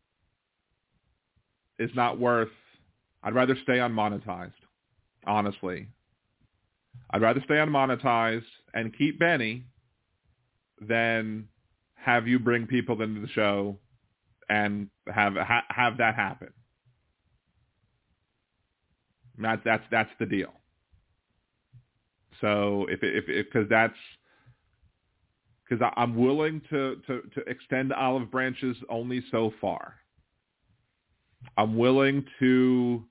is 1.80 1.90
not 1.96 2.20
worth. 2.20 2.50
I'd 3.24 3.34
rather 3.34 3.56
stay 3.64 3.78
unmonetized, 3.78 4.52
honestly. 5.26 5.88
I'd 7.12 7.22
rather 7.22 7.42
stay 7.46 7.56
unmonetized 7.56 8.44
and 8.74 8.96
keep 8.98 9.20
Benny 9.20 9.66
than 10.82 11.48
have 11.96 12.28
you 12.28 12.40
bring 12.40 12.68
people 12.68 13.02
into 13.02 13.22
the 13.22 13.28
show 13.30 13.78
and 14.50 14.90
have 15.14 15.34
ha, 15.36 15.64
have 15.70 15.98
that 15.98 16.16
happen. 16.16 16.54
That's 19.38 19.62
that's 19.66 19.84
that's 19.92 20.10
the 20.20 20.26
deal. 20.26 20.54
So 22.42 22.86
if 22.90 23.00
if 23.02 23.26
because 23.28 23.68
that's 23.70 23.96
because 25.68 25.86
I'm 25.98 26.16
willing 26.16 26.62
to, 26.70 26.98
to 27.08 27.22
to 27.34 27.42
extend 27.48 27.92
olive 27.94 28.30
branches 28.30 28.78
only 28.90 29.24
so 29.32 29.52
far. 29.60 29.96
I'm 31.58 31.78
willing 31.78 32.26
to 32.40 33.04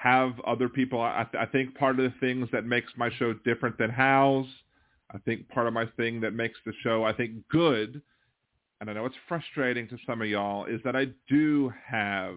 have 0.00 0.40
other 0.46 0.68
people. 0.68 0.98
I, 1.00 1.26
I 1.38 1.44
think 1.44 1.74
part 1.74 2.00
of 2.00 2.10
the 2.10 2.18
things 2.20 2.48
that 2.52 2.64
makes 2.64 2.90
my 2.96 3.10
show 3.18 3.34
different 3.44 3.76
than 3.76 3.90
Hal's, 3.90 4.46
I 5.12 5.18
think 5.18 5.46
part 5.50 5.66
of 5.66 5.74
my 5.74 5.84
thing 5.98 6.22
that 6.22 6.32
makes 6.32 6.58
the 6.64 6.72
show, 6.82 7.04
I 7.04 7.12
think, 7.12 7.46
good, 7.50 8.00
and 8.80 8.88
I 8.88 8.94
know 8.94 9.04
it's 9.04 9.16
frustrating 9.28 9.88
to 9.88 9.98
some 10.06 10.22
of 10.22 10.28
y'all, 10.28 10.64
is 10.64 10.80
that 10.84 10.96
I 10.96 11.08
do 11.28 11.70
have 11.86 12.34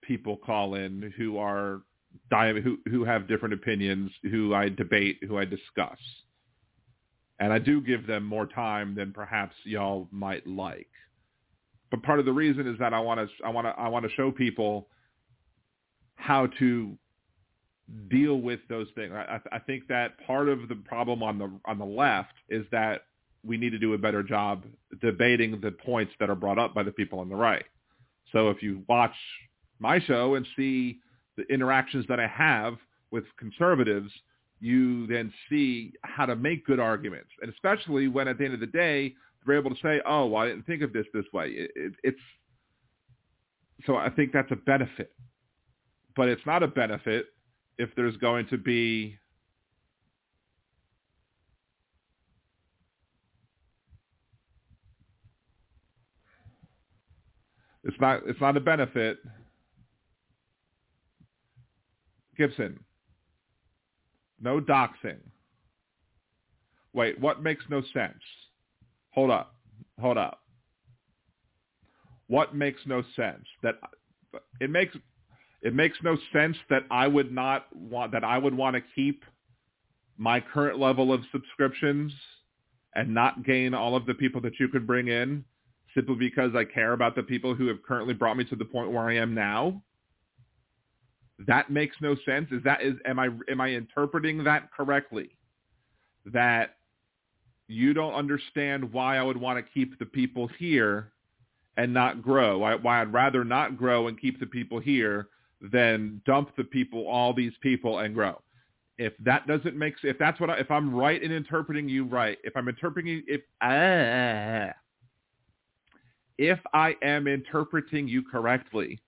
people 0.00 0.36
call 0.36 0.76
in 0.76 1.12
who 1.16 1.38
are 1.38 1.82
who 2.30 2.78
who 2.88 3.04
have 3.04 3.26
different 3.26 3.54
opinions, 3.54 4.12
who 4.30 4.54
I 4.54 4.68
debate, 4.68 5.18
who 5.26 5.38
I 5.38 5.44
discuss. 5.44 5.98
And 7.40 7.52
I 7.52 7.58
do 7.58 7.80
give 7.80 8.06
them 8.06 8.24
more 8.24 8.46
time 8.46 8.94
than 8.94 9.12
perhaps 9.12 9.56
y'all 9.64 10.06
might 10.12 10.46
like. 10.46 10.90
But 11.90 12.04
part 12.04 12.20
of 12.20 12.26
the 12.26 12.32
reason 12.32 12.68
is 12.68 12.78
that 12.78 12.94
I 12.94 13.00
want 13.00 13.18
to 13.18 13.44
I 13.44 13.48
want 13.48 13.66
to 13.66 13.70
I 13.70 13.88
want 13.88 14.04
to 14.04 14.10
show 14.12 14.30
people 14.30 14.86
how 16.16 16.46
to 16.58 16.96
deal 18.08 18.40
with 18.40 18.60
those 18.68 18.88
things. 18.94 19.12
I, 19.12 19.40
I 19.50 19.58
think 19.58 19.88
that 19.88 20.12
part 20.26 20.48
of 20.48 20.68
the 20.68 20.76
problem 20.76 21.22
on 21.22 21.38
the 21.38 21.50
on 21.66 21.78
the 21.78 21.84
left 21.84 22.34
is 22.48 22.64
that 22.72 23.02
we 23.44 23.56
need 23.56 23.70
to 23.70 23.78
do 23.78 23.94
a 23.94 23.98
better 23.98 24.22
job 24.22 24.64
debating 25.00 25.60
the 25.60 25.72
points 25.72 26.12
that 26.20 26.30
are 26.30 26.36
brought 26.36 26.58
up 26.58 26.74
by 26.74 26.82
the 26.82 26.92
people 26.92 27.18
on 27.18 27.28
the 27.28 27.34
right. 27.34 27.64
So 28.30 28.50
if 28.50 28.62
you 28.62 28.82
watch 28.88 29.14
my 29.78 30.00
show 30.00 30.36
and 30.36 30.46
see 30.56 31.00
the 31.36 31.44
interactions 31.52 32.06
that 32.08 32.20
I 32.20 32.28
have 32.28 32.76
with 33.10 33.24
conservatives, 33.38 34.12
you 34.60 35.06
then 35.08 35.32
see 35.50 35.92
how 36.02 36.24
to 36.24 36.36
make 36.36 36.64
good 36.64 36.78
arguments. 36.78 37.30
And 37.42 37.52
especially 37.52 38.06
when 38.06 38.28
at 38.28 38.38
the 38.38 38.44
end 38.44 38.54
of 38.54 38.60
the 38.60 38.66
day, 38.66 39.14
they're 39.44 39.58
able 39.58 39.70
to 39.70 39.82
say, 39.82 40.00
oh, 40.06 40.26
well, 40.26 40.42
I 40.42 40.46
didn't 40.48 40.66
think 40.66 40.82
of 40.82 40.92
this 40.92 41.06
this 41.12 41.24
way. 41.32 41.48
It, 41.48 41.70
it, 41.74 41.92
it's 42.04 42.20
so 43.86 43.96
I 43.96 44.10
think 44.10 44.32
that's 44.32 44.50
a 44.52 44.56
benefit. 44.56 45.12
But 46.14 46.28
it's 46.28 46.44
not 46.46 46.62
a 46.62 46.68
benefit 46.68 47.26
if 47.78 47.90
there's 47.96 48.16
going 48.18 48.46
to 48.48 48.58
be 48.58 49.18
It's 57.84 57.96
not 58.00 58.22
it's 58.26 58.40
not 58.40 58.56
a 58.56 58.60
benefit. 58.60 59.18
Gibson. 62.36 62.78
No 64.40 64.60
doxing. 64.60 65.18
Wait, 66.92 67.18
what 67.20 67.42
makes 67.42 67.64
no 67.68 67.82
sense? 67.92 68.22
Hold 69.10 69.30
up. 69.30 69.54
Hold 70.00 70.18
up. 70.18 70.40
What 72.28 72.54
makes 72.54 72.80
no 72.86 73.02
sense? 73.16 73.44
That 73.62 73.74
it 74.60 74.70
makes 74.70 74.96
it 75.62 75.74
makes 75.74 75.96
no 76.02 76.16
sense 76.32 76.56
that 76.70 76.82
I 76.90 77.06
would 77.06 77.32
not 77.32 77.66
want 77.74 78.12
that 78.12 78.24
I 78.24 78.36
would 78.36 78.54
want 78.54 78.76
to 78.76 78.82
keep 78.94 79.24
my 80.18 80.40
current 80.40 80.78
level 80.78 81.12
of 81.12 81.22
subscriptions 81.30 82.12
and 82.94 83.14
not 83.14 83.44
gain 83.44 83.72
all 83.72 83.96
of 83.96 84.04
the 84.04 84.14
people 84.14 84.40
that 84.42 84.58
you 84.58 84.68
could 84.68 84.86
bring 84.86 85.08
in 85.08 85.44
simply 85.94 86.16
because 86.16 86.54
I 86.54 86.64
care 86.64 86.92
about 86.92 87.14
the 87.14 87.22
people 87.22 87.54
who 87.54 87.66
have 87.68 87.82
currently 87.82 88.14
brought 88.14 88.36
me 88.36 88.44
to 88.44 88.56
the 88.56 88.64
point 88.64 88.90
where 88.90 89.08
I 89.08 89.16
am 89.16 89.34
now? 89.34 89.82
That 91.46 91.70
makes 91.70 91.96
no 92.00 92.16
sense. 92.26 92.48
Is 92.50 92.62
that 92.64 92.82
is 92.82 92.94
am 93.06 93.18
I 93.18 93.28
am 93.48 93.60
I 93.60 93.68
interpreting 93.68 94.44
that 94.44 94.72
correctly? 94.72 95.30
That 96.26 96.76
you 97.68 97.94
don't 97.94 98.14
understand 98.14 98.92
why 98.92 99.16
I 99.16 99.22
would 99.22 99.36
want 99.36 99.64
to 99.64 99.72
keep 99.72 99.98
the 99.98 100.06
people 100.06 100.48
here 100.58 101.12
and 101.76 101.94
not 101.94 102.20
grow. 102.20 102.58
Why 102.58 103.00
I'd 103.00 103.12
rather 103.12 103.44
not 103.44 103.76
grow 103.76 104.08
and 104.08 104.20
keep 104.20 104.40
the 104.40 104.46
people 104.46 104.78
here 104.78 105.28
than 105.70 106.20
dump 106.26 106.50
the 106.56 106.64
people, 106.64 107.06
all 107.06 107.32
these 107.32 107.52
people, 107.60 108.00
and 108.00 108.14
grow. 108.14 108.40
If 108.98 109.12
that 109.20 109.46
doesn't 109.46 109.76
make 109.76 109.94
sense, 109.98 110.12
if 110.12 110.18
that's 110.18 110.40
what 110.40 110.50
I, 110.50 110.58
if 110.58 110.70
I'm 110.70 110.94
right 110.94 111.22
in 111.22 111.32
interpreting 111.32 111.88
you 111.88 112.04
right, 112.04 112.38
if 112.44 112.56
I'm 112.56 112.68
interpreting 112.68 113.22
if 113.26 113.40
uh, 113.60 114.72
if 116.38 116.58
I 116.74 116.96
am 117.02 117.26
interpreting 117.26 118.08
you 118.08 118.22
correctly, 118.22 119.00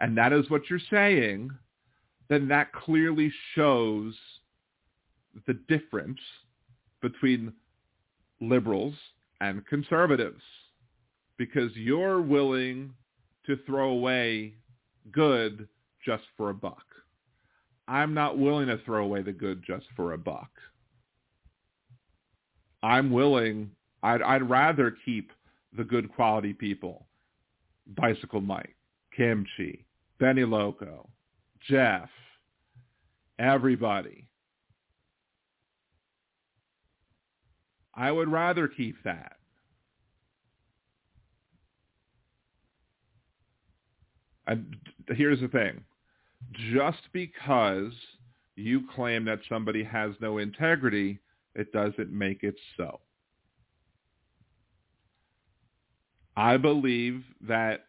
and 0.00 0.16
that 0.16 0.32
is 0.32 0.48
what 0.50 0.68
you're 0.68 0.80
saying, 0.90 1.50
then 2.28 2.48
that 2.48 2.72
clearly 2.72 3.32
shows 3.54 4.14
the 5.46 5.54
difference 5.68 6.20
between 7.00 7.52
liberals 8.40 8.94
and 9.40 9.66
conservatives 9.66 10.42
because 11.36 11.74
you're 11.74 12.20
willing 12.20 12.92
to 13.46 13.58
throw 13.66 13.90
away 13.90 14.54
good 15.12 15.68
just 16.04 16.24
for 16.36 16.50
a 16.50 16.54
buck. 16.54 16.84
I'm 17.88 18.14
not 18.14 18.38
willing 18.38 18.68
to 18.68 18.78
throw 18.84 19.04
away 19.04 19.22
the 19.22 19.32
good 19.32 19.62
just 19.66 19.86
for 19.96 20.12
a 20.12 20.18
buck. 20.18 20.50
I'm 22.82 23.10
willing, 23.10 23.70
I'd, 24.02 24.22
I'd 24.22 24.48
rather 24.48 24.94
keep 25.04 25.32
the 25.76 25.84
good 25.84 26.12
quality 26.14 26.52
people. 26.52 27.06
Bicycle 27.96 28.40
Mike, 28.40 28.76
Kimchi, 29.16 29.84
Benny 30.18 30.44
Loco, 30.44 31.08
Jeff, 31.68 32.08
everybody. 33.38 34.28
I 37.94 38.12
would 38.12 38.30
rather 38.30 38.68
keep 38.68 38.96
that. 39.04 39.39
And 44.50 44.76
here's 45.08 45.40
the 45.40 45.48
thing. 45.48 45.84
Just 46.74 46.98
because 47.12 47.92
you 48.56 48.82
claim 48.94 49.24
that 49.26 49.38
somebody 49.48 49.84
has 49.84 50.10
no 50.20 50.38
integrity, 50.38 51.20
it 51.54 51.72
doesn't 51.72 52.10
make 52.10 52.42
it 52.42 52.56
so. 52.76 52.98
I 56.36 56.56
believe 56.56 57.22
that, 57.46 57.86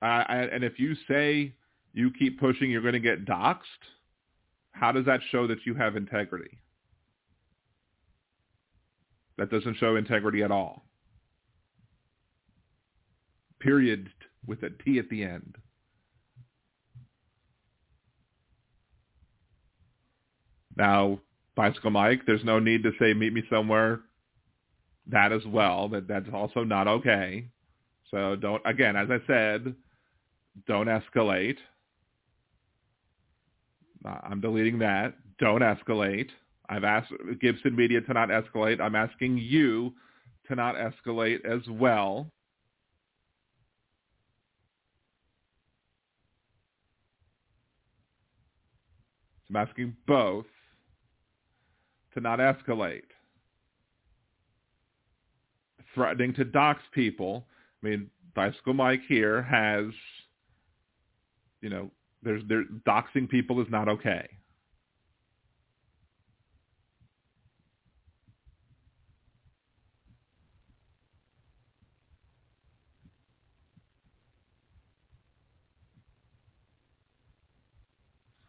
and 0.00 0.64
if 0.64 0.78
you 0.78 0.94
say 1.06 1.52
you 1.92 2.10
keep 2.10 2.40
pushing, 2.40 2.70
you're 2.70 2.80
going 2.80 2.94
to 2.94 2.98
get 2.98 3.26
doxxed, 3.26 3.60
how 4.72 4.92
does 4.92 5.04
that 5.04 5.20
show 5.30 5.46
that 5.46 5.58
you 5.66 5.74
have 5.74 5.94
integrity? 5.94 6.58
That 9.36 9.50
doesn't 9.50 9.76
show 9.76 9.96
integrity 9.96 10.42
at 10.42 10.50
all. 10.50 10.86
Period 13.60 14.08
with 14.46 14.62
a 14.62 14.70
T 14.70 14.98
at 14.98 15.10
the 15.10 15.22
end. 15.22 15.56
Now, 20.76 21.20
Bicycle 21.54 21.90
Mike, 21.90 22.20
there's 22.26 22.44
no 22.44 22.58
need 22.58 22.82
to 22.82 22.92
say 22.98 23.14
meet 23.14 23.32
me 23.32 23.42
somewhere. 23.50 24.00
That 25.06 25.32
as 25.32 25.44
well. 25.46 25.88
That 25.88 26.06
that's 26.08 26.28
also 26.32 26.64
not 26.64 26.86
okay. 26.86 27.48
So 28.10 28.36
don't 28.36 28.62
again, 28.66 28.96
as 28.96 29.08
I 29.10 29.18
said, 29.26 29.74
don't 30.66 30.86
escalate. 30.86 31.56
Uh, 34.04 34.18
I'm 34.22 34.40
deleting 34.40 34.78
that. 34.80 35.14
Don't 35.38 35.62
escalate. 35.62 36.28
I've 36.68 36.84
asked 36.84 37.12
Gibson 37.40 37.74
Media 37.74 38.00
to 38.00 38.12
not 38.12 38.28
escalate. 38.28 38.80
I'm 38.80 38.94
asking 38.94 39.38
you 39.38 39.92
to 40.48 40.54
not 40.54 40.74
escalate 40.74 41.44
as 41.44 41.62
well. 41.68 42.30
So 49.48 49.56
I'm 49.56 49.68
asking 49.68 49.96
both 50.06 50.46
to 52.16 52.20
not 52.22 52.38
escalate. 52.38 53.02
Threatening 55.94 56.32
to 56.34 56.44
dox 56.44 56.82
people. 56.92 57.46
I 57.82 57.86
mean, 57.86 58.10
Bicycle 58.34 58.74
Mike 58.74 59.02
here 59.06 59.42
has, 59.42 59.86
you 61.60 61.68
know, 61.68 61.90
there's 62.22 62.42
there 62.48 62.64
doxing 62.86 63.28
people 63.28 63.60
is 63.60 63.68
not 63.70 63.88
okay. 63.88 64.28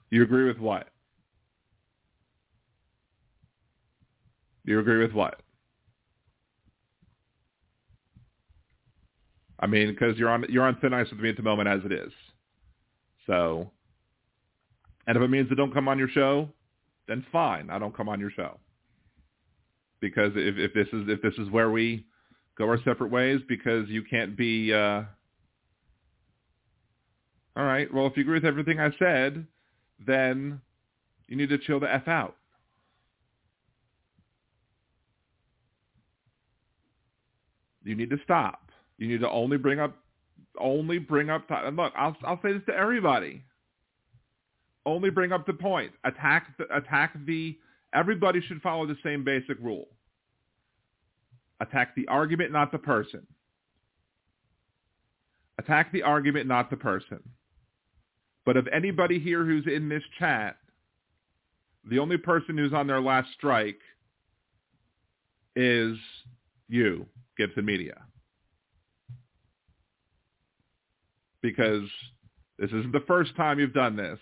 You 0.10 0.24
agree 0.24 0.48
with 0.48 0.58
what? 0.58 0.88
You 4.68 4.80
agree 4.80 4.98
with 4.98 5.14
what? 5.14 5.40
I 9.60 9.66
mean, 9.66 9.88
because 9.88 10.18
you're 10.18 10.30
on 10.30 10.46
you're 10.50 10.66
on 10.66 10.78
thin 10.82 10.94
ice 10.94 11.10
with 11.10 11.22
me 11.22 11.30
at 11.30 11.38
the 11.38 11.42
moment 11.42 11.70
as 11.70 11.80
it 11.86 11.92
is. 11.94 12.12
So, 13.26 13.72
and 15.08 15.16
if 15.16 15.24
it 15.24 15.30
means 15.30 15.48
I 15.52 15.56
don't 15.56 15.74
come 15.74 15.88
on 15.88 15.98
your 15.98 16.10
show, 16.10 16.50
then 17.08 17.26
fine, 17.32 17.70
I 17.70 17.80
don't 17.80 17.96
come 17.96 18.10
on 18.10 18.20
your 18.20 18.30
show. 18.30 18.60
Because 20.02 20.34
if 20.36 20.58
if 20.58 20.74
this 20.74 20.88
is 20.92 21.08
if 21.08 21.22
this 21.22 21.34
is 21.38 21.50
where 21.50 21.72
we 21.72 22.06
go 22.58 22.68
our 22.68 22.78
separate 22.84 23.10
ways, 23.10 23.40
because 23.48 23.88
you 23.88 24.04
can't 24.04 24.36
be. 24.38 24.74
Uh, 24.74 25.04
all 27.56 27.64
right. 27.64 27.92
Well, 27.92 28.06
if 28.06 28.18
you 28.18 28.24
agree 28.24 28.36
with 28.36 28.46
everything 28.46 28.82
I 28.82 28.92
said, 29.00 29.48
then 30.06 30.62
you 31.28 31.38
need 31.38 31.50
to 31.50 31.58
chill 31.58 31.80
the 31.80 31.92
f 31.92 32.08
out. 32.08 32.37
You 37.88 37.96
need 37.96 38.10
to 38.10 38.20
stop. 38.24 38.70
You 38.98 39.08
need 39.08 39.22
to 39.22 39.30
only 39.30 39.58
bring 39.58 39.80
up 39.80 39.96
only 40.60 40.98
bring 40.98 41.30
up 41.30 41.46
and 41.50 41.78
look, 41.78 41.94
I'll 41.96 42.18
I'll 42.24 42.40
say 42.42 42.52
this 42.52 42.62
to 42.68 42.76
everybody. 42.76 43.44
Only 44.86 45.10
bring 45.10 45.32
up 45.32 45.46
the 45.46 45.54
point. 45.54 45.94
Attack 46.04 46.58
the 46.58 46.66
attack 46.76 47.14
the 47.26 47.58
everybody 47.94 48.42
should 48.42 48.62
follow 48.62 48.86
the 48.86 48.98
same 49.04 49.24
basic 49.24 49.58
rule. 49.62 49.88
Attack 51.62 51.96
the 51.96 52.08
argument, 52.08 52.52
not 52.52 52.72
the 52.72 52.78
person. 52.78 53.26
Attack 55.58 55.92
the 55.92 56.04
argument, 56.04 56.46
not 56.46 56.70
the 56.70 56.78
person. 56.78 57.20
But 58.46 58.58
of 58.58 58.68
anybody 58.68 59.18
here 59.18 59.44
who's 59.46 59.66
in 59.66 59.90
this 59.90 60.04
chat, 60.20 60.58
the 61.90 62.00
only 62.00 62.18
person 62.18 62.58
who's 62.58 62.74
on 62.74 62.86
their 62.86 63.02
last 63.02 63.30
strike 63.34 63.80
is 65.56 65.98
you, 66.68 67.08
Gibson 67.38 67.66
Media. 67.66 68.02
because 71.48 71.88
this 72.60 72.70
isn't 72.70 72.92
the 72.92 73.04
first 73.08 73.36
time 73.36 73.60
you've 73.60 73.74
done 73.74 73.96
this. 73.96 74.20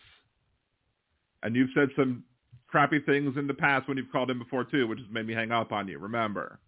And 1.43 1.55
you've 1.55 1.69
said 1.75 1.89
some 1.95 2.23
crappy 2.67 2.99
things 2.99 3.35
in 3.37 3.47
the 3.47 3.53
past 3.53 3.87
when 3.87 3.97
you've 3.97 4.11
called 4.11 4.31
in 4.31 4.39
before 4.39 4.63
too, 4.63 4.87
which 4.87 4.99
has 4.99 5.07
made 5.11 5.27
me 5.27 5.33
hang 5.33 5.51
up 5.51 5.71
on 5.71 5.87
you, 5.87 5.99
remember. 5.99 6.59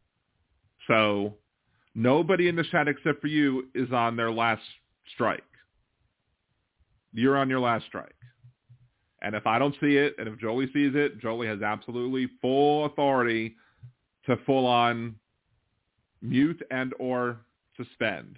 So 0.87 1.35
nobody 1.95 2.47
in 2.47 2.55
the 2.55 2.63
chat 2.63 2.87
except 2.87 3.21
for 3.21 3.27
you 3.27 3.67
is 3.75 3.91
on 3.91 4.15
their 4.15 4.31
last 4.31 4.61
strike. 5.13 5.43
You're 7.13 7.37
on 7.37 7.49
your 7.49 7.59
last 7.59 7.85
strike. 7.85 8.13
And 9.21 9.35
if 9.35 9.47
I 9.47 9.57
don't 9.57 9.75
see 9.81 9.97
it, 9.97 10.15
and 10.19 10.27
if 10.27 10.39
Jolie 10.39 10.67
sees 10.67 10.93
it, 10.93 11.19
Jolie 11.19 11.47
has 11.47 11.61
absolutely 11.63 12.29
full 12.39 12.85
authority 12.85 13.55
to 14.27 14.37
full 14.45 14.67
on 14.67 15.15
mute 16.21 16.61
and 16.71 16.93
or 16.99 17.37
suspend. 17.75 18.37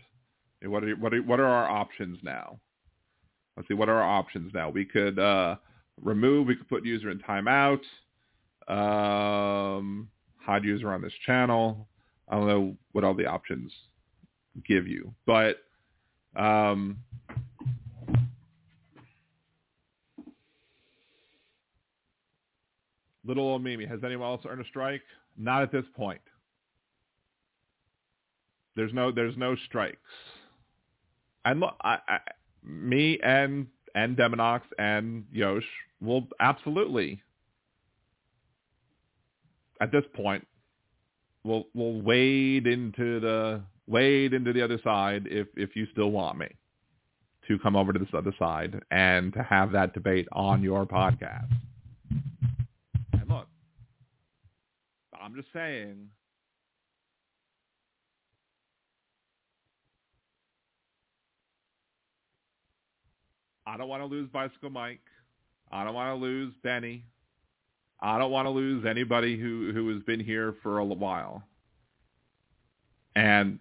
What 0.64 0.84
are 0.84 0.96
what 0.96 1.14
are 1.14 1.22
what 1.24 1.40
are 1.40 1.46
our 1.46 1.70
options 1.70 2.20
now? 2.22 2.60
Let's 3.56 3.68
see. 3.68 3.74
What 3.74 3.90
are 3.90 4.02
our 4.02 4.18
options 4.20 4.54
now? 4.54 4.70
We 4.70 4.86
could 4.86 5.20
uh, 5.20 5.56
remove. 6.02 6.48
We 6.48 6.56
could 6.56 6.70
put 6.70 6.86
user 6.86 7.10
in 7.10 7.20
timeout. 7.20 7.82
Um, 8.68 10.10
hide 10.38 10.64
user 10.64 10.92
on 10.92 11.02
this 11.02 11.14
channel. 11.26 11.88
I 12.28 12.36
don't 12.36 12.48
know 12.48 12.78
what 12.92 13.04
all 13.04 13.14
the 13.14 13.26
options 13.26 13.72
give 14.68 14.88
you, 14.88 15.14
but 15.26 15.58
um, 16.36 16.98
little 23.26 23.46
old 23.46 23.64
Mimi. 23.64 23.86
Has 23.86 24.02
anyone 24.04 24.28
else 24.28 24.42
earned 24.48 24.62
a 24.62 24.66
strike? 24.66 25.02
Not 25.38 25.64
at 25.64 25.72
this 25.72 25.86
point. 25.96 26.22
There's 28.80 28.94
no 28.94 29.12
there's 29.12 29.36
no 29.38 29.56
strikes 29.68 30.00
and 31.46 31.60
look, 31.60 31.76
I, 31.82 31.98
I, 32.08 32.20
me 32.64 33.20
and 33.24 33.68
and 33.96 34.16
Demonox 34.16 34.62
and 34.78 35.26
Yosh 35.32 35.64
will 36.02 36.28
absolutely 36.40 37.22
at 39.82 39.92
this 39.92 40.04
point 40.14 40.46
we'll 41.44 41.66
we'll 41.74 42.02
wade 42.02 42.68
into 42.68 43.20
the 43.20 43.62
wade 43.88 44.34
into 44.34 44.54
the 44.54 44.62
other 44.62 44.80
side 44.84 45.28
if 45.30 45.48
if 45.56 45.76
you 45.76 45.88
still 45.92 46.12
want 46.12 46.38
me 46.38 46.48
to 47.48 47.58
come 47.60 47.76
over 47.76 47.92
to 47.92 48.00
this 48.00 48.10
other 48.14 48.34
side 48.38 48.80
and 48.92 49.34
to 49.34 49.42
have 49.42 49.72
that 49.72 49.94
debate 49.94 50.28
on 50.34 50.62
your 50.62 50.86
podcast. 50.86 51.50
And 53.14 53.28
look, 53.28 53.48
I'm 55.20 55.36
just 55.36 55.48
saying 55.52 56.10
I 63.70 63.78
don't 63.78 63.88
want 63.88 64.02
to 64.02 64.08
lose 64.08 64.28
Bicycle 64.30 64.72
Mike. 64.72 65.00
I 65.72 65.84
don't 65.84 65.94
want 65.94 66.10
to 66.10 66.26
lose 66.26 66.54
Benny. 66.64 67.06
I 68.02 68.18
don't 68.18 68.32
want 68.32 68.48
to 68.48 68.50
lose 68.50 68.84
anybody 68.86 69.38
who 69.40 69.72
who 69.74 69.94
has 69.94 70.02
been 70.04 70.20
here 70.20 70.56
for 70.64 70.80
a 70.80 70.86
while. 70.86 71.44
And 73.16 73.60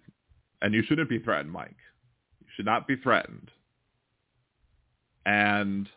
and 0.63 0.73
you 0.73 0.81
shouldn't 0.87 1.09
be 1.09 1.19
threatened, 1.19 1.51
Mike. 1.51 1.77
You 2.41 2.47
should 2.55 2.65
not 2.65 2.87
be 2.87 2.95
threatened. 2.95 3.51
And 5.27 5.87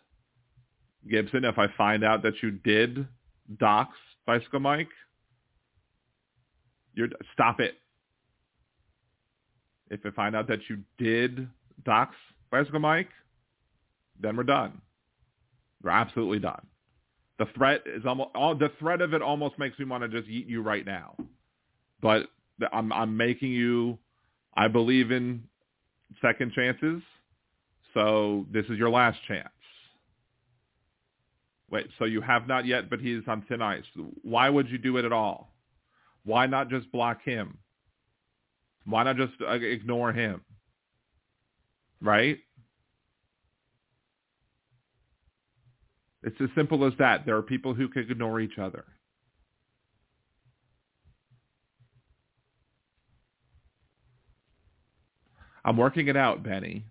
Gibson, 1.08 1.44
if 1.47 1.58
I 1.58 1.68
find 1.78 2.05
out 2.05 2.23
that 2.23 2.34
you 2.42 2.50
did 2.50 3.07
dox 3.58 3.97
Bicycle 4.26 4.60
Mike, 4.60 4.91
you're 6.92 7.08
stop 7.32 7.60
it. 7.60 7.76
If 9.91 10.00
I 10.05 10.10
find 10.10 10.36
out 10.36 10.49
that 10.49 10.68
you 10.68 10.81
did 10.99 11.49
dox 11.84 12.15
Bicycle 12.50 12.81
Mike, 12.81 13.08
then 14.23 14.36
we're 14.36 14.44
done. 14.44 14.81
We're 15.83 15.91
absolutely 15.91 16.39
done. 16.39 16.67
The 17.39 17.47
threat 17.57 17.83
is 17.86 18.05
almost 18.07 18.31
all 18.34 18.55
the 18.55 18.70
threat 18.78 19.01
of 19.01 19.15
it 19.15 19.23
almost 19.23 19.59
makes 19.59 19.78
me 19.78 19.84
want 19.84 20.02
to 20.05 20.09
just 20.09 20.31
eat 20.31 20.47
you 20.47 20.62
right 20.62 20.86
now. 20.86 21.17
But 22.01 22.28
I'm 22.73 22.92
I'm 22.92 23.17
making 23.17 23.52
you 23.52 23.99
I 24.55 24.68
believe 24.68 25.10
in 25.10 25.42
second 26.20 26.52
chances. 26.52 27.02
So 27.94 28.47
this 28.52 28.65
is 28.67 28.78
your 28.78 28.91
last 28.91 29.18
chance. 29.26 29.49
Wait, 31.70 31.86
so 31.99 32.05
you 32.05 32.20
have 32.20 32.47
not 32.47 32.67
yet, 32.67 32.91
but 32.91 33.01
he's 33.01 33.23
on 33.26 33.42
thin 33.49 33.62
ice. 33.62 33.83
Why 34.23 34.51
would 34.51 34.68
you 34.68 34.76
do 34.76 34.99
it 34.99 35.07
at 35.07 35.12
all? 35.12 35.55
Why 36.25 36.47
not 36.47 36.68
just 36.68 36.92
block 36.92 37.23
him? 37.25 37.59
Why 38.84 39.05
not 39.05 39.17
just 39.17 39.33
uh, 39.41 39.52
ignore 39.52 40.12
him? 40.12 40.42
Right? 42.01 42.39
It's 46.23 46.41
as 46.41 46.49
simple 46.55 46.84
as 46.84 46.92
that. 46.99 47.26
There 47.26 47.36
are 47.36 47.42
people 47.42 47.75
who 47.75 47.89
can 47.89 48.02
ignore 48.10 48.41
each 48.41 48.59
other. 48.59 48.84
I'm 55.65 55.76
working 55.76 56.09
it 56.09 56.17
out, 56.17 56.42
Benny. 56.42 56.84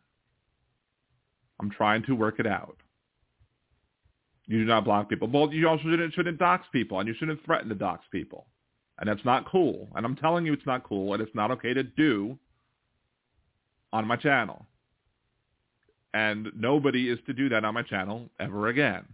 I'm 1.59 1.69
trying 1.69 2.03
to 2.03 2.13
work 2.13 2.39
it 2.39 2.47
out. 2.47 2.77
You 4.47 4.59
do 4.59 4.65
not 4.65 4.85
block 4.85 5.09
people. 5.09 5.29
Well, 5.31 5.53
you 5.53 5.67
also 5.67 5.83
shouldn't, 5.83 6.13
shouldn't 6.13 6.39
dox 6.39 6.65
people, 6.71 6.99
and 6.99 7.07
you 7.07 7.13
shouldn't 7.17 7.43
threaten 7.45 7.69
to 7.69 7.75
dox 7.75 8.05
people. 8.11 8.47
And 8.99 9.07
that's 9.07 9.23
not 9.23 9.49
cool. 9.49 9.89
And 9.95 10.05
I'm 10.05 10.15
telling 10.15 10.45
you 10.45 10.53
it's 10.53 10.65
not 10.65 10.83
cool, 10.83 11.13
and 11.13 11.21
it's 11.21 11.35
not 11.35 11.51
okay 11.51 11.73
to 11.73 11.83
do 11.83 12.37
on 13.93 14.07
my 14.07 14.15
channel. 14.15 14.65
And 16.13 16.51
nobody 16.55 17.09
is 17.09 17.19
to 17.27 17.33
do 17.33 17.49
that 17.49 17.63
on 17.63 17.73
my 17.73 17.83
channel 17.83 18.29
ever 18.39 18.67
again. 18.67 19.05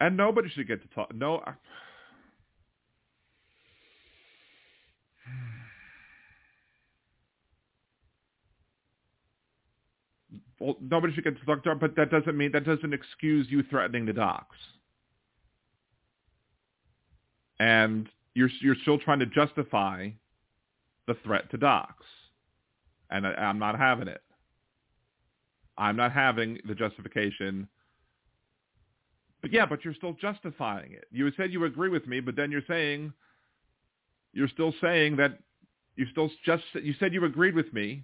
And 0.00 0.16
nobody 0.16 0.48
should 0.50 0.68
get 0.68 0.82
to 0.82 0.88
talk. 0.94 1.14
No. 1.14 1.42
Well, 10.58 10.76
nobody 10.80 11.12
should 11.12 11.24
get 11.24 11.38
to 11.38 11.44
talk 11.44 11.62
to 11.64 11.68
her, 11.70 11.74
but 11.74 11.96
that 11.96 12.10
doesn't 12.10 12.34
mean 12.36 12.50
that 12.52 12.64
doesn't 12.64 12.94
excuse 12.94 13.46
you 13.50 13.62
threatening 13.64 14.06
the 14.06 14.14
dox. 14.14 14.56
And 17.60 18.08
you're 18.34 18.48
you're 18.62 18.76
still 18.82 18.98
trying 18.98 19.18
to 19.18 19.26
justify 19.26 20.08
the 21.06 21.14
threat 21.24 21.50
to 21.50 21.58
dox. 21.58 22.04
and 23.10 23.26
I, 23.26 23.32
I'm 23.34 23.58
not 23.58 23.78
having 23.78 24.08
it. 24.08 24.22
I'm 25.78 25.96
not 25.96 26.12
having 26.12 26.58
the 26.66 26.74
justification 26.74 27.68
but 29.46 29.52
yeah, 29.52 29.64
but 29.64 29.84
you're 29.84 29.94
still 29.94 30.14
justifying 30.14 30.90
it. 30.90 31.04
You 31.12 31.30
said 31.36 31.52
you 31.52 31.64
agree 31.66 31.88
with 31.88 32.08
me, 32.08 32.18
but 32.18 32.34
then 32.34 32.50
you're 32.50 32.64
saying 32.66 33.12
you're 34.32 34.48
still 34.48 34.74
saying 34.80 35.14
that 35.18 35.38
you 35.94 36.04
still 36.10 36.28
just 36.44 36.64
you 36.74 36.94
said 36.98 37.14
you 37.14 37.24
agreed 37.24 37.54
with 37.54 37.72
me, 37.72 38.02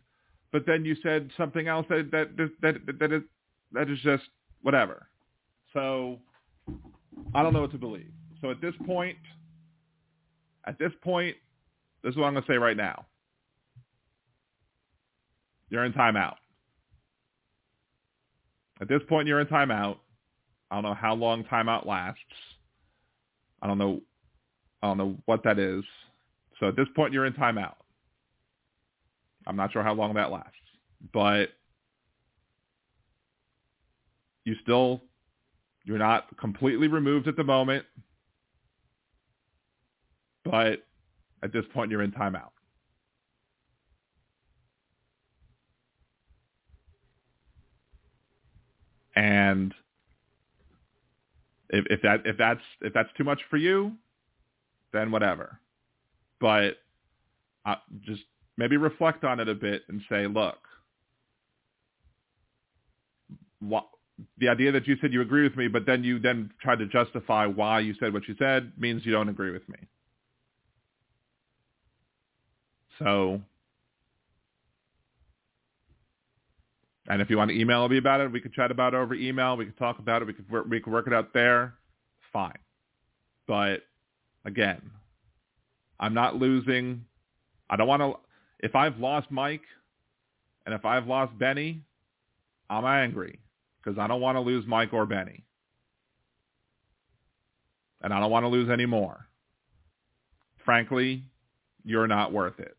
but 0.52 0.66
then 0.66 0.84
you 0.84 0.94
said 1.02 1.30
something 1.36 1.66
else 1.66 1.84
that 1.88 2.10
that 2.12 2.36
that 2.36 2.86
that, 2.86 2.98
that 3.00 3.12
is 3.12 3.22
that 3.72 3.90
is 3.90 3.98
just 4.04 4.22
whatever. 4.60 5.08
So 5.72 6.20
I 7.34 7.42
don't 7.42 7.52
know 7.52 7.62
what 7.62 7.72
to 7.72 7.78
believe. 7.78 8.12
So 8.40 8.52
at 8.52 8.60
this 8.60 8.74
point, 8.86 9.18
at 10.64 10.78
this 10.78 10.92
point, 11.02 11.34
this 12.04 12.12
is 12.12 12.18
what 12.18 12.26
I'm 12.26 12.34
going 12.34 12.44
to 12.44 12.52
say 12.52 12.56
right 12.56 12.76
now. 12.76 13.04
You're 15.70 15.84
in 15.86 15.92
timeout. 15.92 16.36
At 18.80 18.86
this 18.86 19.00
point, 19.08 19.26
you're 19.26 19.40
in 19.40 19.48
timeout. 19.48 19.96
I 20.72 20.76
don't 20.76 20.84
know 20.84 20.94
how 20.94 21.14
long 21.14 21.44
timeout 21.44 21.84
lasts. 21.84 22.18
I 23.60 23.66
don't 23.66 23.76
know. 23.76 24.00
I 24.82 24.86
don't 24.86 24.96
know 24.96 25.18
what 25.26 25.44
that 25.44 25.58
is. 25.58 25.84
So 26.58 26.68
at 26.68 26.76
this 26.76 26.86
point, 26.96 27.12
you're 27.12 27.26
in 27.26 27.34
timeout. 27.34 27.74
I'm 29.46 29.54
not 29.54 29.70
sure 29.70 29.82
how 29.82 29.92
long 29.92 30.14
that 30.14 30.32
lasts, 30.32 30.56
but 31.12 31.50
you 34.44 34.54
still 34.62 35.02
you're 35.84 35.98
not 35.98 36.34
completely 36.38 36.88
removed 36.88 37.28
at 37.28 37.36
the 37.36 37.44
moment, 37.44 37.84
but 40.42 40.86
at 41.42 41.52
this 41.52 41.64
point, 41.74 41.90
you're 41.90 42.02
in 42.02 42.12
timeout. 42.12 42.48
And 49.14 49.74
if, 51.72 51.86
if 51.90 52.02
that 52.02 52.20
if 52.24 52.36
that's 52.36 52.60
if 52.82 52.92
that's 52.92 53.08
too 53.16 53.24
much 53.24 53.40
for 53.50 53.56
you, 53.56 53.92
then 54.92 55.10
whatever. 55.10 55.58
But 56.40 56.76
uh, 57.64 57.76
just 58.04 58.22
maybe 58.56 58.76
reflect 58.76 59.24
on 59.24 59.40
it 59.40 59.48
a 59.48 59.54
bit 59.54 59.82
and 59.88 60.02
say, 60.08 60.26
look, 60.26 60.58
what, 63.60 63.86
the 64.38 64.48
idea 64.48 64.72
that 64.72 64.86
you 64.86 64.96
said 65.00 65.12
you 65.12 65.22
agree 65.22 65.42
with 65.42 65.56
me, 65.56 65.68
but 65.68 65.86
then 65.86 66.04
you 66.04 66.18
then 66.18 66.50
tried 66.60 66.78
to 66.80 66.86
justify 66.86 67.46
why 67.46 67.80
you 67.80 67.94
said 67.98 68.12
what 68.12 68.28
you 68.28 68.34
said 68.38 68.72
means 68.76 69.06
you 69.06 69.12
don't 69.12 69.28
agree 69.28 69.52
with 69.52 69.66
me. 69.68 69.78
So, 72.98 73.40
and 77.12 77.20
if 77.20 77.28
you 77.28 77.36
want 77.36 77.50
to 77.50 77.60
email 77.60 77.86
me 77.90 77.98
about 77.98 78.22
it, 78.22 78.32
we 78.32 78.40
could 78.40 78.54
chat 78.54 78.70
about 78.70 78.94
it 78.94 78.96
over 78.96 79.14
email. 79.14 79.54
We 79.54 79.66
could 79.66 79.76
talk 79.76 79.98
about 79.98 80.22
it. 80.22 80.28
We 80.28 80.34
work, 80.48 80.64
we 80.66 80.80
could 80.80 80.94
work 80.94 81.06
it 81.06 81.12
out 81.12 81.34
there. 81.34 81.74
Fine. 82.32 82.56
But 83.46 83.82
again, 84.46 84.80
I'm 86.00 86.14
not 86.14 86.36
losing. 86.36 87.04
I 87.68 87.76
don't 87.76 87.86
want 87.86 88.00
to. 88.00 88.14
If 88.60 88.74
I've 88.74 88.96
lost 88.96 89.30
Mike 89.30 89.60
and 90.64 90.74
if 90.74 90.86
I've 90.86 91.06
lost 91.06 91.38
Benny, 91.38 91.82
I'm 92.70 92.86
angry 92.86 93.40
because 93.84 93.98
I 93.98 94.06
don't 94.06 94.22
want 94.22 94.36
to 94.36 94.40
lose 94.40 94.64
Mike 94.66 94.94
or 94.94 95.04
Benny. 95.04 95.44
And 98.00 98.14
I 98.14 98.20
don't 98.20 98.30
want 98.30 98.44
to 98.44 98.48
lose 98.48 98.70
any 98.70 98.86
more. 98.86 99.26
Frankly, 100.64 101.24
you're 101.84 102.08
not 102.08 102.32
worth 102.32 102.58
it. 102.58 102.74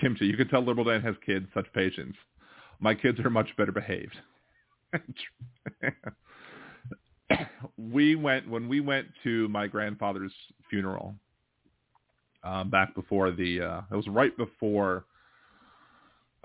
Kimchi, 0.00 0.26
you 0.26 0.36
can 0.36 0.48
tell 0.48 0.64
Liberal 0.64 0.84
Dan 0.86 1.02
has 1.02 1.14
kids, 1.24 1.46
such 1.54 1.66
patience. 1.72 2.14
My 2.80 2.94
kids 2.94 3.18
are 3.20 3.30
much 3.30 3.48
better 3.56 3.72
behaved. 3.72 4.16
we 7.76 8.14
went 8.14 8.48
when 8.48 8.68
we 8.68 8.80
went 8.80 9.06
to 9.24 9.48
my 9.48 9.66
grandfather's 9.66 10.32
funeral 10.70 11.14
um, 12.42 12.70
back 12.70 12.94
before 12.94 13.30
the 13.30 13.60
uh, 13.60 13.80
it 13.90 13.96
was 13.96 14.08
right 14.08 14.36
before 14.36 15.04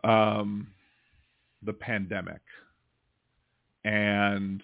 um, 0.04 0.68
the 1.66 1.74
pandemic, 1.74 2.42
and 3.86 4.62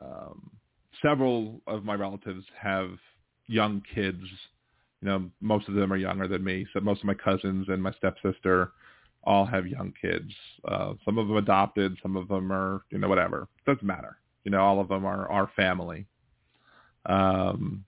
um, 0.00 0.50
several 1.02 1.60
of 1.66 1.84
my 1.84 1.94
relatives 1.94 2.44
have 2.58 2.90
young 3.46 3.82
kids 3.94 4.22
you 5.02 5.08
know, 5.08 5.30
most 5.40 5.68
of 5.68 5.74
them 5.74 5.92
are 5.92 5.96
younger 5.96 6.28
than 6.28 6.44
me. 6.44 6.66
So 6.72 6.80
most 6.80 7.00
of 7.00 7.06
my 7.06 7.14
cousins 7.14 7.68
and 7.68 7.82
my 7.82 7.92
stepsister 7.92 8.72
all 9.24 9.46
have 9.46 9.66
young 9.66 9.92
kids. 10.00 10.30
Uh, 10.66 10.94
some 11.04 11.18
of 11.18 11.28
them 11.28 11.36
adopted, 11.36 11.96
some 12.02 12.16
of 12.16 12.28
them 12.28 12.52
are, 12.52 12.82
you 12.90 12.98
know, 12.98 13.08
whatever. 13.08 13.48
It 13.58 13.70
Doesn't 13.70 13.86
matter. 13.86 14.18
You 14.44 14.50
know, 14.50 14.60
all 14.60 14.80
of 14.80 14.88
them 14.88 15.04
are 15.04 15.30
our 15.30 15.50
family. 15.56 16.06
Um, 17.06 17.84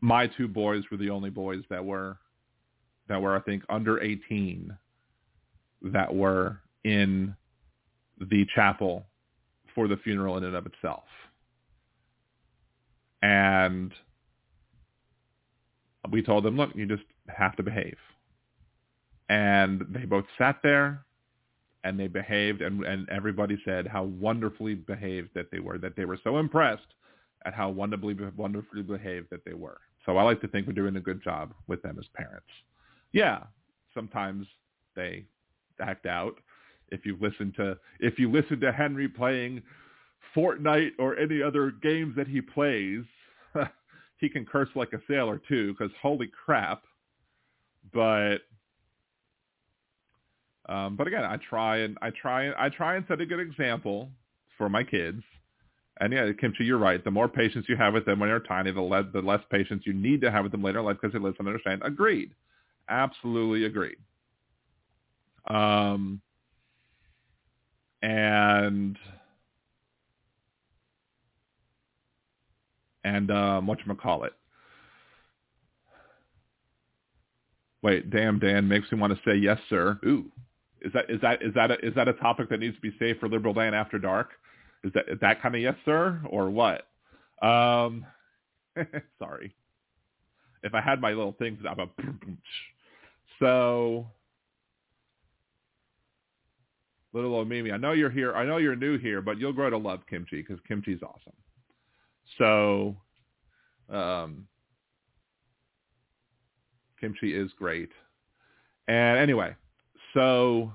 my 0.00 0.26
two 0.26 0.48
boys 0.48 0.84
were 0.90 0.96
the 0.96 1.10
only 1.10 1.30
boys 1.30 1.62
that 1.70 1.84
were, 1.84 2.18
that 3.08 3.20
were, 3.20 3.36
I 3.36 3.40
think, 3.40 3.62
under 3.68 4.02
18 4.02 4.76
that 5.82 6.14
were 6.14 6.60
in 6.84 7.34
the 8.20 8.46
chapel 8.54 9.04
for 9.74 9.88
the 9.88 9.96
funeral 9.98 10.36
in 10.36 10.44
and 10.44 10.54
of 10.54 10.66
itself. 10.66 11.04
And 13.22 13.92
we 16.10 16.22
told 16.22 16.44
them, 16.44 16.56
look, 16.56 16.70
you 16.74 16.86
just 16.86 17.04
have 17.28 17.56
to 17.56 17.62
behave. 17.62 17.96
And 19.28 19.84
they 19.90 20.04
both 20.04 20.26
sat 20.36 20.60
there 20.62 21.04
and 21.82 21.98
they 21.98 22.08
behaved 22.08 22.62
and, 22.62 22.84
and 22.84 23.08
everybody 23.08 23.58
said 23.64 23.86
how 23.86 24.04
wonderfully 24.04 24.74
behaved 24.74 25.30
that 25.34 25.50
they 25.50 25.60
were, 25.60 25.78
that 25.78 25.96
they 25.96 26.04
were 26.04 26.18
so 26.22 26.38
impressed 26.38 26.94
at 27.46 27.54
how 27.54 27.70
wonderfully, 27.70 28.16
wonderfully 28.36 28.82
behaved 28.82 29.28
that 29.30 29.44
they 29.44 29.54
were. 29.54 29.80
So 30.04 30.16
I 30.16 30.22
like 30.22 30.40
to 30.42 30.48
think 30.48 30.66
we're 30.66 30.74
doing 30.74 30.96
a 30.96 31.00
good 31.00 31.22
job 31.22 31.54
with 31.66 31.82
them 31.82 31.98
as 31.98 32.06
parents. 32.14 32.46
Yeah, 33.12 33.44
sometimes 33.94 34.46
they 34.96 35.24
act 35.80 36.06
out. 36.06 36.34
If 36.88 37.06
you 37.06 37.16
listen 37.20 37.52
to 37.56 37.78
if 38.00 38.18
you 38.18 38.30
listen 38.30 38.60
to 38.60 38.70
Henry 38.70 39.08
playing 39.08 39.62
Fortnite 40.36 40.92
or 40.98 41.16
any 41.18 41.42
other 41.42 41.70
games 41.70 42.14
that 42.16 42.28
he 42.28 42.40
plays, 42.40 43.04
he 44.24 44.30
can 44.30 44.46
curse 44.46 44.70
like 44.74 44.92
a 44.94 45.00
sailor 45.06 45.40
too, 45.46 45.72
because 45.72 45.90
holy 46.00 46.30
crap. 46.44 46.82
But 47.92 48.38
um, 50.66 50.96
but 50.96 51.06
again, 51.06 51.24
I 51.24 51.36
try 51.48 51.78
and 51.78 51.98
I 52.00 52.10
try 52.10 52.44
and 52.44 52.54
I 52.54 52.70
try 52.70 52.96
and 52.96 53.04
set 53.06 53.20
a 53.20 53.26
good 53.26 53.40
example 53.40 54.10
for 54.56 54.68
my 54.70 54.82
kids. 54.82 55.22
And 56.00 56.12
yeah, 56.12 56.32
Kimchi, 56.40 56.64
you're 56.64 56.78
right. 56.78 57.04
The 57.04 57.10
more 57.10 57.28
patience 57.28 57.66
you 57.68 57.76
have 57.76 57.92
with 57.92 58.06
them 58.06 58.18
when 58.18 58.30
they're 58.30 58.40
tiny, 58.40 58.72
the 58.72 58.80
less 58.80 59.04
the 59.12 59.20
less 59.20 59.42
patience 59.50 59.82
you 59.84 59.92
need 59.92 60.22
to 60.22 60.30
have 60.30 60.42
with 60.42 60.52
them 60.52 60.62
later 60.62 60.78
in 60.78 60.86
life 60.86 60.96
because 61.00 61.12
they 61.12 61.18
and 61.18 61.34
understand. 61.38 61.82
Agreed, 61.84 62.32
absolutely 62.88 63.66
agreed. 63.66 63.98
Um, 65.46 66.22
and 68.02 68.96
and 73.04 73.30
um, 73.30 73.66
what 73.66 73.78
you 73.86 73.94
call 73.94 74.24
it? 74.24 74.32
Wait, 77.82 78.10
damn, 78.10 78.38
Dan 78.38 78.66
makes 78.66 78.90
me 78.90 78.98
want 78.98 79.12
to 79.12 79.20
say 79.30 79.36
yes, 79.36 79.58
sir. 79.68 79.98
Ooh, 80.06 80.24
is 80.80 80.92
that 80.94 81.10
is 81.10 81.20
that 81.20 81.42
is 81.42 81.52
that 81.54 81.70
a, 81.70 81.86
is 81.86 81.94
that 81.94 82.08
a 82.08 82.14
topic 82.14 82.48
that 82.48 82.60
needs 82.60 82.74
to 82.76 82.80
be 82.80 82.94
saved 82.98 83.20
for 83.20 83.28
Liberal 83.28 83.52
Dan 83.52 83.74
after 83.74 83.98
dark? 83.98 84.30
Is 84.84 84.92
that 84.94 85.04
is 85.08 85.18
that 85.20 85.42
kind 85.42 85.54
of 85.54 85.60
yes, 85.60 85.74
sir, 85.84 86.20
or 86.30 86.48
what? 86.48 86.86
Um, 87.42 88.06
sorry. 89.18 89.54
If 90.62 90.72
I 90.72 90.80
had 90.80 90.98
my 91.00 91.10
little 91.10 91.34
things, 91.38 91.58
I'm 91.68 91.80
a 91.80 91.88
so 93.38 94.06
little 97.12 97.34
old 97.34 97.48
Mimi. 97.48 97.70
I 97.70 97.76
know 97.76 97.92
you're 97.92 98.10
here. 98.10 98.34
I 98.34 98.46
know 98.46 98.56
you're 98.56 98.76
new 98.76 98.98
here, 98.98 99.20
but 99.20 99.38
you'll 99.38 99.52
grow 99.52 99.68
to 99.68 99.76
love 99.76 100.00
kimchi 100.08 100.42
because 100.42 100.58
kimchi's 100.66 101.02
awesome. 101.02 101.34
So, 102.38 102.96
um, 103.90 104.46
kimchi 107.00 107.34
is 107.34 107.50
great. 107.58 107.90
And 108.88 109.18
anyway, 109.18 109.54
so 110.12 110.72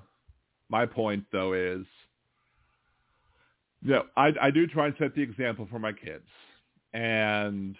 my 0.70 0.86
point 0.86 1.26
though 1.32 1.54
is, 1.54 1.86
you 3.82 3.92
know, 3.92 4.04
I, 4.18 4.34
I 4.42 4.52
do 4.52 4.68
try 4.68 4.88
and 4.88 4.96
set 5.00 5.16
the 5.16 5.22
example 5.22 5.68
for 5.70 5.80
my 5.80 5.94
kids, 5.94 6.28
and 6.94 7.78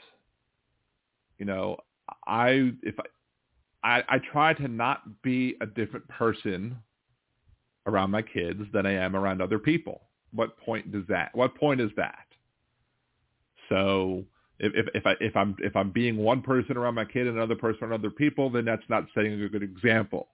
you 1.38 1.46
know, 1.46 1.78
I 2.26 2.72
if 2.84 2.96
I, 3.84 3.98
I 3.98 4.04
I 4.16 4.20
try 4.32 4.54
to 4.54 4.68
not 4.68 5.22
be 5.22 5.56
a 5.62 5.66
different 5.66 6.08
person 6.08 6.78
around 7.86 8.12
my 8.12 8.22
kids 8.22 8.62
than 8.72 8.86
I 8.86 8.94
am 8.94 9.16
around 9.16 9.42
other 9.42 9.60
people. 9.60 10.02
What 10.32 10.58
point 10.58 10.92
does 10.92 11.04
that? 11.10 11.32
What 11.34 11.56
point 11.56 11.82
is 11.82 11.92
that? 11.98 12.29
So 13.70 14.24
if 14.60 14.88
if, 14.94 15.06
I 15.06 15.16
if 15.22 15.36
I'm 15.36 15.56
if 15.60 15.76
I'm 15.76 15.92
being 15.92 16.18
one 16.18 16.42
person 16.42 16.78
around 16.78 16.96
my 16.96 17.06
kid 17.06 17.28
and 17.28 17.38
another 17.38 17.56
person 17.56 17.84
around 17.84 17.94
other 17.94 18.10
people, 18.10 18.50
then 18.50 18.66
that's 18.66 18.84
not 18.90 19.06
setting 19.14 19.42
a 19.42 19.50
good 19.50 19.64
example. 19.64 20.28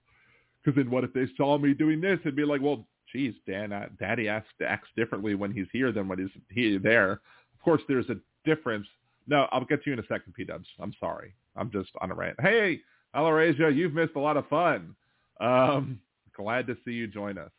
Because 0.62 0.76
then 0.76 0.90
what 0.90 1.04
if 1.04 1.12
they 1.12 1.26
saw 1.36 1.58
me 1.58 1.74
doing 1.74 2.00
this 2.00 2.18
and 2.24 2.34
be 2.34 2.44
like, 2.44 2.60
well, 2.60 2.86
geez, 3.12 3.34
Dan, 3.46 3.70
Daddy 4.00 4.28
acts 4.28 4.48
acts 4.66 4.88
differently 4.96 5.34
when 5.34 5.52
he's 5.52 5.68
here 5.72 5.92
than 5.92 6.08
when 6.08 6.18
he's 6.18 6.42
he 6.50 6.76
there. 6.78 7.12
Of 7.12 7.62
course, 7.64 7.82
there's 7.88 8.08
a 8.10 8.16
difference. 8.44 8.86
No, 9.28 9.46
I'll 9.52 9.64
get 9.64 9.82
to 9.84 9.90
you 9.90 9.94
in 9.94 9.98
a 10.00 10.06
second, 10.06 10.34
P 10.34 10.44
Dubs. 10.44 10.66
I'm 10.80 10.92
sorry. 10.98 11.34
I'm 11.56 11.70
just 11.70 11.90
on 12.00 12.10
a 12.10 12.14
rant. 12.14 12.36
Hey, 12.40 12.80
Alarasia, 13.14 13.74
you've 13.74 13.94
missed 13.94 14.16
a 14.16 14.20
lot 14.20 14.36
of 14.36 14.48
fun. 14.48 14.94
Um, 15.40 16.00
glad 16.36 16.66
to 16.66 16.76
see 16.84 16.92
you 16.92 17.06
join 17.06 17.38
us. 17.38 17.50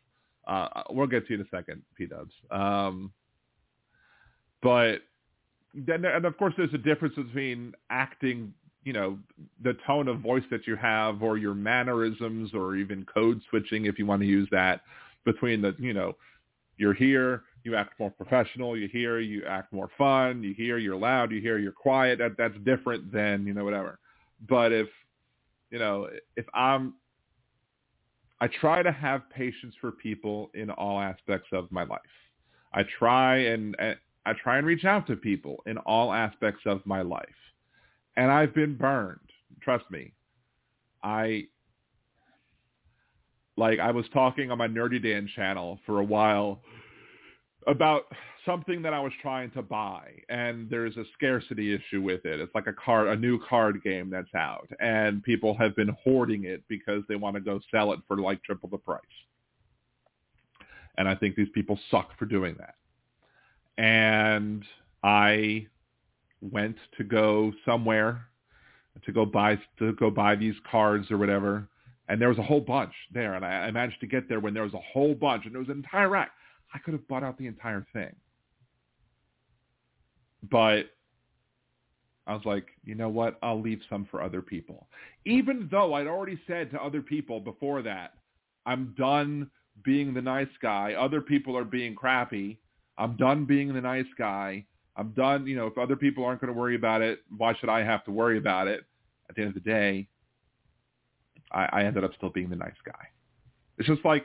Uh, 0.46 0.82
we'll 0.90 1.06
get 1.06 1.26
to 1.26 1.34
you 1.34 1.40
in 1.40 1.46
a 1.46 1.56
second, 1.56 1.82
P 1.96 2.06
Dubs. 2.06 2.32
Um, 2.50 3.12
but 4.62 4.98
then, 5.74 6.04
and 6.04 6.24
of 6.24 6.36
course, 6.38 6.54
there's 6.56 6.74
a 6.74 6.78
difference 6.78 7.14
between 7.14 7.74
acting, 7.90 8.52
you 8.84 8.92
know, 8.92 9.18
the 9.62 9.76
tone 9.86 10.08
of 10.08 10.20
voice 10.20 10.44
that 10.50 10.66
you 10.66 10.76
have, 10.76 11.22
or 11.22 11.36
your 11.36 11.54
mannerisms, 11.54 12.54
or 12.54 12.76
even 12.76 13.04
code 13.12 13.40
switching, 13.50 13.86
if 13.86 13.98
you 13.98 14.06
want 14.06 14.22
to 14.22 14.28
use 14.28 14.48
that, 14.50 14.80
between 15.24 15.62
the, 15.62 15.74
you 15.78 15.92
know, 15.92 16.16
you're 16.76 16.94
here, 16.94 17.42
you 17.64 17.74
act 17.74 17.98
more 17.98 18.10
professional. 18.10 18.76
You 18.76 18.88
hear, 18.88 19.18
you 19.18 19.44
act 19.44 19.72
more 19.72 19.90
fun. 19.98 20.42
You 20.42 20.54
hear, 20.54 20.78
you're 20.78 20.96
loud. 20.96 21.32
You 21.32 21.40
hear, 21.40 21.58
you're 21.58 21.72
quiet. 21.72 22.18
That 22.18 22.36
that's 22.38 22.56
different 22.64 23.12
than 23.12 23.46
you 23.46 23.52
know 23.52 23.64
whatever. 23.64 23.98
But 24.48 24.72
if 24.72 24.88
you 25.70 25.78
know, 25.78 26.08
if 26.36 26.46
I'm 26.54 26.94
I 28.40 28.46
try 28.46 28.82
to 28.82 28.92
have 28.92 29.28
patience 29.30 29.74
for 29.80 29.90
people 29.90 30.50
in 30.54 30.70
all 30.70 31.00
aspects 31.00 31.48
of 31.52 31.70
my 31.72 31.82
life. 31.84 32.00
I 32.72 32.84
try 32.98 33.38
and 33.38 33.74
I 34.28 34.34
try 34.34 34.58
and 34.58 34.66
reach 34.66 34.84
out 34.84 35.06
to 35.06 35.16
people 35.16 35.62
in 35.66 35.78
all 35.78 36.12
aspects 36.12 36.62
of 36.66 36.84
my 36.84 37.00
life. 37.00 37.24
And 38.16 38.30
I've 38.30 38.54
been 38.54 38.76
burned. 38.76 39.20
Trust 39.62 39.84
me. 39.90 40.12
I 41.02 41.46
like 43.56 43.78
I 43.78 43.90
was 43.90 44.04
talking 44.12 44.50
on 44.50 44.58
my 44.58 44.68
Nerdy 44.68 45.02
Dan 45.02 45.28
channel 45.34 45.80
for 45.86 46.00
a 46.00 46.04
while 46.04 46.60
about 47.66 48.02
something 48.44 48.82
that 48.82 48.92
I 48.92 49.00
was 49.00 49.12
trying 49.22 49.50
to 49.52 49.62
buy, 49.62 50.10
and 50.28 50.68
there's 50.68 50.96
a 50.96 51.04
scarcity 51.14 51.74
issue 51.74 52.02
with 52.02 52.24
it. 52.24 52.40
It's 52.40 52.54
like 52.54 52.66
a 52.66 52.72
card, 52.72 53.08
a 53.08 53.16
new 53.16 53.38
card 53.48 53.82
game 53.82 54.10
that's 54.10 54.34
out, 54.34 54.68
and 54.80 55.22
people 55.22 55.56
have 55.56 55.74
been 55.74 55.96
hoarding 56.04 56.44
it 56.44 56.62
because 56.68 57.02
they 57.08 57.16
want 57.16 57.34
to 57.36 57.40
go 57.40 57.60
sell 57.70 57.92
it 57.92 58.00
for 58.06 58.18
like 58.18 58.42
triple 58.42 58.68
the 58.68 58.78
price. 58.78 59.00
And 60.98 61.08
I 61.08 61.14
think 61.14 61.34
these 61.34 61.48
people 61.54 61.78
suck 61.90 62.10
for 62.18 62.26
doing 62.26 62.56
that. 62.58 62.74
And 63.78 64.64
I 65.02 65.66
went 66.42 66.76
to 66.98 67.04
go 67.04 67.52
somewhere 67.64 68.26
to 69.04 69.12
go 69.12 69.24
buy 69.24 69.58
to 69.78 69.92
go 69.94 70.10
buy 70.10 70.34
these 70.34 70.56
cards 70.70 71.10
or 71.10 71.18
whatever, 71.18 71.68
and 72.08 72.20
there 72.20 72.28
was 72.28 72.38
a 72.38 72.42
whole 72.42 72.60
bunch 72.60 72.92
there, 73.12 73.34
and 73.34 73.44
I, 73.44 73.48
I 73.48 73.70
managed 73.70 74.00
to 74.00 74.06
get 74.06 74.28
there 74.28 74.40
when 74.40 74.54
there 74.54 74.64
was 74.64 74.74
a 74.74 74.80
whole 74.92 75.14
bunch, 75.14 75.44
and 75.44 75.54
there 75.54 75.60
was 75.60 75.68
an 75.68 75.76
entire 75.76 76.08
rack. 76.08 76.32
I 76.74 76.78
could 76.78 76.92
have 76.92 77.06
bought 77.08 77.22
out 77.22 77.38
the 77.38 77.46
entire 77.46 77.86
thing. 77.92 78.14
But 80.50 80.90
I 82.26 82.34
was 82.34 82.44
like, 82.44 82.66
you 82.84 82.94
know 82.94 83.08
what? 83.08 83.38
I'll 83.42 83.60
leave 83.60 83.80
some 83.88 84.06
for 84.10 84.22
other 84.22 84.42
people. 84.42 84.86
Even 85.24 85.68
though 85.70 85.94
I'd 85.94 86.06
already 86.06 86.38
said 86.46 86.70
to 86.72 86.82
other 86.82 87.00
people 87.00 87.40
before 87.40 87.82
that, 87.82 88.14
I'm 88.66 88.94
done 88.98 89.50
being 89.82 90.12
the 90.12 90.20
nice 90.20 90.48
guy. 90.60 90.92
Other 90.92 91.20
people 91.20 91.56
are 91.56 91.64
being 91.64 91.94
crappy. 91.94 92.58
I'm 92.98 93.16
done 93.16 93.44
being 93.44 93.72
the 93.72 93.80
nice 93.80 94.06
guy. 94.18 94.66
I'm 94.96 95.12
done. 95.12 95.46
You 95.46 95.56
know, 95.56 95.66
if 95.66 95.78
other 95.78 95.96
people 95.96 96.24
aren't 96.24 96.40
going 96.40 96.52
to 96.52 96.58
worry 96.58 96.74
about 96.74 97.00
it, 97.00 97.20
why 97.36 97.54
should 97.54 97.68
I 97.68 97.84
have 97.84 98.04
to 98.04 98.10
worry 98.10 98.36
about 98.36 98.66
it? 98.66 98.84
At 99.30 99.36
the 99.36 99.42
end 99.42 99.56
of 99.56 99.62
the 99.62 99.70
day, 99.70 100.08
I, 101.52 101.68
I 101.72 101.84
ended 101.84 102.02
up 102.02 102.10
still 102.16 102.30
being 102.30 102.50
the 102.50 102.56
nice 102.56 102.72
guy. 102.84 103.06
It's 103.78 103.86
just 103.86 104.04
like 104.04 104.24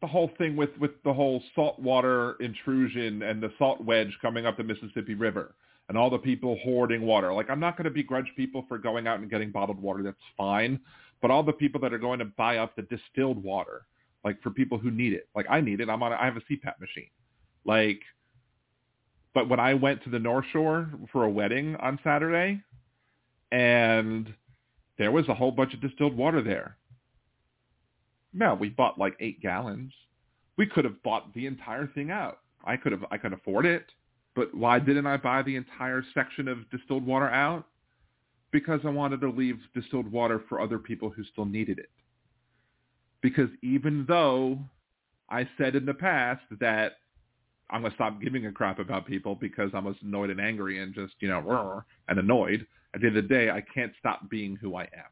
the 0.00 0.06
whole 0.06 0.30
thing 0.36 0.56
with 0.56 0.70
with 0.78 0.90
the 1.04 1.12
whole 1.12 1.42
saltwater 1.54 2.36
intrusion 2.40 3.22
and 3.22 3.42
the 3.42 3.52
salt 3.58 3.82
wedge 3.82 4.18
coming 4.20 4.44
up 4.44 4.56
the 4.56 4.64
Mississippi 4.64 5.14
River 5.14 5.54
and 5.88 5.96
all 5.96 6.10
the 6.10 6.18
people 6.18 6.58
hoarding 6.64 7.02
water. 7.02 7.32
Like 7.32 7.48
I'm 7.50 7.60
not 7.60 7.76
going 7.76 7.84
to 7.84 7.90
begrudge 7.90 8.30
people 8.36 8.64
for 8.68 8.78
going 8.78 9.06
out 9.06 9.20
and 9.20 9.30
getting 9.30 9.50
bottled 9.50 9.80
water. 9.80 10.02
That's 10.02 10.16
fine. 10.36 10.80
But 11.22 11.30
all 11.30 11.42
the 11.42 11.52
people 11.52 11.80
that 11.80 11.92
are 11.92 11.98
going 11.98 12.18
to 12.18 12.26
buy 12.26 12.58
up 12.58 12.76
the 12.76 12.82
distilled 12.82 13.42
water, 13.42 13.86
like 14.24 14.40
for 14.42 14.50
people 14.50 14.78
who 14.78 14.90
need 14.90 15.12
it, 15.12 15.28
like 15.34 15.46
I 15.50 15.60
need 15.60 15.80
it. 15.80 15.88
I'm 15.88 16.02
on. 16.02 16.12
A, 16.12 16.16
I 16.16 16.24
have 16.24 16.36
a 16.36 16.40
CPAP 16.40 16.80
machine. 16.80 17.10
Like, 17.64 18.00
but 19.34 19.48
when 19.48 19.60
I 19.60 19.74
went 19.74 20.02
to 20.04 20.10
the 20.10 20.18
North 20.18 20.46
Shore 20.52 20.90
for 21.12 21.24
a 21.24 21.30
wedding 21.30 21.76
on 21.76 21.98
Saturday, 22.02 22.62
and 23.52 24.32
there 24.98 25.12
was 25.12 25.28
a 25.28 25.34
whole 25.34 25.50
bunch 25.50 25.74
of 25.74 25.80
distilled 25.80 26.16
water 26.16 26.42
there. 26.42 26.76
Now 28.32 28.54
we 28.54 28.68
bought 28.68 28.98
like 28.98 29.14
eight 29.20 29.40
gallons. 29.40 29.92
We 30.56 30.66
could 30.66 30.84
have 30.84 31.02
bought 31.02 31.32
the 31.34 31.46
entire 31.46 31.86
thing 31.86 32.10
out. 32.10 32.38
I 32.64 32.76
could 32.76 32.92
have 32.92 33.04
I 33.10 33.18
could 33.18 33.32
afford 33.32 33.66
it, 33.66 33.84
but 34.34 34.54
why 34.54 34.78
didn't 34.78 35.06
I 35.06 35.16
buy 35.16 35.42
the 35.42 35.56
entire 35.56 36.02
section 36.14 36.48
of 36.48 36.68
distilled 36.70 37.06
water 37.06 37.28
out? 37.28 37.66
Because 38.50 38.80
I 38.84 38.90
wanted 38.90 39.20
to 39.20 39.30
leave 39.30 39.58
distilled 39.74 40.10
water 40.10 40.42
for 40.48 40.60
other 40.60 40.78
people 40.78 41.10
who 41.10 41.24
still 41.24 41.44
needed 41.44 41.78
it. 41.78 41.90
Because 43.24 43.48
even 43.62 44.04
though 44.06 44.58
I 45.30 45.48
said 45.56 45.76
in 45.76 45.86
the 45.86 45.94
past 45.94 46.42
that 46.60 46.98
I'm 47.70 47.80
going 47.80 47.90
to 47.90 47.94
stop 47.96 48.20
giving 48.20 48.44
a 48.44 48.52
crap 48.52 48.78
about 48.78 49.06
people 49.06 49.34
because 49.34 49.70
I'm 49.72 49.90
just 49.90 50.02
annoyed 50.02 50.28
and 50.28 50.38
angry 50.38 50.82
and 50.82 50.94
just, 50.94 51.14
you 51.20 51.28
know, 51.28 51.82
and 52.08 52.18
annoyed. 52.18 52.66
At 52.94 53.00
the 53.00 53.06
end 53.06 53.16
of 53.16 53.26
the 53.26 53.34
day, 53.34 53.48
I 53.48 53.62
can't 53.74 53.92
stop 53.98 54.28
being 54.28 54.56
who 54.56 54.76
I 54.76 54.82
am. 54.82 55.10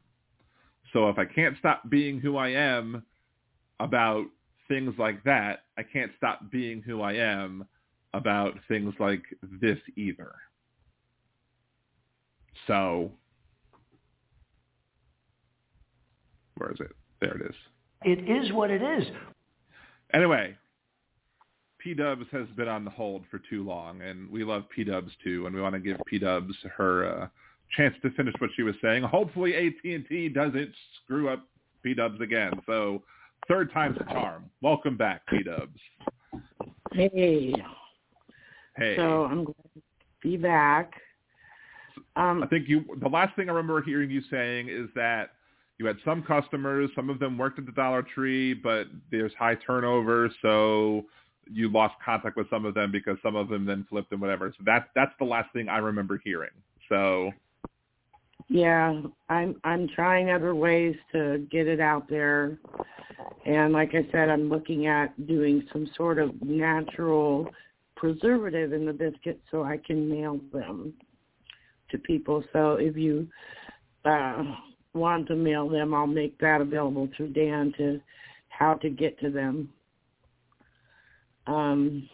So 0.93 1.09
if 1.09 1.17
I 1.17 1.25
can't 1.25 1.57
stop 1.57 1.89
being 1.89 2.19
who 2.19 2.37
I 2.37 2.49
am, 2.49 3.03
about 3.79 4.25
things 4.67 4.93
like 4.99 5.23
that, 5.23 5.63
I 5.79 5.81
can't 5.81 6.11
stop 6.15 6.51
being 6.51 6.83
who 6.83 7.01
I 7.01 7.13
am 7.13 7.65
about 8.13 8.53
things 8.67 8.93
like 8.99 9.23
this 9.59 9.79
either. 9.97 10.33
So, 12.67 13.11
where 16.57 16.71
is 16.71 16.79
it? 16.79 16.91
There 17.19 17.35
it 17.35 17.41
is. 17.49 17.55
It 18.05 18.29
is 18.29 18.51
what 18.53 18.69
it 18.69 18.81
is. 18.81 19.07
Anyway, 20.13 20.55
P 21.79 21.93
Dubs 21.93 22.25
has 22.31 22.47
been 22.55 22.67
on 22.67 22.85
the 22.85 22.91
hold 22.91 23.23
for 23.29 23.39
too 23.49 23.63
long, 23.63 24.01
and 24.01 24.29
we 24.29 24.43
love 24.43 24.63
P 24.75 24.83
Dubs 24.83 25.11
too, 25.23 25.45
and 25.45 25.55
we 25.55 25.61
want 25.61 25.73
to 25.73 25.79
give 25.79 25.97
P 26.07 26.19
Dubs 26.19 26.53
her 26.77 27.05
uh, 27.05 27.27
chance 27.75 27.95
to 28.01 28.11
finish 28.11 28.33
what 28.39 28.49
she 28.55 28.63
was 28.63 28.75
saying. 28.81 29.03
Hopefully, 29.03 29.55
AT 29.55 29.89
and 29.89 30.05
T 30.07 30.29
doesn't 30.29 30.71
screw 31.03 31.29
up 31.29 31.45
P 31.81 31.93
Dubs 31.93 32.21
again. 32.21 32.51
So 32.65 33.03
Third 33.47 33.73
time's 33.73 33.97
a 33.99 34.05
charm. 34.05 34.49
Welcome 34.61 34.95
back, 34.95 35.27
P 35.27 35.43
Dubs. 35.43 35.79
Hey. 36.93 37.53
Hey. 38.77 38.95
So 38.95 39.25
I'm 39.25 39.43
glad 39.43 39.55
to 39.75 39.81
be 40.21 40.37
back. 40.37 40.93
Um, 42.15 42.43
I 42.43 42.47
think 42.47 42.69
you. 42.69 42.85
The 43.01 43.09
last 43.09 43.35
thing 43.35 43.49
I 43.49 43.53
remember 43.53 43.81
hearing 43.81 44.09
you 44.09 44.21
saying 44.31 44.69
is 44.69 44.87
that 44.95 45.31
you 45.79 45.85
had 45.85 45.97
some 46.05 46.23
customers. 46.23 46.89
Some 46.95 47.09
of 47.09 47.19
them 47.19 47.37
worked 47.37 47.59
at 47.59 47.65
the 47.65 47.71
Dollar 47.71 48.03
Tree, 48.03 48.53
but 48.53 48.87
there's 49.11 49.33
high 49.37 49.55
turnover, 49.55 50.29
so 50.41 51.05
you 51.51 51.69
lost 51.69 51.95
contact 52.03 52.37
with 52.37 52.49
some 52.49 52.65
of 52.65 52.73
them 52.73 52.91
because 52.91 53.17
some 53.21 53.35
of 53.35 53.49
them 53.49 53.65
then 53.65 53.85
flipped 53.89 54.11
and 54.11 54.21
whatever. 54.21 54.53
So 54.57 54.63
that's 54.65 54.85
that's 54.95 55.11
the 55.19 55.25
last 55.25 55.51
thing 55.53 55.67
I 55.69 55.77
remember 55.77 56.19
hearing. 56.23 56.51
So 56.89 57.31
Yeah, 58.49 59.01
I'm 59.29 59.55
I'm 59.63 59.87
trying 59.89 60.31
other 60.31 60.55
ways 60.55 60.95
to 61.11 61.47
get 61.51 61.67
it 61.67 61.79
out 61.79 62.09
there. 62.09 62.59
And 63.45 63.73
like 63.73 63.89
I 63.93 64.07
said, 64.11 64.29
I'm 64.29 64.49
looking 64.49 64.87
at 64.87 65.27
doing 65.27 65.67
some 65.71 65.89
sort 65.95 66.19
of 66.19 66.41
natural 66.41 67.49
preservative 67.95 68.73
in 68.73 68.85
the 68.85 68.93
biscuit 68.93 69.39
so 69.49 69.63
I 69.63 69.77
can 69.77 70.09
mail 70.09 70.39
them 70.51 70.93
to 71.91 71.97
people. 71.99 72.43
So 72.53 72.73
if 72.73 72.95
you 72.97 73.27
uh 74.05 74.43
want 74.93 75.27
to 75.27 75.35
mail 75.35 75.67
them, 75.69 75.93
I'll 75.93 76.07
make 76.07 76.37
that 76.39 76.61
available 76.61 77.09
through 77.15 77.33
Dan 77.33 77.73
to 77.77 77.99
how 78.49 78.75
to 78.75 78.89
get 78.89 79.19
to 79.19 79.29
them. 79.29 79.69
Um 81.47 82.09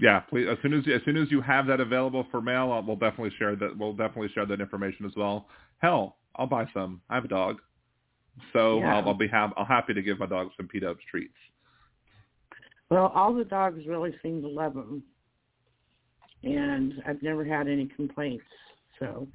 yeah, 0.00 0.20
please. 0.20 0.46
As 0.48 0.58
soon 0.62 0.74
as 0.74 0.84
as 0.86 1.00
soon 1.04 1.16
as 1.16 1.30
you 1.30 1.40
have 1.40 1.66
that 1.66 1.80
available 1.80 2.26
for 2.30 2.40
mail, 2.40 2.70
I'll, 2.70 2.82
we'll 2.82 2.96
definitely 2.96 3.32
share 3.36 3.56
that. 3.56 3.76
We'll 3.76 3.94
definitely 3.94 4.28
share 4.32 4.46
that 4.46 4.60
information 4.60 5.04
as 5.04 5.12
well. 5.16 5.48
Hell, 5.78 6.16
I'll 6.36 6.46
buy 6.46 6.68
some. 6.72 7.00
I 7.10 7.16
have 7.16 7.24
a 7.24 7.28
dog, 7.28 7.58
so 8.52 8.78
Yeah. 8.78 8.96
I'll, 8.96 9.08
I'll 9.08 9.14
be 9.14 9.26
have 9.28 9.52
I'll 9.56 9.64
happy 9.64 9.94
to 9.94 10.02
give 10.02 10.20
my 10.20 10.26
dog 10.26 10.50
some 10.56 10.68
P 10.68 10.78
Dubs 10.78 11.00
treats. 11.10 11.34
Well, 12.90 13.12
all 13.14 13.34
the 13.34 13.44
dogs 13.44 13.86
really 13.86 14.14
seem 14.22 14.40
to 14.42 14.48
love 14.48 14.74
them, 14.74 15.02
and 16.44 16.94
I've 17.06 17.22
never 17.22 17.44
had 17.44 17.66
any 17.68 17.86
complaints. 17.86 18.44
So 18.98 19.26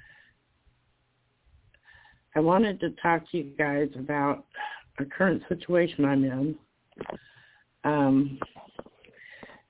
I 2.36 2.40
wanted 2.40 2.80
to 2.80 2.92
talk 3.02 3.30
to 3.32 3.38
you 3.38 3.52
guys 3.58 3.90
about 3.98 4.46
a 5.00 5.06
current 5.06 5.42
situation 5.50 6.06
I'm 6.06 6.24
in. 6.24 6.56
Um, 7.84 8.40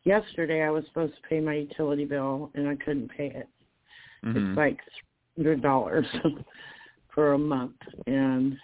yesterday, 0.03 0.63
I 0.63 0.69
was 0.69 0.85
supposed 0.87 1.15
to 1.15 1.27
pay 1.27 1.39
my 1.39 1.55
utility 1.55 2.05
bill, 2.05 2.51
and 2.55 2.67
I 2.67 2.75
couldn't 2.75 3.09
pay 3.09 3.27
it. 3.27 3.49
Mhm. 4.23 4.49
It's 4.51 4.57
like 4.57 4.79
hundred 5.35 5.61
dollars 5.61 6.05
for 7.13 7.33
a 7.33 7.37
month, 7.37 7.75
and 8.07 8.57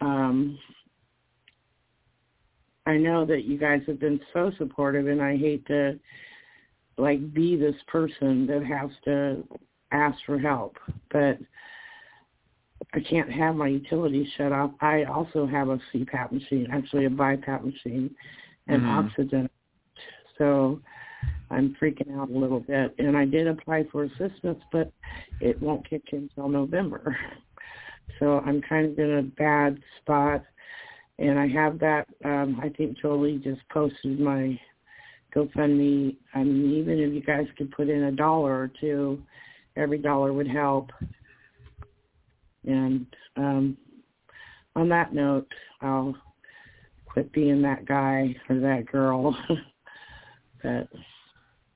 um, 0.00 0.58
I 2.86 2.96
know 2.96 3.24
that 3.26 3.44
you 3.44 3.58
guys 3.58 3.82
have 3.86 3.98
been 3.98 4.20
so 4.32 4.50
supportive, 4.58 5.06
and 5.06 5.20
I 5.22 5.36
hate 5.36 5.66
to 5.66 5.98
like 6.98 7.32
be 7.34 7.56
this 7.56 7.76
person 7.88 8.46
that 8.46 8.64
has 8.64 8.90
to 9.04 9.46
ask 9.92 10.18
for 10.24 10.38
help, 10.38 10.76
but 11.10 11.38
I 12.94 13.00
can't 13.00 13.30
have 13.30 13.56
my 13.56 13.68
utilities 13.68 14.28
shut 14.36 14.52
off. 14.52 14.70
I 14.80 15.04
also 15.04 15.46
have 15.46 15.68
a 15.68 15.80
CPAP 15.92 16.32
machine, 16.32 16.68
actually 16.72 17.04
a 17.06 17.10
BiPAP 17.10 17.64
machine, 17.64 18.14
and 18.68 18.82
Mhm. 18.82 18.98
oxygen. 18.98 19.50
So 20.38 20.80
I'm 21.50 21.74
freaking 21.74 22.16
out 22.16 22.30
a 22.30 22.38
little 22.38 22.60
bit, 22.60 22.94
and 22.98 23.16
I 23.16 23.24
did 23.24 23.46
apply 23.46 23.84
for 23.84 24.04
assistance, 24.04 24.62
but 24.72 24.92
it 25.40 25.60
won't 25.60 25.88
kick 25.88 26.12
in 26.12 26.20
until 26.20 26.48
November. 26.48 27.16
So 28.20 28.40
I'm 28.46 28.62
kind 28.62 28.86
of 28.86 28.98
in 28.98 29.10
a 29.18 29.22
bad 29.22 29.82
spot, 29.98 30.42
and 31.18 31.38
I 31.38 31.48
have 31.48 31.78
that. 31.80 32.06
Um, 32.24 32.58
I 32.62 32.70
think 32.70 32.96
Jolie 32.96 33.38
just 33.38 33.60
posted 33.68 34.18
my 34.18 34.58
GoFundMe. 35.34 36.16
I 36.34 36.42
mean, 36.42 36.72
even 36.72 36.98
if 36.98 37.12
you 37.12 37.20
guys 37.20 37.46
could 37.58 37.70
put 37.72 37.88
in 37.90 38.04
a 38.04 38.12
dollar 38.12 38.52
or 38.52 38.68
two, 38.80 39.22
every 39.76 39.98
dollar 39.98 40.32
would 40.32 40.48
help. 40.48 40.92
And 42.66 43.06
um, 43.36 43.76
on 44.74 44.88
that 44.90 45.14
note, 45.14 45.50
I'll 45.80 46.14
quit 47.06 47.32
being 47.32 47.62
that 47.62 47.86
guy 47.86 48.36
or 48.48 48.58
that 48.60 48.86
girl. 48.86 49.36
but 50.62 50.88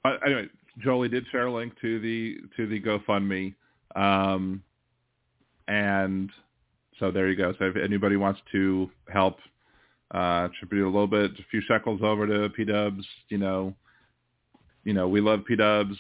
Uh, 0.05 0.17
anyway, 0.25 0.47
Jolie 0.79 1.09
did 1.09 1.27
share 1.31 1.47
a 1.47 1.53
link 1.53 1.75
to 1.81 2.01
the 2.01 2.39
to 2.57 2.67
the 2.67 2.81
GoFundMe, 2.81 3.55
um, 3.97 4.63
and 5.69 6.31
so 6.99 7.11
there 7.11 7.29
you 7.29 7.37
go. 7.37 7.55
So 7.59 7.67
if 7.67 7.77
anybody 7.77 8.17
wants 8.17 8.41
to 8.53 8.91
help 9.13 9.39
uh, 10.13 10.49
contribute 10.49 10.85
a 10.85 10.93
little 10.93 11.07
bit, 11.07 11.33
a 11.33 11.45
few 11.51 11.61
shekels 11.67 12.01
over 12.03 12.27
to 12.27 12.49
P 12.51 12.65
Dubs, 12.65 13.05
you 13.29 13.39
know, 13.39 13.75
you 14.85 14.93
know, 14.93 15.09
we 15.09 15.21
love 15.21 15.45
P 15.47 15.57
Dubs, 15.57 15.97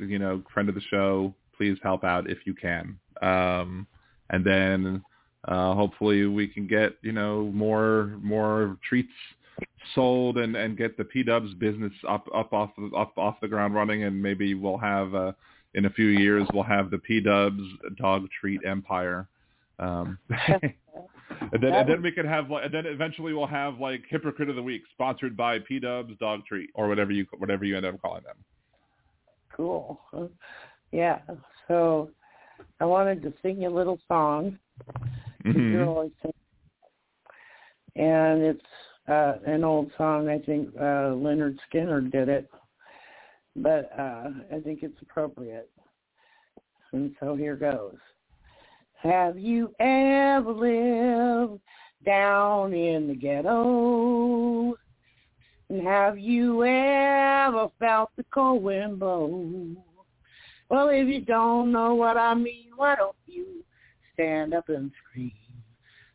you 0.00 0.18
know, 0.18 0.42
friend 0.52 0.68
of 0.68 0.74
the 0.74 0.80
show. 0.90 1.34
Please 1.56 1.78
help 1.82 2.04
out 2.04 2.28
if 2.28 2.38
you 2.44 2.54
can, 2.54 2.98
um, 3.22 3.86
and 4.30 4.44
then 4.44 5.02
uh, 5.46 5.74
hopefully 5.74 6.26
we 6.26 6.46
can 6.48 6.66
get 6.66 6.96
you 7.02 7.12
know 7.12 7.50
more 7.54 8.18
more 8.22 8.78
treats 8.88 9.12
sold 9.94 10.38
and 10.38 10.56
and 10.56 10.76
get 10.76 10.96
the 10.96 11.04
P 11.04 11.22
Dubs 11.22 11.54
business 11.54 11.92
up 12.08 12.26
up 12.34 12.52
off 12.52 12.70
up 12.96 13.16
off 13.16 13.36
the 13.40 13.48
ground 13.48 13.74
running, 13.74 14.04
and 14.04 14.20
maybe 14.20 14.54
we'll 14.54 14.78
have 14.78 15.14
uh, 15.14 15.32
in 15.74 15.86
a 15.86 15.90
few 15.90 16.06
years 16.06 16.46
we'll 16.52 16.64
have 16.64 16.90
the 16.90 16.98
P 16.98 17.20
Dubs 17.20 17.62
dog 17.96 18.26
treat 18.40 18.60
empire. 18.66 19.28
Um, 19.78 20.18
and 20.28 21.62
then 21.62 21.72
and 21.74 21.88
then 21.88 22.02
we 22.02 22.12
can 22.12 22.26
have 22.26 22.50
like 22.50 22.64
and 22.64 22.74
then 22.74 22.86
eventually 22.86 23.32
we'll 23.32 23.46
have 23.46 23.78
like 23.78 24.02
hypocrite 24.08 24.48
of 24.48 24.56
the 24.56 24.62
week 24.62 24.82
sponsored 24.92 25.36
by 25.36 25.58
P 25.60 25.78
Dubs 25.78 26.14
dog 26.18 26.44
treat 26.46 26.70
or 26.74 26.88
whatever 26.88 27.12
you 27.12 27.26
whatever 27.38 27.64
you 27.64 27.76
end 27.76 27.86
up 27.86 28.00
calling 28.00 28.22
them. 28.24 28.36
cool. 29.56 30.30
Yeah. 30.92 31.20
So 31.68 32.10
I 32.80 32.84
wanted 32.84 33.22
to 33.22 33.32
sing 33.42 33.62
you 33.62 33.68
a 33.68 33.76
little 33.76 33.98
song. 34.08 34.58
Mhm. 35.44 36.10
Sing- 36.22 36.32
and 37.96 38.42
it's 38.42 38.66
uh, 39.08 39.38
an 39.46 39.64
old 39.64 39.90
song. 39.96 40.28
I 40.28 40.38
think 40.38 40.68
uh, 40.76 41.14
Lynyrd 41.14 41.58
Skynyrd 41.70 42.10
did 42.10 42.28
it, 42.28 42.50
but 43.54 43.90
uh, 43.98 44.30
I 44.52 44.60
think 44.60 44.82
it's 44.82 45.00
appropriate. 45.00 45.70
And 46.92 47.14
so 47.20 47.34
here 47.34 47.56
goes. 47.56 47.96
Have 48.94 49.38
you 49.38 49.74
ever 49.78 50.52
lived 50.52 51.60
down 52.04 52.72
in 52.72 53.08
the 53.08 53.14
ghetto? 53.14 54.74
And 55.68 55.82
have 55.82 56.18
you 56.18 56.64
ever 56.64 57.68
felt 57.78 58.10
the 58.16 58.24
cold 58.32 58.62
wind 58.62 58.98
blow? 58.98 59.76
Well, 60.68 60.88
if 60.88 61.06
you 61.06 61.20
don't 61.20 61.72
know 61.72 61.94
what 61.94 62.16
I 62.16 62.34
mean, 62.34 62.70
why 62.76 62.96
don't 62.96 63.16
you 63.26 63.64
stand 64.14 64.54
up 64.54 64.68
and 64.68 64.90
scream? 65.10 65.32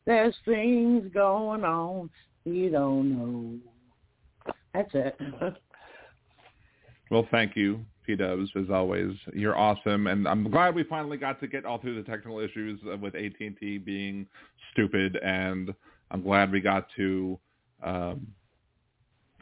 There's 0.05 0.35
things 0.45 1.09
going 1.13 1.63
on 1.63 2.09
you 2.45 2.69
don't 2.69 3.17
know. 3.17 4.53
That's 4.73 4.91
it. 4.93 5.17
Well, 7.09 7.27
thank 7.29 7.57
you, 7.57 7.81
P 8.07 8.15
Dubs, 8.15 8.49
as 8.55 8.69
always. 8.71 9.11
You're 9.33 9.57
awesome, 9.57 10.07
and 10.07 10.25
I'm 10.25 10.49
glad 10.49 10.73
we 10.73 10.83
finally 10.85 11.17
got 11.17 11.41
to 11.41 11.47
get 11.47 11.65
all 11.65 11.77
through 11.77 12.01
the 12.01 12.09
technical 12.09 12.39
issues 12.39 12.79
with 13.01 13.15
AT 13.15 13.33
and 13.41 13.57
T 13.59 13.77
being 13.77 14.25
stupid, 14.71 15.17
and 15.17 15.73
I'm 16.09 16.21
glad 16.21 16.53
we 16.53 16.61
got 16.61 16.87
to. 16.95 17.37
Um, 17.83 18.27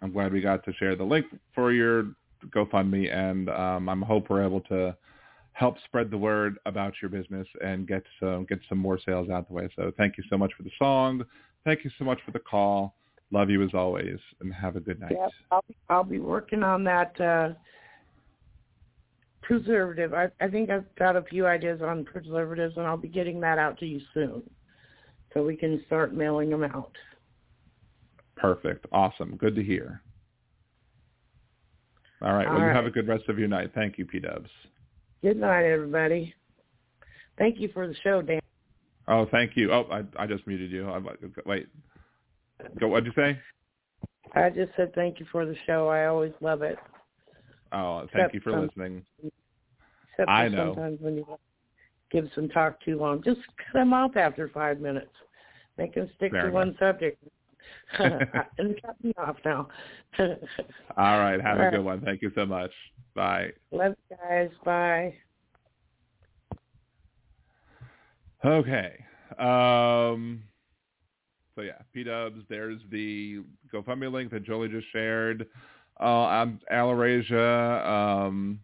I'm 0.02 0.12
glad 0.12 0.34
we 0.34 0.42
got 0.42 0.66
to 0.66 0.74
share 0.74 0.96
the 0.96 1.04
link 1.04 1.28
for 1.54 1.72
your 1.72 2.08
GoFundMe, 2.48 3.14
and 3.14 3.50
um, 3.50 3.90
I'm 3.90 4.02
hope 4.02 4.30
we're 4.30 4.46
able 4.46 4.62
to 4.62 4.96
help 5.54 5.76
spread 5.86 6.10
the 6.10 6.18
word 6.18 6.58
about 6.66 6.94
your 7.02 7.10
business 7.10 7.48
and 7.62 7.88
get 7.88 8.04
some 8.20 8.46
get 8.46 8.60
some 8.70 8.78
more 8.78 9.00
sales 9.06 9.30
out 9.30 9.48
the 9.48 9.54
way. 9.54 9.70
So 9.76 9.92
thank 9.98 10.18
you 10.18 10.24
so 10.30 10.38
much 10.38 10.52
for 10.56 10.64
the 10.64 10.72
song. 10.80 11.24
Thank 11.66 11.84
you 11.84 11.92
so 12.00 12.06
much 12.06 12.20
for 12.26 12.32
the 12.32 12.40
call. 12.40 12.96
Love 13.32 13.50
you 13.50 13.64
as 13.64 13.72
always, 13.74 14.18
and 14.40 14.54
have 14.54 14.76
a 14.76 14.80
good 14.80 15.00
night. 15.00 15.18
Yep, 15.20 15.32
I'll, 15.52 15.66
I'll 15.90 16.04
be 16.04 16.20
working 16.20 16.64
on 16.64 16.84
that 16.86 17.20
uh, 17.22 17.50
preservative. 19.42 20.14
I, 20.14 20.30
I 20.42 20.48
think 20.48 20.70
I've 20.70 20.96
got 20.96 21.16
a 21.16 21.22
few 21.24 21.46
ideas 21.46 21.82
on 21.82 22.06
preservatives, 22.06 22.78
and 22.78 22.88
I'll 22.88 22.98
be 22.98 23.08
getting 23.08 23.40
that 23.42 23.60
out 23.60 23.78
to 23.80 23.86
you 23.86 24.00
soon, 24.14 24.42
so 25.34 25.44
we 25.44 25.56
can 25.56 25.84
start 25.86 26.14
mailing 26.14 26.50
them 26.50 26.64
out. 26.64 26.96
Perfect. 28.36 28.86
Awesome. 28.92 29.36
Good 29.36 29.56
to 29.56 29.64
hear. 29.64 30.02
All 32.22 32.34
right. 32.34 32.48
Well, 32.48 32.58
All 32.60 32.68
you 32.68 32.74
have 32.74 32.86
a 32.86 32.92
good 32.92 33.08
rest 33.08 33.24
of 33.30 33.40
your 33.40 33.48
night. 33.48 33.72
Thank 33.74 33.98
you, 33.98 34.06
P 34.06 34.20
Dubs. 34.20 34.50
Good 35.22 35.38
night, 35.38 35.66
everybody. 35.66 36.34
Thank 37.38 37.60
you 37.60 37.70
for 37.74 37.88
the 37.88 37.96
show, 38.04 38.22
Dan. 38.22 38.42
Oh, 39.08 39.26
thank 39.32 39.56
you. 39.56 39.72
Oh, 39.72 39.88
I 39.92 40.04
I 40.22 40.28
just 40.28 40.46
muted 40.46 40.72
you. 40.72 40.90
I, 40.90 41.00
wait. 41.46 41.68
Go. 42.80 42.88
What'd 42.90 43.06
you 43.06 43.14
say? 43.16 43.40
I 44.36 44.50
just 44.50 44.72
said 44.76 44.94
thank 44.94 45.20
you 45.20 45.26
for 45.32 45.46
the 45.46 45.56
show. 45.66 45.88
I 45.88 46.06
always 46.06 46.34
love 46.42 46.62
it. 46.62 46.78
Oh, 47.72 48.00
thank 48.14 48.32
Except 48.32 48.34
you 48.34 48.42
for 48.42 48.60
listening. 48.60 49.04
Except 49.24 50.30
I 50.30 50.50
know. 50.50 50.74
sometimes 50.76 51.00
when 51.02 51.18
you 51.18 51.26
give 52.12 52.30
some 52.36 52.50
talk 52.50 52.82
too 52.82 52.98
long, 53.00 53.24
just 53.24 53.40
cut 53.58 53.80
them 53.80 53.94
off 53.94 54.18
after 54.18 54.50
five 54.50 54.80
minutes. 54.80 55.12
Make 55.78 55.96
them 55.96 56.10
stick 56.18 56.32
Fair 56.32 56.42
to 56.42 56.48
enough. 56.48 56.54
one 56.54 56.76
subject. 56.80 57.24
and 58.00 58.82
cut 58.82 59.04
me 59.04 59.14
off 59.18 59.38
now. 59.46 59.68
All 60.20 61.20
right. 61.20 61.40
Have 61.42 61.58
All 61.58 61.62
a 61.62 61.66
right. 61.66 61.74
good 61.74 61.84
one. 61.84 62.02
Thank 62.02 62.22
you 62.22 62.32
so 62.36 62.46
much. 62.46 62.72
Bye. 63.16 63.50
Love 63.72 63.94
you 64.10 64.18
guys. 64.18 64.50
Bye. 64.64 65.16
Okay. 68.46 69.04
Um, 69.38 70.44
so 71.56 71.62
yeah, 71.62 71.74
P 71.94 72.04
Dubs. 72.04 72.42
There's 72.50 72.80
the 72.92 73.44
GoFundMe 73.74 74.12
link 74.12 74.32
that 74.32 74.44
Jolie 74.44 74.70
just 74.70 74.88
shared. 74.92 75.48
Uh, 76.00 76.26
I'm 76.26 76.60
Alarasia. 76.72 77.86
Um, 77.86 78.62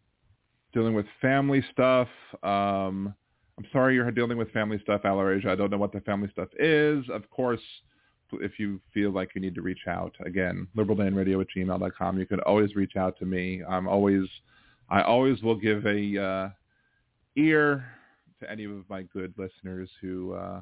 dealing 0.74 0.94
with 0.94 1.06
family 1.22 1.64
stuff. 1.72 2.08
Um, 2.44 3.14
I'm 3.58 3.66
sorry 3.72 3.96
you're 3.96 4.12
dealing 4.12 4.38
with 4.38 4.52
family 4.52 4.80
stuff, 4.84 5.02
Alarasia. 5.04 5.48
I 5.48 5.56
don't 5.56 5.72
know 5.72 5.78
what 5.78 5.94
the 5.94 6.02
family 6.02 6.30
stuff 6.32 6.50
is. 6.60 7.06
Of 7.10 7.30
course, 7.30 7.62
if 8.34 8.60
you 8.60 8.80
feel 8.94 9.12
like 9.12 9.30
you 9.36 9.42
need 9.42 9.56
to 9.56 9.62
reach 9.62 9.88
out, 9.88 10.14
again, 10.26 10.68
liberaldanradio 10.76 11.42
at 11.42 11.48
gmail.com. 11.56 12.20
You 12.20 12.26
can 12.26 12.40
always 12.42 12.76
reach 12.76 12.96
out 12.96 13.18
to 13.20 13.26
me. 13.26 13.64
I'm 13.68 13.88
always, 13.88 14.24
I 14.90 15.02
always 15.02 15.42
will 15.42 15.56
give 15.56 15.86
a 15.86 16.24
uh, 16.24 16.50
ear 17.36 17.86
to 18.40 18.52
any 18.52 18.66
of 18.66 18.90
my 18.90 19.04
good 19.04 19.34
listeners 19.38 19.90
who 20.02 20.34
uh, 20.34 20.62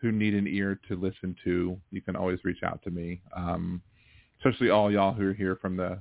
who 0.00 0.12
need 0.12 0.34
an 0.34 0.46
ear 0.46 0.80
to 0.88 0.96
listen 0.96 1.36
to. 1.44 1.78
You 1.90 2.00
can 2.00 2.16
always 2.16 2.38
reach 2.44 2.62
out 2.64 2.82
to 2.84 2.90
me, 2.90 3.20
um, 3.36 3.82
especially 4.38 4.70
all 4.70 4.90
y'all 4.90 5.12
who 5.12 5.28
are 5.28 5.34
here 5.34 5.56
from 5.60 5.76
the 5.76 6.00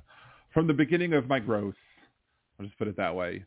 from 0.53 0.67
the 0.67 0.73
beginning 0.73 1.13
of 1.13 1.27
my 1.27 1.39
growth. 1.39 1.75
I'll 2.59 2.65
just 2.65 2.77
put 2.77 2.87
it 2.87 2.97
that 2.97 3.15
way. 3.15 3.43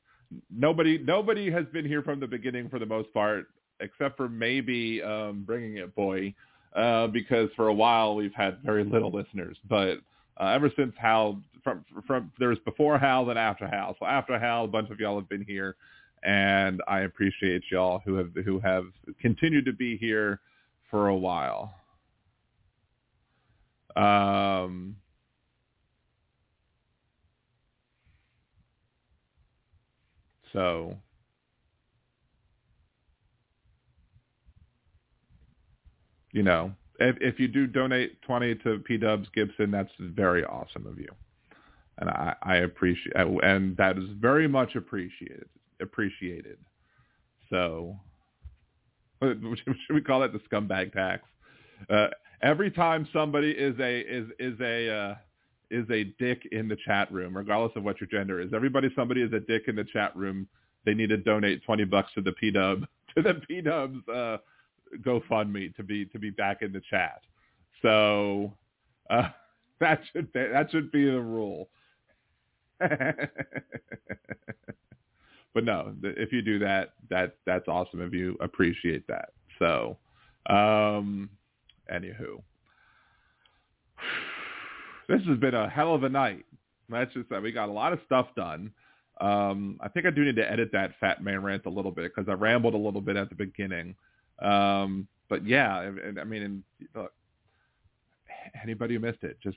Nobody 0.51 0.99
nobody 0.99 1.51
has 1.51 1.65
been 1.73 1.85
here 1.85 2.03
from 2.03 2.21
the 2.21 2.27
beginning 2.27 2.69
for 2.69 2.79
the 2.79 2.87
most 2.87 3.13
part, 3.13 3.47
except 3.81 4.17
for 4.17 4.29
maybe 4.29 5.03
um, 5.03 5.45
bringing 5.45 5.79
it 5.79 5.95
boy, 5.95 6.35
uh, 6.77 7.07
because 7.09 7.49
for 7.57 7.69
a 7.69 7.75
while 7.75 8.15
we've 8.15 8.35
had 8.35 8.59
very 8.65 8.85
little 8.85 9.11
listeners. 9.11 9.57
But 9.69 9.99
uh, 10.41 10.47
ever 10.47 10.71
since 10.77 10.93
Hal, 10.99 11.41
from 11.63 11.85
from 12.07 12.33
there 12.39 12.49
was 12.49 12.59
before 12.65 12.99
Hal, 12.99 13.27
then 13.27 13.37
after 13.37 13.67
Hal. 13.67 13.97
So 13.99 14.07
after 14.07 14.39
Hal, 14.39 14.65
a 14.65 14.69
bunch 14.69 14.91
of 14.91 14.99
y'all 14.99 15.19
have 15.19 15.29
been 15.29 15.45
here, 15.45 15.77
and 16.23 16.83
I 16.89 17.01
appreciate 17.01 17.63
y'all 17.71 18.01
who 18.05 18.15
have 18.15 18.31
who 18.45 18.59
have 18.61 18.87
continued 19.21 19.65
to 19.67 19.73
be 19.73 19.97
here 19.97 20.41
for 20.91 21.09
a 21.09 21.17
while. 21.17 21.75
Um, 23.95 24.97
so 30.53 30.97
you 36.33 36.43
know, 36.43 36.73
if 36.99 37.17
if 37.21 37.39
you 37.39 37.49
do 37.49 37.67
donate 37.67 38.21
twenty 38.23 38.55
to 38.57 38.79
P 38.79 38.97
Dubs 38.97 39.29
Gibson, 39.35 39.71
that's 39.71 39.91
very 39.99 40.45
awesome 40.45 40.87
of 40.87 40.99
you, 40.99 41.09
and 41.99 42.11
I, 42.11 42.35
I 42.43 42.57
appreciate 42.59 43.15
and 43.17 43.77
that 43.77 43.99
is 43.99 44.05
very 44.21 44.49
much 44.49 44.75
appreciated 44.75 45.49
appreciated. 45.81 46.59
So, 47.51 47.97
should 49.23 49.77
we 49.91 50.01
call 50.01 50.21
that 50.21 50.33
the 50.33 50.41
scumbag 50.51 50.93
tax? 50.93 51.23
Uh, 51.91 52.09
every 52.43 52.71
time 52.71 53.07
somebody 53.13 53.51
is 53.51 53.79
a 53.79 54.01
is 54.01 54.27
is 54.39 54.59
a 54.61 54.91
uh, 54.91 55.15
is 55.71 55.89
a 55.91 56.05
dick 56.19 56.49
in 56.53 56.69
the 56.69 56.77
chat 56.87 57.13
room, 57.13 57.37
regardless 57.37 57.73
of 57.77 57.83
what 57.83 58.01
your 58.01 58.09
gender 58.09 58.41
is, 58.41 58.53
everybody 58.55 58.89
somebody 58.97 59.23
is 59.23 59.33
a 59.33 59.41
dick 59.41 59.65
in 59.69 59.77
the 59.77 59.85
chat 59.85 60.17
room. 60.17 60.49
They 60.85 60.95
need 60.95 61.11
to 61.11 61.17
donate 61.19 61.65
twenty 61.65 61.85
bucks 61.85 62.13
to 62.15 62.23
the 62.23 62.33
P 62.33 62.51
Dub 62.51 62.87
to 63.17 63.23
the 63.23 63.35
P 63.47 63.61
Dubs 63.61 64.09
uh, 64.09 64.39
GoFundMe 64.99 65.75
to 65.77 65.83
be 65.83 66.07
to 66.07 66.19
be 66.19 66.31
back 66.31 66.63
in 66.63 66.73
the 66.73 66.83
chat. 66.91 67.21
So 67.81 68.53
uh, 69.11 69.29
that 69.81 70.01
should 70.13 70.33
be, 70.33 70.47
that 70.53 70.71
should 70.71 70.93
be 70.93 71.05
the 71.05 71.21
rule. 71.21 71.69
but 72.81 73.29
no, 75.65 75.95
if 76.03 76.33
you 76.33 76.43
do 76.43 76.59
that, 76.61 76.95
that 77.11 77.37
that's 77.47 77.69
awesome 77.69 78.01
of 78.01 78.15
you. 78.15 78.37
Appreciate 78.41 79.07
that. 79.07 79.31
So, 79.59 79.99
um, 80.47 81.29
anywho, 81.93 82.43
this 85.09 85.21
has 85.29 85.39
been 85.39 85.55
a 85.55 85.69
hell 85.69 85.95
of 85.95 86.05
a 86.05 86.09
night. 86.09 86.47
That's 86.89 87.13
just 87.15 87.29
that 87.31 87.43
we 87.43 87.53
got 87.53 87.69
a 87.69 87.73
lot 87.73 87.93
of 87.93 88.01
stuff 88.07 88.29
done. 88.37 88.73
Um, 89.21 89.79
I 89.81 89.89
think 89.89 90.07
I 90.07 90.11
do 90.11 90.25
need 90.25 90.37
to 90.37 90.51
edit 90.51 90.71
that 90.73 90.93
fat 90.99 91.23
man 91.23 91.43
rant 91.43 91.67
a 91.67 91.71
little 91.71 91.93
bit 91.93 92.11
because 92.15 92.29
I 92.29 92.35
rambled 92.35 92.75
a 92.75 92.79
little 92.79 93.01
bit 93.01 93.17
at 93.17 93.29
the 93.29 93.37
beginning. 93.37 93.95
Um, 94.43 95.07
but 95.29 95.47
yeah, 95.47 95.91
I, 96.17 96.21
I 96.21 96.25
mean, 96.25 96.63
look, 96.95 97.13
anybody 98.63 98.95
who 98.95 99.01
missed 99.01 99.23
it, 99.23 99.39
just 99.43 99.57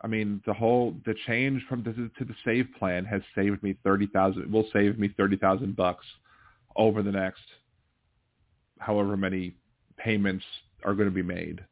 I 0.00 0.06
mean, 0.06 0.42
the 0.46 0.52
whole 0.52 0.94
the 1.06 1.14
change 1.26 1.62
from 1.68 1.82
this 1.82 1.94
to 1.96 2.24
the 2.24 2.34
save 2.44 2.66
plan 2.78 3.04
has 3.04 3.22
saved 3.34 3.62
me 3.62 3.76
thirty 3.84 4.06
thousand. 4.06 4.52
Will 4.52 4.68
save 4.72 4.98
me 4.98 5.08
thirty 5.16 5.36
thousand 5.36 5.76
bucks 5.76 6.04
over 6.76 7.02
the 7.02 7.12
next 7.12 7.42
however 8.78 9.16
many 9.16 9.54
payments 9.96 10.44
are 10.84 10.94
going 10.94 11.08
to 11.08 11.14
be 11.14 11.22
made. 11.22 11.64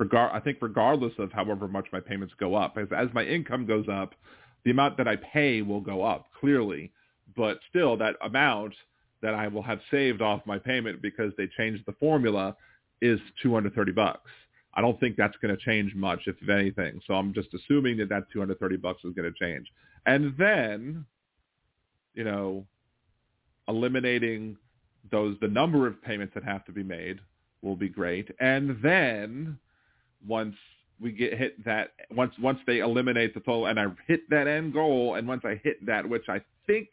Regar- 0.00 0.34
I 0.34 0.40
think 0.40 0.58
regardless 0.60 1.12
of 1.18 1.30
however 1.30 1.68
much 1.68 1.86
my 1.92 2.00
payments 2.00 2.34
go 2.40 2.54
up, 2.54 2.76
as 2.78 2.88
as 2.96 3.08
my 3.14 3.24
income 3.24 3.66
goes 3.66 3.86
up, 3.90 4.14
the 4.64 4.70
amount 4.70 4.96
that 4.96 5.06
I 5.06 5.16
pay 5.16 5.62
will 5.62 5.80
go 5.80 6.02
up 6.02 6.26
clearly, 6.38 6.92
but 7.36 7.58
still 7.68 7.96
that 7.98 8.16
amount 8.22 8.74
that 9.22 9.34
I 9.34 9.48
will 9.48 9.62
have 9.62 9.80
saved 9.90 10.22
off 10.22 10.40
my 10.46 10.58
payment 10.58 11.02
because 11.02 11.32
they 11.36 11.48
changed 11.56 11.84
the 11.86 11.92
formula 11.92 12.56
is 13.02 13.20
230 13.42 13.92
bucks. 13.92 14.30
I 14.74 14.80
don't 14.80 14.98
think 15.00 15.16
that's 15.16 15.36
going 15.42 15.54
to 15.54 15.62
change 15.62 15.94
much, 15.94 16.20
if 16.26 16.36
anything. 16.48 17.00
So 17.06 17.14
I'm 17.14 17.34
just 17.34 17.48
assuming 17.54 17.96
that 17.98 18.08
that 18.10 18.24
230 18.32 18.76
bucks 18.76 19.04
is 19.04 19.12
going 19.14 19.30
to 19.30 19.38
change. 19.38 19.66
And 20.06 20.34
then, 20.38 21.04
you 22.14 22.24
know, 22.24 22.66
eliminating 23.68 24.56
those 25.10 25.36
the 25.40 25.48
number 25.48 25.86
of 25.86 26.00
payments 26.02 26.34
that 26.34 26.44
have 26.44 26.64
to 26.66 26.72
be 26.72 26.82
made 26.82 27.20
will 27.62 27.76
be 27.76 27.88
great. 27.88 28.28
And 28.40 28.78
then 28.82 29.58
once 30.26 30.56
we 31.00 31.12
get 31.12 31.36
hit 31.36 31.64
that 31.64 31.92
once 32.10 32.34
once 32.40 32.58
they 32.66 32.80
eliminate 32.80 33.34
the 33.34 33.40
total 33.40 33.66
and 33.66 33.80
I 33.80 33.86
hit 34.06 34.28
that 34.30 34.46
end 34.46 34.72
goal 34.74 35.14
and 35.14 35.26
once 35.26 35.42
I 35.44 35.60
hit 35.64 35.84
that 35.86 36.06
which 36.06 36.28
I 36.28 36.42
think 36.66 36.88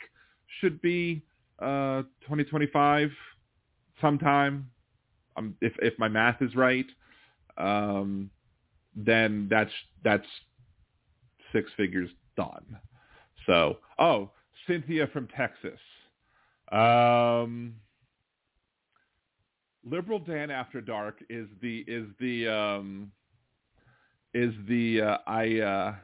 should 0.62 0.82
be 0.82 1.22
uh 1.60 2.04
2025 2.22 3.10
sometime 4.00 4.70
um, 5.36 5.56
if 5.62 5.74
if 5.80 5.98
my 5.98 6.08
math 6.08 6.42
is 6.42 6.56
right 6.56 6.86
um, 7.58 8.30
then 8.96 9.48
that's 9.50 9.72
that's 10.04 10.26
six 11.52 11.70
figures 11.78 12.10
done. 12.36 12.78
So, 13.46 13.78
oh, 14.00 14.32
Cynthia 14.68 15.08
from 15.08 15.28
Texas. 15.36 15.80
Um, 16.72 17.76
Liberal 19.84 20.20
Dan 20.20 20.52
After 20.52 20.82
Dark 20.82 21.24
is 21.30 21.48
the 21.62 21.86
is 21.88 22.08
the 22.20 22.48
um, 22.48 23.12
is 24.34 24.54
the 24.68 25.02
uh, 25.02 25.18
I 25.26 25.60
uh, 25.60 25.96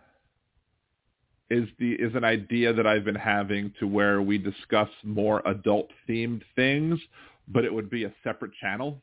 is 1.53 1.69
the 1.79 1.93
is 1.93 2.15
an 2.15 2.23
idea 2.23 2.73
that 2.73 2.87
I've 2.87 3.05
been 3.05 3.15
having 3.15 3.71
to 3.79 3.87
where 3.87 4.21
we 4.21 4.37
discuss 4.37 4.89
more 5.03 5.41
adult 5.45 5.89
themed 6.09 6.41
things, 6.55 6.99
but 7.47 7.63
it 7.63 7.73
would 7.73 7.89
be 7.89 8.05
a 8.05 8.13
separate 8.23 8.51
channel 8.59 9.01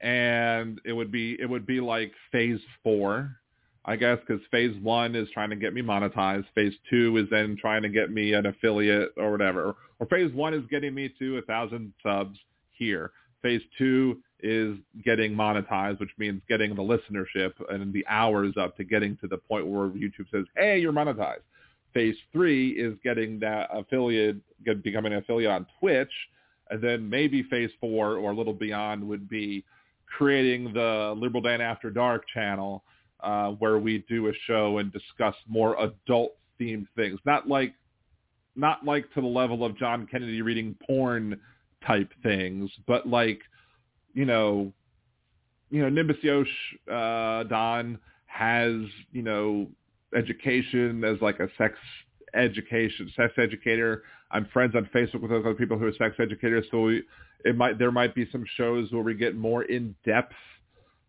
and 0.00 0.80
it 0.84 0.92
would 0.92 1.10
be 1.10 1.36
it 1.40 1.46
would 1.46 1.66
be 1.66 1.80
like 1.80 2.12
phase 2.30 2.60
four, 2.82 3.36
I 3.84 3.96
guess, 3.96 4.18
because 4.26 4.40
phase 4.50 4.76
one 4.82 5.14
is 5.14 5.28
trying 5.34 5.50
to 5.50 5.56
get 5.56 5.74
me 5.74 5.82
monetized. 5.82 6.46
Phase 6.54 6.74
two 6.88 7.16
is 7.16 7.26
then 7.30 7.56
trying 7.60 7.82
to 7.82 7.88
get 7.88 8.10
me 8.10 8.34
an 8.34 8.46
affiliate 8.46 9.10
or 9.16 9.32
whatever. 9.32 9.74
Or 9.98 10.06
phase 10.06 10.32
one 10.32 10.54
is 10.54 10.62
getting 10.70 10.94
me 10.94 11.12
to 11.18 11.38
a 11.38 11.42
thousand 11.42 11.92
subs 12.02 12.38
here. 12.70 13.10
Phase 13.42 13.62
two 13.76 14.22
is 14.40 14.76
getting 15.04 15.32
monetized, 15.32 16.00
which 16.00 16.10
means 16.18 16.40
getting 16.48 16.74
the 16.74 16.82
listenership 16.82 17.52
and 17.70 17.92
the 17.92 18.06
hours 18.08 18.54
up 18.56 18.76
to 18.76 18.84
getting 18.84 19.16
to 19.18 19.26
the 19.26 19.36
point 19.36 19.66
where 19.66 19.88
YouTube 19.88 20.30
says, 20.30 20.44
"Hey, 20.56 20.78
you're 20.78 20.92
monetized." 20.92 21.42
Phase 21.92 22.16
three 22.32 22.70
is 22.70 22.96
getting 23.02 23.38
that 23.40 23.68
affiliate, 23.72 24.36
becoming 24.82 25.12
an 25.12 25.18
affiliate 25.18 25.50
on 25.50 25.66
Twitch, 25.78 26.12
and 26.70 26.80
then 26.82 27.08
maybe 27.08 27.42
phase 27.44 27.70
four 27.80 28.16
or 28.16 28.30
a 28.30 28.34
little 28.34 28.52
beyond 28.52 29.06
would 29.06 29.28
be 29.28 29.64
creating 30.06 30.72
the 30.72 31.14
Liberal 31.16 31.42
Dan 31.42 31.60
After 31.60 31.90
Dark 31.90 32.24
channel 32.32 32.84
uh, 33.20 33.50
where 33.52 33.78
we 33.78 34.04
do 34.08 34.28
a 34.28 34.32
show 34.46 34.78
and 34.78 34.92
discuss 34.92 35.34
more 35.46 35.76
adult 35.82 36.36
themed 36.60 36.86
things. 36.96 37.18
Not 37.24 37.48
like 37.48 37.74
not 38.56 38.84
like 38.84 39.12
to 39.14 39.20
the 39.20 39.26
level 39.26 39.64
of 39.64 39.76
John 39.78 40.06
Kennedy 40.10 40.42
reading 40.42 40.76
porn 40.84 41.40
type 41.86 42.12
things, 42.24 42.70
but 42.88 43.06
like, 43.08 43.40
you 44.14 44.24
know, 44.24 44.72
you 45.70 45.82
know, 45.82 45.88
Nimbus 45.88 46.16
Yosh 46.22 46.46
uh, 46.90 47.44
Don 47.44 47.98
has, 48.26 48.72
you 49.12 49.22
know, 49.22 49.66
education 50.14 51.04
as 51.04 51.20
like 51.20 51.40
a 51.40 51.48
sex 51.58 51.74
education, 52.34 53.10
sex 53.16 53.32
educator. 53.38 54.02
I'm 54.30 54.46
friends 54.52 54.74
on 54.74 54.88
Facebook 54.94 55.22
with 55.22 55.30
those 55.30 55.44
other 55.44 55.54
people 55.54 55.78
who 55.78 55.86
are 55.86 55.92
sex 55.92 56.16
educators, 56.18 56.66
so 56.70 56.82
we, 56.82 57.02
it 57.44 57.56
might 57.56 57.78
there 57.78 57.92
might 57.92 58.14
be 58.14 58.28
some 58.30 58.44
shows 58.56 58.90
where 58.92 59.02
we 59.02 59.14
get 59.14 59.36
more 59.36 59.64
in 59.64 59.94
depth 60.04 60.34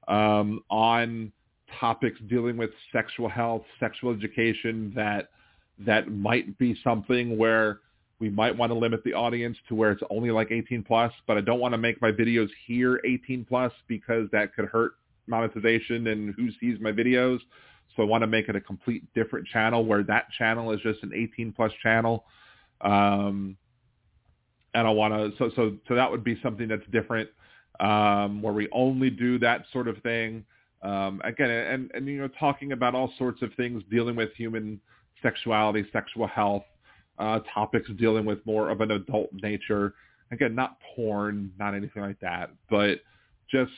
um, 0.07 0.61
on 0.69 1.31
topics 1.79 2.19
dealing 2.27 2.57
with 2.57 2.71
sexual 2.91 3.29
health, 3.29 3.63
sexual 3.79 4.13
education 4.13 4.91
that 4.95 5.29
that 5.85 6.11
might 6.11 6.57
be 6.57 6.77
something 6.83 7.37
where 7.37 7.79
we 8.19 8.29
might 8.29 8.55
want 8.55 8.71
to 8.71 8.77
limit 8.77 9.03
the 9.03 9.13
audience 9.13 9.57
to 9.69 9.75
where 9.75 9.91
it's 9.91 10.03
only 10.09 10.29
like 10.31 10.51
18 10.51 10.83
plus, 10.83 11.11
but 11.25 11.37
I 11.37 11.41
don't 11.41 11.59
want 11.59 11.73
to 11.73 11.77
make 11.77 12.01
my 12.01 12.11
videos 12.11 12.49
here 12.67 12.99
18 13.05 13.45
plus 13.45 13.71
because 13.87 14.27
that 14.31 14.53
could 14.53 14.65
hurt 14.65 14.93
monetization 15.25 16.07
and 16.07 16.33
who 16.35 16.49
sees 16.59 16.79
my 16.81 16.91
videos. 16.91 17.39
So 17.95 18.03
I 18.03 18.05
want 18.05 18.23
to 18.23 18.27
make 18.27 18.49
it 18.49 18.55
a 18.55 18.61
complete 18.61 19.03
different 19.13 19.47
channel 19.47 19.85
where 19.85 20.03
that 20.03 20.29
channel 20.37 20.71
is 20.71 20.81
just 20.81 21.01
an 21.03 21.11
18 21.15 21.53
plus 21.53 21.71
channel. 21.81 22.25
Um, 22.81 23.57
and 24.73 24.87
I 24.87 24.91
want 24.91 25.13
to, 25.13 25.37
so, 25.37 25.51
so, 25.55 25.77
so 25.87 25.95
that 25.95 26.11
would 26.11 26.23
be 26.23 26.39
something 26.43 26.67
that's 26.67 26.85
different, 26.91 27.29
um, 27.79 28.41
where 28.41 28.53
we 28.53 28.67
only 28.71 29.09
do 29.09 29.39
that 29.39 29.65
sort 29.71 29.87
of 29.87 29.97
thing. 30.03 30.45
Um, 30.81 31.21
again, 31.23 31.49
and, 31.49 31.91
and, 31.93 32.07
you 32.07 32.19
know, 32.19 32.29
talking 32.39 32.73
about 32.73 32.95
all 32.95 33.11
sorts 33.17 33.41
of 33.41 33.53
things 33.55 33.81
dealing 33.89 34.15
with 34.15 34.33
human 34.35 34.79
sexuality, 35.21 35.85
sexual 35.91 36.27
health, 36.27 36.63
uh, 37.19 37.39
topics 37.53 37.89
dealing 37.97 38.25
with 38.25 38.45
more 38.45 38.69
of 38.69 38.81
an 38.81 38.91
adult 38.91 39.29
nature. 39.33 39.93
Again, 40.31 40.55
not 40.55 40.77
porn, 40.95 41.51
not 41.59 41.73
anything 41.73 42.01
like 42.01 42.19
that, 42.19 42.51
but 42.69 42.99
just 43.51 43.71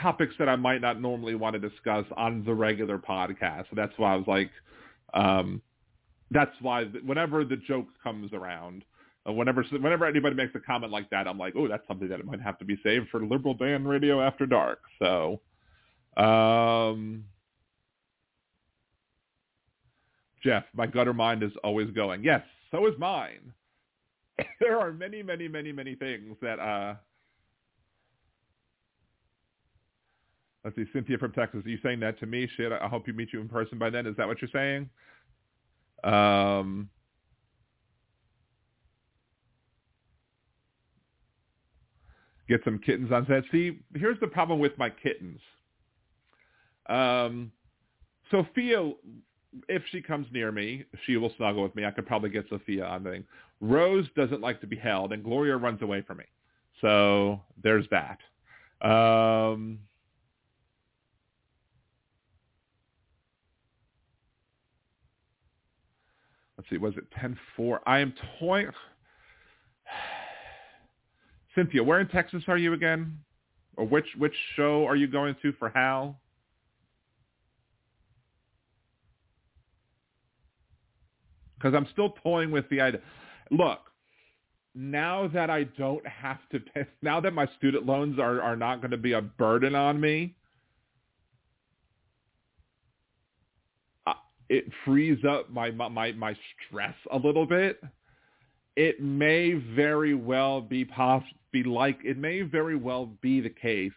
topics 0.00 0.34
that 0.38 0.48
I 0.48 0.56
might 0.56 0.80
not 0.80 1.00
normally 1.00 1.34
want 1.34 1.54
to 1.54 1.68
discuss 1.68 2.04
on 2.16 2.44
the 2.44 2.54
regular 2.54 2.98
podcast. 2.98 3.64
So 3.70 3.76
that's 3.76 3.92
why 3.96 4.14
I 4.14 4.16
was 4.16 4.26
like, 4.26 4.50
um, 5.14 5.62
that's 6.30 6.54
why 6.60 6.84
whenever 7.04 7.44
the 7.44 7.56
joke 7.56 7.86
comes 8.02 8.32
around, 8.32 8.84
uh, 9.28 9.32
whenever 9.32 9.62
whenever 9.70 10.04
anybody 10.04 10.34
makes 10.34 10.54
a 10.54 10.60
comment 10.60 10.92
like 10.92 11.08
that, 11.10 11.26
I'm 11.28 11.38
like, 11.38 11.54
oh, 11.56 11.68
that's 11.68 11.86
something 11.86 12.08
that 12.08 12.24
might 12.24 12.40
have 12.40 12.58
to 12.58 12.64
be 12.64 12.78
saved 12.82 13.08
for 13.10 13.24
Liberal 13.24 13.54
Dan 13.54 13.86
Radio 13.86 14.20
After 14.20 14.46
Dark. 14.46 14.80
So, 14.98 15.40
um, 16.16 17.24
Jeff, 20.44 20.64
my 20.74 20.86
gutter 20.86 21.14
mind 21.14 21.42
is 21.42 21.52
always 21.64 21.90
going. 21.90 22.22
Yes, 22.22 22.42
so 22.70 22.86
is 22.86 22.94
mine. 22.98 23.52
there 24.60 24.78
are 24.78 24.92
many, 24.92 25.22
many, 25.22 25.48
many, 25.48 25.72
many 25.72 25.94
things 25.94 26.36
that 26.42 26.58
uh, 26.58 26.94
Let's 30.64 30.76
see, 30.76 30.84
Cynthia 30.94 31.18
from 31.18 31.32
Texas. 31.32 31.62
Are 31.64 31.68
you 31.68 31.78
saying 31.82 32.00
that 32.00 32.18
to 32.20 32.26
me? 32.26 32.48
Shit, 32.56 32.72
I 32.72 32.88
hope 32.88 33.06
you 33.06 33.12
meet 33.12 33.34
you 33.34 33.40
in 33.40 33.48
person 33.48 33.78
by 33.78 33.90
then. 33.90 34.06
Is 34.06 34.16
that 34.16 34.26
what 34.26 34.38
you're 34.40 34.48
saying? 34.50 34.88
Um, 36.02 36.88
get 42.48 42.62
some 42.64 42.78
kittens 42.78 43.12
on 43.12 43.26
set. 43.26 43.44
See, 43.52 43.80
here's 43.94 44.18
the 44.20 44.26
problem 44.26 44.58
with 44.58 44.72
my 44.78 44.88
kittens. 44.88 45.38
Um, 46.88 47.52
Sophia, 48.30 48.90
if 49.68 49.82
she 49.90 50.00
comes 50.00 50.26
near 50.32 50.52
me, 50.52 50.84
she 51.06 51.16
will 51.16 51.32
snuggle 51.36 51.62
with 51.62 51.74
me. 51.74 51.84
I 51.84 51.90
could 51.90 52.06
probably 52.06 52.30
get 52.30 52.46
Sophia 52.48 52.84
on 52.84 53.04
the 53.04 53.10
thing. 53.10 53.24
Rose 53.60 54.06
doesn't 54.16 54.40
like 54.40 54.60
to 54.60 54.66
be 54.66 54.76
held, 54.76 55.12
and 55.12 55.22
Gloria 55.22 55.56
runs 55.56 55.82
away 55.82 56.02
from 56.02 56.18
me. 56.18 56.24
So 56.80 57.40
there's 57.62 57.86
that. 57.90 58.18
Um, 58.86 59.78
let's 66.58 66.68
see, 66.68 66.78
was 66.78 66.94
it 66.96 67.04
10-4? 67.58 67.78
I 67.86 68.00
am 68.00 68.12
toying. 68.38 68.70
Cynthia, 71.54 71.82
where 71.82 72.00
in 72.00 72.08
Texas 72.08 72.42
are 72.48 72.58
you 72.58 72.72
again? 72.72 73.18
Or 73.76 73.86
which 73.86 74.06
which 74.18 74.34
show 74.54 74.86
are 74.86 74.94
you 74.94 75.08
going 75.08 75.34
to 75.42 75.52
for 75.54 75.68
Hal? 75.68 76.20
Because 81.56 81.74
I'm 81.74 81.86
still 81.92 82.14
toying 82.22 82.50
with 82.50 82.68
the 82.68 82.80
idea. 82.80 83.00
Look, 83.50 83.80
now 84.74 85.28
that 85.28 85.50
I 85.50 85.64
don't 85.64 86.06
have 86.06 86.38
to 86.52 86.60
pay, 86.60 86.86
now 87.02 87.20
that 87.20 87.32
my 87.32 87.48
student 87.58 87.86
loans 87.86 88.18
are, 88.18 88.40
are 88.40 88.56
not 88.56 88.80
going 88.80 88.90
to 88.90 88.96
be 88.96 89.12
a 89.12 89.22
burden 89.22 89.74
on 89.74 90.00
me, 90.00 90.34
it 94.48 94.64
frees 94.84 95.18
up 95.28 95.50
my 95.50 95.70
my 95.70 96.12
my 96.12 96.36
stress 96.68 96.94
a 97.12 97.16
little 97.16 97.46
bit, 97.46 97.82
it 98.76 99.00
may 99.00 99.54
very 99.54 100.14
well 100.14 100.60
be 100.60 100.84
poss- 100.84 101.22
be 101.52 101.62
like 101.62 101.98
it 102.04 102.18
may 102.18 102.42
very 102.42 102.76
well 102.76 103.06
be 103.20 103.40
the 103.40 103.50
case 103.50 103.92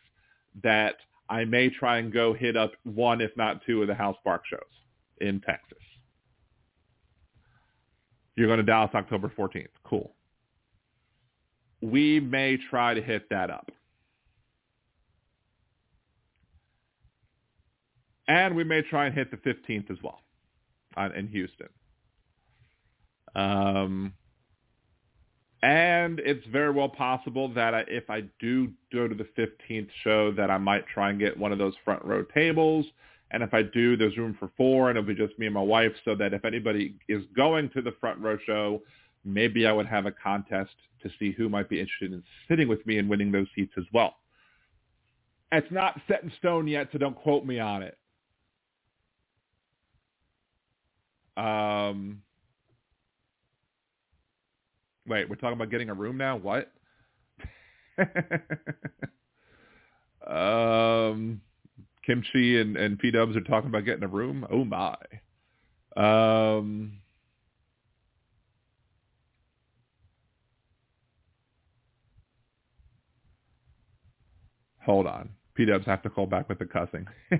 that 0.63 0.95
I 1.29 1.43
may 1.45 1.69
try 1.69 1.97
and 1.97 2.11
go 2.13 2.33
hit 2.33 2.55
up 2.55 2.71
one, 2.83 3.21
if 3.21 3.35
not 3.35 3.61
two, 3.65 3.81
of 3.81 3.87
the 3.87 3.95
Hal 3.95 4.15
Sparks 4.19 4.47
shows 4.49 4.61
in 5.19 5.41
Texas. 5.41 5.77
You're 8.37 8.47
going 8.47 8.57
to 8.57 8.63
Dallas 8.63 8.91
October 8.93 9.31
14th. 9.35 9.67
Cool. 9.83 10.13
We 11.81 12.19
may 12.19 12.57
try 12.69 12.93
to 12.93 13.01
hit 13.01 13.29
that 13.31 13.49
up. 13.49 13.71
And 18.27 18.55
we 18.55 18.63
may 18.63 18.83
try 18.83 19.07
and 19.07 19.15
hit 19.15 19.31
the 19.31 19.37
15th 19.37 19.89
as 19.89 19.97
well 20.03 20.21
on, 20.95 21.13
in 21.13 21.27
Houston. 21.29 21.69
Um, 23.35 24.13
and 25.63 26.19
it's 26.19 26.45
very 26.47 26.71
well 26.71 26.89
possible 26.89 27.51
that 27.53 27.73
I, 27.73 27.85
if 27.87 28.09
I 28.09 28.21
do 28.39 28.71
go 28.93 29.07
to 29.07 29.15
the 29.15 29.27
15th 29.37 29.89
show, 30.03 30.31
that 30.33 30.51
I 30.51 30.59
might 30.59 30.85
try 30.87 31.09
and 31.09 31.19
get 31.19 31.37
one 31.37 31.51
of 31.51 31.57
those 31.57 31.73
front 31.83 32.05
row 32.05 32.23
tables. 32.35 32.85
And 33.31 33.43
if 33.43 33.53
I 33.53 33.61
do, 33.61 33.97
there's 33.97 34.17
room 34.17 34.35
for 34.39 34.49
four, 34.55 34.89
and 34.89 34.97
it'll 34.97 35.07
be 35.07 35.15
just 35.15 35.37
me 35.37 35.47
and 35.47 35.53
my 35.53 35.61
wife, 35.61 35.91
so 36.05 36.15
that 36.15 36.33
if 36.33 36.45
anybody 36.45 36.95
is 37.09 37.23
going 37.35 37.69
to 37.71 37.81
the 37.81 37.91
front 37.99 38.19
row 38.19 38.37
show, 38.45 38.81
maybe 39.25 39.67
I 39.67 39.71
would 39.71 39.87
have 39.87 40.05
a 40.05 40.11
contest 40.11 40.71
to 41.03 41.09
see 41.19 41.31
who 41.31 41.49
might 41.49 41.69
be 41.69 41.79
interested 41.79 42.13
in 42.13 42.23
sitting 42.47 42.67
with 42.67 42.85
me 42.85 42.97
and 42.97 43.09
winning 43.09 43.31
those 43.31 43.47
seats 43.53 43.73
as 43.77 43.83
well. 43.93 44.15
It's 45.51 45.71
not 45.71 45.99
set 46.07 46.23
in 46.23 46.31
stone 46.37 46.67
yet, 46.67 46.87
so 46.91 46.97
don't 46.97 47.15
quote 47.15 47.45
me 47.45 47.59
on 47.59 47.83
it. 47.83 47.97
Um, 51.37 52.21
wait, 55.05 55.29
we're 55.29 55.35
talking 55.35 55.53
about 55.53 55.69
getting 55.69 55.89
a 55.89 55.93
room 55.93 56.17
now? 56.17 56.37
What? 56.37 56.71
um, 60.27 61.41
Kimchi 62.07 62.59
and, 62.61 62.77
and 62.77 62.97
P-Dubs 62.97 63.35
are 63.35 63.41
talking 63.41 63.69
about 63.69 63.83
getting 63.83 64.03
a 64.03 64.07
room? 64.07 64.47
Oh, 64.49 64.63
my. 64.63 64.95
Um, 65.97 66.99
hold 74.81 75.05
on. 75.05 75.29
P-Dubs 75.55 75.85
have 75.85 76.01
to 76.03 76.09
call 76.09 76.27
back 76.27 76.47
with 76.47 76.59
the 76.59 76.65
cussing. 76.65 77.05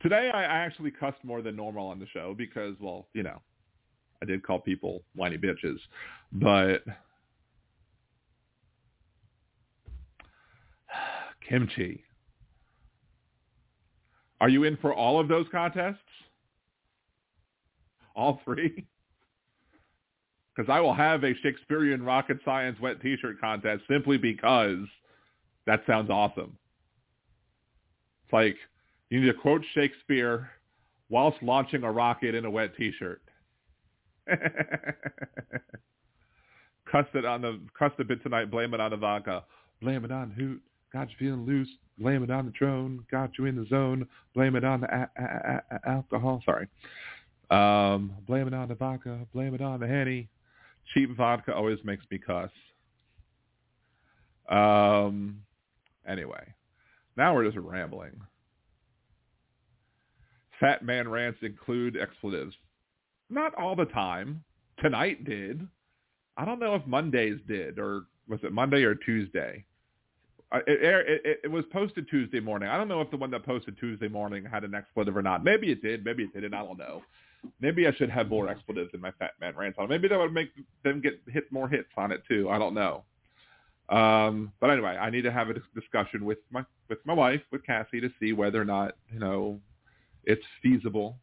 Today 0.00 0.30
I 0.32 0.44
actually 0.44 0.90
cussed 0.90 1.22
more 1.22 1.42
than 1.42 1.54
normal 1.54 1.88
on 1.88 1.98
the 2.00 2.06
show 2.06 2.34
because, 2.36 2.74
well, 2.80 3.08
you 3.12 3.22
know, 3.22 3.42
I 4.22 4.24
did 4.24 4.42
call 4.42 4.60
people 4.60 5.02
whiny 5.14 5.36
bitches, 5.36 5.78
but 6.32 6.84
kimchi. 11.48 12.02
Are 14.42 14.48
you 14.48 14.64
in 14.64 14.76
for 14.78 14.92
all 14.92 15.20
of 15.20 15.28
those 15.28 15.46
contests? 15.52 15.98
All 18.14 18.40
three? 18.44 18.84
Because 20.54 20.70
I 20.70 20.80
will 20.80 20.92
have 20.92 21.24
a 21.24 21.32
Shakespearean 21.42 22.02
rocket 22.02 22.36
science 22.44 22.78
wet 22.78 23.00
t-shirt 23.00 23.40
contest 23.40 23.84
simply 23.88 24.18
because 24.18 24.80
that 25.64 25.82
sounds 25.86 26.10
awesome. 26.10 26.58
It's 28.24 28.32
like 28.34 28.56
you 29.08 29.22
need 29.22 29.28
to 29.28 29.32
quote 29.32 29.64
Shakespeare 29.74 30.50
whilst 31.08 31.42
launching 31.42 31.84
a 31.84 31.90
rocket 31.90 32.34
in 32.34 32.44
a 32.44 32.50
wet 32.50 32.76
T-shirt. 32.76 33.22
cuss 34.28 34.38
it 37.14 37.24
on 37.24 37.40
the 37.40 37.58
cuss 37.78 37.92
the 37.96 38.04
bit 38.04 38.22
tonight. 38.22 38.50
Blame 38.50 38.74
it 38.74 38.80
on 38.80 39.00
vodka. 39.00 39.44
Blame 39.80 40.04
it 40.04 40.12
on 40.12 40.32
Hoot. 40.32 40.60
Got 40.92 41.10
you 41.10 41.16
feeling 41.18 41.46
loose. 41.46 41.68
Blame 41.98 42.22
it 42.22 42.30
on 42.30 42.46
the 42.46 42.52
drone. 42.52 43.04
Got 43.10 43.38
you 43.38 43.46
in 43.46 43.56
the 43.56 43.66
zone. 43.66 44.06
Blame 44.34 44.56
it 44.56 44.64
on 44.64 44.80
the 44.80 44.94
a- 44.94 45.10
a- 45.16 45.62
a- 45.76 45.88
alcohol. 45.88 46.42
Sorry. 46.44 46.68
Um, 47.50 48.12
blame 48.26 48.46
it 48.46 48.54
on 48.54 48.68
the 48.68 48.74
vodka. 48.74 49.26
Blame 49.32 49.54
it 49.54 49.60
on 49.60 49.80
the 49.80 49.86
henny. 49.86 50.28
Cheap 50.92 51.16
vodka 51.16 51.54
always 51.54 51.78
makes 51.84 52.04
me 52.10 52.18
cuss. 52.18 52.50
Um. 54.48 55.42
Anyway, 56.06 56.52
now 57.16 57.34
we're 57.34 57.44
just 57.44 57.56
rambling. 57.56 58.20
Fat 60.58 60.84
man 60.84 61.08
rants 61.08 61.38
include 61.42 61.96
expletives. 61.96 62.54
Not 63.30 63.54
all 63.54 63.76
the 63.76 63.84
time. 63.86 64.44
Tonight 64.78 65.24
did. 65.24 65.66
I 66.36 66.44
don't 66.44 66.58
know 66.58 66.74
if 66.74 66.86
Mondays 66.86 67.38
did, 67.46 67.78
or 67.78 68.04
was 68.28 68.40
it 68.42 68.52
Monday 68.52 68.82
or 68.82 68.94
Tuesday? 68.94 69.64
It, 70.54 71.22
it, 71.24 71.40
it, 71.44 71.50
was 71.50 71.64
posted 71.72 72.08
Tuesday 72.08 72.40
morning. 72.40 72.68
I 72.68 72.76
don't 72.76 72.88
know 72.88 73.00
if 73.00 73.10
the 73.10 73.16
one 73.16 73.30
that 73.30 73.44
posted 73.44 73.78
Tuesday 73.78 74.08
morning 74.08 74.44
had 74.44 74.64
an 74.64 74.74
expletive 74.74 75.16
or 75.16 75.22
not. 75.22 75.42
Maybe 75.42 75.72
it 75.72 75.80
did. 75.80 76.04
Maybe 76.04 76.24
it 76.24 76.34
didn't. 76.34 76.52
I 76.52 76.62
don't 76.62 76.78
know. 76.78 77.02
Maybe 77.60 77.86
I 77.86 77.92
should 77.94 78.10
have 78.10 78.28
more 78.28 78.48
expletives 78.48 78.90
in 78.92 79.00
my 79.00 79.12
Fat 79.12 79.32
Man 79.40 79.56
rants 79.56 79.78
on. 79.80 79.88
Maybe 79.88 80.08
that 80.08 80.18
would 80.18 80.32
make 80.32 80.50
them 80.84 81.00
get 81.00 81.20
hit 81.26 81.50
more 81.50 81.68
hits 81.68 81.88
on 81.96 82.12
it 82.12 82.22
too. 82.28 82.50
I 82.50 82.58
don't 82.58 82.74
know. 82.74 83.02
Um, 83.88 84.52
but 84.60 84.70
anyway, 84.70 84.96
I 84.96 85.10
need 85.10 85.22
to 85.22 85.32
have 85.32 85.48
a 85.50 85.54
discussion 85.74 86.24
with 86.24 86.38
my 86.50 86.64
with 86.88 86.98
my 87.04 87.14
wife, 87.14 87.40
with 87.50 87.64
Cassie, 87.64 88.00
to 88.00 88.10
see 88.20 88.32
whether 88.32 88.60
or 88.60 88.64
not 88.64 88.96
you 89.12 89.18
know 89.18 89.60
it's 90.24 90.44
feasible 90.62 91.16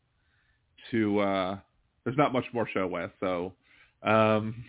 to 0.91 1.19
uh, 1.19 1.57
there's 2.03 2.17
not 2.17 2.33
much 2.33 2.45
more 2.53 2.67
show 2.67 2.87
with, 2.87 3.11
so 3.19 3.53
um, 4.03 4.63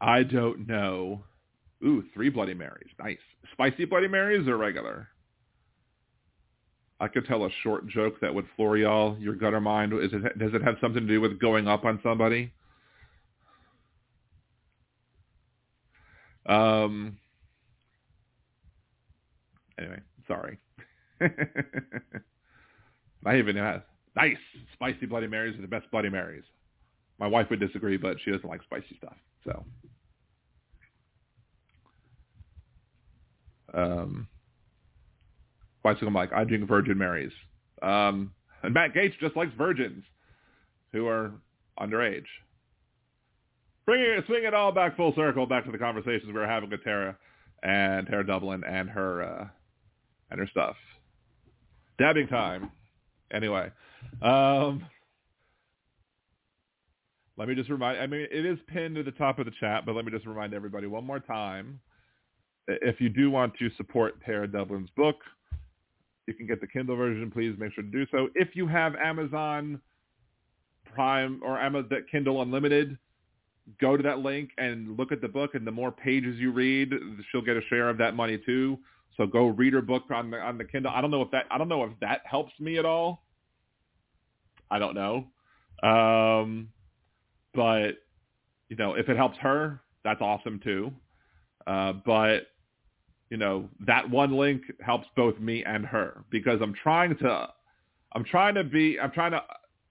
I 0.00 0.22
don't 0.22 0.66
know. 0.66 1.22
Ooh, 1.84 2.02
three 2.14 2.30
Bloody 2.30 2.54
Marys. 2.54 2.90
Nice. 2.98 3.18
Spicy 3.52 3.84
Bloody 3.84 4.08
Marys 4.08 4.48
or 4.48 4.56
regular? 4.56 5.08
I 7.00 7.08
could 7.08 7.26
tell 7.26 7.44
a 7.44 7.50
short 7.62 7.86
joke 7.88 8.14
that 8.20 8.34
would 8.34 8.46
floor 8.56 8.76
y'all. 8.76 9.18
Your 9.18 9.34
gutter 9.34 9.60
mind. 9.60 9.92
Is 9.92 10.12
it, 10.12 10.38
does 10.38 10.54
it 10.54 10.62
have 10.62 10.76
something 10.80 11.06
to 11.06 11.12
do 11.12 11.20
with 11.20 11.38
going 11.40 11.68
up 11.68 11.84
on 11.84 12.00
somebody? 12.02 12.52
Um. 16.46 17.18
Anyway, 19.78 20.00
sorry. 20.28 20.58
I 23.26 23.36
even 23.36 23.56
have 23.56 23.82
nice 24.14 24.36
spicy 24.72 25.06
Bloody 25.06 25.26
Marys 25.26 25.58
are 25.58 25.62
the 25.62 25.68
best 25.68 25.90
Bloody 25.90 26.10
Marys. 26.10 26.44
My 27.18 27.26
wife 27.26 27.48
would 27.50 27.60
disagree, 27.60 27.96
but 27.96 28.18
she 28.24 28.30
doesn't 28.30 28.48
like 28.48 28.62
spicy 28.62 28.96
stuff. 28.98 29.16
So, 29.44 29.64
um, 33.74 34.28
I'm 35.84 36.14
like, 36.14 36.32
I 36.32 36.44
drink 36.44 36.66
Virgin 36.66 36.96
Marys. 36.98 37.32
Um, 37.82 38.32
and 38.62 38.72
Matt 38.72 38.94
Gaetz 38.94 39.18
just 39.20 39.36
likes 39.36 39.52
virgins 39.56 40.04
who 40.92 41.06
are 41.06 41.32
underage. 41.78 42.24
Bringing 43.84 44.06
it, 44.06 44.24
swing 44.26 44.44
it 44.44 44.54
all 44.54 44.72
back 44.72 44.96
full 44.96 45.14
circle, 45.14 45.46
back 45.46 45.66
to 45.66 45.72
the 45.72 45.78
conversations 45.78 46.26
we 46.26 46.32
were 46.32 46.46
having 46.46 46.70
with 46.70 46.82
Tara 46.82 47.16
and 47.62 48.06
Tara 48.06 48.26
Dublin 48.26 48.62
and 48.66 48.88
her 48.88 49.22
uh, 49.22 49.48
and 50.30 50.40
her 50.40 50.46
stuff. 50.46 50.76
Dabbing 51.98 52.28
time. 52.28 52.70
Anyway, 53.30 53.70
um, 54.22 54.86
let 57.36 57.48
me 57.48 57.54
just 57.54 57.68
remind. 57.68 58.00
I 58.00 58.06
mean, 58.06 58.26
it 58.30 58.46
is 58.46 58.58
pinned 58.68 58.94
to 58.96 59.02
the 59.02 59.10
top 59.10 59.38
of 59.38 59.44
the 59.44 59.52
chat, 59.60 59.84
but 59.84 59.94
let 59.94 60.06
me 60.06 60.12
just 60.12 60.26
remind 60.26 60.54
everybody 60.54 60.86
one 60.86 61.04
more 61.04 61.20
time. 61.20 61.80
If 62.68 63.00
you 63.00 63.08
do 63.08 63.30
want 63.30 63.54
to 63.58 63.70
support 63.76 64.22
Tara 64.24 64.48
Dublin's 64.48 64.90
book, 64.96 65.16
you 66.26 66.34
can 66.34 66.46
get 66.46 66.60
the 66.60 66.66
Kindle 66.66 66.96
version. 66.96 67.30
Please 67.30 67.54
make 67.58 67.72
sure 67.74 67.84
to 67.84 67.90
do 67.90 68.06
so. 68.10 68.28
If 68.34 68.56
you 68.56 68.66
have 68.66 68.94
Amazon 68.96 69.80
Prime 70.94 71.40
or 71.44 71.58
Amazon 71.58 72.04
Kindle 72.10 72.40
Unlimited, 72.40 72.96
go 73.80 73.96
to 73.96 74.02
that 74.02 74.20
link 74.20 74.50
and 74.58 74.96
look 74.96 75.12
at 75.12 75.20
the 75.20 75.28
book. 75.28 75.54
And 75.54 75.66
the 75.66 75.72
more 75.72 75.92
pages 75.92 76.38
you 76.38 76.52
read, 76.52 76.92
she'll 77.30 77.42
get 77.42 77.56
a 77.56 77.62
share 77.68 77.88
of 77.88 77.98
that 77.98 78.14
money 78.16 78.38
too. 78.38 78.78
So 79.16 79.26
go 79.26 79.46
read 79.46 79.74
her 79.74 79.82
book 79.82 80.04
on 80.10 80.30
the 80.30 80.38
on 80.38 80.58
the 80.58 80.64
Kindle. 80.64 80.92
I 80.94 81.00
don't 81.00 81.10
know 81.10 81.22
if 81.22 81.30
that 81.30 81.44
I 81.50 81.58
don't 81.58 81.68
know 81.68 81.84
if 81.84 81.92
that 82.00 82.22
helps 82.24 82.52
me 82.58 82.78
at 82.78 82.84
all. 82.84 83.24
I 84.70 84.78
don't 84.78 84.94
know. 84.94 85.26
Um, 85.88 86.68
but 87.54 87.92
you 88.68 88.76
know, 88.76 88.94
if 88.94 89.08
it 89.08 89.16
helps 89.16 89.38
her, 89.38 89.80
that's 90.02 90.20
awesome 90.20 90.60
too. 90.64 90.92
Uh, 91.66 91.92
but 92.04 92.48
you 93.30 93.36
know, 93.36 93.68
that 93.86 94.08
one 94.08 94.36
link 94.36 94.62
helps 94.80 95.08
both 95.16 95.38
me 95.40 95.64
and 95.64 95.84
her 95.86 96.24
because 96.30 96.60
I'm 96.62 96.74
trying 96.74 97.16
to 97.18 97.48
I'm 98.12 98.24
trying 98.24 98.54
to 98.54 98.64
be 98.64 98.98
I'm 99.00 99.10
trying 99.10 99.32
to 99.32 99.42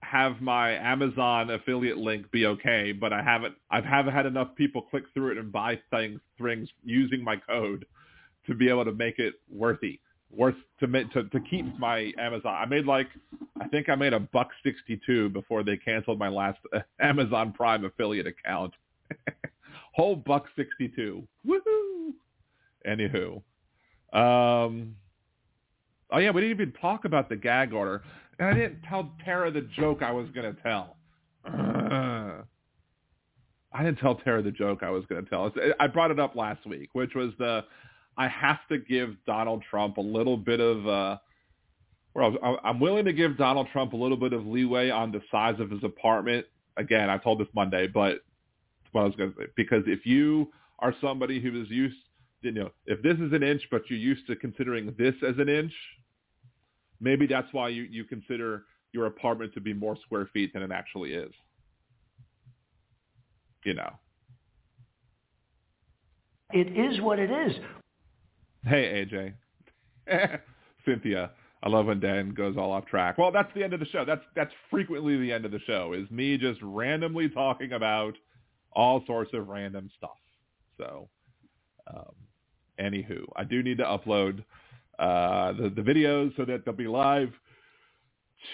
have 0.02 0.42
my 0.42 0.72
Amazon 0.72 1.50
affiliate 1.50 1.98
link 1.98 2.30
be 2.32 2.46
okay, 2.46 2.92
but 2.92 3.12
I 3.12 3.22
haven't 3.22 3.56
I've 3.72 3.84
haven't 3.84 4.14
had 4.14 4.26
enough 4.26 4.50
people 4.56 4.82
click 4.82 5.04
through 5.14 5.32
it 5.32 5.38
and 5.38 5.52
buy 5.52 5.80
things 5.90 6.20
things 6.42 6.70
using 6.84 7.24
my 7.24 7.38
code 7.38 7.86
to 8.48 8.54
be 8.54 8.70
able 8.70 8.86
to 8.86 8.92
make 8.92 9.20
it 9.20 9.36
worthy, 9.52 10.00
worth 10.30 10.56
to 10.80 10.88
to 10.88 11.24
to 11.24 11.40
keep 11.50 11.66
my 11.80 12.14
Amazon. 12.18 12.54
I 12.54 12.66
made 12.66 12.86
like 12.86 13.08
I 13.60 13.68
think 13.68 13.90
I 13.90 13.96
made 13.96 14.14
a 14.14 14.20
buck 14.20 14.50
sixty 14.64 15.00
two 15.06 15.30
before 15.30 15.64
they 15.64 15.78
canceled 15.78 16.20
my 16.20 16.30
last 16.30 16.60
Amazon 17.00 17.52
Prime 17.52 17.86
affiliate 17.86 18.28
account. 18.28 18.74
Whole 19.94 20.16
buck 20.16 20.46
sixty 20.56 20.90
two. 20.90 21.28
Woohoo! 21.48 21.93
Anywho, 22.88 23.36
um, 24.14 24.96
oh 26.12 26.18
yeah, 26.18 26.32
we 26.32 26.42
didn't 26.42 26.62
even 26.62 26.74
talk 26.74 27.06
about 27.06 27.30
the 27.30 27.36
gag 27.36 27.74
order, 27.74 28.04
and 28.40 28.48
I 28.48 28.54
didn't 28.54 28.82
tell 28.90 29.12
Tara 29.24 29.52
the 29.52 29.68
joke 29.76 30.02
I 30.02 30.12
was 30.12 30.28
gonna 30.36 30.56
tell. 30.64 30.98
Uh, 31.46 32.42
I 33.74 33.84
didn't 33.84 33.98
tell 34.00 34.16
Tara 34.16 34.42
the 34.42 34.52
joke 34.52 34.84
I 34.84 34.92
was 34.92 35.04
going 35.10 35.24
to 35.24 35.30
tell. 35.30 35.52
I 35.80 35.88
brought 35.88 36.12
it 36.12 36.20
up 36.20 36.36
last 36.36 36.66
week, 36.66 36.90
which 36.94 37.16
was 37.16 37.32
the 37.40 37.62
I 38.18 38.28
have 38.28 38.60
to 38.70 38.78
give 38.78 39.16
Donald 39.26 39.64
Trump 39.70 39.98
a 39.98 40.02
little 40.02 40.38
bit 40.38 40.60
of 40.60 40.88
uh 40.88 41.18
well, 42.16 42.38
I'm 42.64 42.80
willing 42.80 43.06
to 43.06 43.14
give 43.14 43.38
Donald 43.38 43.68
Trump 43.74 43.94
a 43.94 43.96
little 43.96 44.18
bit 44.18 44.34
of 44.34 44.46
leeway 44.46 44.92
on 44.92 45.12
the 45.12 45.20
size 45.32 45.60
of 45.60 45.72
his 45.72 45.84
apartment. 45.84 46.46
Again, 46.78 47.10
I 47.10 47.18
told 47.18 47.40
this 47.40 47.48
Monday, 47.56 47.88
but 47.88 48.20
what 48.92 49.02
I 49.02 49.06
was 49.06 49.16
going 49.16 49.34
to 49.34 49.40
say 49.40 49.48
because 49.56 49.84
if 49.88 50.06
you 50.06 50.52
are 50.78 50.94
somebody 51.02 51.42
who 51.42 51.60
is 51.60 51.70
used, 51.72 51.96
you 52.44 52.52
know, 52.52 52.70
if 52.86 53.02
this 53.02 53.18
is 53.20 53.34
an 53.34 53.42
inch, 53.44 53.62
but 53.72 53.90
you're 53.90 54.00
used 54.00 54.28
to 54.28 54.36
considering 54.36 54.94
this 54.98 55.16
as 55.28 55.36
an 55.38 55.50
inch, 55.50 55.74
maybe 57.00 57.26
that's 57.26 57.48
why 57.52 57.70
you 57.70 57.84
you 57.84 58.04
consider 58.04 58.64
your 58.92 59.08
apartment 59.08 59.54
to 59.54 59.62
be 59.62 59.74
more 59.74 59.98
square 60.06 60.30
feet 60.34 60.54
than 60.54 60.62
it 60.62 60.72
actually 60.72 61.14
is. 61.14 61.32
You 63.66 63.76
know. 63.76 63.92
It 66.52 66.68
is 66.78 67.02
what 67.02 67.18
it 67.18 67.32
is. 67.32 67.56
Hey, 68.66 69.34
AJ. 70.08 70.40
Cynthia. 70.86 71.32
I 71.64 71.70
love 71.70 71.86
when 71.86 72.02
Dan 72.02 72.34
goes 72.34 72.58
all 72.58 72.72
off 72.72 72.86
track. 72.86 73.18
Well, 73.18 73.32
that's 73.32 73.52
the 73.56 73.64
end 73.64 73.74
of 73.74 73.80
the 73.80 73.86
show. 73.88 74.04
That's 74.06 74.24
that's 74.36 74.52
frequently 74.70 75.18
the 75.18 75.32
end 75.32 75.46
of 75.46 75.52
the 75.52 75.62
show 75.62 75.94
is 75.94 76.10
me 76.12 76.38
just 76.38 76.60
randomly 76.62 77.30
talking 77.30 77.72
about 77.72 78.16
all 78.74 79.04
sorts 79.08 79.32
of 79.34 79.48
random 79.48 79.90
stuff. 79.98 80.18
So, 80.78 81.08
um, 81.88 82.14
anywho, 82.80 83.24
I 83.36 83.44
do 83.44 83.64
need 83.64 83.78
to 83.78 83.84
upload 83.84 84.44
uh, 85.00 85.54
the 85.54 85.70
the 85.70 85.82
videos 85.82 86.36
so 86.38 86.46
that 86.46 86.66
they'll 86.66 86.74
be 86.74 86.88
live 86.88 87.30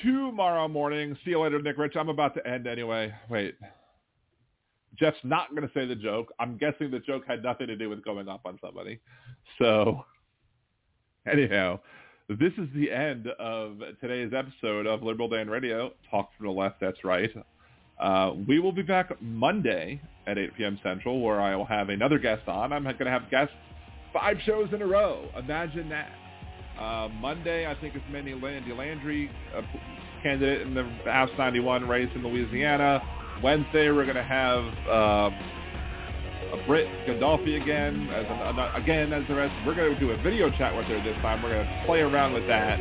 tomorrow 0.01 0.67
morning. 0.67 1.17
See 1.23 1.31
you 1.31 1.41
later, 1.41 1.61
Nick 1.61 1.77
Rich. 1.77 1.95
I'm 1.95 2.09
about 2.09 2.33
to 2.35 2.48
end 2.48 2.67
anyway. 2.67 3.14
Wait. 3.30 3.56
Jeff's 4.95 5.17
not 5.23 5.49
going 5.51 5.61
to 5.61 5.73
say 5.73 5.85
the 5.85 5.95
joke. 5.95 6.33
I'm 6.39 6.57
guessing 6.57 6.91
the 6.91 6.99
joke 6.99 7.23
had 7.27 7.43
nothing 7.43 7.67
to 7.67 7.75
do 7.75 7.89
with 7.89 8.03
going 8.03 8.27
up 8.27 8.41
on 8.45 8.59
somebody. 8.61 8.99
So, 9.57 10.03
anyhow, 11.31 11.80
this 12.27 12.51
is 12.57 12.67
the 12.75 12.91
end 12.91 13.27
of 13.39 13.77
today's 14.01 14.33
episode 14.35 14.88
of 14.88 15.03
Liberal 15.03 15.30
Dan 15.30 15.49
Radio. 15.49 15.93
Talk 16.09 16.31
from 16.35 16.48
the 16.48 16.51
left, 16.51 16.80
that's 16.81 17.03
right. 17.03 17.31
Uh, 17.99 18.33
we 18.48 18.59
will 18.59 18.72
be 18.72 18.81
back 18.81 19.11
Monday 19.22 20.01
at 20.27 20.38
8 20.38 20.56
p.m. 20.57 20.80
Central, 20.83 21.22
where 21.22 21.41
I 21.41 21.56
will 21.56 21.65
have 21.65 21.89
another 21.89 22.17
guest 22.17 22.48
on. 22.48 22.72
I'm 22.72 22.83
going 22.83 22.98
to 22.98 23.09
have 23.09 23.30
guests 23.30 23.53
five 24.13 24.38
shows 24.45 24.69
in 24.73 24.81
a 24.81 24.88
row. 24.88 25.27
Imagine 25.38 25.89
that. 25.89 26.11
Uh, 26.79 27.09
Monday, 27.19 27.67
I 27.67 27.75
think 27.81 27.95
it's 27.95 28.05
Mandy 28.09 28.33
Landy 28.33 28.71
Landry, 28.71 29.29
a 29.53 29.61
candidate 30.23 30.65
in 30.65 30.73
the 30.73 30.83
House 31.11 31.29
91 31.38 31.88
race 31.88 32.09
in 32.15 32.23
Louisiana. 32.23 33.01
Wednesday, 33.43 33.89
we're 33.91 34.05
going 34.05 34.15
to 34.15 34.23
have 34.23 34.63
um, 34.88 35.38
a 36.53 36.63
Brit 36.65 36.88
again, 37.09 38.09
as 38.09 38.25
an, 38.29 38.81
again 38.81 39.13
as 39.13 39.27
the 39.27 39.35
rest. 39.35 39.53
We're 39.65 39.75
going 39.75 39.93
to 39.93 39.99
do 39.99 40.11
a 40.11 40.17
video 40.21 40.49
chat 40.51 40.75
with 40.75 40.85
her 40.85 41.03
this 41.03 41.15
time. 41.21 41.43
We're 41.43 41.53
going 41.53 41.67
to 41.67 41.83
play 41.85 41.99
around 41.99 42.33
with 42.33 42.47
that. 42.47 42.77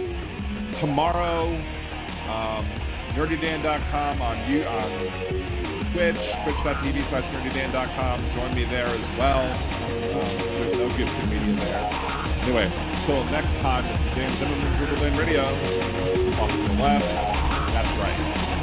Tomorrow, 0.80 1.48
um, 1.48 2.64
nerdydan.com 3.18 4.22
on 4.22 4.50
you 4.50 4.62
on 4.64 5.92
Twitch, 5.92 6.14
twitch.tv 6.44 7.10
slash 7.10 7.24
nerdydan.com. 7.34 8.30
Join 8.36 8.54
me 8.54 8.64
there 8.64 8.88
as 8.88 9.18
well. 9.18 9.42
Um, 9.42 10.77
comedian 10.96 11.56
there. 11.56 11.84
Anyway, 12.42 12.64
until 12.64 13.24
next 13.24 13.52
time, 13.60 13.84
this 13.84 13.98
is 13.98 14.16
Dan 14.16 14.38
Zimmerman, 14.38 14.78
Google 14.78 15.18
Radio. 15.18 15.44
Off 16.40 16.50
to 16.50 16.56
the 16.56 16.74
left. 16.80 17.04
That's 17.74 17.92
right. 17.98 18.58